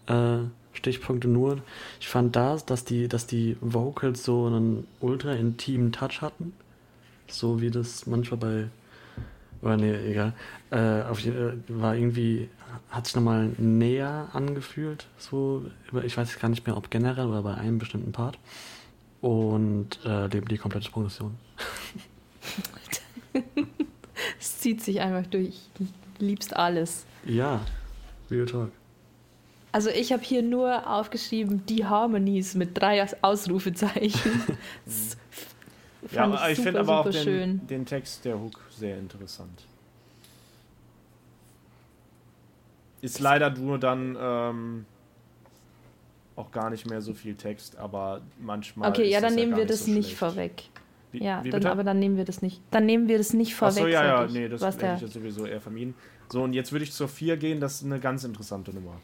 äh, 0.07 0.39
Stichpunkte, 0.73 1.29
nur 1.29 1.63
ich 2.01 2.09
fand 2.09 2.37
da, 2.37 2.57
dass 2.57 2.85
die, 2.85 3.09
dass 3.09 3.27
die 3.27 3.57
Vocals 3.61 4.25
so 4.25 4.47
einen 4.47 4.87
ultra 5.01 5.33
intimen 5.33 5.93
Touch 5.93 6.21
hatten. 6.21 6.53
So 7.29 7.61
wie 7.61 7.71
das 7.71 8.07
manchmal 8.07 8.39
bei. 8.39 8.69
Oder 9.63 9.79
nee, 9.79 9.95
egal. 10.11 10.35
Äh, 10.71 11.03
auf, 11.03 11.25
äh, 11.25 11.55
war 11.69 11.97
irgendwie, 11.97 12.51
hat 12.91 13.07
sich 13.07 13.15
nochmal 13.15 13.53
näher 13.59 14.29
angefühlt. 14.33 15.07
So, 15.19 15.67
ich 16.03 16.17
weiß 16.17 16.39
gar 16.39 16.49
nicht 16.49 16.67
mehr, 16.67 16.77
ob 16.77 16.91
generell 16.91 17.27
oder 17.27 17.43
bei 17.43 17.55
einem 17.55 17.79
bestimmten 17.79 18.13
Part. 18.13 18.39
Und 19.21 20.05
äh, 20.05 20.29
die, 20.29 20.41
die 20.41 20.59
komplette 20.59 20.91
Progression. 20.91 21.35
Es 24.41 24.61
zieht 24.61 24.83
sich 24.83 25.01
einfach 25.01 25.27
durch. 25.29 25.59
Du 25.79 25.87
liebst 26.25 26.55
alles. 26.55 27.05
Ja, 27.25 27.61
Real 28.31 28.47
Talk. 28.47 28.71
Also 29.73 29.91
ich 29.91 30.13
habe 30.13 30.23
hier 30.23 30.43
nur 30.43 30.89
aufgeschrieben, 30.89 31.67
die 31.67 31.85
Harmonies 31.85 32.55
mit 32.55 32.79
drei 32.81 33.07
Ausrufezeichen. 33.23 34.43
Ja, 36.13 36.25
aber 36.25 36.51
ich 36.51 36.59
super, 36.59 36.67
finde 36.67 36.81
aber 36.81 37.01
auch 37.01 37.11
den, 37.11 37.25
schön. 37.25 37.67
den 37.67 37.87
Text 37.87 38.27
der 38.27 38.39
Hook 38.39 38.61
sehr 38.71 38.99
interessant. 38.99 39.65
Ist 43.05 43.21
leider 43.21 43.51
nur 43.51 43.79
dann 43.79 44.17
ähm, 44.19 44.87
auch 46.37 46.51
gar 46.51 46.71
nicht 46.71 46.89
mehr 46.89 47.03
so 47.03 47.13
viel 47.13 47.35
Text, 47.35 47.77
aber 47.77 48.23
manchmal. 48.41 48.89
Okay, 48.89 49.05
ist 49.05 49.13
ja, 49.13 49.21
dann 49.21 49.31
das 49.31 49.37
nehmen 49.37 49.51
gar 49.51 49.59
wir 49.59 49.65
nicht 49.65 49.75
das 49.75 49.85
so 49.85 49.93
nicht 49.93 50.17
vorweg. 50.17 50.63
Wie, 51.13 51.23
Ja, 51.23 51.45
wie 51.45 51.51
dann, 51.51 51.67
aber 51.67 51.85
dann 51.85 51.99
nehmen 51.99 52.17
wir 52.17 52.25
das 52.25 52.41
nicht. 52.41 52.63
Dann 52.71 52.87
nehmen 52.87 53.07
wir 53.07 53.19
das 53.19 53.35
nicht 53.35 53.55
vorweg. 53.55 53.85
Achso, 53.85 53.89
ja, 53.89 54.05
ja, 54.05 54.25
ich, 54.25 54.33
nee, 54.33 54.49
das 54.49 54.63
hätte 54.63 54.95
ich 54.97 55.03
jetzt 55.03 55.13
sowieso 55.13 55.45
eher 55.45 55.61
vermieden. 55.61 55.95
So, 56.33 56.43
und 56.43 56.55
jetzt 56.55 56.73
würde 56.73 56.85
ich 56.85 56.93
zur 56.93 57.09
4 57.09 57.37
gehen, 57.37 57.61
das 57.61 57.75
ist 57.75 57.85
eine 57.85 58.01
ganz 58.01 58.25
interessante 58.25 58.73
Nummer. 58.73 58.95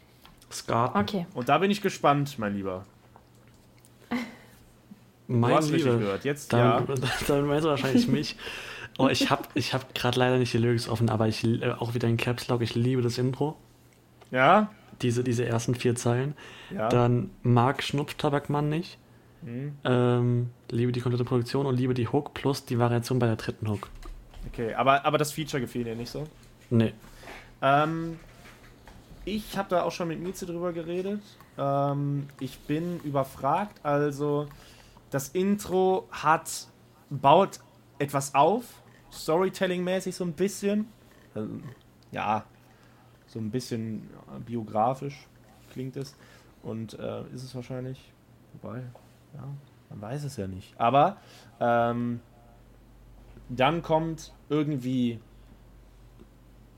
Skaten. 0.50 0.98
Okay. 0.98 1.26
Und 1.34 1.50
da 1.50 1.58
bin 1.58 1.70
ich 1.70 1.82
gespannt, 1.82 2.38
mein 2.38 2.54
Lieber. 2.54 2.86
Du 4.08 4.16
Mein 5.36 5.54
hast 5.54 5.66
richtig 5.66 5.84
Lieber. 5.84 5.98
gehört. 5.98 6.24
Jetzt, 6.24 6.54
Dann, 6.54 6.88
ja. 6.88 6.94
dann 7.28 7.46
meinst 7.46 7.66
du 7.66 7.68
wahrscheinlich 7.68 8.08
mich. 8.08 8.36
Oh, 8.98 9.08
ich 9.08 9.30
habe 9.30 9.44
ich 9.54 9.74
hab 9.74 9.94
gerade 9.94 10.18
leider 10.18 10.38
nicht 10.38 10.52
die 10.54 10.58
Lyrics 10.58 10.88
offen, 10.88 11.10
aber 11.10 11.28
ich 11.28 11.44
äh, 11.44 11.70
auch 11.78 11.94
wieder 11.94 12.08
in 12.08 12.16
Caps 12.16 12.48
Lock. 12.48 12.62
Ich 12.62 12.74
liebe 12.74 13.02
das 13.02 13.18
Intro. 13.18 13.56
Ja? 14.30 14.70
Diese, 15.02 15.24
diese 15.24 15.44
ersten 15.44 15.74
vier 15.74 15.94
Zeilen. 15.94 16.34
Ja. 16.70 16.88
Dann 16.88 17.30
mag 17.42 17.82
Schnupftabakmann 17.82 18.68
nicht. 18.68 18.98
Hm. 19.42 19.78
Ähm, 19.84 20.50
liebe 20.70 20.92
die 20.92 21.00
komplette 21.00 21.24
Produktion 21.24 21.66
und 21.66 21.76
liebe 21.76 21.94
die 21.94 22.08
Hook 22.08 22.34
plus 22.34 22.64
die 22.66 22.78
Variation 22.78 23.18
bei 23.18 23.26
der 23.26 23.36
dritten 23.36 23.68
Hook. 23.68 23.88
Okay, 24.48 24.74
aber, 24.74 25.04
aber 25.04 25.18
das 25.18 25.32
Feature 25.32 25.60
gefiel 25.60 25.84
dir 25.84 25.94
nicht 25.96 26.10
so? 26.10 26.26
Nee. 26.68 26.92
Ähm, 27.62 28.18
ich 29.24 29.56
habe 29.56 29.68
da 29.68 29.82
auch 29.82 29.92
schon 29.92 30.08
mit 30.08 30.20
Mieze 30.20 30.46
drüber 30.46 30.72
geredet. 30.72 31.22
Ähm, 31.58 32.26
ich 32.38 32.58
bin 32.60 33.00
überfragt. 33.00 33.80
Also, 33.82 34.48
das 35.10 35.28
Intro 35.30 36.08
hat, 36.10 36.68
baut 37.10 37.60
etwas 37.98 38.34
auf, 38.34 38.64
Storytelling-mäßig 39.12 40.14
so 40.14 40.24
ein 40.24 40.32
bisschen. 40.32 40.86
Ähm, 41.36 41.62
ja, 42.12 42.44
so 43.30 43.38
ein 43.38 43.50
bisschen 43.50 44.08
biografisch 44.44 45.26
klingt 45.72 45.96
es. 45.96 46.14
Und 46.62 46.98
äh, 46.98 47.22
ist 47.32 47.42
es 47.42 47.54
wahrscheinlich. 47.54 48.12
Wobei, 48.60 48.82
ja, 49.34 49.44
man 49.88 50.00
weiß 50.00 50.24
es 50.24 50.36
ja 50.36 50.46
nicht. 50.46 50.78
Aber 50.78 51.16
ähm, 51.58 52.20
dann 53.48 53.82
kommt 53.82 54.32
irgendwie 54.48 55.20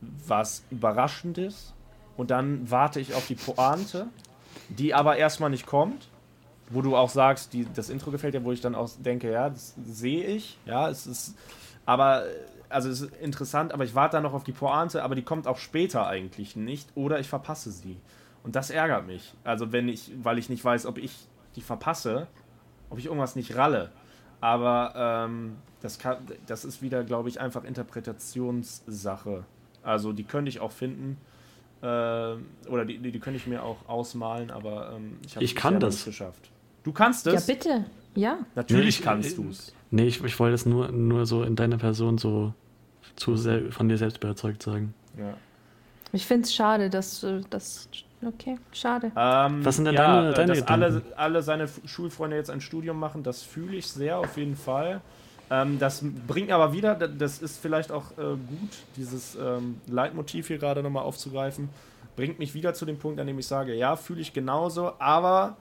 was 0.01 0.65
Überraschendes 0.71 1.75
und 2.17 2.31
dann 2.31 2.71
warte 2.71 3.01
ich 3.01 3.15
auf 3.15 3.27
die 3.27 3.35
Pointe, 3.35 4.07
die 4.69 4.95
aber 4.95 5.17
erstmal 5.17 5.51
nicht 5.51 5.67
kommt, 5.67 6.09
wo 6.71 6.83
du 6.83 6.97
auch 6.97 7.11
sagst, 7.11 7.53
die, 7.53 7.67
das 7.75 7.91
Intro 7.91 8.11
gefällt 8.11 8.35
dir, 8.35 8.45
wo 8.45 8.53
ich 8.53 8.61
dann 8.61 8.75
auch 8.75 8.91
denke, 8.99 9.31
ja, 9.31 9.49
das 9.51 9.75
sehe 9.85 10.25
ich, 10.25 10.59
ja, 10.65 10.89
es 10.89 11.07
ist, 11.07 11.37
aber, 11.85 12.25
also 12.73 12.89
es 12.89 13.01
ist 13.03 13.15
interessant, 13.17 13.73
aber 13.73 13.85
ich 13.85 13.95
warte 13.95 14.17
dann 14.17 14.23
noch 14.25 14.33
auf 14.35 14.45
die 14.45 14.53
Pointe, 14.53 15.03
aber 15.03 15.15
die 15.15 15.23
kommt 15.23 15.47
auch 15.47 15.59
später 15.59 16.07
eigentlich 16.07 16.57
nicht 16.57 16.89
oder 16.95 17.21
ich 17.21 17.29
verpasse 17.29 17.71
sie. 17.71 17.97
Und 18.43 18.57
das 18.57 18.71
ärgert 18.71 19.07
mich. 19.07 19.35
Also 19.45 19.73
wenn 19.73 19.89
ich, 19.89 20.11
weil 20.23 20.39
ich 20.39 20.49
nicht 20.49 20.65
weiß, 20.65 20.87
ob 20.87 20.99
ich 20.99 21.27
die 21.55 21.61
verpasse, 21.63 22.27
ob 22.91 22.99
ich 22.99 23.07
irgendwas 23.07 23.37
nicht 23.37 23.55
ralle. 23.57 23.91
Aber 24.41 24.93
ähm, 25.29 25.57
das, 25.81 25.99
kann, 25.99 26.17
das 26.47 26.65
ist 26.65 26.83
wieder, 26.83 27.05
glaube 27.05 27.29
ich, 27.29 27.41
einfach 27.41 27.63
Interpretationssache. 27.63 29.45
Also 29.83 30.13
die 30.13 30.25
könnte 30.25 30.49
ich 30.49 30.61
auch 30.61 30.73
finden. 30.73 31.19
Äh, 31.81 31.87
oder 31.87 32.85
die, 32.87 32.99
die, 32.99 33.13
die 33.13 33.19
könnte 33.21 33.37
ich 33.39 33.47
mir 33.47 33.63
auch 33.63 33.89
ausmalen, 33.89 34.51
aber 34.51 34.93
ähm, 34.97 35.19
ich 35.27 35.35
habe 35.37 35.45
Ich 35.45 35.55
kann 35.55 35.81
das. 35.81 35.95
nicht 35.97 36.05
geschafft. 36.07 36.51
Du 36.85 36.93
kannst 36.93 37.27
Ja, 37.27 37.35
es? 37.35 37.47
bitte. 37.47 37.85
Ja. 38.15 38.39
Natürlich 38.55 39.01
Nee, 39.01 39.05
kannst 39.05 39.33
äh, 39.33 39.43
du 39.43 39.49
es. 39.51 39.73
Nee, 39.91 40.07
ich, 40.07 40.23
ich 40.23 40.39
wollte 40.39 40.55
es 40.55 40.67
nur, 40.67 40.91
nur 40.91 41.27
so 41.27 41.43
in 41.43 41.57
deiner 41.57 41.79
Person 41.79 42.19
so 42.19 42.55
zu 43.17 43.37
sehr 43.37 43.71
von 43.73 43.89
dir 43.89 43.99
selbst 43.99 44.23
überzeugt 44.23 44.63
sagen. 44.63 44.95
Ja. 45.19 45.35
Ich 46.13 46.27
finde 46.27 46.47
es 46.47 46.55
schade, 46.55 46.91
dass 46.91 47.21
du 47.21 47.41
das. 47.51 47.89
Okay, 48.25 48.57
schade. 48.73 49.11
Ähm, 49.17 49.65
Was 49.65 49.77
sind 49.77 49.87
denn 49.87 49.95
ja, 49.95 50.07
deine- 50.23 50.31
äh, 50.31 50.35
deine 50.35 50.53
dass 50.55 50.67
alle, 50.69 50.87
Gedanken? 50.87 51.13
alle 51.17 51.43
seine 51.43 51.69
Schulfreunde 51.87 52.37
jetzt 52.37 52.51
ein 52.51 52.61
Studium 52.61 52.99
machen, 53.01 53.23
das 53.25 53.43
fühle 53.43 53.77
ich 53.77 53.89
sehr 53.89 54.19
auf 54.19 54.37
jeden 54.37 54.55
Fall. 54.57 55.01
Ähm, 55.51 55.79
das 55.81 56.05
bringt 56.29 56.53
aber 56.53 56.73
wieder, 56.73 56.95
da- 56.95 57.09
das 57.09 57.41
ist 57.43 57.59
vielleicht 57.61 57.91
auch 57.91 58.13
äh, 58.13 58.23
gut, 58.49 58.71
dieses 58.97 59.35
ähm, 59.35 59.81
Leitmotiv 59.89 60.47
hier 60.49 60.59
gerade 60.59 60.83
nochmal 60.85 61.03
aufzugreifen, 61.03 61.69
bringt 62.15 62.39
mich 62.39 62.55
wieder 62.55 62.75
zu 62.75 62.87
dem 62.87 62.99
Punkt, 62.99 63.19
an 63.19 63.27
dem 63.27 63.39
ich 63.41 63.47
sage, 63.47 63.75
ja, 63.75 63.97
fühle 63.97 64.21
ich 64.21 64.33
genauso, 64.33 64.93
aber 65.01 65.57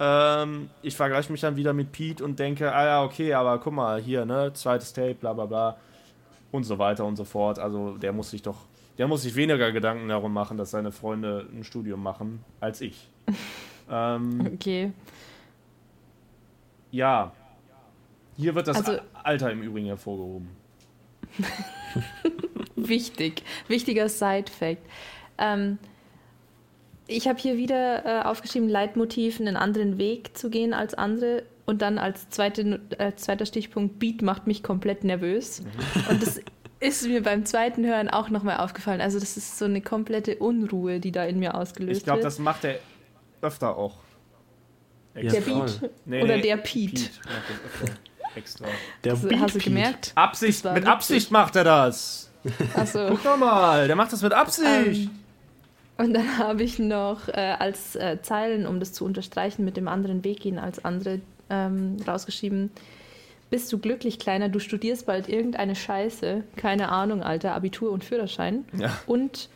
ähm, 0.00 0.68
ich 0.82 0.96
vergleiche 0.96 1.30
mich 1.30 1.42
dann 1.42 1.54
wieder 1.56 1.72
mit 1.72 1.92
Pete 1.92 2.24
und 2.24 2.38
denke, 2.40 2.72
ah 2.74 2.84
ja, 2.84 3.02
okay, 3.04 3.34
aber 3.34 3.58
guck 3.58 3.72
mal, 3.74 4.00
hier, 4.00 4.24
ne, 4.24 4.50
zweites 4.52 4.92
Tape, 4.92 5.14
bla 5.14 5.32
bla 5.32 5.46
bla 5.46 5.76
und 6.54 6.62
so 6.62 6.78
weiter 6.78 7.04
und 7.04 7.16
so 7.16 7.24
fort. 7.24 7.58
Also 7.58 7.98
der 7.98 8.12
muss 8.12 8.30
sich 8.30 8.42
doch, 8.42 8.58
der 8.96 9.08
muss 9.08 9.22
sich 9.22 9.34
weniger 9.34 9.72
Gedanken 9.72 10.08
darum 10.08 10.32
machen, 10.32 10.56
dass 10.56 10.70
seine 10.70 10.92
Freunde 10.92 11.48
ein 11.52 11.64
Studium 11.64 12.00
machen, 12.00 12.44
als 12.60 12.80
ich. 12.80 13.08
ähm, 13.90 14.52
Okay. 14.54 14.92
ja. 16.92 17.32
Hier 18.36 18.54
wird 18.54 18.68
das 18.68 18.76
Also- 18.76 19.00
Alter 19.22 19.50
im 19.50 19.62
Übrigen 19.62 19.86
hervorgehoben. 19.86 20.48
Wichtig. 22.76 23.42
Wichtiger 23.68 24.08
Side-Fact. 24.08 24.82
Ähm, 25.38 25.78
ich 27.06 27.26
habe 27.28 27.38
hier 27.38 27.56
wieder 27.56 28.04
äh, 28.04 28.22
aufgeschrieben, 28.24 28.68
Leitmotiv, 28.68 29.40
einen 29.40 29.56
anderen 29.56 29.98
Weg 29.98 30.36
zu 30.36 30.50
gehen 30.50 30.72
als 30.74 30.94
andere. 30.94 31.42
Und 31.66 31.80
dann 31.82 31.98
als, 31.98 32.28
zweite, 32.28 32.80
als 32.98 33.22
zweiter 33.22 33.46
Stichpunkt, 33.46 33.98
Beat 33.98 34.20
macht 34.22 34.46
mich 34.46 34.62
komplett 34.62 35.02
nervös. 35.04 35.62
Und 36.10 36.22
das 36.22 36.40
ist 36.80 37.06
mir 37.06 37.22
beim 37.22 37.46
zweiten 37.46 37.86
Hören 37.86 38.08
auch 38.10 38.28
nochmal 38.28 38.58
aufgefallen. 38.58 39.00
Also 39.00 39.18
das 39.18 39.36
ist 39.38 39.56
so 39.58 39.64
eine 39.64 39.80
komplette 39.80 40.36
Unruhe, 40.36 41.00
die 41.00 41.10
da 41.12 41.24
in 41.24 41.38
mir 41.38 41.54
ausgelöst 41.54 41.98
Ich 41.98 42.04
glaube, 42.04 42.18
wird. 42.18 42.26
das 42.26 42.38
macht 42.38 42.64
er 42.64 42.78
öfter 43.40 43.76
auch. 43.78 43.96
der 45.14 45.24
Ja, 45.24 45.40
Beat. 45.40 45.90
Nee, 46.04 46.22
oder 46.22 46.36
nee, 46.36 46.42
der 46.42 46.56
Pete. 46.58 47.04
öfter. 47.04 47.94
Extra. 48.36 48.66
Der 49.04 49.12
Hast, 49.12 49.24
du- 49.24 49.28
Beat 49.28 49.40
hast 49.40 49.54
du 49.54 49.58
Pete. 49.60 49.70
gemerkt? 49.70 50.12
Absicht, 50.16 50.64
mit 50.64 50.74
witzig. 50.74 50.88
Absicht 50.88 51.30
macht 51.30 51.56
er 51.56 51.64
das. 51.64 52.30
Achso. 52.76 53.06
Guck 53.08 53.22
doch 53.22 53.38
mal, 53.38 53.86
der 53.86 53.96
macht 53.96 54.12
das 54.12 54.20
mit 54.20 54.32
Absicht. 54.34 54.66
Ähm, 55.08 55.10
Und 55.96 56.12
dann 56.12 56.36
habe 56.38 56.62
ich 56.62 56.78
noch 56.78 57.28
äh, 57.28 57.54
als 57.58 57.96
äh, 57.96 58.20
Zeilen, 58.20 58.66
um 58.66 58.80
das 58.80 58.92
zu 58.92 59.04
unterstreichen, 59.06 59.64
mit 59.64 59.76
dem 59.78 59.88
anderen 59.88 60.24
Weg 60.24 60.40
gehen 60.40 60.58
als 60.58 60.84
andere 60.84 61.20
ähm, 61.50 61.96
rausgeschrieben. 62.06 62.70
Bist 63.50 63.72
du 63.72 63.78
glücklich, 63.78 64.18
Kleiner? 64.18 64.48
Du 64.48 64.58
studierst 64.58 65.06
bald 65.06 65.28
irgendeine 65.28 65.76
Scheiße. 65.76 66.42
Keine 66.56 66.88
Ahnung, 66.90 67.22
Alter. 67.22 67.54
Abitur 67.54 67.92
und 67.92 68.02
Führerschein. 68.04 68.64
Ja. 68.76 68.90
Und 69.06 69.48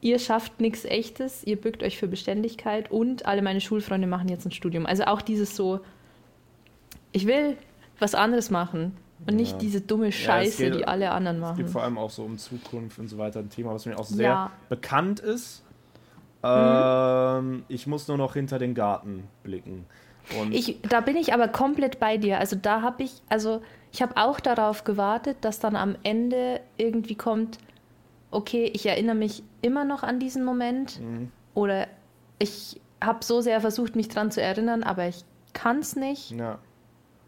ihr 0.00 0.18
schafft 0.18 0.60
nichts 0.60 0.84
Echtes. 0.84 1.44
Ihr 1.44 1.60
bückt 1.60 1.82
euch 1.82 1.98
für 1.98 2.08
Beständigkeit. 2.08 2.90
Und 2.90 3.26
alle 3.26 3.42
meine 3.42 3.60
Schulfreunde 3.60 4.06
machen 4.08 4.28
jetzt 4.28 4.44
ein 4.46 4.50
Studium. 4.50 4.86
Also 4.86 5.04
auch 5.04 5.22
dieses 5.22 5.54
so, 5.54 5.80
ich 7.12 7.26
will 7.26 7.56
was 8.00 8.14
anderes 8.14 8.50
machen. 8.50 8.96
Und 9.26 9.36
nicht 9.36 9.52
Ja. 9.52 9.58
diese 9.58 9.80
dumme 9.80 10.10
Scheiße, 10.10 10.64
geht- 10.64 10.74
die 10.74 10.88
alle 10.88 11.10
anderen 11.12 11.36
Es 11.42 11.50
geht 11.56 11.58
machen. 11.66 11.68
vor 11.72 11.82
allem 11.84 11.96
auch 11.98 12.10
so 12.10 12.24
um 12.24 12.36
Zukunft 12.38 12.98
und 12.98 13.08
so 13.08 13.16
weiter. 13.18 13.38
Ein 13.40 13.50
Thema, 13.50 13.72
was 13.72 13.86
mir 13.86 13.96
auch 13.98 14.04
sehr 14.04 14.28
Ja. 14.28 14.50
bekannt 14.68 15.20
ist. 15.20 15.62
Ähm, 16.42 17.64
ich 17.68 17.86
muss 17.86 18.06
nur 18.08 18.18
noch 18.18 18.34
hinter 18.34 18.58
den 18.58 18.74
Garten 18.74 19.24
blicken. 19.42 19.86
Und 20.40 20.52
Ich, 20.54 20.80
da 20.88 21.00
bin 21.00 21.16
ich 21.16 21.32
aber 21.34 21.48
komplett 21.48 22.00
bei 22.00 22.16
dir. 22.16 22.38
Also 22.38 22.56
da 22.56 22.82
habe 22.82 23.02
ich, 23.02 23.22
also 23.28 23.62
ich 23.92 24.00
habe 24.02 24.16
auch 24.16 24.40
darauf 24.40 24.84
gewartet, 24.84 25.36
dass 25.42 25.58
dann 25.60 25.76
am 25.76 25.96
Ende 26.02 26.60
irgendwie 26.76 27.14
kommt, 27.14 27.58
okay, 28.30 28.70
ich 28.72 28.86
erinnere 28.86 29.14
mich 29.14 29.42
immer 29.62 29.84
noch 29.84 30.02
an 30.02 30.18
diesen 30.18 30.44
Moment 30.44 31.00
Mhm. 31.00 31.30
oder 31.54 31.86
ich 32.38 32.80
habe 33.02 33.24
so 33.24 33.40
sehr 33.40 33.60
versucht, 33.60 33.96
mich 33.96 34.08
dran 34.08 34.30
zu 34.30 34.40
erinnern, 34.42 34.82
aber 34.82 35.06
ich 35.08 35.24
kann 35.52 35.78
es 35.80 35.94
nicht. 35.94 36.30
Ja. 36.32 36.58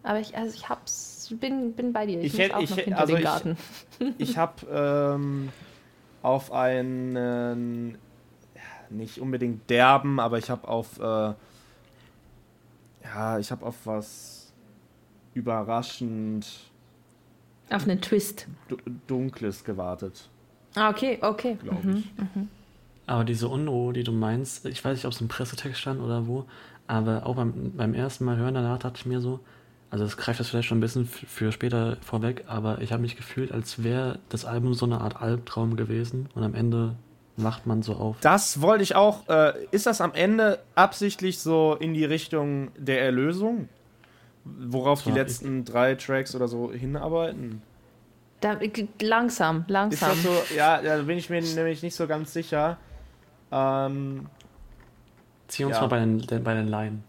Aber 0.02 0.18
ich, 0.20 0.36
also 0.36 0.54
ich 0.54 0.68
hab's, 0.68 1.34
bin, 1.38 1.72
bin 1.74 1.92
bei 1.92 2.06
dir. 2.06 2.20
Ich, 2.20 2.26
Ich 2.26 2.32
muss 2.34 2.40
hätt- 2.40 2.54
auch 2.54 2.60
ich 2.60 2.70
noch 2.70 2.76
hinter 2.78 2.98
also 3.00 3.12
den 3.12 3.18
ich- 3.18 3.24
Garten. 3.24 3.56
Ich 4.18 4.38
habe 4.38 4.66
ähm, 5.16 5.48
auf 6.22 6.50
einen, 6.52 7.98
nicht 8.90 9.18
unbedingt 9.20 9.68
derben, 9.70 10.18
aber 10.20 10.38
ich 10.38 10.48
habe 10.50 10.66
auf, 10.68 10.98
äh, 10.98 11.34
ja, 13.14 13.38
ich 13.38 13.50
habe 13.50 13.64
auf 13.64 13.76
was 13.84 14.52
überraschend 15.34 16.46
Auf 17.70 17.84
einen 17.84 18.00
Twist. 18.00 18.46
du 18.68 18.76
Dunkles 19.06 19.64
gewartet, 19.64 20.28
Ah, 20.74 20.90
okay, 20.90 21.18
okay. 21.22 21.56
glaube 21.62 21.86
Mhm. 21.86 21.96
ich. 21.96 22.04
Aber 23.06 23.24
diese 23.24 23.48
Unruhe, 23.48 23.92
die 23.92 24.02
du 24.04 24.12
meinst, 24.12 24.66
ich 24.66 24.84
weiß 24.84 24.96
nicht, 24.96 25.06
ob 25.06 25.12
es 25.12 25.20
im 25.20 25.28
Pressetext 25.28 25.80
stand 25.80 26.00
oder 26.00 26.26
wo, 26.26 26.44
aber 26.86 27.24
auch 27.24 27.36
beim, 27.36 27.72
beim 27.76 27.94
ersten 27.94 28.24
Mal 28.24 28.36
hören 28.36 28.54
danach 28.54 28.78
dachte 28.78 28.98
ich 28.98 29.06
mir 29.06 29.20
so, 29.20 29.40
also 29.90 30.04
das 30.04 30.16
greift 30.16 30.40
das 30.40 30.48
vielleicht 30.48 30.68
schon 30.68 30.78
ein 30.78 30.82
bisschen 30.82 31.06
für 31.06 31.52
später 31.52 31.96
vorweg, 32.02 32.44
aber 32.48 32.80
ich 32.82 32.92
habe 32.92 33.02
mich 33.02 33.16
gefühlt, 33.16 33.52
als 33.52 33.84
wäre 33.84 34.18
das 34.28 34.44
Album 34.44 34.74
so 34.74 34.84
eine 34.86 35.00
Art 35.00 35.22
Albtraum 35.22 35.76
gewesen 35.76 36.28
und 36.34 36.42
am 36.42 36.54
Ende 36.54 36.96
wacht 37.36 37.66
man 37.66 37.82
so 37.82 37.94
auf. 37.94 38.16
Das 38.20 38.60
wollte 38.60 38.82
ich 38.82 38.94
auch. 38.94 39.28
Äh, 39.28 39.64
ist 39.70 39.86
das 39.86 40.00
am 40.00 40.14
Ende 40.14 40.58
absichtlich 40.74 41.38
so 41.38 41.76
in 41.78 41.94
die 41.94 42.04
Richtung 42.04 42.70
der 42.76 43.02
Erlösung? 43.02 43.68
Worauf 44.44 45.02
die 45.02 45.10
letzten 45.10 45.64
drei 45.64 45.96
Tracks 45.96 46.34
oder 46.34 46.46
so 46.46 46.72
hinarbeiten? 46.72 47.62
Da, 48.40 48.58
langsam, 49.00 49.60
Ist 49.62 49.70
langsam. 49.70 50.10
das 50.10 50.22
so? 50.22 50.54
Ja, 50.54 50.80
da 50.80 50.98
bin 51.02 51.18
ich 51.18 51.30
mir 51.30 51.40
nämlich 51.42 51.82
nicht 51.82 51.96
so 51.96 52.06
ganz 52.06 52.32
sicher. 52.32 52.76
Ähm, 53.50 54.26
Zieh 55.48 55.64
uns 55.64 55.76
Ja. 55.76 55.82
mal 55.82 55.86
bei 55.88 55.98
den, 56.00 56.18
den, 56.20 56.44
bei 56.44 56.54
den 56.54 56.68
Laien. 56.68 57.02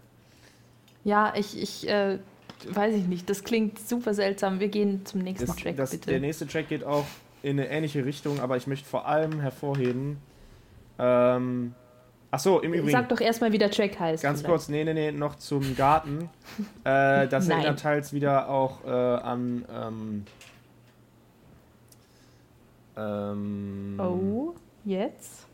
Ja, 1.04 1.32
ich, 1.36 1.60
ich 1.60 1.88
äh, 1.88 2.18
weiß 2.68 2.94
ich 2.94 3.06
nicht. 3.06 3.28
Das 3.30 3.44
klingt 3.44 3.78
super 3.78 4.14
seltsam. 4.14 4.60
Wir 4.60 4.68
gehen 4.68 5.04
zum 5.06 5.20
nächsten 5.20 5.46
das, 5.46 5.56
Track, 5.56 5.76
das, 5.76 5.90
bitte. 5.90 6.10
der 6.10 6.20
nächste 6.20 6.46
Track 6.46 6.68
geht 6.68 6.84
auch 6.84 7.06
in 7.42 7.58
eine 7.58 7.68
ähnliche 7.68 8.04
Richtung, 8.04 8.40
aber 8.40 8.56
ich 8.56 8.66
möchte 8.66 8.88
vor 8.88 9.06
allem 9.06 9.40
hervorheben. 9.40 10.18
Ähm, 10.98 11.74
ach 12.30 12.38
so, 12.38 12.60
im 12.60 12.72
Übrigen. 12.72 12.90
Sag 12.90 13.08
doch 13.08 13.20
erstmal, 13.20 13.52
wie 13.52 13.58
der 13.58 13.70
Track 13.70 13.98
heißt. 13.98 14.22
Ganz 14.22 14.40
vielleicht. 14.40 14.50
kurz, 14.50 14.68
nee, 14.68 14.84
nee, 14.84 14.94
nee, 14.94 15.12
noch 15.12 15.36
zum 15.36 15.76
Garten. 15.76 16.30
äh, 16.84 17.28
das 17.28 17.48
erinnert 17.48 17.80
teils 17.80 18.12
wieder 18.12 18.48
auch 18.48 18.84
äh, 18.84 18.88
an. 18.88 19.64
Ähm, 19.72 20.26
ähm, 22.96 24.00
Oh, 24.00 24.54
jetzt? 24.84 25.46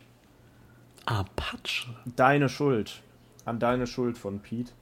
Apache. 1.06 1.88
Deine 2.16 2.48
Schuld. 2.48 3.02
An 3.44 3.58
Deine 3.58 3.86
Schuld 3.86 4.16
von 4.16 4.40
Pete. 4.40 4.72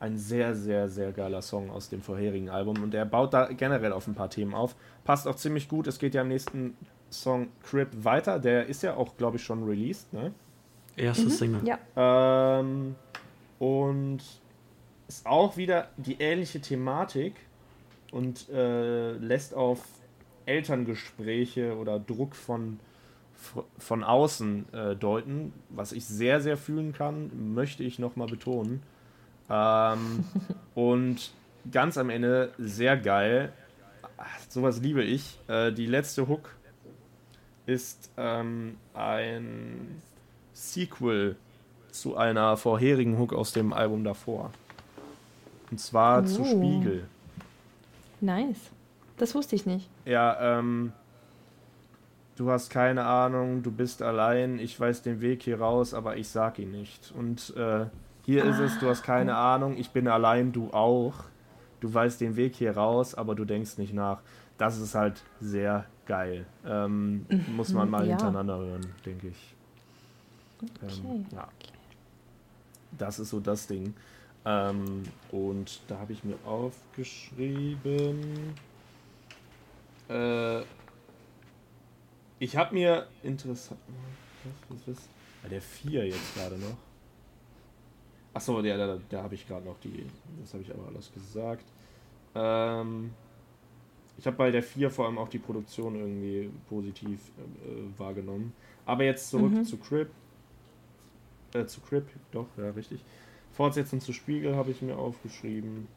Ein 0.00 0.16
sehr, 0.16 0.54
sehr, 0.54 0.88
sehr 0.88 1.12
geiler 1.12 1.42
Song 1.42 1.70
aus 1.70 1.90
dem 1.90 2.00
vorherigen 2.00 2.48
Album. 2.48 2.82
Und 2.82 2.94
er 2.94 3.04
baut 3.04 3.34
da 3.34 3.52
generell 3.52 3.92
auf 3.92 4.06
ein 4.06 4.14
paar 4.14 4.30
Themen 4.30 4.54
auf. 4.54 4.74
Passt 5.04 5.28
auch 5.28 5.36
ziemlich 5.36 5.68
gut. 5.68 5.86
Es 5.86 5.98
geht 5.98 6.14
ja 6.14 6.22
im 6.22 6.28
nächsten 6.28 6.76
Song 7.10 7.48
Crip 7.62 7.88
weiter. 8.02 8.38
Der 8.38 8.66
ist 8.66 8.82
ja 8.82 8.96
auch, 8.96 9.16
glaube 9.16 9.36
ich, 9.36 9.44
schon 9.44 9.62
released, 9.64 10.12
ne? 10.12 10.32
Erste 10.96 11.30
Single. 11.30 11.60
Ja. 11.66 11.78
Ähm, 12.60 12.94
und 13.58 14.20
ist 15.06 15.26
auch 15.26 15.56
wieder 15.56 15.88
die 15.96 16.16
ähnliche 16.18 16.60
Thematik 16.60 17.34
und 18.10 18.48
äh, 18.48 19.12
lässt 19.12 19.54
auf 19.54 19.84
Elterngespräche 20.46 21.76
oder 21.76 21.98
Druck 21.98 22.34
von, 22.34 22.80
von 23.78 24.02
außen 24.02 24.72
äh, 24.72 24.96
deuten, 24.96 25.52
was 25.68 25.92
ich 25.92 26.04
sehr, 26.06 26.40
sehr 26.40 26.56
fühlen 26.56 26.92
kann, 26.92 27.52
möchte 27.54 27.82
ich 27.84 27.98
nochmal 27.98 28.28
betonen. 28.28 28.82
Ähm, 29.50 30.24
und 30.74 31.32
ganz 31.70 31.98
am 31.98 32.10
Ende 32.10 32.52
sehr 32.58 32.96
geil. 32.96 33.52
Ach, 34.16 34.38
sowas 34.48 34.80
liebe 34.80 35.02
ich. 35.02 35.38
Äh, 35.48 35.72
die 35.72 35.86
letzte 35.86 36.28
Hook 36.28 36.54
ist 37.66 38.10
ähm, 38.16 38.76
ein 38.94 40.00
Sequel 40.52 41.36
zu 41.90 42.16
einer 42.16 42.56
vorherigen 42.56 43.18
Hook 43.18 43.32
aus 43.32 43.52
dem 43.52 43.72
Album 43.72 44.04
davor. 44.04 44.50
Und 45.70 45.80
zwar 45.80 46.24
zu 46.24 46.42
Oh. 46.42 46.44
Spiegel. 46.44 47.06
Nice. 48.20 48.58
Das 49.16 49.34
wusste 49.34 49.56
ich 49.56 49.66
nicht. 49.66 49.88
Ja, 50.04 50.58
ähm, 50.58 50.92
du 52.36 52.50
hast 52.50 52.70
keine 52.70 53.04
Ahnung, 53.04 53.62
du 53.62 53.70
bist 53.70 54.02
allein, 54.02 54.58
ich 54.58 54.78
weiß 54.78 55.02
den 55.02 55.20
Weg 55.20 55.42
hier 55.42 55.60
raus, 55.60 55.94
aber 55.94 56.16
ich 56.16 56.28
sag 56.28 56.58
ihn 56.58 56.70
nicht. 56.72 57.12
Und 57.16 57.54
äh, 57.56 57.86
hier 58.24 58.44
ist 58.44 58.58
es, 58.58 58.78
du 58.78 58.88
hast 58.88 59.02
keine 59.02 59.36
Ahnung, 59.36 59.76
ich 59.76 59.90
bin 59.90 60.08
allein, 60.08 60.52
du 60.52 60.70
auch. 60.70 61.14
Du 61.80 61.92
weißt 61.92 62.20
den 62.20 62.36
Weg 62.36 62.56
hier 62.56 62.76
raus, 62.76 63.14
aber 63.14 63.34
du 63.34 63.44
denkst 63.44 63.78
nicht 63.78 63.94
nach. 63.94 64.20
Das 64.58 64.78
ist 64.78 64.94
halt 64.94 65.22
sehr 65.40 65.86
geil. 66.04 66.44
Ähm, 66.66 67.24
muss 67.56 67.72
man 67.72 67.88
mal 67.88 68.04
ja. 68.04 68.10
hintereinander 68.10 68.58
hören, 68.58 68.86
denke 69.06 69.28
ich. 69.28 69.54
Okay. 70.62 70.92
Ähm, 71.04 71.26
ja. 71.32 71.48
Das 72.98 73.18
ist 73.18 73.30
so 73.30 73.40
das 73.40 73.66
Ding. 73.66 73.94
Ähm, 74.44 75.04
und 75.30 75.80
da 75.88 75.98
habe 75.98 76.12
ich 76.12 76.24
mir 76.24 76.36
aufgeschrieben. 76.44 78.54
Äh, 80.08 80.60
ich 82.38 82.56
habe 82.56 82.74
mir 82.74 83.06
interessant. 83.22 83.80
Was, 84.68 84.78
was, 84.86 84.88
was? 84.88 85.08
Ah, 85.44 85.48
der 85.48 85.62
4 85.62 86.06
jetzt 86.06 86.34
gerade 86.34 86.58
noch. 86.58 86.76
Achso, 88.32 88.60
ja, 88.60 88.76
da, 88.76 88.98
da 89.08 89.22
habe 89.24 89.34
ich 89.34 89.46
gerade 89.46 89.66
noch 89.66 89.78
die. 89.80 90.06
Das 90.40 90.52
habe 90.54 90.62
ich 90.62 90.72
aber 90.72 90.86
alles 90.88 91.12
gesagt. 91.12 91.64
Ähm, 92.34 93.10
ich 94.18 94.26
habe 94.26 94.36
bei 94.36 94.50
der 94.50 94.62
4 94.62 94.90
vor 94.90 95.06
allem 95.06 95.18
auch 95.18 95.28
die 95.28 95.38
Produktion 95.38 95.96
irgendwie 95.96 96.50
positiv 96.68 97.20
äh, 97.38 97.98
wahrgenommen. 97.98 98.52
Aber 98.86 99.04
jetzt 99.04 99.30
zurück 99.30 99.52
Mhm. 99.52 99.64
zu 99.64 99.76
Crip. 99.78 100.10
Äh, 101.54 101.66
zu 101.66 101.80
Crip, 101.80 102.06
doch, 102.30 102.46
ja, 102.56 102.70
richtig. 102.70 103.04
Fortsetzung 103.52 104.00
zu 104.00 104.12
Spiegel 104.12 104.54
habe 104.54 104.70
ich 104.70 104.80
mir 104.82 104.96
aufgeschrieben. 104.96 105.88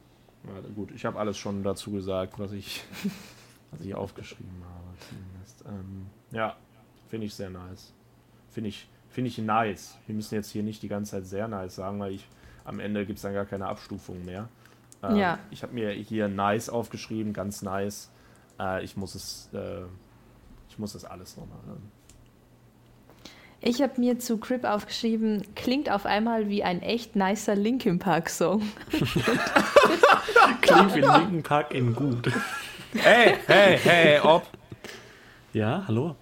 Ja, 0.45 0.59
gut, 0.75 0.91
ich 0.91 1.05
habe 1.05 1.19
alles 1.19 1.37
schon 1.37 1.63
dazu 1.63 1.91
gesagt, 1.91 2.39
was 2.39 2.51
ich, 2.51 2.83
was 3.71 3.81
ich 3.81 3.93
aufgeschrieben 3.93 4.63
habe. 4.65 5.75
Ähm, 5.75 6.07
ja, 6.31 6.57
finde 7.09 7.27
ich 7.27 7.35
sehr 7.35 7.49
nice. 7.51 7.93
Finde 8.49 8.69
ich, 8.69 8.87
finde 9.13 9.29
ich 9.29 9.37
nice. 9.37 9.97
Wir 10.07 10.15
müssen 10.15 10.35
jetzt 10.35 10.49
hier 10.51 10.63
nicht 10.63 10.81
die 10.83 10.89
ganze 10.89 11.11
Zeit 11.11 11.25
sehr 11.25 11.47
nice 11.47 11.75
sagen, 11.75 11.99
weil 11.99 12.11
ich 12.13 12.27
am 12.65 12.79
Ende 12.79 13.05
gibt 13.05 13.17
es 13.17 13.23
dann 13.23 13.33
gar 13.33 13.45
keine 13.45 13.67
Abstufung 13.67 14.25
mehr. 14.25 14.49
Ähm, 15.01 15.15
Ja. 15.15 15.39
Ich 15.51 15.63
habe 15.63 15.73
mir 15.73 15.91
hier 15.91 16.27
nice 16.27 16.69
aufgeschrieben, 16.69 17.31
ganz 17.31 17.61
nice. 17.61 18.09
Äh, 18.59 18.83
ich 18.83 18.97
muss 18.97 19.15
es, 19.15 19.49
äh, 19.53 19.83
ich 20.69 20.77
muss 20.79 20.93
das 20.93 21.05
alles 21.05 21.37
nochmal 21.37 21.59
hören. 21.67 21.91
Ich 23.65 23.81
habe 23.81 23.97
mir 24.01 24.19
zu 24.19 24.37
Crip 24.39 24.65
aufgeschrieben, 24.65 25.43
klingt 25.55 25.89
auf 25.89 26.05
einmal 26.05 26.49
wie 26.49 26.63
ein 26.63 26.81
echt 26.81 27.15
nicer 27.15 27.55
Linkin 27.55 27.97
Park 27.97 28.29
Song. 28.29 28.61
Klingt 30.61 30.95
wie 30.95 30.99
Linkin 30.99 31.43
Park 31.43 31.73
in 31.73 31.95
gut. 31.95 32.29
Hey, 32.93 33.35
hey, 33.47 33.77
hey, 33.77 34.19
ob. 34.19 34.43
Ja, 35.53 35.83
hallo? 35.87 36.15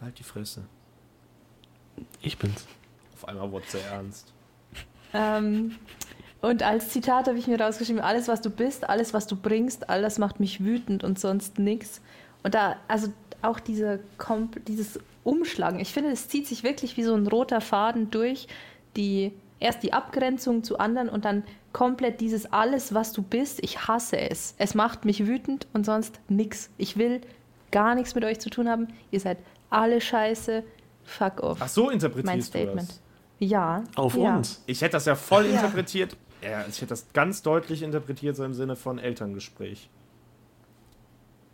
Halt 0.00 0.18
die 0.18 0.24
Fresse. 0.24 0.64
Ich 2.20 2.38
bin's. 2.38 2.66
Auf 3.14 3.28
einmal 3.28 3.50
wurde 3.50 3.64
es 3.66 3.72
sehr 3.72 3.84
ernst. 3.90 4.32
Ähm, 5.12 5.76
und 6.40 6.62
als 6.62 6.90
Zitat 6.90 7.26
habe 7.26 7.38
ich 7.38 7.46
mir 7.46 7.60
rausgeschrieben, 7.60 8.00
alles 8.00 8.28
was 8.28 8.40
du 8.40 8.50
bist, 8.50 8.88
alles 8.88 9.12
was 9.12 9.26
du 9.26 9.36
bringst, 9.36 9.90
all 9.90 10.02
das 10.02 10.18
macht 10.18 10.38
mich 10.40 10.62
wütend 10.62 11.02
und 11.02 11.18
sonst 11.18 11.58
nichts. 11.58 12.00
Und 12.42 12.54
da, 12.54 12.76
also 12.86 13.08
auch 13.42 13.60
diese 13.60 14.00
dieses 14.66 14.98
Umschlagen, 15.24 15.80
ich 15.80 15.92
finde, 15.92 16.10
es 16.10 16.28
zieht 16.28 16.46
sich 16.46 16.62
wirklich 16.62 16.96
wie 16.96 17.02
so 17.02 17.14
ein 17.14 17.26
roter 17.26 17.60
Faden 17.60 18.10
durch 18.10 18.46
die, 18.96 19.32
erst 19.60 19.82
die 19.82 19.92
Abgrenzung 19.92 20.62
zu 20.62 20.78
anderen 20.78 21.08
und 21.08 21.24
dann 21.24 21.42
komplett 21.72 22.20
dieses 22.20 22.52
alles, 22.52 22.94
was 22.94 23.12
du 23.12 23.22
bist, 23.22 23.62
ich 23.62 23.86
hasse 23.86 24.18
es. 24.18 24.54
Es 24.58 24.74
macht 24.74 25.04
mich 25.04 25.26
wütend 25.26 25.66
und 25.72 25.84
sonst 25.84 26.20
nix. 26.28 26.70
Ich 26.78 26.96
will 26.96 27.20
gar 27.70 27.94
nichts 27.94 28.14
mit 28.14 28.24
euch 28.24 28.38
zu 28.38 28.50
tun 28.50 28.68
haben. 28.68 28.88
Ihr 29.10 29.20
seid 29.20 29.38
alle 29.70 30.00
scheiße. 30.00 30.62
Fuck 31.08 31.42
off. 31.42 31.58
Ach 31.60 31.68
so 31.68 31.90
interpretierst 31.90 32.26
mein 32.26 32.38
du 32.38 32.44
Statement. 32.44 32.88
das? 32.90 33.00
Ja. 33.40 33.84
Auf 33.96 34.14
ja. 34.16 34.36
uns. 34.36 34.62
Ich 34.66 34.80
hätte 34.82 34.92
das 34.92 35.06
ja 35.06 35.14
voll 35.14 35.46
Ja. 35.46 35.52
interpretiert. 35.60 36.16
Ja, 36.42 36.64
ich 36.68 36.76
hätte 36.76 36.88
das 36.90 37.06
ganz 37.12 37.42
deutlich 37.42 37.82
interpretiert, 37.82 38.36
so 38.36 38.44
im 38.44 38.54
Sinne 38.54 38.76
von 38.76 38.98
Elterngespräch. 38.98 39.88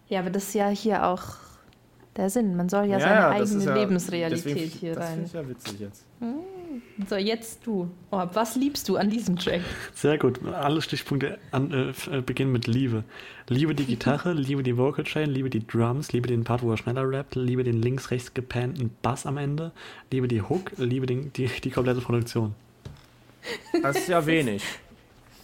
Ja, 0.08 0.20
aber 0.20 0.30
das 0.30 0.44
ist 0.48 0.54
ja 0.54 0.68
hier 0.68 1.06
auch 1.06 1.22
der 2.16 2.28
Sinn. 2.30 2.56
Man 2.56 2.68
soll 2.68 2.84
ja, 2.86 3.00
seine 3.00 3.38
das 3.38 3.50
ist 3.50 3.56
eigene 3.56 3.64
ja- 3.74 3.74
Lebensrealität 3.82 4.44
deswegen- 4.44 4.70
hier 4.70 4.94
das 4.94 5.04
rein. 5.04 5.12
finde 5.14 5.26
ich 5.26 5.32
ja 5.32 5.48
witzig 5.48 5.80
jetzt. 5.80 6.04
So, 7.08 7.16
jetzt 7.16 7.66
du. 7.66 7.90
Oh, 8.10 8.22
was 8.32 8.56
liebst 8.56 8.88
du 8.88 8.96
an 8.96 9.10
diesem 9.10 9.36
Track? 9.36 9.62
Sehr 9.94 10.18
gut. 10.18 10.44
Alle 10.46 10.80
Stichpunkte 10.82 11.38
an, 11.50 11.70
äh, 11.72 12.16
äh, 12.16 12.20
beginnen 12.20 12.52
mit 12.52 12.66
Liebe. 12.66 13.04
Liebe 13.48 13.74
die 13.74 13.84
Gitarre, 13.86 14.32
liebe 14.32 14.62
die 14.62 14.76
Vocal 14.76 15.04
Chain, 15.04 15.30
liebe 15.30 15.50
die 15.50 15.66
Drums, 15.66 16.12
liebe 16.12 16.28
den 16.28 16.44
Part, 16.44 16.62
wo 16.62 16.70
er 16.70 16.76
schneller 16.76 17.08
rappt, 17.10 17.34
liebe 17.36 17.64
den 17.64 17.80
links-rechts 17.82 18.34
gepannten 18.34 18.90
Bass 19.02 19.26
am 19.26 19.36
Ende, 19.36 19.72
liebe 20.10 20.28
die 20.28 20.42
Hook, 20.42 20.72
liebe 20.76 21.06
den, 21.06 21.32
die, 21.32 21.46
die 21.48 21.70
komplette 21.70 22.00
Produktion. 22.00 22.54
Das 23.82 23.96
ist 23.96 24.08
ja 24.08 24.24
wenig. 24.26 24.62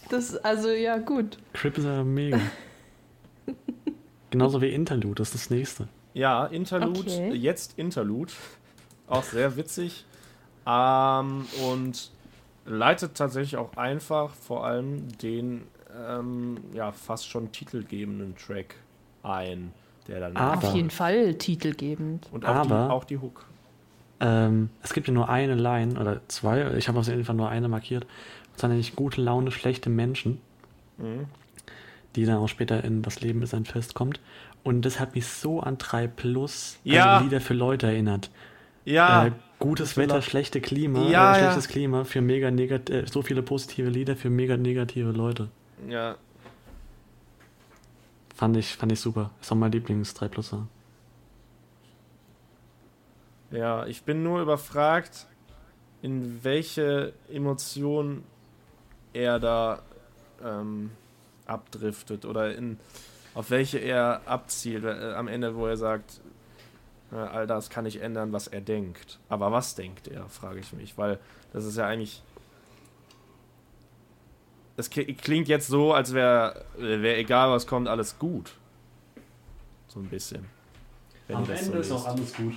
Das, 0.09 0.35
also, 0.37 0.69
ja, 0.69 0.97
gut. 0.97 1.37
Crip 1.53 1.77
ist 1.77 1.85
ja 1.85 2.03
mega. 2.03 2.39
Genauso 4.29 4.61
wie 4.61 4.69
Interlude, 4.69 5.15
das 5.15 5.29
ist 5.29 5.35
das 5.35 5.49
nächste. 5.49 5.87
Ja, 6.13 6.45
Interlude, 6.47 6.99
Okay. 6.99 7.33
jetzt 7.33 7.77
Interlude. 7.77 8.31
Auch 9.07 9.23
sehr 9.23 9.55
witzig. 9.57 10.05
Ähm, 10.65 11.45
und 11.67 12.11
leitet 12.65 13.15
tatsächlich 13.15 13.57
auch 13.57 13.75
einfach 13.77 14.29
vor 14.33 14.65
allem 14.65 15.07
den 15.19 15.63
ähm, 16.07 16.57
ja, 16.73 16.91
fast 16.91 17.27
schon 17.27 17.51
titelgebenden 17.51 18.35
Track 18.37 18.75
ein, 19.23 19.73
der 20.07 20.19
dann 20.21 20.37
Aber- 20.37 20.67
Auf 20.67 20.73
jeden 20.75 20.89
Fall 20.91 21.33
titelgebend. 21.35 22.27
und 22.31 22.45
auch, 22.45 22.61
die, 22.65 22.71
aber- 22.71 22.93
auch 22.93 23.03
die 23.03 23.17
Hook. 23.17 23.45
Ähm, 24.19 24.69
es 24.83 24.93
gibt 24.93 25.07
ja 25.07 25.13
nur 25.13 25.29
eine 25.29 25.55
Line 25.55 25.99
oder 25.99 26.21
zwei, 26.27 26.75
ich 26.77 26.87
habe 26.87 26.99
auf 26.99 27.07
jeden 27.07 27.25
Fall 27.25 27.35
nur 27.35 27.49
eine 27.49 27.67
markiert. 27.67 28.03
Und 28.51 28.59
zwar 28.59 28.69
nämlich 28.69 28.95
gute 28.95 29.19
Laune, 29.21 29.51
schlechte 29.51 29.89
Menschen, 29.89 30.39
Mhm. 30.97 31.25
die 32.15 32.25
dann 32.25 32.37
auch 32.37 32.47
später 32.47 32.83
in 32.83 33.01
Das 33.01 33.21
Leben 33.21 33.41
ist 33.41 33.53
ein 33.55 33.65
Fest 33.65 33.95
kommt. 33.95 34.19
Und 34.63 34.83
das 34.83 34.99
hat 34.99 35.15
mich 35.15 35.25
so 35.25 35.59
an 35.59 35.79
3 35.79 36.05
Plus, 36.07 36.77
Ja. 36.83 37.13
also 37.15 37.23
Lieder 37.25 37.41
für 37.41 37.55
Leute 37.55 37.87
erinnert. 37.87 38.29
Ja, 38.85 39.25
Äh, 39.27 39.31
gutes 39.61 39.95
Wetter, 39.95 40.15
Leute. 40.15 40.29
schlechte 40.29 40.59
Klima, 40.59 41.07
Ja, 41.07 41.07
äh, 41.07 41.39
ja. 41.39 41.45
schlechtes 41.45 41.69
Klima 41.69 42.03
für 42.03 42.19
mega 42.21 42.51
negativ, 42.51 42.93
äh, 42.93 43.05
so 43.07 43.21
viele 43.21 43.41
positive 43.41 43.89
Lieder 43.89 44.17
für 44.17 44.29
mega 44.29 44.57
negative 44.57 45.11
Leute. 45.11 45.47
ja, 45.87 46.17
Fand 48.35 48.57
ich, 48.57 48.75
fand 48.75 48.91
ich 48.91 48.99
super. 48.99 49.29
Ist 49.39 49.51
auch 49.51 49.55
mein 49.55 49.71
Lieblings 49.71 50.13
3 50.15 50.27
Pluser. 50.27 50.67
ja. 53.51 53.85
Ich 53.85 54.03
bin 54.03 54.23
nur 54.23 54.41
überfragt, 54.41 55.27
in 56.01 56.43
welche 56.43 57.13
Emotion 57.31 58.23
er 59.13 59.39
da 59.39 59.81
ähm, 60.43 60.89
abdriftet 61.45 62.25
oder 62.25 62.55
in 62.55 62.79
auf 63.33 63.49
welche 63.49 63.77
er 63.77 64.21
abzielt 64.25 64.83
äh, 64.85 65.13
am 65.13 65.27
Ende, 65.27 65.55
wo 65.55 65.67
er 65.67 65.77
sagt, 65.77 66.19
all 67.11 67.47
das 67.47 67.69
kann 67.69 67.85
ich 67.85 68.01
ändern, 68.01 68.31
was 68.31 68.47
er 68.47 68.61
denkt. 68.61 69.19
Aber 69.29 69.51
was 69.51 69.75
denkt 69.75 70.07
er, 70.07 70.27
frage 70.29 70.59
ich 70.59 70.71
mich, 70.73 70.97
weil 70.97 71.19
das 71.53 71.65
ist 71.65 71.77
ja 71.77 71.87
eigentlich. 71.87 72.23
Es 74.77 74.89
klingt 74.89 75.47
jetzt 75.47 75.67
so, 75.67 75.93
als 75.93 76.13
wäre 76.13 76.65
wär 76.77 77.17
egal, 77.17 77.51
was 77.51 77.67
kommt, 77.67 77.87
alles 77.87 78.17
gut. 78.17 78.53
So 79.87 79.99
ein 79.99 80.07
bisschen. 80.07 80.45
Wenn 81.27 81.41
ihr 81.41 81.45
das 81.45 81.65
so 81.65 81.73
lest. 81.73 81.91
alles 81.91 82.33
gut. 82.33 82.53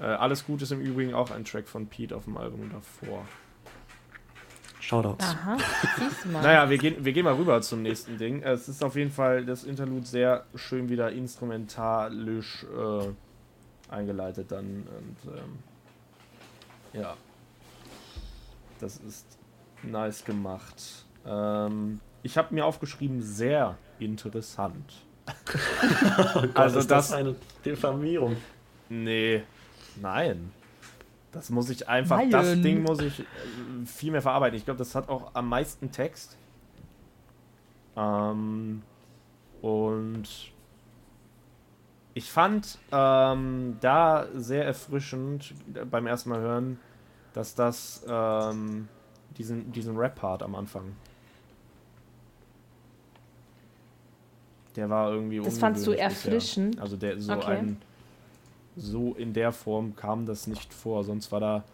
Äh, 0.00 0.04
alles 0.04 0.44
gut 0.44 0.62
ist 0.62 0.72
im 0.72 0.80
Übrigen 0.80 1.14
auch 1.14 1.30
ein 1.30 1.44
Track 1.44 1.68
von 1.68 1.86
Pete 1.86 2.16
auf 2.16 2.24
dem 2.24 2.36
Album 2.36 2.70
davor. 2.72 3.26
Shoutouts. 4.86 5.24
Aha, 5.24 5.56
siehst 5.98 6.24
du 6.24 6.28
mal. 6.28 6.42
Naja, 6.42 6.70
wir 6.70 6.78
gehen, 6.78 7.04
wir 7.04 7.12
gehen 7.12 7.24
mal 7.24 7.34
rüber 7.34 7.60
zum 7.60 7.82
nächsten 7.82 8.18
Ding. 8.18 8.42
Es 8.44 8.68
ist 8.68 8.84
auf 8.84 8.94
jeden 8.94 9.10
Fall 9.10 9.44
das 9.44 9.64
Interlude 9.64 10.06
sehr 10.06 10.44
schön 10.54 10.88
wieder 10.88 11.10
instrumentalisch 11.10 12.64
äh, 12.64 13.92
eingeleitet 13.92 14.52
dann. 14.52 14.86
Und 14.86 15.32
ähm, 15.36 15.58
ja, 16.92 17.16
das 18.78 18.98
ist 18.98 19.26
nice 19.82 20.24
gemacht. 20.24 21.04
Ähm, 21.26 22.00
ich 22.22 22.38
habe 22.38 22.54
mir 22.54 22.64
aufgeschrieben, 22.64 23.20
sehr 23.22 23.76
interessant. 23.98 24.92
also 26.54 26.78
ist 26.78 26.90
das, 26.90 27.10
eine 27.10 27.34
Diffamierung. 27.64 28.36
Nee, 28.88 29.42
nein. 30.00 30.52
Das 31.36 31.50
muss 31.50 31.68
ich 31.68 31.86
einfach, 31.86 32.16
Nein. 32.16 32.30
das 32.30 32.46
Ding 32.62 32.82
muss 32.82 32.98
ich 33.00 33.20
äh, 33.20 33.24
viel 33.84 34.10
mehr 34.10 34.22
verarbeiten. 34.22 34.56
Ich 34.56 34.64
glaube, 34.64 34.78
das 34.78 34.94
hat 34.94 35.10
auch 35.10 35.32
am 35.34 35.50
meisten 35.50 35.92
Text. 35.92 36.34
Ähm, 37.94 38.80
und 39.60 40.24
ich 42.14 42.30
fand 42.32 42.78
ähm, 42.90 43.76
da 43.82 44.26
sehr 44.34 44.64
erfrischend 44.64 45.52
äh, 45.74 45.84
beim 45.84 46.06
ersten 46.06 46.30
Mal 46.30 46.40
hören, 46.40 46.78
dass 47.34 47.54
das 47.54 48.02
ähm, 48.08 48.88
diesen, 49.36 49.70
diesen 49.72 49.94
Rap-Part 49.98 50.42
am 50.42 50.54
Anfang. 50.54 50.96
Der 54.74 54.88
war 54.88 55.10
irgendwie 55.12 55.40
Das 55.42 55.58
fandst 55.58 55.86
du 55.86 55.90
ungewöhnlich 55.90 56.14
bisher. 56.16 56.32
erfrischend? 56.32 56.80
Also 56.80 56.96
der 56.96 57.20
so 57.20 57.32
Okay. 57.34 57.56
ein 57.58 57.76
so 58.76 59.14
in 59.14 59.32
der 59.32 59.52
Form 59.52 59.96
kam 59.96 60.26
das 60.26 60.46
nicht 60.46 60.72
vor. 60.74 61.04
Sonst 61.04 61.32
war 61.32 61.40
da 61.40 61.64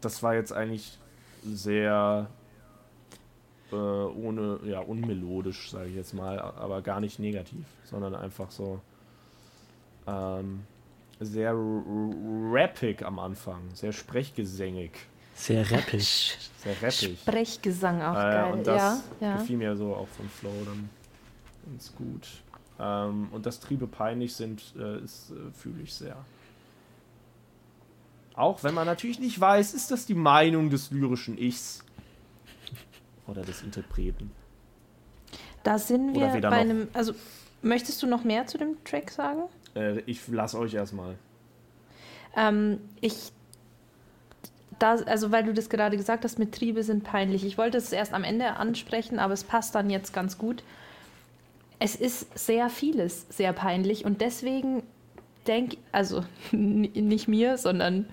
das, 0.00 0.22
war 0.22 0.34
jetzt 0.34 0.52
eigentlich 0.52 0.98
sehr 1.44 2.28
äh, 3.70 3.74
ohne 3.76 4.60
ja 4.64 4.80
unmelodisch, 4.80 5.70
sage 5.70 5.88
ich 5.90 5.94
jetzt 5.94 6.14
mal, 6.14 6.38
aber 6.40 6.82
gar 6.82 7.00
nicht 7.00 7.18
negativ, 7.18 7.66
sondern 7.84 8.14
einfach 8.14 8.50
so 8.50 8.80
ähm, 10.06 10.62
sehr 11.20 11.54
rappig 11.54 13.02
am 13.04 13.18
Anfang, 13.18 13.60
sehr 13.74 13.92
sprechgesängig, 13.92 14.92
Sehr 15.34 15.70
rappig. 15.70 16.38
sehr 16.58 16.82
rappig. 16.82 17.18
Sprechgesang 17.20 18.02
auch 18.02 18.16
Äh, 18.16 18.22
geil. 18.22 18.52
und 18.52 18.66
das 18.66 19.02
ja, 19.20 19.28
ja. 19.28 19.36
gefiel 19.36 19.56
mir 19.58 19.76
so 19.76 19.94
auch 19.94 20.08
von 20.08 20.28
Flow 20.28 20.52
dann 20.64 20.88
ganz 21.66 21.94
gut. 21.94 22.26
Ähm, 22.78 23.28
und 23.30 23.46
dass 23.46 23.60
Triebe 23.60 23.86
peinlich 23.86 24.34
sind, 24.34 24.74
äh, 24.78 24.98
ist, 24.98 25.30
äh, 25.30 25.52
fühle 25.52 25.82
ich 25.82 25.94
sehr. 25.94 26.16
Auch 28.34 28.64
wenn 28.64 28.74
man 28.74 28.86
natürlich 28.86 29.20
nicht 29.20 29.40
weiß, 29.40 29.74
ist 29.74 29.90
das 29.90 30.06
die 30.06 30.14
Meinung 30.14 30.70
des 30.70 30.90
lyrischen 30.90 31.38
Ichs 31.38 31.84
oder 33.26 33.42
des 33.42 33.62
Interpreten. 33.62 34.32
Da 35.62 35.78
sind 35.78 36.14
wir 36.14 36.28
bei 36.28 36.40
noch. 36.40 36.50
einem. 36.50 36.88
Also, 36.92 37.14
möchtest 37.62 38.02
du 38.02 38.06
noch 38.06 38.24
mehr 38.24 38.46
zu 38.46 38.58
dem 38.58 38.82
Track 38.84 39.10
sagen? 39.10 39.42
Äh, 39.76 40.00
ich 40.00 40.26
lasse 40.28 40.58
euch 40.58 40.74
erstmal. 40.74 41.14
Ähm, 42.36 42.80
ich. 43.00 43.32
Da, 44.80 44.96
also, 44.96 45.30
weil 45.30 45.44
du 45.44 45.54
das 45.54 45.68
gerade 45.68 45.96
gesagt 45.96 46.24
hast, 46.24 46.38
mit 46.38 46.52
Triebe 46.52 46.82
sind 46.82 47.04
peinlich. 47.04 47.44
Ich 47.44 47.56
wollte 47.56 47.78
es 47.78 47.92
erst 47.92 48.12
am 48.12 48.24
Ende 48.24 48.56
ansprechen, 48.56 49.20
aber 49.20 49.32
es 49.32 49.44
passt 49.44 49.76
dann 49.76 49.88
jetzt 49.90 50.12
ganz 50.12 50.36
gut. 50.36 50.64
Es 51.84 51.96
ist 51.96 52.38
sehr 52.38 52.70
vieles 52.70 53.26
sehr 53.28 53.52
peinlich 53.52 54.06
und 54.06 54.22
deswegen 54.22 54.82
denke 55.46 55.76
also 55.92 56.24
nicht 56.50 57.28
mir, 57.28 57.58
sondern 57.58 58.06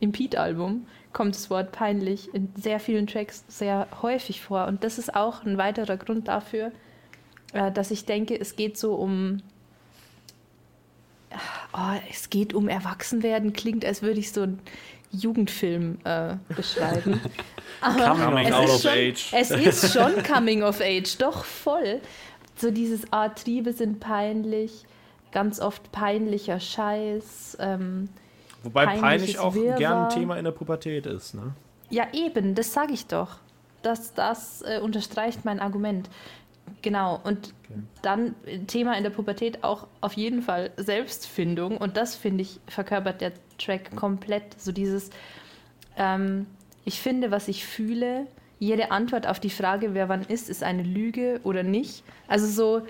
im 0.00 0.12
Pete-Album 0.12 0.86
kommt 1.14 1.34
das 1.34 1.48
Wort 1.48 1.72
peinlich 1.72 2.34
in 2.34 2.52
sehr 2.60 2.78
vielen 2.78 3.06
Tracks 3.06 3.42
sehr 3.48 3.88
häufig 4.02 4.42
vor. 4.42 4.66
Und 4.66 4.84
das 4.84 4.98
ist 4.98 5.14
auch 5.14 5.46
ein 5.46 5.56
weiterer 5.56 5.96
Grund 5.96 6.28
dafür, 6.28 6.72
äh, 7.54 7.72
dass 7.72 7.90
ich 7.90 8.04
denke, 8.04 8.38
es 8.38 8.54
geht 8.54 8.76
so 8.76 8.96
um 8.96 9.40
oh, 11.72 11.96
es 12.10 12.28
geht 12.28 12.52
um 12.52 12.68
Erwachsenwerden, 12.68 13.54
klingt, 13.54 13.86
als 13.86 14.02
würde 14.02 14.20
ich 14.20 14.30
so 14.30 14.42
einen 14.42 14.60
Jugendfilm 15.10 15.96
äh, 16.04 16.34
beschreiben. 16.54 17.18
Aber 17.80 18.14
Coming 18.14 18.46
es 18.48 18.52
out 18.52 18.64
ist 18.64 18.74
of 18.74 18.82
schon, 18.82 18.90
age. 18.90 19.32
Es 19.32 19.50
ist 19.50 19.92
schon 19.94 20.22
Coming 20.22 20.62
of 20.62 20.82
Age, 20.82 21.16
doch 21.16 21.44
voll. 21.44 22.02
So 22.56 22.70
dieses 22.70 23.12
Art 23.12 23.44
Triebe 23.44 23.72
sind 23.72 24.00
peinlich, 24.00 24.84
ganz 25.30 25.60
oft 25.60 25.92
peinlicher 25.92 26.58
Scheiß. 26.58 27.58
Ähm, 27.60 28.08
Wobei 28.62 28.86
peinlich 28.86 29.38
auch 29.38 29.54
Wirrwarr. 29.54 29.76
gern 29.76 30.04
ein 30.04 30.10
Thema 30.10 30.36
in 30.38 30.44
der 30.44 30.52
Pubertät 30.52 31.06
ist, 31.06 31.34
ne? 31.34 31.54
ja, 31.90 32.06
eben, 32.12 32.54
das 32.54 32.72
sage 32.72 32.92
ich 32.92 33.06
doch. 33.06 33.36
Das, 33.82 34.14
das 34.14 34.62
äh, 34.62 34.80
unterstreicht 34.80 35.44
mein 35.44 35.60
Argument. 35.60 36.08
Genau, 36.82 37.20
und 37.22 37.54
dann 38.02 38.34
äh, 38.44 38.58
Thema 38.60 38.96
in 38.96 39.04
der 39.04 39.10
Pubertät 39.10 39.62
auch 39.62 39.86
auf 40.00 40.14
jeden 40.14 40.42
Fall 40.42 40.72
Selbstfindung. 40.76 41.76
Und 41.76 41.96
das, 41.96 42.16
finde 42.16 42.42
ich, 42.42 42.58
verkörpert 42.66 43.20
der 43.20 43.32
Track 43.58 43.94
komplett. 43.94 44.60
So 44.60 44.72
dieses, 44.72 45.10
ähm, 45.96 46.46
ich 46.84 47.00
finde, 47.00 47.30
was 47.30 47.48
ich 47.48 47.64
fühle, 47.64 48.26
jede 48.58 48.90
Antwort 48.90 49.26
auf 49.26 49.40
die 49.40 49.50
Frage, 49.50 49.94
wer 49.94 50.08
wann 50.08 50.22
ist, 50.22 50.48
ist 50.48 50.62
eine 50.62 50.82
Lüge 50.82 51.40
oder 51.44 51.62
nicht. 51.62 52.04
Also 52.26 52.46
so, 52.46 52.86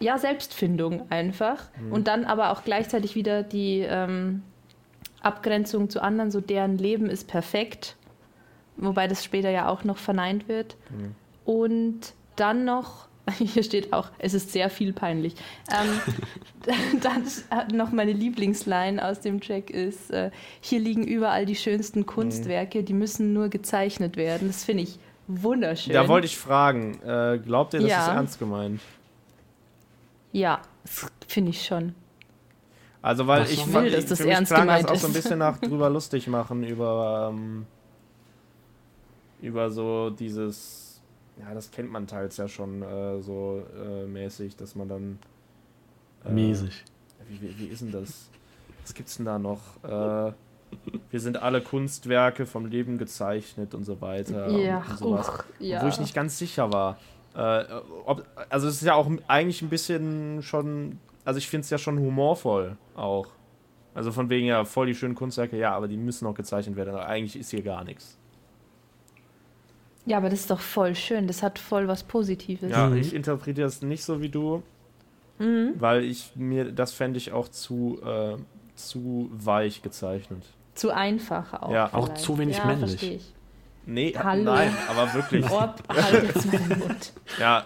ja, 0.00 0.18
Selbstfindung 0.18 1.10
einfach. 1.10 1.68
Und 1.90 2.08
dann 2.08 2.24
aber 2.24 2.50
auch 2.50 2.64
gleichzeitig 2.64 3.14
wieder 3.14 3.42
die 3.42 3.80
ähm, 3.80 4.42
Abgrenzung 5.22 5.88
zu 5.88 6.02
anderen, 6.02 6.30
so 6.30 6.40
deren 6.40 6.78
Leben 6.78 7.08
ist 7.08 7.28
perfekt. 7.28 7.96
Wobei 8.76 9.06
das 9.06 9.24
später 9.24 9.50
ja 9.50 9.68
auch 9.68 9.84
noch 9.84 9.98
verneint 9.98 10.48
wird. 10.48 10.76
Und 11.44 12.12
dann 12.36 12.64
noch 12.64 13.08
Hier 13.38 13.62
steht 13.62 13.92
auch, 13.92 14.08
es 14.18 14.34
ist 14.34 14.52
sehr 14.52 14.68
viel 14.68 14.92
peinlich. 14.92 15.34
Ähm, 15.70 17.00
dann 17.02 17.24
noch 17.76 17.90
meine 17.92 18.12
Lieblingsline 18.12 19.02
aus 19.02 19.20
dem 19.20 19.40
Track 19.40 19.70
ist, 19.70 20.10
äh, 20.10 20.30
hier 20.60 20.78
liegen 20.80 21.04
überall 21.04 21.46
die 21.46 21.56
schönsten 21.56 22.04
Kunstwerke, 22.06 22.82
die 22.82 22.92
müssen 22.92 23.32
nur 23.32 23.48
gezeichnet 23.48 24.16
werden. 24.16 24.48
Das 24.48 24.64
finde 24.64 24.82
ich 24.82 24.98
wunderschön. 25.26 25.94
Da 25.94 26.06
wollte 26.06 26.26
ich 26.26 26.36
fragen, 26.36 27.00
äh, 27.02 27.38
glaubt 27.42 27.72
ihr, 27.74 27.80
das 27.80 27.90
Ja. 27.90 28.02
ist 28.02 28.08
ernst 28.08 28.38
gemeint? 28.38 28.80
Ja, 30.32 30.60
das 30.82 31.06
finde 31.28 31.50
ich 31.50 31.64
schon. 31.64 31.94
Also, 33.00 33.26
weil 33.26 33.42
Was 33.42 33.50
ich 33.52 33.72
will, 33.72 33.90
dass 33.90 34.04
ich- 34.04 34.08
das 34.10 34.20
ernst 34.20 34.52
klang 34.52 34.66
das 34.66 34.80
gemeint 34.80 34.90
auch 34.90 35.00
so 35.00 35.06
ein 35.06 35.12
bisschen 35.12 35.38
nach 35.38 35.58
drüber 35.60 35.88
lustig 35.90 36.26
machen 36.26 36.62
über, 36.64 37.30
ähm, 37.32 37.66
über 39.42 39.70
so 39.70 40.10
dieses, 40.10 40.83
ja, 41.40 41.54
das 41.54 41.70
kennt 41.70 41.90
man 41.90 42.06
teils 42.06 42.36
ja 42.36 42.48
schon 42.48 42.82
äh, 42.82 43.20
so 43.20 43.62
äh, 43.76 44.06
mäßig, 44.06 44.56
dass 44.56 44.74
man 44.74 44.88
dann. 44.88 45.18
Äh, 46.24 46.32
Mäßig. 46.32 46.84
Wie, 47.28 47.40
wie, 47.40 47.58
wie 47.58 47.66
ist 47.66 47.82
denn 47.82 47.92
das? 47.92 48.28
Was 48.82 48.94
gibt's 48.94 49.16
denn 49.16 49.26
da 49.26 49.38
noch? 49.38 49.82
Äh, 49.82 50.32
wir 51.10 51.20
sind 51.20 51.40
alle 51.42 51.60
Kunstwerke 51.60 52.46
vom 52.46 52.66
Leben 52.66 52.98
gezeichnet 52.98 53.74
und 53.74 53.84
so 53.84 54.00
weiter. 54.00 54.48
ja, 54.50 54.78
und, 54.78 54.90
und 54.90 54.98
sowas. 54.98 55.28
uch, 55.28 55.44
ja. 55.60 55.82
Wo 55.82 55.88
ich 55.88 55.98
nicht 56.00 56.14
ganz 56.14 56.38
sicher 56.38 56.72
war. 56.72 56.98
Äh, 57.34 57.64
ob, 58.04 58.24
also 58.48 58.68
es 58.68 58.74
ist 58.76 58.82
ja 58.82 58.94
auch 58.94 59.10
eigentlich 59.26 59.62
ein 59.62 59.68
bisschen 59.68 60.42
schon, 60.42 60.98
also 61.24 61.38
ich 61.38 61.48
finde 61.48 61.64
es 61.64 61.70
ja 61.70 61.78
schon 61.78 61.98
humorvoll 61.98 62.76
auch. 62.94 63.26
Also 63.94 64.10
von 64.12 64.28
wegen 64.28 64.46
ja 64.46 64.64
voll 64.64 64.86
die 64.86 64.94
schönen 64.94 65.14
Kunstwerke, 65.14 65.56
ja, 65.56 65.72
aber 65.72 65.88
die 65.88 65.96
müssen 65.96 66.24
noch 66.24 66.34
gezeichnet 66.34 66.76
werden. 66.76 66.90
Aber 66.90 67.06
eigentlich 67.06 67.36
ist 67.36 67.50
hier 67.50 67.62
gar 67.62 67.84
nichts. 67.84 68.18
Ja, 70.06 70.16
aber 70.18 70.28
das 70.30 70.40
ist 70.40 70.50
doch 70.50 70.60
voll 70.60 70.94
schön. 70.94 71.26
Das 71.26 71.42
hat 71.42 71.58
voll 71.58 71.88
was 71.88 72.02
Positives. 72.04 72.70
Ja, 72.70 72.88
Mhm. 72.88 72.96
ich 72.98 73.14
interpretiere 73.14 73.66
das 73.66 73.82
nicht 73.82 74.04
so 74.04 74.20
wie 74.20 74.28
du, 74.28 74.62
Mhm. 75.38 75.74
weil 75.78 76.04
ich 76.04 76.32
mir, 76.36 76.70
das 76.72 76.92
fände 76.92 77.18
ich 77.18 77.32
auch 77.32 77.48
zu, 77.48 78.00
äh, 78.04 78.36
zu 78.76 79.30
weich 79.32 79.82
gezeichnet. 79.82 80.44
Zu 80.74 80.90
einfach 80.90 81.52
auch. 81.62 81.70
Ja. 81.70 81.92
Auch 81.92 82.06
vielleicht. 82.06 82.22
zu 82.22 82.38
wenig 82.38 82.56
ja, 82.58 82.66
männlich. 82.66 83.32
Nee, 83.86 84.14
Hallo. 84.16 84.44
nein, 84.44 84.74
aber 84.88 85.12
wirklich. 85.14 85.44
Orb, 85.50 85.82
halt 85.88 86.24
jetzt 86.34 86.46
meinen 86.52 86.78
Mund. 86.80 87.12
Ja, 87.38 87.60
äh, 87.60 87.64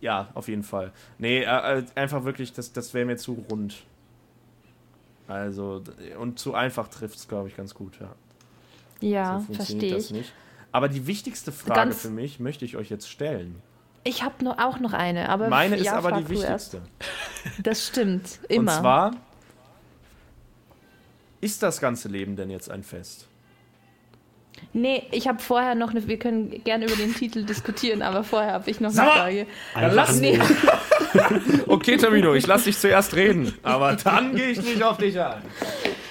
ja, 0.00 0.28
auf 0.34 0.48
jeden 0.48 0.62
Fall. 0.62 0.92
Nee, 1.18 1.42
äh, 1.42 1.78
äh, 1.78 1.84
einfach 1.94 2.24
wirklich, 2.24 2.52
das, 2.52 2.72
das 2.72 2.92
wäre 2.94 3.04
mir 3.06 3.16
zu 3.16 3.44
rund. 3.50 3.82
Also, 5.28 5.82
und 6.18 6.38
zu 6.38 6.54
einfach 6.54 6.88
trifft 6.88 7.16
es, 7.16 7.28
glaube 7.28 7.48
ich, 7.48 7.56
ganz 7.56 7.74
gut, 7.74 7.94
ja. 8.00 8.12
Ja, 9.00 9.38
so 9.40 9.46
funktioniert 9.46 9.56
verstehe 9.56 9.94
das 9.94 10.04
ich. 10.06 10.12
nicht. 10.12 10.32
Aber 10.72 10.88
die 10.88 11.06
wichtigste 11.06 11.52
Frage 11.52 11.74
Ganz- 11.90 12.00
für 12.02 12.10
mich 12.10 12.40
möchte 12.40 12.64
ich 12.64 12.76
euch 12.76 12.88
jetzt 12.90 13.08
stellen. 13.08 13.60
Ich 14.04 14.22
habe 14.24 14.42
noch, 14.42 14.58
auch 14.58 14.80
noch 14.80 14.94
eine, 14.94 15.28
aber 15.28 15.48
Meine 15.48 15.76
ist 15.76 15.84
ja, 15.86 15.94
aber 15.94 16.08
frag 16.10 16.26
die 16.26 16.34
erst. 16.34 16.72
wichtigste. 16.74 17.62
Das 17.62 17.86
stimmt, 17.86 18.40
immer. 18.48 18.72
Und 18.72 18.80
zwar, 18.80 19.10
ist 21.40 21.62
das 21.62 21.80
ganze 21.80 22.08
Leben 22.08 22.34
denn 22.36 22.50
jetzt 22.50 22.70
ein 22.70 22.82
Fest? 22.82 23.28
Nee, 24.72 25.04
ich 25.10 25.28
habe 25.28 25.40
vorher 25.40 25.74
noch 25.74 25.90
eine, 25.90 26.06
wir 26.08 26.18
können 26.18 26.62
gerne 26.64 26.86
über 26.86 26.96
den 26.96 27.14
Titel 27.14 27.44
diskutieren, 27.44 28.00
aber 28.02 28.22
vorher 28.24 28.52
habe 28.54 28.70
ich 28.70 28.80
noch 28.80 28.90
eine 28.90 28.96
Sag! 28.96 29.12
Frage. 29.12 29.46
Dann 29.74 29.94
lass 29.94 30.16
Nee, 30.18 30.38
Okay, 31.66 31.96
Tamino, 31.96 32.34
ich 32.34 32.46
lass 32.46 32.64
dich 32.64 32.78
zuerst 32.78 33.14
reden, 33.14 33.54
aber 33.62 33.96
dann 33.96 34.34
gehe 34.34 34.48
ich 34.50 34.62
nicht 34.62 34.82
auf 34.82 34.98
dich 34.98 35.18
ein. 35.20 35.42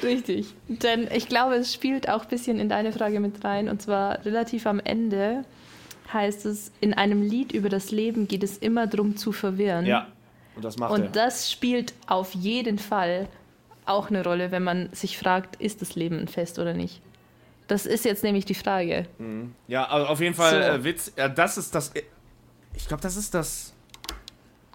Richtig. 0.03 0.53
Denn 0.67 1.07
ich 1.13 1.27
glaube, 1.27 1.55
es 1.55 1.73
spielt 1.73 2.09
auch 2.09 2.23
ein 2.23 2.29
bisschen 2.29 2.59
in 2.59 2.69
deine 2.69 2.91
Frage 2.91 3.19
mit 3.19 3.43
rein. 3.43 3.69
Und 3.69 3.81
zwar 3.81 4.23
relativ 4.25 4.65
am 4.65 4.79
Ende 4.79 5.43
heißt 6.11 6.45
es, 6.45 6.71
in 6.81 6.93
einem 6.93 7.21
Lied 7.21 7.51
über 7.51 7.69
das 7.69 7.91
Leben 7.91 8.27
geht 8.27 8.43
es 8.43 8.57
immer 8.57 8.87
darum 8.87 9.15
zu 9.15 9.31
verwirren. 9.31 9.85
Ja, 9.85 10.07
und 10.55 10.65
das 10.65 10.77
macht 10.77 10.91
er. 10.91 10.95
Und 10.95 11.15
das 11.15 11.51
spielt 11.51 11.93
auf 12.07 12.33
jeden 12.33 12.77
Fall 12.79 13.27
auch 13.85 14.09
eine 14.09 14.23
Rolle, 14.23 14.51
wenn 14.51 14.63
man 14.63 14.89
sich 14.91 15.17
fragt, 15.17 15.55
ist 15.61 15.81
das 15.81 15.95
Leben 15.95 16.19
ein 16.19 16.27
Fest 16.27 16.59
oder 16.59 16.73
nicht. 16.73 17.01
Das 17.67 17.85
ist 17.85 18.03
jetzt 18.05 18.23
nämlich 18.23 18.45
die 18.45 18.53
Frage. 18.55 19.05
Ja, 19.67 19.85
also 19.85 20.07
auf 20.07 20.19
jeden 20.19 20.35
Fall 20.35 20.51
So. 20.51 20.69
äh, 20.69 20.83
Witz. 20.83 21.13
Ja, 21.17 21.29
das 21.29 21.57
ist 21.57 21.73
das. 21.73 21.93
Ich 22.75 22.87
glaube, 22.87 23.01
das 23.01 23.15
ist 23.15 23.33
das 23.33 23.70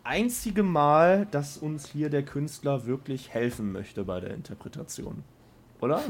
einzige 0.07 0.63
Mal, 0.63 1.27
dass 1.31 1.57
uns 1.59 1.87
hier 1.89 2.11
der 2.11 2.23
Künstler 2.25 2.87
wirklich 2.87 3.31
helfen 3.33 3.73
möchte 3.73 4.05
bei 4.05 4.21
der 4.21 4.31
Interpretation. 4.35 5.25
Oder? 5.81 6.01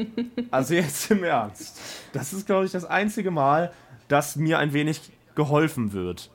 also 0.50 0.74
jetzt 0.74 1.10
im 1.10 1.24
Ernst. 1.24 1.80
Das 2.12 2.32
ist, 2.32 2.46
glaube 2.46 2.66
ich, 2.66 2.72
das 2.72 2.84
einzige 2.84 3.30
Mal, 3.30 3.72
dass 4.08 4.36
mir 4.36 4.58
ein 4.58 4.72
wenig 4.72 5.00
geholfen 5.34 5.92
wird. 5.92 6.30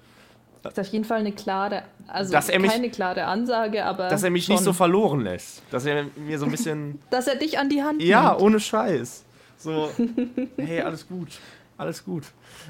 Das 0.61 0.74
ist 0.74 0.80
auf 0.80 0.88
jeden 0.93 1.06
Fall 1.06 1.19
eine 1.19 1.32
klare, 1.32 1.83
also 2.08 2.38
mich- 2.38 2.72
keine 2.72 2.91
klare 2.91 3.25
Ansage, 3.25 3.83
aber 3.83 4.09
Dass 4.09 4.22
er 4.24 4.30
mich 4.30 4.45
schon, 4.45 4.56
nicht 4.56 4.64
so 4.64 4.74
verloren 4.74 5.22
lässt. 5.22 5.64
Dass 5.72 5.85
er 5.85 6.06
mir 6.17 6.38
so 6.38 6.45
ein 6.45 6.51
bisschen. 6.51 7.00
dass 7.09 7.27
er 7.27 7.35
dich 7.35 7.58
an 7.58 7.69
die 7.69 7.82
Hand 7.82 8.01
Ja, 8.01 8.32
nimmt. 8.32 8.41
ohne 8.41 8.59
Scheiß. 8.59 9.24
So, 9.58 9.90
hey, 10.58 10.82
alles 10.82 11.08
gut. 11.08 11.30
Alles 11.77 12.03
gut. 12.03 12.25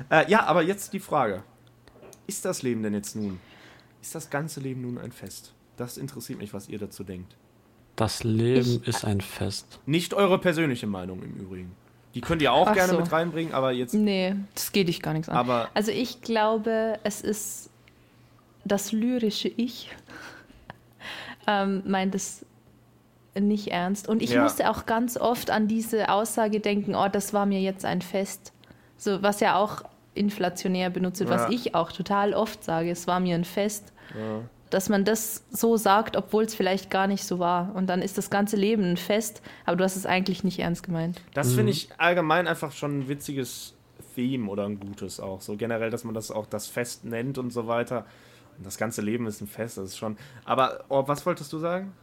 Äh, 0.09 0.29
ja, 0.29 0.45
aber 0.45 0.61
jetzt 0.61 0.93
die 0.93 0.99
Frage. 0.99 1.43
Ist 2.27 2.45
das 2.45 2.61
Leben 2.61 2.81
denn 2.83 2.93
jetzt 2.93 3.15
nun? 3.15 3.39
Ist 4.01 4.15
das 4.15 4.29
ganze 4.29 4.59
Leben 4.59 4.81
nun 4.81 4.97
ein 4.97 5.11
Fest? 5.11 5.53
Das 5.77 5.97
interessiert 5.97 6.39
mich, 6.39 6.53
was 6.53 6.67
ihr 6.69 6.79
dazu 6.79 7.03
denkt. 7.03 7.35
Das 7.95 8.23
Leben 8.23 8.81
Ich- 8.81 8.87
ist 8.87 9.05
ein 9.05 9.21
Fest. 9.21 9.79
Nicht 9.85 10.13
eure 10.13 10.39
persönliche 10.39 10.87
Meinung 10.87 11.21
im 11.23 11.35
Übrigen. 11.35 11.71
Die 12.15 12.21
könnt 12.21 12.41
ihr 12.41 12.51
auch 12.51 12.67
Ach 12.67 12.73
gerne 12.73 12.93
so. 12.93 12.99
mit 12.99 13.11
reinbringen, 13.11 13.53
aber 13.53 13.71
jetzt. 13.71 13.93
Nee, 13.93 14.35
das 14.53 14.71
geht 14.71 14.87
dich 14.89 15.01
gar 15.01 15.13
nichts 15.13 15.29
an. 15.29 15.37
Aber 15.37 15.69
Also 15.73 15.91
ich 15.91 16.21
glaube, 16.21 16.99
es 17.03 17.21
ist 17.21 17.69
das 18.65 18.91
lyrische 18.91 19.47
Ich 19.49 19.89
ähm, 21.47 21.83
meint 21.85 22.15
es 22.15 22.45
nicht 23.39 23.67
ernst. 23.69 24.09
Und 24.09 24.21
ich 24.21 24.31
Ja. 24.31 24.43
musste 24.43 24.69
auch 24.69 24.85
ganz 24.85 25.15
oft 25.17 25.49
an 25.51 25.67
diese 25.67 26.09
Aussage 26.09 26.59
denken, 26.59 26.95
oh, 26.95 27.07
das 27.07 27.33
war 27.33 27.45
mir 27.45 27.61
jetzt 27.61 27.85
ein 27.85 28.01
Fest. 28.01 28.51
So, 28.97 29.21
was 29.23 29.39
ja 29.39 29.55
auch 29.55 29.83
inflationär 30.13 30.89
benutzt 30.89 31.19
wird, 31.19 31.29
Ja. 31.29 31.37
was 31.45 31.51
ich 31.51 31.75
auch 31.75 31.91
total 31.91 32.33
oft 32.33 32.63
sage, 32.63 32.91
es 32.91 33.07
war 33.07 33.19
mir 33.19 33.35
ein 33.35 33.45
Fest. 33.45 33.93
Ja. 34.17 34.41
Dass 34.69 34.87
man 34.87 35.03
das 35.03 35.43
so 35.51 35.75
sagt, 35.75 36.15
obwohl 36.15 36.43
es 36.45 36.55
vielleicht 36.55 36.89
gar 36.89 37.07
nicht 37.07 37.25
so 37.25 37.39
war. 37.39 37.75
Und 37.75 37.87
dann 37.87 38.01
ist 38.01 38.17
das 38.17 38.29
ganze 38.29 38.55
Leben 38.55 38.83
ein 38.91 38.97
Fest, 38.97 39.41
aber 39.65 39.75
du 39.75 39.83
hast 39.83 39.97
es 39.97 40.05
eigentlich 40.05 40.43
nicht 40.45 40.59
ernst 40.59 40.83
gemeint. 40.83 41.21
das 41.33 41.53
finde 41.53 41.71
ich 41.71 41.89
allgemein 41.97 42.47
einfach 42.47 42.71
schon 42.71 42.99
ein 42.99 43.07
witziges 43.09 43.73
Theme 44.15 44.49
oder 44.49 44.65
ein 44.65 44.79
gutes 44.79 45.19
auch. 45.19 45.41
So 45.41 45.55
generell, 45.57 45.89
dass 45.89 46.03
man 46.03 46.13
das 46.13 46.31
auch 46.31 46.45
das 46.45 46.67
Fest 46.67 47.03
nennt 47.05 47.37
und 47.37 47.51
so 47.51 47.67
weiter. 47.67 48.05
Und 48.57 48.65
das 48.65 48.77
ganze 48.77 49.01
Leben 49.01 49.27
ist 49.27 49.41
ein 49.41 49.47
Fest, 49.47 49.77
das 49.77 49.85
ist 49.89 49.97
schon. 49.97 50.17
Aber 50.45 50.85
oh, 50.89 51.03
was 51.07 51.25
wolltest 51.25 51.51
du 51.53 51.59
sagen? 51.59 51.93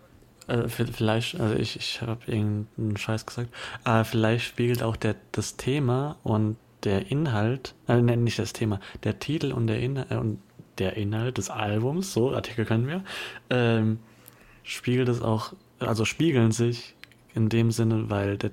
Äh, 0.46 0.68
vielleicht, 0.68 1.38
also 1.40 1.54
ich, 1.54 1.76
ich 1.76 2.00
habe 2.02 2.20
irgendeinen 2.26 2.96
Scheiß 2.96 3.26
gesagt, 3.26 3.48
aber 3.84 4.04
vielleicht 4.04 4.46
spiegelt 4.46 4.82
auch 4.82 4.96
der, 4.96 5.14
das 5.32 5.56
Thema 5.56 6.16
und 6.22 6.56
der 6.84 7.10
Inhalt, 7.10 7.74
äh, 7.88 8.00
nein, 8.00 8.24
nicht 8.24 8.38
das 8.38 8.52
Thema, 8.52 8.80
der 9.04 9.18
Titel 9.18 9.52
und 9.52 9.66
der 9.66 9.80
Inhalt, 9.80 10.10
äh, 10.10 10.16
und 10.16 10.40
der 10.78 10.96
Inhalt 10.96 11.38
des 11.38 11.50
Albums, 11.50 12.12
so, 12.12 12.32
Artikel 12.34 12.64
können 12.64 12.86
wir, 12.86 13.02
ähm, 13.50 13.98
spiegelt 14.62 15.08
es 15.08 15.22
auch, 15.22 15.52
also 15.80 16.04
spiegeln 16.04 16.52
sich 16.52 16.94
in 17.34 17.48
dem 17.48 17.70
Sinne, 17.70 18.10
weil 18.10 18.38
der 18.38 18.50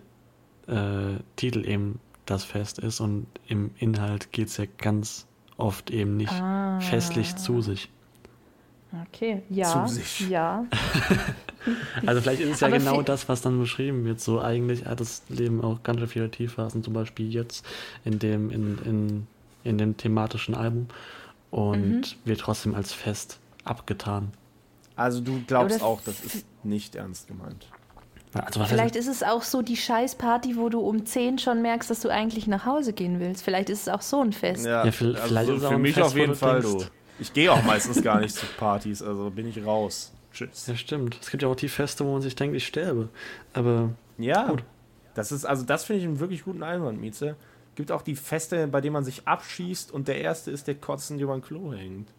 äh, 0.68 1.20
Titel 1.36 1.68
eben 1.68 2.00
das 2.26 2.44
Fest 2.44 2.80
ist 2.80 3.00
und 3.00 3.28
im 3.48 3.72
Inhalt 3.78 4.32
geht 4.32 4.48
es 4.48 4.58
ja 4.58 4.66
ganz 4.78 5.28
oft 5.58 5.92
eben 5.92 6.18
nicht 6.18 6.34
Ah. 6.34 6.80
festlich 6.80 7.36
zu 7.36 7.62
sich. 7.62 7.90
Okay, 9.08 9.42
ja. 9.50 9.86
Zu 9.88 9.94
sich. 9.94 10.30
Ja. 10.30 10.66
Also 12.06 12.22
vielleicht 12.22 12.42
ist 12.42 12.54
es 12.54 12.60
ja 12.60 12.68
Aber 12.68 12.78
genau 12.78 13.02
das, 13.02 13.28
was 13.28 13.42
dann 13.42 13.60
beschrieben 13.60 14.06
wird. 14.06 14.20
So 14.20 14.40
eigentlich 14.40 14.86
hat 14.86 15.00
das 15.00 15.24
Leben 15.30 15.64
auch 15.64 15.82
ganz 15.82 15.98
schön 16.00 16.08
viele 16.08 16.30
Tiefphasen, 16.30 16.84
zum 16.84 16.94
Beispiel 16.94 17.34
jetzt 17.34 17.66
in 18.04 18.20
dem, 18.20 18.52
in, 18.52 18.78
in, 18.86 19.28
in 19.64 19.78
dem 19.80 19.98
thematischen 19.98 20.54
Album 20.54 20.86
und 21.50 21.82
Mhm. 22.02 22.04
wird 22.24 22.42
trotzdem 22.42 22.76
als 22.76 22.94
Fest 22.94 23.40
abgetan. 23.64 24.32
Also 24.96 25.22
du 25.22 25.42
glaubst 25.48 25.78
Oder 25.78 25.86
auch, 25.86 26.02
das 26.06 26.20
ist 26.24 26.46
nicht 26.64 26.94
ernst 26.94 27.28
gemeint. 27.28 27.68
Also 28.36 28.64
Vielleicht 28.66 28.96
ist 28.96 29.08
es 29.08 29.24
auch 29.24 29.42
so 29.42 29.64
die 29.64 29.78
Scheißparty, 29.78 30.58
wo 30.58 30.70
du 30.70 30.82
um 30.82 31.06
10 31.08 31.40
schon 31.40 31.64
merkst, 31.64 31.90
dass 31.90 32.02
du 32.02 32.10
eigentlich 32.10 32.46
nach 32.46 32.66
Hause 32.68 32.94
gehen 32.94 33.20
willst. 33.20 33.44
Vielleicht 33.44 33.72
ist 33.72 33.84
es 33.84 33.90
auch 33.90 34.02
so 34.04 34.22
ein 34.22 34.34
Fest. 34.34 34.66
Ja, 34.68 34.84
vi- 34.84 34.92
vielleicht 35.16 35.50
ist 35.50 35.58
es 35.60 35.64
auch 35.64 35.70
für 35.70 35.76
ein 35.76 35.82
mich 35.82 35.94
Fest, 35.96 36.06
auf 36.08 36.16
jeden 36.16 36.36
Fall, 36.36 36.62
denkst- 36.62 36.86
du. 36.86 36.92
Ich 37.20 37.34
gehe 37.34 37.52
auch 37.52 37.64
meistens 37.64 38.02
gar 38.04 38.20
nicht 38.20 38.36
zu 38.36 38.46
Partys, 38.58 39.02
also 39.02 39.30
bin 39.30 39.48
ich 39.48 39.66
raus. 39.66 40.12
Tschüss. 40.34 40.68
ja, 40.68 40.76
stimmt. 40.76 41.18
Es 41.22 41.32
gibt 41.32 41.44
ja 41.44 41.50
auch 41.50 41.56
die 41.56 41.70
Feste, 41.70 42.06
wo 42.06 42.12
man 42.12 42.22
sich 42.22 42.36
denkt, 42.36 42.56
ich 42.58 42.68
sterbe. 42.68 43.08
Aber 43.54 43.92
Ja, 44.18 44.48
Gut. 44.50 44.64
das 45.14 45.32
ist, 45.32 45.46
also 45.46 45.64
das 45.64 45.86
finde 45.86 46.02
ich 46.02 46.08
einen 46.08 46.20
wirklich 46.20 46.44
guten 46.44 46.62
Einwand, 46.64 47.00
Mieze. 47.00 47.36
Gibt 47.76 47.92
auch 47.92 48.02
die 48.02 48.16
Feste, 48.16 48.68
bei 48.68 48.82
denen 48.82 48.94
man 48.94 49.06
sich 49.06 49.28
abschießt 49.28 49.92
und 49.94 50.08
der 50.10 50.20
Erste 50.22 50.52
ist, 50.52 50.68
der 50.68 50.76
kotzend 50.76 51.22
über 51.22 51.34
ein 51.34 51.42
Klo 51.42 51.74
hängt. 51.74 52.10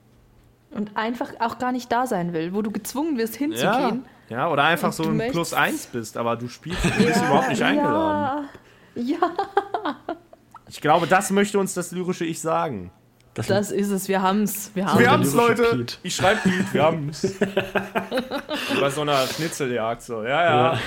Und 0.71 0.97
einfach 0.97 1.31
auch 1.41 1.59
gar 1.59 1.73
nicht 1.73 1.93
da 1.93 2.07
sein 2.07 2.33
will, 2.33 2.53
wo 2.55 2.63
du 2.63 2.71
gezwungen 2.71 3.17
wirst 3.19 3.35
Ja, 3.35 3.41
hinzugehen. 3.41 4.05
ja, 4.31 4.51
oder 4.51 4.65
einfach 4.65 4.89
Und 4.89 4.95
so 4.95 5.03
ein 5.05 5.31
Plus 5.31 5.53
eins 5.53 5.87
bist, 5.87 6.17
aber 6.17 6.37
du 6.37 6.49
spielst, 6.49 6.85
du 6.85 6.91
bist 6.91 7.17
überhaupt 7.19 7.49
nicht 7.51 7.63
eingeladen. 7.63 8.49
Ja, 8.95 9.03
ja. 9.03 9.19
Ich 10.69 10.81
glaube, 10.81 11.07
das 11.07 11.31
möchte 11.31 11.59
uns 11.61 11.75
das 11.75 11.93
lyrische 11.93 12.25
Ich 12.25 12.41
sagen. 12.41 12.91
Das, 13.37 13.47
Das 13.49 13.71
ist 13.71 13.91
es, 13.91 14.09
wir 14.09 14.23
haben's. 14.23 14.71
Wir 14.75 14.85
Wir 14.99 15.11
haben's. 15.11 15.35
Leute. 15.35 15.63
Pete. 15.63 15.97
Ich 16.03 16.17
schreibe 16.17 16.41
Pete, 16.43 16.65
wir 16.73 16.83
haben's. 16.83 17.35
Bei 18.81 18.91
so 18.91 19.03
einer 19.03 19.27
Schnitzeljagd 19.27 20.03
so. 20.03 20.23
Ja, 20.25 20.73
ja. 20.73 20.79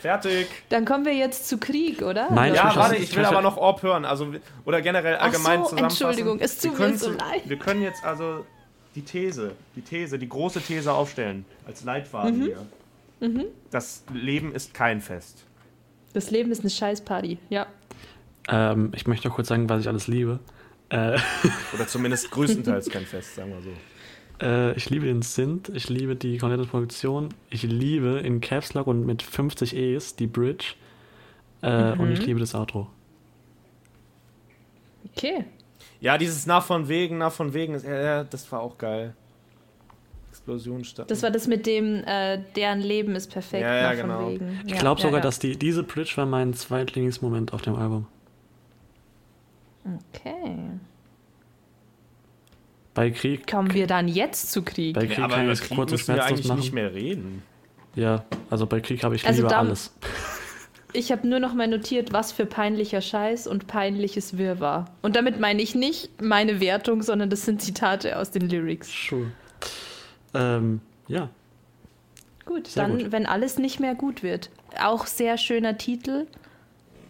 Fertig. 0.00 0.48
Dann 0.68 0.84
kommen 0.84 1.04
wir 1.06 1.14
jetzt 1.14 1.48
zu 1.48 1.58
Krieg, 1.58 2.02
oder? 2.02 2.30
Nein? 2.30 2.54
Ja, 2.54 2.74
warte, 2.76 2.96
ich 2.96 3.04
ich 3.04 3.16
will 3.16 3.24
aber 3.24 3.40
noch 3.40 3.56
Orb 3.56 3.82
hören. 3.82 4.04
Also, 4.04 4.34
oder 4.64 4.82
generell 4.82 5.16
Ach 5.18 5.24
allgemein 5.26 5.60
so, 5.60 5.68
zusammenfassen. 5.70 5.78
Entschuldigung, 6.06 6.40
es 6.40 6.58
tut 6.58 6.78
Wir 6.78 6.88
mir 6.88 6.98
so 6.98 7.06
können- 7.06 7.18
leid. 7.18 7.42
Wir 7.48 7.56
können 7.58 7.82
jetzt 7.82 8.04
also 8.04 8.44
die 8.96 9.02
These, 9.02 9.52
die 9.76 9.80
These, 9.82 10.18
die 10.18 10.28
große 10.28 10.60
These 10.60 10.92
aufstellen. 10.92 11.44
Als 11.66 11.84
Leitfaden 11.84 12.38
Mhm. 12.40 12.42
hier. 12.42 13.46
Das 13.70 14.02
Leben 14.12 14.52
ist 14.54 14.74
kein 14.74 15.00
Fest. 15.00 15.44
Das 16.12 16.30
Leben 16.30 16.50
ist 16.52 16.60
eine 16.60 16.70
Scheißparty. 16.70 17.38
Ja. 17.48 17.66
ähm, 18.48 18.92
ich 18.94 19.06
möchte 19.06 19.28
noch 19.28 19.34
kurz 19.36 19.48
sagen, 19.48 19.68
was 19.70 19.80
ich 19.80 19.88
alles 19.88 20.06
liebe. 20.08 20.38
Äh, 20.90 21.18
Oder 21.74 21.86
zumindest 21.86 22.30
größtenteils 22.30 22.90
kein 22.90 23.04
Fest, 23.06 23.34
sagen 23.36 23.50
wir 23.52 23.62
so. 23.62 24.44
äh, 24.46 24.76
ich 24.76 24.90
liebe 24.90 25.06
den 25.06 25.22
Synth, 25.22 25.70
ich 25.70 25.88
liebe 25.88 26.14
die 26.16 26.38
komplette 26.38 26.64
Produktion, 26.66 27.30
ich 27.50 27.62
liebe 27.62 28.18
in 28.20 28.40
Caps 28.40 28.74
Lock 28.74 28.86
und 28.86 29.06
mit 29.06 29.22
50 29.22 29.74
E's 29.74 30.14
die 30.16 30.26
Bridge 30.26 30.74
äh, 31.62 31.92
und 31.92 32.06
Mhm. 32.08 32.12
ich 32.12 32.26
liebe 32.26 32.38
das 32.40 32.54
Outro. 32.54 32.88
Okay. 35.16 35.44
Ja, 36.00 36.18
dieses 36.18 36.46
nach 36.46 36.64
von 36.64 36.88
wegen, 36.88 37.18
nach 37.18 37.32
von 37.32 37.54
wegen, 37.54 37.78
ja, 37.82 38.00
ja, 38.00 38.24
das 38.24 38.50
war 38.52 38.60
auch 38.60 38.76
geil. 38.76 39.14
Explosion 40.30 40.84
statt. 40.84 41.10
Das 41.10 41.22
war 41.22 41.30
das 41.30 41.46
mit 41.46 41.64
dem, 41.64 42.02
äh, 42.04 42.40
deren 42.56 42.80
Leben 42.80 43.14
ist 43.14 43.28
perfekt. 43.30 43.62
Ja, 43.62 43.74
ja, 43.74 43.82
nach 43.94 44.00
von 44.00 44.08
genau. 44.08 44.30
Wegen. 44.30 44.60
Ich 44.66 44.74
glaube 44.76 45.00
ja, 45.00 45.06
sogar, 45.06 45.20
ja. 45.20 45.22
dass 45.22 45.38
die, 45.38 45.56
diese 45.56 45.82
Bridge 45.84 46.12
war 46.16 46.26
mein 46.26 46.52
zweitlieblingsmoment 46.54 47.52
auf 47.52 47.62
dem 47.62 47.76
Album. 47.76 48.06
Okay. 49.84 50.56
Bei 52.94 53.10
Krieg, 53.10 53.46
Kommen 53.46 53.74
wir 53.74 53.86
dann 53.86 54.06
jetzt 54.08 54.52
zu 54.52 54.62
Krieg? 54.62 54.94
bei 54.94 55.06
Krieg 55.06 55.18
ja, 55.18 55.24
aber 55.24 55.34
kann 55.34 55.40
ich 55.42 55.46
über 55.46 55.52
es 55.52 55.60
Krieg 55.62 55.76
kurz 55.76 55.90
und 55.90 55.98
müssen 55.98 56.08
wir 56.08 56.14
schmerzlos 56.14 56.30
eigentlich 56.38 56.48
machen. 56.48 56.60
nicht 56.60 56.72
mehr 56.72 56.94
reden. 56.94 57.42
Ja, 57.96 58.24
also 58.50 58.66
bei 58.66 58.80
Krieg 58.80 59.02
habe 59.04 59.16
ich 59.16 59.26
Also 59.26 59.42
lieber 59.42 59.56
alles. 59.56 59.94
Ich 60.96 61.10
habe 61.10 61.26
nur 61.26 61.40
noch 61.40 61.54
mal 61.54 61.66
notiert, 61.66 62.12
was 62.12 62.30
für 62.30 62.46
peinlicher 62.46 63.00
Scheiß 63.00 63.48
und 63.48 63.66
peinliches 63.66 64.38
Wirrwarr. 64.38 64.84
Und 65.02 65.16
damit 65.16 65.40
meine 65.40 65.60
ich 65.60 65.74
nicht 65.74 66.22
meine 66.22 66.60
Wertung, 66.60 67.02
sondern 67.02 67.30
das 67.30 67.44
sind 67.44 67.60
Zitate 67.60 68.16
aus 68.16 68.30
den 68.30 68.48
Lyrics. 68.48 68.88
Sure. 69.08 69.26
Ähm, 70.34 70.80
ja, 71.08 71.30
Gut, 72.46 72.68
Sehr 72.68 72.84
dann, 72.86 72.98
gut. 72.98 73.10
wenn 73.10 73.26
alles 73.26 73.58
nicht 73.58 73.80
mehr 73.80 73.96
gut 73.96 74.22
wird. 74.22 74.50
Auch 74.80 75.06
sehr 75.06 75.36
schöner 75.36 75.78
Titel. 75.78 76.28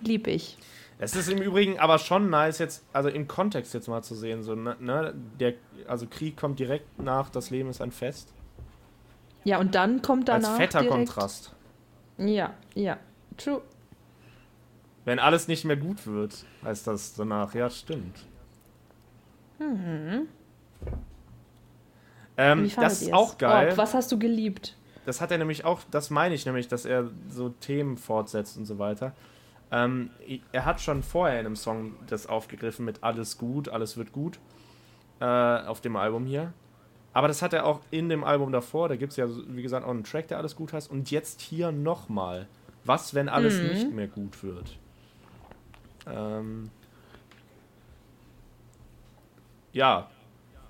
Lieb 0.01 0.29
ich. 0.29 0.57
Es 0.99 1.17
ist 1.17 1.29
im 1.29 1.43
Übrigen 1.43 1.79
aber 1.79 1.99
schon 1.99 2.31
nice, 2.31 2.59
jetzt, 2.59 2.85
also 2.93 3.09
im 3.09 3.27
Kontext 3.27 3.75
jetzt 3.75 3.89
mal 3.89 4.03
zu 4.03 4.15
sehen. 4.15 4.43
So, 4.43 4.55
ne, 4.55 4.77
ne, 4.79 5.15
der, 5.41 5.55
also 5.89 6.07
Krieg 6.07 6.37
kommt 6.37 6.59
direkt 6.59 7.01
nach, 7.01 7.31
das 7.31 7.51
Leben 7.51 7.69
ist 7.69 7.81
ein 7.81 7.91
Fest. 7.91 8.33
Ja, 9.43 9.59
und 9.59 9.75
dann 9.75 10.03
kommt 10.03 10.29
danach 10.29 10.51
Als 10.51 10.57
fetter 10.59 10.81
direkt, 10.81 10.97
Kontrast. 10.97 11.55
Ja, 12.17 12.55
ja. 12.75 12.99
True. 13.37 13.61
Wenn 15.05 15.19
alles 15.19 15.49
nicht 15.49 15.65
mehr 15.65 15.77
gut 15.77 16.07
wird, 16.07 16.47
heißt 16.63 16.87
das 16.87 17.15
danach, 17.15 17.55
ja, 17.55 17.69
stimmt. 17.69 18.25
Ähm, 22.37 22.65
Wie 22.65 22.71
fandet 22.71 22.93
das 22.93 23.03
ist 23.03 23.13
auch 23.13 23.37
geil. 23.37 23.69
Orb, 23.69 23.79
was 23.79 23.95
hast 23.95 24.11
du 24.13 24.19
geliebt? 24.19 24.77
Das 25.05 25.21
hat 25.21 25.31
er 25.31 25.39
nämlich 25.39 25.65
auch, 25.65 25.81
das 25.91 26.11
meine 26.11 26.35
ich 26.35 26.47
nämlich, 26.47 26.69
dass 26.69 26.87
er 26.87 27.11
so 27.29 27.51
Themen 27.51 27.99
fortsetzt 27.99 28.57
und 28.57 28.65
so 28.65 28.79
weiter. 28.79 29.13
Ähm, 29.75 30.11
er 30.53 30.65
hat 30.65 30.81
schon 30.81 31.03
vorher 31.03 31.41
in 31.41 31.47
einem 31.47 31.57
Song 31.57 31.97
das 32.07 32.29
aufgegriffen 32.29 32.85
mit 32.85 33.03
Alles 33.03 33.39
gut, 33.39 33.69
alles 33.69 33.97
wird 33.97 34.13
gut 34.13 34.39
äh, 35.21 35.25
auf 35.25 35.81
dem 35.81 35.97
Album 35.97 36.27
hier. 36.27 36.53
Aber 37.13 37.27
das 37.27 37.43
hat 37.43 37.53
er 37.53 37.67
auch 37.67 37.81
in 37.91 38.09
dem 38.09 38.23
Album 38.23 38.53
davor, 38.53 38.89
da 38.89 38.95
gibt 38.97 39.11
es 39.13 39.17
ja, 39.17 39.27
wie 39.49 39.63
gesagt, 39.63 39.85
auch 39.85 39.91
einen 39.91 40.05
Track, 40.05 40.29
der 40.29 40.39
alles 40.39 40.55
gut 40.55 40.73
heißt. 40.73 40.91
Und 40.91 41.11
jetzt 41.11 41.41
hier 41.41 41.73
nochmal. 41.73 42.47
Was, 42.85 43.15
wenn 43.15 43.29
alles 43.29 43.61
Mhm. 43.61 43.69
nicht 43.69 43.91
mehr 43.93 44.07
gut 44.09 44.43
wird? 44.45 44.79
Ähm, 46.07 46.71
ja, 49.73 50.09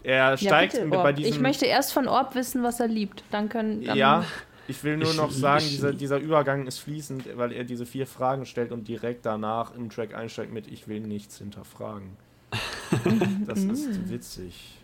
er 0.03 0.37
steigt 0.37 0.75
ja, 0.75 0.85
bitte, 0.85 0.97
bei 0.97 1.13
diesem... 1.13 1.33
Ich 1.33 1.41
möchte 1.41 1.67
erst 1.67 1.93
von 1.93 2.09
Orb 2.09 2.35
wissen, 2.35 2.63
was 2.63 2.79
er 2.81 2.89
liebt. 2.89 3.25
Dann 3.31 3.49
können. 3.49 3.85
Dann 3.85 3.97
Ja, 3.97 4.25
ich 4.69 4.83
will 4.85 4.97
nur 4.97 5.11
Ich- 5.11 5.17
noch 5.17 5.31
sagen, 5.31 5.65
ich- 5.65 5.71
dieser, 5.73 5.93
dieser 5.93 6.19
Übergang 6.19 6.67
ist 6.67 6.79
fließend, 6.79 7.37
weil 7.37 7.53
er 7.53 7.65
diese 7.65 7.87
vier 7.87 8.07
Fragen 8.07 8.47
stellt 8.47 8.73
und 8.73 8.89
direkt 8.89 9.25
danach 9.27 9.75
im 9.75 9.91
Track 9.91 10.15
einsteigt 10.15 10.53
mit 10.53 10.67
Ich 10.69 10.89
will 10.89 11.01
nichts 11.01 11.39
hinterfragen. 11.39 12.17
Das 13.47 13.59
ist 13.61 14.09
witzig. 14.09 14.79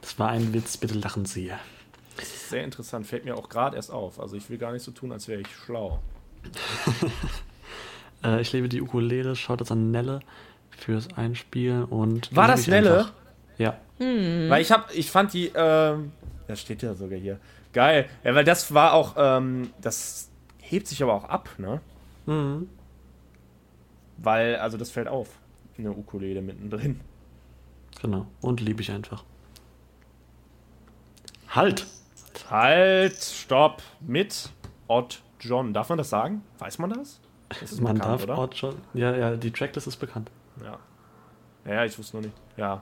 das 0.00 0.18
war 0.18 0.28
ein 0.30 0.52
Witz, 0.54 0.76
bitte 0.76 0.94
lachen 0.94 1.24
Sie. 1.24 1.50
Das 2.16 2.24
ist 2.26 2.48
sehr 2.50 2.64
interessant, 2.64 3.06
fällt 3.06 3.24
mir 3.24 3.36
auch 3.36 3.48
gerade 3.48 3.76
erst 3.76 3.90
auf. 3.90 4.20
Also 4.20 4.36
ich 4.36 4.48
will 4.48 4.56
gar 4.58 4.72
nicht 4.72 4.82
so 4.82 4.90
tun, 4.92 5.12
als 5.12 5.26
wäre 5.28 5.40
ich 5.40 5.48
schlau. 5.54 6.00
Äh, 8.24 8.40
ich 8.40 8.52
liebe 8.52 8.68
die 8.68 8.80
Ukulele, 8.80 9.36
schaut 9.36 9.60
das 9.60 9.70
an 9.70 9.90
Nelle 9.90 10.20
fürs 10.70 11.08
Einspielen 11.16 11.84
und. 11.84 12.34
War 12.34 12.48
das 12.48 12.66
Nelle? 12.66 12.98
einfach. 12.98 13.12
Ja. 13.58 13.78
Weil 13.98 14.62
ich 14.62 14.72
hab, 14.72 14.92
ich 14.94 15.10
fand 15.10 15.32
die, 15.32 15.50
ähm, 15.54 16.12
das 16.48 16.60
steht 16.60 16.82
ja 16.82 16.94
sogar 16.94 17.18
hier. 17.18 17.38
Geil. 17.76 18.08
Ja, 18.24 18.34
weil 18.34 18.44
das 18.44 18.72
war 18.72 18.94
auch, 18.94 19.16
ähm, 19.18 19.68
das 19.82 20.30
hebt 20.62 20.86
sich 20.86 21.02
aber 21.02 21.12
auch 21.12 21.24
ab, 21.24 21.50
ne? 21.58 21.82
Mhm. 22.24 22.70
Weil, 24.16 24.56
also 24.56 24.78
das 24.78 24.90
fällt 24.90 25.08
auf. 25.08 25.28
Eine 25.76 25.90
Ukulele 25.90 26.40
mittendrin. 26.40 27.02
Genau. 28.00 28.28
Und 28.40 28.62
liebe 28.62 28.80
ich 28.80 28.90
einfach. 28.90 29.24
Halt! 31.50 31.86
Halt, 32.48 33.22
stopp, 33.22 33.82
mit 34.00 34.48
Odd 34.88 35.20
John. 35.40 35.74
Darf 35.74 35.90
man 35.90 35.98
das 35.98 36.08
sagen? 36.08 36.42
Weiß 36.58 36.78
man 36.78 36.88
das? 36.88 37.20
Das 37.50 37.72
ist 37.72 37.82
Man 37.82 37.96
bekannt, 37.96 38.12
darf 38.14 38.22
oder? 38.22 38.38
Ort 38.38 38.56
schon. 38.56 38.76
Ja, 38.94 39.14
ja, 39.14 39.36
die 39.36 39.50
Tracklist 39.50 39.86
ist 39.86 39.96
bekannt. 39.96 40.30
Ja. 40.64 40.78
Ja, 41.70 41.84
ich 41.84 41.98
wusste 41.98 42.16
noch 42.16 42.24
nicht. 42.24 42.36
Ja. 42.56 42.80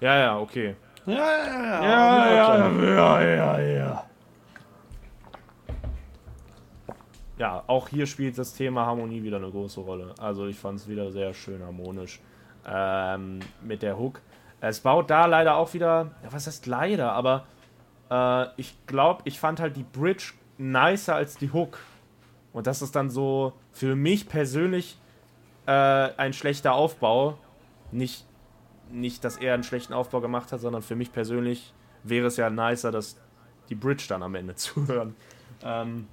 Ja, 0.00 0.16
ja, 0.16 0.38
okay. 0.38 0.76
Ja, 1.04 1.14
ja, 1.14 1.82
Ja, 1.82 2.30
ja, 2.30 2.68
ja, 2.68 3.20
ja, 3.22 3.58
ja. 3.58 3.76
Ja, 3.78 4.04
auch 7.38 7.88
hier 7.88 8.06
spielt 8.06 8.38
das 8.38 8.54
Thema 8.54 8.86
Harmonie 8.86 9.22
wieder 9.22 9.36
eine 9.36 9.50
große 9.50 9.80
Rolle. 9.80 10.14
Also 10.18 10.46
ich 10.46 10.56
fand 10.56 10.80
es 10.80 10.88
wieder 10.88 11.10
sehr 11.12 11.34
schön 11.34 11.62
harmonisch 11.62 12.20
ähm, 12.66 13.40
mit 13.62 13.82
der 13.82 13.98
Hook. 13.98 14.20
Es 14.60 14.80
baut 14.80 15.10
da 15.10 15.26
leider 15.26 15.56
auch 15.56 15.74
wieder, 15.74 16.12
ja, 16.22 16.32
was 16.32 16.46
heißt 16.46 16.66
leider, 16.66 17.12
aber 17.12 17.46
äh, 18.10 18.46
ich 18.56 18.74
glaube, 18.86 19.22
ich 19.24 19.38
fand 19.38 19.60
halt 19.60 19.76
die 19.76 19.84
Bridge 19.84 20.32
nicer 20.58 21.14
als 21.14 21.36
die 21.36 21.52
Hook. 21.52 21.78
Und 22.52 22.66
das 22.66 22.80
ist 22.80 22.96
dann 22.96 23.10
so 23.10 23.52
für 23.72 23.94
mich 23.96 24.28
persönlich 24.28 24.98
äh, 25.66 25.70
ein 25.70 26.32
schlechter 26.32 26.72
Aufbau. 26.72 27.38
Nicht, 27.92 28.24
nicht, 28.90 29.24
dass 29.24 29.36
er 29.36 29.54
einen 29.54 29.62
schlechten 29.62 29.92
Aufbau 29.92 30.20
gemacht 30.20 30.52
hat, 30.52 30.60
sondern 30.60 30.82
für 30.82 30.96
mich 30.96 31.12
persönlich 31.12 31.74
wäre 32.02 32.28
es 32.28 32.38
ja 32.38 32.48
nicer, 32.48 32.90
dass 32.90 33.20
die 33.68 33.74
Bridge 33.74 34.06
dann 34.08 34.22
am 34.22 34.34
Ende 34.34 34.54
zu 34.56 34.86
hören. 34.86 35.14
Ähm, 35.62 36.08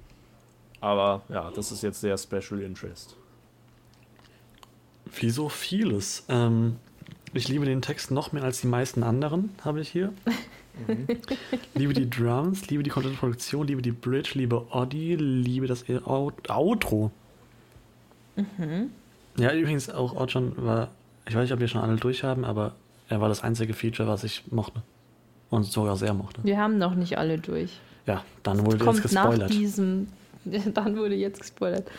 aber 0.83 1.21
ja, 1.29 1.49
das 1.55 1.71
ist 1.71 1.81
jetzt 1.81 2.01
sehr 2.01 2.17
Special 2.17 2.61
Interest. 2.61 3.15
Wie 5.15 5.29
so 5.29 5.47
vieles. 5.47 6.25
Ähm, 6.27 6.75
ich 7.33 7.47
liebe 7.47 7.65
den 7.65 7.81
Text 7.81 8.11
noch 8.11 8.33
mehr 8.33 8.43
als 8.43 8.61
die 8.61 8.67
meisten 8.67 9.01
anderen, 9.01 9.51
habe 9.63 9.79
ich 9.79 9.89
hier. 9.89 10.11
liebe 11.75 11.93
die 11.93 12.09
Drums, 12.09 12.67
liebe 12.67 12.83
die 12.83 12.89
komplette 12.89 13.17
Produktion, 13.17 13.65
liebe 13.65 13.81
die 13.81 13.91
Bridge, 13.91 14.31
liebe 14.33 14.65
Audi, 14.71 15.15
liebe 15.15 15.67
das 15.67 15.85
Out 16.05 16.49
Outro. 16.49 17.11
Ja, 19.37 19.53
übrigens 19.53 19.89
auch 19.89 20.15
Outron 20.15 20.53
war, 20.57 20.89
ich 21.25 21.35
weiß 21.35 21.43
nicht, 21.43 21.53
ob 21.53 21.59
wir 21.59 21.67
schon 21.67 21.81
alle 21.81 21.95
durchhaben, 21.95 22.43
aber 22.43 22.73
er 23.07 23.21
war 23.21 23.29
das 23.29 23.43
einzige 23.43 23.73
Feature, 23.73 24.07
was 24.07 24.23
ich 24.23 24.43
mochte. 24.51 24.81
Und 25.49 25.65
sogar 25.65 25.95
sehr 25.97 26.13
mochte. 26.13 26.43
Wir 26.43 26.57
haben 26.57 26.77
noch 26.77 26.95
nicht 26.95 27.17
alle 27.17 27.37
durch. 27.37 27.79
Ja, 28.05 28.23
dann 28.41 28.65
wurde 28.65 28.83
jetzt 28.83 29.13
nach 29.13 29.29
gespoilert. 29.29 29.53
diesem. 29.53 30.07
Dann 30.73 30.97
wurde 30.97 31.15
jetzt 31.15 31.39
gespoilert. 31.39 31.89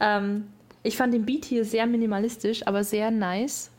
Ähm, 0.00 0.48
ich 0.82 0.96
fand 0.96 1.12
den 1.12 1.26
Beat 1.26 1.44
hier 1.44 1.64
sehr 1.64 1.86
minimalistisch, 1.86 2.66
aber 2.66 2.84
sehr 2.84 3.10
nice. 3.10 3.70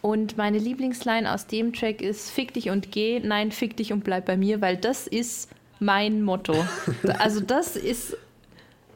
Und 0.00 0.36
meine 0.36 0.58
Lieblingsline 0.58 1.32
aus 1.32 1.46
dem 1.46 1.72
Track 1.72 2.02
ist: 2.02 2.30
Fick 2.30 2.54
dich 2.54 2.70
und 2.70 2.92
geh, 2.92 3.20
nein, 3.20 3.52
fick 3.52 3.76
dich 3.76 3.92
und 3.92 4.04
bleib 4.04 4.26
bei 4.26 4.36
mir, 4.36 4.60
weil 4.60 4.76
das 4.76 5.06
ist 5.06 5.50
mein 5.80 6.22
Motto. 6.22 6.54
also, 7.18 7.40
das 7.40 7.76
ist 7.76 8.16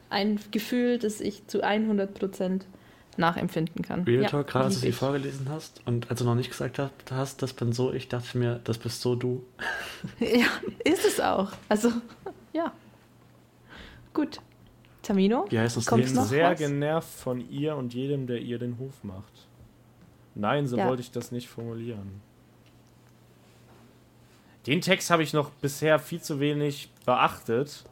ein 0.09 0.39
Gefühl, 0.51 0.99
das 0.99 1.19
ich 1.21 1.47
zu 1.47 1.63
100% 1.63 2.61
nachempfinden 3.17 3.83
kann. 3.83 4.03
Real 4.03 4.23
Ja, 4.23 4.29
Talk, 4.29 4.47
gerade 4.47 4.65
als 4.65 4.75
du 4.75 4.81
sie 4.81 4.91
vorgelesen 4.91 5.47
hast 5.49 5.81
und 5.85 6.09
als 6.09 6.19
du 6.19 6.25
noch 6.25 6.35
nicht 6.35 6.49
gesagt 6.49 6.79
hast, 6.79 6.91
hast, 7.11 7.41
das 7.41 7.53
bin 7.53 7.73
so 7.73 7.91
ich, 7.93 8.07
dachte 8.07 8.25
ich 8.29 8.35
mir, 8.35 8.59
das 8.63 8.77
bist 8.77 9.01
so 9.01 9.15
du. 9.15 9.43
Ja, 10.19 10.47
ist 10.83 11.05
es 11.05 11.19
auch. 11.19 11.51
Also, 11.69 11.91
ja. 12.53 12.71
Gut. 14.13 14.39
Tamino? 15.01 15.45
Wie 15.49 15.59
heißt 15.59 15.75
das 15.77 15.85
Kommt's 15.85 16.07
Ich 16.07 16.13
bin 16.13 16.21
noch 16.21 16.27
sehr 16.29 16.51
was? 16.51 16.59
genervt 16.59 17.09
von 17.19 17.49
ihr 17.49 17.75
und 17.75 17.93
jedem, 17.93 18.25
der 18.27 18.39
ihr 18.39 18.57
den 18.59 18.77
Hof 18.79 19.03
macht. 19.03 19.47
Nein, 20.35 20.65
so 20.67 20.77
Ja. 20.77 20.87
wollte 20.87 21.01
ich 21.01 21.11
das 21.11 21.31
nicht 21.31 21.49
formulieren. 21.49 22.21
Den 24.65 24.79
Text 24.81 25.09
habe 25.09 25.23
ich 25.23 25.33
noch 25.33 25.49
bisher 25.49 25.99
viel 25.99 26.21
zu 26.21 26.39
wenig 26.39 26.89
beachtet. 27.05 27.83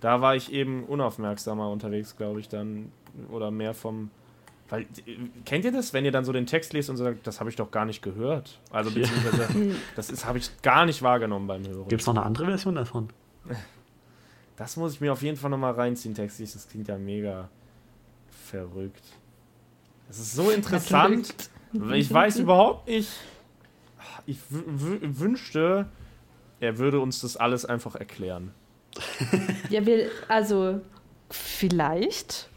Da 0.00 0.20
war 0.20 0.36
ich 0.36 0.52
eben 0.52 0.84
unaufmerksamer 0.84 1.70
unterwegs, 1.70 2.16
glaube 2.16 2.40
ich, 2.40 2.48
dann. 2.48 2.92
Oder 3.30 3.50
mehr 3.50 3.72
vom. 3.74 4.10
Weil, 4.68 4.86
kennt 5.46 5.64
ihr 5.64 5.72
das, 5.72 5.92
wenn 5.94 6.04
ihr 6.04 6.12
dann 6.12 6.24
so 6.24 6.32
den 6.32 6.46
Text 6.46 6.72
lest 6.72 6.90
und 6.90 6.96
sagt, 6.96 7.26
das 7.26 7.38
habe 7.40 7.48
ich 7.48 7.56
doch 7.56 7.70
gar 7.70 7.84
nicht 7.86 8.02
gehört? 8.02 8.60
Also, 8.70 8.90
beziehungsweise, 8.94 9.48
das 9.96 10.10
ist, 10.10 10.26
habe 10.26 10.38
ich 10.38 10.50
gar 10.62 10.84
nicht 10.84 11.00
wahrgenommen 11.00 11.46
beim 11.46 11.66
Hören. 11.66 11.88
Gibt 11.88 12.02
es 12.02 12.06
noch 12.06 12.16
eine 12.16 12.24
andere 12.26 12.46
Version 12.46 12.74
davon? 12.74 13.08
Das 14.56 14.76
muss 14.76 14.94
ich 14.94 15.00
mir 15.00 15.12
auf 15.12 15.22
jeden 15.22 15.36
Fall 15.36 15.50
nochmal 15.50 15.72
reinziehen, 15.72 16.14
textlich. 16.14 16.52
Das 16.52 16.68
klingt 16.68 16.88
ja 16.88 16.96
mega 16.96 17.48
verrückt. 18.50 19.02
Das 20.08 20.18
ist 20.18 20.34
so 20.34 20.50
interessant. 20.50 21.34
Ich 21.92 22.12
weiß 22.12 22.36
überhaupt 22.38 22.86
nicht. 22.88 23.08
Ich 24.26 24.38
wünschte, 24.50 25.86
er 26.60 26.78
würde 26.78 27.00
uns 27.00 27.20
das 27.20 27.36
alles 27.36 27.64
einfach 27.64 27.94
erklären. 27.96 28.52
Ja, 29.70 29.84
wir, 29.84 30.08
also 30.28 30.80
vielleicht 31.30 32.48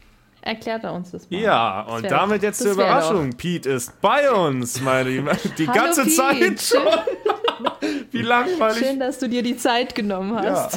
erklärt 0.42 0.84
er 0.84 0.92
uns 0.92 1.10
das 1.10 1.28
mal. 1.28 1.40
Ja, 1.40 1.82
Das 1.84 1.94
und 1.96 2.10
damit 2.10 2.38
doch- 2.38 2.42
jetzt 2.44 2.58
zur 2.60 2.72
Überraschung. 2.72 3.30
Pete 3.30 3.70
ist 3.70 4.00
bei 4.00 4.30
uns, 4.30 4.80
meine 4.80 5.08
Lieben. 5.10 5.28
Die 5.58 5.66
Hallo, 5.68 5.80
ganze 5.80 6.04
Pete. 6.04 6.14
Zeit 6.14 6.60
schon. 6.62 6.82
Wie 8.12 8.22
langweilig. 8.22 8.78
Schön, 8.86 9.00
dass 9.00 9.18
du 9.18 9.28
dir 9.28 9.42
die 9.42 9.56
Zeit 9.56 9.94
genommen 9.96 10.40
Ja. 10.44 10.70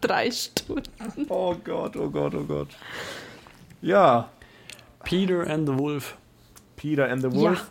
Drei 0.00 0.30
Stunden. 0.30 0.82
Oh 1.28 1.54
Gott, 1.64 1.96
oh 1.96 2.08
Gott, 2.08 2.34
oh 2.34 2.44
Gott. 2.44 2.68
Ja, 3.82 4.28
Peter 5.04 5.46
and 5.48 5.68
the 5.68 5.76
Wolf. 5.78 6.16
Peter 6.76 7.08
and 7.08 7.22
the 7.22 7.28
Ja. 7.28 7.34
Wolf. 7.50 7.70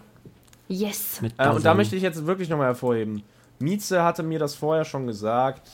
Yes. 0.68 1.22
Mit 1.22 1.34
Äh, 1.38 1.50
und 1.50 1.66
da 1.66 1.74
möchte 1.74 1.96
ich 1.96 2.04
jetzt 2.04 2.26
wirklich 2.26 2.50
nochmal 2.50 2.68
hervorheben. 2.68 3.24
Mieze 3.60 4.04
hatte 4.04 4.24
mir 4.24 4.40
das 4.40 4.56
vorher 4.56 4.84
schon 4.86 5.08
gesagt. 5.08 5.68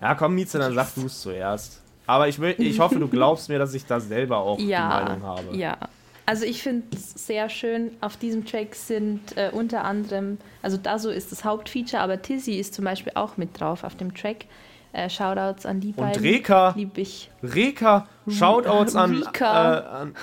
Ja, 0.00 0.14
komm, 0.14 0.34
Mieze, 0.34 0.58
dann 0.58 0.74
sag 0.74 0.94
du 0.94 1.06
es 1.06 1.20
zuerst. 1.20 1.82
Aber 2.06 2.28
ich, 2.28 2.38
ich 2.40 2.80
hoffe, 2.80 2.98
du 2.98 3.08
glaubst 3.10 3.48
mir, 3.50 3.58
dass 3.58 3.74
ich 3.74 3.84
da 3.84 4.00
selber 4.00 4.38
auch 4.38 4.56
die 4.56 4.68
Ja, 4.68 4.88
Meinung 4.88 5.22
habe. 5.22 5.56
ja. 5.56 5.76
Also 6.24 6.44
ich 6.44 6.62
finde 6.62 6.94
es 6.94 7.26
sehr 7.26 7.48
schön. 7.48 7.92
Auf 8.02 8.18
diesem 8.18 8.44
Track 8.44 8.74
sind 8.74 9.34
äh, 9.38 9.50
unter 9.50 9.84
anderem, 9.84 10.36
also 10.62 10.76
Daso 10.76 11.08
ist 11.08 11.32
das 11.32 11.42
Hauptfeature, 11.42 12.02
aber 12.02 12.20
Tizzy 12.20 12.54
ist 12.54 12.74
zum 12.74 12.84
Beispiel 12.84 13.12
auch 13.14 13.38
mit 13.38 13.58
drauf 13.58 13.82
auf 13.82 13.94
dem 13.96 14.14
Track. 14.14 14.44
Äh, 14.92 15.10
Shoutouts 15.10 15.66
an 15.66 15.80
die 15.80 15.88
Und 15.88 15.96
beiden. 15.96 16.22
Reka, 16.22 16.70
Lieb 16.70 16.96
ich. 16.98 17.30
Reka, 17.42 18.06
Shoutouts 18.28 18.96
an, 18.96 19.14
äh, 19.22 19.26
Rika. 19.26 19.78
an. 19.78 20.14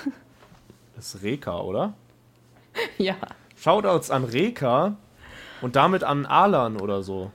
Das 0.96 1.14
ist 1.16 1.24
Reka, 1.24 1.60
oder? 1.62 1.94
Ja. 2.98 3.16
Shoutouts 3.58 4.12
an 4.12 4.26
Reka 4.26 4.96
und 5.62 5.76
damit 5.78 6.04
an 6.04 6.26
Alan 6.26 6.76
oder 6.78 7.04
so. 7.04 7.32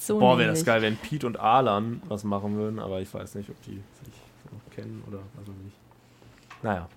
So 0.00 0.18
Boah, 0.18 0.38
wäre 0.38 0.48
das 0.50 0.64
geil, 0.64 0.80
wenn 0.80 0.96
Pete 0.96 1.26
und 1.26 1.38
Alan 1.38 2.00
was 2.08 2.24
machen 2.24 2.56
würden, 2.56 2.78
aber 2.78 3.00
ich 3.02 3.12
weiß 3.12 3.34
nicht, 3.34 3.50
ob 3.50 3.60
die 3.62 3.72
sich 4.02 4.14
noch 4.50 4.74
kennen 4.74 5.04
oder 5.06 5.18
was 5.34 5.46
weiß 5.46 5.54
ich. 5.66 6.62
Naja. 6.62 6.88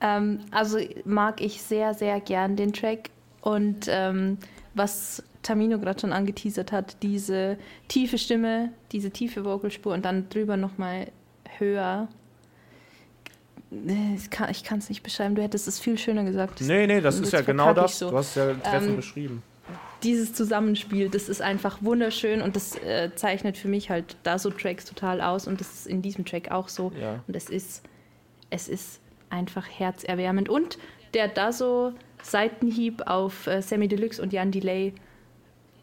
Ähm, 0.00 0.40
also 0.50 0.78
mag 1.04 1.42
ich 1.42 1.60
sehr, 1.60 1.92
sehr 1.92 2.20
gern 2.20 2.56
den 2.56 2.72
Track. 2.72 3.10
Und 3.42 3.86
ähm, 3.88 4.38
was 4.72 5.22
Tamino 5.44 5.78
gerade 5.78 6.00
schon 6.00 6.12
angeteasert 6.12 6.72
hat, 6.72 6.96
diese 7.02 7.56
tiefe 7.86 8.18
Stimme, 8.18 8.72
diese 8.90 9.10
tiefe 9.12 9.44
Vocalspur 9.44 9.94
und 9.94 10.04
dann 10.04 10.28
drüber 10.28 10.56
nochmal 10.56 11.06
höher. 11.58 12.08
Ich 14.50 14.62
kann 14.64 14.78
es 14.78 14.88
nicht 14.88 15.02
beschreiben, 15.02 15.34
du 15.34 15.42
hättest 15.42 15.66
es 15.66 15.80
viel 15.80 15.98
schöner 15.98 16.24
gesagt. 16.24 16.60
Das- 16.60 16.66
Nee, 16.68 16.86
nee, 16.86 17.00
das 17.00 17.18
ist 17.18 17.32
ja 17.32 17.40
das 17.40 17.46
genau 17.46 17.72
das. 17.74 17.98
so. 17.98 18.10
Du 18.10 18.16
hast 18.16 18.30
es 18.30 18.34
ja 18.36 18.54
treffend 18.54 18.90
Ähm, 18.90 18.96
beschrieben. 18.96 19.42
Dieses 20.02 20.32
Zusammenspiel, 20.34 21.08
das 21.08 21.28
ist 21.28 21.40
einfach 21.40 21.78
wunderschön 21.82 22.42
und 22.42 22.54
das 22.56 22.76
äh, 22.76 23.10
zeichnet 23.16 23.56
für 23.56 23.68
mich 23.68 23.88
halt 23.90 24.16
da 24.22 24.38
so 24.38 24.50
Tracks 24.50 24.84
total 24.84 25.20
aus 25.20 25.46
und 25.48 25.60
das 25.60 25.72
ist 25.72 25.86
in 25.86 26.02
diesem 26.02 26.24
Track 26.24 26.50
auch 26.50 26.68
so. 26.68 26.92
Ja. 27.00 27.20
Und 27.26 27.34
es 27.34 27.48
ist, 27.48 27.82
es 28.50 28.68
ist 28.68 29.00
einfach 29.30 29.66
herzerwärmend. 29.66 30.48
Und 30.48 30.78
der 31.14 31.28
da 31.28 31.52
so 31.52 31.94
Seitenhieb 32.22 33.02
auf 33.06 33.46
äh, 33.46 33.62
Sammy 33.62 33.88
Deluxe 33.88 34.20
und 34.22 34.32
Jan 34.32 34.50
Delay, 34.50 34.92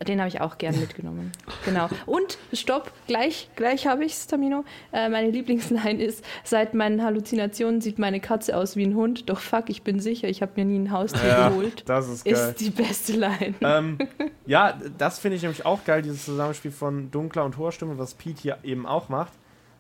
den 0.04 0.20
habe 0.20 0.28
ich 0.30 0.42
auch 0.42 0.58
gern 0.58 0.80
mitgenommen. 0.80 1.32
genau. 1.66 1.90
Und, 2.06 2.38
stopp, 2.54 2.92
gleich, 3.08 3.50
gleich 3.56 3.88
habe 3.88 4.04
ich 4.06 4.14
es, 4.14 4.28
Tamino. 4.28 4.64
Äh, 4.92 5.10
meine 5.10 5.30
Lieblingsline 5.32 6.02
ist, 6.04 6.24
seit 6.44 6.74
meinen 6.74 7.04
Halluzinationen 7.04 7.82
sieht 7.82 8.00
meine 8.00 8.20
Katze 8.20 8.56
aus 8.58 8.76
wie 8.76 8.86
ein 8.86 8.96
Hund, 8.96 9.30
doch 9.30 9.40
fuck, 9.40 9.70
ich 9.70 9.84
bin 9.84 10.00
sicher, 10.00 10.28
ich 10.28 10.42
habe 10.42 10.54
mir 10.56 10.66
nie 10.66 10.80
ein 10.80 10.92
Haustier 10.92 11.28
Ja, 11.28 11.50
geholt. 11.50 11.84
das 11.88 12.10
ist 12.10 12.26
geil. 12.26 12.34
Ist 12.34 12.56
die 12.62 12.70
beste 12.70 13.14
Line. 13.14 13.56
ähm, 13.62 13.98
ja, 14.46 14.78
das 14.98 15.20
finde 15.20 15.38
ich 15.38 15.42
nämlich 15.44 15.66
auch 15.66 15.84
geil, 15.84 16.02
dieses 16.02 16.26
Zusammenspiel 16.26 16.72
von 16.72 17.12
dunkler 17.12 17.46
und 17.46 17.58
hoher 17.58 17.72
Stimme, 17.72 17.98
was 17.98 18.14
Pete 18.14 18.42
hier 18.42 18.58
eben 18.64 18.86
auch 18.86 19.10
macht. 19.10 19.34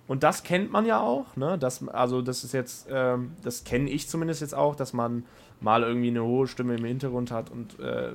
Und 0.07 0.23
das 0.23 0.43
kennt 0.43 0.71
man 0.71 0.85
ja 0.85 0.99
auch, 0.99 1.37
ne? 1.37 1.57
Das, 1.57 1.87
also 1.87 2.21
das 2.21 2.43
ist 2.43 2.53
jetzt, 2.53 2.87
ähm, 2.91 3.31
das 3.43 3.63
kenne 3.63 3.89
ich 3.89 4.09
zumindest 4.09 4.41
jetzt 4.41 4.53
auch, 4.53 4.75
dass 4.75 4.91
man 4.91 5.23
mal 5.61 5.83
irgendwie 5.83 6.09
eine 6.09 6.23
hohe 6.23 6.47
Stimme 6.47 6.75
im 6.75 6.83
Hintergrund 6.83 7.31
hat 7.31 7.49
und 7.49 7.79
äh, 7.79 8.11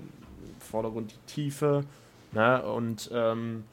Vordergrund 0.67 1.13
die 1.13 1.33
Tiefe, 1.33 1.85
ne? 2.33 2.63
Und 2.63 3.11
ähm, 3.13 3.65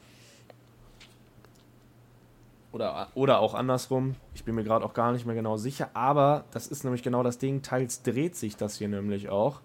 oder, 2.73 3.09
oder 3.13 3.39
auch 3.39 3.53
andersrum. 3.53 4.15
Ich 4.33 4.43
bin 4.43 4.55
mir 4.55 4.63
gerade 4.63 4.83
auch 4.83 4.95
gar 4.95 5.11
nicht 5.11 5.25
mehr 5.25 5.35
genau 5.35 5.57
sicher, 5.57 5.91
aber 5.93 6.45
das 6.51 6.67
ist 6.67 6.83
nämlich 6.83 7.03
genau 7.03 7.21
das 7.21 7.37
Ding. 7.37 7.61
Teils 7.61 8.01
dreht 8.01 8.35
sich 8.35 8.57
das 8.57 8.77
hier 8.77 8.87
nämlich 8.87 9.29
auch. 9.29 9.61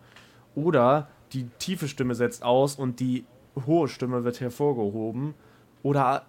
Oder 0.55 1.08
die 1.32 1.48
tiefe 1.58 1.89
Stimme 1.89 2.15
setzt 2.15 2.42
aus 2.42 2.74
und 2.74 3.00
die 3.00 3.24
hohe 3.66 3.89
Stimme 3.89 4.24
wird 4.24 4.40
hervorgehoben. 4.40 5.34
Oder 5.82 6.26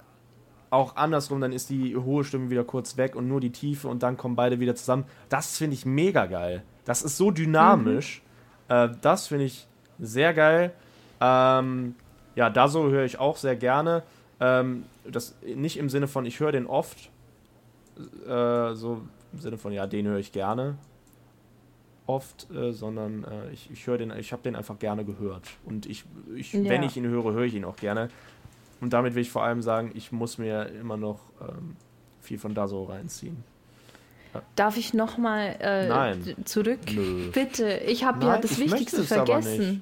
auch 0.69 0.95
andersrum, 0.95 1.41
dann 1.41 1.51
ist 1.51 1.69
die 1.69 1.97
hohe 1.97 2.23
Stimme 2.23 2.49
wieder 2.49 2.63
kurz 2.63 2.95
weg 2.95 3.15
und 3.15 3.27
nur 3.27 3.41
die 3.41 3.51
tiefe 3.51 3.87
und 3.87 4.03
dann 4.03 4.15
kommen 4.15 4.35
beide 4.35 4.59
wieder 4.59 4.75
zusammen. 4.75 5.05
Das 5.27 5.57
finde 5.57 5.73
ich 5.73 5.85
mega 5.85 6.27
geil. 6.27 6.63
Das 6.85 7.01
ist 7.01 7.17
so 7.17 7.31
dynamisch. 7.31 8.21
Äh, 8.69 8.89
das 9.01 9.27
finde 9.27 9.45
ich 9.45 9.67
sehr 9.99 10.33
geil. 10.33 10.73
Ähm, 11.21 11.95
ja, 12.35 12.49
da 12.49 12.67
so 12.67 12.89
höre 12.89 13.05
ich 13.05 13.19
auch 13.19 13.37
sehr 13.37 13.55
gerne. 13.55 14.03
Ähm, 14.39 14.85
das 15.05 15.35
nicht 15.43 15.77
im 15.77 15.89
Sinne 15.89 16.07
von, 16.07 16.25
ich 16.25 16.39
höre 16.39 16.51
den 16.51 16.65
oft. 16.65 17.09
Äh, 18.27 18.73
so 18.75 19.01
im 19.33 19.39
Sinne 19.39 19.57
von, 19.57 19.73
ja, 19.73 19.87
den 19.87 20.07
höre 20.07 20.19
ich 20.19 20.31
gerne 20.31 20.77
oft, 22.09 22.49
äh, 22.51 22.71
sondern 22.73 23.23
äh, 23.23 23.51
ich, 23.51 23.69
ich 23.71 23.85
höre 23.85 23.99
den, 23.99 24.11
ich 24.17 24.31
habe 24.31 24.41
den 24.41 24.55
einfach 24.55 24.79
gerne 24.79 25.05
gehört. 25.05 25.47
Und 25.63 25.85
ich, 25.85 26.05
ich 26.35 26.53
Ja. 26.53 26.67
wenn 26.67 26.81
ich 26.81 26.97
ihn 26.97 27.05
höre, 27.05 27.33
höre 27.33 27.43
ich 27.43 27.53
ihn 27.53 27.63
auch 27.65 27.75
gerne. 27.75 28.09
Und 28.81 28.93
damit 28.93 29.13
will 29.13 29.21
ich 29.21 29.29
vor 29.29 29.43
allem 29.43 29.61
sagen, 29.61 29.91
ich 29.93 30.11
muss 30.11 30.37
mir 30.39 30.67
immer 30.69 30.97
noch 30.97 31.19
ähm, 31.41 31.75
viel 32.19 32.39
von 32.39 32.55
da 32.55 32.67
so 32.67 32.85
reinziehen. 32.85 33.43
Darf 34.55 34.77
ich 34.77 34.93
nochmal 34.93 35.55
äh, 35.59 36.43
zurück? 36.45 36.79
Nö. 36.93 37.31
Bitte, 37.31 37.81
ich 37.87 38.03
habe 38.03 38.25
ja 38.25 38.37
das 38.37 38.59
Wichtigste 38.59 39.03
vergessen. 39.03 39.81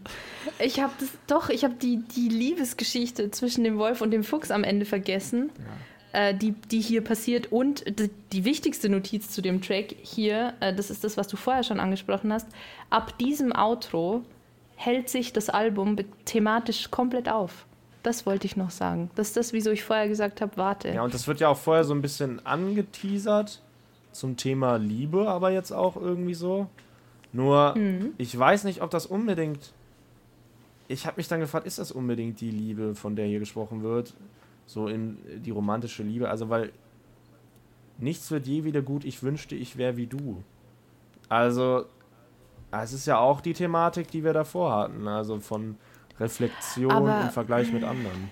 Ich 0.59 0.79
habe 0.79 0.93
das 0.99 1.09
doch, 1.27 1.49
ich 1.49 1.63
habe 1.63 1.73
die, 1.73 1.97
die 1.97 2.29
Liebesgeschichte 2.29 3.29
zwischen 3.31 3.63
dem 3.63 3.77
Wolf 3.77 4.01
und 4.01 4.11
dem 4.11 4.23
Fuchs 4.23 4.49
am 4.49 4.63
Ende 4.63 4.85
vergessen, 4.85 5.49
äh, 6.13 6.33
die, 6.33 6.53
die 6.53 6.79
hier 6.79 7.03
passiert. 7.03 7.51
Und 7.51 7.99
die, 7.99 8.09
die 8.31 8.45
wichtigste 8.45 8.87
Notiz 8.87 9.29
zu 9.29 9.41
dem 9.41 9.61
Track 9.61 9.95
hier, 10.01 10.53
äh, 10.61 10.73
das 10.73 10.89
ist 10.89 11.03
das, 11.03 11.17
was 11.17 11.27
du 11.27 11.35
vorher 11.35 11.63
schon 11.63 11.81
angesprochen 11.81 12.31
hast. 12.31 12.47
Ab 12.89 13.17
diesem 13.17 13.53
Outro 13.53 14.23
hält 14.75 15.09
sich 15.09 15.33
das 15.33 15.49
Album 15.49 15.97
thematisch 16.23 16.89
komplett 16.89 17.27
auf. 17.27 17.65
Das 18.03 18.25
wollte 18.25 18.45
ich 18.45 18.55
noch 18.55 18.69
sagen. 18.69 19.11
Das 19.15 19.29
ist 19.29 19.37
das, 19.37 19.51
wieso 19.51 19.71
ich 19.71 19.83
vorher 19.83 20.07
gesagt 20.07 20.39
habe, 20.39 20.55
warte. 20.55 20.89
Ja, 20.89 21.01
und 21.01 21.13
das 21.13 21.27
wird 21.27 21.41
ja 21.41 21.49
auch 21.49 21.57
vorher 21.57 21.83
so 21.83 21.93
ein 21.93 22.01
bisschen 22.01 22.45
angeteasert 22.45 23.61
zum 24.17 24.37
Thema 24.37 24.77
Liebe, 24.77 25.27
aber 25.29 25.51
jetzt 25.51 25.71
auch 25.71 25.95
irgendwie 25.95 26.33
so. 26.33 26.67
Nur, 27.33 27.75
ich 28.17 28.37
weiß 28.37 28.63
nicht, 28.63 28.81
ob 28.81 28.89
das 28.89 29.05
unbedingt. 29.05 29.73
Ich 30.87 31.05
habe 31.05 31.17
mich 31.17 31.27
dann 31.27 31.39
gefragt, 31.41 31.67
ist 31.67 31.79
das 31.79 31.91
unbedingt 31.91 32.39
die 32.41 32.49
Liebe, 32.51 32.95
von 32.95 33.15
der 33.15 33.25
hier 33.27 33.39
gesprochen 33.39 33.83
wird? 33.83 34.13
So 34.65 34.87
in 34.87 35.17
die 35.43 35.51
romantische 35.51 36.03
Liebe. 36.03 36.29
Also, 36.29 36.49
weil 36.49 36.71
nichts 37.97 38.31
wird 38.31 38.47
je 38.47 38.63
wieder 38.63 38.81
gut, 38.81 39.03
ich 39.05 39.21
wünschte, 39.23 39.55
ich 39.55 39.77
wäre 39.77 39.97
wie 39.97 40.07
du. 40.07 40.43
Also, 41.29 41.85
es 42.71 42.93
ist 42.93 43.05
ja 43.05 43.17
auch 43.19 43.41
die 43.41 43.53
Thematik, 43.53 44.09
die 44.09 44.23
wir 44.23 44.33
davor 44.33 44.73
hatten. 44.73 45.07
Also 45.07 45.39
von 45.39 45.75
Reflexion 46.19 46.91
Aber- 46.91 47.21
im 47.21 47.29
Vergleich 47.29 47.71
mit 47.71 47.83
anderen. 47.83 48.31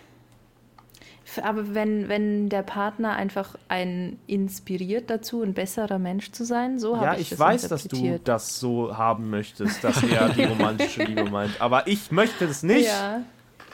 Aber 1.43 1.73
wenn, 1.73 2.09
wenn 2.09 2.49
der 2.49 2.63
Partner 2.63 3.15
einfach 3.15 3.55
einen 3.67 4.19
inspiriert 4.27 5.09
dazu, 5.09 5.41
ein 5.41 5.53
besserer 5.53 5.99
Mensch 5.99 6.31
zu 6.31 6.45
sein, 6.45 6.79
so 6.79 6.95
habe 6.97 7.05
Ja, 7.05 7.13
ich, 7.13 7.21
ich 7.21 7.29
das 7.31 7.39
weiß, 7.39 7.67
dass 7.67 7.87
du 7.87 8.19
das 8.23 8.59
so 8.59 8.97
haben 8.97 9.29
möchtest, 9.29 9.83
dass 9.83 10.01
er 10.03 10.29
die 10.29 10.43
romantische 10.45 11.03
Liebe 11.03 11.29
meint. 11.29 11.59
Aber 11.59 11.87
ich 11.87 12.11
möchte 12.11 12.47
das 12.47 12.63
nicht, 12.63 12.87
Ja, 12.87 13.21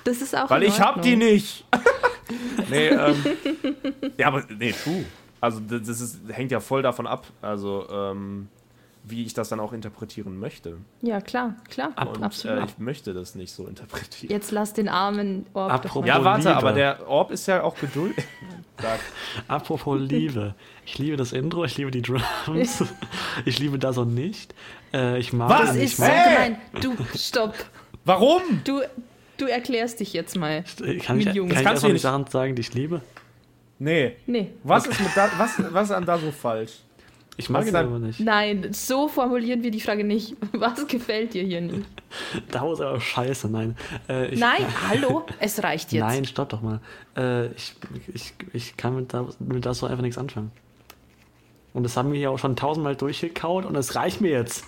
das 0.03 0.21
ist 0.21 0.35
auch 0.35 0.49
weil 0.49 0.63
ich 0.63 0.79
hab 0.79 1.01
die 1.01 1.15
nicht. 1.15 1.65
nee, 2.69 2.87
ähm, 2.87 3.23
ja, 4.17 4.27
aber 4.27 4.43
nee, 4.57 4.71
true. 4.71 5.05
Also 5.39 5.59
das 5.59 5.81
das 5.87 6.01
ist, 6.01 6.19
hängt 6.29 6.51
ja 6.51 6.59
voll 6.59 6.81
davon 6.81 7.07
ab. 7.07 7.25
Also 7.41 7.87
ähm, 7.91 8.47
wie 9.03 9.23
ich 9.25 9.33
das 9.33 9.49
dann 9.49 9.59
auch 9.59 9.73
interpretieren 9.73 10.37
möchte. 10.39 10.77
Ja, 11.01 11.21
klar, 11.21 11.55
klar. 11.69 11.91
Und 12.07 12.23
absolut. 12.23 12.59
äh, 12.59 12.65
ich 12.65 12.77
möchte 12.77 13.13
das 13.13 13.35
nicht 13.35 13.51
so 13.51 13.65
interpretieren. 13.65 14.31
Jetzt 14.31 14.51
lass 14.51 14.73
den 14.73 14.89
armen 14.89 15.45
Orb 15.53 15.69
doch 15.69 15.89
Apropos-. 15.89 16.07
Ja, 16.07 16.23
warte, 16.23 16.49
Liebe. 16.49 16.57
aber 16.57 16.73
der 16.73 17.07
Orb 17.07 17.31
ist 17.31 17.47
ja 17.47 17.63
auch 17.63 17.75
geduldig. 17.75 18.23
Apropos 19.47 19.99
Liebe. 19.99 20.55
Ich 20.85 20.97
liebe 20.97 21.17
das 21.17 21.33
Intro, 21.33 21.65
ich 21.65 21.77
liebe 21.77 21.91
die 21.91 22.01
Drums. 22.01 22.83
Ich 23.45 23.59
liebe 23.59 23.79
das 23.79 23.97
und 23.97 24.13
nicht. 24.13 24.53
Äh, 24.93 25.19
ich 25.19 25.33
mag 25.33 25.49
Was? 25.49 25.69
Das 25.69 25.75
ist 25.77 25.97
so 25.97 26.03
gemein. 26.03 26.57
Du, 26.81 26.95
stopp. 27.15 27.55
Warum? 28.05 28.41
Du, 28.63 28.81
du 29.37 29.45
erklärst 29.45 29.99
dich 29.99 30.13
jetzt 30.13 30.35
mal. 30.35 30.63
Kann 31.03 31.19
ich, 31.19 31.33
Jungs. 31.33 31.53
kann 31.53 31.61
ich 31.61 31.67
einfach 31.67 31.89
nicht 31.89 32.01
Sachen 32.01 32.27
sagen, 32.27 32.55
die 32.55 32.61
ich 32.61 32.73
liebe? 32.73 33.01
Nee. 33.79 34.15
Nee. 34.27 34.51
Was 34.63 34.85
ist 34.85 34.99
mit 34.99 35.09
da, 35.15 35.29
was, 35.37 35.51
was 35.73 35.89
ist 35.89 35.95
an 35.95 36.05
da 36.05 36.17
so 36.17 36.31
falsch? 36.31 36.81
Ich 37.41 37.49
mag 37.49 37.65
ihn 37.65 37.75
aber 37.75 37.97
nicht. 37.97 38.19
Nein, 38.19 38.67
so 38.71 39.07
formulieren 39.07 39.63
wir 39.63 39.71
die 39.71 39.81
Frage 39.81 40.03
nicht. 40.03 40.35
Was 40.51 40.85
gefällt 40.85 41.33
dir 41.33 41.43
hier 41.43 41.61
nicht? 41.61 41.87
Da 42.51 42.71
ist 42.71 42.81
aber 42.81 42.99
scheiße, 42.99 43.49
nein. 43.49 43.77
Äh, 44.09 44.33
ich, 44.33 44.39
Nein, 44.39 44.65
hallo, 44.89 45.25
es 45.39 45.63
reicht 45.63 45.91
jetzt. 45.91 46.01
Nein, 46.01 46.25
stopp 46.25 46.49
doch 46.49 46.61
mal. 46.61 46.81
Äh, 47.15 47.47
ich, 47.53 47.73
ich, 48.13 48.33
ich 48.53 48.77
kann 48.77 48.95
mit 48.95 49.13
das, 49.13 49.39
mit 49.39 49.65
das 49.65 49.79
so 49.79 49.87
einfach 49.87 50.03
nichts 50.03 50.17
anfangen. 50.17 50.51
Und 51.73 51.83
das 51.83 51.95
haben 51.97 52.11
wir 52.11 52.19
hier 52.19 52.29
auch 52.29 52.37
schon 52.37 52.55
tausendmal 52.55 52.95
durchgekaut 52.95 53.65
und 53.65 53.75
es 53.75 53.95
reicht 53.95 54.21
mir 54.21 54.31
jetzt. 54.31 54.65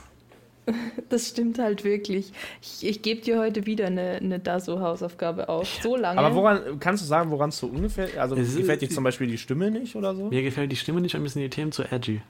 Das 1.09 1.27
stimmt 1.27 1.59
halt 1.59 1.83
wirklich. 1.83 2.31
Ich, 2.61 2.87
ich 2.87 3.01
gebe 3.01 3.21
dir 3.21 3.39
heute 3.39 3.65
wieder 3.65 3.87
eine, 3.87 4.13
eine 4.13 4.39
Daso-Hausaufgabe 4.39 5.49
auf. 5.49 5.67
So 5.83 5.97
lange. 5.97 6.19
Aber 6.19 6.33
woran, 6.33 6.79
kannst 6.79 7.03
du 7.03 7.07
sagen, 7.07 7.29
woran 7.29 7.49
es 7.49 7.57
so 7.57 7.67
ungefähr, 7.67 8.07
also 8.17 8.35
Es 8.35 8.55
gefällt 8.55 8.81
dir 8.81 8.89
zum 8.89 9.03
Beispiel 9.03 9.27
die 9.27 9.37
Stimme 9.37 9.69
nicht 9.69 9.95
oder 9.95 10.15
so? 10.15 10.29
Mir 10.29 10.41
gefällt 10.41 10.71
die 10.71 10.77
Stimme 10.77 11.01
nicht 11.01 11.13
und 11.15 11.21
mir 11.23 11.29
sind 11.29 11.41
die 11.41 11.49
Themen 11.49 11.73
zu 11.73 11.83
edgy. 11.83 12.21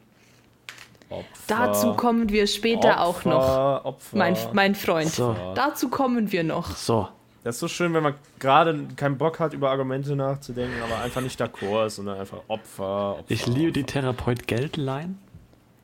Opfer, 1.10 1.26
Dazu 1.48 1.94
kommen 1.94 2.30
wir 2.30 2.48
später 2.48 3.02
auch 3.02 3.24
noch, 3.26 3.36
Opfer, 3.42 3.86
Opfer. 3.86 4.18
mein, 4.18 4.38
mein 4.54 4.76
Freund. 4.76 5.10
So, 5.10 5.36
Dazu 5.56 5.90
kommen 5.90 6.32
wir 6.32 6.44
noch. 6.44 6.76
so. 6.76 7.08
Das 7.44 7.56
ist 7.56 7.60
so 7.60 7.68
schön, 7.68 7.94
wenn 7.94 8.04
man 8.04 8.16
gerade 8.40 8.88
keinen 8.96 9.18
Bock 9.18 9.40
hat, 9.42 9.54
über 9.54 9.70
Argumente 9.70 10.16
nachzudenken, 10.16 10.82
aber 10.82 11.02
einfach 11.02 11.20
nicht 11.20 11.42
d'accord 11.42 11.88
ist, 11.88 11.98
sondern 11.98 12.18
einfach 12.18 12.38
Opfer, 12.48 13.18
Opfer. 13.20 13.24
Ich 13.28 13.46
liebe 13.48 13.74
die 13.74 13.84
Therapeut-Geldline. 13.84 15.16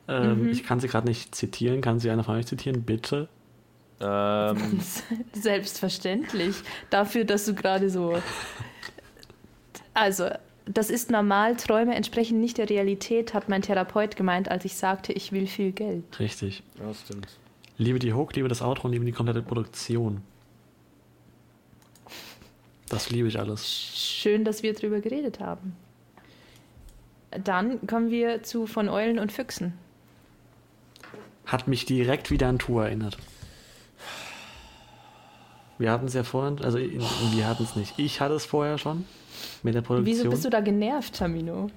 Ähm, 0.08 0.48
Ich 0.48 0.64
kann 0.64 0.80
sie 0.80 0.88
gerade 0.88 1.06
nicht 1.06 1.34
zitieren. 1.34 1.82
Kann 1.82 2.00
sie 2.00 2.10
einer 2.10 2.24
von 2.24 2.36
euch 2.36 2.46
zitieren? 2.46 2.82
Bitte. 2.82 3.28
Ähm, 4.00 4.80
Selbstverständlich. 5.34 6.56
Dafür, 6.88 7.26
dass 7.26 7.44
du 7.44 7.54
gerade 7.54 7.90
so. 7.90 8.14
Also, 9.92 10.30
das 10.66 10.90
ist 10.90 11.10
normal. 11.10 11.56
Träume 11.56 11.94
entsprechen 11.94 12.40
nicht 12.40 12.58
der 12.58 12.68
Realität, 12.68 13.34
hat 13.34 13.48
mein 13.48 13.62
Therapeut 13.62 14.16
gemeint, 14.16 14.50
als 14.50 14.64
ich 14.64 14.76
sagte, 14.76 15.12
ich 15.12 15.32
will 15.32 15.46
viel 15.46 15.72
Geld. 15.72 16.04
Richtig. 16.18 16.62
ja, 16.78 16.92
stimmt. 16.94 17.28
Liebe 17.76 17.98
die 17.98 18.12
Hook, 18.12 18.34
liebe 18.34 18.48
das 18.48 18.62
Outro 18.62 18.86
und 18.86 18.92
liebe 18.92 19.04
die 19.04 19.12
komplette 19.12 19.42
Produktion. 19.42 20.22
Das 22.88 23.10
liebe 23.10 23.28
ich 23.28 23.38
alles. 23.38 23.66
Schön, 23.66 24.44
dass 24.44 24.62
wir 24.62 24.74
drüber 24.74 25.00
geredet 25.00 25.40
haben. 25.40 25.76
Dann 27.30 27.86
kommen 27.86 28.10
wir 28.10 28.42
zu 28.42 28.66
von 28.66 28.88
Eulen 28.88 29.18
und 29.18 29.32
Füchsen. 29.32 29.74
Hat 31.46 31.68
mich 31.68 31.84
direkt 31.86 32.30
wieder 32.30 32.48
an 32.48 32.58
Tour 32.58 32.84
erinnert. 32.84 33.16
Wir 35.78 35.92
hatten 35.92 36.06
es 36.06 36.14
ja 36.14 36.24
vorhin, 36.24 36.62
also 36.62 36.78
wir 36.78 37.46
hatten 37.46 37.62
es 37.62 37.76
nicht. 37.76 37.94
Ich 37.96 38.20
hatte 38.20 38.34
es 38.34 38.44
vorher 38.44 38.76
schon 38.76 39.06
mit 39.62 39.74
der 39.74 39.82
Produktion. 39.82 40.16
Wieso 40.16 40.30
bist 40.30 40.44
du 40.44 40.50
da 40.50 40.60
genervt, 40.60 41.16
Tamino? 41.16 41.70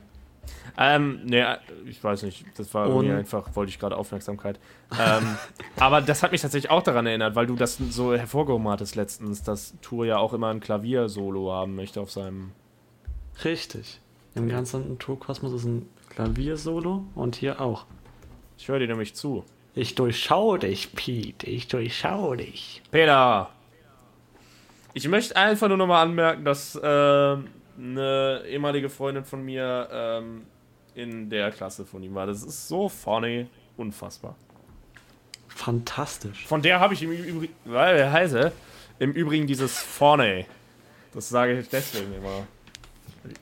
Ähm, 0.78 1.22
nee, 1.24 1.44
ich 1.86 2.04
weiß 2.04 2.24
nicht. 2.24 2.46
Das 2.58 2.74
war 2.74 2.90
Und- 2.90 3.08
mir 3.08 3.16
einfach, 3.18 3.56
wollte 3.56 3.70
ich 3.70 3.80
gerade 3.80 3.96
Aufmerksamkeit. 3.96 4.60
Ähm, 5.00 5.38
aber 5.80 6.02
das 6.02 6.24
hat 6.24 6.32
mich 6.32 6.42
tatsächlich 6.42 6.72
auch 6.72 6.82
daran 6.82 7.06
erinnert, 7.06 7.36
weil 7.36 7.46
du 7.46 7.56
das 7.56 7.78
so 7.78 8.14
hervorgehoben 8.16 8.68
hattest 8.68 8.96
letztens, 8.96 9.44
dass 9.44 9.74
Tour 9.82 10.06
ja 10.06 10.18
auch 10.18 10.34
immer 10.34 10.50
ein 10.50 10.60
Klavier-Solo 10.60 11.52
haben 11.52 11.76
möchte 11.76 12.02
auf 12.02 12.12
seinem. 12.12 12.52
Richtig. 13.44 14.00
Im 14.36 14.50
ganzen 14.50 14.98
Tourkosmos 15.00 15.54
ist 15.54 15.66
ein 15.66 15.88
Klaviersolo 16.10 17.04
und 17.16 17.36
hier 17.36 17.62
auch. 17.62 17.86
Ich 18.58 18.68
höre 18.68 18.80
dir 18.80 18.88
nämlich 18.88 19.14
zu. 19.14 19.44
Ich 19.76 19.96
durchschau 19.96 20.58
dich, 20.58 20.94
Pete. 20.94 21.48
Ich 21.48 21.68
durchschau 21.68 22.36
dich. 22.36 22.82
Peter! 22.92 23.50
Ich 24.94 25.08
möchte 25.08 25.36
einfach 25.36 25.68
nur 25.68 25.78
nochmal 25.78 26.06
anmerken, 26.06 26.46
dass 26.46 26.80
ähm, 26.82 27.48
eine 27.78 28.44
ehemalige 28.48 28.90
Freundin 28.90 29.26
von 29.26 29.44
mir 29.44 29.90
ähm, 29.92 30.44
in 30.96 31.30
der 31.30 31.52
Klasse 31.52 31.86
von 31.86 32.04
ihm 32.04 32.14
war. 32.14 32.28
Das 32.28 32.44
ist 32.44 32.68
so 32.68 32.88
funny. 32.90 33.48
Unfassbar. 33.76 34.36
Fantastisch. 35.48 36.46
Von 36.46 36.62
der 36.62 36.80
habe 36.80 36.94
ich 36.94 37.02
im 37.04 37.12
Übrigen, 37.12 37.54
weil 37.66 37.98
er 37.98 38.12
heiße, 38.12 38.52
im 39.00 39.12
Übrigen 39.12 39.48
dieses 39.48 39.80
Funny. 39.80 40.46
Das 41.14 41.30
sage 41.30 41.60
ich 41.60 41.70
deswegen 41.70 42.14
immer. 42.14 42.48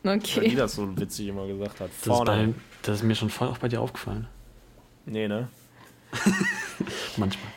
Weil 0.03 0.19
die 0.19 0.39
Okay. 0.39 0.55
das 0.55 0.75
so 0.75 0.97
witzig 0.97 1.27
immer 1.27 1.47
gesagt 1.47 1.79
hat. 1.79 1.89
Das 2.05 2.19
ist, 2.19 2.25
bei, 2.25 2.49
das 2.83 2.95
ist 2.97 3.03
mir 3.03 3.15
schon 3.15 3.29
voll 3.29 3.47
auch 3.47 3.57
bei 3.57 3.67
dir 3.67 3.81
aufgefallen. 3.81 4.27
Nee, 5.05 5.27
ne? 5.27 5.47
Manchmal. 7.17 7.51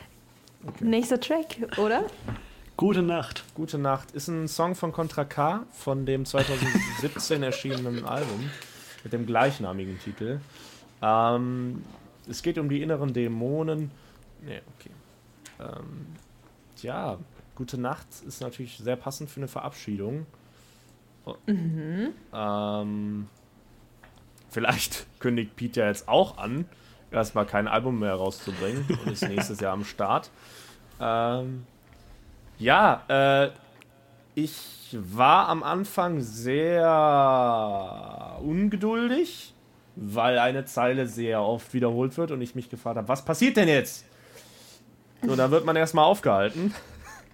Nächster 0.79 1.19
Track, 1.19 1.57
oder? 1.77 2.05
Gute 2.77 3.01
Nacht. 3.01 3.45
Gute 3.55 3.77
Nacht 3.77 4.11
ist 4.11 4.27
ein 4.27 4.49
Song 4.49 4.75
von 4.75 4.91
Contra 4.91 5.23
K 5.23 5.65
von 5.71 6.05
dem 6.05 6.25
2017 6.25 7.41
erschienenen 7.43 8.05
Album 8.05 8.49
mit 9.03 9.13
dem 9.13 9.25
gleichnamigen 9.25 9.97
Titel. 9.99 10.41
Ähm, 11.01 11.83
es 12.29 12.43
geht 12.43 12.57
um 12.57 12.67
die 12.67 12.81
inneren 12.81 13.13
Dämonen. 13.13 13.91
Nee, 14.41 14.61
okay. 14.77 14.91
Ähm, 15.59 16.07
tja, 16.75 17.17
Gute 17.55 17.79
Nacht 17.79 18.07
ist 18.27 18.41
natürlich 18.41 18.77
sehr 18.77 18.97
passend 18.97 19.29
für 19.29 19.39
eine 19.39 19.47
Verabschiedung. 19.47 20.25
Ähm, 22.33 23.29
vielleicht 24.49 25.07
kündigt 25.19 25.55
Pete 25.55 25.79
ja 25.79 25.87
jetzt 25.87 26.09
auch 26.09 26.37
an, 26.37 26.65
erstmal 27.09 27.45
kein 27.45 27.69
Album 27.69 27.99
mehr 27.99 28.15
rauszubringen 28.15 28.85
und 29.01 29.13
ist 29.13 29.21
nächstes 29.27 29.61
Jahr 29.61 29.71
am 29.71 29.85
Start. 29.85 30.29
Ähm, 30.99 31.65
ja, 32.57 33.03
äh, 33.07 33.49
ich 34.35 34.97
war 34.99 35.47
am 35.49 35.63
Anfang 35.63 36.21
sehr 36.21 36.81
ungeduldig, 38.41 39.53
weil 39.95 40.39
eine 40.39 40.65
Zeile 40.65 41.07
sehr 41.07 41.41
oft 41.41 41.73
wiederholt 41.73 42.17
wird 42.17 42.31
und 42.31 42.41
ich 42.41 42.55
mich 42.55 42.69
gefragt 42.69 42.97
habe, 42.97 43.07
was 43.07 43.23
passiert 43.23 43.57
denn 43.57 43.67
jetzt? 43.67 44.05
Und 45.21 45.37
dann 45.37 45.51
wird 45.51 45.65
man 45.65 45.75
erstmal 45.75 46.05
aufgehalten 46.05 46.73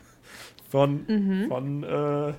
von, 0.70 1.48
von 1.50 1.84
äh, 1.84 2.34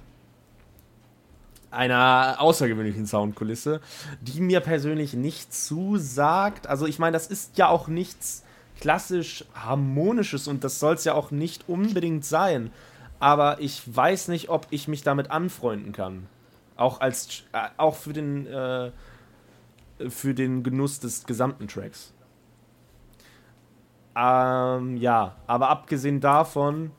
einer 1.71 2.37
außergewöhnlichen 2.39 3.07
Soundkulisse, 3.07 3.81
die 4.21 4.41
mir 4.41 4.61
persönlich 4.61 5.15
nicht 5.15 5.53
zusagt. 5.53 6.67
Also 6.67 6.87
ich 6.87 6.99
meine, 6.99 7.15
das 7.15 7.27
ist 7.27 7.59
ja 7.59 7.69
auch 7.69 7.89
nichts 7.89 8.45
klassisch 8.83 9.45
harmonisches 9.55 10.49
und 10.49 10.65
das 10.65 10.81
soll 10.81 10.95
es 10.95 11.05
ja 11.05 11.15
auch 11.15 11.31
nicht 11.31 11.69
unbedingt 11.69 12.25
sein. 12.25 12.73
Aber 13.21 13.61
ich 13.61 13.81
weiß 13.87 14.27
nicht, 14.27 14.49
ob 14.49 14.67
ich 14.71 14.89
mich 14.89 15.03
damit 15.03 15.31
anfreunden 15.31 15.93
kann. 15.93 16.27
Auch 16.77 17.01
als 17.01 17.45
äh, 17.53 17.69
auch 17.77 17.95
für 17.95 18.13
den 18.13 18.45
äh, 18.49 18.91
für 20.09 20.35
den 20.35 20.65
Genuss 20.65 20.99
des 20.99 21.25
gesamten 21.27 21.69
Tracks. 21.69 22.13
Ähm, 24.17 24.97
ja, 24.97 25.37
aber 25.47 25.69
abgesehen 25.69 26.21
davon, 26.21 26.91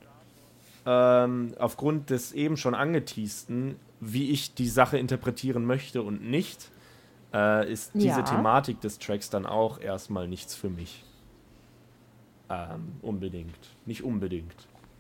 ähm, 0.86 1.54
aufgrund 1.60 2.12
des 2.12 2.32
eben 2.32 2.56
schon 2.56 2.76
angeteasten, 2.76 3.76
wie 4.00 4.30
ich 4.32 4.56
die 4.56 4.70
Sache 4.70 4.98
interpretieren 4.98 5.66
möchte 5.66 6.02
und 6.02 6.24
nicht, 6.24 6.72
äh, 7.34 7.70
ist 7.70 7.92
diese 7.94 8.22
Ja. 8.22 8.22
Thematik 8.22 8.80
des 8.80 9.00
Tracks 9.00 9.30
dann 9.30 9.46
auch 9.46 9.82
erstmal 9.82 10.30
nichts 10.30 10.56
für 10.56 10.70
mich. 10.70 11.04
Ähm, 12.50 12.94
unbedingt. 13.02 13.56
Nicht 13.86 14.04
unbedingt. 14.04 14.54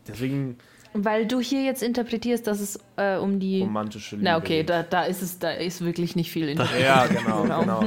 Deswegen 0.08 0.58
Weil 0.94 1.28
du 1.28 1.40
hier 1.40 1.64
jetzt 1.64 1.82
interpretierst, 1.84 2.46
dass 2.48 2.60
es 2.60 2.80
äh, 2.98 3.18
um 3.18 3.40
die. 3.40 3.62
romantische 3.62 4.16
Liebe. 4.16 4.26
Na 4.30 4.38
okay, 4.38 4.58
geht. 4.60 4.70
da, 4.70 4.84
da 4.84 5.04
ist 5.04 5.22
es, 5.22 5.40
da 5.40 5.52
ist 5.52 5.84
wirklich 5.84 6.16
nicht 6.16 6.32
viel 6.32 6.56
Ja, 6.82 7.06
genau, 7.08 7.44
Genau. 7.44 7.60
genau. 7.62 7.84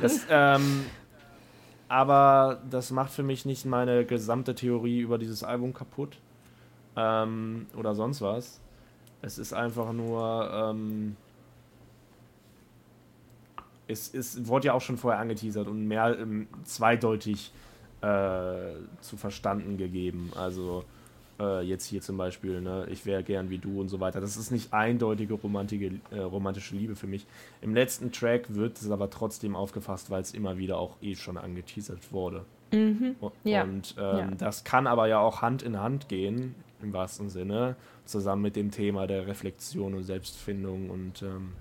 Das, 0.00 0.26
ähm, 0.30 0.84
aber 1.88 2.62
das 2.70 2.90
macht 2.90 3.10
für 3.12 3.22
mich 3.22 3.44
nicht 3.46 3.64
meine 3.64 4.04
gesamte 4.04 4.54
Theorie 4.54 5.00
über 5.00 5.18
dieses 5.18 5.42
Album 5.42 5.72
kaputt. 5.72 6.16
Ähm, 6.96 7.66
oder 7.76 7.94
sonst 7.94 8.20
was. 8.20 8.60
Es 9.22 9.38
ist 9.38 9.52
einfach 9.52 9.92
nur. 9.92 10.50
Ähm, 10.52 11.16
es, 13.86 14.12
es 14.12 14.46
wurde 14.46 14.66
ja 14.66 14.72
auch 14.74 14.80
schon 14.82 14.98
vorher 14.98 15.20
angeteasert 15.20 15.66
und 15.66 15.86
mehr 15.88 16.16
ähm, 16.18 16.46
zweideutig 16.64 17.52
zu 18.00 19.16
verstanden 19.16 19.76
gegeben. 19.76 20.30
Also 20.36 20.84
äh, 21.40 21.62
jetzt 21.62 21.84
hier 21.86 22.00
zum 22.00 22.16
Beispiel, 22.16 22.60
ne, 22.60 22.86
ich 22.90 23.06
wäre 23.06 23.22
gern 23.22 23.50
wie 23.50 23.58
du 23.58 23.80
und 23.80 23.88
so 23.88 24.00
weiter. 24.00 24.20
Das 24.20 24.36
ist 24.36 24.50
nicht 24.50 24.72
eindeutige 24.72 25.34
romantische, 25.34 26.00
äh, 26.10 26.18
romantische 26.20 26.74
Liebe 26.76 26.96
für 26.96 27.06
mich. 27.06 27.26
Im 27.60 27.74
letzten 27.74 28.10
Track 28.12 28.54
wird 28.54 28.76
es 28.80 28.90
aber 28.90 29.08
trotzdem 29.10 29.54
aufgefasst, 29.56 30.10
weil 30.10 30.22
es 30.22 30.32
immer 30.34 30.58
wieder 30.58 30.78
auch 30.78 30.96
eh 31.00 31.14
schon 31.14 31.36
angeteasert 31.36 32.12
wurde. 32.12 32.44
Mhm. 32.72 33.16
Ja. 33.44 33.62
Und 33.62 33.94
ähm, 33.98 34.18
Ja. 34.18 34.30
das 34.36 34.64
kann 34.64 34.86
aber 34.86 35.06
ja 35.08 35.20
auch 35.20 35.40
Hand 35.42 35.62
in 35.62 35.78
Hand 35.80 36.08
gehen, 36.08 36.54
im 36.82 36.92
wahrsten 36.92 37.28
Sinne, 37.28 37.76
zusammen 38.04 38.42
mit 38.42 38.56
dem 38.56 38.70
Thema 38.70 39.06
der 39.06 39.26
Reflexion 39.26 39.94
und 39.94 40.04
Selbstfindung 40.04 40.90
und 40.90 41.22
ähm, 41.22 41.52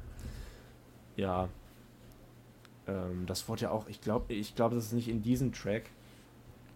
ja, 1.16 1.50
ähm, 2.88 3.26
das 3.26 3.48
wurde 3.50 3.64
ja 3.64 3.72
auch, 3.72 3.88
ich 3.88 4.02
glaube, 4.02 4.34
ich 4.34 4.56
glaube, 4.56 4.76
das 4.76 4.86
ist 4.86 4.94
nicht 4.94 5.08
in 5.10 5.22
diesem 5.24 5.52
Track, 5.52 5.90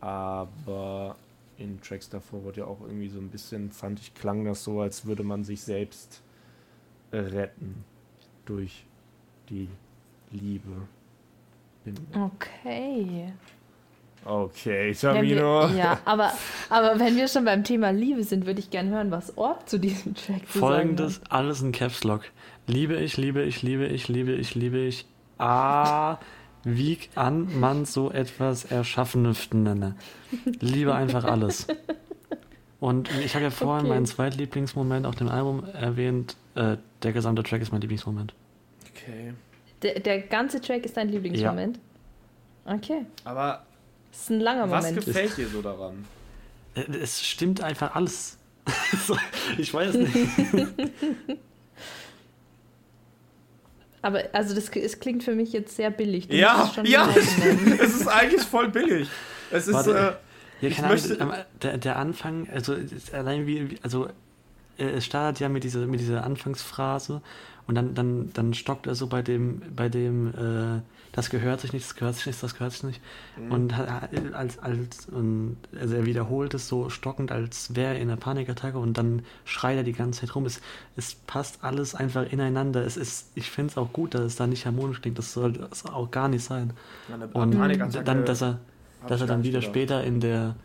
aber 0.02 1.16
in 1.58 1.80
Tracks 1.82 2.10
davor 2.10 2.44
wurde 2.44 2.62
ja 2.62 2.66
auch 2.66 2.82
irgendwie 2.82 3.10
so 3.10 3.20
ein 3.20 3.30
bisschen, 3.30 3.72
fand 3.72 4.00
ich, 4.00 4.14
klang 4.14 4.44
das 4.46 4.64
so, 4.64 4.82
als 4.82 5.06
würde 5.06 5.24
man 5.24 5.44
sich 5.44 5.62
selbst 5.62 6.22
retten 7.12 7.84
durch 8.46 8.86
die 9.50 9.70
Liebe. 10.32 10.88
Okay. 12.14 13.34
Okay, 14.24 14.96
Wenn 15.02 15.28
wir, 15.28 15.38
Tamino. 15.40 15.68
ja, 15.70 16.00
aber, 16.06 16.32
aber 16.70 17.00
wenn 17.00 17.16
wir 17.16 17.28
schon 17.28 17.44
beim 17.44 17.64
Thema 17.64 17.90
Liebe 17.90 18.24
sind, 18.24 18.46
würde 18.46 18.60
ich 18.60 18.70
gerne 18.70 18.92
hören, 18.92 19.10
was 19.10 19.36
Orb 19.36 19.68
zu 19.68 19.80
diesem 19.80 20.14
Track 20.14 20.48
zu 20.48 20.60
Folgendes, 20.60 21.16
sagen 21.16 21.28
alles 21.30 21.62
in 21.64 21.72
Caps 21.72 22.04
Lock. 22.04 22.26
Liebe 22.68 22.96
ich, 22.98 23.18
liebe 23.18 23.42
ich, 23.42 23.64
liebe 23.64 23.88
ich, 23.88 24.08
liebe 24.10 24.34
ich, 24.34 24.54
liebe 24.54 24.78
ich. 24.78 25.08
Ah, 25.40 26.20
wie 26.64 26.98
an 27.16 27.60
man 27.60 27.86
so 27.86 28.12
etwas 28.12 28.66
erschaffen 28.66 29.24
nenne. 29.54 29.96
Liebe 30.60 30.94
einfach 30.94 31.24
alles. 31.24 31.68
Und 32.80 33.10
ich 33.24 33.36
habe 33.36 33.44
ja 33.46 33.52
vorhin 33.52 33.86
Okay. 33.86 33.94
meinen 33.96 34.06
Zweitlieblingsmoment 34.06 35.06
auf 35.06 35.16
dem 35.16 35.30
Album 35.30 35.64
erwähnt. 35.74 36.36
Äh, 36.56 36.78
der 37.04 37.14
gesamte 37.14 37.44
Track 37.44 37.62
ist 37.62 37.72
mein 37.72 37.82
Lieblingsmoment. 37.82 38.34
Okay. 38.96 39.34
Der, 39.82 40.00
der 40.00 40.22
ganze 40.22 40.62
Track 40.62 40.86
ist 40.86 40.98
dein 40.98 41.10
Lieblingsmoment? 41.10 41.80
Okay. 42.66 43.06
Aber 43.24 43.66
Das 44.12 44.22
ist 44.22 44.30
ein 44.32 44.40
langer 44.40 44.70
was 44.70 44.86
Moment. 44.86 45.06
gefällt 45.06 45.38
dir 45.38 45.48
so 45.48 45.62
daran? 45.62 46.06
Äh, 46.76 46.82
Es 47.02 47.24
stimmt 47.26 47.62
einfach 47.62 47.96
alles. 47.96 48.38
Ich 49.58 49.74
weiß 49.74 49.96
nicht. 49.96 50.16
Aber 54.02 54.24
also 54.34 54.56
das 54.56 54.70
es 54.70 55.00
klingt 55.00 55.24
für 55.24 55.36
mich 55.36 55.54
jetzt 55.54 55.76
sehr 55.76 55.92
billig. 55.92 56.28
Du 56.28 56.36
Ja, 56.36 56.72
ja, 56.84 57.08
es 57.80 57.96
ist 57.96 58.08
eigentlich 58.08 58.42
voll 58.44 58.70
billig. 58.70 59.08
Es 59.52 59.68
ist, 59.68 59.74
Warte. 59.76 59.92
äh, 60.62 60.66
Ja, 60.66 60.70
Ahnung, 60.86 60.92
möchte- 60.92 61.46
der, 61.62 61.78
der 61.78 61.96
Anfang, 61.98 62.48
also 62.54 62.76
allein 63.14 63.46
wie, 63.48 63.72
wie- 63.72 63.78
also 63.84 64.08
äh, 64.78 64.86
es 64.86 65.06
startet 65.06 65.40
ja 65.42 65.50
mit 65.50 65.64
dieser, 65.64 65.86
mit 65.86 66.00
dieser 66.00 66.24
Anfangsphrase 66.24 67.22
und 67.72 67.76
dann, 67.76 67.94
dann, 67.94 68.34
dann 68.34 68.54
stockt 68.54 68.86
er 68.86 68.96
so 68.96 69.08
bei 69.08 69.22
dem, 69.22 69.62
bei 69.74 69.88
dem, 69.88 70.28
äh, 70.28 70.82
das 71.14 71.30
gehört 71.30 71.62
sich 71.62 71.72
nicht, 71.72 71.86
das 71.86 71.96
gehört 71.96 72.16
sich 72.16 72.26
nicht, 72.26 72.44
das 72.44 72.54
gehört 72.54 72.74
sich 72.74 72.84
nicht. 72.84 73.02
Mhm. 73.38 73.52
Und 73.52 73.74
als, 74.34 74.60
als, 74.60 75.06
und, 75.06 75.56
also 75.80 75.96
er 75.96 76.06
wiederholt 76.06 76.54
es 76.54 76.68
so 76.68 76.90
stockend, 76.90 77.32
als 77.32 77.74
wäre 77.74 77.94
er 77.94 78.02
in 78.02 78.10
einer 78.10 78.18
Panikattacke 78.18 78.78
und 78.78 78.98
dann 78.98 79.22
schreit 79.46 79.78
er 79.78 79.84
die 79.84 79.94
ganze 79.94 80.20
Zeit 80.20 80.36
rum. 80.36 80.46
Es, 80.46 80.60
es 80.98 81.16
passt 81.16 81.64
alles 81.64 81.96
einfach 81.96 82.30
ineinander. 82.30 82.86
Es 82.86 82.98
ist, 82.98 83.32
ich 83.36 83.50
finde 83.50 83.72
es 83.72 83.78
auch 83.78 83.94
gut, 83.94 84.16
dass 84.16 84.24
es 84.24 84.36
da 84.36 84.48
nicht 84.48 84.66
harmonisch 84.66 85.00
klingt. 85.00 85.18
Das 85.18 85.32
soll 85.32 85.54
das 85.54 85.86
auch 85.86 86.12
gar 86.12 86.28
nicht 86.28 86.44
sein. 86.44 86.74
eine 87.10 87.28
Und 87.28 87.54
dann, 88.06 88.26
dass 88.26 88.42
er, 88.42 88.60
dass 89.08 89.22
er 89.22 89.28
dann 89.28 89.46
wieder 89.46 89.60
gedacht. 89.60 89.72
später 89.72 90.04
in 90.04 90.20
der 90.20 90.58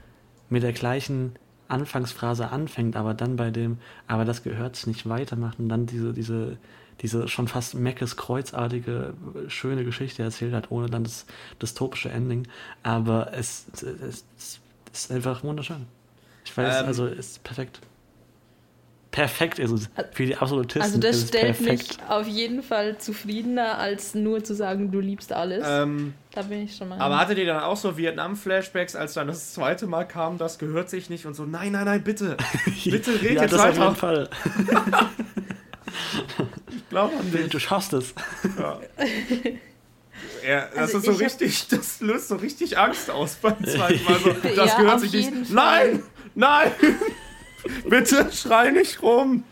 mit 0.49 0.65
der 0.65 0.73
gleichen 0.73 1.36
Anfangsphrase 1.68 2.51
anfängt, 2.51 2.97
aber 2.97 3.15
dann 3.15 3.36
bei 3.36 3.51
dem, 3.51 3.78
aber 4.07 4.25
das 4.25 4.43
gehört 4.43 4.75
sich 4.75 4.86
nicht 4.89 5.09
weitermacht 5.09 5.59
und 5.59 5.68
dann 5.68 5.86
diese, 5.86 6.12
diese, 6.12 6.57
diese 7.02 7.28
schon 7.28 7.47
fast 7.49 7.75
Meckes 7.75 8.16
kreuzartige, 8.16 9.15
schöne 9.49 9.84
Geschichte 9.84 10.23
erzählt 10.23 10.55
hat, 10.55 10.70
ohne 10.70 10.89
dann 10.89 11.05
das 11.05 11.26
dystopische 11.60 12.08
Ending. 12.08 12.49
Aber 12.83 13.33
es, 13.33 13.66
es, 13.75 13.83
es, 13.83 14.25
es 14.39 14.60
ist 14.92 15.12
einfach 15.12 15.44
wunderschön. 15.44 15.86
Ich 16.44 16.57
weiß, 16.57 16.81
Ähm. 16.81 16.86
also 16.86 17.07
es 17.07 17.18
ist 17.18 17.44
perfekt. 17.44 17.81
Perfekt 19.10 19.58
ist 19.58 19.70
es. 19.70 19.89
Für 20.12 20.26
die 20.26 20.36
Absolutisten 20.36 20.83
Also 20.83 20.99
das 20.99 21.16
ist 21.16 21.28
stellt 21.28 21.57
perfekt. 21.57 21.99
mich 21.99 22.10
auf 22.10 22.26
jeden 22.26 22.62
Fall 22.62 22.99
zufriedener, 22.99 23.78
als 23.78 24.15
nur 24.15 24.44
zu 24.44 24.55
sagen, 24.55 24.91
du 24.92 25.00
liebst 25.00 25.33
alles. 25.33 25.65
Ähm, 25.66 26.12
da 26.34 26.42
bin 26.42 26.65
ich 26.65 26.76
schon 26.76 26.91
mal. 26.91 26.99
aber 26.99 27.18
hattet 27.18 27.39
ihr 27.39 27.47
dann 27.47 27.62
auch 27.62 27.78
so 27.78 27.97
Vietnam-Flashbacks, 27.97 28.94
als 28.94 29.15
dann 29.15 29.26
das 29.26 29.55
zweite 29.55 29.86
Mal 29.86 30.05
kam, 30.07 30.36
das 30.36 30.58
gehört 30.58 30.91
sich 30.91 31.08
nicht 31.08 31.25
und 31.25 31.33
so, 31.33 31.47
nein, 31.47 31.73
nein, 31.73 31.86
nein, 31.86 32.05
bitte, 32.05 32.36
bitte 32.84 33.12
red 33.23 33.33
ja, 33.36 33.42
jetzt 33.42 33.52
das 33.52 33.60
auf 33.60 33.66
jeden 33.68 33.81
weiter. 33.81 33.94
Fall. 33.94 34.28
Glaub 36.97 37.12
an 37.20 37.31
dich. 37.31 37.50
Du 37.50 37.58
schaffst 37.58 37.92
es. 37.92 38.15
Ja. 38.58 38.81
Ja, 40.49 40.60
das 40.75 40.94
Also 40.94 40.99
ist 40.99 41.05
so 41.05 41.12
richtig, 41.12 41.68
das 41.68 42.00
löst 42.00 42.28
so 42.28 42.36
richtig 42.36 42.78
Angst 42.78 43.10
aus 43.10 43.34
beim 43.34 43.62
zweiten 43.66 44.02
Mal. 44.05 44.18
So, 44.18 44.33
das 44.33 44.70
Ja, 44.70 44.78
gehört 44.78 45.00
sich 45.00 45.12
nicht. 45.12 45.31
Fall. 45.31 45.44
Nein, 45.50 46.02
nein, 46.34 46.73
bitte 47.91 48.33
schrei 48.33 48.70
nicht 48.70 49.02
rum. 49.02 49.44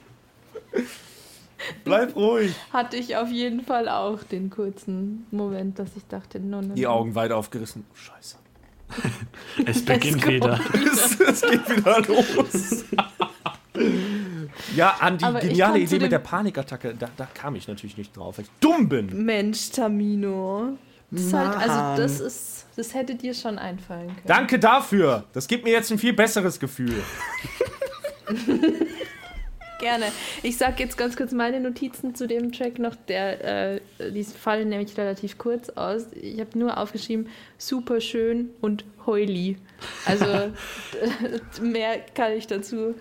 Bleib 1.84 2.16
ruhig. 2.16 2.54
Hatte 2.72 2.96
ich 2.96 3.14
auf 3.16 3.28
jeden 3.28 3.62
Fall 3.62 3.90
auch 3.90 4.22
den 4.22 4.48
kurzen 4.48 5.26
Moment, 5.30 5.78
dass 5.78 5.90
ich 5.98 6.06
dachte, 6.06 6.40
no, 6.40 6.62
no, 6.62 6.74
Die. 6.74 6.86
Augen 6.86 7.14
weit 7.14 7.30
aufgerissen. 7.32 7.84
Oh, 7.90 7.94
scheiße. 7.94 8.36
Es 9.66 9.84
beginnt 9.84 10.22
kommt 10.22 10.34
wieder. 10.34 10.60
Es, 10.74 11.20
es 11.20 11.40
geht 11.42 11.68
wieder 11.76 12.00
los. 12.02 12.84
Ja, 14.74 14.96
an 15.00 15.18
die 15.18 15.24
Aber 15.24 15.40
geniale 15.40 15.78
Idee 15.78 15.98
mit 15.98 16.12
der 16.12 16.18
Panikattacke, 16.18 16.94
da, 16.98 17.08
da 17.16 17.28
kam 17.32 17.56
ich 17.56 17.68
natürlich 17.68 17.96
nicht 17.96 18.16
drauf, 18.16 18.38
weil 18.38 18.44
ich 18.44 18.50
dumm 18.60 18.88
bin. 18.88 19.24
Mensch, 19.24 19.70
Tamino. 19.70 20.76
Das, 21.10 21.22
ist 21.22 21.32
halt, 21.32 21.56
also 21.56 22.02
das 22.02 22.20
ist, 22.20 22.66
das 22.76 22.94
hätte 22.94 23.14
dir 23.14 23.34
schon 23.34 23.58
einfallen 23.58 24.08
können. 24.08 24.26
Danke 24.26 24.58
dafür. 24.58 25.24
Das 25.32 25.46
gibt 25.46 25.64
mir 25.64 25.70
jetzt 25.70 25.90
ein 25.92 25.98
viel 25.98 26.12
besseres 26.12 26.58
Gefühl. 26.58 27.02
Gerne. 29.80 30.06
Ich 30.42 30.56
sag 30.56 30.80
jetzt 30.80 30.96
ganz 30.96 31.16
kurz 31.16 31.32
meine 31.32 31.60
Notizen 31.60 32.14
zu 32.14 32.26
dem 32.26 32.52
Track 32.52 32.78
noch. 32.78 32.96
Der, 33.08 33.74
äh, 33.74 33.80
die 34.12 34.24
fallen 34.24 34.70
nämlich 34.70 34.96
relativ 34.96 35.36
kurz 35.36 35.68
aus. 35.70 36.06
Ich 36.14 36.40
habe 36.40 36.58
nur 36.58 36.78
aufgeschrieben, 36.78 37.28
super 37.58 38.00
schön 38.00 38.50
und 38.60 38.84
heuli. 39.04 39.58
Also 40.06 40.52
mehr 41.62 41.98
kann 42.14 42.32
ich 42.32 42.46
dazu 42.46 42.94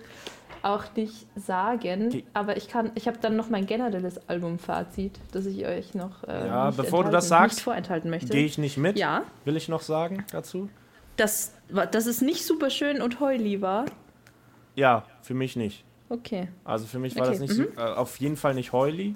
auch 0.64 0.84
nicht 0.96 1.26
sagen. 1.36 2.10
Ge- 2.10 2.24
Aber 2.32 2.56
ich 2.56 2.68
kann, 2.68 2.90
ich 2.94 3.06
habe 3.06 3.18
dann 3.18 3.36
noch 3.36 3.50
mein 3.50 3.66
generelles 3.66 4.28
Albumfazit, 4.28 5.18
das 5.32 5.46
ich 5.46 5.64
euch 5.66 5.94
noch 5.94 6.24
äh, 6.24 6.46
Ja, 6.46 6.66
nicht 6.66 6.76
bevor 6.76 7.04
du 7.04 7.10
das 7.10 7.28
sagst, 7.28 7.60
vorenthalten 7.60 8.10
möchte. 8.10 8.32
Gehe 8.32 8.44
ich 8.46 8.58
nicht 8.58 8.76
mit? 8.76 8.98
ja, 8.98 9.22
Will 9.44 9.56
ich 9.56 9.68
noch 9.68 9.82
sagen 9.82 10.24
dazu? 10.32 10.68
dass, 11.16 11.52
dass 11.92 12.06
es 12.06 12.20
nicht 12.20 12.44
super 12.44 12.70
schön 12.70 13.00
und 13.00 13.20
heuli 13.20 13.62
war. 13.62 13.84
Ja, 14.74 15.04
für 15.22 15.34
mich 15.34 15.54
nicht. 15.54 15.84
Okay, 16.08 16.48
Also 16.64 16.86
für 16.86 16.98
mich 16.98 17.14
war 17.16 17.22
Okay, 17.22 17.30
das 17.32 17.40
nicht 17.40 17.54
so, 17.54 17.62
äh, 17.62 17.94
auf 17.94 18.18
jeden 18.18 18.36
Fall 18.36 18.54
nicht 18.54 18.72
heuli, 18.72 19.14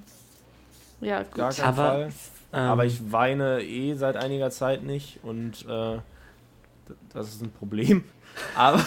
ja 1.01 1.23
gut. 1.23 1.35
gar 1.35 1.53
keinen 1.53 1.67
Aber, 1.67 1.83
Fall. 1.83 2.11
Ähm, 2.51 2.59
Aber 2.59 2.85
ich 2.85 3.11
weine 3.11 3.61
eh 3.61 3.93
seit 3.95 4.15
einiger 4.17 4.49
Zeit 4.49 4.83
nicht 4.83 5.19
und 5.23 5.65
äh, 5.67 5.97
das 7.13 7.27
ist 7.27 7.41
ein 7.43 7.51
Problem. 7.51 8.03
Aber, 8.55 8.79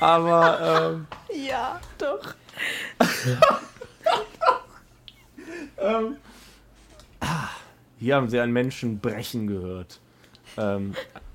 aber 0.00 0.94
ähm, 0.94 1.06
Ja, 1.48 1.80
doch. 1.98 2.34
ähm, 5.78 6.16
hier 7.98 8.16
haben 8.16 8.28
sie 8.28 8.40
einen 8.40 8.52
Menschen 8.52 8.98
brechen 8.98 9.46
gehört. 9.46 10.00
Ähm, 10.56 10.94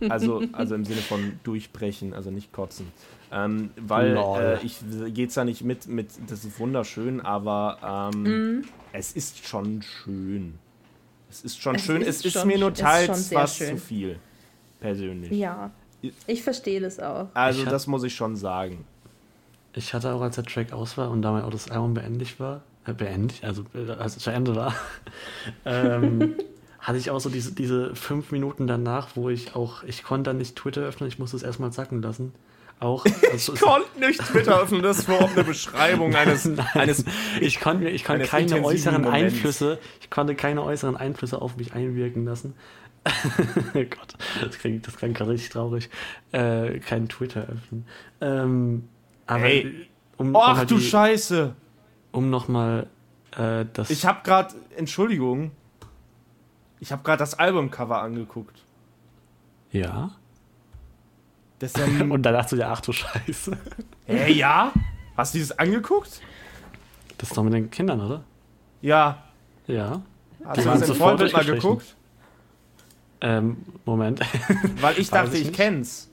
also, 0.10 0.44
also 0.52 0.76
im 0.76 0.84
Sinne 0.84 1.02
von 1.02 1.40
durchbrechen, 1.44 2.14
also 2.14 2.32
nicht 2.32 2.52
kotzen. 2.52 2.92
Ähm, 3.32 3.72
weil 3.78 4.18
äh, 4.18 4.62
ich 4.64 4.80
gehe 5.14 5.28
zwar 5.30 5.46
nicht 5.46 5.64
mit, 5.64 5.88
mit, 5.88 6.10
das 6.28 6.44
ist 6.46 6.60
wunderschön, 6.60 7.22
aber 7.22 8.12
ähm, 8.14 8.24
Mhm. 8.24 8.64
es 8.94 9.12
ist 9.14 9.46
schon 9.48 9.82
schön. 9.82 10.60
Es 11.30 11.42
ist 11.44 11.62
schon 11.62 11.76
Es 11.76 11.84
schön. 11.84 12.02
ist 12.02 12.20
es 12.20 12.26
ist 12.26 12.34
schon- 12.34 12.48
mir 12.48 12.58
nur 12.58 12.72
ist 12.72 12.80
teils 12.82 13.34
was 13.34 13.56
schön. 13.58 13.78
zu 13.78 13.84
viel. 13.84 14.20
Persönlich. 14.80 15.32
Ja, 15.32 15.72
ich 16.28 16.44
verstehe 16.44 16.80
das 16.82 17.00
auch. 17.00 17.28
Also 17.34 17.64
hab- 17.64 17.70
das 17.72 17.88
muss 17.88 18.04
ich 18.04 18.16
schon 18.16 18.36
sagen. 18.36 18.86
Ich 19.74 19.94
hatte 19.94 20.14
auch, 20.14 20.22
als 20.22 20.36
der 20.36 20.46
Track 20.46 20.72
aus 20.72 20.98
war 20.98 21.10
und 21.12 21.22
damit 21.22 21.44
auch 21.44 21.50
das 21.50 21.70
Album 21.70 21.94
beendigt 21.94 22.40
war, 22.40 22.62
äh, 22.86 22.94
beendigt, 22.94 23.44
also 23.44 23.64
äh, 23.74 23.92
als 23.92 24.16
es 24.16 24.24
zu 24.24 24.30
Ende 24.32 24.56
war, 24.56 24.74
ähm, 25.66 26.36
hatte 26.80 26.98
ich 26.98 27.10
auch 27.12 27.20
so 27.20 27.30
diese, 27.30 27.54
diese 27.54 27.96
fünf 27.96 28.32
Minuten 28.32 28.68
danach, 28.68 29.10
wo 29.16 29.30
ich 29.30 29.56
auch, 29.56 29.84
ich 29.84 30.04
konnte 30.04 30.30
dann 30.30 30.38
nicht 30.38 30.56
Twitter 30.56 30.82
öffnen, 30.82 31.10
ich 31.10 31.20
musste 31.20 31.36
es 31.38 31.44
erstmal 31.44 31.72
sacken 31.72 32.02
lassen. 32.02 32.32
Auch, 32.80 33.06
also, 33.32 33.54
Ich 33.54 33.62
konnte 33.62 33.88
nicht 34.00 34.20
Twitter 34.22 34.60
öffnen, 34.62 34.82
das 34.82 35.08
war 35.08 35.22
auch 35.22 35.32
eine 35.32 35.44
Beschreibung 35.46 36.14
eines, 36.16 36.48
eines 36.74 37.06
ich 37.40 37.60
konnte, 37.62 37.86
mir- 37.86 37.90
ich 37.92 38.04
konnte 38.04 38.22
eines 38.32 38.52
keine 38.52 38.64
äußeren 38.64 39.02
Moments. 39.02 39.34
Einflüsse, 39.34 39.80
ich 40.02 40.10
konnte 40.10 40.36
keine 40.36 40.62
äußeren 40.64 40.96
Einflüsse 40.98 41.42
auf 41.42 41.56
mich 41.58 41.74
einwirken 41.74 42.26
lassen. 42.26 42.54
Gott, 43.74 44.14
das 44.42 44.58
klingt, 44.58 44.88
das 44.88 44.98
klingt 44.98 45.16
gerade 45.18 45.32
richtig 45.32 45.50
traurig. 45.52 45.90
Äh, 46.32 46.80
kein 46.80 47.08
Twitter 47.08 47.42
öffnen. 47.42 47.86
Ähm, 48.22 48.88
aber 49.28 49.40
Hey. 49.42 49.88
um, 50.18 50.36
Ach 50.36 50.58
halt 50.58 50.72
du 50.72 50.78
die- 50.78 50.84
Scheiße! 50.84 51.56
um 52.12 52.30
nochmal 52.30 52.88
äh, 53.38 53.66
das. 53.74 53.90
Ich 53.90 54.06
habe 54.06 54.22
gerade, 54.24 54.56
Entschuldigung, 54.76 55.52
ich 56.80 56.92
habe 56.92 57.04
gerade 57.04 57.20
das 57.20 57.38
Albumcover 57.38 58.02
angeguckt. 58.02 58.64
Ja. 59.72 60.12
Das 61.60 61.74
ist 61.74 61.78
ja 61.78 62.06
Und 62.10 62.24
da 62.24 62.32
dachte 62.32 62.56
du 62.56 62.62
ja, 62.62 62.72
ach 62.72 62.82
du 62.82 62.92
Scheiße. 62.92 63.58
Hä, 64.06 64.32
ja? 64.34 64.72
Hast 65.18 65.34
du 65.34 65.38
dieses 65.38 65.58
angeguckt? 65.58 66.22
Das 67.18 67.30
ist 67.30 67.38
doch 67.38 67.44
mit 67.44 67.54
den 67.54 67.70
Kindern, 67.70 68.02
oder? 68.02 68.24
Ja. 68.82 69.24
Ja. 69.68 70.02
Hast 70.44 70.66
du 70.66 70.70
das 70.70 70.98
Vorbild 70.98 71.34
mal 71.34 71.46
geguckt? 71.46 71.96
Ähm, 73.26 73.58
Moment. 73.86 74.20
Weil 74.82 75.00
ich 75.00 75.10
dachte, 75.10 75.36
ich 75.36 75.48
ich 75.48 75.54
kenn's. 75.54 76.12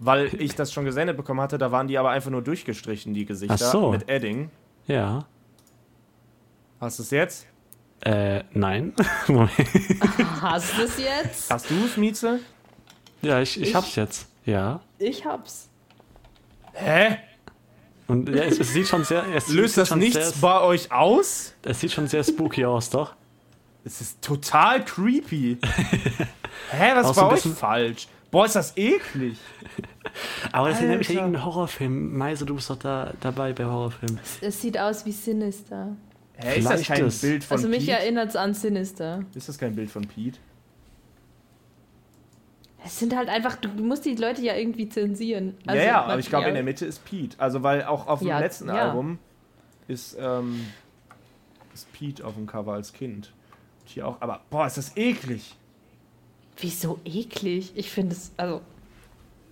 Weil 0.00 0.26
ich 0.40 0.54
das 0.56 0.72
schon 0.72 0.84
gesendet 0.84 1.16
bekommen 1.16 1.40
hatte, 1.40 1.56
da 1.56 1.70
waren 1.70 1.86
die 1.86 1.98
aber 1.98 2.10
einfach 2.10 2.30
nur 2.30 2.42
durchgestrichen, 2.42 3.14
die 3.14 3.24
Gesichter. 3.26 3.54
Ach 3.54 3.72
so. 3.72 3.90
Mit 3.92 4.08
Edding. 4.08 4.50
ja. 4.86 5.24
Hast 6.80 6.98
du 7.00 7.02
es 7.02 7.10
jetzt? 7.10 7.46
Äh, 8.02 8.44
nein. 8.52 8.92
Moment. 9.26 9.50
Hast 10.40 10.78
du 10.78 10.82
es 10.82 10.96
jetzt? 10.98 11.50
Hast 11.50 11.68
du 11.70 11.74
es, 11.84 11.96
Mieze? 11.96 12.38
Ja, 13.20 13.40
ich, 13.40 13.60
ich 13.60 13.70
Ich? 13.70 13.74
hab's 13.74 13.96
jetzt. 13.96 14.28
Ja. 14.44 14.80
Ich 14.98 15.24
hab's. 15.26 15.68
Hä? 16.72 17.18
Und 18.06 18.28
ja, 18.28 18.44
es, 18.44 18.60
es 18.60 18.72
sieht 18.72 18.86
schon 18.86 19.02
sehr. 19.02 19.24
Es 19.34 19.48
Löst 19.48 19.74
sieht 19.74 19.82
das 19.82 19.88
schon 19.88 19.98
nichts 19.98 20.14
Sehr, 20.14 20.32
bei 20.40 20.60
euch 20.60 20.92
aus? 20.92 21.54
es 21.64 21.80
sieht 21.80 21.90
schon 21.92 22.06
sehr 22.06 22.22
spooky 22.22 22.64
aus, 22.64 22.90
doch. 22.90 23.14
Es 23.84 24.00
ist 24.00 24.22
total 24.22 24.84
creepy. 24.84 25.58
Hä, 26.70 26.92
was 26.94 27.10
ist 27.10 27.16
bei 27.16 27.26
euch 27.26 27.40
falsch? 27.42 28.08
Boah, 28.30 28.44
ist 28.44 28.56
das 28.56 28.76
eklig. 28.76 29.38
Aber 30.52 30.68
das 30.68 30.78
erinnert 30.80 30.98
mich 30.98 31.08
an 31.10 31.16
Alter. 31.16 31.26
irgendeinen 31.26 31.44
Horrorfilm. 31.46 32.16
Meise, 32.18 32.44
du 32.44 32.54
bist 32.54 32.68
doch 32.68 32.76
da 32.78 33.12
dabei 33.20 33.52
bei 33.54 33.64
Horrorfilmen. 33.64 34.18
Es 34.42 34.60
sieht 34.60 34.78
aus 34.78 35.06
wie 35.06 35.12
Sinister. 35.12 35.96
Hä, 36.36 36.58
ist 36.58 36.70
das 36.70 36.82
kein 36.84 37.04
das. 37.04 37.20
Bild 37.20 37.42
von 37.44 37.56
Also 37.56 37.68
mich 37.68 37.86
Pete? 37.86 37.92
erinnert 37.98 38.28
es 38.28 38.36
an 38.36 38.52
Sinister. 38.54 39.24
Ist 39.34 39.48
das 39.48 39.58
kein 39.58 39.74
Bild 39.74 39.90
von 39.90 40.02
Pete? 40.06 40.38
Es 42.84 42.98
sind 42.98 43.16
halt 43.16 43.28
einfach, 43.28 43.56
du 43.56 43.68
musst 43.82 44.04
die 44.04 44.14
Leute 44.14 44.40
ja 44.42 44.54
irgendwie 44.54 44.88
zensieren. 44.88 45.54
Also 45.66 45.78
ja, 45.80 45.86
ja, 45.86 46.02
aber 46.04 46.18
ich 46.18 46.28
glaube, 46.28 46.48
in 46.48 46.54
der 46.54 46.62
Mitte 46.62 46.86
ist 46.86 47.04
Pete. 47.04 47.36
Also, 47.40 47.62
weil 47.62 47.84
auch 47.84 48.06
auf 48.06 48.20
dem 48.20 48.28
Ja, 48.28 48.38
letzten 48.38 48.68
ja. 48.68 48.88
Album 48.88 49.18
ist, 49.88 50.16
ähm, 50.20 50.64
ist 51.74 51.92
Pete 51.92 52.24
auf 52.24 52.34
dem 52.34 52.46
Cover 52.46 52.74
als 52.74 52.92
Kind. 52.92 53.32
Und 53.80 53.88
hier 53.88 54.06
auch, 54.06 54.20
aber 54.20 54.40
boah, 54.50 54.66
ist 54.66 54.76
das 54.78 54.96
eklig. 54.96 55.56
Wieso 56.60 56.98
eklig? 57.04 57.72
Ich 57.74 57.90
finde 57.90 58.14
es, 58.14 58.32
also, 58.36 58.60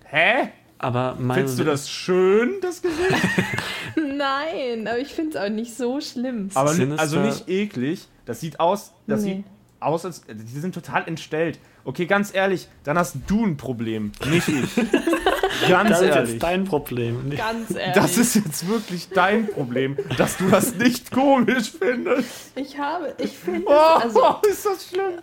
Hä? 0.05 0.49
Aber 0.79 1.15
Meise. 1.15 1.39
Findest 1.39 1.59
du 1.59 1.63
das 1.63 1.89
schön, 1.89 2.55
das 2.61 2.81
Gesicht? 2.81 3.11
nein, 3.95 4.87
aber 4.87 4.99
ich 4.99 5.07
finde 5.09 5.31
es 5.31 5.43
auch 5.43 5.49
nicht 5.49 5.75
so 5.75 5.99
schlimm. 6.01 6.49
Aber 6.53 6.71
ni- 6.71 6.77
Sinister- 6.77 6.99
also 7.01 7.19
nicht 7.21 7.47
eklig. 7.49 8.07
Das 8.25 8.39
sieht 8.41 8.59
aus, 8.59 8.93
das 9.07 9.23
Nee. 9.23 9.35
sieht 9.37 9.45
aus, 9.79 10.05
als 10.05 10.21
die 10.29 10.59
sind 10.59 10.75
total 10.75 11.07
entstellt. 11.07 11.59
Okay, 11.83 12.05
ganz 12.05 12.33
ehrlich, 12.33 12.67
dann 12.83 12.97
hast 12.97 13.15
du 13.27 13.45
ein 13.45 13.57
Problem, 13.57 14.11
nicht 14.29 14.47
ich. 14.49 14.69
ganz 15.69 15.89
Das 15.89 16.01
ist 16.01 16.07
ehrlich. 16.15 16.31
jetzt 16.31 16.43
dein 16.43 16.65
Problem. 16.65 17.29
nicht- 17.29 17.37
Ganz 17.37 17.71
ehrlich. 17.75 17.93
das 17.95 18.17
ist 18.17 18.35
jetzt 18.35 18.67
wirklich 18.67 19.09
dein 19.09 19.47
Problem, 19.47 19.97
dass 20.17 20.37
du 20.37 20.49
das 20.49 20.75
nicht 20.75 21.11
komisch 21.11 21.71
findest. 21.77 22.51
ich 22.55 22.77
habe, 22.77 23.13
ich 23.17 23.37
finde 23.37 23.63
Oh, 23.67 23.97
es, 23.99 24.03
also, 24.03 24.35
ist 24.49 24.65
das 24.65 24.87
schlimm. 24.89 25.19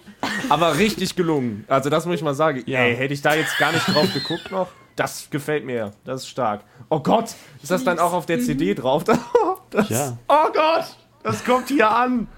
Aber 0.49 0.79
richtig 0.79 1.17
gelungen. 1.17 1.65
Also 1.69 1.91
das 1.91 2.07
muss 2.07 2.17
ich 2.17 2.23
mal 2.23 2.35
sagen. 2.35 2.63
Ja. 2.67 2.81
Ey, 2.81 2.97
hätte 2.97 3.15
ich 3.15 3.23
da 3.23 3.35
jetzt 3.35 3.57
gar 3.59 3.73
nicht 3.73 3.87
drauf 3.89 4.07
geguckt 4.13 4.51
noch. 4.51 4.69
Das 4.97 5.29
gefällt 5.31 5.65
mir. 5.65 5.91
Das 6.05 6.23
ist 6.23 6.29
stark. 6.29 6.61
Oh 6.89 7.01
Gott, 7.01 7.31
ist 7.63 7.71
das 7.71 7.83
dann 7.83 7.99
auch 7.99 8.13
auf 8.13 8.27
der 8.27 8.41
CD 8.41 8.75
drauf? 8.75 9.05
Das, 9.71 9.89
Ja. 9.89 10.17
Oh 10.29 10.53
Gott, 10.53 10.85
das 11.25 11.45
kommt 11.45 11.67
hier 11.69 11.91
an. 11.91 12.29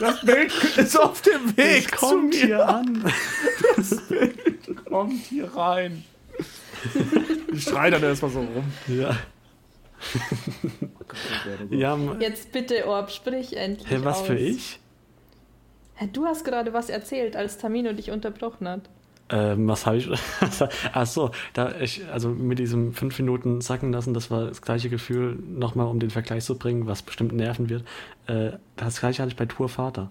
Das 0.00 0.20
Bild 0.22 0.52
ist 0.76 0.98
auf 0.98 1.22
dem 1.22 1.56
Weg 1.56 1.84
Es 1.92 2.00
zu 2.00 2.06
kommt 2.06 2.30
mir. 2.30 2.40
hier 2.46 2.68
an. 2.68 3.04
Das 3.76 3.96
Bild 4.08 4.84
kommt 4.88 5.12
hier 5.28 5.54
rein. 5.54 6.04
Ich 7.52 7.64
schreie 7.64 7.90
dann 7.90 8.02
erstmal 8.02 8.30
so 8.30 8.40
rum. 8.40 8.64
Ja. 8.88 9.14
ja, 11.70 11.98
jetzt 12.18 12.50
bitte, 12.50 12.86
Orb, 12.86 13.10
sprich 13.10 13.56
endlich 13.56 13.90
hey, 13.90 14.02
was 14.02 14.20
aus. 14.20 14.26
für 14.26 14.36
ich? 14.36 14.80
Hä, 15.94 16.08
Du 16.12 16.24
hast 16.24 16.44
gerade 16.44 16.72
was 16.72 16.88
erzählt, 16.88 17.36
als 17.36 17.58
Tamino 17.58 17.92
dich 17.92 18.10
unterbrochen 18.10 18.66
hat. 18.66 18.88
Ähm, 19.28 19.68
was 19.68 19.86
habe 19.86 19.98
ich? 19.98 20.08
Ach 20.92 21.06
so, 21.06 21.30
da 21.54 21.74
ich, 21.80 22.06
also 22.10 22.30
mit 22.30 22.58
diesem 22.58 22.92
fünf 22.92 23.18
Minuten 23.18 23.60
sacken 23.60 23.92
lassen, 23.92 24.12
das 24.14 24.30
war 24.30 24.46
das 24.46 24.60
gleiche 24.62 24.90
Gefühl, 24.90 25.36
nochmal 25.36 25.86
um 25.86 26.00
den 26.00 26.10
Vergleich 26.10 26.44
zu 26.44 26.58
bringen, 26.58 26.86
was 26.86 27.02
bestimmt 27.02 27.32
nerven 27.32 27.68
wird. 27.70 27.84
Äh, 28.26 28.52
das 28.76 29.00
gleiche 29.00 29.22
hatte 29.22 29.30
ich 29.30 29.36
bei 29.36 29.46
Tour 29.46 29.68
Vater. 29.68 30.10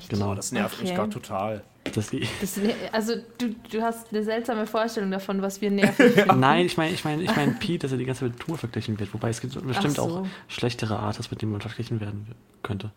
Echt? 0.00 0.10
Genau. 0.10 0.34
Das 0.34 0.52
nervt 0.52 0.80
mich 0.80 0.90
Okay. 0.90 0.96
gerade 0.98 1.10
total. 1.10 1.62
Das, 1.84 2.10
Das, 2.40 2.56
ne- 2.58 2.74
also, 2.92 3.14
du, 3.38 3.54
du 3.70 3.80
hast 3.82 4.12
eine 4.12 4.22
seltsame 4.22 4.66
Vorstellung 4.66 5.10
davon, 5.10 5.40
was 5.42 5.60
wir 5.60 5.70
nervig 5.70 6.12
finden. 6.12 6.38
Nein, 6.40 6.66
ich 6.66 6.76
meine, 6.76 6.92
ich 6.92 7.04
meine, 7.04 7.22
ich 7.22 7.34
meine 7.34 7.52
Pete, 7.52 7.78
dass 7.86 7.92
er 7.92 7.98
die 7.98 8.04
ganze 8.04 8.20
Zeit 8.20 8.32
mit 8.32 8.40
Tour 8.40 8.58
verglichen 8.58 8.98
wird. 9.00 9.12
Wobei 9.14 9.30
es 9.30 9.40
gibt 9.40 9.54
bestimmt 9.66 9.94
so. 9.96 10.02
auch 10.02 10.26
schlechtere 10.48 10.98
Artists, 10.98 11.30
mit 11.30 11.40
denen 11.42 11.52
man 11.52 11.60
verglichen 11.62 12.00
werden 12.00 12.26
könnte. 12.62 12.90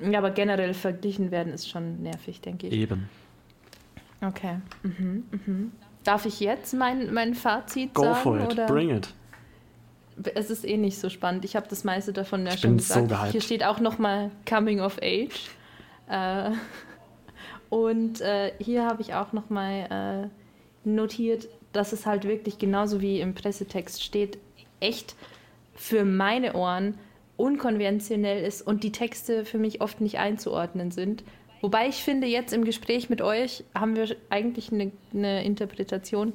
Ja, 0.00 0.18
aber 0.18 0.30
generell 0.30 0.72
verglichen 0.74 1.30
werden 1.32 1.52
ist 1.52 1.68
schon 1.68 2.00
nervig, 2.02 2.40
denke 2.40 2.68
ich. 2.68 2.72
Eben. 2.72 3.08
Okay. 4.20 4.58
Mhm, 4.84 5.24
mhm. 5.46 5.72
Darf 6.04 6.26
ich 6.26 6.38
jetzt 6.40 6.74
mein, 6.74 7.12
mein 7.12 7.34
Fazit 7.34 7.92
Go 7.94 8.02
sagen? 8.02 8.16
for 8.22 8.40
it. 8.40 8.52
Oder? 8.52 8.66
Bring 8.66 8.90
it. 8.96 9.12
Es 10.34 10.50
ist 10.50 10.64
eh 10.64 10.76
nicht 10.76 10.98
so 10.98 11.08
spannend. 11.10 11.44
Ich 11.44 11.54
habe 11.56 11.66
das 11.68 11.84
meiste 11.84 12.12
davon 12.12 12.46
ja 12.46 12.54
Ich 12.54 12.60
schon 12.60 12.70
bin 12.76 12.78
so 12.78 12.94
gesagt. 13.02 13.08
gehypt. 13.08 13.32
Hier 13.32 13.40
steht 13.40 13.64
auch 13.64 13.78
nochmal 13.80 14.30
Coming 14.48 14.80
of 14.80 14.98
Age. 15.02 15.48
Äh, 16.08 16.52
und 17.70 18.20
äh, 18.20 18.52
hier 18.58 18.84
habe 18.86 19.02
ich 19.02 19.14
auch 19.14 19.32
nochmal 19.32 20.30
äh, 20.84 20.88
notiert, 20.88 21.48
dass 21.72 21.92
es 21.92 22.06
halt 22.06 22.24
wirklich 22.24 22.58
genauso 22.58 23.00
wie 23.00 23.20
im 23.20 23.34
Pressetext 23.34 24.02
steht, 24.02 24.38
echt 24.80 25.14
für 25.74 26.04
meine 26.04 26.54
Ohren 26.54 26.98
unkonventionell 27.36 28.44
ist 28.44 28.62
und 28.62 28.82
die 28.82 28.92
Texte 28.92 29.44
für 29.44 29.58
mich 29.58 29.80
oft 29.80 30.00
nicht 30.00 30.18
einzuordnen 30.18 30.90
sind. 30.90 31.22
Wobei 31.60 31.88
ich 31.88 32.02
finde, 32.02 32.26
jetzt 32.26 32.52
im 32.52 32.64
Gespräch 32.64 33.10
mit 33.10 33.20
euch 33.20 33.64
haben 33.74 33.96
wir 33.96 34.14
eigentlich 34.30 34.72
eine, 34.72 34.92
eine 35.12 35.44
Interpretation, 35.44 36.34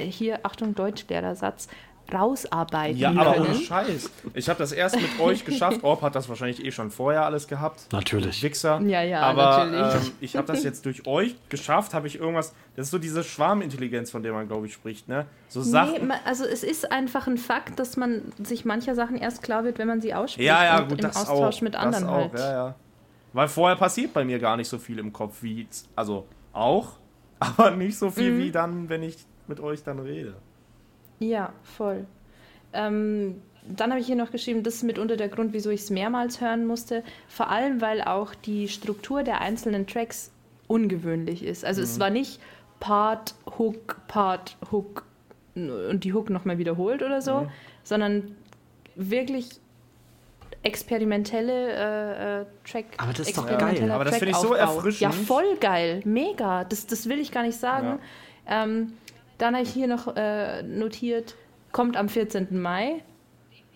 hier, 0.00 0.40
Achtung, 0.44 0.74
Deutschlehrersatz, 0.74 1.68
rausarbeiten 2.12 2.98
Ja, 2.98 3.10
aber 3.10 3.34
können. 3.34 3.46
ohne 3.46 3.54
Scheiß. 3.54 4.10
Ich 4.34 4.48
habe 4.48 4.58
das 4.58 4.72
erst 4.72 4.96
mit 4.96 5.18
euch 5.20 5.44
geschafft. 5.46 5.82
Orb 5.82 6.02
hat 6.02 6.14
das 6.14 6.28
wahrscheinlich 6.28 6.64
eh 6.64 6.70
schon 6.70 6.90
vorher 6.90 7.24
alles 7.24 7.48
gehabt. 7.48 7.92
Natürlich. 7.92 8.42
Wichser. 8.42 8.80
Ja, 8.82 9.02
ja, 9.02 9.20
aber 9.20 9.66
natürlich. 9.66 10.06
Ähm, 10.08 10.12
ich 10.20 10.36
habe 10.36 10.46
das 10.46 10.62
jetzt 10.64 10.84
durch 10.86 11.06
euch 11.06 11.34
geschafft, 11.48 11.94
habe 11.94 12.06
ich 12.06 12.18
irgendwas. 12.18 12.54
Das 12.76 12.86
ist 12.86 12.90
so 12.90 12.98
diese 12.98 13.22
Schwarmintelligenz, 13.24 14.10
von 14.10 14.22
der 14.22 14.32
man, 14.32 14.46
glaube 14.48 14.66
ich, 14.66 14.74
spricht, 14.74 15.08
ne? 15.08 15.26
So 15.48 15.60
Nee, 15.60 15.66
Sachen. 15.66 16.08
ma- 16.08 16.20
also 16.24 16.44
es 16.44 16.62
ist 16.62 16.90
einfach 16.92 17.26
ein 17.26 17.38
Fakt, 17.38 17.78
dass 17.78 17.96
man 17.96 18.22
sich 18.42 18.64
mancher 18.64 18.94
Sachen 18.94 19.16
erst 19.16 19.42
klar 19.42 19.64
wird, 19.64 19.78
wenn 19.78 19.88
man 19.88 20.00
sie 20.00 20.14
ausspricht 20.14 20.46
ja, 20.46 20.64
ja, 20.64 20.78
und 20.82 20.88
gut, 20.88 20.98
im 20.98 21.06
das 21.06 21.16
Austausch 21.16 21.56
auch. 21.56 21.60
mit 21.62 21.74
das 21.74 21.82
anderen 21.82 22.06
auch, 22.08 22.14
halt. 22.32 22.38
Ja, 22.38 22.52
ja. 22.52 22.74
Weil 23.32 23.48
vorher 23.48 23.76
passiert 23.76 24.12
bei 24.12 24.24
mir 24.24 24.38
gar 24.38 24.56
nicht 24.56 24.68
so 24.68 24.78
viel 24.78 24.98
im 24.98 25.12
Kopf 25.12 25.42
wie. 25.42 25.66
Also 25.96 26.26
auch, 26.52 26.92
aber 27.38 27.70
nicht 27.72 27.98
so 27.98 28.10
viel 28.10 28.32
Mhm. 28.32 28.38
wie 28.38 28.50
dann, 28.50 28.88
wenn 28.88 29.02
ich 29.02 29.16
mit 29.46 29.60
euch 29.60 29.82
dann 29.82 29.98
rede. 29.98 30.34
Ja, 31.18 31.52
voll. 31.62 32.06
Ähm, 32.72 33.40
dann 33.66 33.90
habe 33.90 34.00
ich 34.00 34.06
hier 34.06 34.16
noch 34.16 34.30
geschrieben, 34.30 34.62
das 34.62 34.74
ist 34.74 34.82
mitunter 34.82 35.16
der 35.16 35.28
Grund, 35.28 35.52
wieso 35.52 35.70
ich 35.70 35.80
es 35.82 35.90
mehrmals 35.90 36.40
hören 36.40 36.66
musste. 36.66 37.02
Vor 37.28 37.48
allem, 37.50 37.80
weil 37.80 38.02
auch 38.02 38.34
die 38.34 38.68
Struktur 38.68 39.22
der 39.22 39.40
einzelnen 39.40 39.86
Tracks 39.86 40.30
ungewöhnlich 40.66 41.42
ist. 41.44 41.64
Also 41.64 41.80
Mhm. 41.80 41.84
es 41.84 42.00
war 42.00 42.10
nicht 42.10 42.40
Part, 42.80 43.34
Hook, 43.58 43.96
Part, 44.08 44.56
Hook 44.70 45.04
und 45.54 46.00
die 46.04 46.12
Hook 46.12 46.28
nochmal 46.30 46.58
wiederholt 46.58 47.02
oder 47.02 47.22
so, 47.22 47.42
Mhm. 47.42 47.48
sondern 47.84 48.36
wirklich 48.96 49.48
experimentelle 50.62 51.52
äh, 51.72 52.40
äh, 52.42 52.46
Track. 52.64 52.86
Aber 52.98 53.12
das 53.12 53.28
ist 53.28 53.36
doch 53.38 53.46
geil. 53.46 53.90
Aber 53.90 54.04
das 54.04 54.16
finde 54.16 54.30
ich 54.32 54.36
so 54.36 54.54
erfrischend. 54.54 55.00
Ja, 55.00 55.10
voll 55.10 55.56
geil. 55.60 56.00
Mega. 56.04 56.64
Das, 56.64 56.86
das 56.86 57.08
will 57.08 57.18
ich 57.18 57.30
gar 57.32 57.42
nicht 57.42 57.58
sagen. 57.58 57.98
Ähm, 58.46 58.92
dann 59.44 59.54
habe 59.54 59.64
ich 59.64 59.72
hier 59.72 59.86
noch 59.86 60.16
äh, 60.16 60.62
notiert, 60.62 61.34
kommt 61.70 61.98
am 61.98 62.08
14. 62.08 62.60
Mai. 62.62 63.02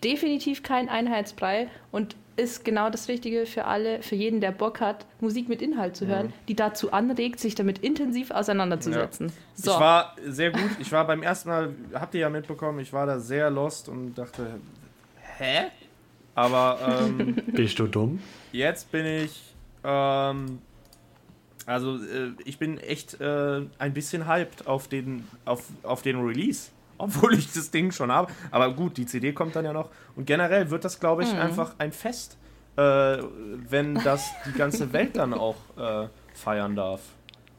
Definitiv 0.03 0.63
kein 0.63 0.89
Einheitsbrei 0.89 1.67
und 1.91 2.15
ist 2.37 2.65
genau 2.65 2.89
das 2.89 3.07
Richtige 3.07 3.45
für 3.45 3.65
alle, 3.65 4.01
für 4.01 4.15
jeden, 4.15 4.41
der 4.41 4.51
Bock 4.51 4.79
hat, 4.79 5.05
Musik 5.19 5.47
mit 5.47 5.61
Inhalt 5.61 5.95
zu 5.95 6.07
hören, 6.07 6.33
die 6.47 6.55
dazu 6.55 6.91
anregt, 6.91 7.39
sich 7.39 7.53
damit 7.53 7.79
intensiv 7.79 8.31
auseinanderzusetzen. 8.31 9.31
So. 9.53 9.71
Ich 9.71 9.79
war 9.79 10.15
sehr 10.25 10.51
gut. 10.51 10.71
Ich 10.79 10.91
war 10.91 11.05
beim 11.05 11.21
ersten 11.21 11.49
Mal, 11.49 11.75
habt 11.93 12.15
ihr 12.15 12.21
ja 12.21 12.29
mitbekommen, 12.29 12.79
ich 12.79 12.93
war 12.93 13.05
da 13.05 13.19
sehr 13.19 13.49
lost 13.51 13.89
und 13.89 14.15
dachte, 14.15 14.59
hä? 15.37 15.65
Aber 16.33 16.79
ähm, 17.01 17.35
Bist 17.47 17.77
du 17.77 17.85
dumm? 17.87 18.21
jetzt 18.53 18.91
bin 18.91 19.05
ich, 19.05 19.53
ähm, 19.83 20.59
also 21.69 21.97
äh, 21.97 22.31
ich 22.45 22.57
bin 22.57 22.77
echt 22.79 23.21
äh, 23.21 23.61
ein 23.77 23.93
bisschen 23.93 24.27
hyped 24.27 24.67
auf 24.67 24.87
den, 24.87 25.27
auf, 25.45 25.63
auf 25.83 26.01
den 26.01 26.19
Release. 26.19 26.71
Obwohl 26.97 27.33
ich 27.33 27.53
das 27.53 27.71
Ding 27.71 27.93
schon 27.93 28.11
habe. 28.11 28.29
Aber 28.51 28.73
gut, 28.73 28.97
die 28.97 29.05
CD 29.05 29.31
kommt 29.31 29.55
dann 29.55 29.63
ja 29.63 29.71
noch. 29.71 29.89
Und 30.17 30.25
generell 30.25 30.69
wird 30.69 30.83
das, 30.83 30.99
glaube 30.99 31.23
ich, 31.23 31.33
einfach 31.33 31.75
ein 31.77 31.93
Fest, 31.93 32.37
äh, 32.75 32.81
wenn 32.81 33.95
das 33.95 34.29
die 34.45 34.51
ganze 34.51 34.91
Welt 34.93 35.15
dann 35.15 35.33
auch 35.33 35.55
äh, 35.77 36.09
feiern 36.33 36.75
darf. 36.75 36.99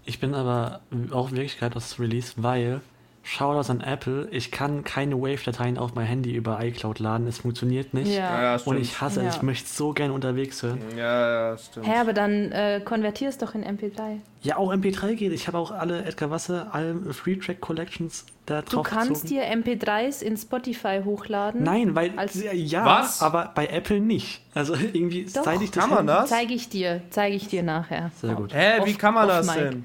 Ich 0.04 0.20
bin 0.20 0.34
aber 0.34 0.80
auch 1.10 1.30
in 1.30 1.36
Wirklichkeit 1.36 1.74
aus 1.74 1.98
Release, 1.98 2.34
weil 2.36 2.82
Shoutouts 3.22 3.68
an 3.68 3.80
Apple, 3.82 4.28
ich 4.30 4.50
kann 4.50 4.82
keine 4.82 5.14
Wave-Dateien 5.20 5.76
auf 5.76 5.94
mein 5.94 6.06
Handy 6.06 6.34
über 6.34 6.58
iCloud 6.64 6.98
laden, 7.00 7.26
es 7.26 7.38
funktioniert 7.38 7.92
nicht. 7.92 8.08
Ja. 8.16 8.56
Und 8.64 8.78
ich 8.80 9.00
hasse 9.00 9.20
es, 9.20 9.26
Ja. 9.26 9.36
ich 9.36 9.42
möchte 9.42 9.66
es 9.66 9.76
so 9.76 9.92
gerne 9.92 10.14
unterwegs 10.14 10.62
hören. 10.62 10.80
Ja, 10.96 11.50
ja, 11.50 11.58
stimmt. 11.58 11.86
Hä, 11.86 11.98
aber 12.00 12.12
dann 12.14 12.50
äh, 12.50 12.80
konvertier 12.82 13.28
es 13.28 13.36
doch 13.36 13.54
in 13.54 13.62
MP3. 13.62 14.16
Ja, 14.42 14.56
auch 14.56 14.72
MP3 14.72 15.14
geht. 15.16 15.32
Ich 15.32 15.46
habe 15.48 15.58
auch 15.58 15.70
alle 15.70 16.02
Edgar 16.04 16.30
Wasser, 16.30 16.68
alle 16.72 16.94
Free-Track-Collections 17.12 18.24
da 18.46 18.62
Du 18.62 18.76
drauf 18.76 18.86
kannst 18.88 19.22
gezogen. 19.22 19.28
dir 19.28 19.44
MP3s 19.44 20.22
in 20.22 20.36
Spotify 20.38 21.02
hochladen. 21.04 21.62
Nein, 21.62 21.94
weil 21.94 22.12
Als- 22.16 22.42
ja, 22.52 22.84
Was? 22.86 23.20
aber 23.22 23.52
bei 23.54 23.66
Apple 23.66 24.00
nicht. 24.00 24.40
Also 24.54 24.74
irgendwie 24.92 25.28
seit 25.28 25.60
ich 25.60 25.70
das 25.70 25.84
Kann 25.84 25.90
man 25.94 26.06
das? 26.06 26.30
Zeige 26.30 26.54
ich 26.54 26.70
dir, 26.70 27.02
zeige 27.10 27.36
ich 27.36 27.48
dir 27.48 27.62
nachher. 27.62 28.10
Sehr 28.20 28.34
gut. 28.34 28.54
Hä, 28.54 28.80
wie 28.86 28.94
kann 28.94 29.12
man 29.14 29.28
das 29.28 29.46
denn? 29.46 29.84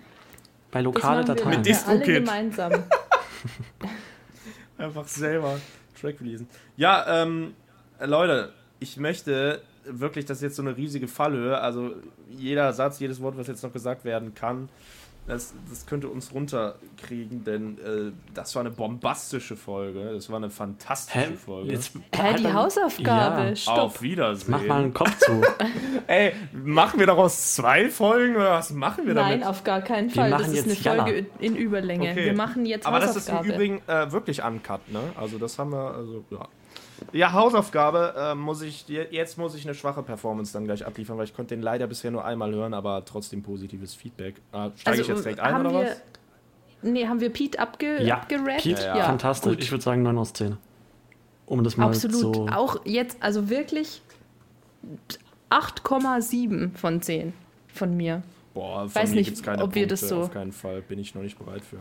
Bei 0.72 0.80
Das 0.82 0.86
lokale 0.86 1.18
machen 1.24 1.28
wir 1.28 1.36
Dateien. 1.36 1.62
Mit 1.62 1.70
nachher 1.70 1.88
alle 1.90 2.00
gemeinsam. 2.02 2.72
Einfach 4.78 5.08
selber 5.08 5.60
Track 6.00 6.20
releasen. 6.20 6.48
Ja, 6.78 7.24
ähm, 7.24 7.54
Leute, 8.00 8.54
ich 8.80 8.98
möchte 8.98 9.62
wirklich, 9.86 10.26
das 10.26 10.38
ist 10.38 10.44
jetzt 10.44 10.56
so 10.56 10.62
eine 10.62 10.76
riesige 10.76 11.08
Fallhöhe. 11.08 11.58
Also 11.60 11.96
jeder 12.30 12.74
Satz, 12.74 13.00
jedes 13.00 13.22
Wort, 13.22 13.38
was 13.38 13.48
jetzt 13.48 13.64
noch 13.64 13.72
gesagt 13.72 14.04
werden 14.04 14.34
kann, 14.34 14.70
das, 15.28 15.54
das 15.70 15.88
könnte 15.88 16.08
uns 16.08 16.32
runterkriegen, 16.34 17.44
denn 17.44 17.78
äh, 17.80 18.12
das 18.36 18.54
war 18.56 18.62
eine 18.62 18.70
bombastische 18.70 19.56
Folge. 19.56 20.14
Das 20.14 20.30
war 20.30 20.38
eine 20.38 20.52
fantastische 20.52 21.32
Hä? 21.32 21.36
Folge. 21.36 21.72
Jetzt, 21.72 21.94
Hä, 22.16 22.36
die 22.38 22.54
Hausaufgabe. 22.54 23.50
Ja. 23.50 23.56
Stopp. 23.56 23.78
Auf 23.78 24.02
Wiedersehen. 24.04 24.52
Mach 24.52 24.64
mal 24.66 24.84
einen 24.84 24.94
Kopf 24.94 25.18
zu. 25.18 25.42
Ey, 26.08 26.34
machen 26.54 27.00
wir 27.00 27.08
daraus 27.08 27.56
zwei 27.56 27.90
Folgen 27.90 28.36
oder 28.36 28.52
was 28.52 28.70
machen 28.70 29.08
wir 29.08 29.16
Nein, 29.16 29.40
damit? 29.42 29.48
auf 29.48 29.64
gar 29.64 29.82
keinen 29.82 30.10
Wir 30.10 30.16
Fall. 30.16 30.30
Das 30.30 30.42
machen 30.42 30.54
ist 30.54 30.64
eine 30.66 30.74
jetzt 30.74 30.84
Jalla. 30.84 31.04
Folge 31.04 31.26
in 31.40 31.56
Überlänge. 31.56 32.12
Okay. 32.12 32.26
Wir 32.26 32.36
machen 32.36 32.66
jetzt 32.68 32.86
Aber 32.86 33.00
das 33.00 33.16
ist 33.16 33.30
im. 33.30 33.44
Übrigen 33.46 33.82
äh, 33.88 34.12
wirklich 34.12 34.44
uncut, 34.44 34.92
ne? 34.92 35.02
Also 35.20 35.40
das 35.40 35.58
haben 35.58 35.72
wir, 35.72 35.96
also 35.96 36.24
ja. 36.30 36.48
Ja, 37.12 37.34
Hausaufgabe, 37.34 38.14
äh, 38.18 38.36
muss 38.36 38.62
ich, 38.62 38.88
je- 38.88 39.08
jetzt 39.12 39.38
muss 39.38 39.56
ich 39.56 39.66
eine 39.66 39.74
schwache 39.76 40.02
Performance 40.04 40.54
dann 40.54 40.66
gleich 40.66 40.86
abliefern, 40.86 41.18
weil 41.18 41.26
ich 41.26 41.36
konnte 41.36 41.56
den 41.56 41.62
leider 41.62 41.88
bisher 41.88 42.12
nur 42.12 42.24
einmal 42.26 42.54
hören, 42.54 42.74
aber 42.74 43.04
trotzdem 43.06 43.44
positives 43.44 43.94
Feedback. 43.96 44.36
Äh, 44.54 44.70
Steige 44.76 45.02
ich 45.02 45.08
jetzt 45.08 45.24
direkt 45.26 45.40
ein 45.40 45.46
Also, 45.56 45.58
haben 45.70 45.76
oder 45.76 45.86
wir, 45.86 45.92
was? 45.92 46.02
Nee, 46.82 47.08
haben 47.08 47.20
wir 47.20 47.30
Pete 47.32 47.60
abge 47.60 48.02
Ja, 48.04 48.18
abgerappt? 48.18 48.64
Pete, 48.64 48.82
Ja, 48.84 48.98
ja. 48.98 49.04
fantastisch. 49.06 49.52
Gut. 49.54 49.64
Ich 49.64 49.72
würde 49.72 49.84
sagen 49.84 50.04
9 50.04 50.18
aus 50.18 50.34
10. 50.34 50.58
Um 51.48 51.64
das 51.64 51.78
mal 51.78 51.88
Absolut. 51.88 52.36
so... 52.36 52.48
Auch 52.50 52.78
jetzt, 52.86 53.18
also 53.22 53.50
wirklich 53.50 54.02
8,7 55.50 56.76
von 56.76 57.02
10 57.02 57.34
von 57.68 57.96
mir. 57.98 58.24
Boah, 58.54 58.88
von 58.90 58.96
weiß 59.02 59.10
mir 59.10 59.16
nicht, 59.18 59.32
ob 59.40 59.46
wir 59.48 59.58
Punkte, 59.58 59.88
das 59.88 60.02
so- 60.02 60.22
auf 60.22 60.32
keinen 60.32 60.52
Fall, 60.52 60.82
bin 60.82 61.00
ich 61.00 61.14
noch 61.16 61.22
nicht 61.22 61.38
bereit 61.38 61.64
für. 61.64 61.78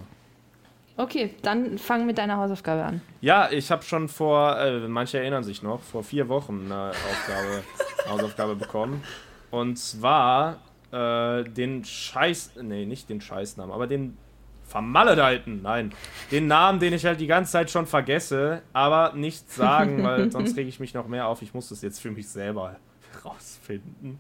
Okay, 0.97 1.35
dann 1.43 1.77
fang 1.79 2.07
mit 2.07 2.19
deiner 2.19 2.37
Hausaufgabe 2.37 2.85
an. 2.85 3.01
Ja, 3.21 3.51
ich 3.51 3.71
habe 3.71 3.83
schon 3.83 4.09
vor, 4.09 4.59
äh, 4.59 4.87
manche 4.87 5.19
erinnern 5.19 5.43
sich 5.43 5.63
noch, 5.63 5.83
vor 5.83 6.05
vier 6.05 6.29
Wochen 6.29 6.67
eine 6.67 6.91
Aufgabe, 6.91 7.65
Hausaufgabe 8.09 8.55
bekommen. 8.55 9.03
Und 9.51 9.77
zwar 9.77 10.61
äh, 10.93 11.43
den 11.45 11.85
Scheiß, 11.85 12.53
nee, 12.63 12.87
nicht 12.87 13.09
den 13.09 13.21
Scheißnamen, 13.21 13.75
aber 13.75 13.89
den 13.89 14.17
vermaledeiten, 14.63 15.63
nein, 15.63 15.93
den 16.31 16.47
Namen, 16.47 16.79
den 16.79 16.93
ich 16.93 17.05
halt 17.05 17.21
die 17.21 17.27
ganze 17.27 17.53
Zeit 17.53 17.71
schon 17.71 17.87
vergesse, 17.87 18.63
aber 18.73 19.13
nicht 19.15 19.51
sagen, 19.51 20.03
weil 20.05 20.31
sonst 20.33 20.57
rege 20.57 20.69
ich 20.69 20.81
mich 20.81 20.95
noch 20.95 21.09
mehr 21.09 21.27
auf. 21.27 21.43
Ich 21.43 21.55
muss 21.55 21.69
das 21.69 21.83
jetzt 21.83 22.01
für 22.01 22.11
mich 22.13 22.29
selber 22.29 22.77
rausfinden. 23.25 24.19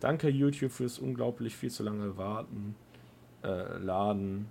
Danke 0.00 0.28
YouTube 0.28 0.72
fürs 0.72 0.98
unglaublich 0.98 1.56
viel 1.56 1.70
zu 1.70 1.82
lange 1.82 2.16
warten, 2.16 2.74
äh, 3.44 3.78
laden, 3.78 4.48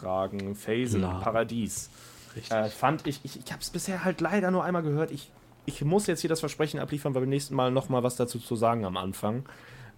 fragen, 0.00 0.54
phasen, 0.54 1.02
Laden. 1.02 1.20
Paradies. 1.22 1.90
Richtig. 2.36 2.52
Äh, 2.52 2.68
fand 2.68 3.06
ich, 3.06 3.20
ich, 3.24 3.38
ich 3.44 3.52
habe 3.52 3.60
es 3.60 3.70
bisher 3.70 4.04
halt 4.04 4.20
leider 4.20 4.50
nur 4.50 4.64
einmal 4.64 4.82
gehört. 4.82 5.10
Ich, 5.10 5.30
ich 5.66 5.84
muss 5.84 6.06
jetzt 6.06 6.20
hier 6.20 6.30
das 6.30 6.40
Versprechen 6.40 6.80
abliefern, 6.80 7.14
weil 7.14 7.22
beim 7.22 7.30
nächsten 7.30 7.54
Mal 7.54 7.70
nochmal 7.70 8.02
was 8.02 8.16
dazu 8.16 8.38
zu 8.38 8.56
sagen 8.56 8.84
am 8.84 8.96
Anfang. 8.96 9.44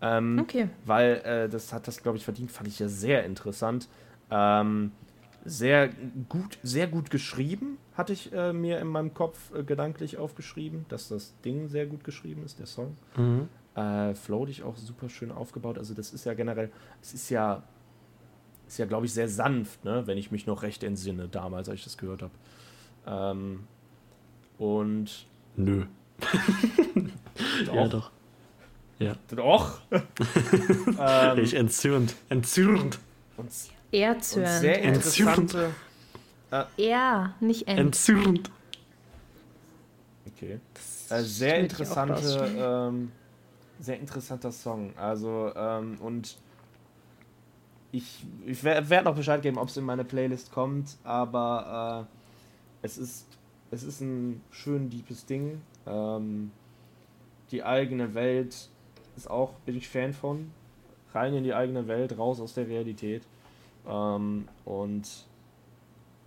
Ähm, 0.01 0.39
Okay. 0.41 0.69
Weil 0.85 1.23
äh, 1.25 1.49
das 1.49 1.73
hat 1.73 1.87
das, 1.87 2.03
glaube 2.03 2.17
ich, 2.19 2.25
verdient, 2.25 2.51
fand 2.51 2.69
ich 2.69 2.79
ja 2.79 2.89
sehr 2.89 3.25
interessant. 3.25 3.89
Ähm, 4.31 4.93
sehr 5.45 5.89
gut, 6.29 6.59
sehr 6.63 6.87
gut 6.87 7.11
geschrieben, 7.11 7.79
hatte 7.95 8.13
ich 8.13 8.33
äh, 8.33 8.53
mir 8.53 8.79
in 8.81 8.87
meinem 8.89 9.13
Kopf 9.13 9.53
äh, 9.55 9.63
gedanklich 9.65 10.17
aufgeschrieben, 10.17 10.87
dass 10.89 11.09
das 11.09 11.35
Ding 11.45 11.69
sehr 11.69 11.87
gut 11.87 12.05
geschrieben 12.05 12.45
ist, 12.45 12.59
der 12.59 12.67
Song. 12.67 12.97
Mhm. 13.17 13.49
Äh, 13.75 14.15
Floatig 14.15 14.63
auch 14.63 14.77
super 14.77 15.09
schön 15.09 15.33
aufgebaut. 15.33 15.79
Also 15.79 15.95
das 15.95 16.13
ist 16.13 16.25
ja 16.25 16.35
generell, 16.35 16.71
es 17.01 17.13
ist 17.15 17.29
ja, 17.31 17.63
ist 18.73 18.79
ja, 18.79 18.87
glaube 18.87 19.05
ich, 19.05 19.13
sehr 19.13 19.29
sanft, 19.29 19.85
ne? 19.85 20.07
wenn 20.07 20.17
ich 20.17 20.31
mich 20.31 20.47
noch 20.47 20.63
recht 20.63 20.83
entsinne, 20.83 21.29
damals, 21.29 21.69
als 21.69 21.81
ich 21.81 21.85
das 21.85 21.99
gehört 21.99 22.23
habe. 22.23 22.33
Ähm, 23.07 23.65
und 24.57 25.27
Nö. 25.57 25.85
doch, 27.67 27.75
Ja, 27.75 27.89
doch. 27.89 28.11
Ja. 28.99 29.15
doch. 29.29 29.81
ähm, 30.99 31.39
Ich 31.39 31.53
entzürnt. 31.53 32.15
Entzürnt. 32.31 32.99
und, 33.37 33.45
und 33.45 33.53
Erzhören. 33.93 34.61
sehr 34.63 34.81
interessante. 34.81 35.75
Er, 36.79 37.35
nicht 37.41 37.69
N. 37.69 37.77
Entzürnt. 37.77 38.51
Okay. 40.35 40.61
Äh, 41.11 41.23
sehr 41.23 41.59
interessante, 41.61 42.51
ähm, 42.57 43.13
sehr 43.81 44.01
interessanter 44.01 44.51
Song. 44.51 44.97
Also, 44.97 45.53
ähm, 45.55 45.99
und 46.01 46.39
ich, 47.93 48.25
ich 48.47 48.65
werde 48.65 49.05
noch 49.05 49.15
Bescheid 49.15 49.43
geben, 49.43 49.59
ob 49.59 49.69
es 49.69 49.77
in 49.77 49.85
meine 49.85 50.05
Playlist 50.05 50.51
kommt, 50.51 50.97
aber 51.05 52.09
äh, 52.83 52.87
es 52.87 52.99
ist 52.99 53.27
es 53.73 53.83
ist 53.83 54.03
ein 54.03 54.43
schön 54.51 54.91
deepes 54.91 55.25
Ding. 55.25 55.63
Ähm, 55.87 56.53
die 57.51 57.65
eigene 57.65 58.15
Welt 58.15 58.69
ist 59.17 59.29
auch, 59.29 59.55
bin 59.65 59.77
ich 59.77 59.89
Fan 59.89 60.13
von. 60.13 60.51
Rein 61.15 61.35
in 61.35 61.43
die 61.43 61.55
eigene 61.55 61.89
Welt, 61.89 62.17
raus 62.19 62.39
aus 62.39 62.55
der 62.55 62.69
Realität. 62.69 63.23
Ähm, 63.89 64.47
und 64.67 65.09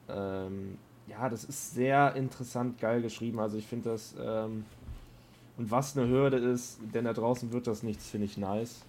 ähm, 0.09 0.79
ja, 1.07 1.29
das 1.29 1.43
ist 1.43 1.75
sehr 1.75 2.15
interessant 2.15 2.79
geil 2.79 3.03
geschrieben. 3.03 3.39
Also 3.39 3.57
ich 3.57 3.67
finde 3.67 3.91
das, 3.91 4.15
ähm, 4.19 4.65
und 5.57 5.69
was 5.69 5.95
eine 5.95 6.07
Hürde 6.07 6.37
ist, 6.37 6.79
denn 6.95 7.05
da 7.05 7.13
draußen 7.13 7.53
wird 7.53 7.67
das 7.67 7.83
nichts, 7.83 8.09
finde 8.09 8.25
ich 8.25 8.37
nice. 8.37 8.83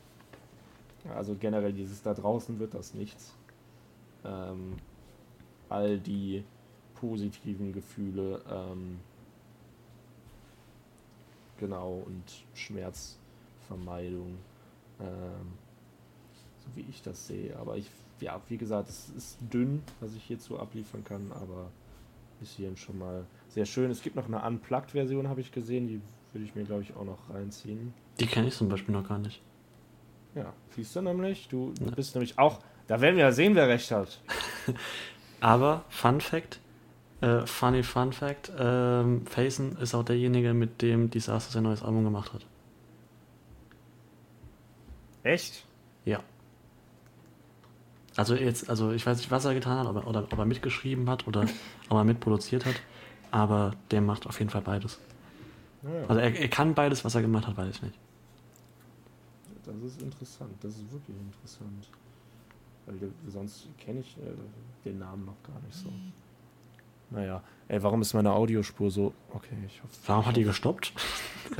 Also 1.15 1.37
generell 1.39 1.73
dieses 1.73 2.03
da 2.03 2.15
draußen 2.15 2.59
wird 2.59 2.75
das 2.75 2.95
nichts. 2.95 3.35
Ähm, 4.25 4.77
all 5.69 5.99
die 5.99 6.45
positiven 6.95 7.73
Gefühle, 7.73 8.43
ähm, 8.51 8.99
genau, 11.59 12.03
und 12.07 12.45
Schmerzvermeidung, 12.55 14.39
ähm, 15.01 15.53
so 16.59 16.67
wie 16.75 16.87
ich 16.89 17.03
das 17.03 17.27
sehe. 17.27 17.57
Aber 17.57 17.77
ich, 17.77 17.91
ja, 18.21 18.41
wie 18.49 18.57
gesagt, 18.57 18.89
es 18.89 19.11
ist 19.11 19.39
dünn, 19.53 19.83
was 20.01 20.15
ich 20.15 20.25
hierzu 20.25 20.59
abliefern 20.59 21.05
kann, 21.05 21.33
aber 21.33 21.71
ist 22.41 22.57
hier 22.57 22.75
schon 22.77 22.99
mal 22.99 23.25
sehr 23.49 23.67
schön. 23.67 23.91
Es 23.91 24.03
gibt 24.03 24.17
noch 24.17 24.27
eine 24.27 24.43
Unplugged-Version, 24.43 25.29
habe 25.29 25.41
ich 25.41 25.53
gesehen, 25.53 25.89
die 25.89 26.01
würde 26.33 26.45
ich 26.45 26.55
mir, 26.55 26.65
glaube 26.65 26.83
ich, 26.83 26.95
auch 26.95 27.05
noch 27.05 27.31
reinziehen. 27.31 27.95
Die 28.21 28.27
kenne 28.27 28.49
ich 28.49 28.55
zum 28.55 28.69
Beispiel 28.69 28.95
noch 28.95 29.09
gar 29.09 29.19
nicht. 29.19 29.43
Ja, 30.37 30.53
siehst 30.77 30.95
du 30.95 31.01
nämlich, 31.03 31.49
du, 31.49 31.73
du 31.79 31.87
Ja. 31.87 31.91
bist 31.93 32.15
nämlich 32.15 32.39
auch, 32.39 32.61
da 32.87 33.01
werden 33.01 33.17
wir 33.17 33.25
ja 33.25 33.33
sehen, 33.33 33.55
wer 33.57 33.67
recht 33.69 33.91
hat. 33.91 34.21
Aber 35.41 35.85
Fun 35.89 36.21
Fact, 36.21 36.61
äh, 37.23 37.47
funny 37.47 37.83
Fun 37.83 38.13
Fact, 38.13 38.53
ähm, 38.59 39.27
Faison 39.27 39.77
ist 39.79 39.95
auch 39.95 40.05
derjenige, 40.05 40.55
mit 40.55 40.83
dem 40.83 41.11
Disaster 41.11 41.53
sein 41.53 41.63
neues 41.65 41.83
Album 41.83 42.05
gemacht 42.05 42.33
hat. 42.33 42.45
Echt? 45.23 45.65
Ja. 46.05 46.21
Also 48.17 48.35
jetzt, 48.35 48.71
also 48.71 48.93
ich 48.93 49.05
weiß 49.05 49.19
nicht, 49.19 49.31
was 49.31 49.45
er 49.45 49.55
getan 49.55 49.79
hat, 49.79 49.87
aber, 49.87 50.07
oder 50.07 50.23
ob 50.25 50.39
er 50.39 50.45
mitgeschrieben 50.45 51.09
hat 51.11 51.27
oder 51.27 51.43
ob 51.89 51.97
er 51.99 52.05
mitproduziert 52.05 52.65
hat, 52.65 52.77
aber 53.31 53.73
der 53.91 54.01
macht 54.01 54.27
auf 54.27 54.39
jeden 54.39 54.51
Fall 54.51 54.63
beides. 54.63 54.99
Ja, 55.83 55.91
Also 56.09 56.21
er, 56.21 56.35
er 56.39 56.49
kann 56.49 56.75
beides, 56.75 57.05
was 57.05 57.15
er 57.15 57.23
gemacht 57.23 57.47
hat, 57.47 57.57
weiß 57.57 57.69
ich 57.77 57.83
nicht. 57.83 57.99
Das 59.67 59.93
ist 59.93 60.03
interessant, 60.03 60.53
das 60.63 60.75
ist 60.75 60.91
wirklich 60.93 61.17
interessant. 61.19 61.89
Weil 62.87 62.97
der, 62.99 63.09
sonst 63.29 63.69
kenne 63.79 64.01
ich 64.01 64.17
äh, 64.19 64.31
den 64.85 64.99
Namen 64.99 65.25
noch 65.25 65.43
gar 65.43 65.61
nicht 65.67 65.75
so. 65.77 65.89
Naja, 67.11 67.41
ey, 67.69 67.81
warum 67.83 68.03
ist 68.03 68.15
meine 68.15 68.33
Audiospur 68.33 68.91
so. 68.91 69.13
Okay, 69.33 69.57
ich 69.67 69.81
hoffe. 69.83 69.93
Warum 70.07 70.27
hat 70.27 70.37
die 70.37 70.43
gestoppt? 70.45 70.93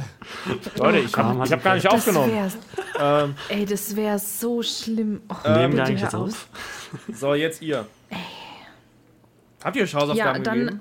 Leute, 0.79 0.99
ich 0.99 1.17
habe 1.17 1.39
hab 1.51 1.63
gar 1.63 1.75
nicht 1.75 1.87
Das 1.87 1.95
aufgenommen. 1.95 2.53
Ähm, 2.99 3.35
ey, 3.49 3.65
das 3.65 3.95
wäre 3.95 4.19
so 4.19 4.63
schlimm. 4.63 5.21
Oh, 5.29 5.49
Nehmen 5.49 5.75
wir 5.77 5.85
eigentlich 5.85 6.01
jetzt 6.01 6.15
auf? 6.15 6.49
so, 7.13 7.35
jetzt 7.35 7.63
ihr. 7.63 7.87
Habt 9.63 9.77
ihr 9.77 9.83
euch 9.85 9.95
Hausaufgaben 9.95 10.19
Ja, 10.19 10.39
dann. 10.43 10.59
gegeben? 10.59 10.81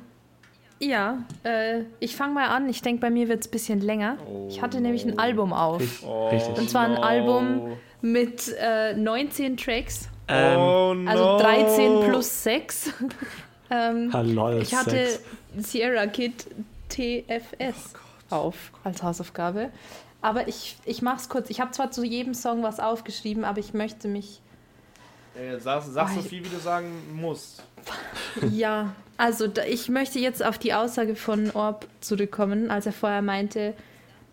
Ja, 0.85 1.23
äh, 1.43 1.81
ich 1.99 2.15
fange 2.15 2.33
mal 2.35 2.47
an. 2.49 2.69
Ich 2.69 2.81
denke, 2.81 3.01
bei 3.01 3.09
mir 3.09 3.27
wird 3.27 3.41
es 3.41 3.47
ein 3.47 3.51
bisschen 3.51 3.81
länger. 3.81 4.17
Oh 4.27 4.47
ich 4.49 4.61
hatte 4.61 4.80
nämlich 4.81 5.03
ein 5.03 5.15
no. 5.15 5.22
Album 5.22 5.51
auf. 5.53 5.81
Richtig. 5.81 6.03
Oh, 6.07 6.30
Richtig. 6.30 6.57
Und 6.57 6.69
zwar 6.69 6.83
ein 6.85 6.93
no. 6.93 7.01
Album, 7.01 7.77
mit 8.01 8.53
äh, 8.59 8.93
19 8.93 9.57
Tracks, 9.57 10.09
Ähm, 10.27 10.57
oh 10.59 10.93
no. 10.93 11.09
also 11.09 11.38
13 11.39 11.99
plus 12.09 12.43
6. 12.43 12.93
ähm, 13.72 14.09
Hallo, 14.14 14.59
ich 14.59 14.75
hatte 14.75 15.07
Sex. 15.07 15.22
Sierra 15.57 16.05
Kid 16.07 16.45
TFS 16.89 17.93
auf 18.30 18.72
als 18.83 19.01
Hausaufgabe. 19.01 19.69
Aber 20.22 20.47
ich, 20.47 20.77
ich 20.85 21.01
mache 21.01 21.17
es 21.17 21.30
kurz. 21.30 21.49
Ich 21.49 21.61
habe 21.61 21.72
zwar 21.72 21.91
zu 21.91 22.03
jedem 22.03 22.33
Song 22.33 22.64
was 22.64 22.80
aufgeschrieben, 22.80 23.43
aber 23.43 23.59
ich 23.59 23.73
möchte 23.73 24.07
mich. 24.07 24.39
Äh, 25.35 25.59
sag, 25.59 25.83
sag 25.83 26.09
so 26.09 26.19
Oh, 26.19 26.23
viel, 26.23 26.43
wie 26.45 26.49
du 26.49 26.57
sagen 26.59 26.88
musst. 27.14 27.64
Ja, 28.51 28.93
also 29.17 29.47
da, 29.47 29.64
ich 29.64 29.89
möchte 29.89 30.19
jetzt 30.19 30.43
auf 30.43 30.57
die 30.57 30.73
Aussage 30.73 31.15
von 31.15 31.51
Orb 31.51 31.88
zurückkommen, 32.01 32.69
als 32.72 32.85
er 32.85 32.91
vorher 32.93 33.22
meinte, 33.22 33.73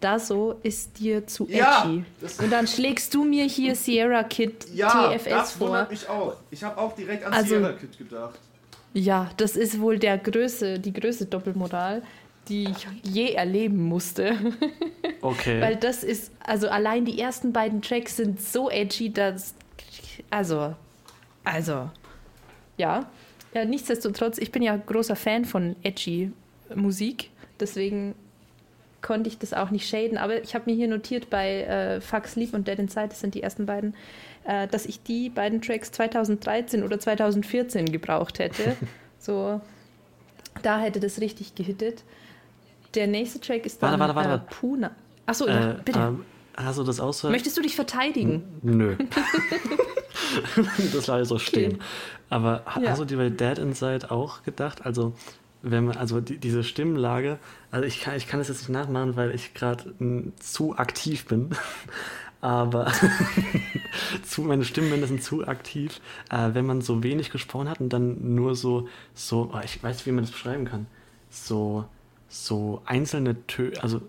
Daso 0.00 0.56
ist 0.64 0.98
dir 0.98 1.26
zu 1.28 1.44
edgy. 1.44 1.56
Ja, 1.58 1.94
das- 2.20 2.40
Und 2.40 2.50
dann 2.52 2.66
schlägst 2.66 3.14
du 3.14 3.22
mir 3.24 3.44
hier 3.44 3.76
Sierra 3.76 4.24
Kid 4.24 4.60
TFS 4.60 5.52
vor. 5.52 5.86
mich 5.88 6.08
auch. 6.08 6.34
Ich 6.50 6.64
habe 6.64 6.76
auch 6.78 6.94
direkt 6.96 7.24
an 7.24 7.32
Also- 7.32 7.48
Sierra 7.58 7.72
Kid 7.72 7.96
gedacht. 7.96 8.38
Ja, 8.94 9.30
das 9.36 9.56
ist 9.56 9.80
wohl 9.80 9.98
der 9.98 10.18
größte, 10.18 10.78
die 10.80 10.92
größte 10.92 11.26
Doppelmoral, 11.26 12.02
die 12.48 12.64
ich 12.64 12.86
je 13.04 13.32
erleben 13.34 13.82
musste. 13.88 14.36
Okay. 15.24 15.60
Weil 15.60 15.76
das 15.76 16.02
ist, 16.02 16.32
also 16.44 16.68
allein 16.68 17.04
die 17.04 17.20
ersten 17.20 17.52
beiden 17.52 17.80
Tracks 17.80 18.16
sind 18.16 18.40
so 18.42 18.68
edgy, 18.68 19.12
dass. 19.12 19.54
Also. 20.30 20.74
Also. 21.44 21.90
Ja. 22.76 23.06
Ja. 23.54 23.64
Nichtsdestotrotz, 23.64 24.38
ich 24.38 24.52
bin 24.52 24.62
ja 24.62 24.76
großer 24.76 25.16
Fan 25.16 25.44
von 25.44 25.76
edgy 25.82 26.32
Musik. 26.74 27.30
Deswegen 27.60 28.14
konnte 29.02 29.28
ich 29.28 29.38
das 29.38 29.52
auch 29.52 29.70
nicht 29.70 29.88
shaden. 29.88 30.16
Aber 30.16 30.42
ich 30.42 30.54
habe 30.54 30.70
mir 30.70 30.76
hier 30.76 30.88
notiert 30.88 31.28
bei 31.28 31.62
äh, 31.62 32.00
Fuck 32.00 32.26
Sleep 32.28 32.54
und 32.54 32.68
Dead 32.68 32.78
Inside, 32.78 33.08
das 33.08 33.20
sind 33.20 33.34
die 33.34 33.42
ersten 33.42 33.66
beiden, 33.66 33.94
äh, 34.44 34.68
dass 34.68 34.86
ich 34.86 35.02
die 35.02 35.28
beiden 35.28 35.60
Tracks 35.60 35.92
2013 35.92 36.82
oder 36.82 36.98
2014 36.98 37.90
gebraucht 37.92 38.38
hätte. 38.38 38.76
so. 39.18 39.60
Da 40.62 40.78
hätte 40.80 41.00
das 41.00 41.20
richtig 41.20 41.54
gehittet. 41.54 42.04
Der 42.94 43.06
nächste 43.06 43.40
Track 43.40 43.64
ist 43.66 43.82
dann 43.82 43.98
Warte, 43.98 44.14
warte, 44.14 44.14
warte, 44.14 44.28
äh, 44.28 44.32
warte. 44.32 44.54
Puna. 44.54 44.90
Achso, 45.26 45.48
ja, 45.48 45.72
äh, 45.72 45.76
bitte. 45.82 45.98
ähm, 45.98 46.24
hast 46.56 46.78
du 46.78 46.84
das 46.84 47.00
auch 47.00 47.12
so? 47.12 47.30
Möchtest 47.30 47.56
du 47.56 47.62
dich 47.62 47.74
verteidigen? 47.74 48.42
Nö. 48.62 48.96
das 50.92 51.06
leider 51.06 51.24
so 51.24 51.38
stehen. 51.38 51.78
Aber 52.32 52.62
Ja. 52.80 52.90
hast 52.90 53.00
du 53.00 53.04
dir 53.04 53.18
bei 53.18 53.28
Dead 53.28 53.58
Inside 53.58 54.10
auch 54.10 54.42
gedacht? 54.42 54.86
Also, 54.86 55.12
wenn 55.60 55.84
man, 55.84 55.98
also 55.98 56.20
die, 56.22 56.38
diese 56.38 56.64
Stimmlage, 56.64 57.38
also 57.70 57.86
ich 57.86 58.00
kann, 58.00 58.16
ich 58.16 58.26
kann 58.26 58.40
das 58.40 58.48
jetzt 58.48 58.60
nicht 58.60 58.70
nachmachen, 58.70 59.16
weil 59.16 59.34
ich 59.34 59.52
gerade 59.52 59.94
zu 60.40 60.74
aktiv 60.76 61.26
bin. 61.26 61.50
Aber 62.40 62.90
zu, 64.24 64.42
meine 64.42 64.64
Stimmbänder 64.64 65.06
sind 65.06 65.22
zu 65.22 65.46
aktiv. 65.46 66.00
Äh, 66.30 66.54
wenn 66.54 66.64
man 66.64 66.80
so 66.80 67.02
wenig 67.02 67.30
gesprochen 67.30 67.68
hat 67.68 67.80
und 67.80 67.90
dann 67.90 68.34
nur 68.34 68.56
so, 68.56 68.88
so, 69.14 69.50
oh, 69.54 69.60
ich 69.62 69.82
weiß 69.82 69.96
nicht, 69.96 70.06
wie 70.06 70.12
man 70.12 70.24
das 70.24 70.32
beschreiben 70.32 70.64
kann. 70.64 70.86
So, 71.30 71.84
so 72.28 72.80
einzelne 72.86 73.46
Töne, 73.46 73.80
also 73.82 74.00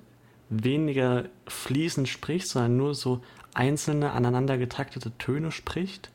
weniger 0.49 1.25
fließend 1.45 2.07
spricht, 2.07 2.47
sondern 2.47 2.77
nur 2.77 2.95
so 2.95 3.21
einzelne 3.53 4.11
aneinander 4.13 4.57
getaktete 4.57 5.11
Töne 5.17 5.51
spricht. 5.51 6.09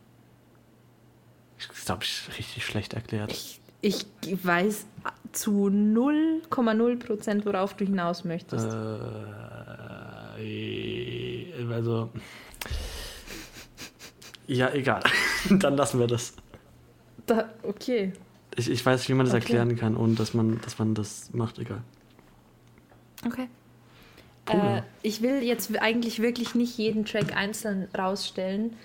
Ich 1.59 1.69
glaube, 1.85 2.05
ich 2.05 2.29
richtig 2.39 2.65
schlecht 2.65 2.95
erklärt. 2.95 3.33
Ich, 3.33 3.61
ich 3.81 4.07
weiß 4.45 4.87
zu 5.33 5.67
0,0 5.69 6.99
Prozent, 6.99 7.47
worauf 7.47 7.75
du 7.75 7.85
hinaus 7.85 8.25
möchtest. 8.25 8.67
Äh, 8.67 9.09
also. 11.71 12.11
Ja, 14.47 14.73
egal. 14.73 15.03
Dann 15.51 15.77
lassen 15.77 16.01
wir 16.01 16.07
das. 16.07 16.35
Da, 17.27 17.49
okay. 17.63 18.13
Ich, 18.57 18.71
ich 18.71 18.85
weiß, 18.85 19.09
wie 19.09 19.15
man 19.15 19.27
das 19.27 19.35
Okay. 19.35 19.43
erklären 19.45 19.77
kann, 19.77 19.97
ohne 19.97 20.15
dass 20.15 20.35
man, 20.35 20.61
dass 20.63 20.79
man 20.79 20.95
das 20.95 21.31
macht, 21.33 21.59
egal. 21.59 21.83
Okay. 23.27 23.49
Äh, 24.47 24.83
ich 25.03 25.23
will 25.23 25.43
jetzt 25.43 25.77
eigentlich 25.79 26.21
wirklich 26.21 26.55
nicht 26.55 26.79
jeden 26.79 27.05
Track 27.05 27.37
einzeln 27.37 27.89
rausstellen. 27.97 28.77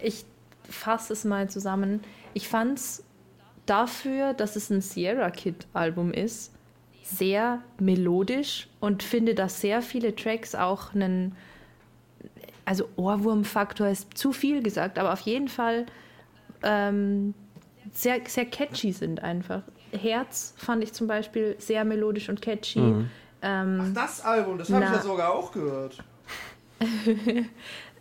Ich 0.00 0.24
fasse 0.68 1.12
es 1.12 1.24
mal 1.24 1.50
zusammen. 1.50 2.00
Ich 2.34 2.48
fand 2.48 2.78
es 2.78 3.04
dafür, 3.66 4.34
dass 4.34 4.56
es 4.56 4.70
ein 4.70 4.80
Sierra 4.80 5.30
Kid 5.30 5.66
Album 5.72 6.12
ist, 6.12 6.52
sehr 7.02 7.60
melodisch 7.78 8.68
und 8.78 9.02
finde, 9.02 9.34
dass 9.34 9.60
sehr 9.60 9.82
viele 9.82 10.14
Tracks 10.14 10.54
auch 10.54 10.94
einen, 10.94 11.34
also 12.64 12.88
Ohrwurmfaktor 12.96 13.88
ist 13.88 14.16
zu 14.16 14.32
viel 14.32 14.62
gesagt, 14.62 14.98
aber 14.98 15.12
auf 15.12 15.20
jeden 15.20 15.48
Fall 15.48 15.86
ähm, 16.62 17.34
sehr, 17.92 18.20
sehr 18.28 18.44
catchy 18.46 18.92
sind 18.92 19.22
einfach. 19.22 19.62
Herz 19.92 20.54
fand 20.56 20.84
ich 20.84 20.92
zum 20.92 21.08
Beispiel 21.08 21.56
sehr 21.58 21.84
melodisch 21.84 22.28
und 22.28 22.40
catchy. 22.40 22.78
Mhm. 22.78 23.10
Ähm, 23.42 23.92
Das 23.94 24.20
Album, 24.24 24.58
das 24.58 24.70
habe 24.70 24.84
ich 24.84 24.90
ja 24.90 25.02
sogar 25.02 25.32
auch 25.34 25.50
gehört. 25.52 25.98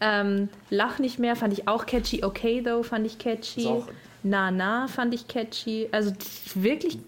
Ähm, 0.01 0.47
Lach 0.69 0.99
nicht 0.99 1.19
mehr 1.19 1.35
fand 1.35 1.51
ich 1.51 1.67
auch 1.67 1.85
catchy. 1.85 2.23
Okay, 2.23 2.61
though 2.63 2.83
fand 2.83 3.05
ich 3.05 3.17
catchy. 3.17 3.59
Ist 3.63 3.67
auch- 3.67 3.87
Na, 4.23 4.51
na 4.51 4.87
fand 4.87 5.13
ich 5.13 5.27
catchy. 5.27 5.87
Also 5.91 6.11
wirklich, 6.55 6.99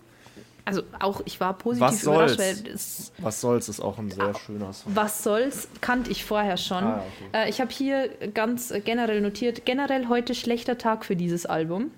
also 0.65 0.83
auch 0.99 1.21
ich 1.25 1.39
war 1.39 1.57
positiv 1.57 1.87
Was 1.87 2.03
überrascht, 2.03 2.37
soll's? 2.37 2.63
es, 2.73 3.11
Was 3.17 3.41
soll's, 3.41 3.67
ist 3.69 3.79
auch 3.81 3.97
ein 3.97 4.09
sehr 4.11 4.33
schöner 4.45 4.71
Song. 4.73 4.95
was 4.95 5.23
soll's, 5.23 5.67
kannte 5.81 6.09
ich 6.11 6.23
vorher 6.23 6.57
schon. 6.57 6.83
Ah, 6.83 7.03
okay. 7.31 7.45
äh, 7.45 7.49
ich 7.49 7.59
habe 7.59 7.71
hier 7.71 8.09
ganz 8.33 8.73
generell 8.85 9.21
notiert, 9.21 9.65
generell 9.65 10.07
heute 10.07 10.35
schlechter 10.35 10.77
Tag 10.77 11.03
für 11.05 11.15
dieses 11.15 11.45
Album. 11.45 11.91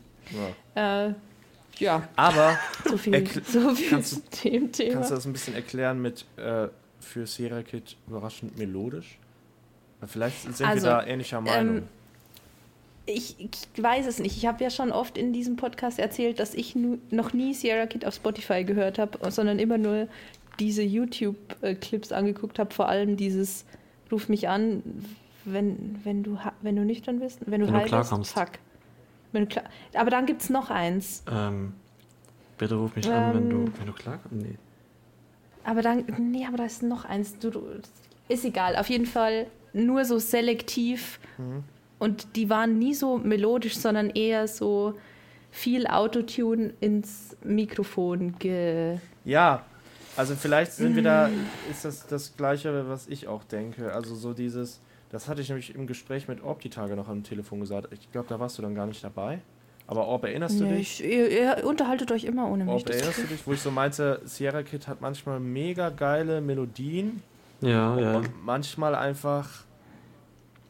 Ja, 0.75 1.07
äh, 1.09 1.13
ja 1.79 2.07
Aber 2.15 2.57
so 2.89 2.97
viel, 2.97 3.27
so 3.45 3.75
viel 3.75 3.89
kannst 3.89 4.13
du- 4.15 4.21
zu 4.31 4.49
dem 4.49 4.71
Thema. 4.71 4.93
kannst 4.93 5.11
du 5.11 5.15
das 5.15 5.25
ein 5.25 5.33
bisschen 5.33 5.53
erklären 5.55 6.01
mit 6.01 6.25
äh, 6.37 6.69
für 6.99 7.27
Sierra 7.27 7.61
Kid 7.61 7.97
überraschend 8.07 8.57
melodisch? 8.57 9.19
Vielleicht 10.05 10.41
sind 10.43 10.67
Also, 10.67 10.85
wir 10.87 10.91
da 10.91 11.05
ähnlicher 11.05 11.39
Meinung. 11.41 11.77
ähm, 11.77 11.83
Ich, 13.05 13.35
ich 13.39 13.83
weiß 13.83 14.05
es 14.07 14.19
nicht. 14.19 14.37
Ich 14.37 14.45
habe 14.45 14.63
ja 14.63 14.69
schon 14.69 14.91
oft 14.91 15.17
in 15.17 15.33
diesem 15.33 15.55
Podcast 15.57 15.99
erzählt, 15.99 16.39
dass 16.39 16.53
ich 16.53 16.75
nu, 16.75 16.99
noch 17.11 17.33
nie 17.33 17.53
Sierra 17.53 17.85
Kid 17.85 18.05
auf 18.05 18.15
Spotify 18.15 18.63
gehört 18.63 18.97
habe, 18.97 19.19
sondern 19.31 19.59
immer 19.59 19.77
nur 19.77 20.07
diese 20.59 20.83
YouTube-Clips 20.83 22.11
angeguckt 22.11 22.59
habe. 22.59 22.73
Vor 22.73 22.87
allem 22.87 23.17
dieses 23.17 23.65
Ruf 24.11 24.29
mich 24.29 24.47
an, 24.47 24.83
wenn, 25.43 25.99
wenn, 26.03 26.23
du, 26.23 26.37
wenn 26.61 26.75
du 26.75 26.85
nüchtern 26.85 27.19
bist, 27.19 27.39
wenn 27.45 27.61
du 27.61 27.67
Wenn 27.67 27.73
du 27.73 27.79
high 27.79 27.83
bist. 27.83 27.93
klarkommst. 27.93 28.33
Fuck. 28.33 28.51
Wenn 29.33 29.41
du 29.43 29.47
klar, 29.49 29.65
aber 29.95 30.09
dann 30.11 30.25
gibt 30.25 30.43
es 30.43 30.49
noch 30.49 30.69
eins. 30.69 31.23
Ähm, 31.29 31.73
bitte 32.57 32.75
ruf 32.75 32.95
mich 32.95 33.09
an, 33.09 33.33
wenn 33.33 33.49
du, 33.49 33.55
Ähm. 33.57 33.73
wenn 33.79 33.87
du 33.87 33.93
klarkommst. 33.93 34.45
Nee. 34.45 34.55
Aber 35.65 35.81
dann, 35.81 36.05
nee, 36.19 36.45
aber 36.45 36.57
da 36.57 36.65
ist 36.65 36.83
noch 36.83 37.03
eins. 37.05 37.37
Du, 37.39 37.49
du, 37.49 37.63
ist 38.29 38.45
egal. 38.45 38.75
Auf 38.77 38.89
jeden 38.89 39.05
Fall 39.07 39.47
nur 39.73 40.05
so 40.05 40.19
selektiv. 40.19 41.19
Und 42.03 42.35
die 42.35 42.49
waren 42.49 42.77
nie 42.79 42.93
so 42.93 43.17
melodisch, 43.17 43.77
sondern 43.77 44.09
eher 44.09 44.47
so 44.47 44.93
viel 45.51 45.87
Autotune 45.87 46.73
ins 46.79 47.35
Mikrofon 47.43 48.35
ge. 48.39 48.97
Ja, 49.23 49.63
also 50.17 50.35
vielleicht 50.35 50.73
sind 50.73 50.95
wir 50.95 51.03
da, 51.03 51.29
ist 51.71 51.85
das 51.85 52.05
das 52.07 52.35
Gleiche, 52.35 52.87
was 52.89 53.07
ich 53.07 53.27
auch 53.27 53.43
denke. 53.43 53.93
Also 53.93 54.15
so 54.15 54.33
dieses, 54.33 54.81
das 55.11 55.27
hatte 55.27 55.41
ich 55.41 55.49
nämlich 55.49 55.73
im 55.75 55.87
Gespräch 55.87 56.27
mit 56.27 56.43
Orb 56.43 56.59
die 56.61 56.69
Tage 56.69 56.95
noch 56.95 57.07
am 57.07 57.23
Telefon 57.23 57.59
gesagt. 57.61 57.87
Ich 57.91 58.11
glaube, 58.11 58.27
da 58.29 58.39
warst 58.39 58.57
du 58.57 58.61
dann 58.61 58.75
gar 58.75 58.85
nicht 58.87 59.03
dabei. 59.03 59.39
Aber 59.87 60.05
Orb, 60.07 60.23
erinnerst 60.25 60.59
du 60.59 60.63
Nee, 60.65 60.77
dich? 60.77 61.03
ich, 61.03 61.09
ihr, 61.11 61.29
ihr 61.59 61.65
unterhaltet 61.65 62.11
euch 62.11 62.23
immer 62.25 62.49
ohne 62.49 62.65
mich. 62.65 62.73
Orb, 62.73 62.89
erinnerst 62.89 63.19
du 63.19 63.23
dich, 63.27 63.45
wo 63.45 63.53
ich 63.53 63.59
so 63.61 63.69
meinte, 63.71 64.21
Sierra 64.25 64.63
Kid 64.63 64.87
hat 64.87 65.01
manchmal 65.01 65.39
mega 65.39 65.89
geile 65.89 66.41
Melodien 66.41 67.21
Ja, 67.61 67.97
ja. 67.99 68.17
und 68.17 68.29
manchmal 68.45 68.95
einfach 68.95 69.49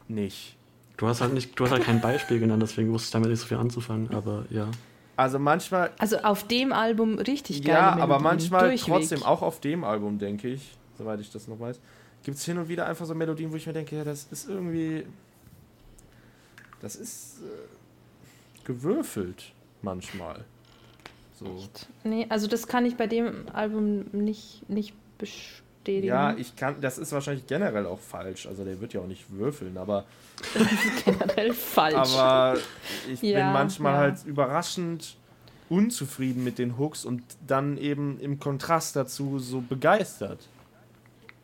nicht. 0.08 0.56
Du 0.96 1.08
hast 1.08 1.20
halt 1.20 1.32
nicht, 1.34 1.58
du 1.58 1.64
hast 1.64 1.72
halt 1.72 1.82
kein 1.82 2.00
Beispiel 2.00 2.38
genannt, 2.38 2.62
deswegen 2.62 2.92
wusste 2.92 3.06
ich 3.06 3.12
damit 3.12 3.30
nicht 3.30 3.40
so 3.40 3.46
viel 3.46 3.56
anzufangen, 3.56 4.14
aber 4.14 4.44
ja. 4.50 4.68
Also 5.16 5.38
manchmal, 5.38 5.90
also 5.98 6.18
auf 6.18 6.46
dem 6.46 6.72
Album 6.72 7.18
richtig 7.18 7.62
geil. 7.62 7.74
ja, 7.74 7.96
aber 7.96 8.18
manchmal 8.20 8.76
trotzdem 8.76 9.22
auch 9.22 9.42
auf 9.42 9.60
dem 9.60 9.84
Album, 9.84 10.18
denke 10.18 10.48
ich, 10.48 10.76
soweit 10.98 11.20
ich 11.20 11.30
das 11.30 11.46
noch 11.48 11.58
weiß, 11.58 11.80
gibt 12.22 12.36
es 12.36 12.44
hin 12.44 12.58
und 12.58 12.68
wieder 12.68 12.86
einfach 12.86 13.06
so 13.06 13.14
Melodien, 13.14 13.52
wo 13.52 13.56
ich 13.56 13.66
mir 13.66 13.72
denke, 13.72 13.96
ja, 13.96 14.04
das 14.04 14.26
ist 14.30 14.48
irgendwie, 14.48 15.06
das 16.80 16.96
ist 16.96 17.40
äh, 17.42 18.64
gewürfelt 18.64 19.52
manchmal. 19.82 20.44
So. 21.38 21.68
Nee, 22.04 22.26
also 22.28 22.46
das 22.46 22.66
kann 22.66 22.86
ich 22.86 22.96
bei 22.96 23.06
dem 23.06 23.46
Album 23.52 24.06
nicht, 24.12 24.68
nicht 24.68 24.94
bestätigen. 25.84 26.06
Ja, 26.06 26.34
ich 26.36 26.56
kann, 26.56 26.80
das 26.80 26.98
ist 26.98 27.12
wahrscheinlich 27.12 27.46
generell 27.46 27.86
auch 27.86 28.00
falsch. 28.00 28.46
Also 28.46 28.64
der 28.64 28.80
wird 28.80 28.92
ja 28.94 29.00
auch 29.00 29.06
nicht 29.06 29.24
würfeln, 29.30 29.76
aber, 29.76 30.04
generell 31.04 31.52
falsch. 31.52 31.94
aber 32.16 32.58
ich 33.10 33.22
Ja, 33.22 33.44
bin 33.44 33.52
manchmal 33.52 33.92
ja. 33.92 33.98
halt 33.98 34.24
überraschend 34.24 35.16
unzufrieden 35.68 36.44
mit 36.44 36.58
den 36.58 36.78
Hooks 36.78 37.04
und 37.04 37.22
dann 37.46 37.78
eben 37.78 38.18
im 38.20 38.38
Kontrast 38.38 38.96
dazu 38.96 39.38
so 39.38 39.60
begeistert. 39.60 40.40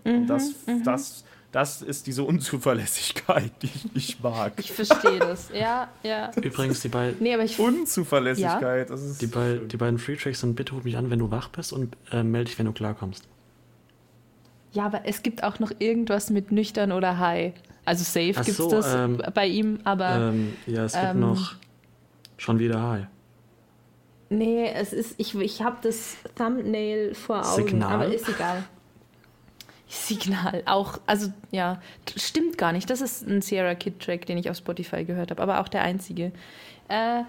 Mhm, 0.05 0.12
Und 0.15 0.27
das, 0.27 0.51
das 0.85 1.25
Das 1.52 1.83
ist 1.83 2.07
diese 2.07 2.23
Unzuverlässigkeit, 2.23 3.51
die 3.62 3.67
ich 3.75 3.93
nicht 3.93 4.23
mag. 4.23 4.52
Ich 4.59 4.70
verstehe 4.70 5.19
das. 5.19 5.49
Ja, 5.52 5.89
ja. 6.05 6.31
Übrigens, 6.36 6.81
die, 6.81 6.89
beiden 6.89 7.20
Nee, 7.20 7.35
aber 7.35 7.43
ich. 7.44 7.59
Unzuverlässigkeit, 7.59 8.89
das 8.89 9.02
ist 9.02 9.20
die, 9.20 9.27
bei, 9.27 9.59
die 9.67 9.77
beiden 9.77 9.99
Free 9.99 10.17
Tracks 10.17 10.41
sind 10.41 10.55
Bitte 10.55 10.75
ruf 10.75 10.85
mich 10.85 10.97
an, 10.97 11.10
wenn 11.10 11.19
du 11.19 11.31
wach 11.33 11.49
bist 11.49 11.73
und 11.73 11.97
äh, 12.12 12.23
melde 12.23 12.51
dich, 12.51 12.59
wenn 12.59 12.67
du 12.67 12.73
klarkommst. 12.73 13.25
Ja, 14.73 14.86
aber 14.86 15.02
es 15.05 15.23
gibt 15.23 15.42
auch 15.42 15.58
noch 15.58 15.73
irgendwas 15.78 16.31
mit 16.31 16.52
nüchtern 16.52 16.92
oder 16.92 17.18
high. 17.18 17.52
Also 17.84 18.05
safe 18.05 18.34
Ach 18.36 18.44
gibt's 18.44 18.57
so, 18.58 18.70
das 18.70 18.94
ähm, 18.94 19.23
bei 19.34 19.47
ihm, 19.47 19.81
aber 19.84 20.31
ähm, 20.31 20.55
ja, 20.66 20.84
es 20.84 20.92
gibt 20.92 21.05
ähm, 21.05 21.20
noch 21.20 21.55
schon 22.36 22.58
wieder 22.58 22.81
Hi. 22.81 23.07
nee, 24.28 24.70
es 24.70 24.92
ist 24.92 25.15
ich 25.18 25.34
ich 25.34 25.62
habe 25.62 25.78
das 25.82 26.16
Thumbnail 26.36 27.15
vor 27.15 27.39
Augen, 27.39 27.68
Signal? 27.68 27.92
aber 27.92 28.07
ist 28.07 28.28
egal. 28.28 28.65
Signal 29.89 30.62
auch, 30.66 31.00
also 31.07 31.32
ja, 31.50 31.82
stimmt 32.16 32.57
gar 32.57 32.73
nicht. 32.73 32.89
Das 32.89 33.00
ist 33.00 33.26
ein 33.26 33.42
Sierra 33.42 33.74
Kid 33.74 33.99
Track, 33.99 34.24
den 34.26 34.39
ich 34.39 34.49
auf 34.49 34.57
Spotify 34.57 35.05
gehört 35.05 35.32
habe, 35.32 35.42
aber 35.42 35.60
auch 35.60 35.66
der 35.66 35.82
einzige. 35.82 36.31
Äh, 36.89 37.24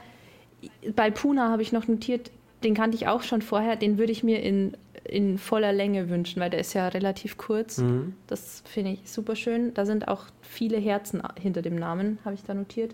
bei 0.95 1.09
Puna 1.09 1.49
habe 1.49 1.63
ich 1.63 1.71
noch 1.71 1.87
notiert, 1.87 2.29
den 2.63 2.73
kannte 2.73 2.95
ich 2.95 3.07
auch 3.07 3.23
schon 3.23 3.41
vorher, 3.41 3.75
den 3.75 3.97
würde 3.97 4.11
ich 4.11 4.23
mir 4.23 4.41
in, 4.41 4.75
in 5.03 5.37
voller 5.37 5.73
Länge 5.73 6.09
wünschen, 6.09 6.39
weil 6.39 6.49
der 6.49 6.59
ist 6.59 6.73
ja 6.73 6.87
relativ 6.87 7.37
kurz. 7.37 7.79
Mhm. 7.79 8.15
Das 8.27 8.63
finde 8.65 8.91
ich 8.91 9.09
super 9.11 9.35
schön. 9.35 9.73
Da 9.73 9.85
sind 9.85 10.07
auch 10.07 10.25
viele 10.41 10.77
Herzen 10.77 11.21
hinter 11.39 11.61
dem 11.61 11.75
Namen, 11.75 12.19
habe 12.23 12.35
ich 12.35 12.43
da 12.43 12.53
notiert. 12.53 12.93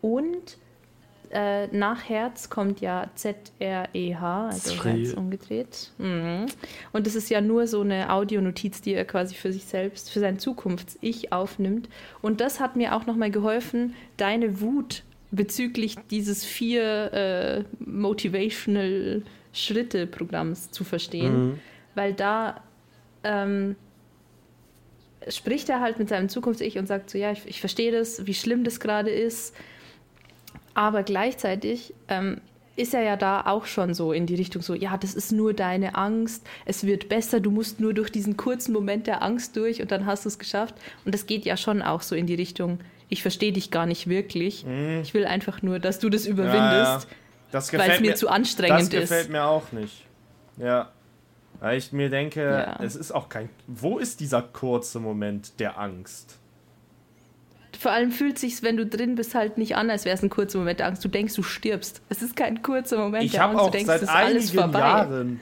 Und 0.00 0.58
äh, 1.30 1.66
nach 1.68 2.08
Herz 2.08 2.48
kommt 2.48 2.80
ja 2.80 3.10
Z-R-E-H, 3.14 4.46
also 4.46 4.70
Zre- 4.74 4.84
Herz 4.84 5.14
umgedreht. 5.14 5.90
Mhm. 5.98 6.46
Und 6.92 7.06
das 7.06 7.14
ist 7.14 7.28
ja 7.28 7.40
nur 7.40 7.66
so 7.66 7.80
eine 7.80 8.10
Audionotiz, 8.12 8.80
die 8.80 8.94
er 8.94 9.04
quasi 9.04 9.34
für 9.34 9.52
sich 9.52 9.64
selbst, 9.64 10.10
für 10.10 10.20
sein 10.20 10.38
Zukunfts-Ich 10.38 11.32
aufnimmt. 11.32 11.88
Und 12.22 12.40
das 12.40 12.60
hat 12.60 12.76
mir 12.76 12.94
auch 12.94 13.06
nochmal 13.06 13.30
geholfen, 13.30 13.94
deine 14.16 14.60
Wut 14.60 15.02
bezüglich 15.34 15.96
dieses 16.10 16.44
vier 16.44 17.12
äh, 17.12 17.64
Motivational 17.78 19.22
Schritte-Programms 19.52 20.70
zu 20.70 20.84
verstehen. 20.84 21.46
Mhm. 21.46 21.58
Weil 21.94 22.12
da 22.12 22.62
ähm, 23.22 23.76
spricht 25.28 25.68
er 25.68 25.80
halt 25.80 25.98
mit 25.98 26.08
seinem 26.08 26.28
Zukunfts-Ich 26.28 26.78
und 26.78 26.86
sagt 26.86 27.10
so, 27.10 27.18
ja, 27.18 27.32
ich, 27.32 27.46
ich 27.46 27.60
verstehe 27.60 27.92
das, 27.92 28.26
wie 28.26 28.34
schlimm 28.34 28.64
das 28.64 28.80
gerade 28.80 29.10
ist. 29.10 29.54
Aber 30.74 31.04
gleichzeitig 31.04 31.94
ähm, 32.08 32.40
ist 32.76 32.94
er 32.94 33.02
ja 33.02 33.16
da 33.16 33.42
auch 33.46 33.66
schon 33.66 33.94
so 33.94 34.12
in 34.12 34.26
die 34.26 34.34
Richtung 34.34 34.60
so, 34.60 34.74
ja, 34.74 34.96
das 34.96 35.14
ist 35.14 35.30
nur 35.30 35.54
deine 35.54 35.94
Angst, 35.94 36.44
es 36.64 36.84
wird 36.84 37.08
besser, 37.08 37.38
du 37.38 37.52
musst 37.52 37.78
nur 37.78 37.94
durch 37.94 38.10
diesen 38.10 38.36
kurzen 38.36 38.72
Moment 38.72 39.06
der 39.06 39.22
Angst 39.22 39.56
durch 39.56 39.80
und 39.80 39.92
dann 39.92 40.06
hast 40.06 40.24
du 40.24 40.28
es 40.28 40.38
geschafft. 40.38 40.74
Und 41.04 41.14
das 41.14 41.26
geht 41.26 41.44
ja 41.44 41.56
schon 41.56 41.80
auch 41.82 42.02
so 42.02 42.16
in 42.16 42.26
die 42.26 42.34
Richtung, 42.34 42.80
ich 43.08 43.22
verstehe 43.22 43.52
dich 43.52 43.70
gar 43.70 43.86
nicht 43.86 44.08
wirklich. 44.08 44.64
Ich 45.02 45.14
will 45.14 45.24
einfach 45.26 45.62
nur, 45.62 45.78
dass 45.78 45.98
du 45.98 46.08
das 46.10 46.26
überwindest, 46.26 47.06
Das 47.52 47.72
weil 47.72 47.80
es 47.80 47.84
gefällt 47.86 48.00
mir, 48.00 48.10
mir 48.10 48.16
zu 48.16 48.26
Das 48.26 48.34
anstrengend 48.34 48.90
gefällt 48.90 49.24
ist. 49.26 49.30
mir 49.30 49.44
auch 49.44 49.72
nicht. 49.72 50.04
Ja. 50.56 50.90
Weil 51.60 51.78
ich 51.78 51.92
mir 51.92 52.10
denke, 52.10 52.40
Ja. 52.42 52.82
es 52.82 52.96
ist 52.96 53.12
auch 53.12 53.28
kein. 53.28 53.48
Wo 53.66 53.98
ist 53.98 54.20
dieser 54.20 54.42
kurze 54.42 54.98
Moment 55.00 55.60
der 55.60 55.78
Angst? 55.78 56.38
Vor 57.78 57.90
allem 57.92 58.12
fühlt 58.12 58.38
sich's, 58.38 58.62
wenn 58.62 58.76
du 58.76 58.86
drin 58.86 59.14
bist, 59.16 59.34
halt 59.34 59.58
nicht 59.58 59.76
an, 59.76 59.90
als 59.90 60.04
wäre 60.04 60.16
es 60.16 60.22
ein 60.22 60.30
kurzer 60.30 60.58
Moment 60.58 60.78
der 60.80 60.86
Angst. 60.86 61.04
Du 61.04 61.08
denkst, 61.08 61.34
du 61.34 61.42
stirbst. 61.42 62.02
Es 62.08 62.22
ist 62.22 62.36
kein 62.36 62.62
kurzer 62.62 62.98
Moment 62.98 63.24
Ich 63.24 63.32
der 63.32 63.42
habe 63.42 63.52
Angst. 63.52 63.62
auch 63.62 63.66
du 63.70 63.72
denkst, 63.72 63.86
seit 63.86 63.96
es 64.02 64.02
ist 64.08 64.14
alles 64.14 64.48
einigen 64.48 64.58
vorbei. 64.58 64.78
Jahren 64.78 65.40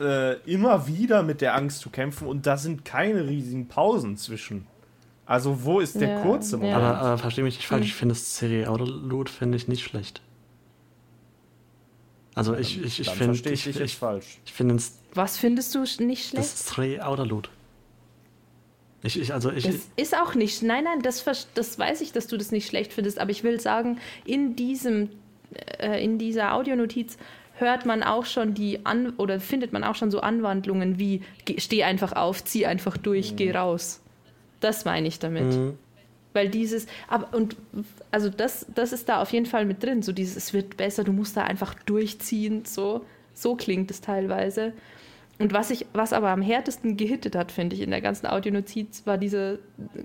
äh, 0.00 0.34
immer 0.50 0.86
wieder 0.86 1.22
mit 1.22 1.40
der 1.40 1.54
Angst 1.54 1.80
zu 1.80 1.90
kämpfen 1.90 2.26
und 2.28 2.46
da 2.46 2.56
sind 2.56 2.84
keine 2.84 3.26
riesigen 3.26 3.68
Pausen 3.68 4.16
zwischen. 4.16 4.66
Also 5.26 5.64
wo 5.64 5.80
ist 5.80 6.00
der 6.00 6.08
Ja, 6.10 6.22
kurze 6.22 6.52
ja. 6.52 6.58
Moment? 6.58 6.76
Aber, 6.76 6.98
aber 6.98 7.18
versteh 7.18 7.42
mich 7.42 7.56
nicht 7.56 7.66
falsch, 7.66 7.80
Mhm. 7.82 7.86
ich 7.86 7.94
finde 7.94 8.14
das 8.14 8.36
Serie 8.38 8.70
Autoload 8.70 9.30
finde 9.30 9.56
ich 9.56 9.66
nicht 9.68 9.82
schlecht. 9.84 10.22
Also 12.34 12.54
ich, 12.54 12.82
ich, 12.82 13.00
ich 13.00 13.08
finde 13.10 13.24
verstehe 13.34 13.52
ich 13.52 13.60
ich, 13.60 13.64
dich 13.72 13.76
jetzt 13.76 13.92
ich, 13.92 13.96
falsch. 13.98 14.38
ich 14.44 14.52
finde 14.52 14.74
es- 14.76 14.98
Was 15.14 15.38
findest 15.38 15.74
du 15.74 15.80
nicht 16.04 16.28
schlecht? 16.28 16.36
das 16.36 16.66
Serie 16.68 17.04
Autoload. 17.06 17.48
Ich, 19.02 19.18
ich, 19.20 19.32
also 19.32 19.50
ich, 19.50 19.64
Das 19.64 19.76
ist 19.96 20.16
auch 20.16 20.34
nicht. 20.34 20.62
Nein, 20.62 20.84
nein, 20.84 21.00
das, 21.02 21.24
das 21.54 21.78
weiß 21.78 22.00
ich, 22.00 22.12
dass 22.12 22.26
du 22.26 22.36
das 22.36 22.50
nicht 22.50 22.66
schlecht 22.66 22.92
findest. 22.92 23.18
Aber 23.18 23.30
ich 23.30 23.42
will 23.44 23.60
sagen, 23.60 23.98
in 24.24 24.56
diesem, 24.56 25.10
äh, 25.78 26.02
in 26.04 26.18
dieser 26.18 26.54
Audionotiz 26.54 27.16
hört 27.54 27.86
man 27.86 28.02
auch 28.02 28.26
schon 28.26 28.52
die 28.54 28.84
an 28.84 29.10
oder 29.16 29.40
findet 29.40 29.72
man 29.72 29.82
auch 29.84 29.94
schon 29.94 30.10
so 30.10 30.20
Anwandlungen 30.20 30.98
wie 30.98 31.22
geh- 31.46 31.58
steh 31.60 31.84
einfach 31.84 32.12
auf, 32.12 32.44
zieh 32.44 32.66
einfach 32.66 32.96
durch, 32.96 33.36
geh 33.36 33.50
raus. 33.52 34.00
Das 34.60 34.84
meine 34.84 35.08
ich 35.08 35.18
damit. 35.18 35.44
Mhm. 35.44 35.78
Weil 36.32 36.48
dieses, 36.50 36.86
aber 37.08 37.34
und 37.36 37.56
also 38.10 38.28
das, 38.28 38.66
das 38.74 38.92
ist 38.92 39.08
da 39.08 39.22
auf 39.22 39.30
jeden 39.32 39.46
Fall 39.46 39.64
mit 39.64 39.82
drin. 39.82 40.02
So 40.02 40.12
dieses, 40.12 40.36
es 40.36 40.52
wird 40.52 40.76
besser, 40.76 41.02
du 41.04 41.12
musst 41.12 41.36
da 41.36 41.44
einfach 41.44 41.74
durchziehen. 41.74 42.64
So, 42.66 43.04
so 43.32 43.56
klingt 43.56 43.90
es 43.90 44.00
teilweise. 44.00 44.72
Und 45.38 45.52
was 45.52 45.70
ich, 45.70 45.84
was 45.92 46.14
aber 46.14 46.30
am 46.30 46.40
härtesten 46.40 46.96
gehittet 46.96 47.36
hat, 47.36 47.52
finde 47.52 47.76
ich, 47.76 47.82
in 47.82 47.90
der 47.90 48.00
ganzen 48.00 48.26
Audionotiz, 48.26 49.02
war 49.04 49.18
dieser 49.18 49.58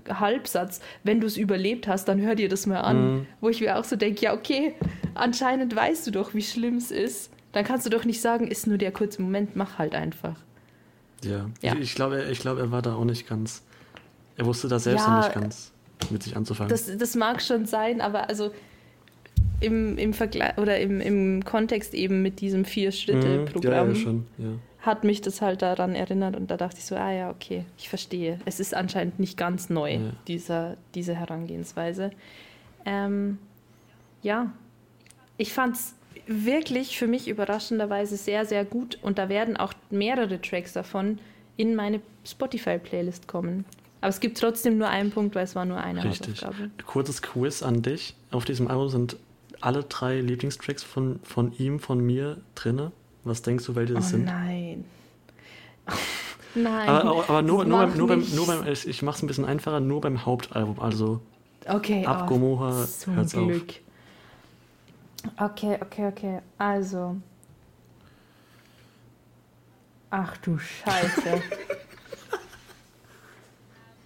Halbsatz, 0.08 0.80
wenn 1.04 1.20
du 1.20 1.26
es 1.26 1.38
überlebt 1.38 1.88
hast, 1.88 2.06
dann 2.06 2.20
hör 2.20 2.34
dir 2.34 2.50
das 2.50 2.66
mal 2.66 2.80
an. 2.80 3.14
Mhm. 3.14 3.26
Wo 3.40 3.48
ich 3.48 3.60
mir 3.60 3.78
auch 3.78 3.84
so 3.84 3.96
denke, 3.96 4.22
ja, 4.22 4.34
okay, 4.34 4.74
anscheinend 5.14 5.74
weißt 5.74 6.06
du 6.06 6.10
doch, 6.10 6.34
wie 6.34 6.42
schlimm 6.42 6.76
es 6.76 6.90
ist. 6.90 7.30
Dann 7.52 7.64
kannst 7.64 7.86
du 7.86 7.90
doch 7.90 8.04
nicht 8.04 8.20
sagen, 8.20 8.46
ist 8.46 8.66
nur 8.66 8.78
der 8.78 8.92
kurze 8.92 9.22
Moment, 9.22 9.56
mach 9.56 9.78
halt 9.78 9.94
einfach. 9.94 10.36
ja. 11.24 11.48
Ja. 11.62 11.74
Ich, 11.74 11.80
ich 11.80 11.94
glaube, 11.94 12.24
ich 12.30 12.40
glaube, 12.40 12.60
er 12.60 12.70
war 12.70 12.82
da 12.82 12.94
auch 12.94 13.04
nicht 13.04 13.26
ganz. 13.26 13.62
Er 14.42 14.46
wusste 14.46 14.66
da 14.66 14.80
selbst 14.80 15.06
Ja, 15.06 15.18
noch 15.18 15.24
nicht 15.24 15.40
ganz 15.40 15.72
mit 16.10 16.24
sich 16.24 16.36
anzufangen. 16.36 16.68
Das, 16.68 16.90
das 16.96 17.14
mag 17.14 17.40
schon 17.40 17.64
sein, 17.64 18.00
aber 18.00 18.28
also 18.28 18.50
im, 19.60 19.96
im 19.98 20.12
Vergleich 20.12 20.58
oder 20.58 20.80
im, 20.80 21.00
im 21.00 21.44
Kontext 21.44 21.94
eben 21.94 22.22
mit 22.22 22.40
diesem 22.40 22.62
Mhm. 22.62 22.64
ja, 22.64 22.70
Vier-Schritte-Programm 22.70 23.94
ja, 23.94 24.44
ja. 24.46 24.50
hat 24.80 25.04
mich 25.04 25.20
das 25.20 25.40
halt 25.40 25.62
daran 25.62 25.94
erinnert 25.94 26.34
und 26.34 26.50
da 26.50 26.56
dachte 26.56 26.78
ich 26.78 26.84
so, 26.86 26.96
ah 26.96 27.12
ja, 27.12 27.30
okay, 27.30 27.64
ich 27.78 27.88
verstehe. 27.88 28.40
Es 28.44 28.58
ist 28.58 28.74
anscheinend 28.74 29.20
nicht 29.20 29.36
ganz 29.36 29.70
neu, 29.70 30.00
dieser, 30.26 30.76
diese 30.96 31.14
Herangehensweise. 31.14 32.10
Ähm, 32.84 33.38
ja, 34.22 34.52
ich 35.36 35.52
fand 35.52 35.76
es 35.76 35.94
wirklich 36.26 36.98
für 36.98 37.06
mich 37.06 37.28
überraschenderweise 37.28 38.16
sehr, 38.16 38.44
sehr 38.44 38.64
gut 38.64 38.98
und 39.02 39.18
da 39.18 39.28
werden 39.28 39.56
auch 39.56 39.72
mehrere 39.90 40.40
Tracks 40.40 40.72
davon 40.72 41.20
in 41.56 41.76
meine 41.76 42.00
Spotify-Playlist 42.24 43.28
kommen. 43.28 43.64
Aber 44.02 44.08
es 44.08 44.20
gibt 44.20 44.38
trotzdem 44.38 44.78
nur 44.78 44.88
einen 44.88 45.10
Punkt, 45.10 45.34
weil 45.34 45.44
es 45.44 45.54
war 45.54 45.64
nur 45.64 45.78
eine 45.78 46.04
Richtig. 46.04 46.42
Hausaufgabe. 46.42 46.70
Kurzes 46.84 47.22
Quiz 47.22 47.62
an 47.62 47.82
dich. 47.82 48.14
Auf 48.32 48.44
diesem 48.44 48.68
Album 48.68 48.88
sind 48.88 49.16
alle 49.60 49.84
drei 49.84 50.20
Lieblingstracks 50.20 50.82
von, 50.82 51.20
von 51.22 51.52
ihm, 51.56 51.78
von 51.78 52.04
mir 52.04 52.38
drinne. 52.56 52.90
Was 53.22 53.42
denkst 53.42 53.64
du, 53.64 53.76
welche 53.76 53.92
Oh 53.92 53.96
das 53.96 54.10
sind? 54.10 54.24
nein. 54.24 54.84
nein. 56.56 56.88
Aber, 56.88 57.28
aber, 57.28 57.42
nur, 57.42 57.64
nur, 57.64 57.78
beim, 57.78 57.96
nur, 57.96 58.08
beim, 58.08 58.26
nur 58.34 58.46
beim, 58.46 58.66
ich, 58.66 59.02
mach's 59.02 59.22
ein 59.22 59.28
bisschen 59.28 59.44
einfacher, 59.44 59.78
nur 59.80 60.00
beim 60.00 60.26
Hauptalbum. 60.26 60.80
Also 60.80 61.20
Okay, 61.66 62.04
ab 62.04 62.22
oh, 62.24 62.26
Gomorra, 62.26 62.86
zum 62.86 63.14
hört's 63.14 63.34
auf. 63.34 63.46
Glück. 63.46 63.74
Okay, 65.36 65.78
okay, 65.80 66.06
okay. 66.08 66.38
Also. 66.58 67.16
Ach 70.10 70.36
du 70.38 70.58
Scheiße. 70.58 71.40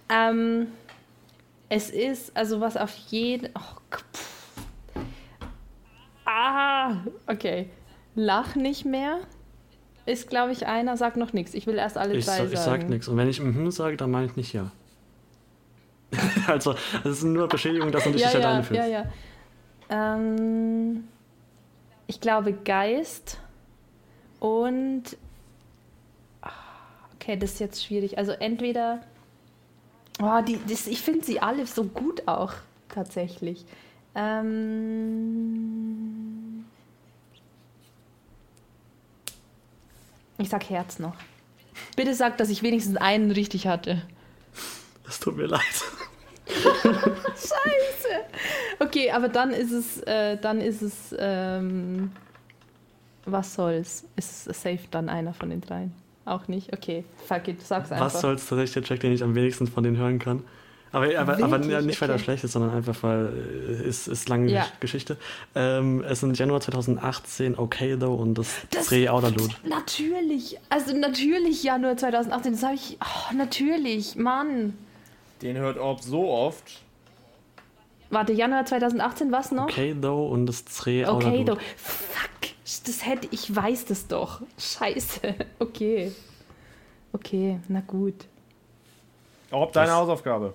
ähm, 0.09 0.67
es 1.69 1.89
ist, 1.89 2.35
also 2.35 2.61
was 2.61 2.77
auf 2.77 2.95
jeden. 3.09 3.49
Oh, 3.55 3.95
pff. 3.95 4.61
ah, 6.25 6.97
okay. 7.27 7.69
Lach 8.15 8.55
nicht 8.55 8.85
mehr. 8.85 9.19
Ist, 10.05 10.29
glaube 10.29 10.53
ich, 10.53 10.65
einer. 10.67 10.95
Sag 10.97 11.17
noch 11.17 11.33
nichts. 11.33 11.53
Ich 11.53 11.67
will 11.67 11.75
erst 11.75 11.97
alle 11.97 12.15
Ich, 12.15 12.25
drei 12.25 12.37
sag, 12.37 12.45
ich 12.51 12.59
sagen. 12.59 12.81
sag 12.81 12.89
nichts. 12.89 13.07
Und 13.07 13.17
wenn 13.17 13.27
ich 13.29 13.41
mhm 13.41 13.69
sage, 13.71 13.97
dann 13.97 14.11
meine 14.11 14.27
ich 14.27 14.35
nicht 14.35 14.53
ja. 14.53 14.71
also, 16.47 16.73
das 17.03 17.17
ist 17.17 17.23
nur 17.23 17.47
Beschädigung, 17.49 17.91
dass 17.91 18.05
du 18.05 18.11
dich 18.11 18.21
ja, 18.21 18.27
nicht 18.27 18.39
ja, 18.39 18.47
alleine 18.47 18.63
fühlst. 18.63 18.81
ja, 18.81 18.87
ja. 18.87 19.05
Ähm, 19.89 21.03
ich 22.07 22.21
glaube 22.21 22.53
Geist 22.53 23.39
und 24.39 25.03
Ah, 26.41 26.51
okay, 27.15 27.35
das 27.37 27.53
ist 27.53 27.59
jetzt 27.59 27.83
schwierig. 27.83 28.17
Also 28.17 28.31
entweder 28.31 29.01
oh, 30.21 30.41
die, 30.41 30.59
das, 30.67 30.87
ich 30.87 31.01
finde 31.01 31.25
sie 31.25 31.39
alle 31.41 31.65
so 31.65 31.83
gut 31.83 32.27
auch 32.27 32.53
tatsächlich. 32.89 33.65
Ähm, 34.15 35.45
ich 40.37 40.49
sag 40.49 40.69
Herz 40.69 40.99
noch. 40.99 41.15
Bitte 41.95 42.13
sag, 42.15 42.37
dass 42.37 42.49
ich 42.49 42.63
wenigstens 42.63 42.97
einen 42.97 43.31
richtig 43.31 43.67
hatte. 43.67 44.01
Es 45.07 45.19
tut 45.19 45.37
mir 45.37 45.45
leid. 45.45 45.61
Scheiße. 46.47 48.25
Okay, 48.79 49.11
aber 49.11 49.29
dann 49.29 49.51
ist 49.51 49.71
es, 49.71 50.01
äh, 50.03 50.37
dann 50.37 50.61
ist 50.61 50.81
es, 50.81 51.15
ähm, 51.17 52.11
was 53.25 53.53
soll's? 53.53 54.05
Ist 54.15 54.45
safe 54.45 54.79
dann 54.91 55.09
einer 55.09 55.33
von 55.33 55.49
den 55.49 55.61
dreien. 55.61 55.93
Auch 56.27 56.47
nicht? 56.47 56.73
Okay, 56.73 57.05
fuck 57.25 57.47
it, 57.47 57.61
sag's 57.65 57.91
einfach. 57.91 58.05
Was 58.07 58.19
soll's 58.21 58.41
tatsächlich 58.47 58.73
der 58.73 58.83
Track, 58.83 58.99
den 58.99 59.13
ich 59.13 59.23
am 59.23 59.33
wenigsten 59.35 59.67
von 59.67 59.83
denen 59.83 59.97
hören 59.97 60.19
kann? 60.19 60.43
Aber, 60.91 61.05
aber, 61.19 61.43
aber 61.43 61.57
nicht, 61.59 62.01
weil 62.01 62.09
er 62.09 62.15
Okay. 62.15 62.23
schlecht 62.23 62.43
ist, 62.45 62.53
sondern 62.53 62.73
einfach, 62.73 62.95
weil 63.03 63.27
äh, 63.27 63.87
es 63.87 64.07
ist 64.07 64.29
lange 64.29 64.49
Ja. 64.51 64.65
Geschichte. 64.79 65.17
Ähm, 65.53 66.01
es 66.07 66.21
sind 66.21 66.37
Januar 66.39 66.61
2018, 66.61 67.57
Okay 67.57 67.97
Though 67.97 68.15
und 68.15 68.35
das, 68.35 68.55
Das- 68.71 68.87
Dreh 68.87 69.09
Outerload. 69.09 69.53
Natürlich, 69.67 70.57
also 70.69 70.95
natürlich 70.95 71.63
Januar 71.63 71.97
2018, 71.97 72.53
das 72.53 72.63
habe 72.63 72.75
ich, 72.75 72.97
oh, 73.01 73.33
natürlich, 73.35 74.15
Mann. 74.15 74.77
Den 75.41 75.57
hört 75.57 75.77
Orb 75.77 76.01
so 76.01 76.29
oft. 76.29 76.63
Warte, 78.09 78.31
Januar 78.31 78.65
2018, 78.65 79.31
was 79.31 79.51
noch? 79.51 79.65
Okay 79.65 79.93
Though 80.01 80.27
und 80.27 80.45
das 80.45 80.63
Dreh 80.63 81.05
Okay, 81.05 81.43
doch. 81.43 81.59
Fuck, 81.75 82.51
das 82.87 83.05
hätte, 83.05 83.27
ich 83.31 83.53
weiß 83.55 83.85
das 83.85 84.07
doch. 84.07 84.41
Scheiße, 84.57 85.35
okay. 85.59 86.11
Okay, 87.13 87.59
na 87.67 87.81
gut. 87.81 88.25
Orb, 89.51 89.71
deine 89.73 89.91
Was? 89.91 89.95
Hausaufgabe. 89.97 90.53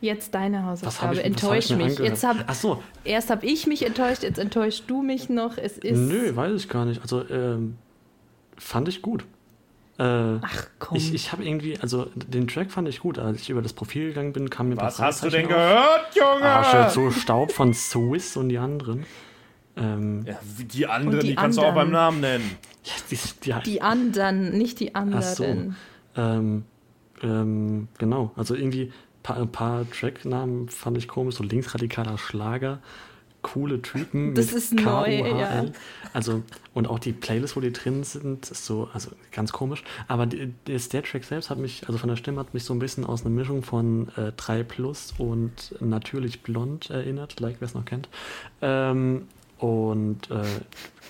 Jetzt 0.00 0.32
deine 0.32 0.64
Hausaufgabe. 0.64 1.14
ich, 1.16 1.24
Enttäusch 1.24 1.70
mich. 1.70 1.80
angehört? 1.82 1.98
Jetzt 2.08 2.22
hab, 2.24 2.36
Ach 2.46 2.54
so, 2.54 2.82
erst 3.04 3.30
habe 3.30 3.44
ich 3.46 3.66
mich 3.66 3.84
enttäuscht, 3.84 4.22
jetzt 4.22 4.38
enttäuschst 4.38 4.84
du 4.86 5.02
mich 5.02 5.28
noch. 5.28 5.58
Es 5.58 5.76
ist. 5.76 5.98
nö, 5.98 6.34
weiß 6.36 6.52
ich 6.54 6.68
gar 6.68 6.84
nicht. 6.84 7.02
Also, 7.02 7.28
ähm, 7.28 7.78
fand 8.56 8.86
ich 8.88 9.02
gut. 9.02 9.24
Äh, 9.98 10.04
Ach 10.40 10.68
komm. 10.78 10.96
ich 10.96 11.12
ich 11.12 11.32
habe 11.32 11.44
irgendwie, 11.44 11.76
also 11.80 12.06
den 12.14 12.46
Track 12.46 12.70
fand 12.70 12.88
ich 12.88 13.00
gut. 13.00 13.18
Als 13.18 13.40
ich 13.40 13.50
über 13.50 13.60
das 13.62 13.72
Profil 13.72 14.08
gegangen 14.10 14.32
bin, 14.32 14.48
kam 14.48 14.68
mir 14.68 14.76
Was 14.76 15.00
hast 15.00 15.24
du 15.24 15.30
denn 15.30 15.46
auf. 15.46 15.50
gehört, 15.50 16.14
Junge? 16.14 16.64
Steht 16.64 16.90
so 16.92 17.10
Staub 17.10 17.50
von 17.50 17.74
Swiss 17.74 18.36
und 18.36 18.48
die 18.50 18.58
anderen. 18.58 19.04
Ähm, 19.78 20.24
Ja, 20.26 20.38
die 20.58 20.86
anderen, 20.86 21.20
die, 21.20 21.28
die 21.28 21.34
kannst 21.34 21.58
du 21.58 21.62
auch 21.62 21.74
beim 21.74 21.86
anderen. 21.86 21.92
Namen 21.92 22.20
nennen. 22.20 22.50
ja, 22.84 22.92
die, 23.10 23.18
die, 23.44 23.70
die 23.70 23.82
anderen, 23.82 24.56
nicht 24.56 24.80
die 24.80 24.94
anderen. 24.94 25.22
Ach 25.22 25.34
so. 25.34 25.44
Ähm, 26.16 26.64
ähm, 27.22 27.88
genau, 27.98 28.32
also 28.36 28.54
irgendwie 28.54 28.92
ein 29.24 29.52
paar 29.52 29.88
Tracknamen 29.90 30.68
fand 30.68 30.96
ich 30.98 31.08
komisch, 31.08 31.36
so 31.36 31.44
linksradikaler 31.44 32.18
Schlager, 32.18 32.80
coole 33.42 33.82
Typen. 33.82 34.34
Das 34.34 34.46
mit 34.46 34.56
ist 34.56 34.74
neu, 34.74 35.16
ja. 35.38 35.66
Also, 36.12 36.42
und 36.74 36.88
auch 36.88 36.98
die 36.98 37.12
Playlist, 37.12 37.56
wo 37.56 37.60
die 37.60 37.72
drin 37.72 38.04
sind, 38.04 38.50
ist 38.50 38.64
so, 38.64 38.88
also 38.92 39.10
ganz 39.32 39.52
komisch. 39.52 39.84
Aber 40.06 40.26
das, 40.26 40.88
der 40.88 41.02
Track 41.02 41.24
selbst 41.24 41.50
hat 41.50 41.58
mich, 41.58 41.86
also 41.86 41.98
von 41.98 42.08
der 42.08 42.16
Stimme 42.16 42.40
hat 42.40 42.54
mich 42.54 42.64
so 42.64 42.72
ein 42.72 42.78
bisschen 42.78 43.04
aus 43.04 43.24
einer 43.24 43.34
Mischung 43.34 43.62
von 43.62 44.08
äh, 44.16 44.32
3 44.36 44.62
Plus 44.62 45.14
und 45.18 45.74
natürlich 45.80 46.42
blond 46.42 46.90
erinnert, 46.90 47.40
like 47.40 47.56
wer 47.60 47.66
es 47.66 47.74
noch 47.74 47.84
kennt. 47.84 48.08
Ähm, 48.62 49.26
und 49.58 50.30
äh, 50.30 50.44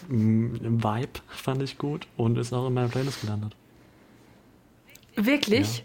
Vibe 0.08 1.20
fand 1.28 1.62
ich 1.62 1.78
gut 1.78 2.06
und 2.16 2.38
ist 2.38 2.52
auch 2.52 2.66
in 2.68 2.74
meiner 2.74 2.88
Playlist 2.88 3.20
gelandet. 3.20 3.54
Wirklich? 5.16 5.84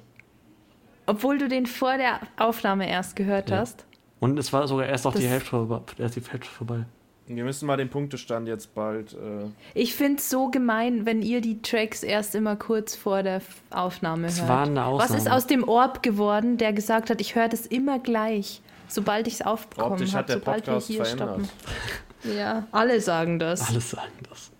Obwohl 1.06 1.38
du 1.38 1.48
den 1.48 1.66
vor 1.66 1.98
der 1.98 2.20
Aufnahme 2.38 2.90
erst 2.90 3.16
gehört 3.16 3.50
Ja. 3.50 3.58
hast? 3.58 3.86
Und 4.20 4.38
es 4.40 4.54
war 4.54 4.68
sogar 4.68 4.86
erst 4.86 5.06
auch 5.06 5.14
die 5.16 5.28
Hälfte 5.28 5.50
vorbei. 5.50 5.82
Erst 5.98 6.16
die 6.16 6.22
Hälfte 6.22 6.48
vorbei. 6.50 6.86
Wir 7.28 7.44
müssen 7.44 7.66
mal 7.66 7.78
den 7.78 7.90
Punktestand 7.90 8.48
jetzt 8.48 8.74
bald. 8.76 9.14
Äh, 9.14 9.46
Ich 9.74 9.96
finde 9.96 10.20
es 10.20 10.30
so 10.30 10.50
gemein, 10.50 11.06
wenn 11.06 11.22
ihr 11.22 11.42
die 11.42 11.62
Tracks 11.62 12.04
erst 12.04 12.36
immer 12.36 12.56
kurz 12.56 12.96
vor 12.96 13.24
der 13.24 13.42
Aufnahme 13.70 14.28
Es 14.28 14.40
hört. 14.40 14.50
war 14.50 14.64
eine 14.66 14.80
Was 14.98 15.10
ist 15.10 15.16
Ausnahme. 15.18 15.36
aus 15.38 15.48
dem 15.48 15.64
Orb 15.68 16.04
geworden, 16.04 16.58
der 16.58 16.72
gesagt 16.74 17.10
hat, 17.10 17.20
ich 17.22 17.36
höre 17.36 17.50
das 17.50 17.66
immer 17.66 18.00
gleich, 18.00 18.62
sobald 18.88 19.28
ich 19.28 19.36
es 19.36 19.42
aufbekommen 19.42 19.94
Optisch 19.94 20.10
habe, 20.14 20.20
hat 20.20 20.30
der 20.30 20.40
sobald 20.40 20.66
Podcast 20.66 20.90
wir 20.90 20.96
hier 20.96 21.06
verändert. 21.06 21.30
stoppen. 21.30 21.50
Ja, 22.24 22.68
alle 22.72 23.02
sagen 23.02 23.40
das. 23.40 23.70
Alles 23.70 23.90
sagen 23.92 24.12
das. 24.30 24.52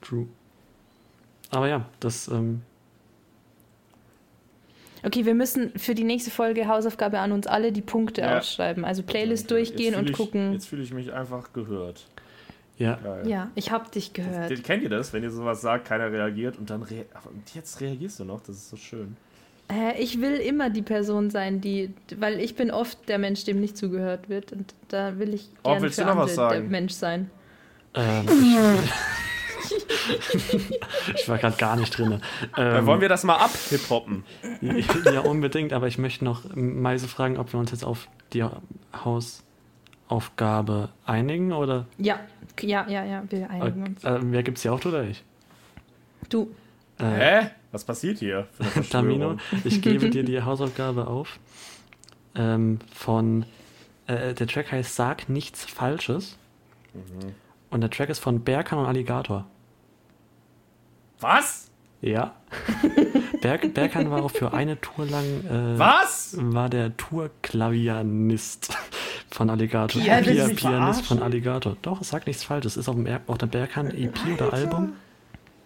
True. 0.00 0.26
Aber 1.50 1.68
ja, 1.68 1.84
das, 2.00 2.28
ähm, 2.28 2.62
Okay, 5.04 5.24
wir 5.26 5.34
müssen 5.34 5.76
für 5.76 5.96
die 5.96 6.04
nächste 6.04 6.30
Folge 6.30 6.68
Hausaufgabe 6.68 7.18
an 7.18 7.32
uns 7.32 7.48
alle 7.48 7.72
die 7.72 7.82
Punkte 7.82 8.20
Ja. 8.20 8.38
aufschreiben. 8.38 8.84
Also 8.84 9.02
Playlist 9.02 9.50
durchgehen 9.50 9.96
und 9.96 10.10
ich, 10.10 10.16
gucken. 10.16 10.52
Jetzt 10.52 10.68
fühle 10.68 10.82
ich 10.82 10.92
mich 10.92 11.12
einfach 11.12 11.52
gehört. 11.52 12.04
ja. 12.78 12.94
Geil. 13.02 13.28
Ja, 13.28 13.50
ich 13.56 13.72
hab 13.72 13.90
dich 13.90 14.12
gehört. 14.12 14.50
Den- 14.50 14.62
Kennt 14.62 14.82
ihr 14.84 14.88
das, 14.90 15.12
wenn 15.12 15.22
ihr 15.24 15.30
sowas 15.32 15.60
sagt, 15.60 15.86
keiner 15.88 16.10
reagiert 16.12 16.56
und 16.56 16.70
dann 16.70 16.82
rea 16.84 17.04
aber 17.14 17.30
jetzt 17.52 17.80
reagierst 17.80 18.20
du 18.20 18.24
noch, 18.24 18.40
das 18.42 18.56
ist 18.56 18.70
so 18.70 18.76
schön. 18.76 19.16
Äh, 19.72 20.00
ich 20.02 20.20
will 20.20 20.34
immer 20.36 20.68
die 20.70 20.82
Person 20.82 21.30
sein, 21.30 21.60
die, 21.60 21.94
weil 22.18 22.38
ich 22.40 22.54
bin 22.56 22.70
oft 22.70 23.08
der 23.08 23.18
Mensch, 23.18 23.44
dem 23.44 23.60
nicht 23.60 23.76
zugehört 23.76 24.28
wird 24.28 24.52
und 24.52 24.74
da 24.88 25.18
will 25.18 25.32
ich 25.34 25.48
Oh, 25.62 25.70
gerne 25.70 25.82
willst 25.82 25.98
für 25.98 26.04
du 26.04 26.10
noch 26.10 26.16
was 26.18 26.34
sagen? 26.34 26.60
der 26.62 26.70
Mensch 26.70 26.92
sein. 26.92 27.30
Ähm, 27.94 28.26
ich, 29.64 30.80
ich 31.14 31.28
war 31.28 31.38
gerade 31.38 31.56
gar 31.56 31.76
nicht 31.76 31.96
drin. 31.96 32.20
Dann 32.56 32.78
Ähm, 32.78 32.86
wollen 32.86 33.00
wir 33.00 33.08
das 33.08 33.24
mal 33.24 33.36
ab-hip-hoppen. 33.36 34.24
ja, 35.12 35.20
unbedingt, 35.20 35.72
aber 35.72 35.86
ich 35.88 35.98
möchte 35.98 36.24
noch 36.24 36.42
Meise 36.54 37.08
fragen, 37.08 37.36
ob 37.38 37.52
wir 37.52 37.60
uns 37.60 37.70
jetzt 37.70 37.84
auf 37.84 38.08
die 38.32 38.44
Hausaufgabe 39.04 40.90
einigen 41.06 41.52
oder 41.52 41.86
Ja, 41.98 42.20
ja, 42.60 42.86
ja, 42.88 43.04
ja, 43.04 43.22
wir 43.28 43.50
einigen 43.50 43.86
uns. 43.86 44.04
äh, 44.04 44.18
wer 44.22 44.42
gibt's 44.42 44.62
hier 44.62 44.72
auch 44.72 44.84
oder 44.84 45.04
ich? 45.04 45.22
Du, 46.28 46.42
Äh, 46.44 46.46
Hä? 47.10 47.50
Was 47.72 47.84
passiert 47.84 48.18
hier? 48.18 48.46
Tamino, 48.90 49.36
ich 49.64 49.80
gebe 49.82 50.10
dir 50.10 50.22
die 50.24 50.42
Hausaufgabe 50.42 51.06
auf. 51.06 51.38
Ähm, 52.34 52.78
von 52.94 53.44
äh, 54.06 54.34
der 54.34 54.46
Track 54.46 54.72
heißt 54.72 54.94
Sag 54.96 55.28
nichts 55.28 55.64
Falsches. 55.64 56.38
Mhm. 56.94 57.34
Und 57.70 57.80
der 57.80 57.90
Track 57.90 58.08
ist 58.10 58.18
von 58.18 58.40
Berkan 58.42 58.78
und 58.78 58.86
Alligator. 58.86 59.46
Was? 61.20 61.70
Ja. 62.00 62.34
Berg, 63.42 63.72
Berkan 63.74 64.10
war 64.10 64.22
auch 64.24 64.30
für 64.30 64.52
eine 64.52 64.80
Tour 64.80 65.06
lang 65.06 65.24
äh, 65.46 65.78
Was? 65.78 66.36
war 66.38 66.68
der 66.68 66.96
Tourklavianist 66.96 68.76
von 69.30 69.48
Alligator. 69.50 70.02
Ja, 70.02 70.16
Pia- 70.18 70.22
Pianist 70.48 70.60
von 70.60 70.70
verarschen? 70.72 71.22
Alligator. 71.22 71.76
Doch, 71.82 72.00
es 72.00 72.08
sagt 72.10 72.26
nichts 72.26 72.42
Falsches. 72.44 72.76
Ist 72.76 72.88
auf, 72.88 72.96
dem, 72.96 73.06
Er- 73.06 73.20
auf 73.26 73.38
der 73.38 73.46
Berkan 73.46 73.90
EP 73.90 74.16
oder 74.34 74.52
Album. 74.52 74.94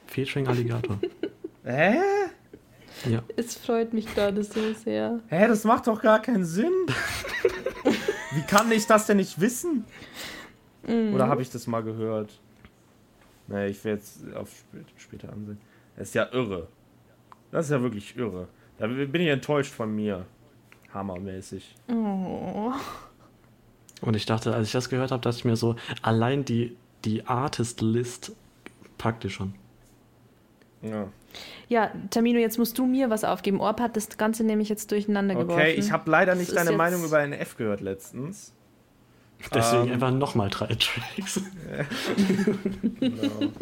Featuring 0.07 0.47
Alligator. 0.49 0.99
Hä? 1.65 1.99
Ja. 3.05 3.23
es 3.36 3.57
freut 3.57 3.93
mich 3.93 4.07
gerade 4.15 4.43
so 4.43 4.73
sehr. 4.73 5.20
Hä, 5.28 5.49
das 5.49 5.65
macht 5.65 5.86
doch 5.86 6.01
gar 6.01 6.23
keinen 6.23 6.44
Sinn. 6.44 6.73
Wie 8.33 8.43
kann 8.43 8.73
ich 8.73 8.86
das 8.86 9.07
denn 9.07 9.18
nicht 9.18 9.39
wissen? 9.41 9.85
Oder 10.86 11.28
habe 11.28 11.43
ich 11.43 11.51
das 11.51 11.67
mal 11.67 11.83
gehört? 11.83 12.41
Nee, 13.49 13.68
ich 13.68 13.85
werde 13.85 14.01
jetzt 14.01 14.35
auf 14.35 14.51
spät, 14.51 14.86
später 14.97 15.33
ansehen. 15.33 15.60
Das 15.97 16.09
ist 16.09 16.15
ja 16.15 16.28
irre. 16.33 16.68
Das 17.51 17.67
ist 17.67 17.70
ja 17.70 17.83
wirklich 17.83 18.17
irre. 18.17 18.49
Da 18.78 18.86
bin 18.86 19.20
ich 19.20 19.28
enttäuscht 19.28 19.73
von 19.73 19.94
mir. 19.94 20.26
Hammermäßig. 20.93 21.75
Oh. 21.89 22.73
Und 24.01 24.15
ich 24.17 24.26
dachte, 24.26 24.55
als 24.55 24.68
ich 24.68 24.73
das 24.73 24.89
gehört 24.89 25.10
habe, 25.10 25.23
dachte 25.23 25.39
ich 25.39 25.44
mir 25.44 25.57
so, 25.57 25.76
allein 26.02 26.44
die, 26.44 26.76
die 27.05 27.26
Artist-List 27.26 28.33
packt 28.99 29.25
die 29.25 29.31
schon. 29.31 29.55
Ja. 30.82 31.08
Ja, 31.68 31.90
Tamino, 32.10 32.38
jetzt 32.38 32.58
musst 32.58 32.78
du 32.78 32.86
mir 32.86 33.10
was 33.10 33.24
aufgeben. 33.24 33.60
Orb 33.60 33.80
hat 33.80 33.96
das 33.96 34.08
Ganze 34.16 34.44
nämlich 34.44 34.68
jetzt 34.68 34.90
durcheinander 34.90 35.34
geworfen. 35.34 35.60
Okay, 35.60 35.72
ich 35.74 35.90
habe 35.92 36.10
leider 36.10 36.34
nicht 36.34 36.48
Das 36.50 36.64
deine 36.64 36.76
Meinung 36.76 37.05
über 37.05 37.20
NF 37.20 37.56
gehört 37.56 37.80
letztens. 37.80 38.52
Deswegen 39.55 39.88
Ähm. 39.88 39.92
einfach 39.92 40.12
nochmal 40.12 40.48
drei 40.48 40.68
Tracks. 40.74 41.40
Genau. 43.00 43.52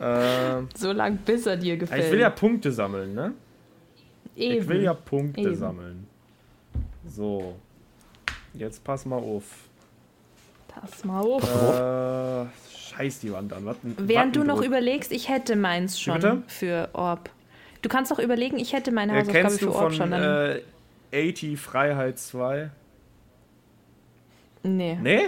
ähm, 0.00 0.68
So 0.74 0.92
lang, 0.92 1.16
bis 1.18 1.46
er 1.46 1.56
dir 1.56 1.76
gefällt. 1.76 2.04
ich 2.04 2.10
will 2.12 2.20
ja 2.20 2.30
Punkte 2.30 2.70
sammeln, 2.72 3.14
ne? 3.14 3.32
Eben. 4.36 4.60
Ich 4.62 4.68
will 4.68 4.82
ja 4.82 4.92
Punkte 4.92 5.40
Eben. 5.40 5.56
sammeln. 5.56 6.06
So. 7.06 7.54
Jetzt 8.52 8.84
pass 8.84 9.06
mal 9.06 9.16
auf. 9.16 9.65
Pass 10.80 11.04
mal 11.04 11.20
auf. 11.20 11.42
Äh, 11.42 12.46
scheiß 12.76 13.20
die 13.20 13.32
Wand 13.32 13.52
an. 13.52 13.64
Was, 13.64 13.76
Während 13.82 14.36
du 14.36 14.44
noch 14.44 14.58
über 14.58 14.66
überlegst, 14.66 15.10
ich 15.12 15.28
hätte 15.28 15.56
meins 15.56 15.98
schon 16.00 16.14
bitte? 16.14 16.42
für 16.48 16.88
Orb. 16.92 17.30
Du 17.82 17.88
kannst 17.88 18.10
doch 18.10 18.18
überlegen, 18.18 18.58
ich 18.58 18.72
hätte 18.72 18.92
meine 18.92 19.12
äh, 19.12 19.20
Hausaufgabe 19.20 19.42
Kennst 19.42 19.60
für 19.60 19.72
Orb 19.72 19.78
von 19.84 19.92
schon. 19.94 20.10
Dann, 20.10 20.60
äh, 21.12 21.28
80 21.30 21.58
Freiheit 21.58 22.18
2? 22.18 22.70
nee, 24.62 24.98
Nee? 25.00 25.20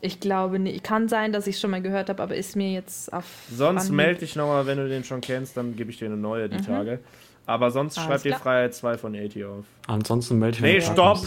ich 0.00 0.20
glaube 0.20 0.58
nicht. 0.58 0.82
Kann 0.84 1.08
sein, 1.08 1.32
dass 1.32 1.46
ich 1.46 1.58
schon 1.58 1.70
mal 1.70 1.82
gehört 1.82 2.08
habe, 2.08 2.22
aber 2.22 2.34
ist 2.36 2.56
mir 2.56 2.70
jetzt 2.72 3.12
auf. 3.12 3.24
Sonst 3.50 3.90
melde 3.90 4.20
dich 4.20 4.36
nochmal, 4.36 4.66
wenn 4.66 4.78
du 4.78 4.88
den 4.88 5.04
schon 5.04 5.20
kennst, 5.20 5.56
dann 5.56 5.76
gebe 5.76 5.90
ich 5.90 5.98
dir 5.98 6.06
eine 6.06 6.16
neue 6.16 6.48
die 6.48 6.60
Tage. 6.60 7.00
Aber 7.44 7.70
sonst 7.70 7.98
Alles 7.98 8.22
schreib 8.22 8.22
dir. 8.22 8.36
Freiheit 8.38 8.74
2 8.74 8.98
von 8.98 9.14
80 9.16 9.44
auf. 9.44 9.64
Ansonsten 9.88 10.38
melde 10.38 10.56
ich 10.58 10.62
Nee, 10.62 10.80
stopp! 10.80 11.18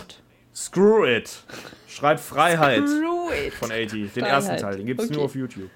Screw 0.55 1.05
it! 1.05 1.43
Schreib 1.87 2.19
Freiheit 2.19 2.87
Screw 2.87 3.29
it. 3.47 3.53
von 3.53 3.71
80. 3.71 3.91
Den 3.91 4.09
Freiheit. 4.09 4.29
ersten 4.31 4.57
Teil, 4.57 4.77
den 4.77 4.85
gibt 4.85 5.01
es 5.01 5.07
Okay. 5.07 5.15
nur 5.15 5.25
auf 5.25 5.35
YouTube. 5.35 5.69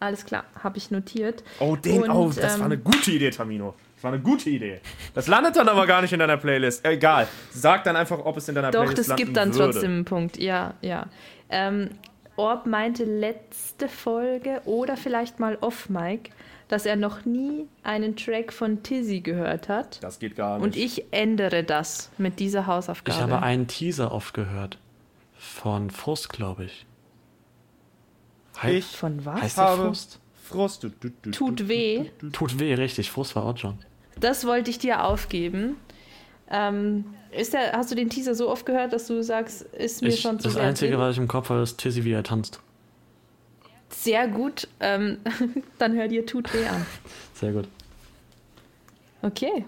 Alles 0.00 0.24
klar, 0.24 0.44
habe 0.62 0.78
ich 0.78 0.90
notiert. 0.90 1.42
Oh, 1.58 1.74
den, 1.76 2.02
Und, 2.04 2.10
oh, 2.10 2.32
das 2.34 2.54
ähm, 2.54 2.60
war 2.60 2.66
eine 2.66 2.78
gute 2.78 3.10
Idee, 3.10 3.30
Tamino. 3.30 3.74
Das 3.96 4.04
war 4.04 4.12
eine 4.12 4.22
gute 4.22 4.48
Idee. 4.48 4.80
Das 5.14 5.26
landet 5.26 5.56
dann 5.56 5.68
aber 5.68 5.84
gar 5.86 6.02
nicht 6.02 6.12
in 6.12 6.20
deiner 6.20 6.36
Playlist. 6.36 6.84
Egal. 6.86 7.26
Sag 7.50 7.82
dann 7.82 7.96
einfach, 7.96 8.24
ob 8.24 8.36
es 8.36 8.48
in 8.48 8.54
deiner 8.54 8.70
Doch, 8.70 8.80
Playlist 8.82 8.98
das 8.98 9.06
landen 9.08 9.24
gibt 9.24 9.36
dann 9.36 9.52
würde. 9.54 9.72
trotzdem 9.72 9.90
einen 9.92 10.04
Punkt. 10.04 10.36
Ja, 10.38 10.74
ja. 10.82 11.06
Ähm, 11.50 11.90
Orb 12.36 12.66
meinte 12.66 13.02
letzte 13.04 13.88
Folge 13.88 14.60
oder 14.66 14.96
vielleicht 14.96 15.40
mal 15.40 15.58
off-Mic, 15.60 16.30
dass 16.68 16.84
er 16.86 16.96
noch 16.96 17.24
nie 17.24 17.66
einen 17.82 18.14
Track 18.16 18.52
von 18.52 18.82
Tizzy 18.82 19.20
gehört 19.20 19.68
hat. 19.68 20.02
Das 20.02 20.18
geht 20.18 20.36
gar 20.36 20.56
nicht. 20.58 20.64
Und 20.64 20.76
ich 20.76 21.04
ändere 21.12 21.64
das 21.64 22.10
mit 22.18 22.38
dieser 22.40 22.66
Hausaufgabe. 22.66 23.16
Ich 23.16 23.22
habe 23.22 23.42
einen 23.42 23.66
Teaser 23.66 24.12
oft 24.12 24.34
gehört. 24.34 24.78
Von 25.38 25.90
Frust, 25.90 26.28
glaube 26.30 26.64
ich. 26.64 26.84
Hei- 28.62 28.78
Ich 28.78 28.84
Von 28.86 29.24
was? 29.24 29.40
Heißt 29.40 29.58
der 29.58 29.64
habe 29.64 29.82
Frust? 29.86 30.20
Frust. 30.44 30.82
Du, 30.84 30.88
du, 30.88 31.10
du, 31.22 31.30
Tut 31.30 31.68
weh. 31.68 32.06
Tut 32.32 32.58
weh, 32.58 32.74
richtig. 32.74 33.10
Frust 33.10 33.36
war 33.36 33.44
auch 33.44 33.56
schon. 33.56 33.78
Das 34.18 34.46
wollte 34.46 34.70
ich 34.70 34.78
dir 34.78 35.04
aufgeben. 35.04 35.76
Ähm, 36.50 37.04
ist 37.30 37.52
der, 37.52 37.72
hast 37.72 37.90
du 37.90 37.94
den 37.94 38.08
Teaser 38.08 38.34
so 38.34 38.48
oft 38.50 38.64
gehört, 38.66 38.92
dass 38.94 39.06
du 39.06 39.22
sagst, 39.22 39.62
ist 39.62 40.02
mir 40.02 40.08
Ich, 40.08 40.20
schon 40.20 40.40
zu 40.40 40.48
das 40.48 40.56
Einzige, 40.56 40.98
was 40.98 41.12
ich 41.12 41.18
im 41.18 41.28
Kopf 41.28 41.50
habe, 41.50 41.60
ist 41.60 41.76
Tizzy, 41.78 42.04
wie 42.04 42.12
er 42.12 42.22
tanzt. 42.22 42.60
Sehr 43.90 44.28
gut. 44.28 44.68
Ähm, 44.80 45.18
dann 45.78 45.94
hör 45.94 46.08
dir 46.08 46.26
Tut 46.26 46.52
weh 46.54 46.66
an. 46.66 46.86
Sehr 47.34 47.52
gut. 47.52 47.68
Okay. 49.22 49.64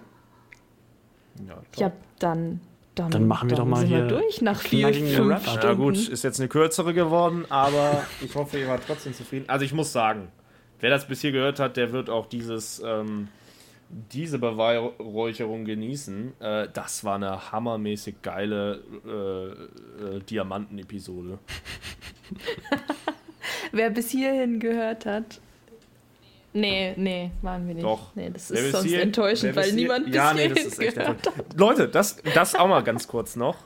Ja. 1.48 1.62
Ja, 1.76 1.92
dann. 2.18 2.60
Dann, 2.96 3.10
Dann 3.12 3.28
machen 3.28 3.48
wir 3.48 3.56
doch 3.56 3.64
mal 3.64 3.78
sind 3.78 3.88
hier 3.88 4.02
wir 4.02 4.08
durch 4.08 4.42
nach 4.42 4.60
vier, 4.60 4.92
fünf. 4.92 5.42
Stunden. 5.46 5.62
Ja 5.62 5.72
gut, 5.74 5.96
ist 5.96 6.24
jetzt 6.24 6.40
eine 6.40 6.48
kürzere 6.48 6.92
geworden, 6.92 7.46
aber 7.48 8.04
ich 8.20 8.34
hoffe, 8.34 8.58
ihr 8.58 8.66
wart 8.66 8.82
trotzdem 8.84 9.14
zufrieden. 9.14 9.44
Also 9.48 9.64
ich 9.64 9.72
muss 9.72 9.92
sagen, 9.92 10.28
wer 10.80 10.90
das 10.90 11.06
bis 11.06 11.20
hier 11.20 11.30
gehört 11.30 11.60
hat, 11.60 11.76
der 11.76 11.92
wird 11.92 12.10
auch 12.10 12.26
dieses, 12.26 12.82
ähm, 12.84 13.28
diese 13.88 14.38
Beweihräucherung 14.40 15.64
genießen. 15.64 16.40
Äh, 16.40 16.68
das 16.74 17.04
war 17.04 17.14
eine 17.14 17.52
hammermäßig 17.52 18.22
geile 18.22 18.82
äh, 19.06 20.16
äh, 20.16 20.20
Diamanten-Episode. 20.20 21.38
Wer 23.72 23.90
bis 23.90 24.10
hierhin 24.10 24.60
gehört 24.60 25.06
hat. 25.06 25.40
Nee, 26.52 26.94
nee, 26.96 27.30
waren 27.42 27.66
wir 27.68 27.74
nicht. 27.74 27.84
Doch. 27.84 28.14
Nee, 28.16 28.30
das 28.30 28.50
ist 28.50 28.72
sonst 28.72 28.84
hier- 28.88 29.02
enttäuschend, 29.02 29.54
weil 29.54 29.64
hier- 29.66 29.74
niemand 29.74 30.06
bis 30.06 30.14
Ja, 30.16 30.32
nee, 30.32 30.40
hierhin 30.48 30.54
das 30.56 30.64
ist 30.64 30.78
echt 30.80 30.94
gehört 30.96 31.26
enttäuschend. 31.26 31.58
Leute, 31.60 31.88
das, 31.88 32.16
das 32.34 32.54
auch 32.56 32.66
mal 32.66 32.82
ganz 32.82 33.06
kurz 33.06 33.36
noch. 33.36 33.56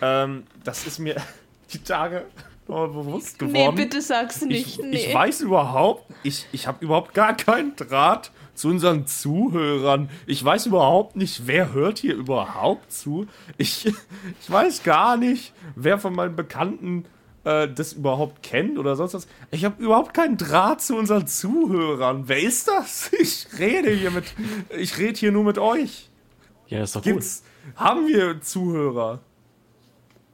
Ähm, 0.00 0.44
das 0.64 0.86
ist 0.86 0.98
mir 0.98 1.16
die 1.72 1.78
Tage 1.82 2.24
bewusst 2.66 3.42
Nee, 3.42 3.48
geworden. 3.48 3.76
bitte 3.76 4.00
sag's 4.00 4.42
nicht. 4.42 4.78
Ich, 4.78 4.84
nee. 4.84 4.96
ich 4.96 5.12
weiß 5.12 5.40
überhaupt, 5.40 6.04
ich, 6.22 6.46
ich 6.52 6.66
habe 6.68 6.82
überhaupt 6.84 7.14
gar 7.14 7.36
keinen 7.36 7.74
Draht 7.76 8.30
zu 8.54 8.68
unseren 8.68 9.06
Zuhörern. 9.06 10.08
Ich 10.26 10.42
weiß 10.44 10.66
überhaupt 10.66 11.16
nicht, 11.16 11.46
wer 11.46 11.72
hört 11.72 11.98
hier 11.98 12.14
überhaupt 12.14 12.92
zu. 12.92 13.26
Ich, 13.58 13.86
ich 13.86 13.94
weiß 14.50 14.82
gar 14.84 15.16
nicht, 15.16 15.52
wer 15.74 15.98
von 15.98 16.14
meinen 16.14 16.36
Bekannten 16.36 17.06
äh, 17.44 17.68
das 17.68 17.92
überhaupt 17.94 18.42
kennt 18.42 18.78
oder 18.78 18.96
sonst 18.96 19.14
was. 19.14 19.28
Ich 19.50 19.64
habe 19.64 19.82
überhaupt 19.82 20.14
keinen 20.14 20.36
Draht 20.36 20.82
zu 20.82 20.96
unseren 20.96 21.26
Zuhörern. 21.26 22.24
Wer 22.26 22.42
ist 22.42 22.68
das? 22.68 23.10
Ich 23.20 23.46
rede 23.58 23.90
hier 23.90 24.10
mit, 24.10 24.24
ich 24.76 24.98
rede 24.98 25.18
hier 25.18 25.32
nur 25.32 25.44
mit 25.44 25.58
euch. 25.58 26.10
Ja, 26.68 26.82
ist 26.82 26.94
doch 26.96 27.02
gut. 27.02 27.12
Gibt's, 27.12 27.42
haben 27.76 28.06
wir 28.06 28.40
Zuhörer? 28.40 29.20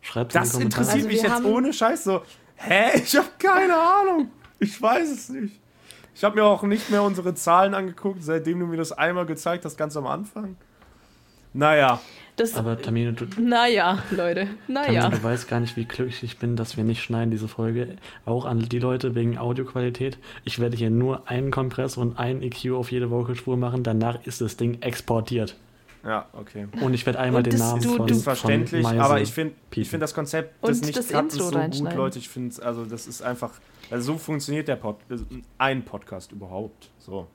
Schreibt 0.01 0.35
in 0.35 0.41
Das 0.41 0.53
Kommentare. 0.53 0.83
interessiert 0.85 1.07
Also 1.07 1.09
mich 1.09 1.23
jetzt 1.23 1.45
ohne 1.45 1.73
Scheiß 1.73 2.05
so. 2.05 2.23
Hä? 2.57 3.01
Ich 3.03 3.17
habe 3.17 3.29
keine 3.39 3.77
Ahnung. 3.77 4.31
Ich 4.59 4.81
weiß 4.81 5.11
es 5.11 5.29
nicht. 5.29 5.61
Ich 6.15 6.25
habe 6.25 6.37
mir 6.37 6.45
auch 6.45 6.63
nicht 6.63 6.91
mehr 6.91 7.03
unsere 7.03 7.35
Zahlen 7.35 7.75
angeguckt, 7.75 8.23
seitdem 8.23 8.61
du 8.61 8.67
mir 8.67 8.79
das 8.79 8.93
einmal 8.93 9.27
gezeigt 9.27 9.65
hast, 9.65 9.77
ganz 9.77 9.97
am 9.97 10.07
Anfang. 10.07 10.57
Naja, 11.53 12.01
Das, 12.37 12.55
Aber 12.55 12.79
Tamino, 12.81 13.13
du, 13.13 13.25
naja, 13.41 14.03
Leute. 14.11 14.47
Naja. 14.69 15.01
Tamino, 15.03 15.17
du 15.17 15.23
weißt 15.25 15.49
gar 15.49 15.59
nicht, 15.61 15.77
wie 15.79 15.87
glücklich 15.87 16.23
ich 16.23 16.37
bin, 16.39 16.55
dass 16.55 16.77
wir 16.77 16.85
nicht 16.85 17.03
schneiden 17.03 17.31
diese 17.31 17.49
Folge. 17.49 17.97
Auch 18.27 18.45
an 18.45 18.61
die 18.61 18.79
Leute 18.79 19.15
wegen 19.15 19.39
Audioqualität. 19.39 20.19
Ich 20.45 20.59
werde 20.59 20.77
hier 20.77 20.91
nur 20.91 21.29
einen 21.31 21.51
Kompress 21.51 21.97
und 21.97 22.19
einen 22.19 22.43
EQ 22.43 22.73
auf 22.75 22.93
jede 22.93 23.11
Vocalspur 23.11 23.57
machen. 23.57 23.83
Danach 23.83 24.25
ist 24.27 24.43
das 24.43 24.59
Ding 24.59 24.83
exportiert. 24.83 25.57
ja, 26.05 26.27
okay. 26.35 26.69
Und 26.83 26.93
ich 26.93 27.07
werde 27.07 27.19
einmal 27.21 27.39
Und 27.41 27.47
den 27.47 27.53
das- 27.59 27.61
Namen 27.61 27.83
du- 27.83 27.97
von, 27.97 28.09
Ist 28.09 28.23
verständlich, 28.25 28.83
von 28.83 28.93
Meise 28.97 29.03
aber 29.05 29.21
ich 29.23 29.33
finde 29.33 29.55
ich 29.75 29.89
find 29.89 30.03
das 30.03 30.15
Konzept 30.15 30.63
Und 30.63 30.71
des 30.73 30.83
nicht 30.83 30.97
das 30.99 31.11
Intro 31.11 31.51
so 31.51 31.59
gut. 31.59 31.95
Leute. 31.95 32.19
Ich 32.19 32.29
finde 32.29 32.63
also 32.63 32.85
das 32.85 33.07
ist 33.07 33.23
einfach, 33.23 33.53
also 33.91 34.13
so 34.13 34.19
funktioniert 34.19 34.69
der 34.69 34.77
Pod, 34.77 34.99
ein 35.57 35.83
Podcast 35.87 36.33
überhaupt. 36.33 36.91
So. 36.99 37.27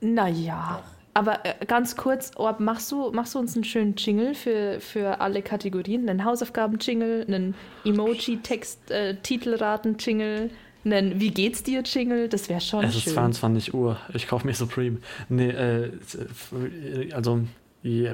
Naja. 0.00 0.82
Aber 1.14 1.44
äh, 1.44 1.54
ganz 1.66 1.96
kurz, 1.96 2.30
Orb, 2.36 2.60
machst 2.60 2.90
du, 2.92 3.10
machst 3.12 3.34
du 3.34 3.38
uns 3.40 3.54
einen 3.54 3.64
schönen 3.64 3.94
Jingle 3.96 4.34
für, 4.34 4.80
für 4.80 5.20
alle 5.20 5.42
Kategorien? 5.42 6.08
Einen 6.08 6.24
Hausaufgaben-Jingle, 6.24 7.24
einen 7.26 7.54
Emoji-Text-Titelraten-Jingle, 7.84 10.50
einen 10.84 11.20
Wie 11.20 11.30
geht's 11.30 11.62
dir-Jingle? 11.64 12.28
Das 12.28 12.48
wäre 12.48 12.60
schon 12.60 12.84
Es 12.84 12.94
ist 12.94 13.02
schön. 13.02 13.14
22 13.14 13.74
Uhr. 13.74 13.96
Ich 14.14 14.28
kaufe 14.28 14.46
mir 14.46 14.54
Supreme. 14.54 14.98
Nee, 15.28 15.50
äh, 15.50 15.90
also 17.12 17.40
ja, 17.82 18.12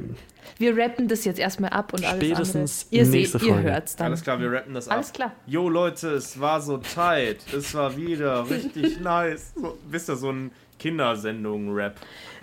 Wir 0.58 0.76
rappen 0.76 1.08
das 1.08 1.24
jetzt 1.24 1.39
erstmal 1.39 1.70
ab 1.70 1.92
und 1.94 2.05
alles 2.05 2.23
Spätestens 2.24 2.86
andere. 2.90 3.05
Ihr 3.05 3.10
nächste 3.10 3.39
seht, 3.39 3.48
ihr 3.48 3.55
Folge. 3.55 3.70
hört's 3.73 3.97
dann. 3.97 4.06
Alles 4.08 4.23
klar, 4.23 4.39
wir 4.40 4.52
rappen 4.52 4.74
das 4.74 4.89
ab. 4.89 4.97
Alles 4.97 5.12
klar. 5.12 5.32
Jo 5.47 5.68
Leute, 5.68 6.08
es 6.10 6.39
war 6.40 6.60
so 6.60 6.78
tight. 6.78 7.39
Es 7.56 7.74
war 7.74 7.97
wieder 7.97 8.48
richtig 8.48 9.00
nice. 9.00 9.52
So, 9.56 9.78
wisst 9.89 10.08
ihr, 10.10 10.16
so 10.16 10.31
ein 10.31 10.50
Kindersendung-Rap. 10.78 11.97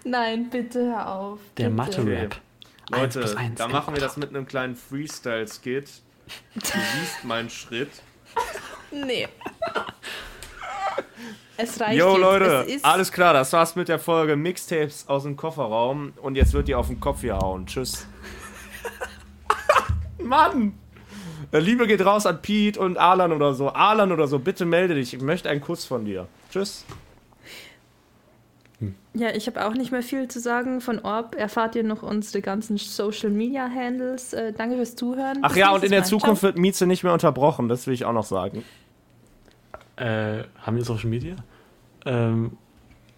Nein, 0.03 0.49
bitte 0.49 0.79
hör 0.85 1.09
auf. 1.09 1.39
der. 1.57 1.69
Mathe-Rap. 1.69 2.35
Leute, 2.89 3.35
da 3.55 3.67
machen 3.67 3.93
wir 3.93 4.01
das 4.01 4.17
mit 4.17 4.29
einem 4.29 4.45
kleinen 4.45 4.75
Freestyle-Skit. 4.75 5.89
Du 6.55 6.61
siehst 6.61 7.23
meinen 7.23 7.49
Schritt. 7.49 7.89
Nee. 8.91 9.27
Es 11.57 11.79
reicht 11.79 11.99
Jo 11.99 12.11
jetzt. 12.13 12.19
Leute, 12.21 12.45
Es 12.67 12.75
ist 12.75 12.85
alles 12.85 13.11
klar, 13.11 13.33
das 13.33 13.53
war's 13.53 13.75
mit 13.75 13.87
der 13.87 13.99
Folge 13.99 14.35
Mixtapes 14.35 15.07
aus 15.07 15.23
dem 15.23 15.35
Kofferraum. 15.37 16.13
Und 16.21 16.35
jetzt 16.35 16.53
wird 16.53 16.67
ihr 16.67 16.79
auf 16.79 16.87
den 16.87 16.99
Kopf 16.99 17.21
gehauen. 17.21 17.65
Tschüss. 17.65 18.07
Mann! 20.19 20.77
Äh, 21.51 21.59
Liebe 21.59 21.87
geht 21.87 22.03
raus 22.05 22.25
an 22.25 22.41
Pete 22.41 22.79
und 22.79 22.97
Alan 22.97 23.31
oder 23.31 23.53
so. 23.53 23.69
Alan 23.69 24.11
oder 24.11 24.27
so, 24.27 24.39
bitte 24.39 24.65
melde 24.65 24.95
dich. 24.95 25.13
Ich 25.13 25.21
möchte 25.21 25.49
einen 25.49 25.61
Kuss 25.61 25.85
von 25.85 26.05
dir. 26.05 26.27
Tschüss. 26.51 26.85
Ja, 29.13 29.29
ich 29.29 29.47
habe 29.47 29.65
auch 29.65 29.73
nicht 29.73 29.91
mehr 29.91 30.03
viel 30.03 30.27
zu 30.27 30.39
sagen. 30.39 30.81
Von 30.81 30.99
Orb 30.99 31.35
erfahrt 31.35 31.75
ihr 31.75 31.83
noch 31.83 32.03
unsere 32.03 32.41
ganzen 32.41 32.77
Social 32.77 33.29
Media 33.29 33.69
Handles. 33.69 34.33
Äh, 34.33 34.53
danke 34.53 34.75
fürs 34.75 34.95
Zuhören. 34.95 35.39
Ach 35.41 35.49
Bis 35.49 35.57
ja, 35.57 35.71
und 35.71 35.83
in 35.83 35.91
der 35.91 36.01
Mal. 36.01 36.05
Zukunft 36.05 36.39
Ciao. 36.39 36.49
wird 36.49 36.57
Mieze 36.57 36.87
nicht 36.87 37.03
mehr 37.03 37.13
unterbrochen. 37.13 37.67
Das 37.69 37.87
will 37.87 37.93
ich 37.93 38.05
auch 38.05 38.13
noch 38.13 38.25
sagen. 38.25 38.63
Äh, 39.97 40.43
haben 40.61 40.77
wir 40.77 40.83
Social 40.83 41.09
Media? 41.09 41.35
Ähm, 42.05 42.57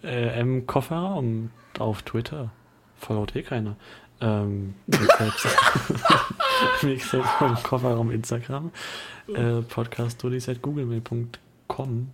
äh, 0.02 0.40
M 0.40 0.66
Kofferraum 0.66 1.50
auf 1.78 2.02
Twitter. 2.02 2.50
Followt 2.96 3.34
eh 3.36 3.42
keiner. 3.42 3.76
Ähm, 4.20 4.74
Mixtapes 4.86 5.46
Mixtapes 6.82 7.28
im 7.40 7.54
Kofferraum 7.62 8.10
Instagram. 8.10 8.70
Äh, 9.28 9.62
Podcast 9.62 10.24
at 10.24 10.62
googlemail.com 10.62 12.08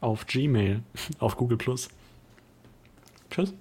auf 0.00 0.26
Gmail, 0.26 0.82
auf 1.18 1.36
Google 1.36 1.58
Plus. 1.58 1.88
Tschüss. 3.30 3.54